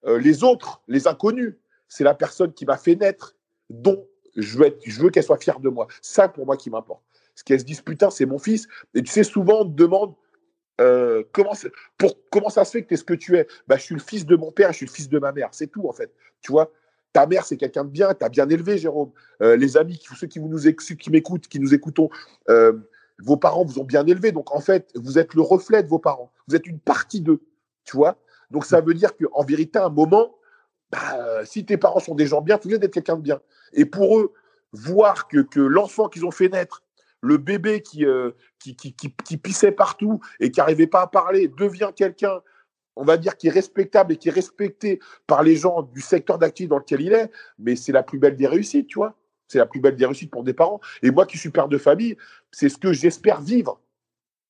euh, 0.05 0.17
les 0.17 0.43
autres, 0.43 0.81
les 0.88 1.07
inconnus, 1.07 1.55
c'est 1.88 2.03
la 2.03 2.13
personne 2.13 2.53
qui 2.53 2.65
m'a 2.65 2.77
fait 2.77 2.95
naître, 2.95 3.35
dont 3.69 4.05
je 4.35 4.57
veux, 4.57 4.77
je 4.85 5.01
veux 5.01 5.10
qu'elle 5.10 5.23
soit 5.23 5.38
fière 5.38 5.60
de 5.60 5.69
moi. 5.69 5.88
Ça, 6.01 6.27
pour 6.27 6.45
moi, 6.45 6.57
qui 6.57 6.69
m'importe. 6.69 7.01
Ce 7.35 7.43
qu'elle 7.43 7.60
se 7.60 7.65
dise, 7.65 7.81
putain, 7.81 8.10
c'est 8.10 8.26
mon 8.26 8.38
fils. 8.39 8.68
Et 8.93 9.01
tu 9.01 9.11
sais, 9.11 9.23
souvent, 9.23 9.61
on 9.61 9.65
te 9.65 9.76
demande 9.76 10.14
euh, 10.81 11.23
comment, 11.31 11.53
pour, 11.97 12.15
comment 12.30 12.49
ça 12.49 12.65
se 12.65 12.72
fait 12.72 12.84
que 12.84 12.88
tu 12.88 12.93
es 12.93 12.97
ce 12.97 13.03
que 13.03 13.14
tu 13.14 13.38
es? 13.38 13.47
Bah, 13.68 13.77
Je 13.77 13.84
suis 13.84 13.95
le 13.95 14.01
fils 14.01 14.26
de 14.26 14.35
mon 14.35 14.51
père, 14.51 14.72
je 14.72 14.77
suis 14.77 14.85
le 14.85 14.91
fils 14.91 15.10
de 15.10 15.19
ma 15.19 15.31
mère. 15.31 15.49
C'est 15.51 15.68
tout, 15.68 15.88
en 15.88 15.93
fait. 15.93 16.11
Tu 16.41 16.51
vois? 16.51 16.72
Ta 17.11 17.26
mère, 17.26 17.45
c'est 17.45 17.57
quelqu'un 17.57 17.85
de 17.85 17.89
bien, 17.89 18.14
tu 18.14 18.23
as 18.23 18.30
bien 18.30 18.47
élevé, 18.49 18.77
Jérôme. 18.77 19.11
Euh, 19.41 19.56
les 19.56 19.77
amis, 19.77 19.99
ceux 20.15 20.27
qui, 20.27 20.39
vous 20.39 20.47
nous 20.47 20.60
qui 20.60 21.10
m'écoutent, 21.10 21.47
qui 21.47 21.60
nous 21.60 21.73
écoutons, 21.73 22.10
euh, 22.49 22.73
vos 23.19 23.35
parents 23.35 23.65
vous 23.65 23.80
ont 23.80 23.84
bien 23.84 24.06
élevé. 24.06 24.31
Donc, 24.31 24.53
en 24.53 24.61
fait, 24.61 24.91
vous 24.95 25.18
êtes 25.18 25.34
le 25.34 25.41
reflet 25.41 25.81
de 25.81 25.88
vos 25.88 25.99
parents. 25.99 26.31
Vous 26.47 26.56
êtes 26.56 26.68
une 26.68 26.80
partie 26.80 27.22
d'eux. 27.22 27.41
Tu 27.84 27.97
vois? 27.97 28.18
Donc, 28.51 28.65
ça 28.65 28.81
veut 28.81 28.93
dire 28.93 29.11
qu'en 29.18 29.43
vérité, 29.43 29.80
à 29.80 29.85
un 29.85 29.89
moment, 29.89 30.35
bah, 30.91 31.45
si 31.45 31.65
tes 31.65 31.77
parents 31.77 31.99
sont 31.99 32.15
des 32.15 32.26
gens 32.26 32.41
bien, 32.41 32.57
tu 32.57 32.68
viens 32.68 32.77
d'être 32.77 32.93
quelqu'un 32.93 33.15
de 33.15 33.22
bien. 33.22 33.41
Et 33.74 33.86
pour 33.86 34.20
eux, 34.20 34.34
voir 34.74 35.28
que, 35.28 35.40
que 35.40 35.60
l'enfant 35.60 36.08
qu'ils 36.08 36.26
ont 36.26 36.32
fait 36.32 36.50
naître, 36.50 36.84
le 37.22 37.38
bébé 37.38 37.82
qui, 37.82 38.06
euh, 38.06 38.32
qui, 38.60 38.76
qui, 38.76 38.94
qui, 38.94 39.38
pissait 39.38 39.72
partout 39.72 40.20
et 40.40 40.52
qui 40.52 40.60
n'arrivait 40.60 40.88
pas 40.88 41.02
à 41.02 41.08
parler, 41.08 41.48
devient 41.48 41.91
quelqu'un, 41.96 42.41
on 42.96 43.04
va 43.04 43.18
dire, 43.18 43.36
qui 43.36 43.48
est 43.48 43.52
respectable 43.52 44.14
et 44.14 44.18
qui 44.18 44.30
est 44.30 44.34
respecté 44.34 45.00
par 45.28 45.44
les 45.44 45.56
gens 45.56 45.82
du 45.82 46.02
secteur 46.02 46.38
d'activité 46.38 46.70
dans 46.70 46.78
lequel 46.78 47.02
il 47.02 47.14
est, 47.14 47.30
mais 47.58 47.76
c'est 47.76 47.91
la 47.91 48.04
plus 48.04 48.20
belle 48.20 48.36
des 48.36 48.48
réussites, 48.48 48.88
tu 48.88 49.00
vois. 49.00 49.16
C'est 49.48 49.58
la 49.58 49.66
plus 49.66 49.82
belle 49.82 49.96
des 49.96 50.06
réussites 50.06 50.32
pour 50.32 50.44
des 50.44 50.54
parents. 50.54 50.80
Et 51.02 51.12
moi 51.12 51.26
qui 51.26 51.38
suis 51.38 51.50
père 51.50 51.68
de 51.68 51.78
famille, 51.78 52.16
c'est 52.52 52.70
ce 52.70 52.78
que 52.78 52.94
j'espère 52.94 53.41
vivre, 53.41 53.82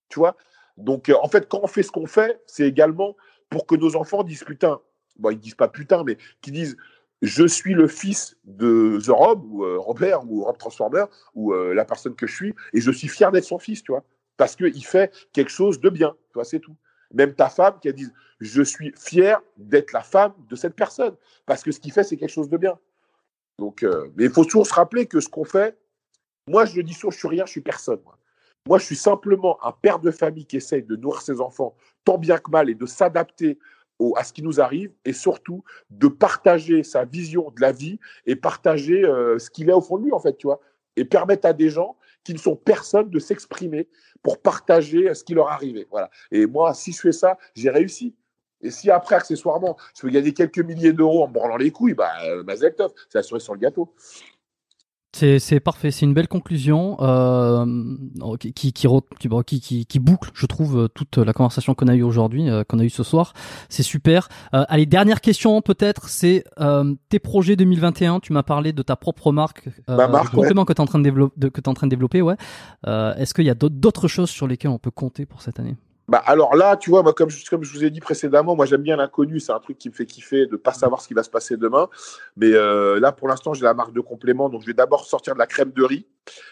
tu 0.09 0.19
vois. 0.19 0.35
Donc, 0.77 1.09
euh, 1.09 1.15
en 1.21 1.27
fait, 1.27 1.47
quand 1.47 1.61
on 1.63 1.67
fait 1.67 1.83
ce 1.83 1.91
qu'on 1.91 2.05
fait, 2.05 2.41
c'est 2.45 2.67
également 2.67 3.15
pour 3.49 3.65
que 3.65 3.75
nos 3.75 3.95
enfants 3.95 4.23
disent 4.23 4.43
putain, 4.43 4.79
bon, 5.17 5.31
ils 5.31 5.39
disent 5.39 5.55
pas 5.55 5.69
putain, 5.69 6.03
mais 6.03 6.17
qui 6.41 6.51
disent 6.51 6.77
je 7.21 7.45
suis 7.45 7.73
le 7.73 7.87
fils 7.87 8.37
de 8.45 8.99
The 9.03 9.09
Rob 9.09 9.43
ou 9.45 9.65
euh, 9.65 9.77
Robert 9.77 10.29
ou 10.29 10.43
Rob 10.43 10.57
Transformer 10.57 11.05
ou 11.35 11.53
euh, 11.53 11.73
la 11.73 11.85
personne 11.85 12.15
que 12.15 12.27
je 12.27 12.35
suis 12.35 12.55
et 12.73 12.81
je 12.81 12.91
suis 12.91 13.07
fier 13.07 13.31
d'être 13.31 13.43
son 13.43 13.59
fils, 13.59 13.83
tu 13.83 13.91
vois, 13.91 14.03
parce 14.37 14.55
qu'il 14.55 14.85
fait 14.85 15.11
quelque 15.33 15.51
chose 15.51 15.79
de 15.79 15.89
bien, 15.89 16.15
tu 16.33 16.39
c'est 16.43 16.59
tout. 16.59 16.75
Même 17.13 17.33
ta 17.33 17.49
femme 17.49 17.77
qui 17.81 17.89
a 17.89 17.91
dit 17.91 18.07
je 18.39 18.61
suis 18.61 18.93
fier 18.97 19.41
d'être 19.57 19.91
la 19.91 20.01
femme 20.01 20.33
de 20.49 20.55
cette 20.55 20.75
personne 20.75 21.15
parce 21.45 21.63
que 21.63 21.71
ce 21.71 21.79
qu'il 21.79 21.91
fait 21.91 22.03
c'est 22.03 22.17
quelque 22.17 22.31
chose 22.31 22.49
de 22.49 22.57
bien. 22.57 22.77
Donc, 23.57 23.83
euh, 23.83 24.07
mais 24.15 24.25
il 24.25 24.31
faut 24.31 24.45
toujours 24.45 24.65
se 24.65 24.73
rappeler 24.73 25.05
que 25.05 25.19
ce 25.19 25.27
qu'on 25.27 25.43
fait, 25.43 25.77
moi 26.47 26.63
je 26.63 26.75
le 26.77 26.83
dis 26.83 26.93
souvent, 26.93 27.11
je 27.11 27.17
suis 27.17 27.27
rien, 27.27 27.45
je 27.45 27.51
suis 27.51 27.61
personne. 27.61 27.99
Moi. 28.05 28.17
moi, 28.65 28.77
je 28.77 28.85
suis 28.85 28.95
simplement 28.95 29.57
un 29.65 29.73
père 29.73 29.99
de 29.99 30.11
famille 30.11 30.45
qui 30.45 30.55
essaye 30.55 30.83
de 30.83 30.95
nourrir 30.95 31.21
ses 31.21 31.41
enfants 31.41 31.75
tant 32.05 32.17
bien 32.17 32.37
que 32.37 32.49
mal 32.49 32.69
et 32.69 32.75
de 32.75 32.85
s'adapter 32.85 33.59
à 34.15 34.23
ce 34.23 34.33
qui 34.33 34.43
nous 34.43 34.61
arrive 34.61 34.91
et 35.05 35.13
surtout 35.13 35.63
de 35.89 36.07
partager 36.07 36.83
sa 36.83 37.05
vision 37.05 37.51
de 37.55 37.61
la 37.61 37.71
vie 37.71 37.99
et 38.25 38.35
partager 38.35 39.03
euh, 39.03 39.37
ce 39.39 39.49
qu'il 39.49 39.69
est 39.69 39.73
au 39.73 39.81
fond 39.81 39.97
de 39.97 40.05
lui, 40.05 40.13
en 40.13 40.19
fait, 40.19 40.37
tu 40.37 40.47
vois, 40.47 40.61
et 40.95 41.05
permettre 41.05 41.47
à 41.47 41.53
des 41.53 41.69
gens 41.69 41.95
qui 42.23 42.33
ne 42.33 42.37
sont 42.37 42.55
personne 42.55 43.09
de 43.09 43.19
s'exprimer 43.19 43.87
pour 44.21 44.41
partager 44.41 45.13
ce 45.13 45.23
qui 45.23 45.33
leur 45.33 45.49
arrivait. 45.49 45.87
Voilà. 45.89 46.09
Et 46.31 46.45
moi, 46.45 46.73
si 46.73 46.91
je 46.91 46.99
fais 46.99 47.11
ça, 47.11 47.37
j'ai 47.55 47.69
réussi. 47.69 48.15
Et 48.61 48.71
si 48.71 48.91
après, 48.91 49.15
accessoirement, 49.15 49.77
je 49.95 50.01
peux 50.01 50.09
gagner 50.09 50.33
quelques 50.33 50.59
milliers 50.59 50.91
d'euros 50.91 51.23
en 51.23 51.27
me 51.27 51.33
branlant 51.33 51.55
les 51.55 51.71
couilles, 51.71 51.93
bah, 51.93 52.11
euh, 52.25 52.43
c'est 53.09 53.17
assuré 53.17 53.39
sur 53.39 53.53
le 53.53 53.59
gâteau. 53.59 53.93
C'est 55.11 55.59
parfait, 55.59 55.89
c'est 55.89 56.05
une 56.05 56.13
belle 56.13 56.27
conclusion 56.27 56.95
euh, 57.01 57.65
qui, 58.39 58.53
qui, 58.53 58.71
qui, 58.71 59.85
qui, 59.85 59.99
boucle, 59.99 60.29
je 60.33 60.45
trouve, 60.45 60.87
toute 60.93 61.17
la 61.17 61.33
conversation 61.33 61.73
qu'on 61.73 61.87
a 61.87 61.95
eue 61.95 62.03
aujourd'hui, 62.03 62.47
euh, 62.47 62.63
qu'on 62.63 62.77
a 62.79 62.83
eue 62.83 62.91
ce 62.91 63.03
soir. 63.03 63.33
C'est 63.69 63.83
super. 63.83 64.29
Euh, 64.53 64.65
allez, 64.69 64.85
dernière 64.85 65.19
question 65.19 65.61
peut-être, 65.61 66.09
c'est 66.09 66.43
euh, 66.59 66.93
tes 67.09 67.19
projets 67.19 67.55
2021. 67.55 68.19
Tu 68.19 68.33
m'as 68.33 68.43
parlé 68.43 68.71
de 68.71 68.83
ta 68.83 68.95
propre 68.95 69.31
marque, 69.31 69.67
Ma 69.87 70.07
marque 70.07 70.31
complément 70.31 70.63
que 70.63 70.73
tu 70.73 70.77
es 70.77 70.81
en 70.81 70.85
train 70.85 70.99
de 70.99 71.03
développer. 71.03 71.49
Que 71.49 71.59
es 71.59 71.67
en 71.67 71.73
train 71.73 71.87
de 71.87 71.89
développer 71.89 72.21
ouais. 72.21 72.35
Est-ce 72.85 73.33
qu'il 73.33 73.45
y 73.45 73.49
a 73.49 73.55
d'autres 73.55 74.07
choses 74.07 74.29
sur 74.29 74.47
lesquelles 74.47 74.71
on 74.71 74.79
peut 74.79 74.91
compter 74.91 75.25
pour 75.25 75.41
cette 75.41 75.59
année? 75.59 75.75
Bah 76.09 76.23
alors 76.25 76.55
là, 76.55 76.75
tu 76.75 76.89
vois, 76.89 77.03
moi, 77.03 77.13
comme, 77.13 77.29
je, 77.29 77.47
comme 77.47 77.63
je 77.63 77.71
vous 77.71 77.83
ai 77.83 77.91
dit 77.91 77.99
précédemment, 77.99 78.55
moi 78.55 78.65
j'aime 78.65 78.81
bien 78.81 78.95
l'inconnu, 78.95 79.39
c'est 79.39 79.51
un 79.51 79.59
truc 79.59 79.77
qui 79.77 79.89
me 79.89 79.93
fait 79.93 80.07
kiffer 80.07 80.47
de 80.47 80.53
ne 80.53 80.57
pas 80.57 80.73
savoir 80.73 81.01
ce 81.01 81.07
qui 81.07 81.13
va 81.13 81.21
se 81.21 81.29
passer 81.29 81.55
demain. 81.55 81.87
Mais 82.35 82.51
euh, 82.51 82.99
là, 82.99 83.11
pour 83.11 83.27
l'instant, 83.27 83.53
j'ai 83.53 83.63
la 83.63 83.75
marque 83.75 83.93
de 83.93 84.01
complément, 84.01 84.49
donc 84.49 84.61
je 84.61 84.67
vais 84.67 84.73
d'abord 84.73 85.05
sortir 85.05 85.35
de 85.35 85.39
la 85.39 85.45
crème 85.45 85.71
de 85.71 85.83
riz, 85.83 86.07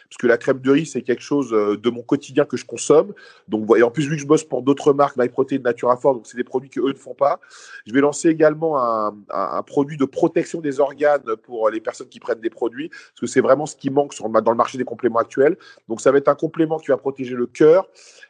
parce 0.10 0.18
que 0.18 0.28
la 0.28 0.38
crème 0.38 0.60
de 0.60 0.72
riz, 0.72 0.86
c'est 0.86 1.02
quelque 1.02 1.22
chose 1.22 1.54
euh, 1.54 1.78
de 1.78 1.90
mon 1.90 2.02
quotidien 2.02 2.46
que 2.46 2.58
je 2.58 2.66
consomme. 2.66 3.14
Donc, 3.48 3.66
et 3.78 3.84
en 3.84 3.92
plus, 3.92 4.08
vu 4.08 4.16
que 4.16 4.22
je 4.22 4.28
bosse 4.28 4.44
pour 4.44 4.62
d'autres 4.62 4.94
marques, 4.94 5.18
MyProtein, 5.18 5.60
Naturafor, 5.60 6.16
donc 6.16 6.28
c'est 6.28 6.38
des 6.38 6.44
produits 6.44 6.70
que 6.70 6.80
eux 6.80 6.94
ne 6.94 6.98
font 6.98 7.14
pas. 7.14 7.40
Je 7.86 7.94
vais 7.94 8.02
lancer 8.02 8.30
également 8.30 8.82
un, 8.82 9.16
un, 9.30 9.64
produit 9.64 9.98
de 9.98 10.06
protection 10.06 10.62
des 10.62 10.80
organes 10.80 11.36
pour 11.44 11.70
les 11.70 11.82
personnes 11.82 12.08
qui 12.08 12.20
prennent 12.20 12.40
des 12.40 12.50
produits, 12.50 12.90
parce 12.90 13.20
que 13.22 13.28
c'est 13.28 13.42
vraiment 13.42 13.66
ce 13.66 13.76
qui 13.76 13.90
manque 13.90 14.14
sur, 14.14 14.30
dans 14.30 14.52
le 14.52 14.58
marché 14.58 14.78
des 14.78 14.86
compléments 14.86 15.20
actuels. 15.20 15.58
Donc, 15.90 16.02
ça 16.02 16.12
va 16.12 16.18
être 16.18 16.30
un 16.30 16.36
complément 16.36 16.78
qui 16.78 16.88
va 16.88 16.98
protéger 16.98 17.36
le 17.36 17.48
cœur, 17.48 17.88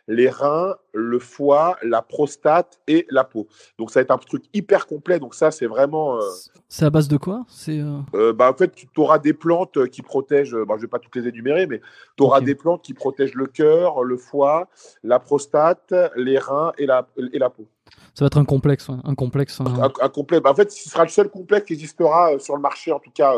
les 0.07 0.30
reins, 0.30 0.76
le 0.94 1.19
foie, 1.19 1.78
la 1.84 2.02
prostate 2.02 2.80
et 2.88 3.06
la 3.10 3.24
peau. 3.24 3.48
Donc 3.78 3.91
ça 3.91 3.99
va 3.99 4.02
être 4.03 4.11
un 4.11 4.18
truc 4.18 4.44
hyper 4.53 4.88
complet. 4.88 5.19
Donc 5.19 5.36
ça, 5.36 5.52
c'est 5.52 5.68
vraiment. 5.68 6.18
Euh, 6.18 6.22
C'est 6.69 6.86
à 6.86 6.90
base 6.90 7.07
de 7.07 7.18
quoi? 7.18 7.45
C'est 7.48 7.80
euh, 8.14 8.34
bah, 8.34 8.49
En 8.52 8.57
fait, 8.57 8.74
tu 8.74 8.88
auras 8.98 9.19
des 9.19 9.34
plantes 9.34 9.88
qui 9.90 10.02
protègent, 10.02 10.56
bah, 10.56 10.74
je 10.76 10.76
ne 10.76 10.82
vais 10.82 10.88
pas 10.88 10.99
toutes 10.99 11.15
les 11.15 11.28
énumérer, 11.38 11.68
mais 11.68 11.82
tu 12.18 12.24
auras 12.24 12.42
des 12.42 12.56
plantes 12.56 12.82
qui 12.82 12.94
protègent 12.94 13.36
le 13.36 13.48
cœur, 13.48 14.04
le 14.04 14.18
foie, 14.18 14.68
la 15.04 15.20
prostate, 15.20 15.94
les 16.16 16.38
reins 16.38 16.74
et 16.78 16.86
la, 16.86 17.08
et 17.34 17.40
la 17.40 17.50
peau. 17.50 17.68
Ça 18.14 18.26
va 18.26 18.28
être 18.28 18.38
un 18.38 18.46
complexe, 18.46 18.90
un 18.90 19.16
complexe. 19.16 19.62
Un, 19.62 20.10
complexe. 20.10 20.44
Bah, 20.44 20.52
en 20.52 20.56
fait, 20.56 20.72
ce 20.72 20.90
sera 20.90 21.04
le 21.04 21.10
seul 21.10 21.30
complexe 21.30 21.68
qui 21.68 21.74
existera 21.74 22.38
sur 22.40 22.56
le 22.56 22.62
marché, 22.62 22.92
en 22.92 23.00
tout 23.00 23.12
cas 23.12 23.34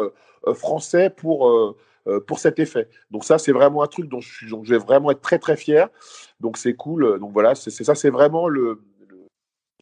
français, 0.53 1.09
pour 1.09 1.75
pour 2.25 2.39
cet 2.39 2.57
effet. 2.57 2.87
Donc 3.11 3.23
ça, 3.23 3.37
c'est 3.37 3.51
vraiment 3.51 3.83
un 3.83 3.87
truc 3.87 4.09
dont 4.09 4.21
je, 4.21 4.47
dont 4.47 4.63
je, 4.63 4.73
vais 4.73 4.79
vraiment 4.79 5.11
être 5.11 5.21
très 5.21 5.37
très 5.37 5.55
fier. 5.55 5.89
Donc 6.39 6.57
c'est 6.57 6.73
cool. 6.73 7.19
Donc 7.19 7.31
voilà, 7.33 7.53
c'est 7.53 7.69
ça, 7.83 7.93
c'est 7.93 8.09
vraiment 8.09 8.47
le, 8.47 8.81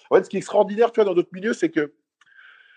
en 0.09 0.15
fait, 0.15 0.23
ce 0.23 0.29
qui 0.29 0.37
est 0.37 0.39
extraordinaire, 0.39 0.91
tu 0.91 0.99
vois, 0.99 1.05
dans 1.05 1.15
notre 1.15 1.33
milieu, 1.33 1.53
c'est 1.53 1.69
que 1.69 1.93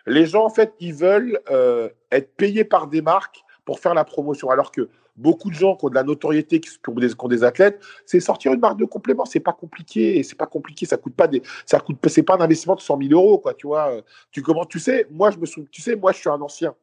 les 0.07 0.27
gens, 0.27 0.45
en 0.45 0.51
fait, 0.51 0.75
ils 0.81 0.95
veulent 0.95 1.41
euh, 1.51 1.89
être 2.11 2.35
payés 2.37 2.65
par 2.65 2.87
des 2.87 3.03
marques 3.03 3.43
pour 3.65 3.81
faire 3.81 3.95
la 3.95 4.05
promotion. 4.05 4.51
Alors 4.51 4.73
que 4.73 4.89
beaucoup 5.21 5.51
de 5.51 5.55
gens 5.55 5.77
qui 5.77 5.85
ont 5.85 5.91
de 5.91 5.95
la 5.95 6.03
notoriété, 6.03 6.61
qui 6.61 6.71
ont 6.89 6.95
des, 6.95 7.11
des 7.29 7.45
athlètes, 7.45 7.81
c'est 8.07 8.21
sortir 8.21 8.53
une 8.53 8.61
marque 8.61 8.79
de 8.79 8.85
complément. 8.85 9.25
C'est 9.25 9.41
pas 9.41 9.53
compliqué. 9.53 10.23
C'est 10.23 10.37
pas 10.37 10.47
compliqué. 10.47 10.87
Ça 10.87 10.97
coûte 10.97 11.15
pas 11.15 11.29
des, 11.29 11.43
ça 11.67 11.79
coûte, 11.79 11.99
c'est 12.09 12.23
pas 12.23 12.37
un 12.37 12.41
investissement 12.41 12.75
de 12.75 12.81
100 12.81 12.99
000 13.03 13.13
euros, 13.13 13.39
quoi. 13.39 13.55
Tu 13.55 13.67
vois. 13.67 14.03
Tu 14.31 14.43
comment, 14.43 14.65
tu 14.65 14.79
sais, 14.79 15.07
moi, 15.11 15.31
je 15.31 15.39
me 15.39 15.47
souviens, 15.47 15.69
tu 15.71 15.83
sais, 15.83 15.97
moi, 15.97 16.13
je 16.13 16.19
suis 16.19 16.31
un 16.31 16.41
ancien. 16.41 16.75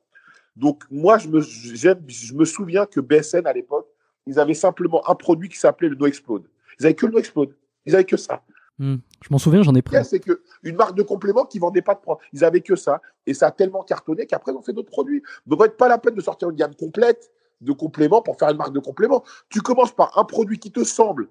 Donc, 0.55 0.83
moi, 0.89 1.17
je 1.17 1.27
me, 1.27 1.41
je 1.41 2.33
me 2.33 2.45
souviens 2.45 2.85
que 2.85 2.99
BSN, 2.99 3.45
à 3.45 3.53
l'époque, 3.53 3.87
ils 4.25 4.39
avaient 4.39 4.53
simplement 4.53 5.07
un 5.09 5.15
produit 5.15 5.49
qui 5.49 5.57
s'appelait 5.57 5.89
le 5.89 5.95
No 5.95 6.05
Explode. 6.05 6.43
Ils 6.79 6.85
avaient 6.85 6.95
que 6.95 7.05
le 7.05 7.13
No 7.13 7.19
Explode. 7.19 7.55
Ils 7.85 7.95
avaient 7.95 8.03
que 8.03 8.17
ça. 8.17 8.43
Hmm. 8.79 8.97
Je 9.23 9.29
m'en 9.31 9.39
souviens, 9.39 9.63
j'en 9.63 9.73
ai 9.73 9.81
pris. 9.81 9.97
C'est 10.03 10.19
qu'une 10.19 10.75
marque 10.75 10.95
de 10.95 11.01
complément 11.01 11.45
qui 11.45 11.57
vendait 11.57 11.81
pas 11.81 11.95
de 11.95 11.99
produits. 11.99 12.27
Ils 12.33 12.43
avaient 12.43 12.61
que 12.61 12.75
ça. 12.75 13.01
Et 13.25 13.33
ça 13.33 13.47
a 13.47 13.51
tellement 13.51 13.83
cartonné 13.83 14.25
qu'après, 14.27 14.51
ils 14.51 14.55
ont 14.55 14.61
fait 14.61 14.73
d'autres 14.73 14.91
produits. 14.91 15.23
Donc, 15.47 15.63
être 15.65 15.77
pas 15.77 15.87
la 15.87 15.97
peine 15.97 16.13
de 16.13 16.21
sortir 16.21 16.49
une 16.49 16.55
gamme 16.55 16.75
complète 16.75 17.31
de 17.61 17.71
compléments 17.71 18.21
pour 18.21 18.37
faire 18.37 18.49
une 18.49 18.57
marque 18.57 18.73
de 18.73 18.79
complément. 18.79 19.23
Tu 19.49 19.61
commences 19.61 19.91
par 19.91 20.17
un 20.17 20.23
produit 20.23 20.59
qui 20.59 20.71
te 20.71 20.83
semble 20.83 21.27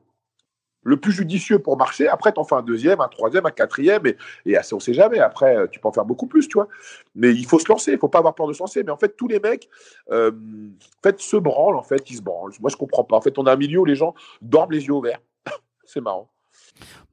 le 0.87 0.97
plus 0.97 1.11
judicieux 1.11 1.59
pour 1.59 1.77
marcher. 1.77 2.07
Après, 2.07 2.33
tu 2.33 2.39
en 2.39 2.45
fais 2.45 2.55
un 2.55 2.63
deuxième, 2.63 3.01
un 3.01 3.09
troisième, 3.09 3.45
un 3.45 3.51
quatrième. 3.51 4.07
Et, 4.07 4.17
et 4.47 4.57
assez, 4.57 4.73
on 4.73 4.79
sait 4.79 4.95
jamais. 4.95 5.19
Après, 5.19 5.57
euh, 5.57 5.67
tu 5.67 5.81
peux 5.81 5.89
en 5.89 5.93
faire 5.93 6.05
beaucoup 6.05 6.29
plus, 6.29 6.47
tu 6.47 6.55
vois. 6.55 6.69
Mais 7.17 7.33
il 7.33 7.45
faut 7.45 7.59
se 7.59 7.69
lancer. 7.69 7.93
Il 7.93 7.99
faut 7.99 8.09
pas 8.09 8.21
avoir 8.21 8.37
peur 8.37 8.47
de 8.47 8.53
se 8.53 8.61
lancer. 8.61 8.85
Mais 8.85 8.93
en 8.93 8.97
fait, 8.97 9.17
tous 9.17 9.27
les 9.27 9.41
mecs 9.41 9.69
euh, 10.13 10.31
en 10.31 11.03
fait, 11.03 11.21
se 11.21 11.37
branlent. 11.37 11.77
En 11.77 11.83
fait, 11.83 12.09
ils 12.09 12.19
se 12.19 12.23
branlent. 12.23 12.53
Moi, 12.61 12.71
je 12.71 12.77
comprends 12.77 13.03
pas. 13.03 13.17
En 13.17 13.21
fait, 13.21 13.37
on 13.37 13.47
a 13.47 13.53
un 13.53 13.57
milieu 13.57 13.81
où 13.81 13.85
les 13.85 13.97
gens 13.97 14.15
dorment 14.41 14.71
les 14.71 14.85
yeux 14.87 14.93
ouverts. 14.93 15.21
C'est 15.85 16.01
marrant. 16.01 16.31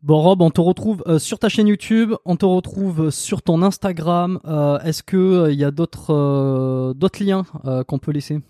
Bon 0.03 0.22
Rob, 0.22 0.41
on 0.41 0.52
te 0.52 0.61
retrouve 0.61 1.02
euh, 1.07 1.18
sur 1.18 1.40
ta 1.40 1.48
chaîne 1.48 1.68
YouTube, 1.68 2.14
on 2.26 2.35
te 2.35 2.45
retrouve 2.45 3.10
sur 3.10 3.41
ton 3.41 3.61
Instagram. 3.61 4.40
Est-ce 4.84 5.02
que 5.02 5.49
il 5.49 5.53
euh, 5.53 5.53
y 5.53 5.64
a 5.64 5.72
d'autres 5.72 7.23
liens 7.23 7.44
qu'on 7.88 7.98
peut 7.98 8.11
laisser? 8.11 8.41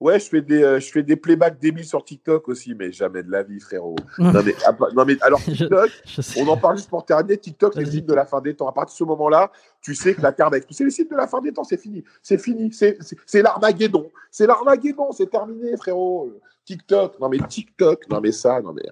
Ouais, 0.00 0.20
je 0.20 0.28
fais 0.28 0.40
des 0.40 0.80
je 0.80 0.90
fais 0.92 1.02
des 1.02 1.16
playbacks 1.16 1.58
débiles 1.58 1.84
sur 1.84 2.04
TikTok 2.04 2.48
aussi, 2.48 2.74
mais 2.74 2.92
jamais 2.92 3.22
de 3.22 3.30
la 3.30 3.42
vie, 3.42 3.58
frérot. 3.58 3.96
non, 4.18 4.42
mais, 4.44 4.54
non 4.94 5.04
mais 5.04 5.16
alors 5.20 5.42
TikTok, 5.42 5.90
on 6.36 6.46
en 6.46 6.56
parle 6.56 6.76
juste 6.76 6.88
pour 6.88 7.04
terminer. 7.04 7.36
TikTok, 7.36 7.74
les 7.74 7.86
signes 7.86 8.06
de 8.06 8.14
la 8.14 8.24
fin 8.24 8.40
des 8.40 8.54
temps. 8.54 8.68
À 8.68 8.72
partir 8.72 8.94
de 8.94 8.98
ce 8.98 9.04
moment-là, 9.04 9.50
tu 9.80 9.96
sais 9.96 10.14
que 10.14 10.22
la 10.22 10.32
Terre 10.32 10.50
va 10.50 10.58
exploser. 10.58 10.84
Les 10.84 10.90
signes 10.90 11.08
de 11.08 11.16
la 11.16 11.26
fin 11.26 11.40
des 11.40 11.52
temps, 11.52 11.64
c'est 11.64 11.80
fini, 11.80 12.04
c'est 12.22 12.38
fini, 12.38 12.72
c'est 12.72 12.96
c'est 13.26 13.42
l'Armageddon, 13.42 14.10
c'est 14.30 14.46
l'Armageddon, 14.46 15.10
c'est 15.10 15.30
terminé, 15.30 15.76
frérot. 15.76 16.32
TikTok, 16.64 17.18
non 17.18 17.30
mais 17.30 17.38
TikTok, 17.38 18.08
non 18.10 18.20
mais 18.20 18.30
ça, 18.30 18.60
non 18.60 18.74
mais 18.74 18.82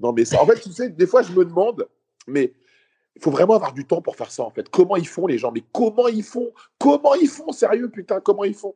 non, 0.00 0.12
mais 0.12 0.24
ça, 0.24 0.42
en 0.42 0.46
fait, 0.46 0.60
tu 0.60 0.72
sais, 0.72 0.90
des 0.90 1.06
fois, 1.06 1.22
je 1.22 1.32
me 1.32 1.44
demande, 1.44 1.88
mais 2.26 2.52
il 3.14 3.22
faut 3.22 3.30
vraiment 3.30 3.54
avoir 3.54 3.72
du 3.72 3.86
temps 3.86 4.02
pour 4.02 4.16
faire 4.16 4.30
ça, 4.30 4.42
en 4.42 4.50
fait. 4.50 4.68
Comment 4.68 4.96
ils 4.96 5.08
font, 5.08 5.26
les 5.26 5.38
gens? 5.38 5.50
Mais 5.52 5.64
comment 5.72 6.08
ils 6.08 6.22
font? 6.22 6.50
Comment 6.78 7.14
ils 7.14 7.28
font 7.28 7.50
Sérieux, 7.52 7.88
putain, 7.88 8.20
comment 8.20 8.44
ils 8.44 8.54
font? 8.54 8.74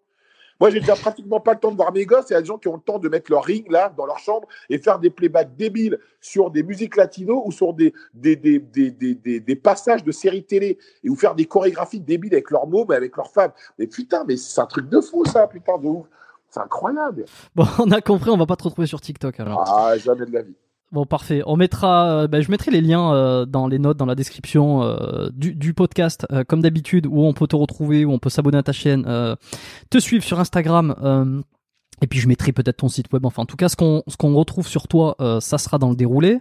Moi, 0.61 0.71
j'ai 0.71 0.81
déjà 0.81 0.95
pratiquement 0.95 1.41
pas 1.41 1.55
le 1.55 1.59
temps 1.59 1.71
de 1.71 1.77
voir 1.77 1.93
mes 1.93 2.05
gosses. 2.05 2.27
Il 2.31 2.35
y 2.35 2.37
a 2.37 2.41
des 2.43 2.47
gens 2.47 2.59
qui 2.59 2.69
ont 2.69 2.75
le 2.75 2.81
temps 2.81 2.99
de 2.99 3.09
mettre 3.09 3.31
leur 3.31 3.45
ring, 3.45 3.71
là, 3.71 3.93
dans 3.97 4.05
leur 4.05 4.19
chambre 4.19 4.47
et 4.69 4.79
faire 4.79 4.99
des 4.99 5.11
playbacks 5.11 5.57
débiles 5.57 5.99
sur 6.21 6.51
des 6.51 6.63
musiques 6.63 6.97
latino 6.97 7.43
ou 7.47 7.51
sur 7.51 7.73
des, 7.73 7.95
des, 8.13 8.37
des, 8.37 8.59
des, 8.61 9.41
des 9.41 9.57
passages 9.57 10.05
de 10.05 10.13
séries 10.13 10.45
télé 10.45 10.79
et 11.03 11.09
ou 11.09 11.17
faire 11.17 11.35
des 11.35 11.47
chorégraphies 11.47 12.01
débiles 12.01 12.35
avec 12.35 12.51
leurs 12.51 12.67
mots, 12.67 12.85
mais 12.89 12.97
avec 12.97 13.17
leurs 13.17 13.31
femmes. 13.31 13.53
Mais 13.79 13.87
putain, 13.87 14.25
mais 14.29 14.37
c'est 14.37 14.61
un 14.61 14.67
truc 14.67 14.89
de 14.89 15.01
fou, 15.01 15.25
ça, 15.25 15.47
putain, 15.47 15.79
de 15.79 15.87
ouf. 15.87 16.07
C'est 16.51 16.61
incroyable. 16.61 17.25
Bon, 17.55 17.65
on 17.79 17.91
a 17.91 18.01
compris, 18.01 18.31
on 18.31 18.37
va 18.37 18.47
pas 18.47 18.57
te 18.57 18.65
retrouver 18.65 18.87
sur 18.87 19.01
TikTok 19.01 19.39
alors. 19.41 19.65
Ah, 19.67 19.97
jamais 19.97 20.27
de 20.27 20.33
la 20.33 20.43
vie. 20.43 20.57
Bon, 20.93 21.07
parfait. 21.07 21.43
On 21.47 21.57
mettra, 21.57 22.11
euh, 22.11 22.27
ben, 22.27 22.43
je 22.43 22.51
mettrai 22.51 22.73
les 22.73 22.81
liens 22.81 23.15
euh, 23.15 23.47
dans 23.47 23.69
les 23.69 23.79
notes, 23.79 23.97
dans 23.97 24.07
la 24.07 24.17
description 24.17 24.83
euh, 24.83 25.29
du, 25.33 25.55
du, 25.55 25.73
podcast, 25.73 26.27
comme 26.49 26.63
d'habitude, 26.63 27.07
où 27.07 27.25
on 27.25 27.33
peut 27.33 27.47
te 27.47 27.55
retrouver, 27.55 28.05
où 28.05 28.13
on 28.13 28.19
peut 28.19 28.31
s'abonner 28.31 28.59
à 28.59 28.65
ta 28.65 28.73
chaîne, 28.73 29.05
te 29.89 29.99
suivre 29.99 30.25
sur 30.25 30.41
Instagram. 30.41 31.43
et 32.03 32.07
puis 32.07 32.19
je 32.19 32.27
mettrai 32.27 32.53
peut-être 32.53 32.79
ton 32.79 32.89
site 32.89 33.13
web. 33.13 33.25
Enfin, 33.25 33.43
en 33.43 33.47
tout 33.47 33.57
cas, 33.57 33.69
ce 33.69 33.77
qu'on 33.77 34.03
ce 34.09 34.17
qu'on 34.17 34.35
retrouve 34.35 34.67
sur 34.67 34.89
toi, 34.89 35.17
ça 35.41 35.59
sera 35.59 35.79
dans 35.79 35.91
le 35.91 35.97
déroulé. 35.97 36.41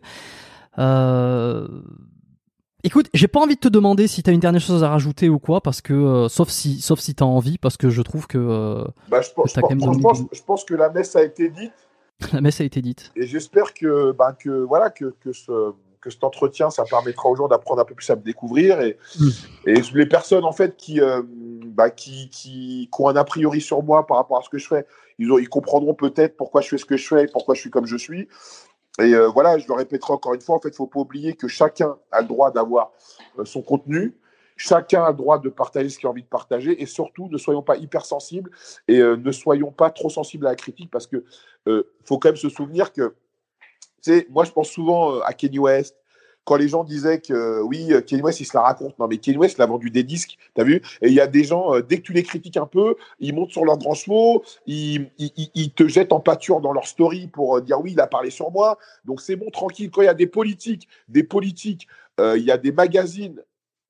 Écoute, 2.83 3.09
j'ai 3.13 3.27
pas 3.27 3.41
envie 3.41 3.55
de 3.55 3.59
te 3.59 3.67
demander 3.67 4.07
si 4.07 4.23
t'as 4.23 4.31
une 4.31 4.39
dernière 4.39 4.61
chose 4.61 4.83
à 4.83 4.89
rajouter 4.89 5.29
ou 5.29 5.37
quoi, 5.37 5.61
parce 5.61 5.81
que 5.81 6.27
sauf 6.29 6.49
si 6.49 6.81
sauf 6.81 6.99
si 6.99 7.13
t'as 7.13 7.25
envie, 7.25 7.59
parce 7.59 7.77
que 7.77 7.89
je 7.89 8.01
trouve 8.01 8.25
que. 8.25 8.83
Bah, 9.09 9.21
je, 9.21 9.29
pense, 9.31 9.53
je 9.53 10.41
pense 10.43 10.63
que 10.63 10.73
la 10.73 10.89
messe 10.89 11.15
a 11.15 11.23
été 11.23 11.49
dite. 11.49 11.73
La 12.33 12.41
messe 12.41 12.61
a 12.61 12.63
été 12.63 12.81
dite. 12.81 13.11
Et 13.15 13.25
j'espère 13.25 13.73
que, 13.73 14.11
ben, 14.11 14.33
que, 14.33 14.49
voilà, 14.49 14.89
que, 14.89 15.15
que, 15.21 15.31
ce, 15.31 15.73
que 16.01 16.09
cet 16.09 16.23
entretien, 16.23 16.69
ça 16.69 16.83
permettra 16.83 17.29
aux 17.29 17.35
gens 17.35 17.47
d'apprendre 17.47 17.81
un 17.81 17.85
peu 17.85 17.95
plus 17.95 18.09
à 18.09 18.15
me 18.15 18.21
découvrir. 18.21 18.81
Et, 18.81 18.97
mm. 19.19 19.29
et 19.67 19.81
les 19.93 20.05
personnes, 20.05 20.43
en 20.43 20.51
fait, 20.51 20.75
qui, 20.75 21.01
euh, 21.01 21.21
bah, 21.25 21.89
qui, 21.89 22.29
qui, 22.29 22.89
ont 22.97 23.07
un 23.07 23.15
a 23.15 23.23
priori 23.23 23.61
sur 23.61 23.83
moi 23.83 24.05
par 24.05 24.17
rapport 24.17 24.37
à 24.39 24.41
ce 24.41 24.49
que 24.49 24.57
je 24.57 24.67
fais, 24.67 24.85
ils, 25.17 25.31
ont, 25.31 25.37
ils 25.37 25.49
comprendront 25.49 25.93
peut-être 25.93 26.35
pourquoi 26.35 26.61
je 26.61 26.69
fais 26.69 26.77
ce 26.77 26.85
que 26.85 26.97
je 26.97 27.07
fais 27.07 27.23
et 27.23 27.27
pourquoi 27.27 27.55
je 27.55 27.61
suis 27.61 27.69
comme 27.69 27.85
je 27.85 27.97
suis. 27.97 28.27
Et 28.99 29.13
euh, 29.13 29.29
voilà, 29.29 29.57
je 29.57 29.67
le 29.67 29.73
répéterai 29.73 30.13
encore 30.13 30.33
une 30.33 30.41
fois, 30.41 30.55
en 30.55 30.59
fait, 30.59 30.69
il 30.69 30.73
ne 30.73 30.77
faut 30.77 30.87
pas 30.87 30.99
oublier 30.99 31.33
que 31.35 31.47
chacun 31.47 31.95
a 32.11 32.21
le 32.21 32.27
droit 32.27 32.51
d'avoir 32.51 32.91
euh, 33.37 33.45
son 33.45 33.61
contenu. 33.61 34.17
Chacun 34.61 35.05
a 35.05 35.11
le 35.11 35.15
droit 35.15 35.39
de 35.39 35.47
partager 35.47 35.87
ce 35.87 35.97
qu'il 35.97 36.07
a 36.07 36.09
envie 36.09 36.21
de 36.21 36.27
partager 36.27 36.81
et 36.81 36.85
surtout 36.85 37.29
ne 37.31 37.37
soyons 37.37 37.61
pas 37.61 37.77
hypersensibles 37.77 38.51
et 38.89 38.97
euh, 38.97 39.15
ne 39.15 39.31
soyons 39.31 39.71
pas 39.71 39.89
trop 39.89 40.09
sensibles 40.09 40.45
à 40.47 40.49
la 40.49 40.57
critique 40.57 40.91
parce 40.91 41.07
que 41.07 41.23
euh, 41.69 41.83
faut 42.03 42.17
quand 42.17 42.27
même 42.27 42.35
se 42.35 42.49
souvenir 42.49 42.91
que, 42.91 43.15
tu 44.03 44.27
moi 44.29 44.43
je 44.43 44.51
pense 44.51 44.69
souvent 44.69 45.15
euh, 45.15 45.21
à 45.21 45.31
Kenny 45.31 45.59
West, 45.59 45.95
quand 46.43 46.57
les 46.57 46.67
gens 46.67 46.83
disaient 46.83 47.21
que 47.21 47.61
oui, 47.61 47.93
Kenny 48.05 48.21
West, 48.21 48.41
il 48.41 48.45
se 48.45 48.57
la 48.57 48.63
raconte. 48.63 48.97
Non, 48.99 49.07
mais 49.07 49.17
Kenny 49.17 49.37
West, 49.37 49.57
il 49.57 49.61
a 49.61 49.65
vendu 49.65 49.91
des 49.91 50.03
disques, 50.03 50.37
tu 50.55 50.61
as 50.61 50.63
vu? 50.63 50.81
Et 51.01 51.07
il 51.07 51.13
y 51.13 51.21
a 51.21 51.27
des 51.27 51.43
gens, 51.43 51.79
dès 51.79 51.97
que 51.97 52.01
tu 52.01 52.11
les 52.11 52.23
critiques 52.23 52.57
un 52.57 52.65
peu, 52.65 52.95
ils 53.19 53.35
montent 53.35 53.51
sur 53.51 53.63
leur 53.63 53.77
grand 53.77 53.93
chevaux, 53.93 54.43
ils, 54.65 55.09
ils, 55.19 55.71
te 55.71 55.87
jettent 55.87 56.11
en 56.11 56.19
pâture 56.19 56.59
dans 56.59 56.73
leur 56.73 56.87
story 56.87 57.27
pour 57.27 57.61
dire 57.61 57.79
oui, 57.79 57.91
il 57.91 57.99
a 57.99 58.07
parlé 58.07 58.31
sur 58.31 58.51
moi. 58.51 58.79
Donc 59.05 59.21
c'est 59.21 59.35
bon, 59.35 59.51
tranquille. 59.51 59.91
Quand 59.91 60.01
il 60.01 60.05
y 60.05 60.09
a 60.09 60.15
des 60.15 60.27
politiques, 60.27 60.87
des 61.07 61.23
politiques, 61.23 61.87
il 62.17 62.43
y 62.43 62.51
a 62.51 62.57
des 62.57 62.71
magazines 62.71 63.41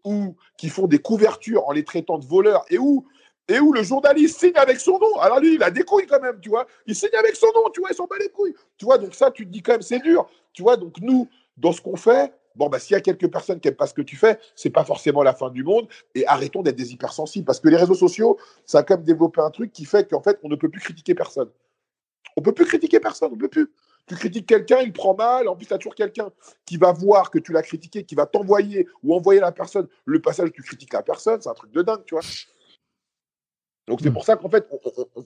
ou 0.03 0.35
qui 0.57 0.69
font 0.69 0.87
des 0.87 0.99
couvertures 0.99 1.67
en 1.67 1.71
les 1.71 1.83
traitant 1.83 2.17
de 2.17 2.25
voleurs 2.25 2.65
et 2.69 2.77
où 2.77 3.05
et 3.49 3.59
où 3.59 3.73
le 3.73 3.83
journaliste 3.83 4.39
signe 4.39 4.55
avec 4.55 4.79
son 4.79 4.99
nom. 4.99 5.17
Alors 5.19 5.39
lui, 5.39 5.55
il 5.55 5.63
a 5.63 5.71
des 5.71 5.83
couilles 5.83 6.05
quand 6.05 6.21
même, 6.21 6.39
tu 6.39 6.49
vois. 6.49 6.67
Il 6.85 6.95
signe 6.95 7.15
avec 7.17 7.35
son 7.35 7.47
nom, 7.47 7.69
tu 7.73 7.81
vois, 7.81 7.89
il 7.91 7.95
s'en 7.95 8.05
bat 8.05 8.17
les 8.19 8.29
couilles. 8.29 8.53
Tu 8.77 8.85
vois, 8.85 8.97
donc 8.97 9.15
ça, 9.15 9.31
tu 9.31 9.45
te 9.45 9.51
dis 9.51 9.61
quand 9.61 9.73
même, 9.73 9.81
c'est 9.81 9.99
dur. 9.99 10.29
Tu 10.53 10.61
vois, 10.61 10.77
donc 10.77 10.97
nous, 11.01 11.27
dans 11.57 11.71
ce 11.71 11.81
qu'on 11.81 11.95
fait, 11.95 12.31
bon, 12.55 12.69
bah, 12.69 12.77
s'il 12.77 12.93
y 12.93 12.97
a 12.97 13.01
quelques 13.01 13.29
personnes 13.29 13.59
qui 13.59 13.67
n'aiment 13.67 13.75
pas 13.75 13.87
ce 13.87 13.95
que 13.95 14.03
tu 14.03 14.15
fais, 14.15 14.39
c'est 14.55 14.69
pas 14.69 14.85
forcément 14.85 15.23
la 15.23 15.33
fin 15.33 15.49
du 15.49 15.63
monde. 15.63 15.87
Et 16.13 16.27
arrêtons 16.27 16.61
d'être 16.61 16.75
des 16.75 16.93
hypersensibles. 16.93 17.45
Parce 17.45 17.59
que 17.59 17.69
les 17.69 17.77
réseaux 17.77 17.95
sociaux, 17.95 18.37
ça 18.67 18.79
a 18.79 18.83
quand 18.83 18.97
même 18.97 19.03
développé 19.03 19.41
un 19.41 19.49
truc 19.49 19.71
qui 19.71 19.85
fait 19.85 20.07
qu'en 20.07 20.21
fait, 20.21 20.37
on 20.43 20.49
ne 20.49 20.55
peut 20.55 20.69
plus 20.69 20.81
critiquer 20.81 21.15
personne. 21.15 21.49
On 22.37 22.41
peut 22.41 22.53
plus 22.53 22.65
critiquer 22.65 22.99
personne, 22.99 23.31
on 23.33 23.37
peut 23.37 23.49
plus. 23.49 23.71
Tu 24.09 24.15
critiques 24.15 24.47
quelqu'un, 24.47 24.79
il 24.79 24.91
prend 24.91 25.13
mal. 25.13 25.47
En 25.47 25.55
plus, 25.55 25.67
tu 25.67 25.73
as 25.73 25.77
toujours 25.77 25.93
quelqu'un 25.93 26.29
qui 26.65 26.77
va 26.77 26.91
voir 26.91 27.29
que 27.29 27.37
tu 27.37 27.51
l'as 27.51 27.61
critiqué, 27.61 28.03
qui 28.03 28.15
va 28.15 28.25
t'envoyer 28.25 28.87
ou 29.03 29.15
envoyer 29.15 29.39
la 29.39 29.51
personne 29.51 29.87
le 30.05 30.19
passage 30.19 30.49
où 30.49 30.51
tu 30.51 30.63
critiques 30.63 30.93
la 30.93 31.03
personne. 31.03 31.39
C'est 31.41 31.49
un 31.49 31.53
truc 31.53 31.71
de 31.71 31.83
dingue, 31.83 32.03
tu 32.05 32.15
vois. 32.15 32.23
Donc, 33.87 33.99
c'est 34.01 34.09
hmm. 34.09 34.13
pour 34.13 34.25
ça 34.25 34.35
qu'en 34.35 34.49
fait, 34.49 34.67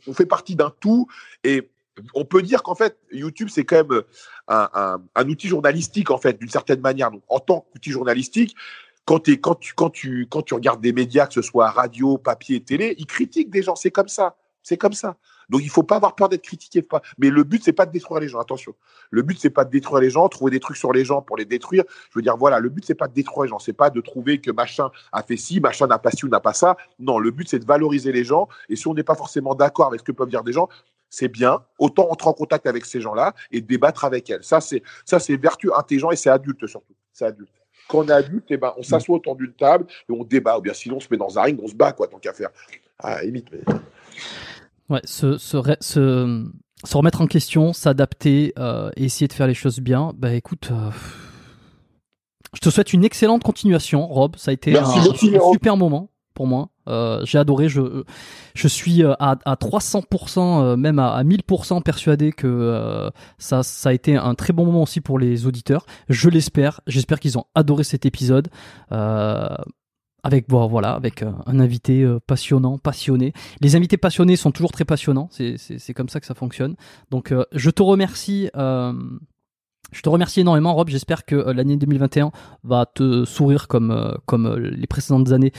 on, 0.07 0.13
fait 0.13 0.25
partie 0.25 0.55
d'un 0.55 0.73
tout. 0.81 1.07
Et 1.45 1.71
on 2.13 2.25
peut 2.25 2.41
dire 2.41 2.61
qu'en 2.61 2.75
fait, 2.75 2.97
YouTube, 3.09 3.47
c'est 3.49 3.63
quand 3.63 3.87
même 3.87 4.01
un, 4.49 5.29
outil 5.29 5.47
journalistique, 5.47 6.11
en 6.11 6.17
fait, 6.17 6.37
d'une 6.37 6.49
certaine 6.49 6.81
manière. 6.81 7.09
Donc, 7.09 7.23
en 7.29 7.39
tant 7.39 7.61
qu'outil 7.71 7.91
journalistique, 7.91 8.53
quand, 9.05 9.29
quand, 9.29 9.55
tu, 9.55 9.73
quand, 9.73 9.91
tu, 9.91 10.27
quand 10.29 10.41
tu 10.41 10.53
regardes 10.55 10.81
des 10.81 10.91
médias, 10.91 11.27
que 11.27 11.33
ce 11.33 11.41
soit 11.41 11.69
radio, 11.69 12.17
papier, 12.17 12.61
télé, 12.61 12.95
ils 12.97 13.05
critiquent 13.05 13.49
des 13.49 13.63
gens. 13.63 13.77
C'est 13.77 13.91
comme 13.91 14.09
ça. 14.09 14.35
C'est 14.63 14.77
comme 14.77 14.93
ça. 14.93 15.17
Donc 15.49 15.61
il 15.61 15.69
faut 15.69 15.83
pas 15.83 15.97
avoir 15.97 16.15
peur 16.15 16.29
d'être 16.29 16.41
critiqué. 16.41 16.85
Mais 17.17 17.29
le 17.29 17.43
but 17.43 17.61
c'est 17.63 17.73
pas 17.73 17.85
de 17.85 17.91
détruire 17.91 18.21
les 18.21 18.29
gens. 18.29 18.39
Attention. 18.39 18.73
Le 19.11 19.21
but 19.21 19.37
c'est 19.39 19.49
pas 19.49 19.65
de 19.65 19.69
détruire 19.69 20.01
les 20.01 20.09
gens, 20.09 20.27
trouver 20.29 20.51
des 20.51 20.61
trucs 20.61 20.77
sur 20.77 20.93
les 20.93 21.03
gens 21.03 21.21
pour 21.21 21.35
les 21.37 21.45
détruire. 21.45 21.83
Je 22.11 22.17
veux 22.17 22.21
dire 22.21 22.37
voilà, 22.37 22.59
le 22.59 22.69
but 22.69 22.85
c'est 22.85 22.95
pas 22.95 23.09
de 23.09 23.13
détruire 23.13 23.43
les 23.43 23.49
gens. 23.49 23.59
C'est 23.59 23.73
pas 23.73 23.89
de 23.89 23.99
trouver 23.99 24.39
que 24.39 24.51
machin 24.51 24.89
a 25.11 25.21
fait 25.21 25.35
ci, 25.35 25.59
machin 25.59 25.85
n'a 25.87 25.99
pas 25.99 26.11
ci 26.11 26.25
ou 26.25 26.29
n'a 26.29 26.39
pas 26.39 26.53
ça. 26.53 26.77
Non, 26.97 27.19
le 27.19 27.31
but 27.31 27.49
c'est 27.49 27.59
de 27.59 27.65
valoriser 27.65 28.13
les 28.13 28.23
gens. 28.23 28.47
Et 28.69 28.77
si 28.77 28.87
on 28.87 28.93
n'est 28.93 29.03
pas 29.03 29.15
forcément 29.15 29.53
d'accord 29.53 29.87
avec 29.87 29.99
ce 29.99 30.05
que 30.05 30.13
peuvent 30.13 30.29
dire 30.29 30.43
des 30.43 30.53
gens, 30.53 30.69
c'est 31.09 31.27
bien. 31.27 31.61
Autant 31.77 32.09
entrer 32.09 32.29
en 32.29 32.33
contact 32.33 32.65
avec 32.65 32.85
ces 32.85 33.01
gens-là 33.01 33.35
et 33.51 33.59
débattre 33.59 34.05
avec 34.05 34.29
elles. 34.29 34.43
Ça 34.43 34.61
c'est 34.61 34.81
ça 35.03 35.19
c'est 35.19 35.35
vertu 35.35 35.71
intelligent 35.73 36.11
et 36.11 36.15
c'est 36.15 36.29
adulte 36.29 36.65
surtout. 36.67 36.95
C'est 37.11 37.25
adulte. 37.25 37.51
Quand 37.89 37.99
on 37.99 38.07
est 38.07 38.13
adulte, 38.13 38.45
eh 38.49 38.57
ben, 38.57 38.73
on 38.77 38.83
s'assoit 38.83 39.17
autour 39.17 39.35
d'une 39.35 39.53
table 39.53 39.85
et 40.09 40.13
on 40.13 40.23
débat. 40.23 40.57
Ou 40.57 40.61
bien 40.61 40.73
sinon, 40.73 40.97
on 40.97 40.99
se 40.99 41.07
met 41.11 41.17
dans 41.17 41.37
un 41.37 41.41
ring, 41.41 41.59
on 41.61 41.67
se 41.67 41.75
bat, 41.75 41.91
quoi, 41.91 42.07
tant 42.07 42.17
qu'à 42.17 42.33
faire. 42.33 42.49
Ah, 42.97 43.21
limite. 43.21 43.47
Mais... 43.51 43.59
Ouais, 44.89 45.01
se, 45.05 45.37
se, 45.37 45.57
se, 45.79 46.45
se, 46.83 46.97
remettre 46.97 47.21
en 47.21 47.27
question, 47.27 47.73
s'adapter 47.73 48.53
euh, 48.59 48.91
et 48.97 49.05
essayer 49.05 49.27
de 49.27 49.33
faire 49.33 49.47
les 49.47 49.53
choses 49.53 49.79
bien. 49.79 50.11
Bah 50.17 50.33
écoute, 50.33 50.69
euh, 50.71 50.91
je 52.53 52.59
te 52.59 52.69
souhaite 52.69 52.93
une 52.93 53.03
excellente 53.03 53.43
continuation, 53.43 54.07
Rob. 54.07 54.35
Ça 54.35 54.51
a 54.51 54.53
été 54.53 54.77
un, 54.77 54.83
un 54.83 55.13
super 55.53 55.77
moment 55.77 56.09
pour 56.33 56.47
moi. 56.47 56.69
Euh, 56.87 57.23
j'ai 57.25 57.37
adoré. 57.37 57.69
Je, 57.69 58.03
je 58.55 58.67
suis 58.67 59.03
euh, 59.03 59.13
à, 59.19 59.37
à 59.45 59.55
300%, 59.55 60.61
euh, 60.61 60.75
même 60.75 60.99
à, 60.99 61.13
à 61.13 61.23
1000% 61.23 61.81
persuadé 61.81 62.31
que 62.31 62.47
euh, 62.47 63.09
ça, 63.37 63.63
ça 63.63 63.89
a 63.89 63.93
été 63.93 64.15
un 64.15 64.35
très 64.35 64.53
bon 64.53 64.65
moment 64.65 64.83
aussi 64.83 65.01
pour 65.01 65.19
les 65.19 65.45
auditeurs. 65.45 65.85
Je 66.09 66.29
l'espère. 66.29 66.81
J'espère 66.87 67.19
qu'ils 67.19 67.37
ont 67.37 67.45
adoré 67.55 67.83
cet 67.83 68.05
épisode. 68.05 68.49
Avec 70.23 70.47
bon, 70.47 70.67
voilà, 70.67 70.93
avec 70.93 71.23
un 71.23 71.59
invité 71.59 72.07
passionnant, 72.27 72.77
passionné. 72.77 73.33
Les 73.61 73.75
invités 73.75 73.97
passionnés 73.97 74.35
sont 74.35 74.51
toujours 74.51 74.71
très 74.71 74.85
passionnants. 74.85 75.29
C'est 75.31 75.93
comme 75.93 76.09
ça 76.09 76.19
que 76.19 76.25
ça 76.25 76.33
fonctionne. 76.33 76.75
Donc, 77.11 77.33
je 77.51 77.69
te 77.69 77.83
remercie. 77.83 78.49
Je 79.93 80.01
te 80.01 80.09
remercie 80.09 80.41
énormément, 80.41 80.73
Rob. 80.73 80.89
J'espère 80.89 81.25
que 81.25 81.35
euh, 81.35 81.53
l'année 81.53 81.77
2021 81.77 82.31
va 82.63 82.85
te 82.85 83.25
sourire 83.25 83.67
comme, 83.67 83.91
euh, 83.91 84.13
comme 84.25 84.47
euh, 84.47 84.57
les 84.57 84.87
précédentes 84.87 85.31
années 85.31 85.51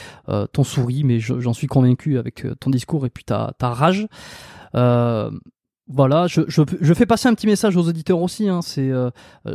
ton 0.53 0.65
sourit, 0.65 1.05
mais 1.05 1.21
j'en 1.21 1.53
suis 1.53 1.67
convaincu 1.67 2.19
avec 2.19 2.47
ton 2.61 2.71
discours 2.71 3.07
et 3.07 3.11
puis 3.11 3.25
ta, 3.25 3.55
ta 3.59 3.71
rage. 3.71 4.07
voilà, 4.73 6.27
je, 6.27 6.41
je, 6.49 6.63
je, 6.81 6.95
fais 6.95 7.07
passer 7.07 7.29
un 7.29 7.35
petit 7.35 7.47
message 7.47 7.77
aux 7.77 7.89
auditeurs 7.89 8.21
aussi. 8.21 8.49
Hein, 8.49 8.63
c'est, 8.63 8.91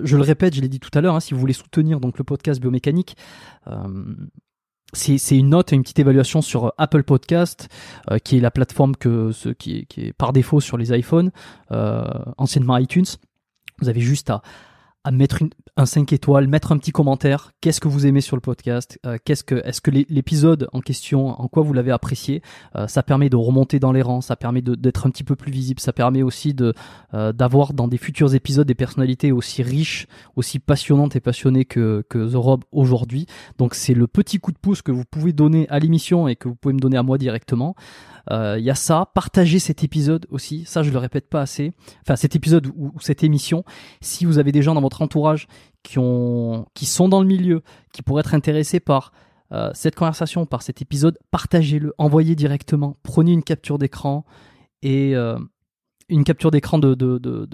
je 0.03 0.17
le 0.17 0.23
répète, 0.23 0.55
je 0.55 0.61
l'ai 0.61 0.69
dit 0.69 0.79
tout 0.79 0.91
à 0.93 1.01
l'heure. 1.01 1.15
Hein, 1.15 1.19
si 1.19 1.33
vous 1.33 1.39
voulez 1.39 1.53
soutenir 1.53 1.99
donc 1.99 2.17
le 2.17 2.23
podcast 2.23 2.61
biomécanique, 2.61 3.15
c'est 4.93 5.37
une 5.37 5.49
note, 5.49 5.71
une 5.71 5.83
petite 5.83 5.99
évaluation 5.99 6.41
sur 6.41 6.73
Apple 6.77 7.03
Podcast, 7.03 7.67
qui 8.23 8.37
est 8.37 8.39
la 8.39 8.51
plateforme 8.51 8.95
que 8.95 9.31
ce, 9.31 9.49
qui, 9.49 9.79
est, 9.79 9.85
qui 9.85 10.07
est 10.07 10.13
par 10.13 10.33
défaut 10.33 10.59
sur 10.59 10.77
les 10.77 10.97
iPhones, 10.97 11.31
anciennement 12.37 12.77
iTunes. 12.77 13.05
Vous 13.81 13.89
avez 13.89 14.01
juste 14.01 14.29
à, 14.29 14.41
à 15.03 15.11
mettre 15.11 15.41
une, 15.41 15.49
un 15.77 15.85
5 15.85 16.11
étoiles, 16.11 16.47
mettre 16.47 16.71
un 16.73 16.77
petit 16.77 16.91
commentaire. 16.91 17.53
Qu'est-ce 17.61 17.79
que 17.79 17.87
vous 17.87 18.05
aimez 18.05 18.21
sur 18.21 18.35
le 18.35 18.41
podcast? 18.41 18.99
Euh, 19.05 19.17
Qu'est-ce 19.23 19.45
que, 19.45 19.55
est-ce 19.65 19.79
que 19.79 19.91
l'épisode 19.91 20.67
en 20.73 20.81
question, 20.81 21.29
en 21.29 21.47
quoi 21.47 21.63
vous 21.63 21.71
l'avez 21.73 21.91
apprécié? 21.91 22.41
Euh, 22.75 22.87
Ça 22.87 23.01
permet 23.01 23.29
de 23.29 23.37
remonter 23.37 23.79
dans 23.79 23.93
les 23.93 24.01
rangs, 24.01 24.21
ça 24.21 24.35
permet 24.35 24.61
d'être 24.61 25.07
un 25.07 25.09
petit 25.09 25.23
peu 25.23 25.35
plus 25.37 25.51
visible, 25.51 25.79
ça 25.79 25.93
permet 25.93 26.21
aussi 26.21 26.53
de 26.53 26.73
euh, 27.13 27.31
d'avoir 27.31 27.73
dans 27.73 27.87
des 27.87 27.97
futurs 27.97 28.35
épisodes 28.35 28.67
des 28.67 28.75
personnalités 28.75 29.31
aussi 29.31 29.63
riches, 29.63 30.07
aussi 30.35 30.59
passionnantes 30.59 31.15
et 31.15 31.21
passionnées 31.21 31.65
que 31.65 32.03
que 32.09 32.31
The 32.31 32.35
Rob 32.35 32.65
aujourd'hui. 32.71 33.25
Donc 33.57 33.75
c'est 33.75 33.93
le 33.93 34.07
petit 34.07 34.39
coup 34.39 34.51
de 34.51 34.59
pouce 34.59 34.81
que 34.81 34.91
vous 34.91 35.05
pouvez 35.09 35.31
donner 35.31 35.67
à 35.69 35.79
l'émission 35.79 36.27
et 36.27 36.35
que 36.35 36.49
vous 36.49 36.55
pouvez 36.55 36.73
me 36.73 36.79
donner 36.79 36.97
à 36.97 37.03
moi 37.03 37.17
directement. 37.17 37.75
Il 38.29 38.33
euh, 38.33 38.59
y 38.59 38.69
a 38.69 38.75
ça, 38.75 39.11
partagez 39.13 39.59
cet 39.59 39.83
épisode 39.83 40.27
aussi, 40.29 40.65
ça 40.65 40.83
je 40.83 40.91
le 40.91 40.97
répète 40.97 41.29
pas 41.29 41.41
assez, 41.41 41.73
enfin 42.01 42.15
cet 42.15 42.35
épisode 42.35 42.67
ou, 42.75 42.91
cette 42.99 43.23
émission, 43.23 43.63
si 44.01 44.25
vous 44.25 44.37
avez 44.37 44.51
des 44.51 44.61
gens 44.61 44.75
dans 44.75 44.81
votre 44.81 45.01
entourage 45.01 45.47
qui, 45.83 45.99
ont, 45.99 46.65
qui 46.73 46.85
sont 46.85 47.09
dans 47.09 47.21
le 47.21 47.27
milieu, 47.27 47.61
qui 47.93 48.01
pourraient 48.01 48.21
être 48.21 48.33
intéressés 48.33 48.79
par 48.79 49.13
euh, 49.51 49.71
cette 49.73 49.95
conversation, 49.95 50.45
par 50.45 50.61
cet 50.61 50.81
épisode, 50.81 51.17
partagez-le, 51.31 51.93
envoyez 51.97 52.35
directement, 52.35 52.97
prenez 53.03 53.31
une 53.31 53.43
capture 53.43 53.77
d'écran 53.77 54.25
et 54.81 55.15
euh, 55.15 55.39
une 56.07 56.23
capture 56.23 56.51
d'écran 56.51 56.77
de, 56.79 56.95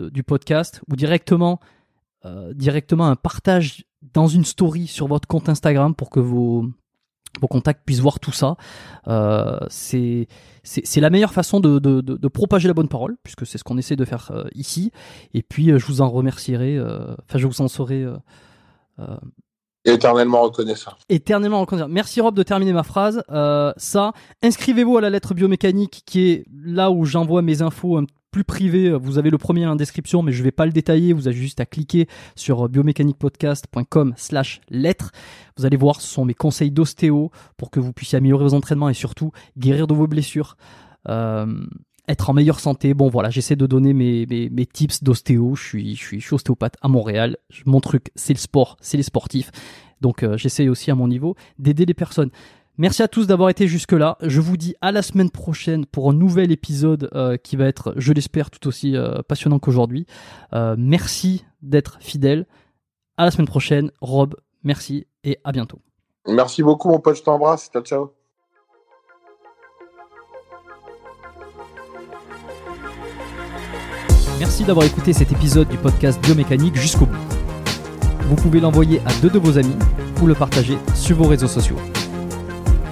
du 0.09 0.23
podcast 0.23 0.81
ou 0.89 0.95
directement, 0.95 1.59
directement 2.53 3.05
un 3.05 3.15
partage 3.15 3.85
dans 4.13 4.27
une 4.27 4.45
story 4.45 4.87
sur 4.87 5.07
votre 5.07 5.27
compte 5.27 5.47
Instagram 5.47 5.93
pour 5.93 6.09
que 6.09 6.19
vos, 6.19 6.65
vos 7.39 7.47
contacts 7.47 7.85
puissent 7.85 7.99
voir 7.99 8.19
tout 8.19 8.31
ça. 8.31 8.55
Euh, 9.07 9.57
c'est 9.69 10.27
la 11.01 11.09
meilleure 11.09 11.33
façon 11.33 11.59
de, 11.59 11.79
de, 11.79 12.01
de, 12.01 12.15
de, 12.15 12.27
propager 12.27 12.67
la 12.67 12.73
bonne 12.73 12.87
parole, 12.87 13.17
puisque 13.23 13.45
c'est 13.45 13.57
ce 13.57 13.63
qu'on 13.63 13.77
essaie 13.77 13.95
de 13.95 14.05
faire 14.05 14.31
euh, 14.31 14.45
ici. 14.53 14.91
Et 15.33 15.43
puis, 15.43 15.71
euh, 15.71 15.79
je 15.79 15.85
vous 15.85 16.01
en 16.01 16.09
remercierai, 16.09 16.77
euh, 16.77 17.15
enfin, 17.27 17.37
je 17.37 17.47
vous 17.47 17.61
en 17.61 17.67
serai 17.67 18.05
Éternellement 19.87 20.41
reconnaissant. 20.41 20.93
Éternellement 21.09 21.59
reconnaissant. 21.61 21.89
Merci 21.89 22.19
Rob 22.19 22.33
de 22.33 22.41
terminer 22.41 22.73
ma 22.73 22.83
phrase. 22.83 23.21
Ça, 23.77 24.13
inscrivez-vous 24.41 24.97
à 24.97 25.01
la 25.01 25.11
lettre 25.11 25.35
biomécanique 25.35 26.01
qui 26.05 26.29
est 26.29 26.45
là 26.65 26.89
où 26.89 27.05
j'envoie 27.05 27.43
mes 27.43 27.61
infos 27.61 27.97
un 27.97 28.05
privées. 28.43 28.91
Vous 28.91 29.17
avez 29.17 29.29
le 29.29 29.37
premier 29.37 29.65
en 29.65 29.75
description, 29.75 30.21
mais 30.21 30.31
je 30.31 30.43
vais 30.43 30.51
pas 30.51 30.65
le 30.65 30.71
détailler. 30.71 31.13
Vous 31.13 31.27
avez 31.27 31.37
juste 31.37 31.59
à 31.59 31.65
cliquer 31.65 32.07
sur 32.35 32.67
biomécaniquepodcast.com 32.69 34.13
slash 34.17 34.61
lettre. 34.69 35.11
Vous 35.57 35.65
allez 35.65 35.77
voir, 35.77 36.01
ce 36.01 36.07
sont 36.07 36.25
mes 36.25 36.33
conseils 36.33 36.71
d'ostéo 36.71 37.31
pour 37.57 37.71
que 37.71 37.79
vous 37.79 37.93
puissiez 37.93 38.17
améliorer 38.17 38.43
vos 38.43 38.53
entraînements 38.53 38.89
et 38.89 38.93
surtout 38.93 39.31
guérir 39.57 39.87
de 39.87 39.93
vos 39.93 40.07
blessures. 40.07 40.57
Euh, 41.07 41.65
être 42.07 42.29
en 42.29 42.33
meilleure 42.33 42.59
santé. 42.59 42.93
Bon 42.93 43.09
voilà, 43.09 43.29
j'essaie 43.29 43.55
de 43.55 43.65
donner 43.65 43.93
mes, 43.93 44.25
mes, 44.27 44.65
tips 44.65 45.03
d'ostéo. 45.03 45.55
Je 45.55 45.63
suis, 45.63 45.95
je, 45.95 46.03
suis, 46.03 46.19
je 46.19 46.25
suis 46.25 46.35
ostéopathe 46.35 46.75
à 46.81 46.87
Montréal. 46.87 47.37
Mon 47.65 47.79
truc, 47.79 48.11
c'est 48.15 48.33
le 48.33 48.39
sport, 48.39 48.77
c'est 48.81 48.97
les 48.97 49.03
sportifs. 49.03 49.51
Donc 50.01 50.23
euh, 50.23 50.37
j'essaie 50.37 50.67
aussi 50.67 50.91
à 50.91 50.95
mon 50.95 51.07
niveau 51.07 51.35
d'aider 51.57 51.85
les 51.85 51.93
personnes. 51.93 52.29
Merci 52.77 53.03
à 53.03 53.07
tous 53.07 53.25
d'avoir 53.25 53.49
été 53.49 53.67
jusque-là. 53.67 54.17
Je 54.21 54.41
vous 54.41 54.57
dis 54.57 54.75
à 54.81 54.91
la 54.91 55.01
semaine 55.01 55.29
prochaine 55.29 55.85
pour 55.85 56.09
un 56.09 56.13
nouvel 56.13 56.51
épisode 56.51 57.09
euh, 57.15 57.37
qui 57.37 57.55
va 57.55 57.65
être, 57.65 57.93
je 57.95 58.11
l'espère, 58.11 58.51
tout 58.51 58.67
aussi 58.67 58.97
euh, 58.97 59.21
passionnant 59.27 59.59
qu'aujourd'hui. 59.59 60.05
merci 60.77 61.45
d'être 61.61 61.97
fidèle. 62.01 62.45
À 63.17 63.23
la 63.25 63.31
semaine 63.31 63.47
prochaine. 63.47 63.91
Rob, 64.01 64.35
merci 64.63 65.07
et 65.23 65.39
à 65.43 65.51
bientôt. 65.51 65.79
Merci 66.27 66.63
beaucoup 66.63 66.89
mon 66.89 66.99
pote, 66.99 67.17
je 67.17 67.23
t'embrasse. 67.23 67.69
Ciao, 67.71 67.81
ciao. 67.81 68.11
Merci 74.39 74.65
d'avoir 74.65 74.85
écouté 74.85 75.13
cet 75.13 75.31
épisode 75.31 75.69
du 75.69 75.77
podcast 75.77 76.21
Biomécanique 76.21 76.75
jusqu'au 76.75 77.05
bout. 77.05 77.15
Vous 78.27 78.35
pouvez 78.35 78.59
l'envoyer 78.59 78.99
à 79.05 79.13
deux 79.21 79.29
de 79.29 79.39
vos 79.39 79.57
amis 79.57 79.75
ou 80.21 80.27
le 80.27 80.35
partager 80.35 80.77
sur 80.93 81.15
vos 81.15 81.27
réseaux 81.27 81.47
sociaux. 81.47 81.77